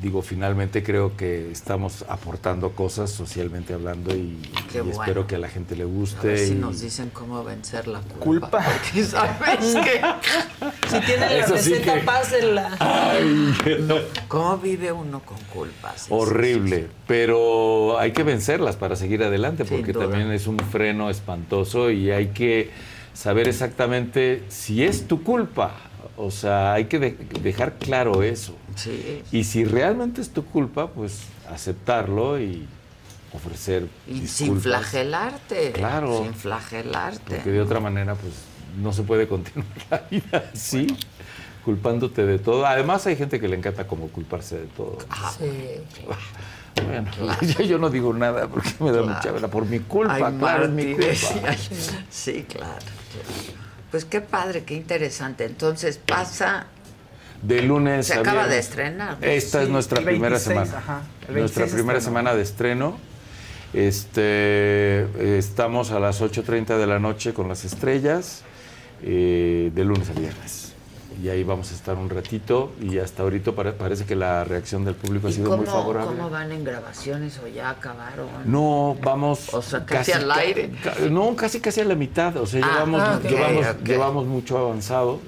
digo, 0.02 0.24
finalmente 0.24 0.82
creo 0.82 1.16
que 1.16 1.52
estamos 1.52 2.04
aportando 2.10 2.72
cosas 2.72 3.12
socialmente 3.12 3.76
hablando 3.76 4.16
y, 4.16 4.36
Qué 4.72 4.80
y 4.80 4.82
bueno. 4.82 5.00
espero 5.00 5.28
que 5.28 5.36
a 5.36 5.38
la 5.38 5.48
gente 5.48 5.76
le 5.76 5.84
A 5.84 5.86
guste. 5.86 6.28
ver 6.28 6.40
si 6.40 6.54
y- 6.54 6.56
nos 6.56 6.82
dicen 6.82 7.12
cómo 7.14 7.44
vencer 7.44 7.88
la 7.88 8.00
culpa. 8.00 8.50
Culpa. 8.50 8.66
Porque 8.66 9.04
sabes 9.06 9.76
que... 9.76 10.02
si 10.90 11.00
tiene 11.06 11.26
la 11.28 11.38
Eso 11.38 11.56
sí 11.58 11.74
receta, 11.76 11.94
que- 11.94 12.00
pásenla. 12.02 12.78
Ay, 12.80 13.78
no. 13.82 13.96
¿Cómo 14.28 14.58
vive 14.58 14.92
uno 14.92 15.20
con 15.20 15.38
culpa? 15.54 15.92
Sí, 15.96 16.06
sí, 16.06 16.10
Horrible, 16.10 16.88
pero 17.06 18.00
hay 18.00 18.12
que 18.12 18.24
vencerlas 18.24 18.76
para 18.78 18.96
seguir 18.96 19.24
adelante 19.24 19.66
porque 19.66 19.94
también 19.94 20.32
es 20.32 20.48
un 20.48 20.58
freno 20.58 21.12
espantoso 21.12 21.92
y 21.92 22.10
hay 22.10 22.30
que 22.30 22.72
saber 23.14 23.48
exactamente 23.48 24.44
si 24.50 24.84
es 24.84 25.08
tu 25.08 25.22
culpa. 25.22 25.76
O 26.18 26.32
sea, 26.32 26.74
hay 26.74 26.86
que 26.86 26.98
de- 26.98 27.18
dejar 27.44 27.74
claro 27.76 28.24
eso. 28.24 28.56
Sí. 28.76 29.24
Y 29.32 29.44
si 29.44 29.64
realmente 29.66 30.22
es 30.22 30.30
tu 30.30 30.46
culpa, 30.46 30.88
pues 30.88 31.22
aceptarlo 31.50 32.40
y 32.40 32.68
ofrecer 33.34 33.88
Y 34.08 34.14
sin 34.28 34.48
disculpas. 34.56 34.64
flagelarte. 34.64 35.72
Claro. 35.72 36.24
Sin 36.24 36.34
flagelarte. 36.34 37.36
Porque 37.36 37.52
de 37.52 37.62
otra 37.62 37.80
manera, 37.80 38.16
pues 38.16 38.34
no 38.82 38.94
se 38.94 39.04
puede 39.04 39.28
continuar 39.28 39.68
la 39.90 40.04
vida 40.10 40.50
así, 40.54 40.88
culpándote 41.66 42.26
de 42.26 42.40
todo. 42.40 42.66
Además, 42.66 43.06
hay 43.08 43.16
gente 43.16 43.40
que 43.40 43.48
le 43.48 43.58
encanta 43.58 43.88
como 43.88 44.08
culparse 44.08 44.58
de 44.60 44.68
todo. 44.68 44.98
Sí. 45.38 45.82
Bueno, 46.86 47.12
yo, 47.42 47.64
yo 47.64 47.78
no 47.78 47.90
digo 47.90 48.14
nada 48.14 48.48
porque 48.48 48.72
me 48.80 48.92
da 48.92 49.02
mucha 49.02 49.34
pena. 49.34 49.48
Por 49.50 49.66
mi 49.66 49.80
culpa, 49.80 50.28
Ay, 50.28 50.38
claro, 50.40 50.66
es 50.66 50.70
mi 50.72 50.94
culpa. 50.94 51.10
Sí, 52.10 52.46
claro, 52.48 52.76
claro. 52.76 53.62
Pues 53.92 54.06
qué 54.06 54.22
padre, 54.22 54.64
qué 54.64 54.76
interesante. 54.76 55.44
Entonces 55.46 55.98
pasa, 55.98 56.68
De 57.42 57.62
lunes 57.64 58.08
se 58.08 58.14
a 58.14 58.20
acaba 58.20 58.44
de 58.44 58.50
viernes. 58.50 58.66
estrenar. 58.68 59.18
¿no? 59.20 59.26
Esta 59.28 59.60
es 59.62 59.66
Sí, 59.68 59.72
nuestra 59.72 60.00
el 60.00 60.06
primera 60.06 60.36
26, 60.38 60.60
semana. 60.70 60.78
ajá, 60.78 61.02
el 61.28 61.36
Nuestra 61.36 61.62
26 61.64 61.74
primera 61.74 61.98
estreno. 62.00 62.18
semana 62.20 62.36
de 62.36 62.42
estreno. 62.44 62.98
Este, 63.74 65.38
estamos 65.38 65.92
a 65.92 66.00
las 66.00 66.22
8.30 66.22 66.78
de 66.78 66.88
la 66.88 67.00
noche 67.00 67.34
con 67.34 67.48
las 67.48 67.66
estrellas, 67.66 68.44
eh, 69.04 69.72
de 69.74 69.84
lunes 69.86 70.10
a 70.10 70.14
viernes. 70.14 70.68
y 71.22 71.30
ahí 71.30 71.44
vamos 71.44 71.72
a 71.72 71.76
estar 71.76 71.98
un 71.98 72.10
ratito 72.10 72.72
y 72.82 72.98
hasta 72.98 73.22
ahorita 73.24 73.52
pare- 73.52 73.74
parece 73.74 74.06
que 74.06 74.16
la 74.16 74.44
reacción 74.44 74.84
del 74.86 74.96
público 74.96 75.28
ha 75.28 75.30
¿Y 75.30 75.34
sido 75.34 75.50
cómo, 75.50 75.58
muy 75.64 75.66
favorable. 75.68 76.16
cómo 76.18 76.30
van 76.32 76.52
en 76.52 76.64
grabaciones 76.64 77.38
o 77.44 77.48
ya 77.48 77.70
acabaron? 77.70 78.28
No, 78.46 78.98
vamos. 79.04 79.54
O 79.54 79.62
sea, 79.62 79.86
casi 79.86 80.14
al 80.14 80.32
aire. 80.32 80.72
ca- 80.84 80.96
no, 81.12 81.36
casi 81.36 81.60
casi 81.60 81.82
a 81.82 81.86
la 81.86 81.94
mitad. 81.96 82.38
O 82.38 82.46
sea, 82.48 82.62
Ah, 82.64 82.72
llevamos, 82.74 83.02
ah, 83.04 83.20
ok, 83.24 83.30
llevamos, 83.30 83.66
ok. 83.68 83.84
llevamos 83.84 84.26
mucho 84.26 84.58
avanzado 84.58 85.20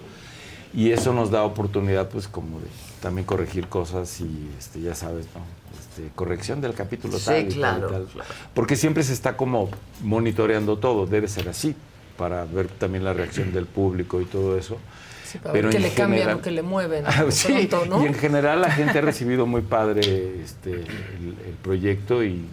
y 0.74 0.92
eso 0.92 1.14
nos 1.14 1.30
da 1.32 1.44
oportunidad, 1.44 2.10
pues, 2.10 2.28
como 2.28 2.60
de 2.60 2.66
también 3.02 3.26
corregir 3.26 3.68
cosas 3.68 4.20
y, 4.22 4.50
este, 4.58 4.82
ya 4.82 4.96
sabes, 4.96 5.26
¿no? 5.36 5.42
Este, 5.80 6.10
corrección 6.16 6.62
del 6.62 6.74
capítulo 6.74 7.20
Sí, 7.20 7.26
tal 7.26 7.36
y 7.38 7.42
tal 7.44 7.50
y 7.52 7.54
claro, 7.56 7.88
tal. 7.90 8.06
claro. 8.06 8.30
Porque 8.54 8.76
siempre 8.76 9.04
se 9.04 9.14
está 9.14 9.38
como 9.38 9.70
monitoreando 10.02 10.78
todo, 10.78 11.06
debe 11.06 11.28
ser 11.28 11.50
así, 11.50 11.76
para 12.18 12.46
ver 12.46 12.68
también 12.68 13.04
la 13.04 13.14
reacción 13.14 13.52
del 13.54 13.66
público 13.66 14.22
y 14.22 14.26
todo 14.26 14.58
eso. 14.58 14.78
Sí, 15.26 15.38
para 15.40 15.54
ver 15.54 15.70
qué 15.70 15.78
en 15.78 15.84
le 15.84 15.90
cambian 15.90 16.20
general- 16.22 16.38
o 16.38 16.42
qué 16.42 16.52
le 16.52 16.62
mueven. 16.62 17.04
Ah, 17.08 17.26
sí, 17.30 17.68
pronto, 17.70 17.86
¿no? 17.98 18.04
y 18.04 18.08
en 18.08 18.14
general 18.14 18.62
la 18.62 18.72
gente 18.72 19.00
ha 19.00 19.02
recibido 19.02 19.46
muy 19.46 19.62
padre 19.62 20.42
este, 20.44 20.74
el, 20.74 21.36
el 21.48 21.54
proyecto 21.62 22.24
y, 22.24 22.46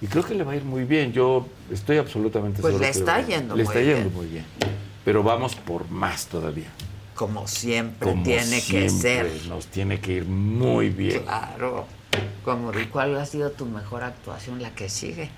y 0.00 0.06
creo 0.06 0.24
que 0.24 0.34
le 0.34 0.42
va 0.44 0.52
a 0.52 0.56
ir 0.56 0.64
muy 0.64 0.84
bien. 0.84 1.12
Yo 1.12 1.46
estoy 1.70 1.98
absolutamente 1.98 2.60
Pues 2.62 2.72
seguro 2.74 2.86
le 2.86 2.92
que 2.92 2.98
está 2.98 3.18
va- 3.18 3.26
yendo 3.26 3.54
Le 3.56 3.64
muy 3.64 3.74
está 3.76 3.82
yendo 3.82 4.10
muy 4.10 4.26
bien. 4.26 4.44
Pero 5.04 5.22
vamos 5.22 5.54
por 5.54 5.90
más 5.90 6.26
todavía. 6.26 6.68
Como 7.22 7.46
siempre 7.46 8.10
Como 8.10 8.24
tiene 8.24 8.60
que 8.60 8.90
ser. 8.90 9.30
Nos 9.48 9.68
tiene 9.68 10.00
que 10.00 10.14
ir 10.14 10.24
muy 10.24 10.90
bien. 10.90 11.22
Claro. 11.22 11.86
Como 12.44 12.72
¿cuál 12.90 13.16
ha 13.16 13.24
sido 13.26 13.52
tu 13.52 13.64
mejor 13.64 14.02
actuación? 14.02 14.60
La 14.60 14.74
que 14.74 14.88
sigue. 14.88 15.30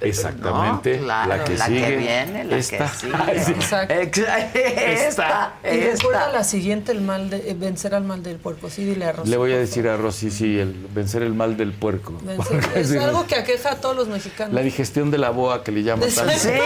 Exactamente. 0.00 0.98
No, 0.98 1.04
claro, 1.04 1.28
la 1.36 1.44
que 1.44 1.58
sigue. 1.58 1.96
viene, 1.96 2.44
la 2.44 2.56
esta. 2.56 2.78
que 2.78 2.88
sigue. 2.98 3.44
Sí. 3.44 3.50
Exacto. 3.52 3.94
Exa- 3.94 4.50
Esta, 4.54 5.52
Y 5.64 5.80
recuerda 5.80 6.20
esta. 6.26 6.32
la 6.32 6.44
siguiente, 6.44 6.92
el 6.92 7.00
mal 7.00 7.30
de, 7.30 7.50
eh, 7.50 7.56
vencer 7.58 7.94
al 7.94 8.04
mal 8.04 8.22
del 8.22 8.36
puerco. 8.36 8.70
Sí, 8.70 8.84
dile 8.84 9.06
a 9.06 9.12
Rosy. 9.12 9.30
Le 9.30 9.36
voy 9.36 9.52
a 9.52 9.58
decir 9.58 9.88
a 9.88 9.96
Rosy, 9.96 10.30
sí, 10.30 10.58
el 10.58 10.72
vencer 10.94 11.22
el 11.22 11.34
mal 11.34 11.56
del 11.56 11.72
puerco. 11.72 12.18
Vencer- 12.24 12.68
Es 12.76 12.92
algo 12.96 13.26
que 13.26 13.36
aqueja 13.36 13.72
a 13.72 13.76
todos 13.76 13.96
los 13.96 14.08
mexicanos. 14.08 14.54
La 14.54 14.60
digestión 14.62 15.10
de 15.10 15.18
la 15.18 15.30
boa 15.30 15.64
que 15.64 15.72
le 15.72 15.82
llaman 15.82 16.08
Exacto. 16.08 16.30
tanto. 16.32 16.48
Sí, 16.48 16.58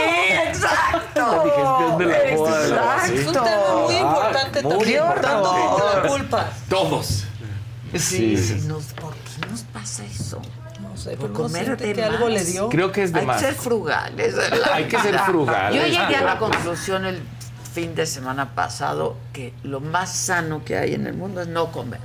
exacto. 0.49 1.21
La 1.37 1.45
digestión 1.45 1.99
de 1.99 2.07
la 2.07 2.37
boa. 2.37 2.59
de 2.61 2.69
la- 2.69 3.07
sí. 3.07 3.15
Es 3.17 3.27
un 3.27 3.33
tema 3.33 3.47
muy 3.85 3.95
Ah, 3.95 4.01
importante 4.01 4.63
muy 4.63 4.73
también. 4.73 4.99
Importante. 5.03 5.49
la 6.03 6.09
culpa. 6.09 6.51
Todos. 6.69 7.25
Sí, 7.95 7.99
Sí. 7.99 8.37
sí, 8.39 8.67
nos- 8.69 8.85
¿por 8.95 9.13
qué 9.15 9.47
nos 9.51 9.61
pasa 9.65 10.03
eso? 10.07 10.22
Sé, 11.03 11.17
Por 11.17 11.33
comer 11.33 11.77
de 11.77 11.93
que 11.93 12.03
algo 12.05 12.27
más. 12.27 12.35
le 12.35 12.45
dio. 12.45 12.69
Creo 12.69 12.93
que 12.93 13.03
es 13.03 13.13
de 13.13 13.21
Hay 13.21 13.27
más. 13.27 13.41
que 13.41 13.47
ser 13.47 13.55
frugales. 13.57 14.35
Hay 14.73 14.85
que 14.85 14.99
ser 15.01 15.19
frugales. 15.21 15.81
Yo 15.81 15.87
llegué 15.87 16.17
a 16.17 16.23
la 16.23 16.39
Pero- 16.39 16.51
conclusión 16.51 17.05
el 17.07 17.21
fin 17.75 17.95
de 17.95 18.07
semana 18.07 18.55
pasado 18.55 19.17
que 19.33 19.53
lo 19.65 19.81
más 19.81 20.13
sano 20.13 20.63
que 20.65 20.77
hay 20.77 20.95
en 20.95 21.07
el 21.07 21.15
mundo 21.15 21.41
es 21.43 21.49
no 21.49 21.73
comer. 21.73 22.01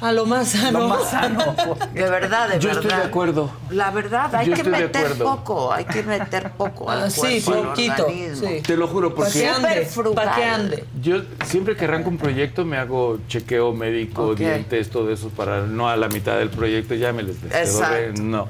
A 0.00 0.12
lo 0.12 0.26
más 0.26 0.48
sano. 0.48 0.80
Lo 0.80 0.88
más 0.88 1.08
sano. 1.10 1.54
De 1.94 2.02
verdad, 2.10 2.48
de 2.50 2.58
Yo 2.58 2.68
verdad. 2.68 2.82
estoy 2.84 3.00
de 3.00 3.06
acuerdo. 3.06 3.50
La 3.70 3.90
verdad, 3.90 4.34
hay 4.34 4.48
Yo 4.48 4.54
que 4.54 4.64
meter 4.64 5.14
poco, 5.18 5.72
hay 5.72 5.84
que 5.86 6.02
meter 6.02 6.50
poco 6.50 6.90
al 6.90 7.04
Ah, 7.04 7.10
sí, 7.10 7.40
cuerpo, 7.42 7.52
al 7.62 7.68
poquito, 7.70 8.04
organismo. 8.06 8.48
sí. 8.48 8.60
Te 8.62 8.76
lo 8.76 8.88
juro, 8.88 9.14
porque 9.14 9.50
para 10.14 10.34
que 10.34 10.44
ande. 10.44 10.84
yo 11.00 11.22
siempre 11.46 11.76
que 11.76 11.84
arranco 11.86 12.10
un 12.10 12.18
proyecto 12.18 12.64
me 12.66 12.76
hago 12.76 13.18
chequeo 13.28 13.72
médico, 13.72 14.28
Ok. 14.28 14.36
dientes, 14.36 14.90
todo 14.90 15.10
eso, 15.10 15.30
para 15.30 15.62
no 15.62 15.88
a 15.88 15.96
la 15.96 16.08
mitad 16.08 16.36
del 16.36 16.50
proyecto 16.50 16.94
ya 16.94 17.12
me 17.14 17.22
les. 17.22 17.36
Exacto. 17.44 18.22
No. 18.22 18.48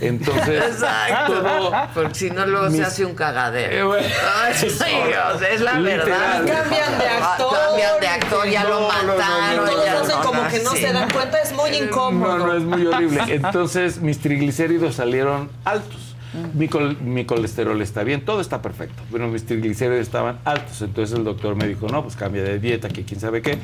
Entonces, 0.00 0.64
Exacto. 0.68 1.32
todo- 1.42 1.72
Porque 1.94 2.14
si 2.14 2.30
no, 2.30 2.44
luego 2.46 2.66
Mis- 2.70 2.76
se 2.80 2.84
hace 2.84 3.04
un 3.04 3.14
cagadero. 3.14 3.72
Eh, 3.72 3.82
bueno. 3.84 4.06
Ay, 4.42 4.54
sí, 4.54 4.66
es 4.66 5.60
la 5.60 5.74
Literal. 5.74 5.84
verdad. 6.08 6.32
Cambian 6.62 6.98
de 6.98 7.06
actor. 7.08 7.52
Cambian 7.68 8.00
de 8.00 8.08
actor, 8.08 8.48
ya 8.48 8.62
No, 8.64 8.68
lo 8.68 8.80
no, 8.80 8.88
no, 8.92 9.02
no, 9.04 9.16
mataron. 9.16 9.56
no, 9.64 9.70
Todos 9.70 9.84
ya 9.84 10.00
hacen 10.00 10.16
no, 10.16 10.22
como 10.24 10.48
que 10.48 10.60
no 10.60 10.70
sí. 10.72 10.82
Se 10.88 10.92
dan 10.94 11.10
cuenta. 11.10 11.38
Es 11.42 11.52
muy 11.54 11.70
incómodo. 11.76 12.38
No, 12.38 12.46
no, 12.48 12.54
es 12.56 12.62
muy 12.62 12.86
horrible. 12.86 13.20
Entonces, 13.28 14.00
mis 14.00 14.18
triglicéridos 14.18 14.96
salieron 14.96 15.48
altos. 15.64 16.16
Mi, 16.54 16.68
col- 16.68 16.98
mi 17.00 17.24
colesterol 17.24 17.80
está 17.80 18.02
bien, 18.04 18.20
todo 18.24 18.40
está 18.42 18.60
perfecto, 18.60 19.02
pero 19.10 19.28
mis 19.28 19.46
triglicéridos 19.46 20.00
estaban 20.02 20.38
altos. 20.44 20.82
Entonces 20.82 21.16
el 21.18 21.24
doctor 21.24 21.54
me 21.56 21.66
dijo, 21.66 21.88
no, 21.88 22.02
pues 22.02 22.16
cambia 22.16 22.42
de 22.42 22.58
dieta, 22.58 22.88
que 22.88 23.04
quién 23.04 23.18
sabe 23.18 23.40
qué. 23.40 23.58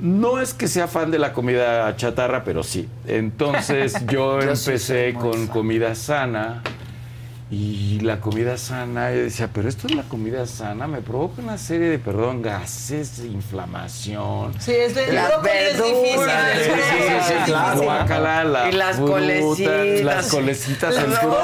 No 0.00 0.40
es 0.40 0.54
que 0.54 0.68
sea 0.68 0.86
fan 0.86 1.10
de 1.10 1.18
la 1.18 1.32
comida 1.32 1.94
chatarra, 1.96 2.44
pero 2.44 2.62
sí. 2.62 2.88
Entonces 3.06 3.94
yo, 4.10 4.40
empecé 4.40 5.12
con 5.14 5.48
comida 5.48 5.94
sana 5.96 6.62
y 7.54 8.00
la 8.00 8.18
comida 8.18 8.56
sana, 8.56 9.12
yo 9.12 9.18
decía, 9.20 9.50
pero 9.52 9.68
esto 9.68 9.86
es 9.86 9.94
la 9.94 10.04
comida 10.04 10.46
sana, 10.46 10.86
me 10.86 11.02
provoca 11.02 11.42
una 11.42 11.58
serie 11.58 11.90
de, 11.90 11.98
perdón, 11.98 12.40
gases, 12.40 13.18
inflamación. 13.18 14.54
Sí, 14.58 14.72
es 14.72 14.94
de 14.94 15.12
Las 15.12 15.28
brócoli 15.28 15.50
es 15.52 15.76
difícil. 15.76 16.02
verduras, 16.18 16.56
es 16.56 16.64
Sí, 16.64 16.70
sí, 17.28 17.34
sí, 17.78 17.84
guácala, 17.84 18.44
la 18.44 18.70
Y 18.70 18.72
las 18.72 18.96
fruta, 18.96 19.12
colecitas. 19.12 20.00
Las 20.02 20.28
colecitas, 20.30 20.96
el 20.96 21.04
brócoli. 21.10 21.34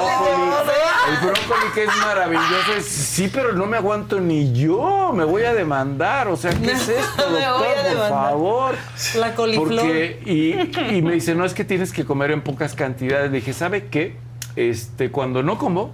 El 1.11 1.17
brócoli 1.27 1.73
que 1.75 1.83
es 1.83 1.95
maravilloso. 1.97 2.73
es, 2.77 2.85
Sí, 2.87 3.29
pero 3.31 3.53
no 3.53 3.67
me 3.67 3.77
aguanto 3.77 4.19
ni 4.19 4.51
yo. 4.51 5.11
Me 5.13 5.23
voy 5.25 5.43
a 5.43 5.53
demandar. 5.53 6.27
O 6.27 6.37
sea, 6.37 6.51
¿qué 6.51 6.71
es 6.71 6.89
esto, 6.89 7.29
doctor? 7.29 7.67
Por 7.97 8.09
favor. 8.09 8.75
La 9.15 9.35
coliflor. 9.35 9.67
Porque, 9.67 10.21
y, 10.25 10.95
y 10.95 11.01
me 11.03 11.13
dice, 11.13 11.35
no, 11.35 11.45
es 11.45 11.53
que 11.53 11.63
tienes 11.65 11.93
que 11.93 12.03
comer 12.03 12.31
en 12.31 12.41
pocas 12.41 12.73
cantidades. 12.73 13.29
Le 13.31 13.37
dije, 13.37 13.53
¿sabe 13.53 13.87
qué? 13.87 14.15
Este, 14.59 15.09
cuando 15.09 15.41
no 15.41 15.57
como, 15.57 15.91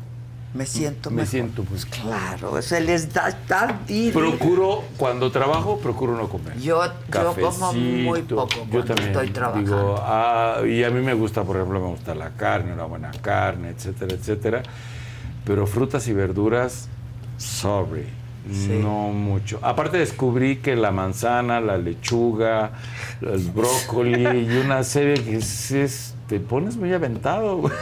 Me 0.55 0.65
siento 0.65 1.11
me 1.11 1.17
mejor. 1.17 1.29
siento 1.29 1.63
pues 1.65 1.85
Claro, 1.85 2.59
se 2.63 2.81
les 2.81 3.13
da 3.13 3.31
tan. 3.47 3.81
Procuro, 4.11 4.81
cuando 4.97 5.31
trabajo, 5.31 5.77
procuro 5.77 6.17
no 6.17 6.27
comer. 6.27 6.57
Yo, 6.59 6.81
yo 7.13 7.35
como 7.35 7.73
muy 7.73 8.23
poco 8.23 8.65
Yo 8.71 8.83
también 8.83 9.09
estoy 9.09 9.29
trabajando. 9.29 9.69
Digo, 9.69 9.95
ah, 9.99 10.61
y 10.65 10.83
a 10.83 10.89
mí 10.89 10.99
me 11.01 11.13
gusta, 11.13 11.43
por 11.43 11.57
ejemplo, 11.57 11.79
me 11.79 11.89
gusta 11.89 12.15
la 12.15 12.31
carne, 12.31 12.73
una 12.73 12.85
buena 12.85 13.11
carne, 13.21 13.69
etcétera, 13.69 14.15
etcétera. 14.15 14.63
Pero 15.45 15.67
frutas 15.67 16.07
y 16.07 16.13
verduras, 16.13 16.87
sorry, 17.37 18.07
no 18.47 19.09
mucho. 19.09 19.59
Aparte 19.61 19.97
descubrí 19.97 20.57
que 20.57 20.75
la 20.75 20.91
manzana, 20.91 21.59
la 21.61 21.77
lechuga, 21.77 22.71
el 23.21 23.39
brócoli 23.51 24.21
y 24.47 24.57
una 24.63 24.83
serie 24.83 25.15
que 25.23 25.37
es, 25.37 25.71
es- 25.71 26.11
te 26.27 26.39
pones 26.39 26.75
muy 26.75 26.91
aventado. 26.91 27.57
güey. 27.57 27.73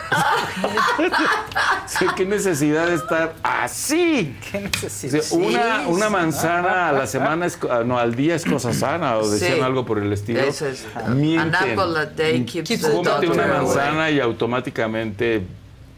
Qué 2.18 2.26
necesidad 2.26 2.88
de 2.88 2.96
estar 2.96 3.34
así. 3.42 4.36
¿Qué 4.52 4.60
necesidad? 4.62 5.20
O 5.22 5.24
sea, 5.24 5.38
una, 5.38 5.88
una 5.88 6.10
manzana 6.10 6.90
a 6.90 6.92
la 6.92 7.08
semana, 7.08 7.46
es, 7.46 7.58
ah, 7.70 7.84
no, 7.86 7.98
al 7.98 8.16
día 8.16 8.36
es 8.36 8.44
cosa 8.46 8.74
sana, 8.74 9.18
o 9.18 9.30
decían 9.30 9.56
Sí. 9.56 9.62
algo 9.62 9.86
por 9.86 9.98
el 10.00 10.12
estilo. 10.12 10.42
Eso 10.42 10.68
es. 10.68 10.86
Mienten. 11.10 11.56
An 11.56 11.56
apple 11.56 11.98
a 12.00 12.06
day 12.06 12.44
keeps 12.46 12.70
the 12.70 12.78
Cómete 12.92 13.28
una 13.30 13.46
away. 13.46 13.58
manzana 13.66 14.12
y 14.12 14.20
automáticamente... 14.20 15.44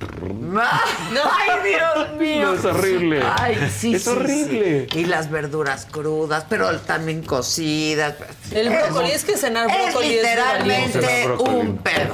Ay, 0.01 1.69
Dios 1.69 2.11
mío. 2.19 2.41
No, 2.47 2.53
es 2.53 2.65
horrible. 2.65 3.23
Ay, 3.39 3.55
sí, 3.75 3.95
Es 3.95 4.03
sí, 4.03 4.09
horrible. 4.09 4.87
sí. 4.91 4.99
Y 4.99 5.05
las 5.05 5.29
verduras 5.31 5.87
crudas, 5.89 6.45
pero 6.49 6.77
también 6.79 7.23
cocidas. 7.23 8.15
El 8.51 8.69
brócoli, 8.69 9.11
es 9.11 9.23
que 9.25 9.37
cenar 9.37 9.69
Es 9.69 9.83
brócoli 9.93 10.15
es, 10.15 10.23
literalmente 10.23 11.23
brócoli. 11.25 11.55
un 11.55 11.77
pedo. 11.77 12.13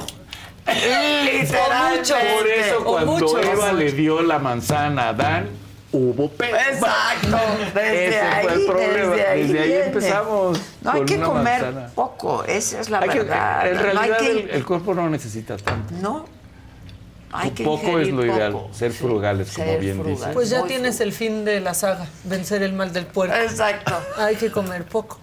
mucho. 0.66 2.16
Por 2.38 2.48
eso 2.48 2.84
cuando 2.84 3.12
muchos. 3.14 3.46
Eva 3.46 3.74
le 3.74 3.92
dio 3.92 4.22
la 4.22 4.40
manzana 4.40 5.04
a 5.04 5.10
Adán, 5.10 5.50
hubo 5.92 6.30
pedo. 6.30 6.56
Exacto. 6.56 7.38
Desde 7.74 8.08
Ese 8.08 8.22
ahí, 8.22 8.44
fue 8.46 8.54
el 8.54 8.66
problema. 8.66 9.16
Desde 9.16 9.60
ahí, 9.60 9.74
empezamos. 9.88 10.60
No 10.82 10.92
hay 10.92 11.06
que 11.06 11.20
comer 11.20 11.62
manzana. 11.64 11.88
poco, 11.96 12.44
esa 12.46 12.80
es 12.80 12.90
la 12.90 13.00
Hay 13.00 13.10
que- 13.10 13.20
verdad. 13.20 13.68
en 13.68 13.76
No 13.76 13.82
realidad 13.82 14.18
hay 14.20 14.26
que- 14.26 14.32
el, 14.44 14.50
el 14.52 14.66
cuerpo 14.66 14.94
no 14.94 15.10
necesita 15.10 15.58
tanto. 15.58 15.94
No. 16.00 16.26
Hay 17.34 17.52
que 17.52 17.64
poco 17.64 18.00
es 18.00 18.10
lo 18.10 18.26
ideal, 18.26 18.52
poco. 18.54 18.74
ser 18.74 18.92
frugales, 18.92 19.52
como 19.54 19.68
ser 19.68 19.80
bien 19.80 19.96
frugal. 19.96 20.16
dices. 20.16 20.34
Pues 20.34 20.50
ya 20.50 20.60
Muy 20.60 20.68
tienes 20.70 21.00
el 21.00 21.14
fin 21.14 21.46
de 21.46 21.60
la 21.60 21.74
saga, 21.74 22.08
vencer 22.26 22.62
el 22.64 22.74
mal 22.74 22.92
del 22.94 23.06
puerco. 23.06 23.36
Exacto. 23.36 23.94
Hay 24.18 24.36
que 24.36 24.52
comer 24.52 24.84
poco. 24.86 25.20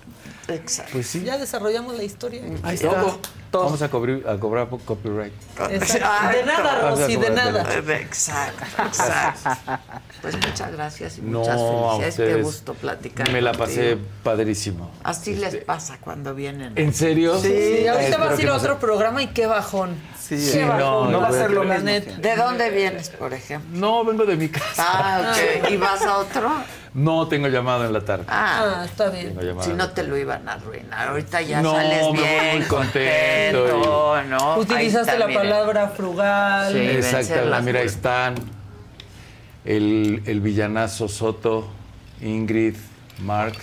Exacto. 0.49 0.93
Pues 0.95 1.07
sí. 1.07 1.23
Ya 1.25 1.37
desarrollamos 1.37 1.95
la 1.97 2.03
historia. 2.05 2.43
Ahí 2.63 2.75
está. 2.77 3.05
Vamos 3.51 3.81
a 3.83 3.91
cobrir- 3.91 4.27
a 4.27 4.39
cobrar 4.39 4.69
copyright. 4.85 5.33
Exacto. 5.71 6.37
De 6.39 6.45
nada, 6.45 6.91
Rosy, 6.91 7.17
de 7.17 7.31
nada. 7.31 7.67
Exacto, 8.01 8.65
exacto. 8.83 9.51
Pues 10.23 10.35
muchas 10.37 10.73
gracias 10.73 11.19
y 11.19 11.23
No, 11.23 11.41
muchas 11.41 11.57
felicidades. 11.57 12.17
Qué 12.17 12.43
gusto 12.43 12.75
platicar. 12.75 13.31
Me 13.31 13.41
la 13.43 13.53
pasé 13.53 13.91
contigo. 13.93 14.09
padrísimo. 14.23 14.91
Así 15.03 15.35
les 15.37 15.57
pasa 15.57 15.99
cuando 16.01 16.35
vienen. 16.35 16.73
¿En 16.77 16.93
serio? 16.95 17.39
Sí, 17.39 17.87
ahorita 17.87 18.09
Espero 18.09 18.25
vas 18.31 18.39
a 18.39 18.43
ir 18.43 18.51
otro 18.51 18.79
programa 18.79 19.23
y 19.23 19.29
qué 19.29 19.47
bajón. 19.47 19.97
Sí, 20.29 20.51
Qué 20.53 20.65
no, 20.65 21.21
va 21.21 21.29
a 21.29 21.33
ser 21.33 21.51
lo 21.53 21.65
mismo. 21.65 21.85
¿De 22.19 22.37
dónde 22.37 22.69
vienes, 22.71 23.09
por 23.11 23.33
ejemplo? 23.33 23.71
No, 23.79 24.05
vengo 24.05 24.27
de 24.27 24.37
mi 24.37 24.49
casa. 24.49 24.85
Ah, 24.87 25.33
ok. 25.63 25.71
¿Y 25.71 25.77
vas 25.79 26.03
a 26.05 26.19
otro? 26.19 26.51
No 26.93 27.29
tengo 27.29 27.49
llamado 27.49 27.87
en 27.87 27.93
la 27.93 28.01
tarde. 28.03 28.25
Ah, 28.29 28.81
Ah, 28.81 28.85
está 28.85 29.09
bien. 29.09 29.39
Si 29.63 29.71
no 29.73 29.91
te 29.91 30.03
lo 30.03 30.17
iban 30.19 30.47
a 30.49 30.55
arruinar. 30.55 31.09
Ahorita 31.09 31.41
ya 31.41 31.63
No, 31.63 31.73
sales 31.73 31.97
me 31.99 32.03
voy 32.03 32.19
bien, 32.19 32.57
muy 32.59 32.67
contento 32.67 33.65
contento, 33.65 34.23
¿no? 34.29 34.57
Utilizaste 34.59 35.13
está, 35.13 35.19
la 35.19 35.27
miren. 35.29 35.43
palabra 35.43 35.89
frugal. 35.89 36.73
Sí. 36.73 36.79
Exacto, 36.79 37.63
mira, 37.63 37.81
ahí 37.81 37.87
están. 37.87 38.35
El, 39.65 40.23
el 40.27 40.41
villanazo 40.41 41.09
Soto, 41.09 41.69
Ingrid, 42.21 42.77
Marx. 43.21 43.59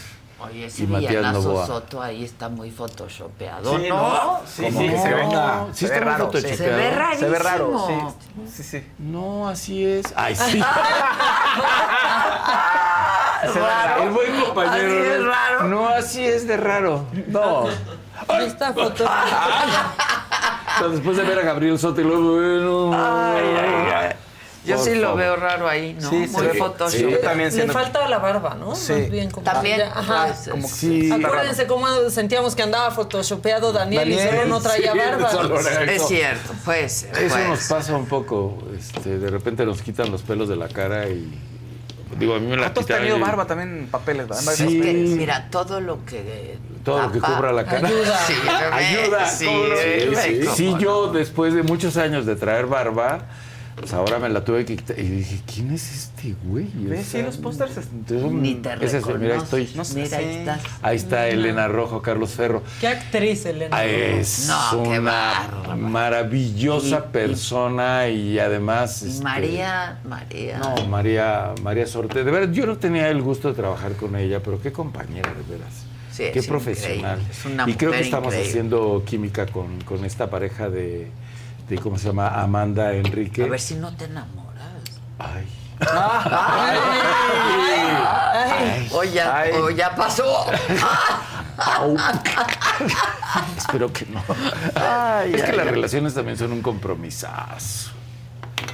Oye, 0.45 0.65
ese 0.65 0.83
y 0.83 0.87
Matías. 0.87 1.35
Soto 1.43 2.01
ahí 2.01 2.23
está 2.23 2.49
muy 2.49 2.71
photoshopeado, 2.71 3.77
Sí, 3.77 3.87
¿no? 3.89 4.41
Sí, 4.47 4.63
¿Cómo 4.63 4.79
sí, 4.79 4.87
no? 4.87 5.01
se 5.01 5.13
ve. 5.13 5.23
No, 5.25 5.67
sí 5.73 5.79
se 5.79 5.85
está 5.85 5.95
ve 5.99 6.01
muy 6.05 6.11
raro. 6.13 6.25
photoshopeado. 6.25 6.57
Se 6.57 6.69
ve 6.69 6.91
rarísimo. 6.91 7.19
Se 7.27 7.29
ve 7.29 7.39
raro, 7.39 7.87
sí. 7.87 7.93
Sí, 8.51 8.63
sí. 8.63 8.87
No, 8.99 9.47
así 9.49 9.85
es. 9.85 10.05
Ay, 10.15 10.35
sí. 10.35 10.61
Se 13.53 13.59
raro. 13.59 14.03
El 14.03 14.09
buen 14.09 14.41
compañero. 14.41 14.87
Así 14.87 15.07
es 15.11 15.19
¿no? 15.19 15.27
raro. 15.27 15.63
No, 15.65 15.87
así 15.89 16.25
es 16.25 16.47
de 16.47 16.57
raro. 16.57 17.05
No. 17.27 17.65
Esta 18.39 18.73
foto. 18.73 19.05
Pero 20.79 20.89
después 20.91 21.15
de 21.17 21.23
ver 21.23 21.39
a 21.39 21.43
Gabriel 21.43 21.79
Soto 21.79 22.01
y 22.01 22.03
luego, 22.03 22.33
bueno. 22.35 22.91
Ay, 22.93 23.45
ay, 23.57 23.91
ay. 23.95 24.04
Yo 24.65 24.77
sí 24.77 24.95
lo 24.95 25.15
veo 25.15 25.35
raro 25.35 25.67
ahí, 25.67 25.97
¿no? 25.99 26.09
Sí, 26.09 26.15
Muy 26.31 26.47
Photoshop. 26.57 26.89
sí, 26.89 27.01
yo 27.09 27.17
también 27.19 27.55
Le 27.55 27.67
falta 27.67 28.07
la 28.09 28.17
barba, 28.17 28.55
¿no? 28.55 28.75
Sí. 28.75 28.93
Más 28.93 29.09
bien 29.09 29.31
como 29.31 29.43
También, 29.43 29.77
ya- 29.79 29.91
ajá. 29.97 30.33
Como 30.49 30.67
que 30.67 30.73
Sí. 30.73 31.01
está 31.03 31.17
raro. 31.17 31.27
Acuérdense 31.27 31.67
cómo 31.67 31.87
sentíamos 32.09 32.55
que 32.55 32.63
andaba 32.63 32.91
photoshopeado 32.91 33.71
Daniel, 33.71 34.09
y 34.11 34.15
Daniel, 34.15 34.35
solo 34.37 34.47
no 34.47 34.61
traía 34.61 34.91
sí, 34.93 34.97
barba. 34.97 35.83
Es 35.87 36.07
cierto, 36.07 36.53
pues. 36.65 37.03
Eso 37.03 37.11
pues. 37.35 37.47
nos 37.47 37.63
pasa 37.67 37.95
un 37.95 38.05
poco. 38.07 38.57
Este, 38.77 39.19
de 39.19 39.29
repente 39.29 39.65
nos 39.65 39.81
quitan 39.81 40.11
los 40.11 40.21
pelos 40.23 40.49
de 40.49 40.55
la 40.55 40.67
cara 40.67 41.07
y. 41.07 41.31
Digo, 42.19 42.35
a 42.35 42.39
mí 42.39 42.47
me 42.47 42.55
la 42.55 42.73
¿Tú 42.73 42.79
has 42.81 42.85
tenido 42.85 43.17
y- 43.17 43.19
barba 43.19 43.45
también 43.45 43.77
en 43.79 43.87
papeles, 43.87 44.27
¿verdad? 44.27 44.41
Sí. 44.55 44.77
Es 44.79 44.83
que, 44.85 44.93
mira, 45.17 45.49
todo 45.49 45.81
lo 45.81 46.05
que. 46.05 46.57
Todo 46.85 47.01
lo 47.01 47.11
que 47.11 47.19
cubra 47.19 47.51
la 47.51 47.65
cara. 47.65 47.87
Ayuda. 47.87 48.17
Sirve, 48.25 48.49
Ayuda. 48.51 49.25
Sí, 49.27 49.45
sirve, 49.45 50.15
sí, 50.21 50.47
sí, 50.55 50.75
yo 50.79 51.07
después 51.07 51.53
de 51.55 51.63
muchos 51.63 51.97
años 51.97 52.25
de 52.27 52.35
traer 52.35 52.67
barba, 52.67 53.25
pues 53.75 53.93
ahora 53.93 54.19
me 54.19 54.29
la 54.29 54.43
tuve 54.43 54.63
que 54.65 54.75
quitar. 54.77 54.97
Y 54.97 55.03
dije, 55.03 55.39
¿quién 55.53 55.71
es 55.71 55.91
este 55.93 56.33
güey? 56.45 56.67
¿Ves? 56.73 57.07
Sí, 57.07 57.21
los 57.21 57.37
pósters 57.37 57.71
Ni 58.31 58.55
te 58.55 58.73
ese 58.85 58.97
es- 58.99 59.05
Mira, 59.05 59.35
ahí 59.35 59.41
estoy. 59.41 59.69
No 59.75 59.83
sé, 59.83 60.01
Mira, 60.01 60.17
ahí 60.17 60.35
estás. 60.37 60.61
Ahí 60.81 60.95
está 60.97 61.27
Elena 61.27 61.67
Rojo, 61.67 62.01
Carlos 62.01 62.31
Ferro. 62.31 62.63
Qué 62.79 62.87
actriz, 62.87 63.45
Elena. 63.45 63.75
Ah, 63.75 63.85
Es 63.85 64.47
No, 64.47 64.83
qué 64.83 64.99
una 64.99 65.75
maravillosa 65.75 67.05
Y- 67.07 67.11
persona 67.11 68.07
y 68.09 68.39
además. 68.39 69.01
Este, 69.03 69.23
María, 69.23 69.99
María. 70.05 70.57
No, 70.59 70.85
María, 70.87 71.53
María 71.61 71.85
Sorte. 71.85 72.23
De 72.23 72.31
verdad, 72.31 72.53
yo 72.53 72.65
no 72.65 72.77
tenía 72.77 73.09
el 73.09 73.21
gusto 73.21 73.49
de 73.49 73.55
trabajar 73.55 73.93
con 73.93 74.15
ella, 74.15 74.41
pero 74.43 74.61
qué 74.61 74.71
compañera, 74.71 75.29
de 75.33 75.53
veras. 75.57 75.73
Sí, 76.11 76.23
qué 76.31 76.39
es 76.39 76.47
profesional. 76.47 77.19
es 77.29 77.43
una 77.45 77.69
y 77.69 77.73
creo 77.73 77.91
que 77.91 77.99
estamos 77.99 78.27
increíble. 78.27 78.49
haciendo 78.49 79.03
química 79.05 79.47
con, 79.47 79.81
con 79.81 80.05
esta 80.05 80.29
pareja 80.29 80.69
de, 80.69 81.09
de, 81.69 81.77
¿cómo 81.79 81.97
se 81.97 82.07
llama? 82.07 82.27
Amanda 82.29 82.93
Enrique. 82.93 83.43
A 83.43 83.47
ver 83.47 83.59
si 83.59 83.75
no 83.75 83.95
te 83.95 84.05
enamoras. 84.05 84.63
Ay. 85.19 85.45
Ay, 87.77 88.89
O 88.93 89.03
ya, 89.03 89.37
Ay. 89.39 89.51
o 89.53 89.69
ya 89.69 89.93
pasó. 89.95 90.45
Espero 93.57 93.91
que 93.91 94.05
no. 94.05 94.21
es 95.25 95.43
que 95.43 95.53
las 95.53 95.67
relaciones 95.67 96.13
también 96.13 96.37
son 96.37 96.51
un 96.51 96.61
compromisazo. 96.61 97.91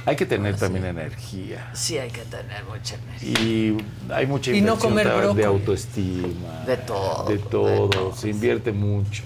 Hay 0.04 0.16
que 0.16 0.26
tener 0.26 0.56
también 0.56 0.84
energía. 0.86 1.70
Sí, 1.74 1.96
hay 1.98 2.10
que 2.10 2.22
tener 2.22 2.64
mucha 2.64 2.96
energía. 2.96 3.40
Y 3.40 3.76
hay 4.12 4.26
mucha 4.26 4.50
Y 4.50 4.60
no 4.60 4.74
inversión 4.74 4.90
comer 4.90 5.34
de 5.34 5.44
autoestima. 5.44 6.64
De 6.66 6.76
todo, 6.78 7.24
De 7.28 7.36
de 7.36 7.42
todo. 7.44 7.88
todo, 7.88 8.14
Se 8.16 8.28
invierte 8.30 8.72
mucho. 8.72 9.22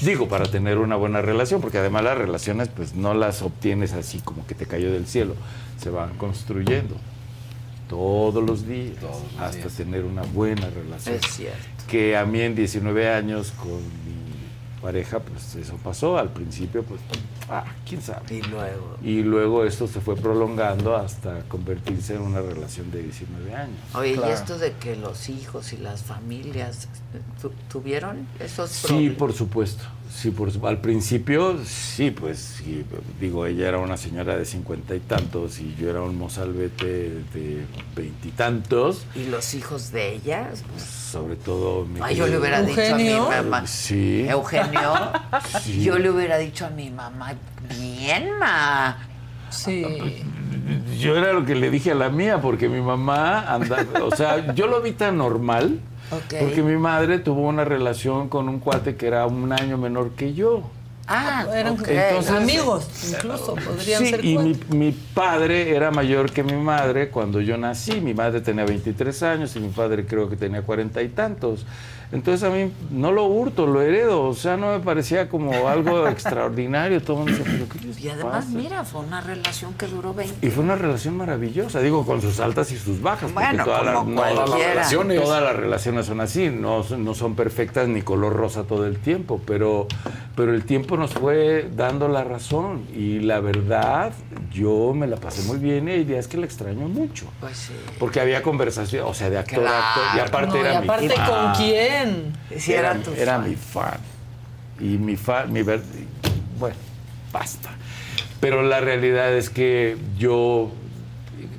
Digo, 0.00 0.28
para 0.28 0.50
tener 0.50 0.78
una 0.78 0.96
buena 0.96 1.22
relación, 1.22 1.60
porque 1.60 1.78
además 1.78 2.04
las 2.04 2.18
relaciones 2.18 2.68
pues 2.68 2.94
no 2.94 3.14
las 3.14 3.42
obtienes 3.42 3.92
así 3.92 4.20
como 4.20 4.46
que 4.46 4.54
te 4.54 4.66
cayó 4.66 4.92
del 4.92 5.06
cielo. 5.06 5.34
Se 5.80 5.90
van 5.90 6.16
construyendo 6.16 6.96
todos 7.88 8.42
los 8.42 8.66
días 8.66 8.96
hasta 9.38 9.68
tener 9.68 10.04
una 10.04 10.22
buena 10.22 10.68
relación. 10.70 11.16
Es 11.16 11.26
cierto. 11.26 11.58
Que 11.88 12.16
a 12.16 12.24
mí 12.24 12.40
en 12.40 12.54
19 12.54 13.10
años 13.10 13.52
con 13.52 13.76
mi 13.76 14.80
pareja, 14.80 15.20
pues 15.20 15.54
eso 15.56 15.76
pasó. 15.82 16.18
Al 16.18 16.30
principio, 16.30 16.82
pues, 16.82 17.00
ah, 17.48 17.64
quién 17.88 18.00
sabe. 18.02 18.34
Y 18.36 18.42
luego. 18.42 18.96
Y 19.02 19.22
luego 19.22 19.64
esto 19.64 19.86
se 19.86 20.00
fue 20.00 20.16
prolongando 20.16 20.96
hasta 20.96 21.40
convertirse 21.48 22.14
en 22.14 22.22
una 22.22 22.40
relación 22.40 22.90
de 22.90 23.02
19 23.02 23.54
años. 23.54 23.76
Oye, 23.94 24.14
Claro. 24.14 24.30
y 24.30 24.34
esto 24.34 24.58
de 24.58 24.72
que 24.72 24.96
los 24.96 25.28
hijos 25.28 25.72
y 25.72 25.76
las 25.78 26.02
familias 26.02 26.88
tu- 27.40 27.50
tuvieron 27.70 28.26
esos 28.40 28.70
Sí, 28.70 28.86
problemas? 28.86 29.16
por 29.18 29.32
supuesto. 29.32 29.84
Sí, 30.14 30.30
por 30.30 30.52
su- 30.52 30.64
al 30.66 30.80
principio, 30.80 31.56
sí, 31.64 32.10
pues, 32.10 32.38
sí, 32.38 32.84
digo, 33.18 33.46
ella 33.46 33.68
era 33.68 33.78
una 33.78 33.96
señora 33.96 34.36
de 34.36 34.44
cincuenta 34.44 34.94
y 34.94 35.00
tantos 35.00 35.58
y 35.58 35.74
yo 35.74 35.88
era 35.90 36.02
un 36.02 36.16
mozalbete 36.16 36.84
de 37.34 37.64
veintitantos. 37.96 39.04
¿Y 39.16 39.24
los 39.26 39.54
hijos 39.54 39.90
de 39.90 40.14
ellas? 40.14 40.62
Sobre 41.10 41.36
todo 41.36 41.86
mi 41.86 41.98
Ay, 42.02 42.16
yo 42.16 42.26
le 42.26 42.38
hubiera 42.38 42.62
dicho 42.62 42.82
a 42.94 42.96
mi 42.96 43.10
mamá. 43.10 43.66
Sí. 43.66 44.26
Eugenio, 44.28 44.92
Sí. 45.62 45.82
yo 45.82 45.98
le 45.98 46.10
hubiera 46.10 46.38
dicho 46.38 46.66
a 46.66 46.70
mi 46.70 46.90
mamá, 46.90 47.34
bien, 47.80 48.38
ma. 48.38 48.98
Sí. 49.50 49.84
Yo 51.00 51.16
era 51.16 51.32
lo 51.32 51.44
que 51.44 51.54
le 51.54 51.70
dije 51.70 51.90
a 51.90 51.94
la 51.94 52.10
mía, 52.10 52.40
porque 52.40 52.68
mi 52.68 52.80
mamá 52.80 53.52
anda, 53.52 53.84
o 54.02 54.14
sea, 54.14 54.54
yo 54.54 54.66
lo 54.66 54.80
vi 54.82 54.92
tan 54.92 55.16
normal, 55.18 55.80
Porque 56.40 56.62
mi 56.62 56.76
madre 56.76 57.18
tuvo 57.18 57.42
una 57.42 57.64
relación 57.64 58.28
con 58.28 58.48
un 58.48 58.58
cuate 58.58 58.96
que 58.96 59.06
era 59.06 59.26
un 59.26 59.52
año 59.52 59.78
menor 59.78 60.10
que 60.12 60.34
yo. 60.34 60.62
Ah, 61.08 61.44
Eran. 61.52 61.74
Entonces- 61.74 62.30
amigos, 62.30 62.88
incluso 63.10 63.54
podrían 63.54 64.02
sí, 64.02 64.10
ser 64.10 64.24
y 64.24 64.38
mi, 64.38 64.56
mi 64.70 64.92
padre 64.92 65.74
era 65.74 65.90
mayor 65.90 66.30
que 66.30 66.42
mi 66.42 66.54
madre 66.54 67.10
cuando 67.10 67.40
yo 67.40 67.56
nací. 67.56 68.00
Mi 68.00 68.14
madre 68.14 68.40
tenía 68.40 68.64
23 68.64 69.22
años 69.24 69.56
y 69.56 69.60
mi 69.60 69.68
padre 69.68 70.06
creo 70.06 70.28
que 70.28 70.36
tenía 70.36 70.62
cuarenta 70.62 71.02
y 71.02 71.08
tantos. 71.08 71.66
Entonces 72.12 72.42
a 72.46 72.50
mí 72.50 72.70
no 72.90 73.10
lo 73.10 73.24
hurto, 73.24 73.66
lo 73.66 73.80
heredo. 73.80 74.22
O 74.24 74.34
sea, 74.34 74.56
no 74.58 74.72
me 74.72 74.80
parecía 74.80 75.28
como 75.28 75.66
algo 75.68 76.06
extraordinario. 76.08 77.02
Todo 77.02 77.24
el 77.24 77.30
mundo 77.32 77.38
decía, 77.38 77.52
"¿Pero 77.58 77.68
qué 77.80 77.86
les 77.86 78.00
Y 78.00 78.08
además, 78.10 78.44
pasa?". 78.44 78.56
mira, 78.56 78.84
fue 78.84 79.00
una 79.00 79.20
relación 79.22 79.72
que 79.74 79.86
duró 79.86 80.12
20 80.12 80.46
Y 80.46 80.50
fue 80.50 80.62
una 80.62 80.76
relación 80.76 81.16
maravillosa, 81.16 81.80
digo, 81.80 82.04
con 82.04 82.20
sus 82.20 82.38
altas 82.40 82.70
y 82.72 82.76
sus 82.78 83.00
bajas. 83.00 83.32
Bueno, 83.32 83.64
todas 83.64 83.84
las- 83.86 83.94
como 83.96 84.10
no, 84.10 84.16
cualquiera. 84.16 84.44
todas 84.44 84.60
las 84.60 84.68
relaciones- 84.74 85.22
Todas 85.22 85.42
las 85.42 85.56
relaciones 85.56 86.06
son 86.06 86.20
así, 86.20 86.50
no, 86.50 86.82
son- 86.82 87.04
no 87.04 87.14
son 87.14 87.34
perfectas 87.34 87.88
ni 87.88 88.02
color 88.02 88.34
rosa 88.34 88.64
todo 88.64 88.86
el 88.86 88.98
tiempo, 88.98 89.40
pero, 89.46 89.86
pero 90.36 90.52
el 90.54 90.64
tiempo 90.64 90.96
nos 90.98 91.14
fue 91.14 91.70
dando 91.74 92.08
la 92.08 92.24
razón. 92.24 92.82
Y 92.94 93.20
la 93.20 93.40
verdad, 93.40 94.12
yo 94.52 94.92
me 94.94 95.06
la 95.06 95.16
pasé 95.16 95.42
muy 95.48 95.56
bien 95.58 95.88
y 95.88 95.92
hay 95.92 96.04
días 96.04 96.28
que 96.28 96.36
la 96.36 96.44
extraño 96.44 96.88
mucho. 96.88 97.24
Pues 97.40 97.56
sí. 97.56 97.72
Porque 97.98 98.20
había 98.20 98.42
conversación, 98.42 99.06
o 99.08 99.14
sea, 99.14 99.30
de 99.30 99.38
actor 99.38 99.60
Claro. 99.60 99.76
a 99.76 99.88
actor. 99.88 100.02
Y 100.16 100.20
aparte 100.20 100.46
No, 100.48 100.56
y 100.56 100.60
era 100.60 100.78
aparte, 100.78 101.08
mi. 101.08 101.14
¿con 101.14 101.52
quién? 101.54 102.01
Sí, 102.58 102.72
era, 102.72 102.92
era 102.92 103.02
tu 103.02 103.12
era 103.12 103.38
fan. 103.38 103.48
mi 103.50 103.56
fan. 103.56 103.98
Y 104.80 104.84
mi 104.98 105.16
fan, 105.16 105.52
mi 105.52 105.62
ver- 105.62 105.82
bueno, 106.58 106.76
basta. 107.32 107.70
Pero 108.40 108.62
la 108.62 108.80
realidad 108.80 109.32
es 109.36 109.50
que 109.50 109.96
yo, 110.18 110.70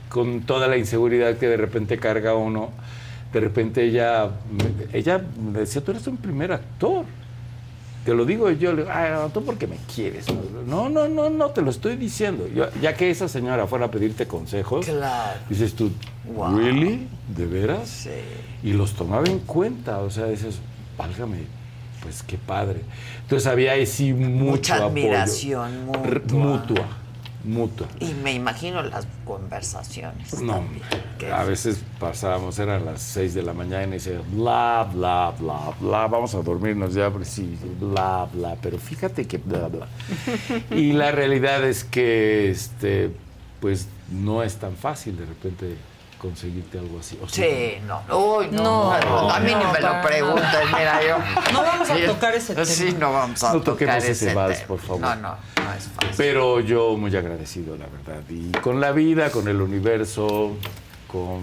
con 0.10 0.42
toda 0.42 0.68
la 0.68 0.78
inseguridad 0.78 1.38
que 1.38 1.48
de 1.48 1.58
repente 1.58 1.98
carga 1.98 2.36
uno, 2.36 2.72
de 3.32 3.40
repente 3.40 3.84
ella, 3.84 4.30
ella 4.92 5.22
me 5.42 5.60
decía, 5.60 5.82
tú 5.84 5.92
eres 5.92 6.06
un 6.08 6.18
primer 6.18 6.52
actor. 6.52 7.06
Te 8.06 8.14
lo 8.14 8.26
digo 8.26 8.52
y 8.52 8.58
yo, 8.58 8.74
le 8.74 8.82
digo, 8.84 8.94
"Ay, 8.94 9.12
no, 9.14 9.30
tú 9.30 9.44
porque 9.46 9.66
me 9.66 9.78
quieres. 9.94 10.26
No, 10.68 10.90
no, 10.90 11.08
no, 11.08 11.30
no, 11.30 11.50
te 11.52 11.62
lo 11.62 11.70
estoy 11.72 11.96
diciendo. 11.96 12.48
Yo- 12.54 12.68
ya 12.82 12.94
que 12.96 13.10
esa 13.10 13.28
señora 13.30 13.66
fuera 13.66 13.86
a 13.86 13.92
pedirte 13.92 14.28
consejos, 14.28 14.86
Claro. 14.86 15.40
dices 15.50 15.74
tú, 15.74 15.90
Wow. 16.36 16.58
¿really? 16.58 17.08
¿De 17.36 17.46
veras? 17.46 17.88
Sí. 17.90 18.10
y 18.66 18.72
los 18.74 18.94
tomaba 18.94 19.26
en 19.28 19.40
cuenta, 19.40 20.00
o 20.00 20.10
sea, 20.10 20.26
dices, 20.28 20.60
válgame, 20.98 21.40
pues 22.02 22.24
qué 22.24 22.38
padre. 22.38 22.80
Entonces 23.24 23.46
había 23.48 23.74
ahí 23.74 23.86
sí 23.86 24.14
mucho 24.14 24.52
Mucha 24.52 24.76
apoyo. 24.76 24.88
admiración 24.88 25.86
mutua. 25.86 26.40
mutua, 26.40 26.86
mutua. 27.44 27.88
Y 28.00 28.14
me 28.14 28.34
imagino 28.34 28.82
las 28.82 29.08
conversaciones. 29.26 30.42
No, 30.42 30.54
también, 30.54 30.84
a 31.32 31.44
veces 31.44 31.84
pasábamos, 32.00 32.58
eran 32.60 32.86
las 32.86 33.02
6 33.02 33.34
de 33.34 33.44
la 33.44 33.54
mañana 33.54 33.88
y 33.88 33.92
decía, 33.92 34.22
bla, 34.32 34.90
bla, 34.92 35.34
bla, 35.40 35.74
bla, 35.80 36.08
vamos 36.08 36.34
a 36.36 36.42
dormirnos 36.42 36.94
ya, 36.94 37.10
pero 37.12 37.26
sí, 37.26 37.58
bla, 37.80 38.28
bla, 38.32 38.58
pero 38.62 38.78
fíjate 38.78 39.26
que 39.26 39.38
bla, 39.38 39.68
bla. 39.68 39.88
y 40.72 40.94
la 40.94 41.12
realidad 41.12 41.64
es 41.64 41.84
que, 41.84 42.50
este, 42.50 43.12
pues, 43.60 43.88
no 44.12 44.44
es 44.44 44.58
tan 44.58 44.76
fácil 44.76 45.18
de 45.18 45.26
repente 45.26 45.76
conseguirte 46.24 46.80
algo 46.80 47.00
así. 47.00 47.20
O 47.22 47.28
sea, 47.28 47.44
Sí, 47.46 47.74
no. 47.86 48.02
Uy, 48.38 48.48
no. 48.50 48.64
No, 48.64 49.00
no, 49.02 49.30
a 49.30 49.40
mí 49.42 49.54
ni 49.54 49.62
no, 49.62 49.74
me 49.74 49.82
lo 49.82 50.02
pregunten, 50.02 50.68
mira 50.68 51.02
yo. 51.06 51.18
No 51.52 51.62
vamos 51.64 51.90
a 51.90 52.06
tocar 52.06 52.34
ese 52.34 52.54
tema. 52.54 52.66
Sí, 52.66 52.96
no 52.98 53.12
vamos 53.12 53.44
a 53.44 53.48
No 53.54 53.60
tocar 53.60 53.74
toquemos 53.74 53.96
ese 53.98 54.12
ese 54.12 54.34
vals, 54.34 54.56
tema. 54.56 54.68
por 54.70 54.80
favor. 54.80 55.02
No, 55.02 55.16
no, 55.16 55.22
no 55.22 55.74
es 55.74 55.84
fácil. 55.90 56.14
Pero 56.16 56.62
yo 56.62 56.96
muy 56.96 57.14
agradecido, 57.14 57.76
la 57.76 57.88
verdad. 57.88 58.24
Y 58.30 58.52
con 58.54 58.80
la 58.80 58.94
vida, 58.94 59.32
con 59.32 59.50
el 59.50 59.60
universo, 59.62 60.56
con 61.12 61.42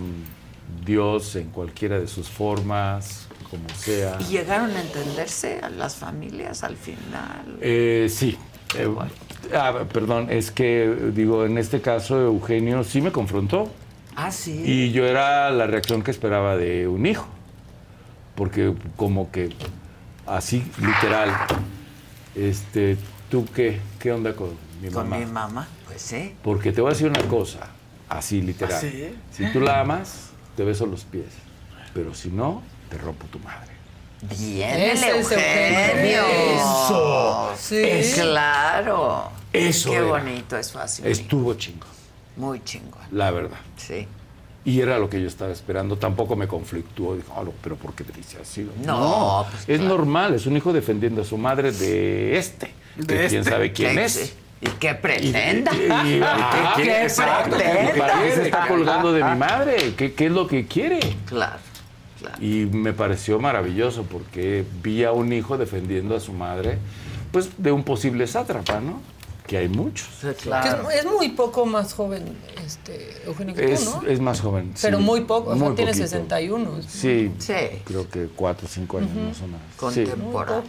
Dios 0.83 1.37
en 1.37 1.51
cualquiera 1.51 2.01
de 2.01 2.09
sus 2.09 2.31
formas, 2.31 3.29
como 3.51 3.69
sea. 3.77 4.17
¿Y 4.21 4.25
llegaron 4.33 4.71
a 4.75 4.81
entenderse 4.81 5.61
a 5.63 5.69
las 5.69 5.97
familias 5.97 6.65
al 6.65 6.79
final? 6.79 7.59
Eh, 7.61 8.09
sí. 8.11 8.39
Eh, 8.79 8.89
ah, 9.55 9.81
perdón, 9.93 10.29
es 10.31 10.51
que 10.51 11.11
digo, 11.13 11.45
en 11.45 11.59
este 11.59 11.83
caso 11.83 12.19
Eugenio 12.19 12.83
sí 12.83 13.03
me 13.03 13.13
confrontó. 13.13 13.71
Ah, 14.17 14.31
sí. 14.31 14.63
Y 14.65 14.93
yo 14.93 15.07
era 15.07 15.51
la 15.51 15.67
reacción 15.67 16.03
que 16.03 16.11
esperaba 16.11 16.57
de 16.57 16.89
un 16.89 17.07
hijo. 17.07 17.27
porque 18.35 18.75
como 18.97 19.31
que 19.31 19.51
así 20.27 20.65
literal, 20.79 21.31
este, 22.35 22.97
¿tú 23.31 23.47
qué? 23.55 23.81
¿Qué 23.99 24.13
onda 24.13 24.35
con 24.35 24.51
mi 24.81 24.89
Con 24.91 25.09
mamá? 25.09 25.25
mi 25.25 25.31
mamá, 25.31 25.69
pues 25.87 26.01
sí. 26.03 26.35
Porque 26.43 26.73
te 26.73 26.81
voy 26.81 26.91
a 26.91 26.95
decir 26.95 27.09
una 27.09 27.23
cosa, 27.29 27.69
así 28.09 28.41
literal. 28.41 28.81
¿Ah? 28.83 29.19
Si 29.31 29.53
tú 29.53 29.61
la 29.61 29.81
amas, 29.81 30.31
te 30.57 30.65
beso 30.65 30.87
los 30.87 31.05
pies. 31.05 31.27
Pero 31.93 32.15
si 32.15 32.29
no, 32.31 32.63
te 32.89 32.97
rompo 32.99 33.27
tu 33.27 33.39
madre. 33.41 33.71
Bien, 34.39 34.79
es 34.79 35.03
Eugenio. 35.03 36.23
Eso. 36.55 37.51
Sí. 37.59 38.13
Claro. 38.15 39.31
Eso 39.53 39.91
Qué 39.91 39.97
era. 39.97 40.07
bonito 40.07 40.57
es 40.57 40.71
fácil. 40.73 41.07
Estuvo 41.07 41.55
chingo, 41.55 41.87
Muy 42.37 42.63
chingón. 42.65 43.00
La 43.13 43.31
verdad. 43.31 43.59
Sí. 43.77 44.07
Y 44.65 44.81
era 44.81 44.99
lo 44.99 45.09
que 45.09 45.21
yo 45.21 45.27
estaba 45.27 45.51
esperando. 45.53 45.97
Tampoco 45.97 46.37
me 46.37 46.47
conflictuó. 46.47 47.17
Dijo, 47.17 47.33
"Ah, 47.37 47.49
pero 47.63 47.77
¿por 47.77 47.95
qué 47.95 48.05
te 48.05 48.13
dice 48.13 48.39
así? 48.43 48.69
No, 48.85 49.47
pues, 49.51 49.69
es 49.69 49.81
normal. 49.81 50.35
Es 50.35 50.47
un 50.47 50.57
hijo 50.57 50.73
defendiendo 50.73 51.23
a 51.23 51.25
su 51.25 51.39
madre 51.39 51.73
de 51.73 52.37
este. 52.37 52.71
De 52.97 53.07
que 53.07 53.27
quién 53.29 53.41
este. 53.41 53.51
sabe 53.51 53.73
quién 53.73 53.99
es. 53.99 54.35
Y 54.61 54.67
que 54.79 54.95
pretenda. 54.95 55.73
Y- 55.75 56.17
y- 56.17 56.21
Ah, 56.23 56.75
¿qué- 56.77 56.83
qué- 56.83 57.03
exacto, 57.05 57.57
pretenda. 57.57 57.95
¿Para 57.97 58.23
qué 58.23 58.33
se 58.35 58.43
está 58.43 58.69
colgando 58.69 59.13
de 59.15 59.25
mi 59.25 59.37
madre? 59.39 59.95
¿Qué, 59.97 60.13
qué 60.13 60.27
es 60.27 60.33
lo 60.33 60.47
que 60.47 60.67
quiere? 60.67 61.01
Claro. 61.25 61.59
Y 62.39 62.67
me 62.67 62.93
pareció 62.93 63.41
maravilloso 63.41 64.03
porque 64.03 64.63
vi 64.83 65.05
a 65.05 65.13
un 65.13 65.33
hijo 65.33 65.57
defendiendo 65.57 66.15
a 66.15 66.21
su 66.21 66.35
madre, 66.35 66.77
pues 67.33 67.49
de 67.57 67.73
un 67.73 67.83
posible 67.83 68.27
sátrapa, 68.27 68.79
¿no? 68.81 69.01
Que 69.51 69.59
hay 69.59 69.69
muchos. 69.69 70.07
Que 70.21 70.31
es, 70.31 70.47
es 71.01 71.05
muy 71.07 71.31
poco 71.31 71.67
más 71.67 71.93
joven 71.93 72.23
este, 72.65 73.21
Eugenio 73.27 73.53
que 73.53 73.73
Es, 73.73 73.85
tú, 73.85 74.01
¿no? 74.01 74.09
es 74.09 74.21
más 74.21 74.41
joven. 74.41 74.73
Pero 74.81 74.99
sí, 74.99 75.03
muy 75.03 75.23
poco, 75.23 75.51
o 75.51 75.57
sea, 75.57 75.65
muy 75.67 75.75
tiene 75.75 75.91
poquito. 75.91 76.07
61. 76.07 76.83
Sí, 76.87 77.33
Sí. 77.39 77.53
creo 77.85 78.09
que 78.09 78.29
cuatro 78.37 78.67
o 78.67 78.71
cinco 78.71 78.99
años 78.99 79.11
Ujú. 79.11 79.21
más 79.27 79.41
o 79.41 79.47
menos. 79.49 79.61
Sí. 79.93 80.05
Contemporáneo. 80.05 80.63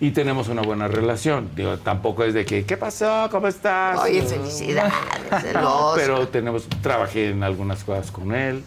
Y 0.00 0.10
tenemos 0.12 0.48
una 0.48 0.62
buena 0.62 0.88
relación. 0.88 1.50
Digo, 1.54 1.76
tampoco 1.80 2.24
es 2.24 2.32
de 2.32 2.46
que, 2.46 2.64
¿qué 2.64 2.78
pasó? 2.78 3.28
¿Cómo 3.30 3.46
estás? 3.46 4.00
Oye, 4.00 4.22
felicidades. 4.22 4.94
Pero 5.96 6.28
tenemos, 6.28 6.64
trabajé 6.80 7.28
en 7.28 7.42
algunas 7.42 7.84
cosas 7.84 8.10
con 8.10 8.34
él. 8.34 8.64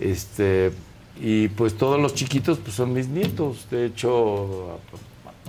Este, 0.00 0.72
y 1.20 1.46
pues 1.48 1.78
todos 1.78 2.00
los 2.00 2.14
chiquitos 2.14 2.58
pues 2.58 2.74
son 2.74 2.92
mis 2.94 3.06
nietos. 3.06 3.68
De 3.70 3.86
hecho, 3.86 4.80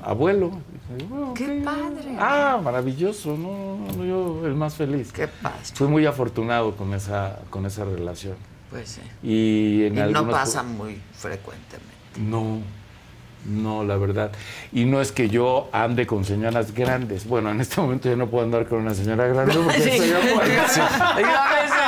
abuelo. 0.03 0.51
Dije, 0.97 1.05
"Bueno, 1.09 1.33
Qué 1.33 1.59
ok". 1.59 1.63
padre. 1.63 2.15
Ah, 2.19 2.59
maravilloso, 2.63 3.37
no, 3.37 3.77
no, 3.97 4.05
yo 4.05 4.45
el 4.45 4.55
más 4.55 4.75
feliz. 4.75 5.11
Qué 5.11 5.27
padre. 5.27 5.59
Fui 5.73 5.87
muy 5.87 6.05
afortunado 6.05 6.75
con 6.75 6.93
esa, 6.93 7.39
con 7.49 7.65
esa 7.65 7.85
relación. 7.85 8.35
Pues 8.69 8.89
sí. 8.89 9.01
Y 9.21 9.85
en 9.85 9.97
Y 10.09 10.13
no 10.13 10.27
pasa 10.29 10.63
muy 10.63 10.99
frecuentemente. 11.13 11.91
no, 12.19 12.59
no, 13.45 13.83
la 13.83 13.97
verdad. 13.97 14.31
Y 14.71 14.85
no 14.85 15.01
es 15.01 15.11
que 15.11 15.27
yo 15.27 15.67
ande 15.73 16.05
con 16.05 16.23
señoras 16.25 16.73
grandes. 16.75 17.25
Bueno, 17.27 17.49
en 17.49 17.59
este 17.59 17.81
momento 17.81 18.07
ya 18.07 18.15
no 18.15 18.27
puedo 18.27 18.43
andar 18.45 18.67
con 18.67 18.79
una 18.79 18.93
señora 18.93 19.25
grande 19.27 19.55
porque 19.55 19.81
Sí. 19.81 19.89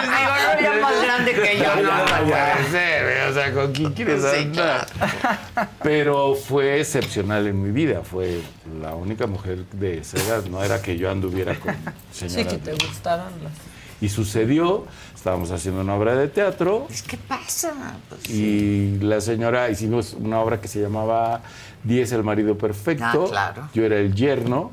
Digo, 0.04 0.34
no, 0.56 0.62
ya 0.62 0.82
más 0.82 1.02
grande 1.04 1.34
que 1.34 1.58
yo, 1.58 1.76
no, 1.76 1.98
no 1.98 2.28
puede 2.30 2.70
ser, 2.72 3.30
o 3.30 3.34
sea, 3.34 3.54
¿con 3.54 3.72
quién 3.72 3.94
quieres 3.94 4.22
Sí, 4.24 4.44
andar? 4.44 4.88
Pero 5.82 6.36
fue 6.36 6.80
excepcional 6.80 7.48
en 7.48 7.62
mi 7.62 7.72
vida. 7.72 8.02
Fue 8.04 8.42
la 8.82 8.96
única 8.96 9.28
mujer 9.28 9.66
de 9.72 10.00
esa 10.00 10.18
edad. 10.18 10.44
No 10.46 10.64
era 10.64 10.82
que 10.82 10.98
yo 10.98 11.10
anduviera 11.12 11.56
con 11.56 11.74
Sí, 12.12 12.30
señoras. 12.30 12.54
que 12.54 12.60
te 12.60 12.72
gustaran 12.74 13.32
las... 13.44 13.54
Y 14.02 14.10
sucedió, 14.10 14.86
estábamos 15.16 15.52
haciendo 15.52 15.82
una 15.82 15.96
obra 15.96 16.16
de 16.16 16.28
teatro. 16.28 16.88
¿Qué 17.08 17.16
pasa? 17.18 17.74
Pues 18.10 18.30
Y 18.30 18.98
la 19.00 19.22
señora, 19.22 19.70
hicimos 19.70 20.14
una 20.20 20.40
obra 20.40 20.60
que 20.60 20.68
se 20.68 20.82
llamaba 20.82 21.42
Diez 21.84 22.12
el 22.12 22.24
marido 22.24 22.58
perfecto. 22.58 23.26
Ah, 23.28 23.30
claro. 23.30 23.70
Yo 23.74 23.86
era 23.86 23.98
el 23.98 24.14
yerno. 24.14 24.72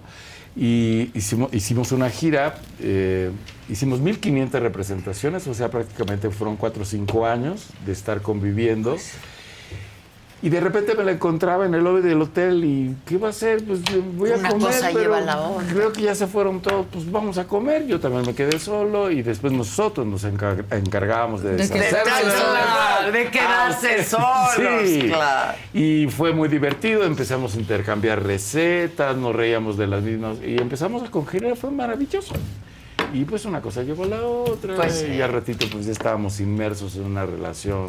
Y 0.57 1.11
hicimos, 1.15 1.55
hicimos 1.55 1.93
una 1.93 2.11
gira, 2.11 2.57
eh, 2.81 3.31
hicimos 3.71 4.01
1500 4.01 4.61
representaciones, 4.61 5.47
o 5.47 5.55
sea, 5.55 5.71
prácticamente 5.71 6.29
fueron 6.31 6.57
4 6.57 6.83
o 6.83 6.85
5 6.87 7.27
años 7.27 7.69
de 7.87 7.93
estar 7.93 8.21
conviviendo. 8.21 8.97
Y 10.43 10.49
de 10.49 10.59
repente 10.59 10.95
me 10.95 11.05
la 11.05 11.13
encontraba 11.13 11.67
en 11.67 11.75
el 11.75 11.85
lobby 11.85 12.01
del 12.01 12.19
hotel 12.23 12.65
y 12.65 12.97
¿qué 13.05 13.19
va 13.19 13.27
a 13.27 13.31
hacer? 13.31 13.63
Pues 13.63 13.81
voy 14.17 14.31
a 14.33 14.37
Una 14.37 14.49
comer, 14.49 14.69
cosa 14.69 14.87
pero 14.89 15.01
lleva 15.01 15.21
la 15.21 15.39
otra. 15.39 15.67
creo 15.71 15.93
que 15.93 16.01
ya 16.01 16.15
se 16.15 16.27
fueron 16.27 16.63
todos, 16.63 16.87
pues 16.91 17.13
vamos 17.13 17.37
a 17.37 17.47
comer. 17.47 17.87
Yo 17.87 18.01
también 18.01 18.25
me 18.25 18.35
quedé 18.35 18.59
solo 18.59 19.11
y 19.11 19.21
después 19.21 19.53
nosotros 19.53 20.07
nos 20.07 20.25
encar- 20.25 20.65
encargábamos 20.71 21.43
de, 21.43 21.57
De 21.57 21.69
de 23.13 23.29
quedarse 23.31 24.03
solos, 24.03 24.87
Sí. 24.87 25.09
claro. 25.09 25.59
Y 25.75 26.07
fue 26.07 26.33
muy 26.33 26.49
divertido, 26.49 27.05
empezamos 27.05 27.55
a 27.57 27.59
intercambiar 27.61 28.23
recetas, 28.23 29.15
nos 29.19 29.37
reíamos 29.37 29.77
de 29.77 29.87
las 29.89 30.03
mismas 30.03 30.39
y 30.43 30.57
empezamos 30.59 31.03
a 31.03 31.11
congeniar, 31.11 31.55
fue 31.57 31.71
maravilloso. 31.71 32.33
Y 33.13 33.25
pues 33.25 33.45
una 33.45 33.61
cosa 33.61 33.83
llevó 33.83 34.05
a 34.05 34.09
la 34.09 34.23
otra 34.23 34.77
Pues 34.77 35.07
y 35.09 35.21
al 35.21 35.33
ratito 35.33 35.67
pues 35.71 35.87
ya 35.87 35.93
estábamos 35.93 36.41
inmersos 36.41 36.97
en 36.97 37.07
una 37.07 37.27
relación. 37.27 37.89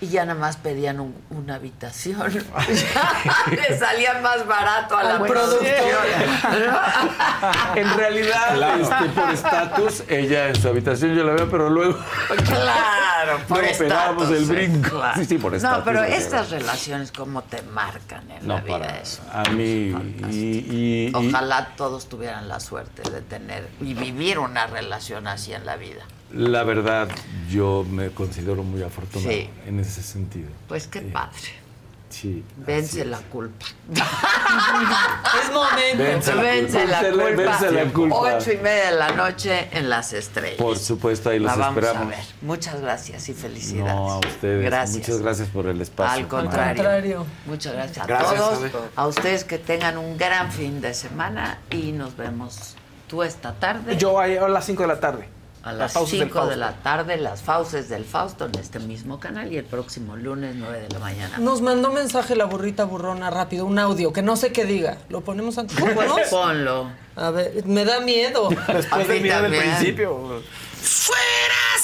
Y 0.00 0.08
ya 0.08 0.24
nada 0.24 0.38
más 0.38 0.56
pedían 0.56 1.00
un- 1.00 1.14
una 1.30 1.56
habitación. 1.56 2.32
Le 3.50 3.78
salía 3.78 4.20
más 4.20 4.46
barato 4.46 4.96
a 4.96 5.02
la 5.02 5.16
Al 5.16 5.26
producción. 5.26 5.68
En 7.74 7.94
realidad, 7.96 8.80
este, 8.80 9.08
por 9.20 9.30
estatus, 9.30 10.02
ella 10.08 10.48
en 10.48 10.60
su 10.60 10.68
habitación 10.68 11.14
yo 11.14 11.24
la 11.24 11.32
veo, 11.32 11.50
pero 11.50 11.68
luego 11.70 11.98
Claro, 12.46 13.38
por 13.48 13.58
no 13.62 14.34
el 14.34 14.44
sí, 14.46 14.52
brinco. 14.52 14.90
claro. 14.90 15.14
Sí, 15.16 15.24
sí, 15.24 15.38
por 15.38 15.52
No, 15.52 15.56
estatus. 15.56 15.82
pero 15.84 16.04
sí, 16.06 16.12
estas 16.12 16.50
relaciones, 16.50 17.12
¿cómo 17.12 17.42
te 17.42 17.62
marcan 17.62 18.30
en 18.30 18.48
la 18.48 18.58
No, 18.58 18.62
vida 18.64 18.78
para 18.78 18.98
eso? 19.00 19.22
a 19.32 19.44
mí 19.50 19.94
y, 20.30 20.30
y- 20.30 21.08
y- 21.08 21.12
Ojalá 21.14 21.68
todos 21.76 22.08
tuvieran 22.08 22.48
la 22.48 22.60
suerte 22.60 23.08
de 23.10 23.20
tener 23.22 23.68
y 23.80 23.94
vivir 23.94 24.38
una 24.38 24.66
relación 24.66 25.26
así 25.28 25.52
en 25.52 25.66
la 25.66 25.76
vida. 25.76 26.02
La 26.32 26.62
verdad 26.64 27.08
yo 27.50 27.84
me 27.90 28.10
considero 28.10 28.62
muy 28.62 28.82
afortunado 28.82 29.30
Sí. 29.30 29.48
en 29.66 29.80
ese 29.80 30.02
sentido. 30.02 30.48
Pues 30.68 30.86
qué 30.86 31.00
padre. 31.02 31.38
Sí. 32.10 32.42
Vence 32.56 33.04
la 33.04 33.18
culpa. 33.18 33.66
Es 33.92 35.52
momento. 35.52 35.98
Vence 35.98 36.34
la 36.34 36.42
Vence 36.42 36.86
la 36.86 37.00
culpa. 37.00 37.24
culpa. 37.26 37.42
Vence 37.42 37.70
la 37.70 37.84
culpa. 37.92 38.16
Ocho 38.16 38.52
y 38.52 38.56
media 38.56 38.84
de 38.86 38.96
la 38.96 39.10
noche 39.12 39.68
en 39.72 39.90
las 39.90 40.12
estrellas. 40.14 40.56
Por 40.56 40.78
supuesto, 40.78 41.28
ahí 41.30 41.38
los 41.38 41.52
la 41.52 41.56
vamos 41.66 41.84
esperamos. 41.84 42.06
a 42.14 42.16
ver. 42.16 42.24
Muchas 42.40 42.80
gracias 42.80 43.28
y 43.28 43.34
felicidades. 43.34 43.94
No, 43.94 44.10
a 44.12 44.18
ustedes. 44.18 44.64
Gracias. 44.64 44.98
Muchas 44.98 45.18
gracias 45.22 45.48
por 45.50 45.66
el 45.66 45.80
espacio. 45.82 46.22
Al 46.22 46.28
contrario. 46.28 47.26
Muchas 47.46 47.74
gracias 47.74 47.98
a 47.98 48.06
Gracias, 48.06 48.34
todos. 48.36 48.58
Ade. 48.58 48.72
A 48.96 49.06
ustedes 49.06 49.44
que 49.44 49.58
tengan 49.58 49.98
un 49.98 50.16
gran 50.16 50.50
fin 50.50 50.80
de 50.80 50.94
semana 50.94 51.58
y 51.70 51.92
nos 51.92 52.16
vemos 52.16 52.74
tú 53.06 53.22
esta 53.22 53.52
tarde. 53.52 53.96
Yo 53.98 54.18
ahí 54.18 54.36
a 54.38 54.48
las 54.48 54.64
5 54.64 54.82
de 54.82 54.88
la 54.88 54.98
tarde. 54.98 55.28
A 55.62 55.72
Las 55.72 55.78
las 55.78 55.92
fauces 55.92 56.18
del 56.18 56.28
5 56.28 56.46
de 56.46 56.56
la 56.56 56.72
tarde, 56.82 57.16
las 57.16 57.42
fauces 57.42 57.88
del 57.88 58.04
Fausto 58.04 58.46
en 58.46 58.54
este 58.58 58.78
mismo 58.78 59.18
canal 59.18 59.52
y 59.52 59.56
el 59.56 59.64
próximo 59.64 60.16
lunes 60.16 60.54
9 60.56 60.80
de 60.80 60.88
la 60.88 60.98
mañana. 60.98 61.38
Nos 61.38 61.62
mandó 61.62 61.90
mensaje 61.90 62.36
la 62.36 62.44
burrita 62.44 62.84
burrona 62.84 63.30
rápido, 63.30 63.66
un 63.66 63.78
audio, 63.78 64.12
que 64.12 64.22
no 64.22 64.36
sé 64.36 64.52
qué 64.52 64.64
diga. 64.64 64.98
¿Lo 65.08 65.22
ponemos 65.22 65.58
antes? 65.58 65.78
¿Ponemos? 65.78 66.20
Ponlo. 66.30 66.90
A 67.16 67.30
ver, 67.30 67.64
me 67.66 67.84
da 67.84 68.00
miedo. 68.00 68.48
Después 68.68 69.08
del 69.08 69.22
video 69.22 69.42
del 69.42 69.58
principio. 69.58 70.42
¡Fuera, 70.80 71.18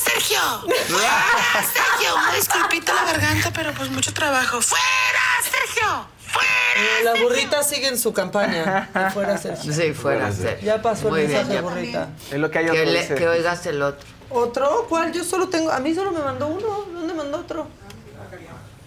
Sergio! 0.05 0.39
¡Fuera, 0.86 1.67
Sergio! 1.73 2.15
Una 2.15 2.35
disculpita 2.35 2.93
a 2.93 3.05
la 3.05 3.12
garganta, 3.12 3.51
pero 3.53 3.73
pues 3.73 3.91
mucho 3.91 4.12
trabajo. 4.15 4.61
¡Fuera, 4.62 4.85
Sergio! 5.43 6.14
Eh, 6.77 7.05
La 7.05 7.15
burrita 7.23 7.63
sigue 7.63 7.89
en 7.89 7.99
su 7.99 8.13
campaña. 8.13 8.91
Fuera 9.15 9.39
Sergio. 9.39 9.73
Sí, 9.73 9.93
fuera 9.93 10.33
Sergio. 10.33 10.65
Ya 10.67 10.83
pasó 10.83 11.09
Muy 11.09 11.21
el 11.23 11.27
bien, 11.29 11.39
mensaje, 11.39 11.55
ya. 11.55 11.63
burrita. 11.63 12.09
Es 12.31 12.39
lo 12.39 12.51
que 12.51 12.59
hay 12.59 12.65
Que, 12.67 12.71
otro 12.81 12.85
le- 12.93 13.01
dice. 13.01 13.15
que 13.15 13.29
oigas 13.29 13.67
el 13.67 13.83
otro. 13.83 14.07
¿Otro? 14.31 14.87
¿Cuál? 14.89 15.13
Yo 15.13 15.23
solo 15.23 15.49
tengo. 15.49 15.71
A 15.71 15.79
mí 15.79 15.95
solo 15.95 16.11
me 16.11 16.21
mandó 16.21 16.49
uno. 16.49 16.85
¿Dónde 16.93 17.15
mandó 17.15 17.39
otro? 17.39 17.69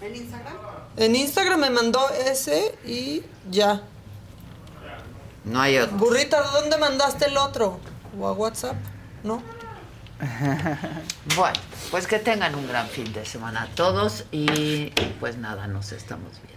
¿En 0.01 0.16
Instagram? 0.16 0.53
En 0.98 1.16
Instagram 1.16 1.59
me 1.61 1.69
mandó 1.69 2.09
ese 2.09 2.76
y 2.85 3.24
ya. 3.50 3.82
No 5.45 5.61
hay 5.61 5.77
otro. 5.77 5.95
Burrita, 5.98 6.42
¿dónde 6.42 6.77
mandaste 6.77 7.26
el 7.27 7.38
otro? 7.38 7.80
¿O 8.19 8.27
a 8.27 8.34
WhatsApp? 8.34 8.76
¿No? 9.24 9.42
Bueno, 11.35 11.59
pues 11.92 12.08
que 12.08 12.17
tengan 12.19 12.56
un 12.56 12.67
gran 12.67 12.88
fin 12.88 13.11
de 13.14 13.24
semana 13.26 13.67
todos 13.76 14.26
y 14.32 14.90
pues 15.19 15.38
nada, 15.38 15.67
nos 15.67 15.92
estamos 15.92 16.32
viendo. 16.42 16.56